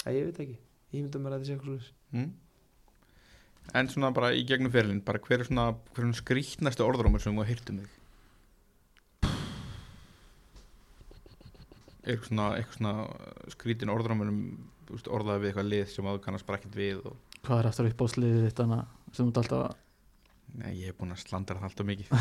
Að 0.07 0.15
ég 0.19 0.29
veit 0.29 0.39
ekki, 0.45 0.59
ég 0.95 1.03
myndi 1.03 1.19
mér 1.25 1.35
að 1.35 1.41
þetta 1.41 1.49
sé 1.49 1.55
eitthvað 1.57 1.71
slúðis 1.73 1.89
Mm. 2.15 2.29
En 3.77 3.89
svona 3.93 4.09
bara 4.17 4.31
í 4.33 4.45
gegnum 4.49 4.73
fyrirlin 4.73 5.03
bara 5.05 5.21
hver 5.21 5.43
er 5.43 5.49
svona, 5.49 5.67
hver 5.93 6.05
er 6.05 6.09
svona 6.09 6.21
skrýtnasti 6.23 6.85
orðrómur 6.87 7.21
sem 7.21 7.37
þú 7.37 7.45
heyrt 7.49 7.73
um 7.73 7.81
þig? 7.83 7.95
Er 12.09 12.15
eitthvað 12.15 12.31
svona, 12.31 12.47
eitthvað 12.57 12.79
svona 12.79 13.53
skrítin 13.53 13.93
orðrómur 13.93 14.31
um 14.33 14.39
þú 14.89 14.97
veist, 14.97 15.11
orðaði 15.13 15.43
við 15.43 15.51
eitthvað 15.51 15.69
lið 15.73 15.91
sem 15.93 16.07
að 16.09 16.17
þú 16.17 16.23
kannast 16.25 16.47
bara 16.49 16.61
ekkert 16.61 16.79
við 16.79 17.03
og 17.11 17.37
hvað 17.45 17.61
er 17.61 17.69
aftur 17.69 17.89
upp 17.91 18.01
á 18.01 18.07
sliðið 18.15 18.47
þitt 18.49 18.63
hana 18.65 18.79
sem 19.13 19.19
þú 19.21 19.29
ert 19.29 19.41
alltaf 19.43 19.67
að 19.67 19.77
Nei, 20.59 20.71
ég 20.81 20.89
er 20.89 20.95
búin 20.97 21.13
að 21.13 21.21
slandra 21.27 21.59
það 21.61 21.67
alltaf 21.69 21.89
mikið 21.91 22.13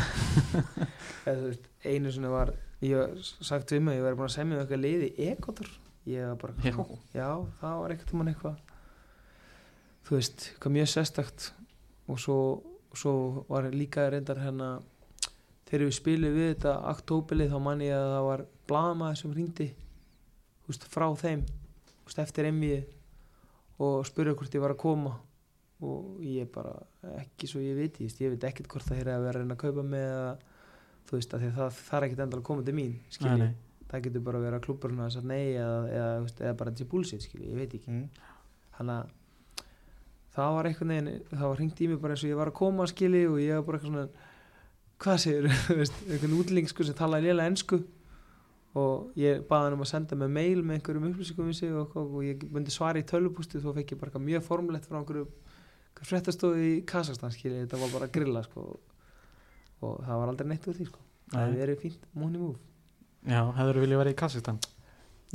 eða 1.30 1.38
þú 1.38 1.46
veist, 1.46 1.68
einu 1.88 2.12
sinni 2.12 2.32
var 2.34 2.52
ég 2.84 2.98
var 3.00 3.14
sagt 3.24 3.72
við 3.72 3.80
mig, 3.86 3.96
ég 3.96 4.04
var 4.04 4.18
búin 4.18 4.28
að 4.28 4.34
semja 4.36 4.58
um 4.58 4.62
eitthvað 4.66 4.82
liði 4.84 5.08
ekotor, 5.30 5.70
ég 6.12 6.28
var 6.28 6.36
bara 6.42 6.68
Já. 6.68 6.74
já, 7.16 7.30
það 7.62 7.80
var 7.80 7.94
eitthvað 7.96 8.20
mann 8.20 8.32
eitthvað 8.34 8.60
þú 10.08 10.16
veist, 10.16 10.46
eitthvað 10.54 10.76
mjög 10.78 10.88
sérstakt 10.88 11.50
og 12.08 12.20
svo, 12.22 12.38
svo 12.96 13.12
var 13.50 13.68
líka 13.74 14.06
reyndar 14.08 14.40
hérna 14.40 14.78
þegar 15.68 15.84
við 15.84 15.96
spilum 15.98 16.36
við 16.36 16.50
þetta 16.54 16.74
aktóbilið 16.94 17.52
þá 17.52 17.58
man 17.60 17.84
ég 17.84 17.92
að 17.92 18.12
það 18.14 18.28
var 18.28 18.44
blamaður 18.70 19.20
sem 19.20 19.34
ringdi 19.36 19.66
veist, 20.68 20.86
frá 20.88 21.06
þeim 21.20 21.44
veist, 22.06 22.22
eftir 22.24 22.48
emmiði 22.48 22.80
og 23.84 24.00
spurði 24.08 24.36
hvort 24.38 24.56
ég 24.56 24.64
var 24.64 24.74
að 24.74 24.80
koma 24.86 25.14
og 25.84 26.24
ég 26.24 26.48
bara 26.56 26.72
ekki 27.20 27.50
svo 27.50 27.60
ég 27.62 27.76
veit, 27.76 28.00
ég, 28.00 28.16
ég 28.24 28.32
veit 28.32 28.48
ekkert 28.48 28.72
hvort 28.72 28.88
það 28.88 29.04
er 29.04 29.12
að 29.12 29.28
vera 29.28 29.44
að 29.44 29.52
að 29.54 29.60
kaupa 29.60 29.84
með 29.92 30.08
þú 31.08 31.18
veist, 31.18 31.36
að 31.36 31.46
það, 31.52 31.78
það 31.84 31.98
er 32.00 32.08
ekkert 32.08 32.24
endal 32.24 32.40
að 32.40 32.48
koma 32.48 32.64
til 32.64 32.76
mín 32.80 32.96
Nei, 32.96 33.12
skilji, 33.12 33.44
nei. 33.44 33.84
það 33.92 34.08
getur 34.08 34.24
bara 34.24 34.40
að 34.40 34.48
vera 34.48 34.64
klubburinn 34.64 35.04
að 35.04 35.14
sagt 35.18 35.28
nei 35.28 35.44
eða, 35.52 35.78
eða, 35.92 36.10
eða 36.40 36.56
bara 36.64 36.72
þessi 36.72 36.88
búlsitt 36.96 37.28
skilji, 37.28 37.52
ég 37.52 37.60
veit 37.60 37.76
ekki 37.76 37.92
mm. 37.92 38.26
þannig 38.80 38.96
að 38.96 39.14
það 40.38 40.56
var 40.56 40.70
einhvern 40.70 40.94
veginn 40.94 41.22
það 41.34 41.44
var 41.44 41.60
hringt 41.60 41.80
í 41.82 41.90
mig 41.90 42.00
bara 42.02 42.14
eins 42.14 42.24
og 42.24 42.32
ég 42.32 42.38
var 42.38 42.50
að 42.52 42.58
koma 42.58 42.86
skilji 42.88 43.22
og 43.28 43.38
ég 43.42 43.58
var 43.58 43.66
bara 43.66 43.80
eitthvað 43.80 43.94
svona 43.94 44.26
hvað 45.02 45.22
segir, 45.22 45.48
einhvern 46.10 46.36
útling 46.38 46.68
sko, 46.70 46.86
sem 46.86 46.96
talaði 46.98 47.28
lélega 47.28 47.52
ensku. 47.52 47.80
Og 48.78 49.18
ég 49.18 49.40
baði 49.48 49.68
hann 49.68 49.76
um 49.78 49.82
að 49.82 49.90
senda 49.90 50.18
mig 50.18 50.30
mail 50.30 50.60
með 50.62 50.78
einhverjum 50.78 51.06
upplýsingum 51.08 51.48
við 51.48 51.56
sig 51.56 51.74
og, 51.74 51.94
og, 51.98 52.18
og 52.18 52.26
ég 52.26 52.44
myndi 52.52 52.74
svara 52.74 53.00
í 53.00 53.06
tölvupústi 53.08 53.62
þá 53.62 53.70
fekk 53.78 53.94
ég 53.94 54.00
bara 54.02 54.22
mjög 54.22 54.44
formlegt 54.46 54.86
frá 54.86 55.00
einhverju 55.00 55.24
fréttastofu 55.98 56.62
í 56.62 56.74
Kazakstan 56.86 57.32
skilji, 57.34 57.64
þetta 57.64 57.80
var 57.80 57.94
bara 57.96 58.06
að 58.06 58.14
grilla 58.14 58.44
sko 58.46 58.66
og 59.82 59.96
það 60.04 60.20
var 60.20 60.30
aldrei 60.30 60.50
neitt 60.52 60.68
úr 60.68 60.76
því 60.76 60.88
sko. 60.90 61.02
Það 61.32 61.42
hefði 61.42 61.62
verið 61.64 61.80
fínt 61.82 62.06
money 62.14 62.42
move. 62.42 62.60
Já, 63.26 63.40
hefur 63.56 63.80
viljað 63.82 64.02
vera 64.04 64.12
í 64.14 64.18
Kazakstan 64.20 64.60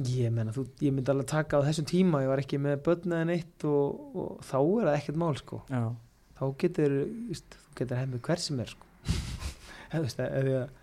Ég 0.01 0.31
menna, 0.33 0.49
þú, 0.49 0.63
ég 0.81 0.89
myndi 0.89 1.11
alveg 1.13 1.27
taka 1.29 1.59
á 1.61 1.65
þessum 1.67 1.85
tíma, 1.85 2.23
ég 2.23 2.31
var 2.31 2.41
ekki 2.41 2.57
með 2.57 2.79
börn 2.87 3.13
eða 3.13 3.25
neitt 3.29 3.65
og, 3.69 3.99
og 4.17 4.39
þá 4.41 4.55
er 4.57 4.87
það 4.87 4.95
ekkert 4.95 5.19
mál 5.21 5.35
sko. 5.37 5.59
Þá 6.33 6.43
getur, 6.63 6.95
víst, 7.29 7.57
þú 7.67 7.75
getur 7.77 7.99
hefðið 8.01 8.23
hver 8.25 8.41
sem 8.41 8.63
er 8.63 8.71
sko. 8.73 8.87
Veist, 9.93 10.23
ef 10.25 10.47
ég, 10.49 10.79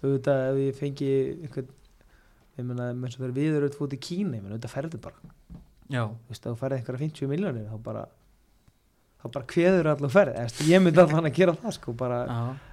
auðvitað, 0.00 0.44
ef 0.48 0.60
ég 0.62 0.78
fengi 0.78 1.10
einhvern, 1.44 1.74
ég 2.56 2.68
menna, 2.70 2.86
með 2.96 3.12
svo 3.12 3.24
fyrir 3.26 3.36
viður 3.36 3.66
auðvitað 3.66 3.82
fót 3.82 3.96
í 3.96 3.98
Kína, 4.06 4.38
ég 4.38 4.46
menna, 4.46 4.56
auðvitað 4.56 4.74
ferði 4.78 5.00
bara. 5.04 5.20
já, 5.92 6.04
Þú 6.08 6.32
veist, 6.32 6.40
ef 6.40 6.48
þú 6.48 6.56
ferði 6.62 6.78
einhverja 6.80 7.02
50 7.04 7.32
miljónir, 7.34 7.66
þá 7.68 7.82
bara, 7.84 8.06
þá 9.20 9.26
bara 9.36 9.50
kveður 9.52 9.90
allar 9.92 10.14
ferð. 10.16 10.38
Veist, 10.40 10.64
ég 10.70 10.80
myndi 10.80 11.04
allan 11.04 11.28
að 11.28 11.36
gera 11.36 11.56
það 11.60 11.76
sko, 11.76 11.96
bara, 12.00 12.22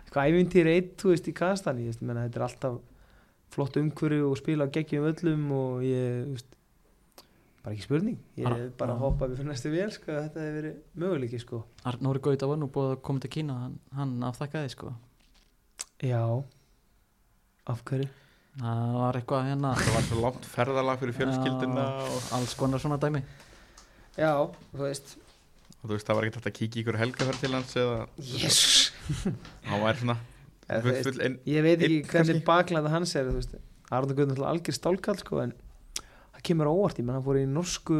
eitthvað 0.05 0.31
ævintýri 0.31 0.77
eitt, 0.77 0.95
þú 1.03 1.11
veist, 1.11 1.27
í 1.27 1.35
veist, 1.35 1.67
ég 1.75 2.07
menna, 2.07 2.23
þetta 2.29 2.39
er 2.39 2.47
alltaf 2.47 2.79
flott 3.51 3.77
umhverju 3.81 4.29
og 4.29 4.39
spila 4.39 4.69
geggjum 4.71 5.07
öllum 5.11 5.45
og 5.55 5.85
ég, 5.85 6.31
veist, 6.31 6.55
bara 7.61 7.75
ekki 7.75 7.85
spurning, 7.85 8.17
ég 8.39 8.47
hef 8.47 8.71
bara 8.79 8.95
já. 8.95 9.01
hoppað 9.03 9.33
við 9.33 9.41
fyrir 9.41 9.51
næstu 9.51 9.73
vel, 9.73 9.89
sko, 9.93 10.15
þetta 10.15 10.45
hefur 10.45 10.57
verið 10.57 11.03
möguleiki, 11.03 11.41
sko. 11.43 11.61
Arnóri 11.91 12.23
Gauta 12.23 12.49
var 12.49 12.61
nú 12.61 12.71
búið 12.73 12.95
að 12.95 13.03
koma 13.07 13.23
til 13.23 13.33
Kína 13.35 13.57
hann, 13.65 13.77
hann 13.97 14.15
afþakkaði 14.31 14.73
sko. 14.73 14.93
Já, 16.01 16.23
af 17.69 17.83
hverju? 17.85 18.09
Það 18.51 18.95
var 18.97 19.17
eitthvað 19.19 19.45
hérna. 19.47 19.69
Það 19.79 19.93
var 19.95 20.07
svo 20.09 20.23
langt 20.25 20.47
ferðalag 20.51 20.99
fyrir 20.99 21.15
fjölskyldina 21.15 21.83
Já, 21.85 22.07
og, 22.07 22.25
Alls 22.35 22.55
konar 22.59 22.81
svona 22.83 22.97
dæmi. 22.99 23.21
Já, 24.19 24.33
þú 24.73 24.81
veist, 24.81 25.13
og 25.77 25.85
þú 25.85 25.93
veist, 25.93 26.07
það 26.09 26.17
var 26.17 26.27
ekkert 26.27 26.49
að 26.49 26.57
kíkja 26.57 26.79
í 26.79 26.83
ykkur 26.83 26.99
helgaferð 26.99 27.45
til 27.45 27.53
hans 27.55 27.77
eða 27.79 28.01
jésus, 28.19 28.91
hann 29.69 29.85
var 29.85 30.01
svona 30.01 30.17
Eða, 30.67 30.81
full, 30.85 30.97
full 31.07 31.23
ein, 31.25 31.39
ég 31.49 31.65
veit 31.65 31.81
ekki 31.81 32.01
hvernig 32.11 32.43
baklanda 32.47 32.91
hans 32.93 33.15
er, 33.19 33.31
Arnur 33.91 34.15
Guðn 34.15 34.35
er 34.37 34.43
algjör 34.47 34.77
stálkall, 34.77 35.17
sko, 35.19 35.41
en 35.43 35.55
það 35.97 36.45
kemur 36.47 36.69
á 36.69 36.73
óvart, 36.73 37.01
ég 37.01 37.07
menn, 37.07 37.17
hann 37.17 37.25
fór 37.25 37.41
í 37.41 37.47
norsku, 37.49 37.97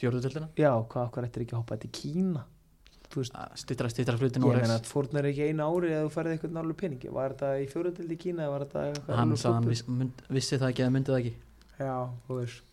Fjóruðutildina 0.00 0.48
já, 0.56 0.70
hvað, 0.88 1.10
hvað 1.12 1.26
ættir 1.28 1.44
ekki 1.44 1.54
að 1.56 1.60
hoppa 1.60 1.76
þetta 1.76 1.90
í 1.90 1.94
Kína? 1.98 2.46
Veist, 3.10 3.34
Stittra, 3.58 3.88
stittra 3.90 4.14
flutin 4.14 4.44
Ég 4.46 4.60
meina 4.62 4.76
að 4.78 4.86
fórnar 4.86 5.26
ekki 5.26 5.48
einu 5.50 5.64
ári 5.66 5.88
eða 5.90 6.04
þú 6.04 6.10
færði 6.14 6.34
eitthvað 6.36 6.52
nálu 6.54 6.76
peningi 6.78 7.10
Var 7.10 7.32
þetta 7.34 7.48
í 7.58 7.64
fjóruðildi 7.72 8.14
í 8.14 8.18
Kína 8.22 8.44
eða 8.44 8.52
var 8.52 8.64
þetta 8.64 8.84
eitthvað 8.86 9.18
Hann 9.18 9.32
sagði 9.34 9.56
hann 9.56 9.66
viss, 9.66 9.82
mynd, 9.90 10.20
vissi 10.36 10.58
það 10.60 10.70
ekki 10.70 10.84
eða 10.84 10.92
myndi 10.94 11.10
það 11.10 11.18
ekki. 11.24 11.32
Já, 11.80 11.96
þú 12.28 12.36
veist. 12.38 12.68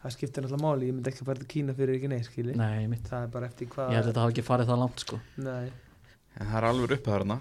Það 0.00 0.14
skiptir 0.14 0.46
náttúrulega 0.46 0.64
máli, 0.64 0.88
ég 0.88 0.96
myndi 0.96 1.12
ekki 1.12 1.20
að 1.20 1.28
fara 1.28 1.42
til 1.42 1.50
Kína 1.52 1.74
fyrir 1.76 1.98
ekki 1.98 2.10
neitt 2.14 2.30
skili 2.30 2.56
Nei, 2.56 3.00
Það 3.04 3.26
er 3.26 3.30
bara 3.36 3.50
eftir 3.50 3.70
hvað 3.74 3.92
Ég 3.92 3.98
held 4.00 4.06
að 4.06 4.10
þetta 4.14 4.24
hafi 4.24 4.34
ekki 4.36 4.46
farið 4.46 4.72
það 4.72 4.80
langt 4.86 5.04
sko. 5.04 5.20
Nei, 5.44 5.68
en 6.36 6.50
það 6.50 6.58
er 6.62 6.68
alveg 6.70 6.96
uppið 6.96 7.12
þarna 7.16 7.38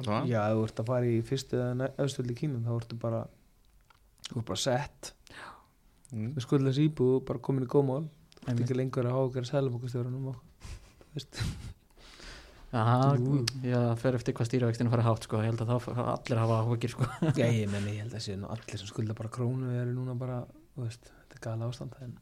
allavega. 0.00 0.26
já, 0.30 0.40
ef 0.44 0.56
þú 0.58 0.64
ert 0.68 0.82
að 0.82 0.90
fara 0.90 1.10
í 1.10 1.20
fyrstu 1.28 1.60
eða 1.60 1.90
öðstöld 2.04 2.32
í 2.34 2.38
Kína 2.38 2.62
þá 2.64 2.72
ertu 2.76 2.98
bara 3.00 3.24
Þú 4.24 4.40
ert 4.40 4.48
bara 4.48 4.60
sett 4.60 5.12
mm. 6.14 6.32
Við 6.36 6.46
skuldlega 6.46 6.78
síbu 6.78 7.08
og 7.18 7.24
bara 7.28 7.42
komin 7.44 7.66
í 7.66 7.70
góðmál 7.70 8.06
Þú 8.40 8.50
ert 8.52 8.64
ekki 8.64 8.76
lengur 8.78 9.08
að 9.08 9.16
hafa 9.16 9.30
okkar 9.30 9.48
sælumokastjórunum 9.50 10.32
og 10.32 10.42
Þú 11.04 11.18
veist 11.18 11.40
Já, 12.74 12.82
Ú. 13.22 13.44
ég 13.62 14.00
fer 14.00 14.16
eftir 14.18 14.34
hvað 14.34 14.48
stýravextinu 14.48 14.90
farið 14.90 15.06
hátt 15.06 15.26
sko 15.28 15.42
Ég 15.44 15.52
held 15.52 15.60
að 15.62 15.68
það 15.70 15.84
fara 15.84 16.06
allir 16.16 16.40
hafa 16.42 16.56
áhugir 16.64 16.90
sko 16.90 17.06
Já, 17.38 17.44
ég 17.46 17.68
menni, 17.70 17.94
ég 17.94 18.02
held 18.02 18.16
að 18.18 18.24
sé 18.24 18.34
nú 18.40 18.48
allir 18.50 18.80
sem 18.80 18.90
skulda 18.90 19.14
bara 19.14 19.30
krónu 19.30 19.70
eru 19.78 19.92
núna 19.94 20.16
bara, 20.18 20.40
þú 20.74 20.88
veist, 20.88 21.12
þetta 21.20 21.38
er 21.38 21.44
gala 21.44 21.68
ástand 21.70 21.94
en 22.02 22.16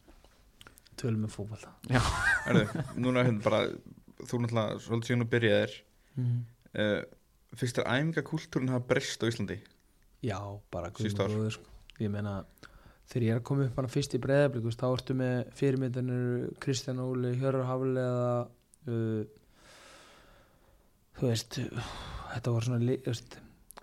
tölum 1.00 1.24
með 1.24 1.32
fótbolta 1.38 1.72
Erðu, 2.50 2.84
núna 3.00 3.24
hérna 3.24 3.44
bara 3.46 3.62
þú 4.28 4.42
náttúrulega 4.42 4.82
svolítið 4.84 5.08
síðan 5.08 5.24
og 5.24 5.32
byrjaðir 5.32 5.74
mm. 6.20 6.36
uh, 6.84 7.00
fyrst 7.58 7.80
er 7.80 7.88
æfingakúltúrin 7.90 8.72
hafa 8.72 8.86
breyst 8.88 9.22
á 9.22 9.28
Íslandi? 9.28 9.58
Já, 10.22 10.38
bara 10.72 10.92
góður 10.94 11.50
sko. 11.56 11.68
Ég 12.00 12.10
meina, 12.12 12.40
þegar 13.10 13.26
ég 13.26 13.34
er 13.34 13.40
að 13.40 13.46
koma 13.48 13.66
upp 13.66 13.78
hana 13.80 13.92
fyrst 13.92 14.16
í 14.16 14.20
breyðablík, 14.22 14.66
þá 14.80 14.86
ertu 14.88 15.16
með 15.18 15.38
fyrirmyndanir 15.58 16.52
Kristján 16.62 17.02
Óli, 17.02 17.34
Hjörður 17.40 17.68
Haflega 17.68 18.28
uh, 18.88 19.24
þú 21.18 21.28
veist 21.28 21.58
þetta 22.32 22.54
var 22.54 22.66
svona 22.66 22.80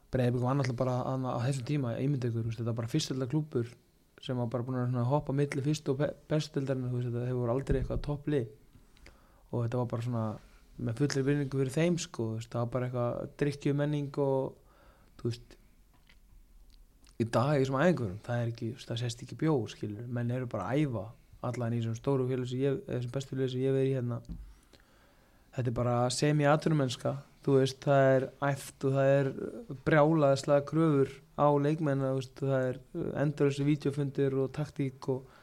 breyðablík 0.10 0.44
var 0.44 0.58
náttúrulega 0.58 0.80
bara 0.82 0.98
að, 1.06 1.30
á 1.30 1.40
þessum 1.46 1.68
tíma 1.70 1.94
veist, 2.00 2.58
þetta 2.58 2.72
var 2.72 2.80
bara 2.82 2.92
fyrstöldar 2.96 3.32
klúpur 3.32 3.70
sem 4.20 4.40
var 4.40 4.50
bara 4.52 4.66
búin 4.68 4.98
að 5.00 5.12
hoppa 5.12 5.36
milli 5.36 5.64
fyrst 5.64 5.92
og 5.94 6.02
veist, 6.02 6.56
þetta 6.56 7.28
hefur 7.30 7.54
aldrei 7.54 7.80
eitthvað 7.80 8.06
toppli 8.08 8.42
og 9.50 9.64
þetta 9.64 9.82
var 9.84 9.92
bara 9.94 10.06
svona 10.06 10.26
með 10.80 11.02
fullri 11.02 11.24
vinningu 11.28 11.62
fyrir 11.62 11.76
þeim 11.76 11.98
sko, 12.02 12.34
veist, 12.38 12.52
það 12.52 12.66
var 12.66 12.74
bara 12.74 12.90
eitthvað 12.90 13.32
drikkju 13.42 13.76
menning 13.78 14.20
og 14.24 14.54
þú 15.20 15.32
veist 15.32 15.56
í 17.20 17.28
dag 17.28 17.56
í 17.56 17.64
þessum 17.64 17.80
æfingurum 17.80 18.20
það 18.26 18.44
er 18.44 18.52
ekki, 18.54 18.70
það 18.84 19.02
sést 19.04 19.24
ekki 19.26 19.40
bjór 19.44 19.74
skilur, 19.74 20.06
menn 20.08 20.36
eru 20.36 20.50
bara 20.52 20.70
að 20.70 20.84
æfa 20.86 21.06
allan 21.50 21.76
í 21.76 21.82
þessum 21.82 21.98
stóru 22.00 22.28
sem 22.30 22.62
ég, 22.62 22.78
þessum 22.88 23.16
bestu 23.16 23.36
félug 23.36 23.52
sem 23.54 23.64
ég 23.64 23.76
verið 23.76 23.90
í 23.90 23.98
hérna. 23.98 24.22
Þetta 25.56 25.72
er 25.72 25.76
bara 25.76 25.96
semi-aturumennska 26.14 27.16
þú 27.44 27.56
veist, 27.56 27.80
það 27.84 28.06
er 28.14 28.26
æft 28.50 28.86
og 28.86 28.96
það 28.96 29.12
er 29.16 29.30
brjálaðislega 29.88 30.66
kröfur 30.70 31.14
á 31.40 31.48
leikmenna, 31.64 32.12
þú 32.12 32.20
veist, 32.20 32.42
það 32.42 32.66
er 32.70 32.80
endur 33.24 33.52
þessu 33.52 33.68
vídeofundir 33.68 34.40
og 34.44 34.52
taktík 34.56 35.12
og 35.14 35.36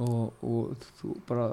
og, 0.00 0.32
og 0.42 0.86
þú 0.98 1.14
bara 1.28 1.48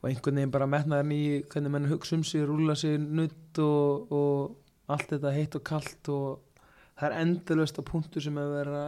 og 0.00 0.08
einhvern 0.08 0.40
veginn 0.40 0.54
bara 0.54 0.68
metnaðin 0.70 1.12
í 1.12 1.24
hvernig 1.52 1.74
menn 1.74 1.90
hugsa 1.90 2.16
um 2.16 2.24
sig, 2.24 2.46
rúla 2.48 2.76
sig 2.78 2.96
nutt 3.00 3.60
og, 3.60 4.12
og 4.12 4.92
allt 4.92 5.12
þetta 5.12 5.34
heitt 5.34 5.56
og 5.58 5.64
kalt 5.66 6.10
og 6.12 6.64
það 6.96 7.06
er 7.10 7.18
endurlöst 7.20 7.80
á 7.80 7.82
punktu 7.84 8.22
sem 8.24 8.38
að 8.40 8.54
vera 8.56 8.82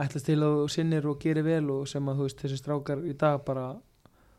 ætlast 0.00 0.26
til 0.26 0.42
og 0.42 0.68
sinnir 0.72 1.06
og 1.08 1.18
gerir 1.22 1.46
vel 1.46 1.66
og 1.70 1.88
sem 1.88 2.08
að 2.08 2.20
þú 2.20 2.28
veist 2.28 2.44
þessi 2.44 2.60
strákar 2.60 3.04
í 3.06 3.16
dag 3.18 3.40
bara 3.46 3.66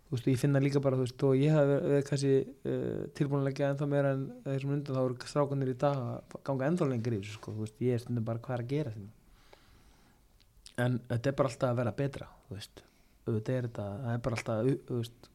þú 0.05 0.17
veist 0.17 0.29
ég 0.29 0.39
finna 0.39 0.61
líka 0.61 0.81
bara 0.83 0.99
þú 0.99 1.05
veist 1.07 1.25
og 1.25 1.37
ég 1.39 1.53
hef 1.55 1.69
verið 1.71 2.07
kannski 2.09 2.33
uh, 2.45 3.03
tilbúinlega 3.17 3.69
ennþá 3.71 3.87
meira 3.89 4.15
en 4.15 4.25
þessum 4.45 4.73
undan 4.77 4.97
þá 4.97 5.03
eru 5.03 5.29
strákanir 5.31 5.71
í 5.71 5.77
dag 5.85 6.01
að 6.01 6.41
ganga 6.49 6.69
ennþá 6.69 6.89
lengri 6.91 7.19
í 7.19 7.23
þessu 7.23 7.39
sko 7.39 7.55
þú 7.55 7.65
veist 7.65 7.85
ég 7.87 7.95
er 7.95 8.03
stundum 8.03 8.27
bara 8.27 8.43
hvað 8.45 8.57
er 8.57 8.65
að 8.65 8.73
gera 8.73 8.97
þinn? 8.97 9.13
En 10.85 10.99
þetta 11.07 11.31
er 11.31 11.39
bara 11.39 11.51
alltaf 11.53 11.71
að 11.71 11.79
vera 11.81 11.95
betra 12.03 12.29
þú 12.45 12.59
veist 12.59 12.83
auðvitað 13.25 13.55
er 13.55 13.69
þetta 13.69 13.87
það 14.03 14.13
er 14.13 14.21
bara 14.27 14.39
alltaf 14.39 14.91
veist 14.91 15.31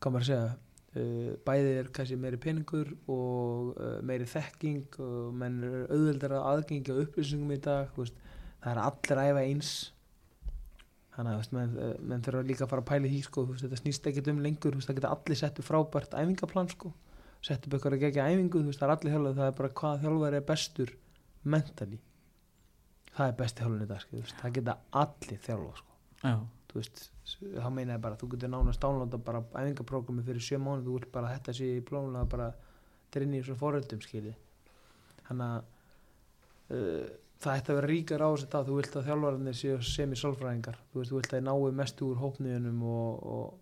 hvað 0.00 0.14
maður 0.14 0.24
að 0.24 0.30
segja 0.30 0.52
uh, 1.00 1.32
bæði 1.46 1.72
er 1.78 1.90
kannski 1.94 2.18
meiri 2.20 2.40
peningur 2.40 2.92
og 3.10 3.74
uh, 3.74 3.96
meiri 4.06 4.28
þekking 4.28 4.98
og 5.02 5.34
menn 5.40 5.58
er 5.66 5.88
auðveldar 5.88 6.36
að 6.38 6.48
aðgengja 6.52 6.98
upplýsingum 7.02 7.54
í 7.54 7.60
dag 7.64 7.92
veist, 7.98 8.16
það 8.62 8.70
er 8.72 8.82
allir 8.84 9.22
æfa 9.24 9.44
eins. 9.44 9.72
Þannig 11.14 11.30
að 11.30 11.40
veist, 11.40 11.54
menn, 11.54 11.76
uh, 11.78 11.92
menn 12.10 12.24
þurfa 12.26 12.48
líka 12.48 12.66
að 12.66 12.72
fara 12.72 12.84
að 12.84 12.90
pæla 12.92 13.12
því 13.12 13.20
sko, 13.28 13.46
þetta 13.62 13.80
snýst 13.82 14.10
ekkert 14.10 14.32
um 14.32 14.42
lengur 14.44 14.80
það 14.80 14.98
geta 15.00 15.12
allir 15.14 15.40
settu 15.40 15.66
frábært 15.66 16.16
æfingaplan 16.18 16.72
sko, 16.72 16.90
settu 17.44 17.70
eitthvað 17.70 17.98
að 17.98 18.04
gegja 18.06 18.26
æfingu 18.30 18.64
það 18.70 18.88
er 18.88 18.96
allir 18.96 19.14
þjálfur, 19.14 19.38
það 19.38 19.52
er 19.52 19.56
bara 19.60 19.76
hvað 19.80 20.04
þjálfur 20.04 20.38
er 20.40 20.50
bestur 20.50 20.98
mentally. 21.44 22.02
Það 23.14 23.30
er 23.30 23.38
besti 23.38 23.62
þjálfur 23.62 23.86
í 23.86 23.88
dag 23.92 24.04
sko, 24.04 24.26
það 24.40 24.58
geta 24.58 24.76
allir 25.04 25.42
þjálfa 25.44 25.74
sko. 25.78 25.98
Já, 26.24 26.34
þú 26.74 26.80
veist, 26.80 27.02
þá 27.54 27.68
meina 27.70 27.94
ég 27.94 28.02
bara 28.02 28.18
þú 28.18 28.28
getur 28.34 28.50
nánast 28.50 28.82
downloada 28.82 29.20
bara 29.22 29.44
æfingaprógrami 29.54 30.24
fyrir 30.26 30.42
sjö 30.42 30.58
mánu, 30.58 30.82
þú 30.82 30.98
vilt 30.98 31.12
bara 31.14 31.30
að 31.30 31.36
þetta 31.38 31.54
sé 31.60 31.68
í 31.76 31.84
plónulega 31.86 32.30
bara 32.32 32.48
drinni 33.14 33.38
í 33.38 33.44
svo 33.46 33.54
foröldum 33.60 34.02
skilji. 34.02 34.34
Þannig 35.28 35.52
að 35.52 35.60
uh, 36.74 37.12
það 37.44 37.60
ætti 37.60 37.72
að 37.72 37.78
vera 37.78 37.92
ríkar 37.92 38.24
á 38.26 38.28
þessi 38.34 38.48
dag 38.50 38.66
þú 38.66 38.78
vilt 38.80 38.96
að 38.98 39.10
þjálfararnir 39.10 39.58
séu 39.58 39.76
sem 39.86 40.14
í 40.14 40.18
sálfræðingar 40.18 40.80
þú 40.90 41.00
veist, 41.00 41.12
þú 41.12 41.20
vilt 41.20 41.36
að 41.38 41.46
náu 41.46 41.76
mest 41.82 42.02
úr 42.02 42.24
hópniðunum 42.24 42.82
og, 42.90 43.28
og 43.34 43.60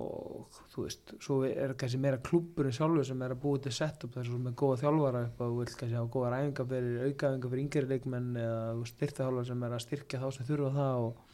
og 0.00 0.60
þú 0.72 0.84
veist, 0.86 1.10
svo 1.20 1.34
er 1.44 1.74
kannski 1.76 1.98
meira 2.00 2.20
klúburinn 2.24 2.72
sjálfur 2.72 3.04
sem 3.04 3.22
er 3.24 3.34
að 3.34 3.42
búið 3.42 3.66
til 3.66 3.72
setup 3.76 4.14
þess 4.14 4.32
að 4.32 4.46
með 4.46 4.54
góða 4.62 4.78
þjálfara 4.80 5.20
upp 5.26 5.42
að 5.42 5.50
þú 5.50 5.58
vilt 5.58 5.74
kannski 5.80 5.98
hafa 5.98 6.12
góða 6.14 6.30
ræfingar 6.32 6.68
fyrir 6.70 7.02
aukaðingar 7.02 7.52
fyrir 7.52 7.64
yngri 7.66 7.82
leikmenn 7.90 8.30
eða 8.40 8.86
styrtaþjálfara 8.88 9.48
sem 9.50 9.66
er 9.66 9.76
að 9.76 9.84
styrkja 9.84 10.22
þá 10.22 10.26
sem 10.36 10.48
þurfa 10.48 10.72
það 10.78 11.02
og 11.02 11.31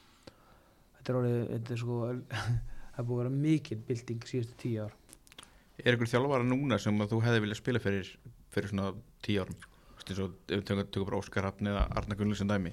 þetta 1.09 1.15
er 1.15 1.21
orðið, 1.23 1.39
þetta 1.55 1.73
er 1.75 1.81
sko 1.81 1.99
það 2.99 3.07
búið 3.09 3.19
að 3.19 3.23
vera 3.23 3.35
mikil 3.35 3.79
bilding 3.89 4.27
síðustu 4.29 4.57
tíu 4.61 4.85
ár. 4.85 4.97
Er 5.79 5.95
ykkur 5.95 6.11
þjálfara 6.11 6.45
núna 6.45 6.79
sem 6.83 7.01
að 7.01 7.15
þú 7.15 7.21
hefði 7.25 7.43
viljað 7.45 7.61
spila 7.61 7.81
fyrir, 7.83 8.11
fyrir 8.53 8.73
svona 8.73 8.91
tíu 9.25 9.45
árum? 9.45 9.57
Eins 10.09 10.21
og 10.25 10.37
tökum, 10.49 11.05
bara 11.05 11.19
Óskar 11.19 11.45
Hafn 11.45 11.69
eða 11.69 11.83
Arna 12.01 12.17
Gunnlund 12.17 12.39
sem 12.39 12.49
dæmi 12.49 12.71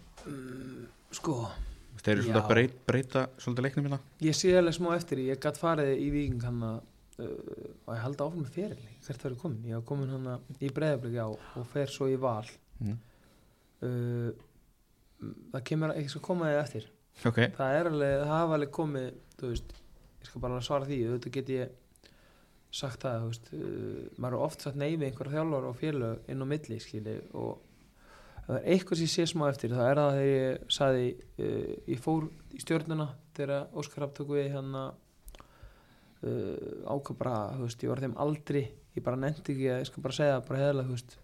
sko, 1.12 1.34
Þeir 2.00 2.14
eru 2.14 2.24
svolítið 2.24 2.40
að 2.40 2.52
breyta, 2.52 2.78
breyta 2.88 3.24
svolítið 3.44 3.66
leiknum 3.66 3.88
hérna? 3.90 4.00
Ég 4.24 4.38
sé 4.40 4.54
alveg 4.56 4.78
smá 4.78 4.90
eftir 4.96 5.22
ég 5.26 5.42
gætt 5.44 5.60
farið 5.60 5.92
í 6.00 6.08
viking 6.14 6.46
hann 6.48 6.64
að 6.64 6.78
uh, 6.80 7.68
og 7.88 7.92
ég 7.92 8.02
haldi 8.06 8.24
áfram 8.24 8.42
með 8.42 8.56
feril. 8.56 8.88
Hvert 9.08 9.28
verður 9.28 9.42
komin, 9.44 9.68
ég 9.68 9.80
var 9.80 9.86
komin 9.92 10.14
hann 10.16 10.58
í 10.60 10.72
breyðabliki 10.76 11.20
á 11.24 11.30
og 11.32 11.70
fer 11.72 11.92
svo 11.92 12.08
í 12.12 12.18
val. 12.20 12.48
Mm. 12.80 12.98
uh, 13.88 14.32
það 15.54 15.66
kemur 15.72 15.96
ekki 15.96 16.12
skal 16.12 16.26
koma 16.30 16.52
þið 16.52 16.62
eftir 16.62 16.90
Ok, 17.24 17.40
það 17.56 17.78
er 17.80 17.90
alveg, 17.90 18.14
það 18.22 18.32
hafa 18.34 18.58
alveg 18.58 18.72
komið 18.76 19.06
þú 19.40 19.52
veist, 19.52 19.76
ég 20.20 20.30
skal 20.30 20.42
bara 20.44 20.64
svara 20.66 20.90
því 20.90 20.98
auðvitað 21.06 21.36
get 21.38 21.52
ég 21.54 22.10
sagt 22.76 23.06
það 23.06 23.22
þú 23.22 23.30
veist, 23.30 23.48
uh, 23.56 24.02
maður 24.20 24.38
er 24.38 24.48
oft 24.50 24.66
satt 24.66 24.80
neyfi 24.80 25.08
einhverja 25.08 25.38
þjálfar 25.38 25.70
og 25.70 25.80
félög 25.80 26.30
inn 26.32 26.44
á 26.44 26.48
milli 26.52 26.80
skili 26.84 27.16
og 27.40 27.54
það 28.46 28.58
er 28.60 28.68
eitthvað 28.76 29.00
sem 29.00 29.08
ég 29.08 29.14
sé 29.16 29.28
smá 29.32 29.46
eftir 29.48 29.74
það 29.74 29.90
er 29.90 30.02
það 30.02 30.20
þegar 30.20 30.34
ég 30.34 30.76
saði 30.78 31.08
uh, 31.16 31.74
ég 31.96 32.04
fór 32.04 32.28
í 32.52 32.64
stjórnuna 32.66 33.10
þegar 33.38 33.80
Óskar 33.80 34.10
tók 34.16 34.34
við 34.36 34.52
hérna 34.54 34.84
uh, 34.92 36.58
ákvað 36.92 37.22
bara 37.24 37.40
þú 37.56 37.70
veist, 37.70 37.86
ég 37.88 37.94
var 37.94 38.04
þeim 38.04 38.18
aldri 38.26 38.68
ég 38.96 39.06
bara 39.08 39.20
nefndi 39.20 39.56
ekki 39.56 39.72
að, 39.72 39.82
ég 39.82 39.90
skal 39.90 40.06
bara 40.06 40.20
segja 40.20 40.44
bara 40.46 40.62
heðalega 40.62 40.92
þú 40.92 41.00
veist 41.00 41.18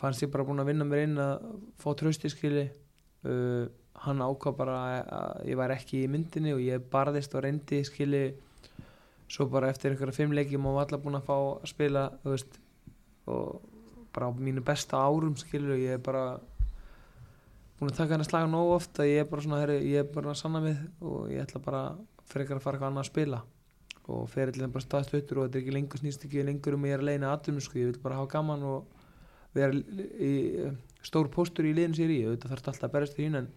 fannst 0.00 0.24
ég 0.24 0.32
bara 0.32 0.48
búin 0.48 0.64
að 0.64 0.72
vinna 0.72 0.88
mér 0.88 1.06
inn 1.06 1.22
að 1.22 1.48
fá 1.80 1.88
trösti 1.98 2.32
skili 2.32 2.66
uh, 3.28 3.68
hann 4.04 4.24
ákvað 4.24 4.56
bara 4.58 4.78
að 5.02 5.44
ég 5.50 5.58
var 5.60 5.74
ekki 5.74 6.02
í 6.04 6.10
myndinni 6.10 6.54
og 6.54 6.62
ég 6.64 6.88
barðist 6.90 7.34
og 7.34 7.44
reyndi 7.44 7.84
skili 7.86 8.24
svo 9.30 9.46
bara 9.50 9.70
eftir 9.72 9.94
einhverja 9.94 10.16
fimm 10.16 10.34
leikjum 10.36 10.66
og 10.68 10.78
var 10.78 10.88
allar 10.88 11.04
búin 11.04 11.18
að 11.18 11.28
fá 11.28 11.36
að 11.36 11.70
spila 11.70 12.08
veist 12.24 12.58
og 13.30 13.62
bara 14.14 14.28
á 14.28 14.32
mínu 14.36 14.62
besta 14.64 15.00
árum 15.00 15.36
skilur 15.38 15.78
ég 15.80 15.96
er 15.96 16.02
bara 16.02 16.26
búin 17.78 17.90
að 17.90 17.98
taka 17.98 18.14
hennar 18.14 18.28
slaga 18.28 18.50
nógu 18.50 18.76
oft 18.76 19.00
að 19.02 19.10
ég 19.10 19.24
er 19.24 19.30
bara 19.30 19.44
svona 19.44 19.60
herri, 19.62 19.78
ég 19.90 20.04
er 20.04 20.10
bara 20.14 20.32
að 20.32 20.40
sanna 20.40 20.62
mig 20.62 20.78
og 21.02 21.30
ég 21.32 21.42
ætla 21.42 21.62
bara 21.64 21.82
fyrir 22.30 22.54
að 22.54 22.62
fara 22.64 22.78
eitthvað 22.78 22.90
annað 22.90 23.04
að 23.04 23.10
spila. 23.10 23.40
Og 24.04 24.26
ferillin 24.28 24.66
er 24.66 24.72
bara 24.72 24.84
staðstöttur 24.84 25.40
og 25.40 25.46
þetta 25.46 25.58
er 25.58 25.62
ekki 25.62 25.74
lengur 25.74 26.00
snýst 26.00 26.26
ekki 26.26 26.44
lengur 26.44 26.76
um 26.76 26.84
að 26.84 26.90
ég 26.90 26.96
er 26.96 27.02
að 27.02 27.08
leina 27.08 27.32
aðdum 27.32 27.60
sko, 27.64 27.78
ég 27.80 27.90
vil 27.90 28.02
bara 28.04 28.18
hafa 28.20 28.30
gaman 28.36 28.66
og 28.68 29.04
vera 29.56 29.72
í, 29.74 30.32
stór 31.04 31.30
póstur 31.32 31.68
í 31.68 31.74
liðin 31.76 31.96
sér 31.96 32.12
í 32.12 32.20
þetta 32.28 32.50
þarf 32.52 32.68
alltaf 32.72 32.88
að 32.88 32.94
berast 32.98 33.18
í 33.18 33.26
hín 33.26 33.40
en 33.40 33.50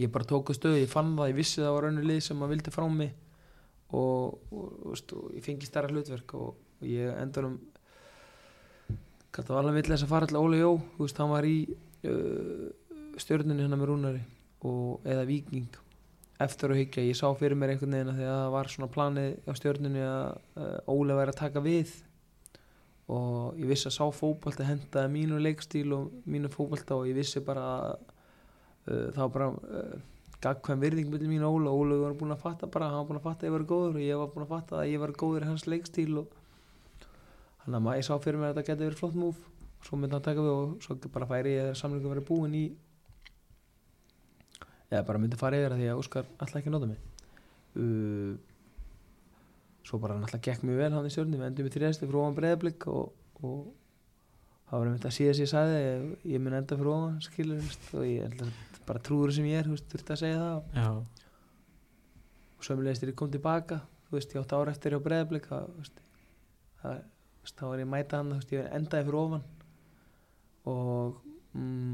ég 0.00 0.12
bara 0.12 0.28
tók 0.28 0.52
að 0.52 0.58
stöðu, 0.58 0.80
ég 0.80 0.90
fann 0.90 1.12
það, 1.18 1.32
ég 1.32 1.38
vissi 1.38 1.60
það 1.60 1.76
var 1.76 1.88
önnu 1.90 2.04
lið 2.06 2.20
sem 2.28 2.44
að 2.44 2.54
vildi 2.54 2.72
frá 2.72 2.86
mig 2.88 3.12
og, 3.92 4.38
og, 4.48 4.68
og, 4.88 4.94
og 4.96 5.26
ég 5.36 5.44
fengi 5.44 5.68
stærra 5.68 5.92
hlutverk 5.92 6.36
og, 6.38 6.54
ég 6.82 7.12
endur 7.22 7.50
um 7.50 7.58
hvað 9.32 9.46
það 9.46 9.54
var 9.54 9.62
alveg 9.62 9.76
vill 9.78 9.94
að 9.94 10.08
fara 10.10 10.26
alltaf 10.26 10.42
Óli 10.42 10.58
Jó 10.60 10.70
þú 10.96 11.04
veist, 11.04 11.20
hann 11.22 11.30
var 11.32 11.46
í 11.46 11.56
uh, 11.70 12.64
stjörnunni 13.22 13.64
hennar 13.64 13.80
með 13.80 13.92
Rúnari 13.92 14.22
eða 14.62 15.26
Víking 15.28 15.78
eftir 16.42 16.72
að 16.72 16.80
hyggja, 16.80 17.04
ég 17.06 17.18
sá 17.18 17.28
fyrir 17.38 17.58
mér 17.58 17.74
einhvern 17.74 17.94
veginn 17.94 18.10
að 18.12 18.22
það 18.24 18.48
var 18.56 18.70
svona 18.72 18.90
planið 18.92 19.36
á 19.46 19.52
stjörnunni 19.58 20.02
að 20.06 20.24
uh, 20.58 20.90
Óli 20.90 21.18
væri 21.18 21.34
að 21.34 21.40
taka 21.44 21.62
við 21.64 21.94
og 23.12 23.58
ég 23.60 23.68
vissi 23.70 23.88
að 23.90 23.96
sá 23.96 24.04
fótbolta 24.14 24.66
hendaði 24.66 25.12
mínu 25.12 25.40
leikstíl 25.42 25.88
og 25.96 26.12
mínu 26.26 26.50
fótbolta 26.52 26.98
og 26.98 27.08
ég 27.10 27.18
vissi 27.18 27.42
bara 27.44 27.66
að 27.76 28.11
það 28.86 29.20
var 29.22 29.32
bara 29.36 29.48
uh, 29.52 29.96
gagkvæm 30.42 30.80
virðing 30.82 31.10
með 31.12 31.26
mín 31.30 31.44
Óla. 31.46 31.70
Óla 31.70 31.98
var 32.02 32.16
búin 32.18 32.34
að 32.34 32.40
fatta 32.42 32.66
bara, 32.66 32.88
hann 32.90 33.02
var 33.02 33.08
búin 33.10 33.20
að 33.20 33.26
fatta 33.28 33.46
að 33.46 33.50
ég 33.50 33.56
var 33.56 33.66
góður 33.72 33.98
og 33.98 34.02
ég 34.02 34.18
var 34.22 34.30
búin 34.34 34.46
að 34.46 34.52
fatta 34.56 34.80
að 34.80 34.90
ég 34.90 35.02
var 35.02 35.12
góður 35.22 35.46
í 35.46 35.50
hans 35.52 35.66
leikstíl 35.70 36.12
og 36.18 36.38
þannig 37.62 37.76
að 37.78 37.84
maður- 37.86 38.00
ég 38.00 38.06
sá 38.08 38.14
fyrir 38.18 38.40
mér 38.40 38.50
að 38.50 38.56
þetta 38.56 38.68
geti 38.72 38.86
verið 38.88 38.98
flott 39.02 39.18
múf 39.22 39.38
og 39.42 39.86
svo 39.86 39.98
myndi 39.98 40.16
hann 40.16 40.24
taka 40.26 40.42
við 40.42 40.54
og 40.56 40.72
svo 40.82 40.96
bara 41.14 41.28
færi 41.30 41.54
ég 41.54 41.62
þegar 41.68 41.78
samlingu 41.82 42.10
verið 42.10 42.26
búin 42.26 42.54
í 42.58 42.64
eða 44.92 45.04
bara 45.06 45.18
myndi 45.22 45.38
fara 45.40 45.56
yfir 45.60 45.72
að 45.76 45.80
því 45.82 45.90
að 45.92 46.00
Óskar 46.02 46.26
alltaf 46.38 46.58
ekki 46.58 46.68
að 46.68 46.74
nota 46.76 46.88
mig. 46.90 46.98
Uh, 47.72 48.34
svo 49.86 49.98
bara 50.02 50.16
hann 50.18 50.26
alltaf 50.26 50.42
gekk 50.44 50.66
mjög 50.66 50.82
vel 50.82 50.90
hann 50.92 51.06
í 51.08 51.12
stjórnum, 51.14 51.38
við 51.40 51.48
endum 51.48 51.68
í 51.70 51.72
þriðasti 51.72 52.04
fyrir 52.04 52.20
ofan 52.20 52.36
breyðablík 52.36 52.86
og, 52.92 53.14
og 53.46 53.70
það 54.72 54.80
var 54.80 54.88
einmitt 54.88 55.06
að 55.08 55.16
síðast 55.18 55.42
ég 55.42 55.50
sagði 55.50 55.80
ég, 55.84 56.04
ég 56.32 56.40
mun 56.42 56.56
enda 56.56 56.78
fyrir 56.78 56.92
ofan 56.94 57.18
skilur 57.26 57.58
veist, 57.60 57.88
og 57.92 58.06
ég 58.08 58.24
ætla, 58.30 58.46
bara 58.88 59.02
trúður 59.04 59.34
sem 59.36 59.48
ég 59.50 59.60
er 59.60 59.68
þú 59.68 59.76
veist, 59.76 59.88
þurfti 59.92 60.14
að 60.14 60.22
segja 60.22 60.38
það. 60.40 60.78
Já, 60.80 60.88
og 62.56 62.66
sömulegist 62.68 63.04
þegar 63.04 63.12
ég 63.12 63.18
kom 63.20 63.34
tilbaka 63.34 63.82
þú 64.08 64.16
veist, 64.16 64.32
ég 64.32 64.40
átti 64.46 64.56
ára 64.56 64.72
eftir 64.72 64.96
hjá 64.96 65.02
það, 65.02 65.92
það, 66.80 67.02
veist, 67.42 67.58
þá 67.58 67.66
var 67.68 67.82
ég 67.82 67.90
að 67.90 67.92
mæta 67.92 68.22
hann 68.22 68.32
veist, 68.38 68.56
ég 68.56 68.72
endaði 68.80 69.08
fyrir 69.10 69.20
ofan. 69.20 69.44
Og 70.72 71.20
mm, 71.52 71.92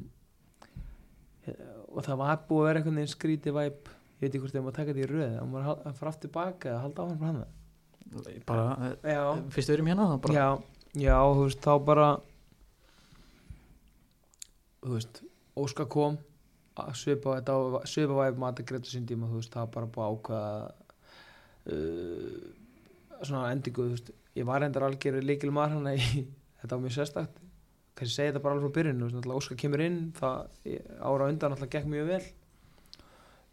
og 1.88 2.04
það 2.04 2.20
var 2.20 2.42
búið 2.48 2.60
að 2.62 2.68
vera 2.68 2.80
einhvern 2.80 3.00
veginn 3.00 3.12
skrítið 3.12 3.56
væp 3.56 3.88
ég 3.88 4.22
veit 4.22 4.28
ekki 4.28 4.42
hvort 4.42 4.56
ég 4.58 4.64
maður 4.64 4.76
taka 4.78 4.92
þetta 4.94 5.04
í 5.04 5.10
röð 5.12 5.36
hann 5.38 5.54
var 5.54 5.68
að 5.72 5.98
fara 5.98 6.12
aftur 6.12 6.32
baka 6.34 6.72
eða 6.72 6.82
halda 6.84 7.06
áfram 7.06 7.28
hann 7.28 8.42
bara 8.48 8.92
já, 9.04 9.22
fyrst 9.54 9.70
við 9.70 9.76
erum 9.76 9.90
hérna 9.92 10.08
þá 10.08 10.16
bara. 10.24 10.34
Já, 10.34 10.48
já, 11.04 11.16
þú 11.22 11.44
veist, 11.44 11.60
þá 11.64 11.72
bara 11.88 12.08
þú 14.82 14.94
veist 14.96 15.22
Óskar 15.58 15.88
kom 15.90 16.18
að 16.78 16.94
svipa 17.00 17.34
væp 17.34 18.38
maður 18.38 18.62
að 18.62 18.68
greita 18.70 18.90
sín 18.90 19.06
tíma 19.08 19.28
þú 19.30 19.40
veist, 19.40 19.52
það 19.54 19.72
bara 19.74 19.90
búið 19.94 20.04
að 20.04 20.12
ákveða 20.14 20.52
uh, 21.74 23.22
svona 23.22 23.50
endingu 23.52 23.86
þú 23.88 23.96
veist, 23.96 24.12
ég 24.38 24.46
var 24.48 24.66
endar 24.66 24.86
algjör 24.86 25.18
líkil 25.24 25.52
maður 25.54 25.78
hann 25.78 25.88
þetta 26.60 26.74
var 26.74 26.84
mjög 26.84 26.96
sérstakt 26.98 27.40
kannski 27.98 28.14
segja 28.14 28.32
þetta 28.32 28.42
bara 28.44 28.54
alveg 28.54 28.68
frá 28.68 28.76
byrjun 28.76 29.00
þú 29.00 29.06
veist, 29.08 29.16
náttúrulega 29.16 29.40
Óskar 29.42 29.58
kemur 29.62 29.82
inn 29.82 29.98
það 30.18 30.36
ára 31.10 31.30
undan 31.32 31.54
alltaf 31.56 31.72
gekk 31.72 31.88
mjög 31.90 32.12
vel. 32.12 32.22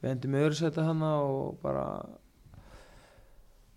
Við 0.03 0.11
endum 0.11 0.37
öðru 0.37 0.59
setja 0.59 0.85
hana 0.85 1.11
og 1.25 1.55
bara 1.63 1.85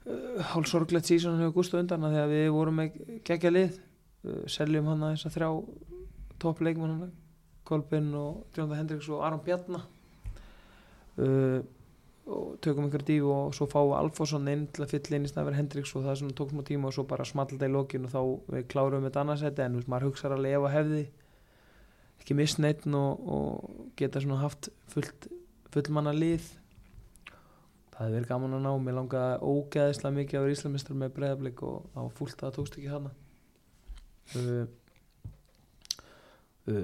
uh, 0.04 0.40
hálf 0.50 0.68
sorglegt 0.68 1.08
sísón 1.08 1.40
hefur 1.40 1.56
gúst 1.56 1.72
á 1.72 1.80
undan 1.80 2.04
að 2.10 2.34
við 2.34 2.50
vorum 2.52 2.82
með 2.82 2.98
geggja 3.24 3.54
lið 3.54 3.78
uh, 3.78 4.44
seljum 4.50 4.90
hana 4.92 5.14
þess 5.14 5.30
að 5.30 5.38
þrjá 5.38 5.50
toppleikmann 6.42 6.94
hana 6.98 7.08
Kolbinn 7.68 8.12
og 8.16 8.46
Djónda 8.56 8.78
Hendriks 8.78 9.08
og 9.12 9.24
Aron 9.26 9.44
Bjarna. 9.44 9.82
Uh, 11.18 11.60
og 12.28 12.58
tökum 12.60 12.84
einhver 12.84 13.02
díf 13.08 13.24
og 13.24 13.54
svo 13.56 13.66
við 13.70 13.94
Alfosson 13.96 14.48
inn 14.52 14.66
til 14.72 14.84
að 14.84 14.92
fylla 14.92 15.16
inn 15.16 15.24
í 15.24 15.30
snæður 15.30 15.56
Hendriks 15.56 15.94
og 15.96 16.04
það 16.04 16.18
sem 16.20 16.34
tók 16.36 16.52
smá 16.52 16.62
tíma 16.68 16.90
og 16.90 16.94
svo 16.96 17.04
bara 17.08 17.24
small 17.24 17.48
þetta 17.48 17.70
í 17.70 17.72
lokin 17.72 18.04
og 18.04 18.12
þá 18.12 18.20
við 18.52 18.66
klárum 18.68 19.00
við 19.00 19.08
þetta 19.08 19.22
annarsæti 19.24 19.64
en 19.64 19.78
veist, 19.78 19.88
maður 19.88 20.10
hugsaður 20.10 20.36
alveg 20.36 20.56
ef 20.58 20.66
að 20.68 20.74
hefði 20.76 21.02
ekki 22.20 22.36
mist 22.36 22.60
neitt 22.60 22.84
og, 22.92 23.28
og 23.32 23.92
geta 23.96 24.20
svona 24.20 24.42
haft 24.42 24.68
fullt 24.92 25.28
fullmanna 25.72 26.12
lið. 26.12 26.50
Það 27.94 28.02
hefði 28.02 28.18
verið 28.18 28.28
gaman 28.34 28.58
að 28.58 28.66
ná. 28.66 28.70
Mér 28.84 28.98
langaði 28.98 29.38
ógeðislega 29.48 30.16
mikið 30.18 30.44
vera 30.44 30.58
íslamistar 30.58 31.00
með 31.00 31.14
breyðablík 31.16 31.64
og 31.64 31.88
var 31.96 32.12
fullt 32.20 32.36
að 32.36 32.44
það 32.44 32.58
tókst 32.58 32.78
ekki 32.78 32.92
hana 32.92 33.14
uh, 34.36 34.68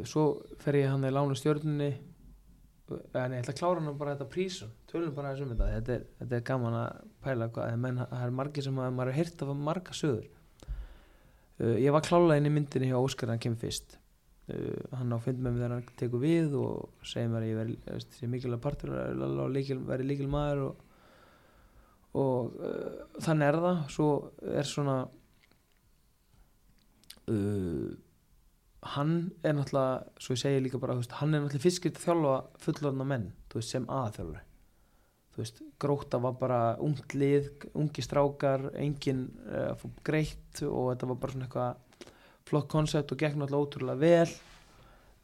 svo 0.08 0.24
fer 0.62 0.80
ég 0.80 0.90
hann 0.92 1.06
í 1.06 1.12
lánu 1.12 1.36
stjörnunni. 1.38 1.90
Uh, 2.84 3.00
en 3.16 3.34
ég 3.36 3.42
ætla 3.42 3.54
að 3.54 3.60
klára 3.60 3.80
hann 3.80 3.98
bara 4.00 4.14
þetta 4.14 4.30
prísum 4.32 4.72
tölum 4.90 5.14
bara 5.16 5.32
þessum 5.32 5.52
þetta. 5.54 5.68
Þetta 5.78 5.94
er, 5.96 6.06
þetta 6.20 6.38
er 6.38 6.46
gaman 6.50 6.78
að 6.78 7.10
pæla 7.24 7.50
hvað 7.54 7.72
en 7.72 7.82
menn, 7.82 8.00
það 8.04 8.24
er 8.26 8.38
margir 8.40 8.66
sem 8.66 8.78
að, 8.78 8.94
maður 8.94 9.12
er 9.12 9.18
heyrt 9.18 9.44
af 9.44 9.52
marga 9.68 9.96
sögur. 9.98 10.30
Uh, 11.58 11.76
ég 11.80 11.94
var 11.94 12.04
klála 12.06 12.38
inn 12.38 12.48
í 12.50 12.54
myndinni 12.54 12.90
hjá 12.90 12.98
Óskar 13.00 13.32
hann 13.32 13.42
kemur 13.42 13.62
fyrst. 13.62 13.98
Uh, 14.52 14.80
hann 14.98 15.14
á 15.14 15.18
fund 15.24 15.40
með 15.40 15.56
mér 15.56 15.62
þegar 15.62 15.76
hann 15.76 15.98
tekur 16.00 16.22
við 16.22 16.56
og 16.60 17.04
segir 17.06 17.30
mér 17.32 17.46
að 17.46 17.50
ég 17.50 17.60
veri, 17.62 17.76
mikilvæg 18.34 18.64
partur 18.64 18.94
og 18.94 19.88
veri 19.88 20.08
líkil 20.10 20.28
maður 20.30 20.64
og, 20.68 20.74
og 22.20 22.56
uh, 22.60 23.04
þannig 23.24 23.50
er 23.50 23.60
það. 23.66 23.84
Svo 23.96 24.08
er 24.54 24.68
svona 24.68 24.98
uh, 27.32 27.88
hann 28.94 29.14
er 29.42 29.54
náttúrulega 29.56 30.20
svo 30.20 30.36
ég 30.36 30.42
segi 30.42 30.64
líka 30.64 30.80
bara, 30.82 30.96
veist, 30.98 31.14
hann 31.20 31.32
er 31.32 31.44
náttúrulega 31.44 31.64
fiskir 31.64 31.94
þjálfa 31.96 32.40
fullorðna 32.64 33.06
menn, 33.08 33.30
þú 33.48 33.60
veist, 33.60 33.72
sem 33.72 33.88
aðþjálfari 33.88 34.44
þú 35.34 35.42
veist, 35.42 35.62
gróta 35.82 36.20
var 36.22 36.36
bara 36.38 36.58
ungt 36.82 37.14
lið, 37.18 37.48
ungi 37.74 38.02
strákar 38.06 38.68
engin 38.78 39.26
uh, 39.50 39.72
fór 39.78 39.94
greitt 40.06 40.60
og 40.62 40.92
þetta 40.92 41.08
var 41.10 41.18
bara 41.22 41.34
svona 41.34 41.48
eitthvað 41.48 42.12
flott 42.46 42.68
koncept 42.70 43.14
og 43.14 43.18
gekk 43.18 43.40
náttúrulega 43.40 43.64
ótrúlega 43.66 44.02
vel. 44.04 44.34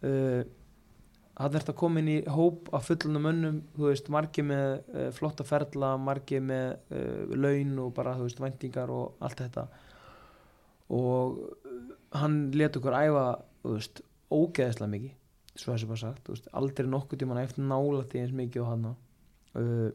Uh, 0.03 0.43
hann 1.39 1.55
er 1.55 1.63
þetta 1.63 1.77
komin 1.79 2.11
í 2.11 2.17
hóp 2.27 2.73
af 2.75 2.89
fullunum 2.91 3.25
mönnum, 3.29 3.61
þú 3.77 3.87
veist, 3.87 4.11
margi 4.11 4.45
með 4.51 4.67
uh, 4.81 5.07
flotta 5.15 5.47
ferla, 5.47 5.93
margi 6.01 6.43
með 6.43 6.99
laun 7.39 7.79
og 7.85 7.95
bara, 7.95 8.17
þú 8.19 8.27
veist, 8.27 8.43
væntingar 8.43 8.91
og 8.91 9.23
allt 9.23 9.45
þetta. 9.45 9.69
Og 10.91 11.39
hann 12.19 12.41
let 12.59 12.75
okkur 12.81 12.99
æfa, 12.99 13.25
þú 13.63 13.75
veist, 13.77 14.05
ógeðslega 14.31 14.95
mikið 14.95 15.17
svo 15.59 15.75
þessi 15.75 15.89
bara 15.91 16.03
sagt, 16.05 16.29
veist, 16.31 16.47
aldrei 16.57 16.87
nokkuð 16.89 17.23
tíma 17.23 17.41
eftir 17.43 17.67
nála 17.67 18.05
því 18.09 18.23
eins 18.23 18.37
mikið 18.37 18.63
og 18.63 18.71
hann 18.71 18.87
uh, 18.91 19.91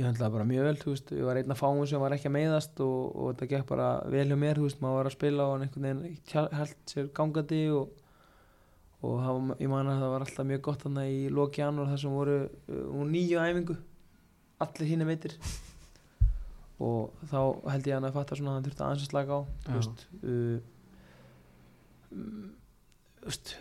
ég 0.00 0.06
höndlaði 0.08 0.34
bara 0.36 0.48
mjög 0.48 0.68
vel 0.68 0.76
þú 0.80 0.94
veist, 0.94 1.14
ég 1.16 1.26
var 1.28 1.40
einn 1.40 1.54
af 1.54 1.60
fáum 1.60 1.80
sem 1.88 2.02
var 2.02 2.14
ekki 2.16 2.30
að 2.30 2.36
meiðast 2.36 2.82
og, 2.84 3.00
og 3.10 3.32
þetta 3.32 3.50
gekk 3.54 3.66
bara 3.72 3.88
vel 4.12 4.26
hjá 4.30 4.38
mér 4.40 4.60
þú 4.60 4.68
veist, 4.68 4.82
maður 4.84 5.00
var 5.00 5.10
að 5.10 5.16
spila 5.16 5.46
og 5.46 5.54
hann 5.54 5.66
einhvern 5.66 5.88
veginn 5.88 6.54
held 6.60 6.76
sér 6.92 7.10
gangandi 7.16 7.62
og, 7.76 7.94
og 9.00 9.22
það, 9.24 9.54
ég 9.64 9.72
man 9.72 9.92
að 9.92 10.04
það 10.04 10.14
var 10.14 10.26
alltaf 10.26 10.50
mjög 10.52 10.64
gott 10.68 10.86
hann 10.88 11.00
í 11.04 11.20
loki 11.40 11.64
janúar 11.64 11.92
þar 11.92 12.02
sem 12.04 12.16
voru 12.20 12.38
uh, 12.46 13.04
nýju 13.10 13.40
æfingu 13.40 13.78
allir 14.60 14.90
hinn 14.92 15.06
meitir. 15.08 15.36
Og 16.80 17.12
þá 17.28 17.40
held 17.72 17.88
ég 17.88 17.96
hann 17.96 18.08
að 18.08 18.16
fatta 18.16 18.36
svona 18.36 18.54
að 18.54 18.58
hann 18.58 18.66
þurfti 18.68 18.84
að 18.86 19.02
slaka 19.04 19.36
á 19.36 19.40
þú 19.64 19.76
veist 19.76 20.04
uh, 20.20 20.60
veist 22.10 23.56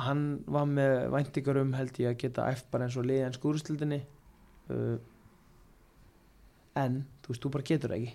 hann 0.00 0.24
var 0.48 0.68
með 0.68 0.94
væntingar 1.12 1.60
um 1.60 1.74
held 1.76 1.98
ég 2.00 2.14
að 2.14 2.20
geta 2.22 2.48
æft 2.48 2.70
bara 2.72 2.86
eins 2.86 2.96
og 2.96 3.06
liðið 3.08 3.26
en 3.26 3.36
skúrustildinni 3.36 4.00
uh, 4.72 4.96
en 6.80 7.00
þú 7.24 7.32
veist, 7.32 7.44
þú 7.44 7.52
bara 7.56 7.66
getur 7.66 7.94
ekki. 7.96 8.14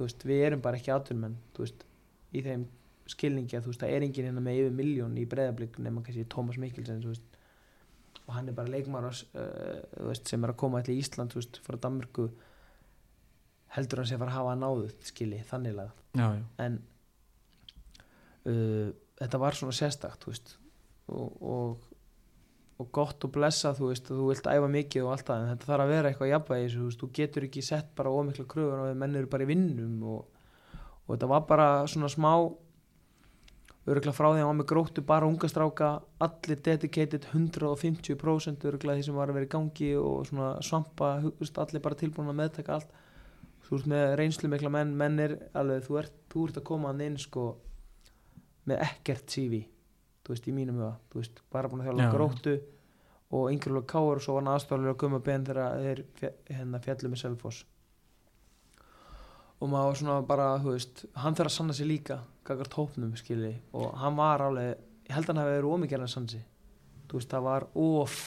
Veist, 0.00 0.22
við 0.26 0.44
erum 0.46 0.62
bara 0.64 0.80
ekki 0.80 0.94
þú 1.54 1.66
veist, 1.66 1.82
í 2.32 2.42
þeim 2.46 2.66
skilningi 3.10 3.58
að 3.58 3.66
þú 3.66 3.72
veist, 3.72 3.82
það 3.82 3.94
er 3.94 4.06
enginn 4.06 4.28
hérna 4.30 4.44
með 4.44 4.60
yfir 4.62 4.76
miljón 4.78 5.18
í 5.18 5.26
breyðablík 5.28 5.78
nema 5.82 6.02
kannski 6.06 6.26
Tómas 6.30 6.60
Mikkelsen 6.62 7.02
og 8.20 8.34
hann 8.36 8.48
er 8.48 8.54
bara 8.56 8.70
leikmar 8.70 9.08
uh, 9.10 10.12
sem 10.22 10.44
er 10.44 10.52
að 10.52 10.60
koma 10.62 10.82
til 10.86 10.96
Ísland 10.98 11.34
þú 11.34 11.42
veist, 11.42 11.60
frá 11.66 11.78
Danmörku 11.82 12.28
heldur 13.74 14.02
hann 14.02 14.08
sé 14.08 14.16
að 14.16 14.24
fara 14.24 14.34
að 14.34 14.38
hafa 14.38 14.54
náðut 14.58 15.10
skili, 15.10 15.42
þannig 15.50 15.82
já, 16.16 16.26
en 16.64 16.78
uh, 18.48 18.88
þetta 19.20 19.40
var 19.42 19.58
svona 19.58 19.76
sérstakt 19.76 20.26
veist 20.28 20.56
og, 21.10 21.42
og, 21.42 21.86
og 22.80 22.90
gott 22.94 23.26
og 23.26 23.34
blessa 23.34 23.74
þú 23.76 23.90
veist, 23.90 24.08
þú 24.08 24.30
vilt 24.30 24.50
æfa 24.50 24.70
mikið 24.70 25.06
og 25.06 25.14
allt 25.14 25.28
það 25.28 25.42
en 25.42 25.52
þetta 25.52 25.70
þarf 25.72 25.84
að 25.84 25.94
vera 25.94 26.10
eitthvað 26.10 26.32
jafnvægi 26.32 26.72
þú 26.76 26.88
þú 27.02 27.12
getur 27.20 27.48
ekki 27.48 27.66
sett 27.66 27.94
bara 27.98 28.14
ómikla 28.14 28.48
kröfur 28.50 28.84
og 28.86 28.98
menn 29.02 29.20
eru 29.20 29.30
bara 29.30 29.46
í 29.46 29.50
vinnum 29.50 30.02
og, 30.14 30.42
og 31.06 31.14
þetta 31.14 31.32
var 31.34 31.46
bara 31.50 31.70
svona 31.90 32.12
smá 32.12 32.32
öruglega 33.88 34.14
frá 34.14 34.28
því 34.34 34.42
að 34.44 34.56
með 34.58 34.68
gróttu 34.70 35.02
bara 35.06 35.28
unga 35.28 35.48
stráka 35.48 35.90
allir 36.22 36.60
dedicated 36.66 37.26
150% 37.32 38.66
öruglega 38.68 38.98
því 38.98 39.06
sem 39.06 39.16
var 39.16 39.30
að 39.30 39.38
vera 39.38 39.48
í 39.48 39.52
gangi 39.54 39.90
og 39.98 40.26
svona 40.28 40.50
svampa, 40.64 41.14
allir 41.64 41.82
bara 41.82 41.98
tilbúin 41.98 42.30
að 42.30 42.38
meðtaka 42.42 42.76
allt. 42.76 42.92
Þú 43.64 43.76
veist 43.76 43.88
með 43.90 44.14
reynslu 44.20 44.50
mikla 44.52 44.72
menn, 44.74 44.92
menn 44.98 45.18
er 45.22 45.36
alveg, 45.56 45.84
þú 45.86 45.98
ert, 46.02 46.14
þú 46.32 46.46
ert 46.48 46.60
að 46.60 46.66
koma 46.70 46.90
hann 46.90 47.02
inn 47.06 47.18
sko 47.20 47.46
með 48.70 48.86
ekkert 48.86 49.28
CV 49.34 49.64
þú 50.30 50.34
veist, 50.34 50.46
í 50.46 50.54
mínum 50.54 50.78
huga, 50.78 50.92
þú 51.10 51.22
veist, 51.22 51.42
bara 51.52 51.70
búin 51.70 51.82
að 51.82 51.90
þjála 51.90 52.06
Já. 52.06 52.12
gróttu 52.14 52.54
og 53.30 53.52
yngurlega 53.54 53.88
káur 53.90 54.18
og 54.18 54.24
svo 54.24 54.36
var 54.36 54.44
hann 54.44 54.52
aðstoflega 54.54 54.94
að 54.94 55.00
gumma 55.02 55.20
ben 55.26 55.46
þegar 55.46 55.84
þeir 55.84 56.02
hérna 56.50 56.80
fjallu 56.84 57.10
með 57.10 57.22
Selfoss. 57.22 57.64
Og 59.60 59.68
maður 59.68 59.90
var 59.90 59.98
svona 60.00 60.18
bara, 60.26 60.46
þú 60.62 60.74
veist 60.74 61.02
hann 61.20 61.36
þarf 61.38 61.50
að 61.50 61.56
sanna 61.56 61.76
sig 61.76 61.88
líka, 61.88 62.20
gagart 62.48 62.76
hópnum 62.78 63.16
skilji, 63.18 63.56
og 63.76 63.90
hann 64.00 64.18
var 64.18 64.46
alveg 64.46 64.70
ég 65.08 65.16
held 65.16 65.26
að 65.26 65.32
hann 65.34 65.42
hafi 65.42 65.56
verið 65.56 65.74
ómikið 65.74 66.04
að 66.06 66.12
sanna 66.14 66.34
sig. 66.34 66.46
Þú 67.10 67.18
veist, 67.18 67.32
það 67.34 67.48
var 67.48 67.66
of 67.84 68.20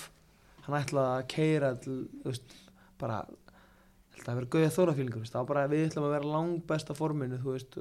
hann 0.66 0.78
ætlaði 0.80 1.14
að 1.18 1.30
keira 1.34 1.72
til, 1.84 1.98
þú 2.24 2.32
veist, 2.32 2.58
bara 3.02 3.22
held 3.24 4.20
að 4.20 4.24
það 4.24 4.34
hafi 4.34 4.40
verið 4.42 4.54
gauða 4.56 4.76
þórafílingur, 4.78 5.32
það 5.32 5.40
var 5.42 5.50
bara 5.52 5.66
við 5.72 5.88
ætlum 5.90 6.08
að 6.08 6.16
vera 6.18 6.34
langbesta 6.38 6.96
forminu, 6.98 7.42
þú 7.44 7.58
veist 7.58 7.80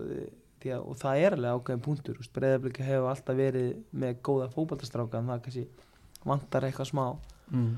að, 0.71 0.85
og 0.87 0.99
það 1.01 1.25
er 1.25 1.37
alveg 1.37 1.57
ákveðin 1.59 1.85
punktur 1.85 2.21
breyðabliki 2.35 2.87
hefur 2.87 3.09
alltaf 3.11 3.37
verið 3.37 3.73
með 3.91 4.21
góða 4.23 4.49
fótballtastráka 4.55 5.19
en 5.19 5.33
það 5.33 5.43
kannski 5.47 5.67
vantar 6.23 6.67
eitthvað 6.69 6.91
smá. 6.93 7.07
Mm. 7.53 7.73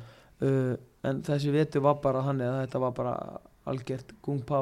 uh, 0.44 0.74
en 1.08 1.22
þessi 1.24 1.52
vetu 1.54 1.80
var 1.84 1.98
bara 2.04 2.22
þannig 2.26 2.50
að 2.50 2.60
þetta 2.62 2.82
var 2.84 2.96
bara 2.98 3.14
algjört 3.64 4.12
gungpá, 4.22 4.58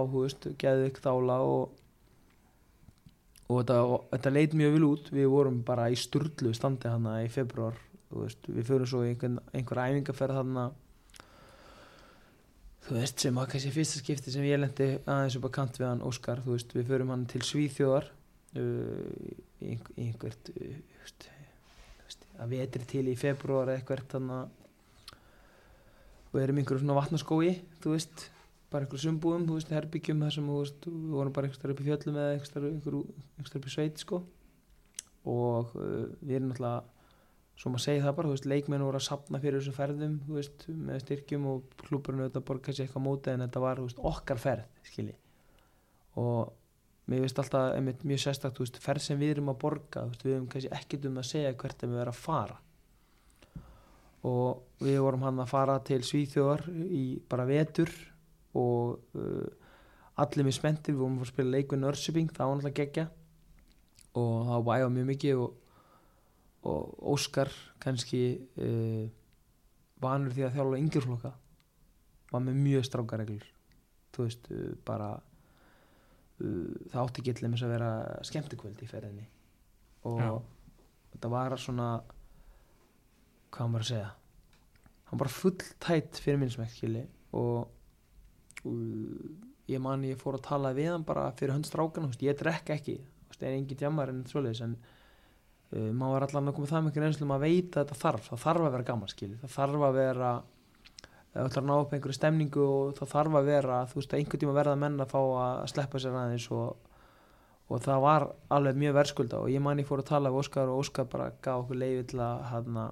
geðið 0.58 0.88
ykkur 0.90 1.08
þála 1.08 1.38
og 1.42 1.78
og 3.52 3.58
þetta, 3.60 3.78
þetta 4.14 4.32
leit 4.32 4.54
mjög 4.56 4.76
vil 4.76 4.84
út. 4.88 5.10
Við 5.12 5.30
vorum 5.32 5.58
bara 5.66 5.88
í 5.92 5.96
sturlu 5.98 6.52
standi 6.56 6.90
hana 6.90 7.18
í 7.24 7.28
februar, 7.32 7.76
veist, 8.12 8.46
við 8.48 8.68
förum 8.68 8.88
svo 8.88 9.02
einhver, 9.06 9.38
einhver 9.52 9.82
æfingaferð 9.82 10.38
hana 10.40 10.70
þú 12.82 12.96
veist, 12.98 13.20
sem 13.22 13.36
var 13.38 13.46
kannski 13.50 13.70
fyrsta 13.74 14.00
skipti 14.02 14.32
sem 14.34 14.44
ég 14.48 14.58
lendi 14.60 14.88
aðeins 15.06 15.36
upp 15.38 15.46
að 15.48 15.54
kant 15.58 15.78
við 15.78 15.88
hann 15.88 16.02
Óskar, 16.08 16.42
þú 16.44 16.56
veist, 16.56 16.74
við 16.76 16.88
förum 16.90 17.12
hann 17.14 17.24
til 17.30 17.42
Svíþjóðar 17.46 18.08
uh, 18.58 19.30
í 19.62 19.70
einhver- 19.74 19.96
í 19.96 20.08
einhvert 20.10 20.50
uh, 20.56 20.76
veist, 21.02 21.28
veist, 22.02 22.26
að 22.42 22.54
vetri 22.56 22.88
til 22.90 23.06
í 23.12 23.16
februar 23.18 23.70
eitthvað 23.76 24.04
þannig 24.16 24.60
og 26.32 26.38
erum 26.40 26.58
í 26.58 26.62
einhverju 26.64 26.82
svona 26.82 26.96
vatnaskói 26.96 27.50
þú 27.84 27.92
veist, 27.94 28.26
bara 28.72 28.86
einhverju 28.86 29.04
sumbúum 29.04 29.42
þú 29.46 29.58
veist, 29.58 29.72
herbyggjum 29.76 30.22
þar 30.24 30.34
sem 30.38 30.46
þú 30.48 30.58
veist, 30.62 30.86
við 30.88 31.16
vorum 31.18 31.34
bara 31.36 31.50
einhverju 31.50 31.74
upp 31.76 31.82
í 31.82 31.88
fjöllum 31.90 32.18
eða 32.22 32.36
einhverju 32.38 32.70
einhverju 33.36 33.60
upp 33.60 33.68
í 33.68 33.74
sveit 33.74 34.00
sko. 34.02 34.22
Og 35.28 35.74
uh, 35.78 36.06
við 36.24 36.38
erum 36.40 36.48
náttúrulega 36.50 36.80
svo 37.62 37.70
maður 37.70 37.84
segi 37.84 38.02
það 38.02 38.14
bara, 38.18 38.28
þú 38.28 38.34
veist, 38.34 38.46
leikmenn 38.50 38.82
voru 38.82 38.98
að 38.98 39.04
sapna 39.06 39.38
fyrir 39.42 39.60
þessu 39.60 39.72
ferðum, 39.76 40.16
þú 40.26 40.38
veist, 40.40 40.64
með 40.66 40.96
styrkjum 41.04 41.44
og 41.46 41.76
klúburinn 41.84 42.24
auðvitað 42.24 42.44
borga 42.48 42.74
sér 42.74 42.88
eitthvað 42.88 43.04
móti 43.04 43.30
en 43.30 43.44
þetta 43.44 43.62
var, 43.62 43.78
þú 43.78 43.86
veist, 43.86 44.00
okkar 44.10 44.40
ferð, 44.42 44.64
skilji. 44.88 45.14
Og 46.18 46.50
mér 47.12 47.22
veist 47.22 47.38
alltaf 47.38 47.76
einmitt 47.76 48.02
mjög 48.02 48.24
sérstakt, 48.24 48.58
þú 48.58 48.66
veist, 48.66 48.82
ferð 48.82 49.06
sem 49.06 49.22
við 49.22 49.36
erum 49.36 49.52
að 49.54 49.60
borga, 49.62 50.02
þú 50.02 50.10
veist, 50.10 50.26
við 50.26 50.34
erum 50.34 50.50
kannski 50.56 50.72
ekkert 50.80 51.08
um 51.12 51.22
að 51.22 51.28
segja 51.30 51.54
hvert 51.62 51.86
er 51.86 51.92
við 51.92 52.02
erum 52.02 52.16
að 52.16 52.20
fara. 52.24 52.58
Og 54.32 54.82
við 54.82 55.00
vorum 55.06 55.24
hann 55.28 55.42
að 55.46 55.54
fara 55.54 55.78
til 55.86 56.02
Svíþjóðar 56.06 56.66
í 56.98 57.06
bara 57.30 57.46
vetur 57.46 57.94
og 58.58 59.18
uh, 59.18 59.46
allir 60.18 60.50
mér 60.50 60.58
spenntir, 60.58 60.98
við 60.98 61.06
vorum 61.06 61.22
að 61.22 61.28
að 61.28 61.34
spila 61.36 61.54
leik 61.54 61.70
við 61.70 61.84
Nörsiping, 61.86 62.34
það 62.34 62.50
var 62.50 62.58
náttúrulega 62.58 62.80
geggja 62.82 63.10
og 64.18 64.46
það 64.50 64.64
bæða 64.66 64.94
mjög 64.98 65.12
mikið 65.14 65.42
og 65.46 65.58
og 66.68 66.94
Óskar 67.12 67.50
kannski 67.82 68.22
uh, 68.62 69.04
vanur 70.02 70.34
því 70.34 70.46
að 70.46 70.56
þjálfa 70.56 70.80
yngjurflokka 70.82 71.32
var 72.32 72.44
með 72.46 72.62
mjög 72.62 72.88
strákareglur 72.88 73.44
þú 74.12 74.26
veist, 74.26 74.48
uh, 74.52 74.72
bara 74.86 75.10
uh, 75.16 76.72
það 76.92 76.98
átti 77.04 77.22
ekki 77.22 77.36
allir 77.36 77.66
að 77.66 77.74
vera 77.76 77.92
skemmtikvöld 78.28 78.82
í 78.82 78.90
ferðinni. 78.90 79.28
Og 80.10 80.18
Já. 80.20 80.32
þetta 81.14 81.30
var 81.32 81.56
svona 81.60 81.92
hvað 83.52 83.64
hann 83.64 83.76
bara 83.76 83.86
að 83.86 83.92
segja? 83.92 84.10
Hann 85.10 85.20
var 85.20 85.32
full 85.32 85.56
tætt 85.82 86.20
fyrir 86.24 86.40
minnsmækkili 86.40 87.02
og, 87.36 87.68
og 88.64 89.68
ég 89.68 89.82
man 89.82 90.04
ég 90.06 90.20
fór 90.20 90.38
að 90.38 90.46
tala 90.48 90.72
við 90.76 90.92
hann 90.94 91.06
bara 91.06 91.28
fyrir 91.36 91.54
hönd 91.54 91.68
strákan, 91.68 92.08
ég 92.24 92.38
drekka 92.38 92.78
ekki 92.78 92.96
veist, 93.28 93.42
er 93.42 93.54
engin 93.54 93.78
djammar 93.78 94.12
en 94.12 94.24
svoleiðis 94.28 94.64
en 94.64 94.76
maður 95.72 96.12
var 96.12 96.26
allan 96.26 96.50
að 96.50 96.56
koma 96.56 96.68
það 96.68 96.88
mikið 96.88 97.04
reynslu 97.06 97.26
um 97.26 97.34
að 97.36 97.44
veita 97.46 97.80
að 97.80 97.86
þetta 97.86 98.00
þarf, 98.02 98.26
það 98.28 98.42
þarf 98.42 98.66
að 98.66 98.74
vera 98.74 98.88
gaman 98.90 99.12
skilur, 99.12 99.38
það 99.42 99.54
þarf 99.56 99.86
að 99.86 99.98
vera 99.98 100.32
það 101.32 101.46
ætlar 101.48 101.62
að 101.62 101.68
ná 101.68 101.74
upp 101.78 101.92
einhverju 101.96 102.16
stemningu 102.16 102.64
og 102.68 102.96
það 102.98 103.12
þarf 103.14 103.36
að 103.38 103.46
vera, 103.48 103.76
þú 103.88 103.98
veist, 103.98 104.12
að 104.12 104.20
einhvern 104.20 104.42
tíma 104.42 104.56
verða 104.58 104.80
menn 104.82 105.00
að 105.00 105.12
fá 105.14 105.20
að 105.22 105.62
sleppa 105.72 106.02
sér 106.02 106.18
aðeins 106.20 106.48
og, 106.52 106.90
og 107.72 107.84
það 107.86 108.02
var 108.04 108.26
alveg 108.52 108.80
mjög 108.82 108.98
verðskulda 108.98 109.40
og 109.40 109.52
ég 109.52 109.64
man 109.64 109.80
ég 109.80 109.88
fór 109.88 110.02
að 110.02 110.10
tala 110.10 110.32
við 110.32 110.42
Óskar 110.42 110.72
og 110.72 110.82
Óskar 110.82 111.08
bara 111.12 111.30
gaf 111.44 111.64
okkur 111.64 111.80
leiði 111.80 112.04
til 112.12 112.20
að 112.26 112.44
hana, 112.50 112.86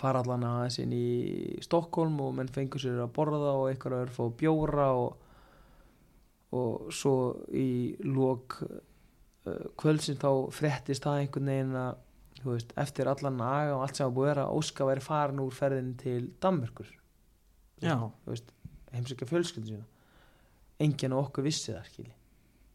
fara 0.00 0.24
allan 0.24 0.48
aðeins 0.48 0.80
inn 0.80 0.96
í 0.96 1.06
Stokkólm 1.66 2.16
og 2.24 2.34
menn 2.38 2.52
fengur 2.54 2.80
sér 2.80 3.02
að 3.04 3.12
borða 3.18 3.52
og 3.52 3.68
einhverja 3.68 4.06
er 4.06 4.14
fóð 4.16 4.32
bjóra 4.40 4.90
og, 4.96 5.10
og 6.56 6.88
svo 6.94 7.18
í 7.52 7.98
lók 8.06 8.62
kvöldsins 9.80 10.20
þá 10.22 10.30
fréttist 10.54 11.06
það 11.06 11.22
einhvern 11.22 11.50
veginn 11.52 11.80
að 11.80 12.04
veist, 12.44 12.70
eftir 12.78 13.10
allan 13.10 13.40
aga 13.42 13.74
og 13.76 13.82
allt 13.84 13.98
sem 13.98 14.06
var 14.06 14.14
búið 14.14 14.28
að 14.28 14.32
vera 14.34 14.46
Óskar 14.54 14.88
væri 14.88 15.02
farin 15.02 15.42
úr 15.42 15.54
ferðin 15.56 15.92
til 15.98 16.30
Danmörkur 16.42 16.94
heimsækja 18.92 19.26
fjölskyldu 19.28 19.72
sína. 19.72 19.84
Enginn 20.80 21.14
á 21.14 21.18
okkur 21.18 21.46
vissi 21.46 21.72
það 21.72 21.90
skilji. 21.90 22.14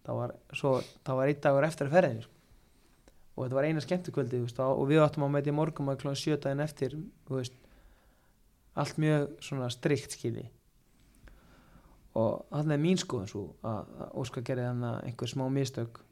Það 0.04 0.20
var, 0.20 0.34
svo, 0.54 0.72
það 1.06 1.20
var 1.20 1.32
einn 1.32 1.44
dagur 1.44 1.68
eftir 1.68 1.90
að 1.90 1.98
ferðin 1.98 2.24
sko. 2.24 2.32
og 3.34 3.46
þetta 3.46 3.56
var 3.56 3.66
eina 3.66 3.82
skemmtukvöldi 3.82 4.40
veist, 4.44 4.60
og 4.60 4.84
við 4.90 5.00
áttum 5.02 5.24
að 5.26 5.32
mæta 5.34 5.50
í 5.50 5.56
morgum 5.58 5.88
að 5.90 6.02
kláða 6.04 6.20
sjötaðin 6.22 6.60
eftir 6.62 6.98
veist, 7.32 7.56
allt 8.78 9.00
mjög 9.02 9.32
svona 9.42 9.70
strikt 9.74 10.14
skilji. 10.14 10.44
Og 12.14 12.44
þannig 12.52 12.76
er 12.76 12.84
mín 12.84 13.00
skoðun 13.02 13.32
svo 13.32 13.46
að, 13.66 13.88
að 14.04 14.12
Óskar 14.22 14.46
gerði 14.46 14.68
þannig 14.68 14.90
að 14.92 15.08
einhver 15.08 15.32
smá 15.32 15.46
mistök 15.50 16.04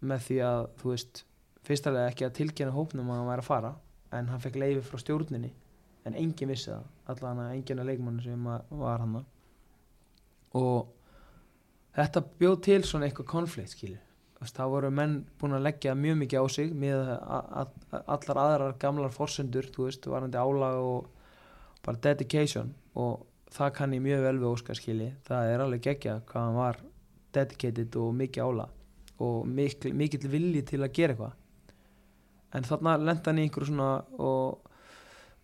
með 0.00 0.26
því 0.26 0.38
að 0.46 0.60
þú 0.80 0.92
veist 0.92 1.22
fyrstulega 1.66 2.12
ekki 2.12 2.26
að 2.26 2.36
tilkynna 2.38 2.74
hópnum 2.74 3.10
að 3.10 3.20
hann 3.20 3.30
væri 3.30 3.44
að 3.44 3.48
fara 3.48 3.72
en 4.18 4.28
hann 4.32 4.42
fekk 4.42 4.58
leifi 4.62 4.84
frá 4.86 5.02
stjórninni 5.02 5.50
en 6.08 6.16
enginn 6.16 6.52
vissi 6.52 6.70
það 6.70 7.14
allan 7.14 7.42
að 7.44 7.54
enginn 7.56 7.82
að 7.82 7.90
leikmannu 7.90 8.24
sem 8.24 8.50
var 8.82 9.04
hann 9.04 9.16
og 10.58 10.92
þetta 11.98 12.24
bjóð 12.40 12.60
til 12.68 12.82
svona 12.86 13.08
eitthvað 13.08 13.32
konflikt 13.34 13.74
skilju 13.74 13.98
það 14.38 14.70
voru 14.70 14.90
menn 14.94 15.14
búin 15.40 15.56
að 15.58 15.64
leggja 15.66 15.96
mjög 15.98 16.20
mikið 16.20 16.38
á 16.38 16.46
sig 16.54 16.74
með 16.78 17.08
allar 17.90 18.38
aðrar 18.38 18.76
gamlar 18.78 19.10
forsendur, 19.10 19.66
þú 19.74 19.88
veist, 19.88 20.06
varandi 20.06 20.38
álag 20.38 20.78
og 20.78 21.08
bara 21.82 21.98
dedication. 21.98 22.70
Og 22.94 23.26
það 23.54 23.74
kann 23.76 23.94
ég 23.96 24.04
mjög 24.04 24.24
vel 24.24 24.38
við 24.38 24.50
Óskar 24.50 24.78
skilji 24.78 25.08
það 25.26 25.52
er 25.52 25.62
alveg 25.64 25.84
geggja 25.86 26.18
hvað 26.28 26.44
hann 26.46 26.58
var 26.58 26.80
dedicated 27.36 27.96
og 28.00 28.10
mikið 28.18 28.44
álag 28.44 28.74
og 29.24 29.48
mikil, 29.50 29.94
mikill 29.98 30.28
vilji 30.30 30.62
til 30.68 30.82
að 30.84 30.94
gera 30.94 31.14
eitthvað. 31.14 31.34
En 32.56 32.64
þarna 32.64 32.96
lenda 33.02 33.28
hann 33.28 33.40
í 33.40 33.44
einhverju 33.46 33.68
svona 33.70 33.90
og 34.24 34.70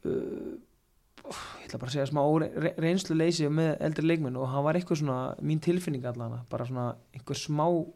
uh, 0.08 0.54
ég 1.24 1.68
ætla 1.68 1.78
bara 1.80 1.88
að 1.88 1.94
segja 1.94 2.10
smá 2.10 2.20
re 2.42 2.70
reynslu 2.80 3.14
leysi 3.16 3.48
með 3.48 3.70
eldri 3.86 4.04
leikmenn 4.06 4.36
og 4.36 4.50
hann 4.52 4.64
var 4.66 4.76
eitthvað 4.76 5.00
svona 5.00 5.34
mín 5.40 5.60
tilfinning 5.64 6.04
allan 6.08 6.40
bara 6.50 6.66
svona 6.68 6.86
einhver 7.16 7.38
smá 7.40 7.64
uh, 7.64 7.88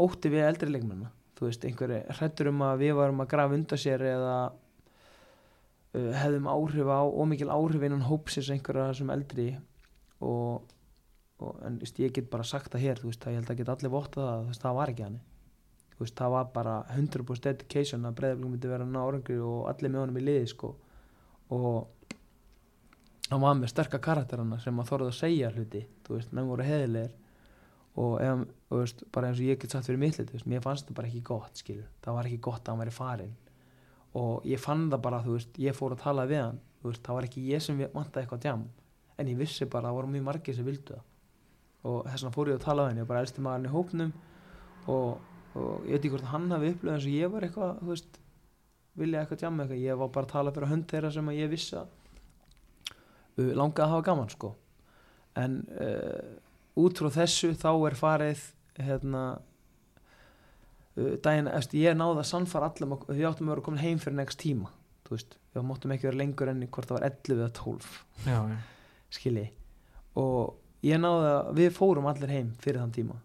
ótti 0.00 0.32
við 0.32 0.46
eldri 0.48 0.70
leikmenn 0.74 1.06
þú 1.38 1.46
veist, 1.46 1.64
einhverju 1.64 2.00
hrættur 2.18 2.50
um 2.50 2.66
að 2.66 2.82
við 2.82 2.92
varum 2.98 3.22
að 3.22 3.30
grafa 3.30 3.56
undan 3.56 3.80
sér 3.80 4.00
eða 4.10 4.34
uh, 4.50 6.12
hefðum 6.18 6.50
áhrif 6.50 6.88
á 6.90 7.00
ómikil 7.06 7.54
áhrif 7.54 7.86
innan 7.86 8.08
hópsins 8.08 8.50
einhverja 8.50 8.90
sem 8.98 9.14
eldri 9.14 9.48
og, 10.18 10.66
og 11.40 11.60
en 11.66 11.80
veist, 11.80 11.98
ég 12.00 12.12
get 12.14 12.30
bara 12.30 12.44
sagt 12.44 12.72
það 12.72 12.86
hér 12.86 13.02
veist, 13.04 13.26
ég 13.26 13.40
held 13.40 13.50
að 13.50 13.60
get 13.62 13.74
allir 13.74 13.92
votta 13.92 14.24
það 14.26 14.48
veist, 14.50 14.64
það 14.64 14.80
var 14.80 14.92
ekki 14.92 15.06
hann 15.08 15.20
það 16.08 16.30
var 16.32 16.50
bara 16.54 16.74
100% 16.96 17.44
dedication 17.44 18.06
að 18.08 18.16
breyðaflugum 18.20 18.54
myndi 18.54 18.68
vera 18.70 18.86
nárangur 18.88 19.42
og 19.44 19.66
allir 19.68 19.90
með 19.92 20.00
honum 20.00 20.20
í 20.20 20.22
liði 20.24 20.46
sko. 20.48 20.70
Og 21.52 21.90
hann 23.30 23.42
var 23.42 23.58
með 23.58 23.72
sterka 23.74 24.00
karakterana 24.02 24.58
sem 24.62 24.78
að 24.80 24.88
þorði 24.88 25.10
að 25.10 25.18
segja 25.18 25.50
hluti 25.54 25.82
menn 26.32 26.48
voru 26.48 26.66
heðilegir 26.66 27.12
og, 28.00 28.16
ef, 28.22 28.46
og 28.70 29.04
bara 29.12 29.28
eins 29.28 29.38
og 29.42 29.46
ég 29.46 29.60
get 29.60 29.70
sagt 29.70 29.86
fyrir 29.86 30.00
mitt 30.00 30.18
hluti, 30.18 30.40
mér 30.46 30.64
fannst 30.64 30.88
það 30.88 30.96
bara 30.96 31.10
ekki 31.10 31.22
gott 31.26 31.60
skilur, 31.60 31.86
það 32.02 32.16
var 32.16 32.30
ekki 32.30 32.40
gott 32.48 32.64
að 32.64 32.72
hann 32.72 32.82
væri 32.82 32.96
farin 32.96 33.36
og 34.18 34.48
ég 34.48 34.58
fann 34.62 34.88
það 34.90 35.04
bara, 35.04 35.20
þú 35.22 35.36
veist 35.36 35.60
ég 35.62 35.76
fór 35.76 35.94
að 35.94 36.02
tala 36.02 36.26
við 36.26 36.42
hann, 36.42 36.58
þú 36.80 36.90
veist, 36.90 37.04
það 37.06 37.18
var 37.18 37.28
ekki 37.28 37.44
ég 37.46 37.62
sem 37.62 37.78
vantaði 37.94 38.24
eitthvað 38.24 38.42
djam, 38.46 38.66
en 39.14 39.30
ég 39.30 39.38
vissi 39.38 39.68
bara 39.70 39.84
að 39.84 39.90
það 39.90 39.98
voru 40.00 40.12
mjög 40.16 40.26
margir 40.26 40.58
sem 40.58 40.66
vildu 40.66 40.96
það 40.96 41.09
og 41.86 42.06
þess 42.06 42.24
vegna 42.24 42.34
fór 42.34 42.50
ég 42.50 42.58
að 42.58 42.64
tala 42.66 42.84
við 42.84 42.90
hann, 42.90 43.00
ég 43.00 43.06
var 43.06 43.12
bara 43.12 43.24
elsti 43.24 43.44
maðurinn 43.44 43.68
í 43.68 43.74
hópnum 43.74 44.12
og, 44.90 45.20
og 45.54 45.86
ég 45.86 45.94
veit 45.94 46.00
ekki 46.00 46.12
hvort 46.14 46.30
hann 46.30 46.48
hafi 46.52 46.72
upplöðið 46.74 46.96
eins 46.96 47.08
og 47.08 47.16
ég 47.16 47.32
var 47.34 47.46
eitthvað, 47.46 47.76
þú 47.80 47.92
veist 47.94 48.20
vilja 49.00 49.22
eitthvað 49.22 49.42
djam 49.42 49.60
eitthvað, 49.62 49.84
ég 49.84 50.00
var 50.00 50.12
bara 50.14 50.28
að 50.28 50.34
tala 50.34 50.54
fyrir 50.56 50.72
hönd 50.72 50.88
þeirra 50.90 51.12
sem 51.14 51.30
að 51.32 51.38
ég 51.40 51.52
vissi 51.52 51.76
að 51.80 51.92
uh, 52.90 53.52
langaði 53.56 53.86
að 53.86 53.92
hafa 53.94 54.06
gaman 54.10 54.32
sko. 54.32 54.54
En 55.40 55.60
uh, 55.76 56.34
út 56.80 57.00
frá 57.00 57.08
þessu 57.20 57.54
þá 57.58 57.70
er 57.74 57.96
farið 57.98 58.42
hérna 58.80 59.22
uh, 60.98 61.14
daginn, 61.22 61.48
eftir, 61.54 61.86
ég 61.86 61.96
náði 61.96 62.24
að 62.24 62.28
sannfara 62.34 62.72
allam 62.72 62.98
og 62.98 63.08
við 63.08 63.28
áttum 63.30 63.48
að 63.48 63.54
vera 63.54 63.66
komin 63.70 63.84
heim 63.84 64.02
fyrir 64.02 64.18
next 64.20 64.42
tíma 64.42 64.74
þú 65.10 65.16
veist, 65.16 65.36
við 65.50 65.64
máttum 65.66 65.92
ekki 65.94 66.06
vera 66.06 66.20
lengur 66.20 66.50
enn 66.52 66.62
í 66.62 66.68
hvort 66.70 66.86
það 66.86 67.00
var 67.00 67.06
11 67.08 67.40
eða 67.40 67.52
12 67.58 67.86
já, 68.28 68.36
já. 68.52 68.58
skilji. 69.16 69.46
Og 70.22 70.59
ég 70.86 71.00
náði 71.00 71.32
að 71.34 71.50
við 71.58 71.74
fórum 71.76 72.08
allir 72.10 72.32
heim 72.32 72.54
fyrir 72.62 72.80
þann 72.80 72.94
tíma 72.94 73.18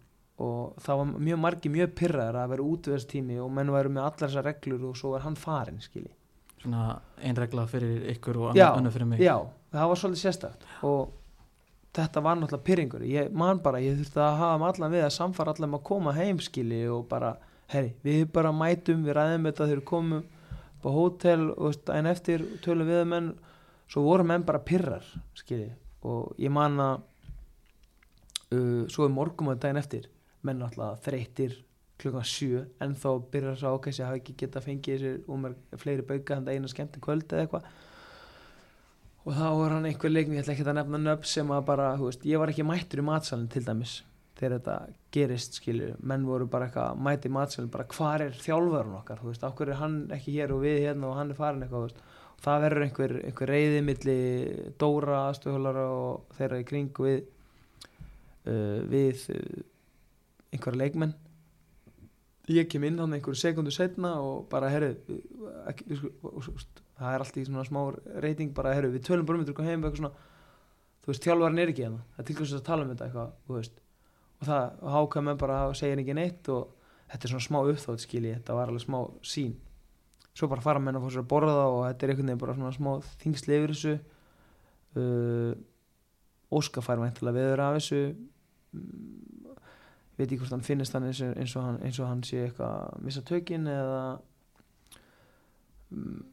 og 0.43 0.75
það 0.83 0.97
var 0.99 1.11
mjög 1.29 1.39
margi 1.39 1.71
mjög 1.71 1.91
pyrraðar 1.95 2.37
að 2.41 2.53
vera 2.53 2.69
útveðstími 2.69 3.37
og 3.39 3.51
menn 3.55 3.71
væru 3.71 3.91
með 3.95 4.07
allar 4.09 4.29
þessar 4.29 4.47
reglur 4.49 4.89
og 4.89 4.97
svo 4.99 5.13
var 5.13 5.23
hann 5.23 5.37
farin 5.39 5.79
skilji. 5.83 6.11
Svona 6.59 6.97
ein 7.23 7.37
regla 7.39 7.63
fyrir 7.71 8.09
ykkur 8.15 8.41
og 8.41 8.59
annar 8.59 8.91
fyrir 8.91 9.07
mig. 9.07 9.23
Já, 9.23 9.37
það 9.71 9.91
var 9.91 10.01
svolítið 10.01 10.23
sérstakt 10.25 10.67
og 10.83 11.13
þetta 11.95 12.23
var 12.25 12.39
náttúrulega 12.39 12.67
pyrringur 12.67 13.07
ég 13.07 13.31
man 13.31 13.61
bara, 13.63 13.79
ég 13.79 13.95
þurfti 14.01 14.19
að 14.19 14.39
hafa 14.41 14.59
um 14.59 14.67
allan 14.67 14.95
við 14.97 15.05
að 15.05 15.15
samfara 15.15 15.55
allan 15.55 15.77
að 15.77 15.85
koma 15.87 16.15
heim 16.17 16.41
skili 16.43 16.81
og 16.91 17.07
bara, 17.07 17.35
herri, 17.71 17.93
við 18.03 18.27
bara 18.35 18.51
mætum 18.51 19.05
við 19.07 19.15
ræðum 19.15 19.47
þetta 19.47 19.69
þegar 19.69 19.81
við 19.81 19.89
komum 19.93 20.25
á 20.85 20.89
hótel 20.93 21.47
og 21.55 21.91
en 21.95 22.11
eftir 22.11 22.43
tölum 22.61 22.91
við 22.91 23.05
menn, 23.09 23.31
svo 23.87 24.03
voru 24.05 24.27
menn 24.27 24.43
bara 24.45 24.59
pyrrar 24.61 25.05
skili, 25.37 25.71
og 26.03 26.35
ég 26.41 26.51
man 26.53 26.75
að 26.83 26.99
uh, 28.55 28.81
svo 28.91 29.07
er 29.07 29.13
morgum 29.13 29.51
að 29.51 29.63
daginn 29.65 29.81
eftir. 29.81 30.09
Menn 30.45 30.61
náttúrulega 30.61 31.01
þreyttir 31.05 31.59
klukkan 32.01 32.27
sjö 32.27 32.65
en 32.83 32.95
þá 32.99 33.09
byrjar 33.31 33.59
það 33.61 33.75
ákveðs 33.75 33.99
að 34.01 34.09
hafa 34.09 34.19
ekki 34.21 34.37
geta 34.41 34.63
fengið 34.63 35.03
sér 35.03 35.19
um 35.31 35.45
fleiri 35.79 36.05
bauka 36.07 36.39
hann 36.39 36.49
eina 36.51 36.71
skemmti 36.71 37.03
kvöld 37.03 37.29
eða 37.29 37.45
eitthvað. 37.45 37.69
Og 39.25 39.33
þá 39.33 39.45
var 39.57 39.73
hann 39.73 39.87
einhver 39.89 40.11
leikni, 40.11 40.35
ég 40.37 40.43
ætla 40.43 40.53
ekki 40.53 40.65
að 40.67 40.75
nefna 40.77 40.99
nöfn 41.01 41.29
sem 41.29 41.53
að 41.55 41.63
bara, 41.65 41.87
veist, 41.97 42.27
ég 42.29 42.41
var 42.41 42.51
ekki 42.51 42.65
mættur 42.67 43.01
í 43.01 43.05
matsalinn 43.07 43.49
til 43.49 43.63
dæmis 43.65 43.95
þegar 44.35 44.57
þetta 44.57 44.75
gerist 45.15 45.57
skilur, 45.57 45.95
menn 46.03 46.25
voru 46.27 46.45
bara 46.51 46.67
eitthvað 46.67 46.99
mæti 47.07 47.29
í 47.31 47.33
matsalinn, 47.33 47.71
bara 47.71 47.87
hvar 47.95 48.25
er 48.25 48.35
þjálfarun 48.35 48.97
okkar? 48.99 49.21
Þú 49.23 49.31
veist, 49.31 49.45
okkur 49.47 49.71
er 49.71 49.79
hann 49.79 49.95
ekki 50.13 50.35
hér 50.35 50.53
og 50.53 50.61
við 50.65 50.81
hérna 50.83 51.09
og 51.09 51.17
hann 51.17 51.31
er 51.31 51.39
farin 51.39 51.63
eitthvað, 51.63 51.87
veist, 51.87 52.03
og 52.35 52.43
það 52.43 52.65
verður 52.65 52.85
einhver, 52.85 53.15
einhver 53.29 53.53
reyði 53.53 53.81
milli 53.87 54.17
Dóra 54.81 55.21
aðstöðhólara 55.29 55.85
og 55.95 56.35
þeirra 56.35 56.59
í 56.61 56.67
kring 56.67 57.01
við 57.07 57.23
uh, 58.47 58.81
við 58.91 59.25
uh, 59.33 59.63
einhverja 60.53 60.81
leikmenn. 60.81 61.15
Ég 62.53 62.69
kem 62.69 62.85
inn 62.85 63.01
hann 63.01 63.15
einhverju 63.17 63.41
sekundu 63.41 63.73
setna 63.73 64.15
og 64.21 64.45
bara, 64.51 64.69
herru 64.69 64.91
það 65.65 67.09
er 67.09 67.23
alltaf 67.23 67.41
í 67.41 67.47
svona 67.47 67.65
smá 67.65 67.81
reyting 68.21 68.53
bara, 68.55 68.75
herru, 68.77 68.93
við 68.93 69.07
tölum 69.07 69.25
bara 69.25 69.41
um 69.41 69.47
þetta 69.47 69.65
heim 69.65 69.81
eitthvað 69.81 70.03
svona, 70.03 70.29
þú 71.01 71.11
veist, 71.11 71.25
þjálfarinn 71.25 71.63
er 71.63 71.73
ekki 71.73 71.87
hérna. 71.87 72.05
Það 72.13 72.23
er 72.23 72.29
til 72.29 72.37
hvers 72.39 72.55
að 72.55 72.65
tala 72.69 72.85
um 72.85 72.93
þetta 72.93 73.09
eitthvað, 73.09 73.81
og 74.35 74.45
það, 74.45 74.65
og 74.81 74.95
hákvæm 74.99 75.31
er 75.31 75.41
bara 75.41 75.59
að 75.65 75.77
segja 75.81 75.97
ekki 75.97 76.17
neitt 76.17 76.49
og 76.53 76.91
þetta 77.11 77.25
er 77.25 77.33
svona 77.33 77.47
smá 77.47 77.59
uppþótt 77.63 78.05
skilji, 78.05 78.35
þetta 78.37 78.57
var 78.59 78.69
alveg 78.69 78.85
smá 78.85 78.99
sín 79.25 79.55
svo 80.35 80.49
bara 80.51 80.63
fara 80.63 80.81
menn 80.83 80.97
að 80.99 81.05
fá 81.05 81.13
sér 81.13 81.23
að 81.23 81.31
borða 81.31 81.55
og 81.69 81.81
þetta 81.85 82.05
er 82.05 82.11
einhvern 82.11 82.29
veginn 82.29 82.41
bara 82.41 82.55
svona 82.57 82.75
smá 82.75 82.91
þingsli 83.21 83.57
yfir 83.57 83.73
þessu. 83.73 83.93
Uh, 84.95 85.53
Óskar 86.55 86.85
fær 86.85 87.01
væntilega 87.01 87.35
veður 87.35 87.63
af 87.63 87.77
þessu 87.79 88.01
veit 90.15 90.29
ekki 90.29 90.39
hvort 90.41 90.55
hann 90.55 90.65
finnist 90.65 90.95
hann 90.95 91.09
eins 91.09 91.19
eins 91.25 91.55
og, 91.57 91.65
hann, 91.65 91.81
eins 91.83 91.99
og 91.99 92.07
hann 92.09 92.23
sé 92.23 92.45
eitthvað 92.45 92.77
að 92.85 93.03
missa 93.07 93.23
tökin 93.27 93.67
eða 93.71 93.99
um, 95.91 96.23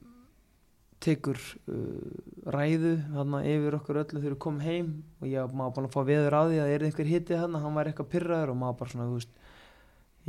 tekur 1.03 1.41
uh, 1.67 2.53
ræðu 2.55 2.95
hann 3.17 3.39
yfir 3.41 3.79
okkur 3.81 4.03
öllu 4.05 4.21
þegar 4.21 4.37
við 4.37 4.41
komum 4.45 4.63
heim 4.63 4.93
og 5.19 5.27
ég 5.31 5.57
maður 5.59 5.77
bara 5.79 5.91
að 5.91 5.97
fá 5.97 6.07
veður 6.07 6.39
á 6.39 6.43
því 6.47 6.63
að 6.63 6.75
er 6.77 6.87
einhver 6.87 7.11
hitti 7.11 7.41
hann 7.41 7.59
hann 7.59 7.79
var 7.79 7.91
eitthvað 7.91 8.13
pyrraður 8.15 8.55
og 8.55 8.61
maður 8.61 8.79
bara 8.83 8.95
svona 8.95 9.09
þú 9.11 9.19
veist, 9.19 9.37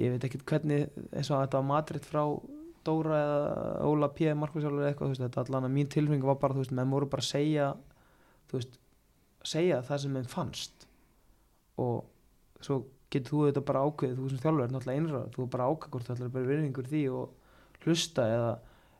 ég 0.01 0.15
veit 0.15 0.27
ekkert 0.29 0.45
hvernig 0.49 0.99
eins 1.11 1.29
og 1.29 1.37
að 1.37 1.45
þetta 1.45 1.61
var 1.61 1.71
matritt 1.71 2.09
frá 2.09 2.23
Dóra 2.83 3.15
eða 3.15 3.43
Óla 3.87 4.09
P. 4.11 4.25
Markusjálfur 4.35 4.81
eða 4.81 4.89
eitthvað 4.89 5.07
þú 5.07 5.13
veist, 5.13 5.21
þetta 5.23 5.43
allan 5.45 5.67
að 5.69 5.75
mín 5.77 5.91
tilfengi 5.93 6.27
var 6.27 6.39
bara 6.41 6.57
þú 6.57 6.65
veist, 6.65 6.73
menn 6.75 6.89
voru 6.91 7.07
bara 7.13 7.23
að 7.23 7.29
segja 7.29 7.69
þú 8.49 8.57
veist, 8.57 8.73
segja 9.53 9.77
það 9.87 10.01
sem 10.03 10.17
þeim 10.17 10.33
fannst 10.33 10.87
og 11.81 12.63
svo 12.63 12.79
getur 13.13 13.29
þú 13.29 13.41
þetta 13.47 13.63
bara 13.67 13.83
ákveðið 13.87 14.19
þú 14.19 14.29
sem 14.31 14.41
þjálfur 14.43 14.63
er 14.63 14.73
náttúrulega 14.73 15.01
einræður 15.01 15.33
þú 15.35 15.47
bara 15.53 15.67
ákveð 15.69 15.93
hvort 15.93 16.07
þú 16.07 16.15
ætlar 16.15 16.33
bara 16.33 16.49
virðingur 16.49 16.89
því 16.89 17.03
og 17.13 17.83
hlusta 17.83 18.25
eða, 18.29 18.51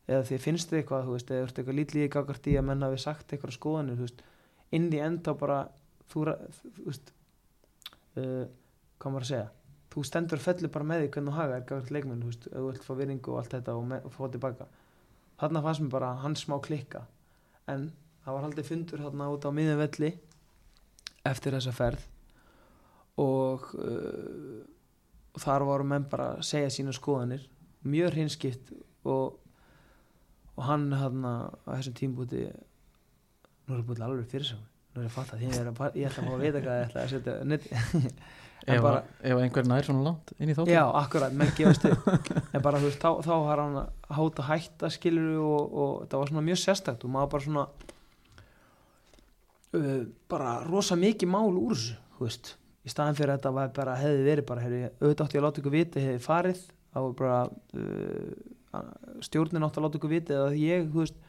eða 0.09 0.27
því 0.29 0.39
finnst 0.43 0.69
þið 0.69 0.79
eitthvað 0.81 1.07
þú 1.07 1.15
veist, 1.15 1.31
eða 1.31 1.41
þú 1.41 1.49
ert 1.49 1.61
eitthvað 1.63 2.03
í 2.03 2.11
gagart 2.17 2.49
í 2.51 2.55
að 2.59 2.67
menna 2.69 2.91
við 2.93 3.03
sagt 3.05 3.33
eitthvað 3.33 3.57
skoðanir 3.57 3.99
þú 3.99 4.07
veist, 4.07 4.23
inn 4.75 4.87
í 4.91 5.01
enda 5.01 5.35
bara 5.39 5.59
þú, 6.11 6.25
þú 6.77 6.87
veist 6.89 7.13
uh, 8.19 8.45
hvað 8.99 9.15
maður 9.15 9.27
að 9.27 9.31
segja 9.31 9.49
þú 9.93 10.05
stendur 10.07 10.41
og 10.41 10.45
fellur 10.47 10.73
bara 10.73 10.89
með 10.89 11.03
því 11.03 11.09
hvernig 11.13 11.33
þú 11.33 11.37
haga 11.37 11.57
er 11.57 11.65
gagart 11.69 11.91
leikmenn, 11.93 12.21
þú 12.23 12.31
veist, 12.31 12.47
þú 12.49 12.63
vilt 12.67 12.85
fá 12.87 12.93
virðingu 12.97 13.33
og 13.33 13.41
allt 13.41 13.53
þetta 13.53 13.75
og, 13.77 13.83
með, 13.91 14.07
og 14.07 14.15
fá 14.15 14.23
tilbaka. 14.33 14.65
Þarna 15.37 15.61
fannst 15.65 15.83
mér 15.83 15.91
bara 15.93 16.09
hans 16.23 16.45
smá 16.47 16.55
klikka 16.65 17.03
en 17.69 17.91
það 18.23 18.37
var 18.37 18.45
haldið 18.47 18.69
fundur 18.71 19.03
þarna 19.05 19.29
út 19.35 19.45
á 19.45 19.49
miðjum 19.53 19.81
velli 19.83 20.09
eftir 21.29 21.55
þessa 21.55 21.75
ferð 21.75 22.07
og 23.21 23.69
uh, 23.77 24.61
og 25.33 25.41
þar 25.41 25.65
voru 25.65 25.85
menn 25.89 26.05
bara 26.09 26.35
að 26.35 26.43
segja 26.45 26.69
sína 26.73 26.93
skoðanir. 26.93 27.47
Mjög 27.89 28.13
hreinskipt 28.13 28.69
og, 29.09 29.39
og 30.53 30.61
hann 30.67 30.91
hann 30.93 31.25
á 31.25 31.49
þessum 31.73 31.97
tímbúti 31.97 32.45
nú 32.47 33.73
er 33.73 33.81
það 33.81 33.87
búin 33.89 34.05
alveg 34.05 34.29
fyrir 34.31 34.47
sig 34.51 34.61
nú 34.93 35.01
er 35.01 35.09
ég 35.09 35.17
að 35.17 35.43
er 35.57 35.69
að, 35.71 35.97
ég 35.97 36.07
ætla 36.07 36.23
að 36.23 36.29
fá 36.29 36.33
að 36.37 36.43
vita 36.45 36.61
hvað 36.63 36.79
ég 36.79 36.87
ætla 36.87 37.03
að 37.03 37.11
setja 37.13 37.35
ef, 38.73 38.81
bara- 38.85 39.03
ef 39.25 39.41
einhver 39.41 39.67
nær 39.67 39.87
svona 39.87 40.05
langt 40.07 40.33
inn 40.37 40.51
í 40.53 40.55
þáttu 40.57 40.71
Já, 40.75 40.83
akkurat, 41.01 41.35
menn 41.35 41.53
gefast 41.57 41.87
upp. 41.89 42.29
En 42.53 42.63
bara 42.63 42.79
þú 42.79 42.89
veist, 42.91 43.01
þá, 43.03 43.09
har 43.49 43.63
hann 43.63 43.79
að 43.81 44.11
háta 44.19 44.47
hætta 44.47 44.91
skilur 44.93 45.41
og, 45.43 45.73
og 45.83 45.93
það 46.11 46.21
var 46.21 46.31
svona 46.31 46.45
mjög 46.47 46.61
sérstakt 46.63 47.03
og 47.07 47.13
maður 47.15 47.31
bara 47.33 47.47
svona 47.47 47.65
uh, 49.79 50.03
bara 50.31 50.53
rosa 50.67 50.99
mikið 50.99 51.33
mál 51.33 51.49
úr 51.51 51.73
þessu, 51.75 51.97
þú 52.17 52.27
veist 52.29 52.53
í 52.83 52.91
staðan 52.91 53.17
fyrir 53.17 53.33
að 53.33 53.41
þetta 53.41 53.67
bara, 53.77 53.97
hefði 53.99 54.23
verið 54.27 54.47
bara 54.49 54.63
hefði, 54.63 54.81
auðvitað 55.01 55.25
átti 55.27 55.39
að 55.39 55.45
láta 55.47 55.61
ykkur 55.61 55.75
vita, 55.75 56.03
hefði 56.03 56.23
farið 56.23 56.63
þá 56.93 56.97
var 56.99 57.13
bara 57.19 57.37
uh, 57.79 58.81
stjórnin 59.23 59.65
átti 59.67 59.79
að 59.79 59.87
láta 59.87 59.99
ykkur 59.99 60.13
vita 60.13 60.35
eða 60.39 60.57
ég, 60.59 60.89
veist 60.93 61.19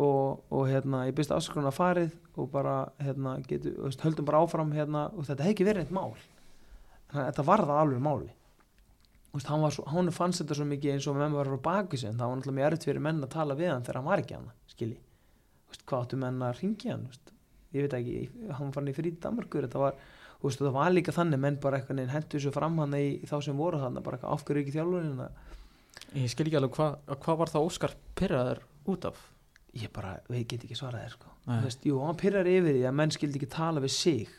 og, 0.00 0.44
og 0.48 0.66
hérna, 0.70 1.04
ég 1.08 1.16
byrst 1.16 1.32
afskrona 1.34 1.72
farið 1.74 2.12
og 2.40 2.50
bara, 2.52 2.74
hérna, 3.02 3.36
getu, 3.48 3.74
veist, 3.84 4.02
höldum 4.04 4.28
bara 4.28 4.42
áfram 4.44 4.72
hérna, 4.72 5.08
og 5.12 5.26
þetta 5.28 5.44
hefði 5.44 5.56
ekki 5.56 5.66
verið 5.68 5.84
eitt 5.84 5.96
mál. 5.96 6.14
Þetta 7.10 7.44
var 7.44 7.64
það 7.66 7.80
alveg 7.82 8.04
máli. 8.04 8.30
Veist, 9.34 9.50
hann, 9.50 9.66
svo, 9.74 9.84
hann 9.90 10.10
fannst 10.14 10.42
þetta 10.42 10.56
svo 10.58 10.66
mikið 10.70 10.94
eins 10.94 11.10
og 11.10 11.18
menn 11.18 11.36
var 11.36 11.50
á 11.50 11.58
baku 11.62 11.98
sig 12.00 12.10
það 12.10 12.24
var 12.24 12.38
náttúrulega 12.38 12.56
mjög 12.56 12.70
erfitt 12.70 12.86
fyrir 12.88 13.04
menn 13.04 13.20
að 13.22 13.34
tala 13.36 13.56
við 13.58 13.70
hann 13.70 13.84
þegar 13.86 13.98
hann 14.00 14.08
var 14.08 14.22
ekki 14.22 14.34
hann 14.34 14.48
skilji, 14.72 14.96
hvað 15.84 16.00
áttu 16.00 16.18
menn 16.18 16.40
að 16.42 16.56
ringja 16.58 16.96
hann 16.96 17.04
ég 17.70 17.84
veit 17.86 17.94
ekki, 18.00 18.16
hann 18.58 18.72
farin 18.74 18.90
í 18.90 18.96
frí 18.96 19.12
Danmarkur 19.22 19.68
þetta 19.68 19.84
var, 19.84 20.00
veist, 20.42 20.60
það 20.62 20.76
var 20.76 20.92
líka 20.94 21.14
þannig 21.14 21.42
menn 21.42 21.58
bara 21.60 21.82
hentu 21.84 22.38
þessu 22.38 22.52
fram 22.54 22.78
hann 22.80 22.96
í, 22.96 23.20
í 23.20 23.28
þá 23.28 23.36
sem 23.44 23.58
voru 23.60 23.80
þannig, 23.82 24.04
bara 24.06 24.18
eitthvað 24.18 24.36
afhverju 24.36 24.64
ekki 24.64 24.76
þjálfurinn 24.78 25.24
Ég 26.14 26.30
skil 26.30 26.46
ekki 26.46 26.58
alveg 26.58 26.74
hvað 26.74 27.18
hva 27.24 27.36
var 27.38 27.50
það 27.52 27.66
Óskar 27.66 27.94
pyrraður 28.18 28.62
út 28.90 29.04
af? 29.10 29.18
Ég 29.78 29.90
bara, 29.94 30.16
við 30.30 30.46
get 30.50 30.64
ekki 30.66 30.78
svarað 30.78 31.04
þér 31.04 31.12
sko. 31.14 31.32
Jú, 31.86 31.98
hann 32.02 32.18
pyrrar 32.18 32.48
yfir 32.50 32.74
því 32.74 32.86
að 32.88 32.96
menn 32.98 33.12
skildi 33.14 33.38
ekki 33.38 33.50
tala 33.52 33.82
við 33.82 33.92
sig 33.94 34.32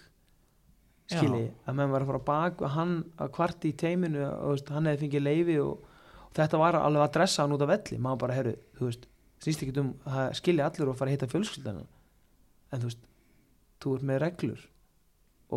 skilji, 1.12 1.46
að 1.68 1.78
menn 1.78 1.92
var 1.92 2.04
að 2.04 2.12
fara 2.12 2.24
bak 2.28 2.62
og 2.64 2.74
hann 2.76 2.92
að 3.20 3.32
kvarti 3.36 3.72
í 3.72 3.78
teiminu 3.80 4.22
og 4.26 4.54
veist, 4.54 4.72
hann 4.72 4.88
hefði 4.88 5.06
fengið 5.06 5.26
leifi 5.26 5.58
og, 5.64 5.86
og 6.24 6.36
þetta 6.40 6.60
var 6.62 6.78
alveg 6.80 7.06
að 7.06 7.16
dressa 7.18 7.44
hann 7.44 7.56
út 7.56 7.66
af 7.66 7.72
velli. 7.72 8.00
Maður 8.04 8.22
bara, 8.26 8.38
herru, 8.40 8.54
þú 8.80 8.90
veist, 8.90 9.08
snýst 9.44 9.64
ekki 9.66 9.82
um 9.82 9.94
að 10.08 10.36
skilja 10.40 10.68
allir 10.68 10.92
og 10.92 11.00
fara 11.00 11.12
að 11.12 11.18
hitta 11.18 11.32
fjölskyldana 11.32 11.86
en 12.72 12.84
þú 12.84 12.92
veist, 12.92 13.08
þú 13.82 13.96
ert 13.98 14.08
með 14.08 14.22
reglur 14.26 14.68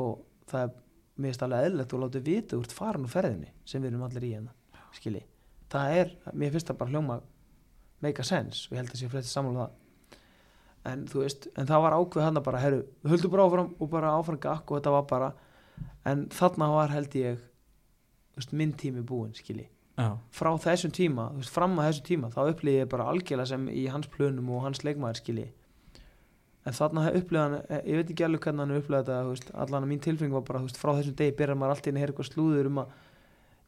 og 0.00 0.24
það 0.50 0.66
er 0.66 0.74
finnst 1.14 1.44
alveg 1.46 1.68
eðlilegt 1.68 1.94
og 1.94 2.02
látið 2.04 2.26
vita 2.26 2.58
úr 2.58 2.74
farin 2.74 3.06
og 3.06 3.12
ferðinni 3.12 3.52
sem 3.68 3.82
við 3.82 3.92
erum 3.92 4.04
allir 4.06 4.26
í 4.26 4.32
hérna 4.34 4.54
skilji, 4.94 5.22
það 5.72 5.96
er, 6.00 6.12
mér 6.32 6.52
finnst 6.54 6.70
það 6.70 6.80
bara 6.80 6.94
hljóma 6.94 7.16
make 8.04 8.22
a 8.22 8.26
sense 8.26 8.68
og 8.68 8.76
ég 8.76 8.82
held 8.82 8.92
að 8.92 9.00
sé 9.00 9.10
flesti 9.12 9.32
sammála 9.32 9.54
um 9.54 9.62
það. 9.64 9.80
En 10.84 11.04
þú 11.08 11.22
veist, 11.22 11.46
en 11.56 11.68
það 11.68 11.84
var 11.86 11.96
ákveð 11.96 12.26
hann 12.26 12.40
bara, 12.44 12.60
herru, 12.60 12.80
við 13.02 13.14
höldum 13.14 13.32
bara 13.32 13.46
áfram 13.48 13.70
og 13.80 13.90
bara 13.94 14.14
áfram 14.18 14.40
gakk 14.42 14.70
og 14.70 14.80
þetta 14.80 14.92
var 14.92 15.06
bara 15.08 15.30
en 16.10 16.26
þarna 16.34 16.68
var 16.74 16.92
held 16.92 17.16
ég 17.16 17.38
þú 17.40 18.42
veist, 18.42 18.52
minn 18.60 18.74
tími 18.76 19.04
búinn, 19.06 19.32
skilji. 19.38 19.70
Frá 20.34 20.50
þessum 20.60 20.92
tíma, 20.92 21.30
þú 21.32 21.40
veist, 21.40 21.54
fram 21.54 21.78
að 21.78 21.88
þessum 21.88 22.08
tíma 22.10 22.30
þá 22.34 22.40
upplýði 22.44 22.82
ég 22.82 22.90
bara 22.92 23.08
algjörlega 23.12 23.52
sem 23.54 23.68
í 23.70 23.86
hans 23.94 24.10
plönum 24.12 24.50
og 24.52 24.66
hans 24.66 24.84
leikmaður, 24.84 25.22
skilji 25.22 25.48
en 26.64 26.76
þarna 26.76 27.08
upplýði 27.12 27.42
hann, 27.42 27.56
eh, 27.68 27.82
ég 27.90 28.00
veit 28.00 28.12
ekki 28.14 28.24
alveg 28.24 28.46
hvernig 28.46 28.64
hann 28.64 28.78
upplýði 28.78 29.08
þetta, 29.08 29.56
allan 29.64 29.84
að 29.84 29.90
mín 29.90 30.04
tilfeng 30.04 30.32
var 30.32 30.44
bara, 30.48 30.62
veist, 30.64 30.80
frá 30.80 30.94
þessum 30.96 31.16
degi 31.18 31.36
byrjar 31.36 31.58
maður 31.60 31.76
alltaf 31.76 31.90
inn 31.90 31.98
að 31.98 32.04
heyra 32.04 32.14
eitthvað 32.14 32.30
slúður 32.30 32.70
um 32.70 32.80
að 32.84 32.94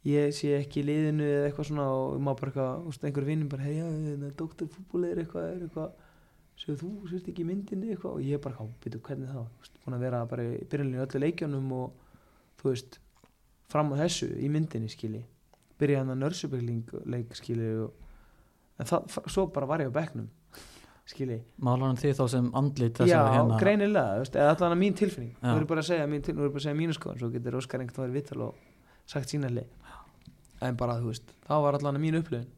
ég 0.07 0.35
sé 0.35 0.53
ekki 0.57 0.81
í 0.81 0.87
liðinu 0.87 1.27
eða 1.27 1.47
eitthvað 1.51 1.69
svona 1.71 1.87
og 1.93 2.21
maður 2.23 2.41
bara 2.41 2.53
eitthvað, 2.53 3.07
einhver 3.09 3.27
vinnum 3.27 3.49
bara, 3.53 3.67
hei, 3.67 3.77
já, 3.81 4.31
doktorfútból 4.39 5.05
er 5.09 5.23
eitthvað, 5.23 5.49
er 5.51 5.65
eitthvað 5.67 5.91
segðu 6.57 6.77
þú, 6.81 6.91
sérst 7.11 7.29
ekki 7.33 7.45
myndinni 7.45 7.93
eitthvað? 7.93 8.17
Og 8.17 8.25
ég 8.25 8.41
bara, 8.41 8.57
hvað, 8.57 8.73
byrju, 8.85 9.03
hvernig 9.09 9.33
Þú 9.35 9.45
veist, 9.61 9.81
búin 9.85 9.97
að 9.97 10.05
vera 10.07 10.23
bara 10.31 10.47
í 10.47 10.63
byrjunlega 10.71 11.07
öllu 11.07 11.23
leikjunum 11.25 11.73
og 11.77 12.15
þú 12.63 12.71
veist, 12.71 12.99
fram 13.69 13.93
á 13.93 14.01
þessu 14.01 14.31
í 14.41 14.49
myndinni, 14.53 14.89
skilji. 14.89 15.25
Byrja 15.77 16.01
hann 16.01 16.15
að 16.15 16.23
nörsubegling 16.23 16.95
leik, 17.05 17.35
skilji 17.37 17.75
og, 17.85 18.07
en 18.81 18.89
það, 18.89 19.19
svo 19.29 19.47
bara 19.53 19.69
var 19.69 19.85
ég 19.85 19.93
á 19.93 19.99
bekknum 19.99 20.31
skilji, 21.07 21.39
málar 21.63 21.87
hann 21.87 21.99
þið 22.01 22.15
þá 22.19 22.25
sem 22.33 22.47
andlit 22.59 23.01
já, 23.07 23.19
hérna 23.31 23.59
greinilega 23.61 24.21
veist, 24.21 24.37
eða 24.37 24.55
allan 24.57 24.75
að 24.75 24.81
mín 24.81 24.97
tilfinning, 24.99 25.35
Já. 25.39 25.49
nú 25.53 25.61
er 25.61 25.67
bara 25.71 25.83
að 25.85 25.91
segja 25.91 26.07
mín, 26.11 26.23
nú 26.27 26.47
er 26.47 26.51
bara 26.51 26.63
að 26.63 26.65
segja 26.65 26.79
mínu 26.81 26.97
skoðan, 26.97 27.21
svo 27.21 27.29
getur 27.35 27.59
Óskar 27.61 27.83
einhvern 27.85 28.07
verið 28.09 28.17
vittal 28.19 28.41
og 28.49 28.63
sagt 29.07 29.31
sína 29.31 29.51
leið. 29.53 29.93
En 30.67 30.79
bara, 30.81 30.97
þú 30.99 31.13
veist, 31.13 31.35
það 31.47 31.63
var 31.67 31.79
allan 31.79 31.99
að 31.99 32.03
mín 32.03 32.19
upplifun 32.19 32.49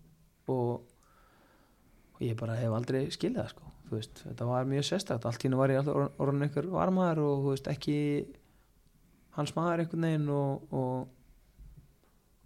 og, 0.54 0.86
og 2.14 2.22
ég 2.24 2.38
bara 2.40 2.56
hef 2.56 2.76
aldrei 2.78 3.02
skilið 3.12 3.42
það 3.42 3.50
sko. 3.52 3.72
Veist, 3.88 4.22
þetta 4.24 4.46
var 4.48 4.68
mjög 4.68 4.86
sérstakt. 4.86 5.26
Allt 5.28 5.44
hennu 5.44 5.58
var 5.60 5.72
ég 5.72 5.80
alltaf 5.80 6.20
orðin 6.20 6.46
einhver 6.46 6.68
varmaður 6.72 7.20
og 7.24 7.46
veist, 7.50 7.68
ekki 7.72 7.98
hans 9.36 9.54
maður 9.56 9.84
einhvern 9.84 10.06
veginn 10.08 10.32
og, 10.32 10.72
og, 10.72 11.76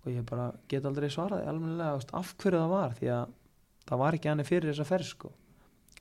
og 0.02 0.10
ég 0.10 0.26
bara 0.28 0.50
get 0.70 0.86
aldrei 0.89 1.08
svaraði 1.12 1.55
veist, 1.70 2.10
af 2.16 2.34
hverju 2.42 2.58
það 2.58 2.74
var 2.74 2.98
því 2.98 3.12
að 3.20 3.39
það 3.89 4.02
var 4.02 4.18
ekki 4.18 4.31
hann 4.31 4.44
fyrir 4.47 4.70
þessa 4.70 4.89
ferð 4.89 5.08
sko 5.08 5.32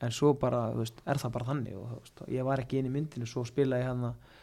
en 0.01 0.13
svo 0.15 0.33
bara, 0.39 0.67
þú 0.73 0.83
veist, 0.83 1.01
er 1.05 1.19
það 1.21 1.33
bara 1.35 1.49
þannig 1.51 1.77
og 1.77 1.89
veist, 1.97 2.23
ég 2.33 2.47
var 2.47 2.61
ekki 2.63 2.80
inn 2.80 2.89
í 2.89 2.93
myndinu 2.93 3.27
svo 3.30 3.43
spilaði 3.47 3.88
hann 3.89 4.07
að 4.11 4.38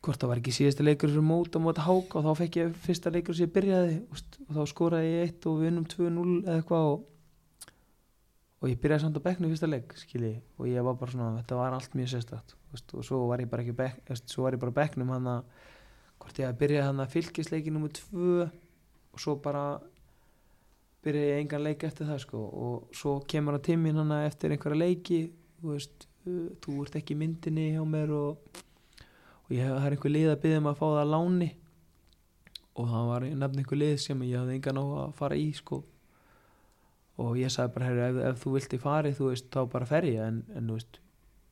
hvort 0.00 0.22
það 0.22 0.30
var 0.32 0.40
ekki 0.40 0.54
síðasti 0.56 0.86
leikur 0.86 1.12
fyrir 1.12 1.26
mót 1.26 1.56
á 1.56 1.60
móti 1.60 1.84
háka 1.84 2.20
og 2.20 2.26
þá 2.26 2.40
fekk 2.40 2.58
ég 2.60 2.76
fyrsta 2.86 3.12
leikur 3.12 3.36
sem 3.36 3.46
ég 3.46 3.54
byrjaði 3.56 3.96
veist, 4.08 4.38
og 4.46 4.54
þá 4.56 4.62
skoraði 4.72 5.10
ég 5.10 5.26
eitt 5.26 5.48
og 5.50 5.58
við 5.60 5.72
unnum 5.72 5.88
2-0 5.92 6.36
eða 6.40 6.54
eitthvað 6.56 6.88
og, 6.94 7.02
og 8.60 8.72
ég 8.72 8.80
byrjaði 8.80 9.04
samt 9.04 9.20
á 9.20 9.26
bekknu 9.26 9.50
fyrsta 9.52 9.68
leik 9.68 9.92
skilji, 10.00 10.32
og 10.56 10.70
ég 10.70 10.86
var 10.88 10.96
bara 11.02 11.14
svona, 11.14 11.34
þetta 11.42 11.60
var 11.60 11.76
allt 11.76 11.98
mjög 12.00 12.14
sérstætt 12.14 12.56
og 12.96 13.04
svo 13.04 13.26
var 13.28 13.42
ég 13.44 13.50
bara 13.50 13.66
ekki 13.66 13.76
bekk, 13.76 14.14
svo 14.24 14.46
var 14.46 14.56
ég 14.56 14.62
bara 14.62 14.76
bekknum 14.80 15.12
hann 15.12 15.28
að 15.36 15.68
hvort 16.20 16.40
ég 16.40 16.48
að 16.48 16.58
byrjaði 16.60 16.88
hann 16.88 17.04
að 17.04 17.14
fylgisleiki 17.16 17.72
nummer 17.74 17.92
2 17.92 18.32
og 19.10 19.20
svo 19.20 19.36
bara 19.42 19.64
byrjaði 21.04 21.28
ég 21.32 21.44
engan 21.44 21.64
leik 21.64 21.84
eftir 21.88 22.08
það 22.08 22.24
sko 22.24 22.40
og 22.64 22.96
svo 22.96 23.18
kemur 23.28 23.56
hann 23.56 23.64
tíminn 23.64 24.00
hann 24.00 24.16
eftir 24.20 24.52
einhverja 24.52 24.82
leiki 24.82 25.20
þú 25.60 25.74
veist, 25.74 26.06
uh, 26.26 26.48
þú 26.64 26.76
ert 26.84 26.98
ekki 27.00 27.16
myndinni 27.18 27.70
hjá 27.74 27.84
mér 27.88 28.12
og, 28.16 28.60
og 29.44 29.52
ég 29.54 29.66
hef, 29.66 29.76
er 29.76 29.96
einhver 29.96 30.14
lið 30.14 30.32
að 30.32 30.42
byggja 30.44 30.62
um 30.62 30.70
að 30.70 30.78
fá 30.78 30.86
það 30.86 31.00
að 31.02 31.12
láni. 31.14 31.50
Og 32.80 32.88
það 32.88 33.08
var 33.10 33.26
nefn 33.42 33.60
einhver 33.60 33.80
lið 33.80 33.96
sem 34.00 34.24
ég 34.24 34.40
hafði 34.40 34.56
engan 34.56 34.80
á 34.80 34.84
að 35.04 35.14
fara 35.18 35.36
í 35.36 35.48
sko. 35.56 35.82
Og 37.20 37.36
ég 37.36 37.52
sagði 37.52 37.74
bara, 37.74 37.90
herri, 37.90 38.04
ef, 38.06 38.20
ef 38.30 38.44
þú 38.44 38.54
vilt 38.56 38.74
í 38.76 38.80
fari 38.80 39.14
þú 39.16 39.30
veist, 39.32 39.50
þá 39.52 39.60
bara 39.74 39.88
fer 39.90 40.08
ég. 40.08 40.20
En, 40.24 40.42
en 40.56 40.70
þú 40.70 40.78
veist, 40.78 41.00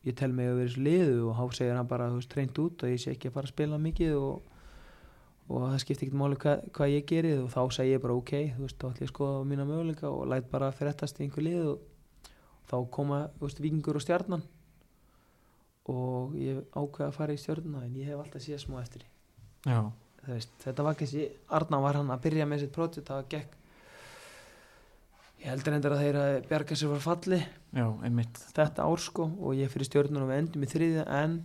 ég 0.08 0.16
tel 0.16 0.30
mig 0.32 0.48
að 0.48 0.62
vera 0.62 0.72
í 0.72 0.86
liðu 0.86 1.18
og 1.28 1.36
þá 1.36 1.58
segir 1.58 1.76
hann 1.76 1.90
bara, 1.90 2.08
þú 2.08 2.22
veist, 2.22 2.38
reynd 2.38 2.62
út 2.64 2.86
og 2.86 2.94
ég 2.94 3.02
sé 3.02 3.12
ekki 3.12 3.28
að 3.28 3.36
fara 3.36 3.50
að 3.50 3.56
spila 3.56 3.82
mikið 3.82 4.16
og, 4.16 4.54
og 5.48 5.62
það 5.64 5.78
skipti 5.82 6.06
ekkert 6.06 6.20
máli 6.20 6.38
hva, 6.42 6.54
hvað 6.76 6.90
ég 6.92 7.06
gerið 7.08 7.38
og 7.46 7.52
þá 7.54 7.60
segi 7.78 7.94
ég 7.94 8.02
bara 8.04 8.16
ok, 8.18 8.32
þú 8.56 8.64
veist, 8.66 8.76
þá 8.76 8.88
ætlum 8.88 8.98
ég 9.00 9.08
að 9.08 9.12
skoða 9.14 9.44
mína 9.48 9.64
möguleika 9.68 10.10
og 10.10 10.26
læt 10.28 10.50
bara 10.52 10.68
fyrirtast 10.76 11.20
í 11.20 11.24
einhver 11.24 11.46
lið 11.46 11.62
og, 11.72 11.86
þá 12.68 12.76
koma, 12.92 13.20
þú 13.38 13.46
veist, 13.46 13.62
vikingur 13.64 13.98
og 13.98 14.04
stjarnan. 14.04 14.44
Og 15.88 16.34
ég 16.36 16.58
ákveða 16.76 17.06
að 17.08 17.16
fara 17.16 17.36
í 17.36 17.40
stjörnuna 17.40 17.86
en 17.86 17.94
ég 17.96 18.10
hef 18.10 18.20
alltaf 18.20 18.44
séð 18.44 18.60
smá 18.60 18.82
eftir 18.82 19.06
því. 19.06 19.12
Já, 19.72 19.78
veist, 20.26 20.52
þetta 20.66 20.84
var 20.84 20.98
kannski, 20.98 21.28
Arna 21.56 21.80
var 21.80 22.00
hann 22.02 22.12
að 22.12 22.26
byrja 22.26 22.48
með 22.48 22.64
sitt 22.64 22.74
prótið, 22.76 23.06
það 23.08 23.30
gekk. 23.32 23.54
Ég 25.38 25.52
heldur 25.52 25.76
endur 25.76 25.94
að 25.94 26.02
þeir 26.02 26.18
að 26.18 26.36
bjarga 26.50 26.76
sér 26.76 26.92
frá 26.92 27.04
falli. 27.06 27.38
Já, 27.78 27.86
þetta 28.58 28.84
ár 28.84 29.00
sko 29.00 29.30
og 29.38 29.56
ég 29.56 29.72
fyrir 29.72 29.88
stjórnuna 29.88 30.26
og 30.26 30.32
við 30.32 30.42
endum 30.42 30.66
í 30.66 30.70
þriðja 30.74 31.04
en 31.22 31.38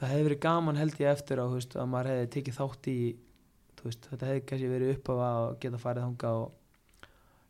það 0.00 0.10
hefði 0.10 0.26
verið 0.28 0.42
gaman 0.44 0.80
held 0.80 1.00
ég 1.00 1.12
eftir 1.12 1.40
á, 1.42 1.46
veist, 1.52 1.76
að 1.78 1.90
maður 1.92 2.10
hefði 2.12 2.30
tekið 2.34 2.58
þátt 2.58 2.90
í 2.90 2.98
veist, 3.84 4.06
þetta 4.10 4.28
hefði 4.30 4.44
kannski 4.48 4.70
verið 4.70 4.92
upp 4.94 5.10
af 5.14 5.24
að 5.24 5.48
geta 5.64 5.80
farið 5.80 6.06
þanga 6.06 6.30
og 6.40 6.52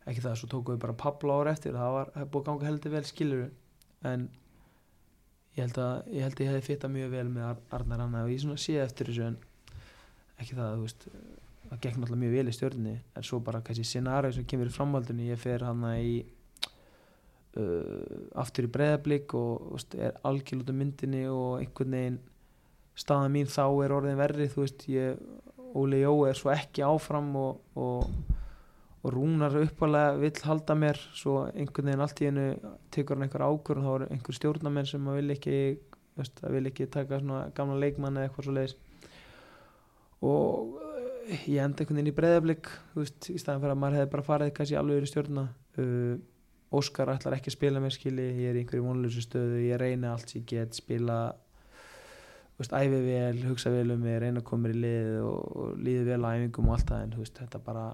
ekki 0.05 0.25
það, 0.25 0.39
svo 0.41 0.49
tókum 0.53 0.77
við 0.77 0.83
bara 0.85 0.97
pabla 1.01 1.39
ára 1.41 1.53
eftir. 1.55 1.77
Það 1.79 1.95
var, 1.97 2.11
er 2.15 2.27
búið 2.29 2.43
að 2.43 2.49
ganga 2.51 2.69
heldur 2.69 2.95
vel 2.95 3.05
skilur 3.09 3.45
en 4.11 4.27
ég 5.55 5.63
held 5.63 5.81
að 5.81 6.13
ég 6.13 6.27
held 6.27 6.37
að 6.37 6.45
ég 6.45 6.53
hefði 6.53 6.67
fitta 6.67 6.93
mjög 6.93 7.15
vel 7.15 7.27
með 7.31 7.49
Ar 7.49 7.63
Arnar 7.79 8.05
Anna 8.05 8.25
og 8.27 8.35
ég 8.35 8.43
svona 8.43 8.61
sé 8.61 8.77
eftir 8.83 9.11
þessu 9.11 9.29
en 9.31 9.39
ekki 10.43 10.59
það, 10.59 10.75
þú 10.75 10.87
veist 10.89 11.09
það 11.71 11.81
gekk 11.87 11.99
náttúrulega 12.01 12.23
mjög 12.25 12.37
vel 12.37 12.47
í 12.51 12.57
stjórninni. 12.59 12.95
En 13.15 13.27
svo 13.31 13.41
bara 13.45 13.63
kannski 13.65 13.87
scenario 13.89 14.35
sem 14.35 14.49
kemur 14.51 14.71
í 14.71 14.75
framhaldinu 14.75 15.31
ég 15.31 15.41
fer 15.41 15.65
hann 15.65 15.87
í 15.95 16.15
uh, 17.57 18.39
aftur 18.43 18.69
í 18.69 18.75
breðablík 18.75 19.35
og 19.39 19.75
veist, 19.79 19.97
er 19.97 20.19
algjörl 20.27 20.65
út 20.65 20.75
af 20.75 20.81
myndinni 20.83 21.25
og 21.31 21.63
einhvern 21.63 21.97
veginn 21.99 22.23
staða 22.99 23.31
mín 23.33 23.51
þá 23.51 23.65
er 23.85 23.95
orðin 23.97 24.21
verri 24.21 24.49
þú 24.53 24.65
veist, 24.65 24.87
ég, 24.93 25.19
Óli 25.75 26.05
Jó 26.05 26.13
er 26.29 26.39
svo 26.39 26.53
ekki 26.55 26.85
áfram 26.87 27.33
og, 27.39 27.63
og, 27.75 28.05
og 29.03 29.15
Rúnar 29.15 29.57
uppalega 29.59 30.15
vill 30.21 30.45
halda 30.47 30.77
mér 30.79 31.01
svo 31.17 31.49
einhvern 31.51 31.91
veginn 31.91 32.05
allt 32.05 32.23
í 32.23 32.29
hennu 32.31 32.47
tekur 32.95 33.19
hann 33.19 33.27
einhver 33.27 33.47
ákvörð 33.49 33.83
og 33.83 33.89
þá 33.89 33.95
er 33.97 34.15
einhver 34.15 34.39
stjórnamenn 34.39 34.91
sem 34.91 35.11
vil 35.17 35.35
ekki 35.35 35.57
veist, 36.15 36.45
vil 36.47 36.71
ekki 36.71 36.87
taka 36.95 37.19
svona 37.19 37.49
gamla 37.57 37.81
leikmann 37.83 38.21
eða 38.21 38.29
eitthvað 38.29 38.49
svo 38.49 38.55
leiðis 38.55 38.77
og 40.25 40.79
eh, 41.27 41.49
ég 41.57 41.65
enda 41.65 41.83
einhvern 41.83 41.99
veginn 41.99 42.13
í 42.13 42.17
breðablík 42.17 42.71
þú 42.93 43.03
veist, 43.03 43.31
í 43.35 43.41
staðan 43.41 43.65
fyrir 43.65 43.75
að 43.75 43.83
maður 43.83 43.99
hefði 43.99 44.13
bara 44.15 44.29
farið 44.29 44.55
kannski 44.57 44.79
alveg 44.79 45.03
yfir 45.03 45.13
stjórna. 45.13 45.49
Uh, 45.75 46.15
Óskar 46.75 47.11
ætlar 47.13 47.37
ekki 47.37 47.53
að 47.53 47.55
spila 47.55 47.81
með 47.83 47.93
skili 47.95 48.25
ég 48.41 48.49
er 48.51 48.57
í 48.57 48.63
einhverju 48.65 48.83
vonlösu 48.83 49.23
stöðu, 49.23 49.61
ég 49.63 49.79
reyna 49.79 50.15
allt 50.15 50.33
sem 50.33 50.41
ég 50.41 50.49
get 50.51 50.75
spila 50.75 51.19
veist, 52.59 52.75
æfi 52.75 53.01
vel, 53.07 53.41
hugsa 53.49 53.73
vel 53.75 53.95
um 53.95 54.03
mig 54.05 54.21
reyna 54.23 54.43
að 54.43 54.49
koma 54.51 54.71
í 54.71 54.77
lið 54.79 55.15
og, 55.25 55.41
og 55.59 55.79
líði 55.81 56.05
vel 56.11 56.21
á 56.23 56.29
æfingum 56.35 56.71
og 56.71 56.77
allt 56.77 56.91
það 56.93 57.07
en 57.07 57.17
veist, 57.19 57.41
þetta 57.41 57.63
bara 57.67 57.87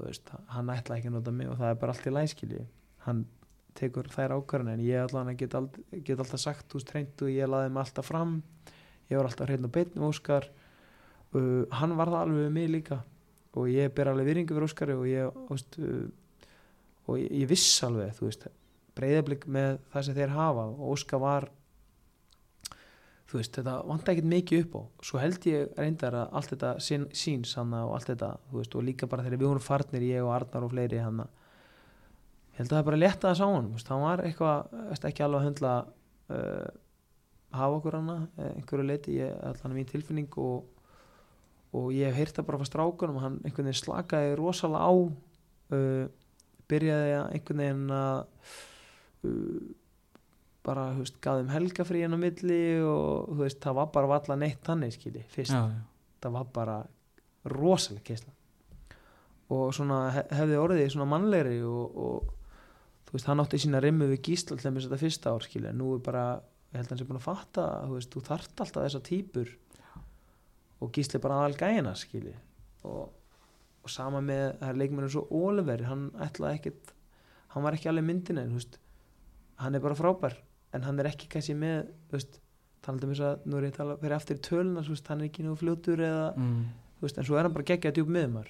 veist, 0.00 0.32
hann 0.54 0.72
ætla 0.72 0.96
ekki 0.96 1.10
að 1.10 1.18
nota 1.18 1.34
mig 1.34 1.50
og 1.52 1.58
það 1.60 1.74
er 1.74 1.82
bara 1.82 1.94
allt 1.96 2.08
í 2.08 2.14
læskili 2.14 2.62
hann 3.04 3.26
tekur 3.78 4.08
þær 4.10 4.36
ákvarðan 4.38 4.74
en 4.74 4.84
ég 4.84 5.04
allan 5.04 5.32
get, 5.38 5.54
ald, 5.56 5.76
get 6.04 6.18
alltaf 6.18 6.42
sagt 6.42 6.74
reynd 6.94 7.22
og 7.24 7.32
ég 7.32 7.48
laði 7.48 7.70
mig 7.72 7.84
alltaf 7.84 8.08
fram. 8.10 8.40
Ég 9.10 9.18
var 9.18 9.28
alltaf 9.28 9.48
hrein 9.48 9.66
og 9.66 9.72
beinn 9.74 9.92
með 9.96 10.08
Óskar. 10.10 10.48
Uh, 11.34 11.66
hann 11.78 11.94
var 11.98 12.10
það 12.10 12.24
alveg 12.24 12.44
við 12.44 12.54
mig 12.56 12.70
líka 12.70 13.00
og 13.58 13.68
ég 13.70 13.92
ber 13.94 14.10
alveg 14.10 14.28
virðingu 14.30 14.56
fyrir 14.56 14.66
Óskari 14.66 14.96
og 14.98 15.06
ég, 15.10 15.38
veist, 15.50 15.78
uh, 15.78 16.48
og 17.06 17.20
ég, 17.20 17.30
ég 17.42 17.50
viss 17.50 17.84
alveg, 17.86 18.12
þú 18.18 18.26
veist 18.26 18.48
breyðablík 18.98 19.46
með 19.50 19.78
það 19.92 20.06
sem 20.06 20.18
þeir 20.18 20.34
hafa. 20.34 20.66
Og 20.74 20.94
Óskar 20.96 21.22
var 21.22 21.48
þú 23.30 23.38
veist, 23.38 23.54
þetta 23.54 23.76
vant 23.86 24.08
ekkert 24.10 24.26
mikið 24.26 24.64
upp 24.64 24.72
á. 24.74 24.82
Svo 25.06 25.20
held 25.22 25.44
ég 25.46 25.76
reyndar 25.78 26.16
að 26.18 26.32
allt 26.38 26.52
þetta 26.54 26.70
sín, 26.82 27.06
síns 27.14 27.54
hann 27.58 27.76
og 27.78 27.94
allt 27.94 28.10
þetta 28.10 28.30
veist, 28.50 28.74
og 28.74 28.86
líka 28.86 29.06
bara 29.10 29.22
þegar 29.26 29.38
við 29.38 29.50
vorum 29.52 29.64
farnir, 29.64 30.06
ég 30.08 30.26
og 30.26 30.34
Arnar 30.34 30.66
og 30.66 30.72
fleiri 30.74 30.98
hann 30.98 31.22
held 32.58 32.66
að 32.66 32.76
það 32.76 32.86
bara 32.90 33.00
leta 33.00 33.30
þess 33.30 33.44
á 33.46 33.48
hann 33.48 33.70
hann 33.90 34.04
var 34.04 34.24
eitthvað, 34.26 34.74
ekki 34.98 35.24
alveg 35.24 35.40
að 35.40 35.46
höndla 35.46 35.74
uh, 36.34 36.68
hafa 37.54 37.78
okkur 37.78 37.98
hann 37.98 38.12
einhverju 38.50 38.86
leiti, 38.86 39.16
ég, 39.20 39.36
allan 39.46 39.76
mín 39.78 39.88
tilfinning 39.90 40.38
og, 40.42 40.66
og 41.76 41.90
ég 41.94 42.10
hef 42.10 42.18
heyrt 42.18 42.40
það 42.40 42.48
bara 42.50 42.60
frá 42.60 42.70
strákunum, 42.70 43.22
hann 43.22 43.38
einhvern 43.44 43.70
veginn 43.70 43.82
slakaði 43.84 44.34
rosalega 44.40 44.90
á 44.90 44.92
uh, 44.96 46.04
byrjaði 46.70 47.14
að 47.20 47.30
einhvern 47.36 47.64
veginn 47.64 47.94
að 47.94 48.18
uh, 49.30 49.70
bara, 50.66 50.88
þú 50.94 51.04
veist, 51.04 51.20
gaf 51.24 51.38
þeim 51.40 51.52
helgafrí 51.54 52.02
inn 52.04 52.16
á 52.16 52.20
milli 52.20 52.60
og 52.84 53.30
þú 53.30 53.38
veist, 53.44 53.60
það 53.64 53.78
var 53.80 53.88
bara 53.94 54.10
valla 54.14 54.36
neitt 54.42 54.60
þannig, 54.66 54.92
skilji, 54.98 55.22
fyrst. 55.32 55.54
Já, 55.56 55.62
já. 55.72 55.80
það 56.24 56.34
var 56.36 56.50
bara 56.58 56.76
rosalega 57.54 58.04
keisla. 58.10 58.34
Og 59.50 59.72
svona 59.74 60.00
he- 60.14 60.26
hefði 60.36 60.58
orðið 60.60 60.90
svona 60.94 61.08
mannlegri 61.10 61.56
og, 61.66 61.96
og 61.96 63.08
þú 63.08 63.16
veist, 63.16 63.26
hann 63.30 63.42
átti 63.42 63.58
sína 63.64 63.80
rimmu 63.82 64.06
við 64.12 64.20
gísla 64.28 64.58
til 64.60 64.68
þess 64.70 64.86
þetta 64.86 65.00
fyrsta 65.00 65.32
ár, 65.34 65.46
skilja, 65.48 65.72
nú 65.74 65.94
er 65.96 66.04
bara 66.06 66.26
ég 66.70 66.76
held 66.78 66.86
að 66.86 66.92
hann 66.92 67.00
sé 67.00 67.08
búin 67.08 67.18
að 67.18 67.24
fatta, 67.26 67.64
þú 67.88 67.96
veist, 67.96 68.12
þú 68.14 68.22
þarft 68.28 68.62
alltaf 68.62 68.84
þessa 68.84 69.00
típur 69.08 69.48
og 70.80 70.92
gísli 70.94 71.18
er 71.18 71.24
bara 71.24 71.40
aðal 71.42 71.56
gæina, 71.58 71.96
skilji. 71.98 72.36
Og, 72.88 73.08
og 73.84 73.90
sama 73.92 74.20
með 74.24 74.44
það 74.60 74.68
er 74.70 74.78
leikmennir 74.84 75.12
svo 75.12 75.24
Oliver, 75.40 75.82
hann 75.88 76.06
ætlaði 76.22 76.60
ekkit 76.60 76.94
hann 77.50 77.64
var 77.66 77.74
ekki 77.74 77.90
alveg 77.90 78.06
myndin 78.06 78.38
en, 78.44 78.52
þú 78.54 78.60
veist. 78.60 78.78
Hann 79.60 79.74
er 79.76 79.82
bara 79.84 79.96
frábær 79.98 80.38
en 80.72 80.82
hann 80.86 81.00
er 81.02 81.08
ekki 81.10 81.28
kannski 81.32 81.56
með, 81.58 81.90
þú 82.10 82.18
veist 82.18 82.40
talandi 82.84 83.06
um 83.06 83.12
þess 83.14 83.26
að, 83.26 83.44
nú 83.46 83.58
er 83.58 83.66
ég 83.66 83.72
að 83.74 83.76
tala 83.80 83.96
fyrir 84.00 84.16
aftur 84.16 84.38
í 84.38 84.88
veist, 84.88 85.08
hann 85.10 85.20
er 85.20 85.28
ekki 85.28 85.44
nú 85.44 85.56
fljótur 85.58 86.00
eða 86.06 86.26
Mm. 86.36 86.64
veist, 87.00 87.18
en 87.18 87.24
svo 87.24 87.36
er 87.36 87.42
hann 87.48 87.52
bara 87.56 87.64
geggjað 87.64 87.94
djúb 87.98 88.08
miðumar 88.08 88.48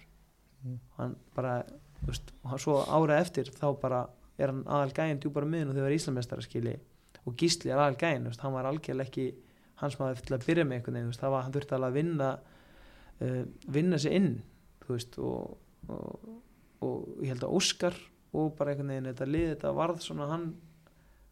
Mm. 0.64 0.78
hann 0.98 1.16
bara 1.34 1.64
veist, 2.06 2.32
hann 2.44 2.58
svo 2.58 2.84
árað 2.84 3.20
eftir 3.20 3.44
þá 3.50 3.80
bara 3.80 4.08
er 4.38 4.48
hann 4.52 4.64
aðal 4.64 4.92
gæinn 4.92 5.20
djúbara 5.20 5.46
miðun 5.46 5.70
og 5.70 5.76
þau 5.76 5.82
var 5.86 5.96
Íslamestara 5.96 6.42
skili 6.44 6.76
og 7.26 7.36
Gísli 7.36 7.70
er 7.70 7.78
aðal 7.78 7.96
veist, 8.24 8.40
hann 8.40 8.52
var 8.52 8.64
algjörlega 8.68 9.08
ekki 9.08 9.34
hans 9.80 9.98
maður 9.98 10.20
til 10.26 10.36
að 10.36 10.46
byrja 10.46 10.64
með 10.64 10.76
einhvern 10.78 10.94
veginn 10.94 11.20
það 11.20 11.30
var, 11.30 11.42
hann 11.42 11.52
þurfti 11.52 11.74
alveg 11.76 11.90
að 11.90 11.98
vinna 11.98 12.30
uh, 13.20 13.44
vinna 13.68 13.98
sig 13.98 14.12
inn 14.16 14.42
veist, 14.88 15.18
og, 15.18 15.56
og, 15.88 16.40
og 16.82 17.22
ég 17.22 17.28
held 17.34 17.44
að 17.46 17.54
Óskar 17.56 17.96
og 18.32 18.56
bara 18.58 18.72
einhvern 18.72 18.92
veginn 18.92 19.10
þetta 19.12 19.28
lið, 19.30 19.48
þetta 19.54 19.72
varð 19.76 20.02
svona 20.04 20.28
hann 20.30 20.54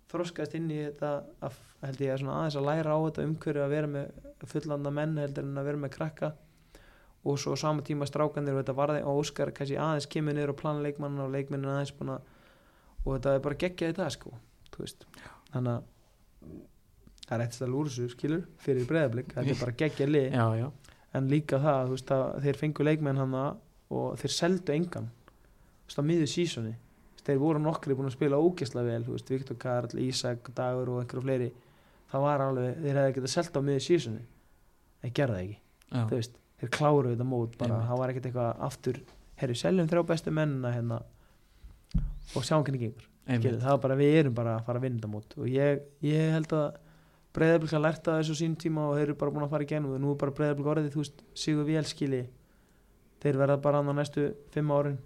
þroskaðist 0.09 0.57
inn 0.57 0.71
í 0.73 0.81
þetta 0.83 1.13
að, 1.45 1.61
held 1.85 2.03
ég 2.05 2.13
að 2.15 2.21
svona 2.23 2.37
aðeins 2.41 2.59
að 2.59 2.69
læra 2.69 2.97
á 2.97 2.99
þetta 3.05 3.27
umhverju 3.29 3.65
að 3.65 3.75
vera 3.75 3.91
með 3.93 4.47
fullanda 4.49 4.93
menn 4.95 5.19
heldur 5.21 5.45
en 5.45 5.61
að 5.61 5.69
vera 5.69 5.83
með 5.85 5.95
krakka. 5.97 6.33
Og 7.29 7.39
svo 7.43 7.57
sama 7.59 7.85
tíma 7.85 8.07
strákanir 8.09 8.55
og 8.55 8.63
þetta 8.63 8.77
varði 8.79 9.05
og 9.05 9.21
Óskar 9.21 9.53
kannski 9.53 9.77
aðeins 9.77 10.09
kemur 10.09 10.37
niður 10.37 10.55
á 10.55 10.61
plan 10.61 10.83
leikmann 10.85 11.19
og 11.21 11.33
leikmennin 11.35 11.73
aðeins 11.75 11.93
búin 11.99 12.15
að 12.15 12.35
og 13.05 13.15
þetta 13.17 13.35
er 13.35 13.45
bara 13.45 13.59
geggjað 13.63 13.93
í 13.93 13.97
dag 13.99 14.13
sko 14.15 14.35
þannig 15.53 15.73
að 15.73 15.87
það 17.29 17.35
er 17.37 17.45
eitt 17.45 17.57
stæl 17.57 17.71
úr 17.77 17.89
þessu 17.89 18.09
skilur 18.13 18.45
fyrir 18.63 18.87
breyðablík, 18.89 19.33
þetta 19.35 19.55
er 19.55 19.61
bara 19.61 19.77
geggjað 19.83 20.13
lið. 20.15 20.37
En 21.19 21.29
líka 21.29 21.59
það, 21.61 21.95
veist, 21.95 22.13
að 22.13 22.43
þeir 22.45 22.59
fengu 22.61 22.85
leikmenn 22.87 23.21
hann 23.21 23.37
og 23.39 24.19
þeir 24.21 24.35
seldu 24.35 24.75
engan. 24.75 25.09
Á 25.89 26.01
miður 26.05 26.31
sísoni 26.31 26.75
þeir 27.29 27.41
voru 27.45 27.63
nokkri 27.63 27.97
búin 27.99 28.09
að 28.09 28.17
spila 28.17 28.41
ógeðslega 28.41 28.89
vel 28.89 29.07
veist, 29.13 29.31
Viktor 29.31 29.61
Karl, 29.61 29.95
Ísak, 30.03 30.51
Dagur 30.57 30.95
og 30.95 31.03
einhverju 31.03 31.25
fleiri 31.27 31.53
það 32.09 32.25
var 32.25 32.45
alveg, 32.49 32.83
þeir 32.83 33.01
hefði 33.03 33.17
getað 33.19 33.35
selta 33.37 33.61
á 33.61 33.67
miður 33.69 33.85
sísoni 33.85 34.25
en 35.05 35.15
gerða 35.15 35.39
það 35.39 35.47
ekki, 35.47 35.59
veist 36.15 36.39
þeir 36.59 36.73
kláruðu 36.75 37.15
þetta 37.15 37.29
mót, 37.29 37.55
bara, 37.59 37.79
það 37.87 38.01
var 38.01 38.13
ekkert 38.13 38.27
eitthvað 38.29 38.65
aftur, 38.67 38.99
herri, 39.39 39.57
seljum 39.59 39.91
þrjá 39.91 40.03
bestu 40.09 40.33
mennina 40.35 40.73
hérna 40.75 40.99
og 42.35 42.45
sjáum 42.47 42.65
hvernig 42.67 42.83
gengur. 42.83 43.07
Það 43.63 43.71
var 43.71 43.83
bara, 43.85 43.99
við 44.01 44.17
erum 44.23 44.35
bara 44.37 44.57
að 44.57 44.65
fara 44.67 44.81
að 44.81 44.87
vinna 44.87 44.99
þetta 44.99 45.11
mót. 45.13 45.37
Og 45.39 45.49
ég, 45.53 45.85
ég 46.05 46.33
held 46.35 46.55
að 46.59 46.67
breyðablík 47.37 47.77
að 47.77 47.85
lærta 47.85 48.17
þessu 48.19 48.35
á 48.35 48.41
sín 48.41 48.57
tíma 48.59 48.89
og 48.89 48.99
þeir 48.99 49.05
eru 49.07 49.19
bara 49.21 49.35
búin 49.35 49.47
að 49.47 49.55
fara 49.55 49.67
í 49.67 49.71
genum 49.71 49.95
og 49.95 50.03
nú 50.03 50.11
er 50.15 50.21
bara 50.25 50.35
breyðablík 50.41 50.71
orðið, 50.73 50.91
þú 50.97 51.05
veist, 51.05 51.23
sigur 51.39 51.69
vél 51.69 51.85
skili 51.87 52.23
þeir 53.23 53.39
verða 53.39 53.59
bara 53.63 53.83
annað 53.83 53.99
næstu 54.01 54.27
fimm 54.55 54.75
árin 54.75 54.99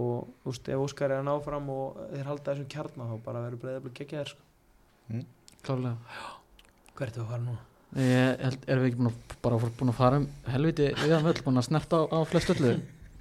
og 0.00 0.28
þú 0.42 0.52
veist, 0.52 0.70
ef 0.72 0.84
Óskar 0.84 1.12
er 1.14 1.20
að 1.20 1.26
ná 1.28 1.34
fram 1.44 1.68
og 1.74 1.98
þeir 2.12 2.30
halda 2.30 2.52
þessum 2.52 2.70
kjarnar 2.74 3.10
þá 3.10 3.24
bara 3.26 3.42
verður 3.46 3.62
breyðablík 3.64 4.02
ekki 4.04 4.18
þér 4.20 4.32
sko. 4.32 5.22
klárlega 5.66 5.96
Hvert 7.00 7.10
er 7.10 7.16
það 7.16 7.24
að 7.24 7.30
fara 7.34 7.44
núna? 7.44 7.66
Ég 8.00 8.42
held, 8.44 8.66
erum 8.70 8.84
við 8.84 8.90
ekki 8.90 9.00
búin 9.00 9.10
að, 9.10 9.36
bara 9.42 9.60
búin 9.80 9.90
að 9.90 9.96
fara 9.98 10.18
um 10.20 10.26
helviti 10.54 10.90
viðan 11.00 11.24
völl, 11.26 11.38
búin 11.46 11.60
að 11.62 11.66
snerta 11.66 11.98
á, 11.98 12.02
á 12.06 12.18
flest 12.30 12.52
öllu 12.54 12.74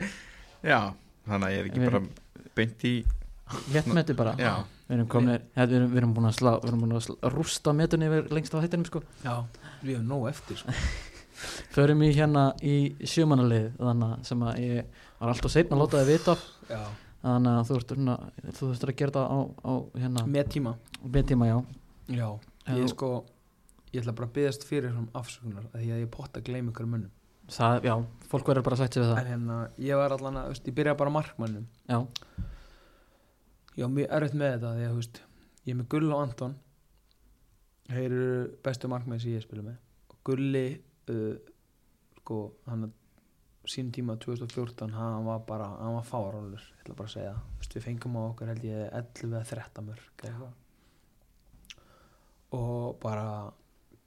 Já, 0.72 0.80
þannig 1.25 1.48
að 1.48 1.56
ég 1.56 1.61
er 1.64 1.69
ekki 1.72 1.82
Við 1.82 1.90
bara 1.90 2.03
beint 2.59 2.85
í 2.85 2.93
léttmeti 3.74 4.16
bara 4.17 4.35
Já, 4.38 4.51
við 4.90 4.98
erum, 4.98 5.09
komnir, 5.09 5.45
við 5.56 5.75
erum, 5.80 5.91
við 5.93 6.01
erum 6.03 6.16
búin 6.17 6.30
að, 6.30 6.35
slá, 6.38 6.51
við 6.59 6.72
erum 6.72 6.83
búin 6.85 6.98
að 6.99 7.06
slá, 7.08 7.16
rústa 7.33 7.74
metunni 7.77 8.09
yfir 8.09 8.30
lengst 8.35 8.53
á 8.53 8.61
þettinum 8.61 8.90
sko. 8.90 9.01
Já, 9.24 9.35
við 9.82 9.95
hefum 9.95 10.11
nóg 10.11 10.27
eftir 10.30 10.61
sko. 10.61 10.75
förum 11.74 12.03
í 12.06 12.11
hérna 12.16 12.45
í 12.66 12.75
sjömanalið 13.08 13.72
þannig 13.80 14.09
að 14.09 14.25
sem 14.30 14.45
að 14.45 14.61
ég 14.66 15.06
var 15.19 15.33
alltaf 15.33 15.53
seinn 15.53 15.73
að 15.75 15.83
láta 15.83 16.03
þið 16.03 16.14
vita 16.14 16.38
Já. 16.69 16.83
þannig 17.23 17.57
að 17.57 17.67
þú 17.69 17.80
þú 17.80 18.61
þurftur 18.61 18.93
að 18.93 18.99
gera 19.01 19.15
það 19.17 19.27
á, 19.30 19.39
á 19.67 19.73
hérna, 19.99 20.25
með 20.38 20.53
tíma 20.56 20.75
með 21.03 21.30
tíma 21.33 21.49
já 21.49 21.57
Já, 22.09 22.30
ég 22.73 22.89
sko 22.89 23.09
ég 23.93 24.03
ætla 24.03 24.14
bara 24.17 24.30
að 24.30 24.35
byggast 24.38 24.65
fyrir 24.65 24.93
um 24.98 25.07
afsökunar 25.17 25.65
af 25.69 25.77
því 25.77 25.89
að 25.93 26.03
ég 26.03 26.11
potta 26.14 26.41
að 26.41 26.49
gleyma 26.49 26.73
ykkur 26.73 26.89
mönnum. 26.89 27.11
Það, 27.49 27.85
já, 27.89 27.93
fólk 28.30 28.49
verður 28.51 28.65
bara 28.67 28.77
að 28.77 28.81
sig 28.83 29.01
við 29.01 29.07
það. 29.09 29.19
En 29.22 29.30
hérna, 29.31 29.57
ég 29.81 29.99
var 29.99 30.14
allan 30.14 30.38
að, 30.38 30.48
þú 30.48 30.53
veist, 30.53 30.67
ég 30.69 30.75
byrjaði 30.77 30.99
bara 30.99 31.14
markmannum 31.15 31.64
já, 31.89 31.98
ég 33.75 33.81
var 33.81 33.93
mjög 33.95 34.11
erfitt 34.17 34.38
með 34.38 34.53
þetta 34.56 34.73
því 34.75 34.85
að, 34.85 34.91
þú 34.91 34.99
veist, 34.99 35.22
ég 35.64 35.73
er 35.73 35.80
með 35.80 35.89
Gull 35.93 36.09
og 36.09 36.19
Anton. 36.19 36.56
Þeir 37.89 38.03
eru 38.06 38.27
bestu 38.67 38.91
markmenn 38.91 39.22
sem 39.23 39.33
ég 39.33 39.45
spila 39.45 39.65
með. 39.65 39.80
Og 40.14 40.19
Gulli 40.30 40.65
uh, 41.09 41.33
sko, 42.19 42.41
hann 42.69 42.85
sín 43.69 43.91
tíma 43.93 44.15
2014, 44.17 44.93
hann 44.98 45.27
var 45.27 45.43
bara 45.48 45.67
hann 45.77 45.95
var 45.98 46.07
fárálur, 46.07 46.64
ég 46.64 46.83
ætla 46.83 46.98
bara 46.98 47.09
að 47.09 47.15
segja. 47.15 47.35
Veist, 47.59 47.75
við 47.77 47.85
fengum 47.85 48.17
á 48.17 48.22
okkur 48.23 48.51
held 48.51 48.65
ég 48.65 48.81
11 48.88 49.35
eða 49.35 49.45
13 49.51 49.88
mörg 49.89 50.23
eitthvað. 50.23 50.53
Og 52.57 52.98
bara 53.03 53.27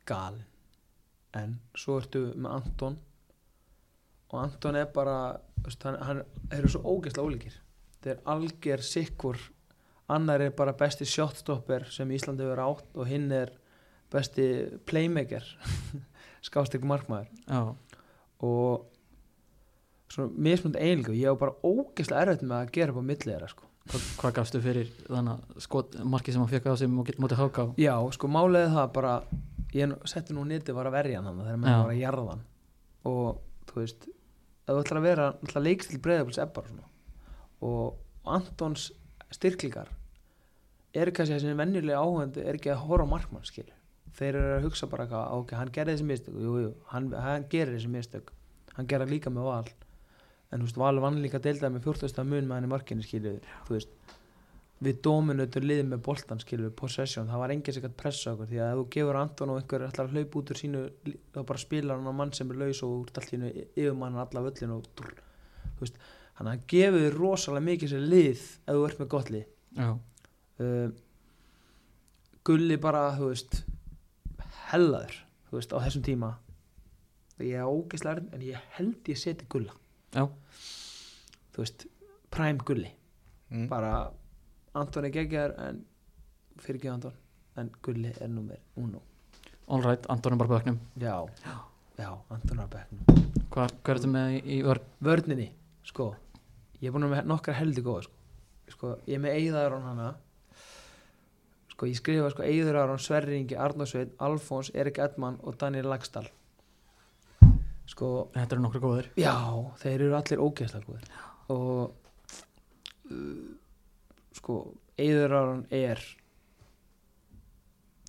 galinn. 0.09 0.49
En 1.39 1.57
svo 1.79 1.97
ertu 2.03 2.27
með 2.35 2.59
Anton. 2.59 2.99
Og 4.33 4.39
Anton 4.43 4.77
er 4.77 4.91
bara 4.93 5.17
hann, 5.85 5.99
hann 6.03 6.23
eru 6.53 6.69
svo 6.69 6.83
ógeðslega 6.85 7.25
ólíkir. 7.25 7.59
Þeir 8.03 8.15
er 8.17 8.23
alger 8.35 8.85
sikkur. 8.85 9.41
Annar 10.13 10.43
er 10.45 10.53
bara 10.57 10.75
besti 10.77 11.07
shotstopper 11.09 11.87
sem 11.95 12.11
Íslandi 12.13 12.45
hefur 12.45 12.65
átt 12.67 12.99
og 12.99 13.09
hinn 13.09 13.31
er 13.33 13.55
besti 14.13 14.45
playmaker 14.89 15.47
skástrík 16.47 16.85
markmaður. 16.85 17.31
Já, 17.47 17.63
og 18.43 18.92
svona 20.13 20.45
mismund 20.49 20.77
eiginlega 20.79 21.19
ég 21.19 21.35
var 21.35 21.41
bara 21.47 21.59
ógeðslega 21.65 22.27
erfitt 22.27 22.45
með 22.47 22.59
að 22.59 22.75
gera 22.77 22.93
upp 22.93 23.01
á 23.01 23.05
milli 23.11 23.31
þeirra 23.31 23.49
sko. 23.53 23.69
hvað, 23.91 24.05
hvað 24.21 24.35
gafstu 24.39 24.61
fyrir 24.63 24.93
þannig 25.09 25.33
að 25.33 25.65
skot, 25.65 25.97
marki 26.05 26.35
sem 26.35 26.43
hann 26.45 26.53
fekk 26.53 26.69
á 26.69 26.75
sig 26.77 26.93
móti 26.93 27.39
háká 27.39 27.65
já, 27.81 27.95
sko 28.15 28.31
málega 28.31 28.71
það 28.77 28.93
bara 28.99 29.15
ég 29.73 29.93
setti 30.09 30.35
nú 30.37 30.45
nýtti 30.47 30.75
var 30.77 30.89
að 30.91 30.97
verja 30.99 31.23
hann 31.23 31.41
þegar 31.41 31.61
Já. 31.65 31.77
var 31.83 31.93
að 31.93 32.01
jarða 32.01 32.25
hann. 32.31 32.45
Og 33.09 33.39
þú 33.71 33.79
veist 33.81 34.09
ef 34.09 34.71
þú 34.71 34.81
ætlar 34.83 35.01
að 35.01 35.07
vera, 35.09 35.29
að 35.57 35.67
leikstil 35.67 36.01
breyðabils 36.03 36.39
er 36.39 36.51
svona 36.55 36.89
og 37.63 37.99
Antons 38.23 38.91
styrklingar 39.35 39.89
eru 40.95 41.15
kannski 41.15 41.39
þessi 41.39 41.57
venjulega 41.59 42.03
áhengandi 42.03 42.45
er 42.45 42.59
ekki 42.59 42.71
að 42.71 42.85
horfa 42.87 43.09
á 43.09 43.13
markmann 43.13 43.47
skilur. 43.49 43.75
Þeir 44.13 44.37
eru 44.37 44.57
að 44.59 44.67
hugsa 44.67 44.87
bara 44.93 45.23
ok, 45.33 45.55
hann 45.57 45.73
gerði 45.73 45.97
þessi 45.97 46.07
mistök. 46.07 46.35
Jú, 46.37 46.57
jú, 46.61 46.73
hann, 46.93 47.09
hann 47.17 47.47
gerir 47.51 47.79
þessi 47.79 47.91
mistök. 47.91 48.33
Hann 48.77 48.87
gerði 48.91 49.17
líka 49.17 49.33
með 49.33 49.49
val 49.49 49.71
en 50.53 50.61
þú 50.61 50.69
veist, 50.69 50.81
Valur 50.81 51.05
vann 51.05 51.21
líka 51.23 51.41
deildaði 51.43 51.77
með 51.77 51.87
14. 51.89 52.27
mun 52.29 52.49
með 52.49 52.59
hann 52.59 52.67
í 52.67 52.71
markinu 52.73 53.05
skilur 53.07 53.41
þú 53.67 53.77
veist, 53.77 53.93
við 54.83 54.99
dominutum 55.05 55.67
liðið 55.67 55.91
með 55.93 56.01
boltan 56.09 56.41
við, 56.43 56.73
possession, 56.79 57.29
það 57.31 57.43
var 57.43 57.55
sem 57.55 57.85
gætt 57.85 57.99
pressa 57.99 58.33
okkur 58.33 58.49
því 58.51 58.59
að 58.61 58.73
ef 58.73 58.81
þú 58.81 58.87
gefur 58.97 59.19
Anton 59.21 59.53
og 59.53 59.61
einhver 59.61 59.85
ætlar 59.87 60.09
að 60.09 60.17
hlaupa 60.17 60.41
út 60.41 60.53
úr 60.53 60.59
sínu 60.59 60.83
þá 61.07 61.41
bara 61.51 61.63
spilar 61.63 62.01
hann 62.01 62.11
á 62.11 62.15
mann 62.19 62.33
sem 62.37 62.51
er 62.51 62.59
laus 62.65 62.83
og 62.83 62.97
úr 62.97 63.13
allt 63.15 63.31
í 63.31 63.37
hennu 63.37 63.53
yfirmann 63.63 64.19
alla 64.25 64.45
völlin 64.45 64.75
og 64.75 64.89
drr, 64.99 65.13
þú 65.77 65.87
veist, 65.87 66.01
hann 66.41 66.51
að 66.51 66.65
gefur 66.75 67.05
þér 67.07 67.19
rosalega 67.21 67.69
mikið 67.69 67.93
sér 67.95 68.09
lið 68.13 68.43
ef 68.43 68.73
þú 68.73 68.87
ert 68.89 69.03
með 69.03 69.13
gott 69.15 69.33
lið. 69.33 69.47
Uh, 70.63 70.89
Gulli 72.43 72.79
bara, 72.83 73.05
þú 73.15 73.29
veist 73.31 73.61
hellaður, 74.73 75.15
þú 75.47 75.61
veist, 75.61 75.77
á 75.79 75.79
þessum 75.85 76.07
tíma. 76.09 76.33
Ég 77.39 77.55
er 77.59 77.71
ógeðslega 77.71 78.17
erinn, 78.17 78.33
en 78.35 78.43
ég 78.47 78.67
held 78.77 79.11
ég 79.13 79.19
seti 79.19 79.47
Gulla 79.51 79.79
já, 80.13 80.27
þú 81.53 81.65
veist, 81.65 81.87
prime 82.33 82.61
Gulli. 82.65 82.91
Mm. 83.53 83.67
bara 83.69 84.11
Anton 84.75 85.05
er 85.05 85.13
geggjar 85.13 85.53
en 85.61 85.83
fyrir 86.57 86.79
ekki 86.79 86.89
Anton 86.89 87.17
en 87.61 87.69
Gulli 87.85 88.15
er 88.15 88.31
nummer 88.33 88.57
uno. 88.81 89.03
All 89.69 89.85
right, 89.85 90.07
Anton 90.09 90.33
er 90.33 90.41
bara 90.41 90.55
böknum 90.55 90.79
já, 90.97 91.17
já, 91.99 92.11
Anton 92.31 92.59
er 92.59 92.65
á 92.65 92.73
bekknum. 92.73 93.23
Hvað, 93.53 93.75
er 93.85 94.01
þetta 94.01 94.09
með 94.09 94.37
í, 94.41 94.63
vörn? 94.65 94.91
vörninni, 95.05 95.49
sko. 95.85 96.15
Ég 96.81 96.89
er 96.89 96.95
búin 96.95 97.05
að 97.07 97.17
með 97.19 97.29
nokkar 97.29 97.59
heldur 97.61 97.85
góða 97.85 98.07
sko. 98.07 98.19
sko, 98.73 98.95
ég 99.07 99.19
er 99.19 99.21
með 99.21 99.37
Eiðar 99.37 99.77
án 99.77 99.89
hana. 99.91 100.13
Sko, 101.69 101.87
ég 101.87 101.99
skrifa 102.01 102.31
sko 102.33 102.45
Eiður 102.47 102.79
Aron, 102.81 103.01
Sverri 103.01 103.37
Ingi, 103.41 103.57
Arnarsveit, 103.57 104.17
Alfons 104.19 104.71
Erik 104.75 104.99
Edman 104.99 105.39
og 105.43 105.59
Daniel 105.61 105.89
Lagstall 105.93 106.29
sko, 107.93 108.09
þetta 108.35 108.57
eru 108.57 108.65
nokkru 108.65 108.81
góðir. 108.87 109.09
já, 109.21 109.35
þeir 109.83 109.95
eru 110.07 110.17
allir 110.19 110.43
ógeðslega 110.47 110.89
góðir. 110.89 111.11
Og 111.53 111.93
uh, 113.13 113.53
sko, 114.39 114.59
Eiður 115.03 115.35
Aron 115.39 115.63
er 115.73 116.01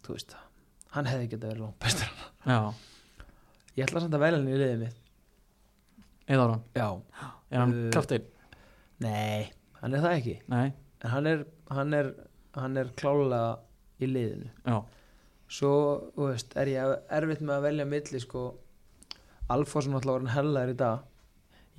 þú 0.04 0.16
veist 0.18 0.36
hann 0.94 1.08
hefði 1.10 1.30
getað 1.32 1.54
verið 1.54 1.64
langt 1.66 1.80
bestur. 1.82 2.10
Já, 2.46 2.58
ég 3.80 3.86
ætla 3.88 4.04
samt 4.04 4.18
að 4.18 4.24
velja 4.26 4.40
hann 4.40 4.50
í 4.52 4.58
liðið 4.60 4.82
mitt. 4.84 5.00
Eða 6.34 6.44
ára 6.48 6.58
já, 6.78 6.88
er 7.54 7.60
hann 7.64 7.74
Uh, 7.74 7.88
krafteinn? 7.96 8.28
nei, 9.04 9.48
hann 9.82 9.96
er 9.98 10.04
það 10.06 10.18
ekki. 10.20 10.36
Nei, 10.54 10.68
en 11.04 11.10
hann 11.16 11.28
er, 11.32 11.42
hann 11.76 11.96
er, 11.98 12.12
hann 12.56 12.78
er 12.80 12.92
klálega 13.00 13.50
í 14.04 14.08
liðinu. 14.12 14.52
Já, 14.68 14.78
svo, 15.58 15.72
þú 16.16 16.30
veist, 16.30 16.54
er 16.60 16.72
ég 16.72 16.94
erfitt 17.18 17.42
með 17.44 17.58
að 17.58 17.66
velja 17.68 17.88
milli, 17.96 18.22
sko 18.24 18.44
Alfons 19.54 19.88
er 19.88 19.94
náttúrulega 19.94 20.20
orðin 20.20 20.34
hellaður 20.36 20.72
í 20.74 20.78
dag. 20.84 21.04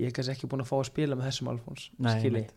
Ég 0.00 0.08
er 0.10 0.14
kannski 0.16 0.34
ekki 0.34 0.48
búin 0.50 0.64
að 0.64 0.70
fá 0.72 0.76
að 0.80 0.88
spila 0.90 1.16
með 1.18 1.28
þessum 1.30 1.50
Alfons 1.52 1.84
skilji, 1.90 2.28
einmitt. 2.28 2.54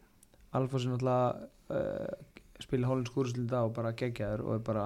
Alfons 0.57 0.85
er 0.87 0.93
náttúrulega 0.93 1.47
uh, 1.77 2.43
spila 2.63 2.89
hólins 2.91 3.11
skúrusl 3.11 3.41
í 3.43 3.47
dag 3.49 3.67
og 3.69 3.73
bara 3.77 3.91
geggjaður 3.97 4.45
og 4.47 4.53
er 4.57 4.63
bara 4.71 4.85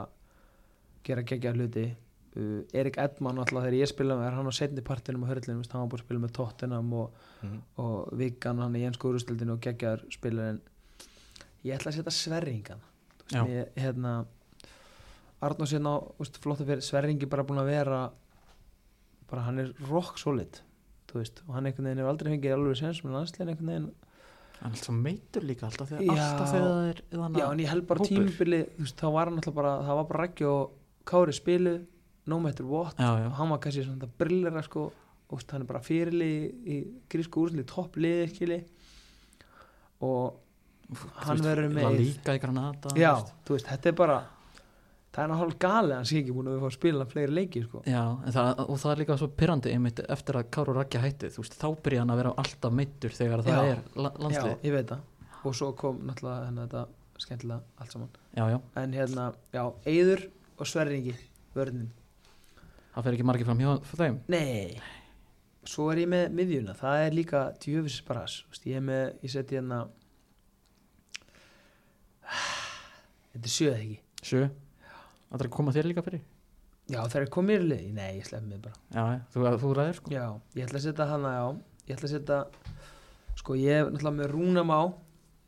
gera 1.07 1.23
geggjaður 1.27 1.61
hluti. 1.63 1.85
Uh, 2.31 2.59
Erik 2.77 2.99
Edman 3.03 3.35
náttúrulega 3.39 3.67
þegar 3.69 3.79
ég 3.81 3.91
spila 3.91 4.15
með 4.19 4.27
er 4.29 4.37
hann 4.39 4.51
á 4.51 4.53
setni 4.55 4.83
partinum 4.87 5.23
á 5.27 5.31
hörlunum, 5.31 5.63
hann 5.67 5.81
var 5.81 5.89
búin 5.91 5.99
að 6.01 6.05
spila 6.05 6.23
með 6.25 6.35
Tottenham 6.39 6.93
og, 7.03 7.21
Mm. 7.41 7.55
og 7.81 8.11
Viggan 8.19 8.59
hann 8.61 8.75
í 8.77 8.83
ennsku 8.85 9.09
úrstildinu 9.09 9.55
og 9.55 9.61
geggjaður 9.65 10.03
spilar 10.13 10.51
en 10.51 10.59
ég 11.65 11.73
ætla 11.73 11.89
að 11.89 11.95
setja 11.95 12.11
Sverringan 12.13 12.83
hérna 13.73 14.11
Arnór 15.41 15.65
sérna 15.71 15.95
flott 16.43 16.61
að 16.61 16.67
fyrir 16.69 16.85
Sverringi 16.85 17.25
bara 17.31 17.41
búin 17.49 17.57
að 17.63 17.71
vera 17.71 18.01
bara 19.31 19.45
hann 19.47 19.63
er 19.63 19.71
rock 19.89 20.19
solid 20.21 20.61
veist, 21.11 21.41
og 21.47 21.55
hann 21.57 21.67
einhvern 21.67 21.89
veginn 21.89 21.99
hefur 21.99 22.11
aldrei 22.13 22.31
fengið 22.31 22.53
alveg 22.55 22.77
sens 22.79 23.01
með 23.03 23.15
landslegin 23.17 23.49
einhvern 23.51 23.71
veginn. 23.71 23.87
Hann 24.61 24.69
er 24.71 24.77
alltaf 24.77 24.95
meitur 24.95 25.45
líka 25.49 25.65
alltaf 25.67 25.89
þegar, 25.89 26.05
Já. 26.05 26.25
alltaf 26.27 26.51
þegar 26.53 26.67
það 26.69 26.89
er 26.91 27.39
já 27.41 27.45
en 27.49 27.63
ég 27.63 27.71
held 27.71 27.87
bara 27.89 28.05
tímubili 28.07 28.59
þá 28.93 29.05
var 29.15 29.31
hann 29.31 29.39
alltaf 29.41 29.55
bara, 29.57 29.71
það 29.87 29.99
var 29.99 30.07
bara 30.11 30.21
Raggi 30.21 30.47
og 30.47 30.77
Kári 31.11 31.33
spilu, 31.33 31.73
no 32.29 32.37
matter 32.39 32.67
what. 32.69 32.95
Já, 33.01 33.09
já, 33.19 33.25
og 33.31 33.39
hann 33.39 33.49
var 33.51 33.59
kannski 33.63 33.83
svona 33.87 34.11
brillera 34.21 34.61
sko, 34.63 34.85
og 35.31 35.43
hann 35.51 35.65
er 35.65 35.69
bara 35.73 35.81
fyrirli 35.83 36.29
í, 36.29 36.45
í 36.61 36.77
grísku 37.11 37.43
úrsli, 37.47 37.65
toppliði 37.67 38.29
skili 38.35 38.59
og 40.05 40.37
hann 41.25 41.41
verður 41.43 41.73
með 41.73 41.97
líka 41.99 42.35
í 42.35 42.41
Granada 42.41 42.91
já, 42.99 43.13
þú 43.47 43.55
veist, 43.55 43.67
þetta 43.69 43.91
er 43.91 43.97
bara 43.97 44.17
það 45.11 45.23
er 45.23 45.31
náttúrulega 45.31 45.59
gali 45.65 45.91
að 45.91 45.98
hann 45.99 46.07
sé 46.07 46.19
ekki 46.22 46.33
búin 46.35 46.48
að 46.49 46.56
við 46.56 46.61
fá 46.64 46.67
að 46.69 46.75
spila 46.77 47.07
fleiri 47.11 47.35
leiki 47.35 47.61
sko. 47.65 47.81
Já, 47.90 48.03
það, 48.38 48.61
og 48.64 48.77
það 48.81 48.91
er 48.93 49.01
líka 49.01 49.17
svo 49.19 49.30
pyrrandi 49.41 49.73
einmitt 49.75 50.01
eftir 50.15 50.40
að 50.40 50.49
Káru 50.56 50.75
Rækja 50.77 51.01
hætti 51.03 51.31
þú 51.35 51.43
veist, 51.43 51.57
þá 51.59 51.67
byrja 51.88 52.03
hann 52.03 52.14
að 52.14 52.22
vera 52.22 52.33
alltaf 52.43 52.75
meittur 52.80 53.17
þegar 53.17 53.43
það 53.48 53.59
Já. 53.59 53.73
er 53.73 53.81
la 53.95 54.11
já, 54.11 54.22
landslið 54.25 54.67
ég 54.69 54.75
veit 54.77 54.93
það. 54.93 55.03
Og 55.41 55.57
svo 55.57 55.72
kom 55.81 55.99
náttúrulega 56.07 56.48
hérna 56.48 56.67
þetta 56.67 56.85
skemmtilega 57.25 57.83
allt 57.83 57.98
saman. 57.98 58.15
Já, 58.38 58.45
já, 58.53 58.57
en 58.81 58.95
hérna, 58.95 59.27
já, 59.51 59.64
Eyður 59.91 60.25
og 60.56 60.72
Sverringi 60.72 61.15
vörnin, 61.57 61.91
það 62.95 63.07
fer 63.07 63.17
ekki 63.17 63.27
margir 63.27 63.49
fram 63.49 63.61
hjá 63.61 63.72
þeim? 63.91 64.19
Nei. 64.31 64.80
Svo 65.67 65.91
er 65.91 66.01
ég 66.01 66.09
með 66.09 66.31
miðjuna, 66.40 66.73
það 66.80 67.03
er 67.03 67.14
líka 67.14 67.41
djöfis 67.61 67.99
Þú 68.48 68.56
veist, 68.56 68.65
ég 68.65 68.88
ég 69.22 69.30
seti 69.30 69.59
hérna 69.59 69.83
þetta 73.35 73.45
er 73.45 73.53
sjöð 73.53 73.75
ekki? 73.75 73.98
Sjö, 74.25 74.48
það 75.31 75.41
er 75.41 75.47
að 75.49 75.55
koma 75.57 75.71
þér 75.75 75.87
líka 75.91 76.03
fyrir? 76.05 76.21
Já, 76.91 76.99
það 77.07 77.17
er 77.21 77.29
komið 77.31 77.61
í 77.61 77.67
liði, 77.69 77.91
nei, 77.95 78.09
ég 78.17 78.25
slepp 78.27 78.43
mig 78.49 78.59
bara. 78.61 78.75
Já, 78.91 79.03
þú, 79.31 79.43
þú 79.61 79.69
ræðir 79.77 79.99
sko. 79.99 80.11
Já, 80.11 80.25
ég 80.57 80.65
ætla 80.67 80.79
að 80.81 80.85
setja 80.87 81.05
hana 81.07 81.31
á 81.39 81.47
Ég 81.87 81.95
ætla 81.95 82.07
að 82.09 82.13
setja 82.15 82.39
Sko 83.39 83.55
ég 83.57 83.71
er 83.79 83.87
náttúrulega 83.91 84.17
með 84.17 84.31
Rúnam 84.33 84.73
á 84.75 84.81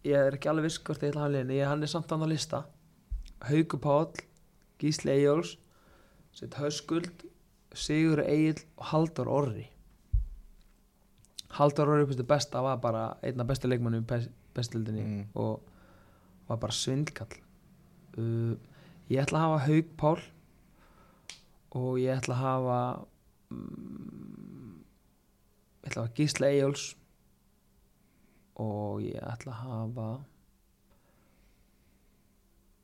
Ég 0.07 0.15
er 0.19 0.37
ekki 0.37 0.49
alveg 0.51 0.65
viss 0.69 0.79
hvort 0.79 1.03
ég 1.03 1.11
ætla 1.11 1.21
að 1.21 1.27
hafa 1.27 1.33
liðin 1.35 1.55
Ég 1.57 1.67
hann 1.69 1.83
er 1.83 1.91
samt 1.91 2.09
hann 2.11 2.23
á 2.23 2.27
lista. 2.31 2.61
Hauku 3.49 3.77
Páll, 3.83 4.23
Gísli 4.79 5.11
Eyjóls 5.17 5.57
Sett 6.33 6.55
Höskuld 6.61 7.25
Sigur 7.75 8.21
Egil 8.23 8.61
og 8.77 8.85
Halldór 8.93 9.29
Orri. 9.33 9.67
Halldór 11.57 11.91
Orri 11.93 12.05
fyrstu 12.09 12.25
besta 12.29 12.61
var 12.65 12.79
bara 12.81 13.03
einna 13.25 13.45
bestu 13.45 13.69
leikmannum 13.69 14.03
í 14.05 14.19
bestildinni 14.53 15.03
Mm. 15.03 15.23
og 15.35 15.61
var 16.49 16.57
bara 16.61 16.73
svindkall 16.73 17.33
uh, 18.17 18.53
Ég 19.14 19.22
ætla 19.22 19.40
að 19.40 19.45
hafa 19.45 19.66
Hauk 19.67 19.90
Pál 20.01 20.19
og 21.77 21.98
ég 22.01 22.17
ætla 22.17 22.35
að 22.35 22.43
hafa 22.43 22.77
mm, 23.53 24.75
ég 25.83 25.90
ætla 25.90 26.01
að 26.01 26.06
hafa 26.08 26.16
Gísla 26.17 26.50
Eyjóls 26.50 26.85
og 28.64 29.01
ég 29.06 29.17
ætla 29.22 29.53
að 29.53 29.66
hafa 29.67 30.08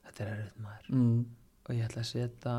þetta 0.05 0.25
er 0.25 0.33
erfitt 0.35 0.59
maður. 0.65 0.91
Mm. 0.93 1.23
og 1.65 1.71
ég 1.77 1.87
ætla 1.87 2.03
að 2.03 2.11
setja 2.11 2.55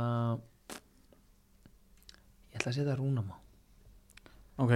ég 2.51 2.59
ætla 2.59 2.73
að 2.73 2.79
setja 2.81 2.99
Rúnamá 2.99 3.39
ok, 4.61 4.75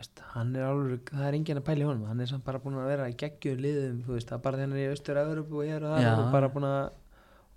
Veist, 0.00 0.20
hann 0.32 0.54
er 0.56 0.64
alveg, 0.64 1.10
það 1.12 1.26
er 1.26 1.36
enginn 1.36 1.58
að 1.60 1.64
pæla 1.66 1.82
í 1.82 1.86
honum. 1.90 2.06
Hann 2.08 2.22
er 2.24 2.28
samt 2.30 2.44
bara 2.46 2.60
búin 2.62 2.78
að 2.80 2.86
vera 2.88 3.08
í 3.10 3.16
geggjum 3.20 3.58
liðum 3.60 3.98
þú 4.06 4.14
veist, 4.14 4.30
það 4.30 4.38
er 4.38 4.44
bara 4.46 4.60
hann 4.62 4.72
er 4.72 4.80
í 4.80 4.88
austur 4.94 5.18
og 5.20 5.58
hér 5.60 5.84
og 5.84 5.92
það 5.92 6.04
Já. 6.06 6.12
og 6.14 6.30
bara 6.32 6.48
búin 6.54 6.68
að 6.70 6.78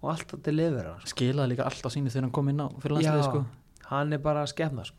og 0.03 0.09
alltaf 0.11 0.41
til 0.43 0.56
lifur 0.59 0.90
hann 0.91 1.07
skilaði 1.07 1.53
líka 1.53 1.65
alltaf 1.69 1.93
sínu 1.95 2.11
þegar 2.11 2.27
hann 2.27 2.35
kom 2.35 2.49
inn 2.51 2.59
á 2.59 2.67
fyrir 2.83 2.98
landslið 2.98 3.22
Já. 3.23 3.27
sko. 3.30 3.43
hann 3.90 4.14
er 4.14 4.22
bara 4.23 4.43
skefna 4.51 4.83
sko. 4.88 4.98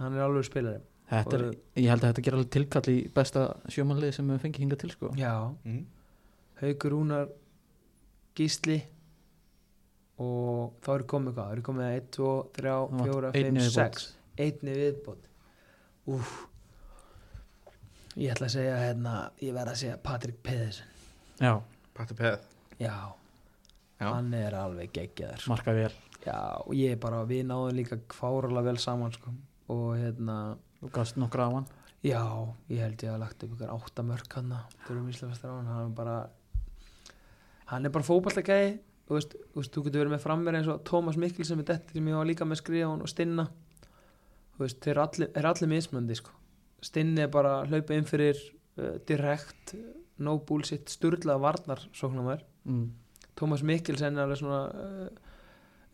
hann 0.00 0.16
er 0.16 0.24
alveg 0.26 0.44
spilari. 0.48 0.80
Þetta 1.06 1.36
er, 1.38 1.44
ég 1.78 1.86
held 1.92 2.02
að 2.02 2.08
þetta 2.10 2.22
gerir 2.26 2.36
alveg 2.40 2.50
tilkall 2.56 2.88
í 2.90 2.96
besta 3.14 3.42
sjómanlið 3.70 4.14
sem 4.16 4.30
við 4.32 4.40
fengið 4.42 4.62
hingað 4.64 4.80
til 4.82 4.90
sko. 4.96 5.12
Já, 5.20 5.32
Mm. 5.64 5.84
Haukur 6.60 6.90
Rúnar 6.96 7.28
Gísli 8.36 8.80
og 10.18 10.72
þá 10.82 10.90
er 10.96 11.02
komið 11.12 11.34
hvað, 11.36 11.46
það 11.50 11.56
er 11.58 11.62
komið 11.68 11.88
1, 11.92 12.06
2, 12.16 12.28
3, 12.56 12.74
Það 12.90 13.12
var 13.12 13.30
4, 13.30 13.30
einn 13.36 13.58
5, 13.60 13.62
í 13.62 13.70
6 13.76 14.06
einni 14.46 14.76
viðbót. 14.80 15.28
Úf 16.16 16.32
ég 18.16 18.32
ætla 18.32 18.48
að 18.48 18.54
segja 18.56 18.76
hérna, 18.80 19.14
ég 19.44 19.52
verð 19.56 19.72
að 19.74 19.80
segja 19.82 19.96
Patrik 20.02 20.38
Pedersen. 20.42 20.88
Já, 21.40 21.52
Patti 21.96 22.16
Peð 22.16 22.38
já, 22.80 22.94
Já. 23.96 24.10
hann 24.12 24.34
er 24.36 24.54
alveg 24.54 24.92
geggjaður 24.92 25.40
sko. 25.40 25.52
marka 25.54 25.72
vel 25.76 25.92
já, 26.26 26.38
og 26.62 26.72
ég 26.76 26.96
er 26.96 27.00
bara, 27.00 27.24
við 27.24 27.46
náðum 27.48 27.76
líka 27.78 28.00
kvárala 28.12 28.64
vel 28.66 28.76
saman 28.82 29.14
sko. 29.14 29.32
og 29.72 29.96
hérna 29.96 30.56
þú 30.80 30.92
gafst 30.92 31.20
nokkra 31.20 31.48
á 31.48 31.50
hann 31.58 31.74
Já, 32.04 32.22
ég 32.70 32.82
held 32.84 33.02
ég 33.02 33.10
að 33.10 33.22
lagt 33.22 33.42
upp 33.42 33.54
ykkur 33.56 33.70
átta 33.72 34.02
mörk 34.06 34.34
hann 34.36 34.52
hann 34.86 35.70
er 35.80 35.94
bara 35.96 36.16
hann 37.72 37.86
er 37.88 37.90
bara 37.90 38.06
fótballtagæði 38.06 38.76
þú 39.06 39.16
veist, 39.16 39.36
þú 39.52 39.60
veist, 39.60 39.72
þú 39.74 39.84
getur 39.86 40.02
verið 40.02 40.14
með 40.14 40.24
framverð 40.24 40.58
eins 40.60 40.70
og 40.70 40.82
Tómas 40.86 41.18
Mikkel 41.18 41.46
sem 41.46 41.62
er 41.62 41.80
sem 41.92 42.10
ég 42.10 42.18
var 42.18 42.28
líka 42.28 42.46
með 42.46 42.60
skrifa 42.60 42.92
og 42.92 43.10
Stinna 43.10 43.46
þú 44.56 44.64
veist, 44.64 44.78
þeir 44.82 44.92
eru 44.92 45.04
allir, 45.06 45.30
er 45.36 45.48
allir 45.50 45.70
mismöndi 45.70 46.18
sko. 46.18 46.34
Stinni 46.84 47.24
er 47.24 47.32
bara 47.32 47.60
að 47.60 47.72
hlaupa 47.72 47.96
inn 47.96 48.08
fyrir 48.08 48.38
uh, 48.78 48.96
direkt, 49.08 49.74
no 50.18 50.38
bullshit 50.46 50.90
sturlaða 50.92 51.42
varnar 51.42 51.82
sóknumar 51.96 52.44
mm. 52.64 52.86
Tómas 53.36 53.64
Mikkelsen 53.66 54.16
er 54.16 54.24
alveg 54.24 54.40
svona 54.40 54.60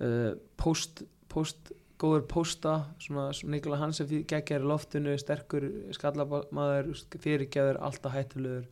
uh, 0.02 0.34
post, 0.60 1.04
post 1.32 1.72
góður 2.02 2.24
pósta 2.30 2.74
svona, 3.02 3.28
svona 3.36 3.56
Nikola 3.56 3.78
Hansen 3.80 4.08
geggjær 4.08 4.64
í 4.64 4.68
loftinu 4.68 5.14
sterkur 5.20 5.68
skallamaður 5.94 6.90
fyrirgjáður, 7.22 7.78
alltaf 7.86 8.16
hættulegur 8.16 8.66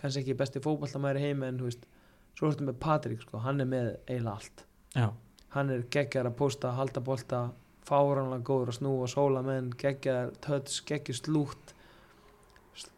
kannski 0.00 0.24
ekki 0.24 0.36
besti 0.36 0.62
fótballtamaður 0.64 1.20
í 1.20 1.24
heimi 1.28 1.48
en 1.48 1.60
þú 1.60 1.68
veist, 1.68 1.88
svo 2.36 2.50
ertu 2.50 2.68
með 2.68 2.78
Patrik 2.82 3.24
sko, 3.24 3.40
hann 3.44 3.60
er 3.60 3.68
með 3.68 3.90
eiginlega 4.06 4.36
allt. 4.36 4.64
Já, 4.96 5.08
hann 5.56 5.72
er 5.74 5.84
geggjar 5.92 6.30
að 6.30 6.38
posta, 6.40 6.72
halda 6.76 7.02
bolta 7.04 7.42
fáranlega 7.88 8.46
góður 8.46 8.72
að 8.72 8.78
snúa 8.80 9.08
sóla 9.10 9.44
menn, 9.44 9.72
geggjar 9.80 10.32
töts, 10.44 10.80
geggjar 10.88 11.20
slútt 11.20 11.74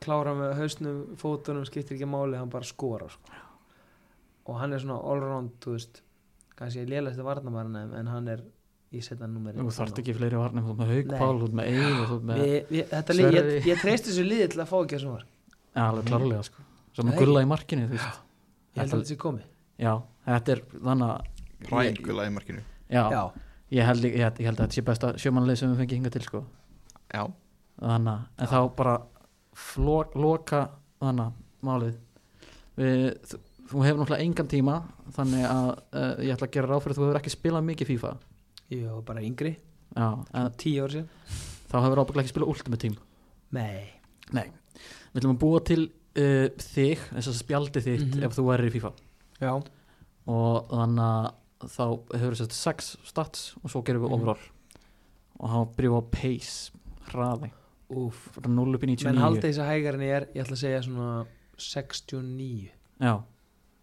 klára 0.02 0.34
með 0.36 0.58
hausnum 0.60 1.00
fótunum, 1.18 1.66
skiptir 1.66 1.97
ekki 1.97 2.06
máli 2.06 2.39
hann 2.39 2.52
bara 2.52 2.66
skora 2.66 3.08
sko. 3.10 3.40
Og 4.52 4.58
hann 4.60 4.76
er 4.76 4.82
svona 4.82 4.98
allround, 5.12 5.55
þú 5.64 5.76
veist 5.76 6.02
kannski 6.58 6.84
lélægstu 6.89 7.24
varnamærin 7.26 7.78
en 7.98 8.10
hann 8.12 8.28
er 8.32 8.42
í 8.92 9.00
setja 9.05 9.28
numeri 9.31 9.60
þú 9.62 9.72
þarft 9.72 10.00
ekki 10.02 10.14
fleiri 10.18 10.39
varnir 10.40 10.64
þú 10.66 10.72
ert 10.74 10.81
með 10.82 10.90
Hauk 10.92 11.10
Nei. 11.12 11.18
Pál, 11.22 11.36
þú 11.40 11.47
ert 11.48 11.55
með 11.58 11.70
Eið 11.72 12.00
þú 12.10 12.16
ert 12.16 12.26
með, 12.28 12.42
við, 12.42 12.56
við, 12.68 12.82
þetta 12.90 13.16
lið, 13.16 13.24
ég, 13.24 13.36
Sverrir. 13.39 13.68
ég 13.70 13.84
treysti 13.84 14.10
þessu 14.10 14.24
liði 14.26 14.48
til 14.52 14.60
að 14.60 14.68
fá 14.68 14.74
ekki 14.82 14.97
þessum 14.98 15.14
var. 15.14 15.24
Já, 15.72 15.82
alveg 15.86 16.10
klárlega 16.10 16.42
sko. 16.48 16.64
Svo 16.92 17.06
með 17.08 17.14
Nei. 17.14 17.20
gulla 17.22 17.42
í 17.42 17.48
markinu, 17.48 17.86
ég 17.89 17.94
held 17.97 18.82
að 18.82 18.92
þetta 18.92 19.08
sé 19.08 19.16
komið. 19.22 19.47
Já, 19.81 19.92
þetta 20.28 20.55
er 20.56 20.62
þannig 20.74 21.14
að 21.14 21.31
Præm 21.62 21.98
gula 22.02 22.26
í 22.26 22.34
markinu. 22.34 22.64
Já, 22.92 23.05
já, 23.14 23.22
Ég, 23.72 23.86
held, 23.89 24.05
ég, 24.05 24.18
ég 24.20 24.26
að 24.28 24.58
þetta 24.58 24.74
sé 24.76 24.82
besta 24.84 25.10
sjömanlið 25.16 25.62
sem 25.62 25.70
við 25.72 25.78
fengið 25.81 25.97
hinga 25.97 26.10
til 26.12 26.24
sko. 26.26 26.42
Já, 27.08 27.22
þannig 27.81 28.12
að 28.12 28.42
en 28.44 28.50
þá 28.50 28.58
bara 28.76 28.97
flok, 29.56 30.16
loka 30.20 30.60
þannig 31.00 31.31
að 31.31 31.39
málið. 31.64 31.94
Við, 32.76 33.36
þú, 33.73 33.83
hefur 33.86 34.01
náttúrulega 34.02 34.26
engan 34.26 34.49
tíma 34.52 34.76
þannig 35.17 35.44
að 35.49 35.68
uh, 35.73 36.15
ég 36.23 36.34
ætla 36.36 36.47
að 36.49 36.55
gera 36.57 36.68
ráð 36.70 36.83
fyrir 36.84 36.94
að 36.94 37.01
þú 37.01 37.07
hefur 37.09 37.20
ekki 37.23 37.33
spilað 37.34 37.67
mikið 37.70 37.91
FIFA. 37.92 38.12
Ég 38.73 38.86
var 38.91 39.02
bara 39.09 39.25
yngri. 39.26 39.55
Já, 39.97 40.07
en 40.33 40.52
tíu 40.60 40.84
ár 40.86 40.92
síðan. 40.94 41.09
Þá 41.73 41.76
hefur 41.86 42.01
ábygglega 42.02 42.25
ekki 42.26 42.33
spilað 42.34 42.52
Ultimate 42.55 42.81
Team. 42.84 42.97
Nei, 43.52 43.89
Nei, 44.33 44.47
við 45.12 45.20
ætlum 45.20 45.34
að 45.34 45.41
búa 45.42 45.60
til 45.68 45.83
uh, 46.17 46.49
þig, 46.57 47.02
þess 47.12 47.28
að 47.33 47.39
spjaldi 47.42 47.83
þitt 47.84 48.07
Mhm. 48.15 48.23
ef 48.28 48.36
þú 48.39 48.44
værir 48.49 48.68
í 48.70 48.73
FIFA. 48.76 48.92
Já, 49.42 49.52
og 50.33 50.68
þannig 50.70 51.05
að 51.05 51.68
þá 51.73 51.84
hefur 52.17 52.36
sett 52.41 52.52
sex 52.57 52.97
stats 53.05 53.42
og 53.62 53.70
svo 53.70 53.83
gerum 53.84 54.02
við 54.07 54.10
Mhm. 54.10 54.20
overall. 54.20 54.44
Og 55.42 55.51
þá 55.51 55.76
byrjum 55.76 55.92
við 55.92 56.01
á 56.01 56.05
pace 56.12 56.70
hraði, 57.12 57.51
úf 57.92 58.15
frá 58.33 58.49
0 58.49 58.75
upp 58.75 58.83
í 58.84 58.86
99 58.89 59.05
menn 59.12 59.20
halda 59.20 59.42
þessi 59.49 59.67
hægar 59.68 59.94
en 59.94 60.01
ég 60.07 60.15
er 60.17 60.26
ég 60.34 60.44
ætla 60.47 60.57
að 60.57 60.62
segja 60.62 60.83
svona 60.86 61.26
69 61.59 62.70
já, 63.01 63.23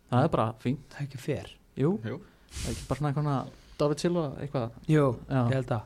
það 0.10 0.24
er 0.24 0.34
bara 0.36 0.48
fínt. 0.64 0.86
Það 0.90 1.02
er 1.02 1.08
ekki 1.08 1.22
fer 1.24 1.54
jú, 1.80 1.94
jú. 2.04 2.20
Það 2.50 2.66
er 2.66 2.74
ekki 2.76 2.88
bara 2.90 3.00
svona 3.00 3.14
eitthvað 3.14 3.56
David 3.80 4.00
Silva 4.04 4.26
eitthvað. 4.44 4.72
Jú, 4.92 5.06
Já. 5.30 5.40
ég 5.48 5.54
held 5.54 5.72
að. 5.72 5.82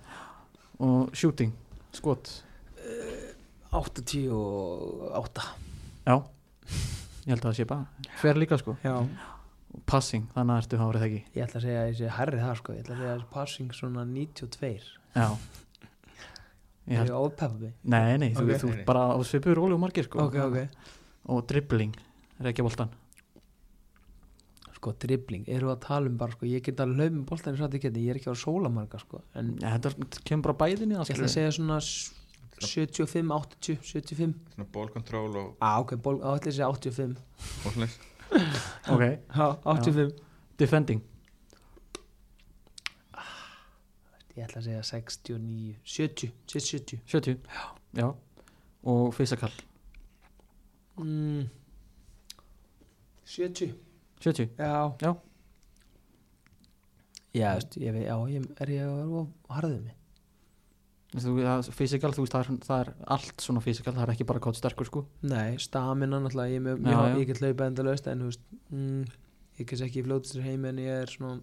Og 0.80 1.14
shooting, 1.16 1.54
skot. 1.94 2.32
88 3.74 5.42
já, 6.06 6.16
ég 7.26 7.32
held 7.32 7.40
að 7.40 7.48
það 7.48 7.56
sé 7.58 7.66
bara 7.66 8.10
fer 8.22 8.38
líka 8.38 8.58
sko, 8.62 8.76
já, 8.84 8.94
og 9.74 9.82
passing 9.90 10.28
þannig 10.36 10.54
að 10.54 10.62
ertu 10.64 10.80
hárið 10.82 11.06
ekki 11.08 11.22
ég 11.40 11.46
ætla 11.48 11.60
að 11.60 11.66
segja 11.66 11.80
að 11.82 11.90
ég 11.90 11.98
sé 11.98 12.12
herrið 12.18 12.44
það 12.46 12.60
sko, 12.60 12.76
ég 12.78 12.84
ætla 12.84 12.94
að 12.96 13.02
segja 13.02 13.16
að 13.18 13.24
passing 13.34 13.74
svona 13.78 14.06
92 14.06 14.72
já. 15.18 15.28
Ég 16.84 16.92
ég 16.94 17.00
held, 17.00 17.10
er 17.10 17.16
ofpeppa 17.18 17.58
mig 17.64 17.74
nei, 17.82 18.18
nei, 18.22 18.30
þú, 18.36 18.44
Ok. 18.44 18.60
þú 18.62 18.72
ert 18.76 18.86
bara 18.86 19.04
á 19.16 19.18
svipur 19.24 19.62
og 19.64 19.80
margir 19.80 20.04
sko. 20.06 20.20
Ok, 20.28 20.36
ok, 20.36 20.58
og 21.32 21.46
dribbling, 21.48 21.96
reykja 22.44 22.66
boltan 22.68 22.92
sko 24.84 24.94
dribbling, 25.00 25.46
eru 25.48 25.70
að 25.72 25.80
tala 25.88 26.12
um 26.12 26.18
bara 26.20 26.36
sko, 26.36 26.48
ég 26.50 26.64
get 26.66 26.82
að 26.84 26.98
lauma 27.00 27.24
boltan 27.30 27.56
í 27.56 27.62
satt 27.62 27.78
ekki 27.80 27.92
ég 27.96 28.10
er 28.12 28.20
ekki 28.20 28.34
á 28.34 28.36
sólamarga 28.36 29.00
sko 29.00 29.22
en 29.40 29.54
ja, 29.64 29.72
þetta 29.78 30.20
kemur 30.28 30.50
bara 30.50 30.60
bæðin 30.66 30.92
í 30.92 30.98
það 31.00 31.08
ég 31.08 31.16
ætla 31.16 31.30
að 31.30 31.36
segja 31.38 31.56
svona 31.56 31.80
s- 31.80 32.12
75, 32.64 33.32
80, 33.34 33.80
75 33.84 34.36
Svona 34.54 34.68
ball 34.76 34.92
control 34.94 35.40
og, 35.40 35.48
á 35.64 35.80
ok, 35.82 35.96
ból, 36.04 36.20
á 36.22 36.36
ætla 36.36 36.52
að 36.52 36.58
segja 36.60 36.70
85 36.70 37.18
og 37.64 37.74
svoleiðis. 37.74 37.98
ok, 38.94 39.04
já, 39.08 39.48
85 39.64 40.14
defending 40.62 41.02
ég 44.34 44.46
ætla 44.48 44.62
að 44.62 44.68
segja 44.70 44.84
69 44.84 45.76
70, 45.84 46.32
70 46.50 47.02
70, 47.06 47.50
já. 48.00 48.08
Og 48.84 49.14
physical, 49.16 49.52
mm. 51.00 51.46
70 53.26 53.72
70 54.24 54.56
já. 54.58 54.74
Já. 55.04 55.12
já, 57.34 57.50
veist, 57.58 57.78
ég 57.82 57.96
veit, 57.96 58.08
já, 58.08 58.16
ég, 58.32 58.48
er 58.64 58.72
ég 58.74 58.88
að 58.88 59.20
harðið 59.58 59.82
mig? 59.88 60.00
Þú, 61.14 61.32
það, 61.46 61.68
physical, 61.78 62.10
þú 62.16 62.24
veist, 62.26 62.34
það 62.34 62.44
er, 62.44 62.62
það 62.66 62.80
er 62.84 62.92
allt 63.16 63.44
svona 63.46 63.62
physical, 63.62 63.94
það 63.94 64.06
er 64.08 64.12
ekki 64.16 64.26
bara 64.32 64.42
kótt 64.42 64.58
sterkur 64.58 64.88
sko. 64.90 65.04
Nei, 65.30 65.60
stamina 65.62 66.18
náttúrulega, 66.24 66.56
ég, 66.56 66.64
með, 66.66 66.80
Já, 66.88 66.96
já, 66.96 67.04
já. 67.12 67.18
ég 67.20 67.28
get 67.30 67.42
hlaupa 67.44 67.68
enda 67.70 67.86
löst 67.86 68.08
en 68.10 68.24
þú 68.24 68.30
veist, 68.32 68.48
mm, 68.74 69.04
ég 69.60 69.70
get 69.70 69.84
ekki 69.86 70.06
flótistur 70.08 70.46
heim 70.48 70.66
en 70.72 70.82
ég 70.82 71.04
er 71.04 71.14
svona 71.14 71.36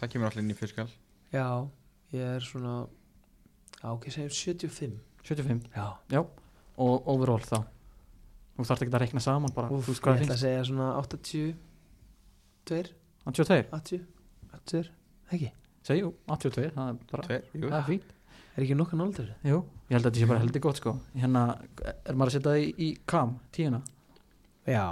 Það 0.00 0.10
kemur 0.14 0.30
allir 0.30 0.42
inn 0.42 0.54
í 0.54 0.56
fiskal 0.56 0.88
já, 1.32 1.46
ég 2.16 2.34
er 2.38 2.46
svona 2.46 2.74
já, 3.78 3.86
ok, 3.92 4.08
segjum 4.10 4.32
75 4.34 4.96
75, 5.22 5.68
já, 6.10 6.22
og 6.82 7.10
overall 7.12 7.44
þá? 7.46 7.60
Þú 8.56 8.66
þarft 8.68 8.84
ekki 8.84 8.96
að 8.96 9.02
reikna 9.04 9.22
saman 9.22 9.54
bara, 9.54 9.70
Úf, 9.72 9.86
þú 9.86 9.92
veist 9.94 10.00
ég 10.00 10.06
hvað 10.08 10.18
ætla 10.24 10.32
er 10.32 10.34
að 10.34 10.42
segja 10.42 10.64
svona 10.68 10.88
82 10.98 11.52
2, 12.70 12.92
82, 13.26 13.68
80 13.72 14.02
82, 14.52 14.90
ekki? 15.34 15.52
Segjú, 15.86 16.12
82 16.30 16.68
það 16.76 16.90
er 16.92 16.98
bara, 17.10 17.24
Tveir, 17.26 17.46
jú. 17.56 17.64
það 17.68 17.78
er 17.78 17.88
fínt. 17.88 18.12
Er 18.52 18.66
ekki 18.66 18.76
nokkuð 18.76 19.00
náldur 19.00 19.30
jú, 19.48 19.62
ég 19.88 19.96
held 19.96 20.04
að 20.04 20.10
þetta 20.10 20.20
sé 20.22 20.28
bara 20.30 20.42
heldur 20.42 20.64
gott 20.66 20.78
sko. 20.82 20.92
Hérna, 21.16 21.42
er 21.88 22.18
maður 22.18 22.28
að 22.30 22.36
setja 22.36 22.50
það 22.52 22.60
í, 22.66 22.68
í 22.84 22.90
kam, 23.08 23.32
tíuna? 23.56 23.80
Já, 24.68 24.84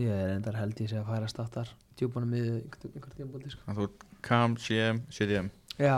ég 0.00 0.10
er 0.10 0.34
endar 0.34 0.58
held 0.58 0.82
ég 0.82 0.90
sé 0.90 0.98
að 1.00 1.08
færa 1.12 1.30
státtar 1.30 1.70
djúpanum 2.00 2.34
við 2.34 2.50
einhver, 2.58 2.92
einhver 2.92 3.16
tímabóti 3.16 3.54
sko. 3.54 3.64
Þannig 3.68 3.80
að 3.80 3.88
þú 3.88 4.20
kam, 4.26 4.58
CM, 4.60 5.02
CDM 5.14 5.48
já, 5.80 5.96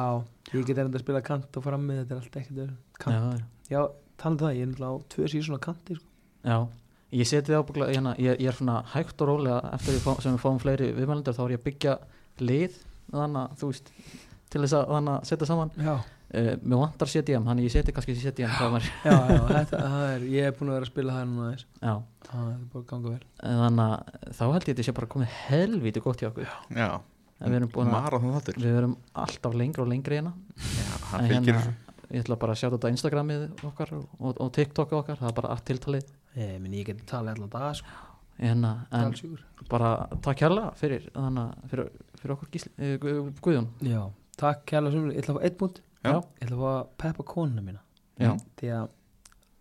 ég 0.52 0.66
get 0.68 0.78
enda 0.78 0.98
að 0.98 1.02
spila 1.02 1.22
kant 1.26 1.58
og 1.58 1.64
fram 1.64 1.86
með 1.88 2.02
þetta 2.02 2.14
er 2.14 2.20
allt 2.20 2.38
ekkert 2.40 2.60
öðru. 2.64 2.76
já, 2.76 3.02
kant, 3.02 3.44
já, 3.72 3.80
talað 4.22 4.44
það, 4.44 4.54
ég 4.58 4.62
er 4.62 4.70
náttúrulega 4.70 4.92
á 4.94 5.08
tvö 5.14 5.30
síðan 5.32 5.58
á 5.58 5.60
kanti 5.66 5.96
sko. 5.98 6.06
já, 6.46 6.56
ég 7.12 7.28
seti 7.28 7.52
það 7.52 7.62
ábygglega 7.62 7.94
hérna, 7.96 8.14
ég, 8.20 8.40
ég 8.40 8.50
er 8.50 8.56
svona 8.56 8.80
hægt 8.94 9.22
og 9.22 9.28
rólega 9.28 9.60
eftir 9.76 9.96
við 9.96 10.04
fá, 10.06 10.12
sem 10.24 10.34
við 10.34 10.42
fáum 10.42 10.60
fleiri 10.62 10.90
viðmælendur 10.96 11.36
þá 11.36 11.42
er 11.44 11.54
ég 11.54 11.60
að 11.60 11.66
byggja 11.68 11.96
lið 12.42 12.78
þannig 13.12 13.40
að 13.42 13.56
þú 13.60 13.70
veist 13.72 13.92
til 14.52 14.62
þess 14.62 14.76
að 14.76 14.90
þannig 14.92 15.14
að 15.14 15.28
setja 15.30 15.48
saman. 15.48 15.70
Já, 15.80 15.92
uh, 15.92 16.50
mér 16.62 16.80
vantar 16.82 17.12
CDM, 17.12 17.46
þannig 17.48 17.68
ég 17.68 17.74
seti 17.74 17.94
kannski 17.96 18.16
CDM 18.20 18.56
var, 18.74 18.88
já, 19.06 19.12
já 19.12 19.38
þetta, 19.50 19.80
það 19.94 20.04
er, 20.08 20.26
ég 20.32 20.48
er 20.48 20.58
búin 20.58 20.72
að 20.72 20.78
vera 20.78 20.88
að 20.88 20.92
spila 20.92 21.16
það 21.16 21.30
núna 21.30 21.52
já, 21.56 21.94
það 22.28 22.50
er 22.50 22.58
bara 22.74 22.82
að 22.82 22.88
ganga 22.92 23.14
vel. 23.14 23.22
Þannig 23.42 23.86
að 23.86 24.34
þá 24.40 24.44
held 24.44 24.52
ég 24.52 24.62
að 24.62 24.68
þetta 24.72 24.88
sé 24.88 24.96
bara 24.98 25.10
komið 25.16 25.38
helvíti 25.46 26.04
gott 26.04 26.24
hjá 26.24 26.28
okkur. 26.30 26.56
Já, 26.76 26.90
en 27.40 27.54
við 27.54 27.60
erum 27.60 27.72
búin 27.76 27.94
að 27.96 28.52
við 28.56 28.72
erum 28.72 28.98
alltaf 29.24 29.56
lengra 29.62 29.86
og 29.86 29.92
lengri 29.92 30.20
hérna. 30.20 30.34
Já, 30.60 30.90
hann 31.12 31.24
En 31.24 31.32
fylgir 31.32 31.60
hérna, 31.60 31.94
ég 32.12 32.26
ætla 32.26 32.40
bara 32.40 32.52
að 32.52 32.60
sjá 32.60 32.68
þetta 32.68 32.92
Instagramið 32.92 33.46
okkar 33.70 33.94
og, 33.96 34.08
og, 34.20 34.36
og 34.36 34.52
TikTok 34.52 34.92
okkar 35.00 35.20
það 35.20 35.30
er 35.30 35.38
bara 35.38 35.54
allt 35.54 35.64
tiltalið 35.70 36.10
ég, 36.36 36.56
meni, 36.60 36.78
ég 36.82 36.86
geti 36.86 37.04
talað 37.06 37.36
allan 37.36 37.52
dag 37.52 37.74
sko, 37.76 37.88
hérna, 38.38 38.72
en 38.90 39.06
talsjúkur 39.10 39.42
bara 39.70 39.90
takk 40.24 40.40
hérlega 40.46 40.72
fyrir, 40.80 41.10
þannig, 41.14 41.52
fyrir, 41.70 41.90
fyrir 42.20 42.34
okkur 42.36 42.48
gísli, 42.54 42.72
uh, 42.78 42.96
Gu- 43.02 43.34
Guðjón. 43.44 43.68
Já, 43.86 44.00
takk 44.40 44.64
kærlega 44.66 44.92
sem 44.96 45.10
ég 45.12 45.20
ætla 45.22 45.34
að 45.34 45.38
fá 45.38 45.44
eitt 45.50 45.58
punkt. 45.60 45.82
Já. 46.02 46.16
ég 46.16 46.48
ætla 46.48 46.56
að 46.56 46.64
fá 46.64 46.72
að 46.72 46.88
peppa 47.04 47.22
konuna 47.34 47.62
mína. 47.62 47.80
Já, 48.18 48.32
því 48.58 48.72
að 48.78 48.88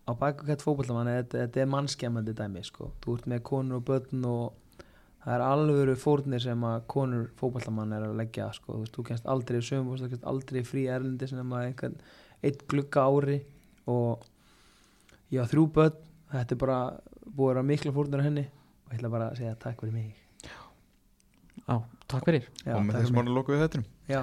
á 0.02 0.12
baku 0.18 0.44
hvert 0.48 0.62
fótbollamann 0.66 1.06
þetta, 1.12 1.38
þetta 1.46 1.60
er 1.62 1.68
mannskemmandi 1.70 2.32
dæmi 2.34 2.64
sko. 2.66 2.90
þú 3.04 3.14
ert 3.16 3.26
með 3.30 3.42
konur 3.46 3.76
og 3.78 3.84
börn 3.86 4.24
og 4.26 4.52
það 5.22 5.34
er 5.36 5.44
alvöru 5.46 5.94
fórnir 5.96 6.42
sem 6.42 6.64
að 6.66 6.80
konur 6.90 7.28
fótbollamann 7.38 7.92
er 7.94 8.08
að 8.08 8.16
leggja 8.18 8.48
sko. 8.52 8.72
þú, 8.74 8.80
veist, 8.82 8.96
þú 8.96 9.04
kennst 9.06 9.26
aldrei 9.30 9.58
í 9.60 9.62
sögum 9.68 9.92
þú 9.94 10.08
kennst 10.10 10.24
aldrei 10.26 10.62
frí 10.66 10.88
erlendi 10.90 11.28
sem 11.30 11.38
að 11.54 11.68
einhvern 11.68 11.94
eitt 12.42 12.64
glugga 12.66 13.04
ári 13.06 13.38
og 13.86 14.24
ég 15.30 15.38
á 15.38 15.46
þrjú 15.46 15.68
börn 15.78 15.94
þetta 16.32 16.54
er 16.56 16.60
bara 16.64 16.78
búið 17.26 17.44
að 17.44 17.52
vera 17.52 17.62
mikla 17.70 17.92
fórnir 17.96 18.22
á 18.22 18.26
henni. 18.26 18.44
Og 18.86 18.92
ég 18.92 18.98
ætla 19.00 19.10
bara 19.12 19.30
að 19.30 19.36
segja 19.40 19.54
takk 19.62 19.80
fyrir 19.84 19.92
mig. 19.96 20.14
Á, 21.68 21.74
takk 22.10 22.24
fyrir. 22.26 22.46
Já, 22.64 22.74
Og 22.76 22.82
með 22.86 22.96
mig. 23.12 23.18
orðum 23.22 23.36
lokuð 23.38 23.54
við 23.56 23.62
þetta 23.66 23.82
Já, 24.10 24.22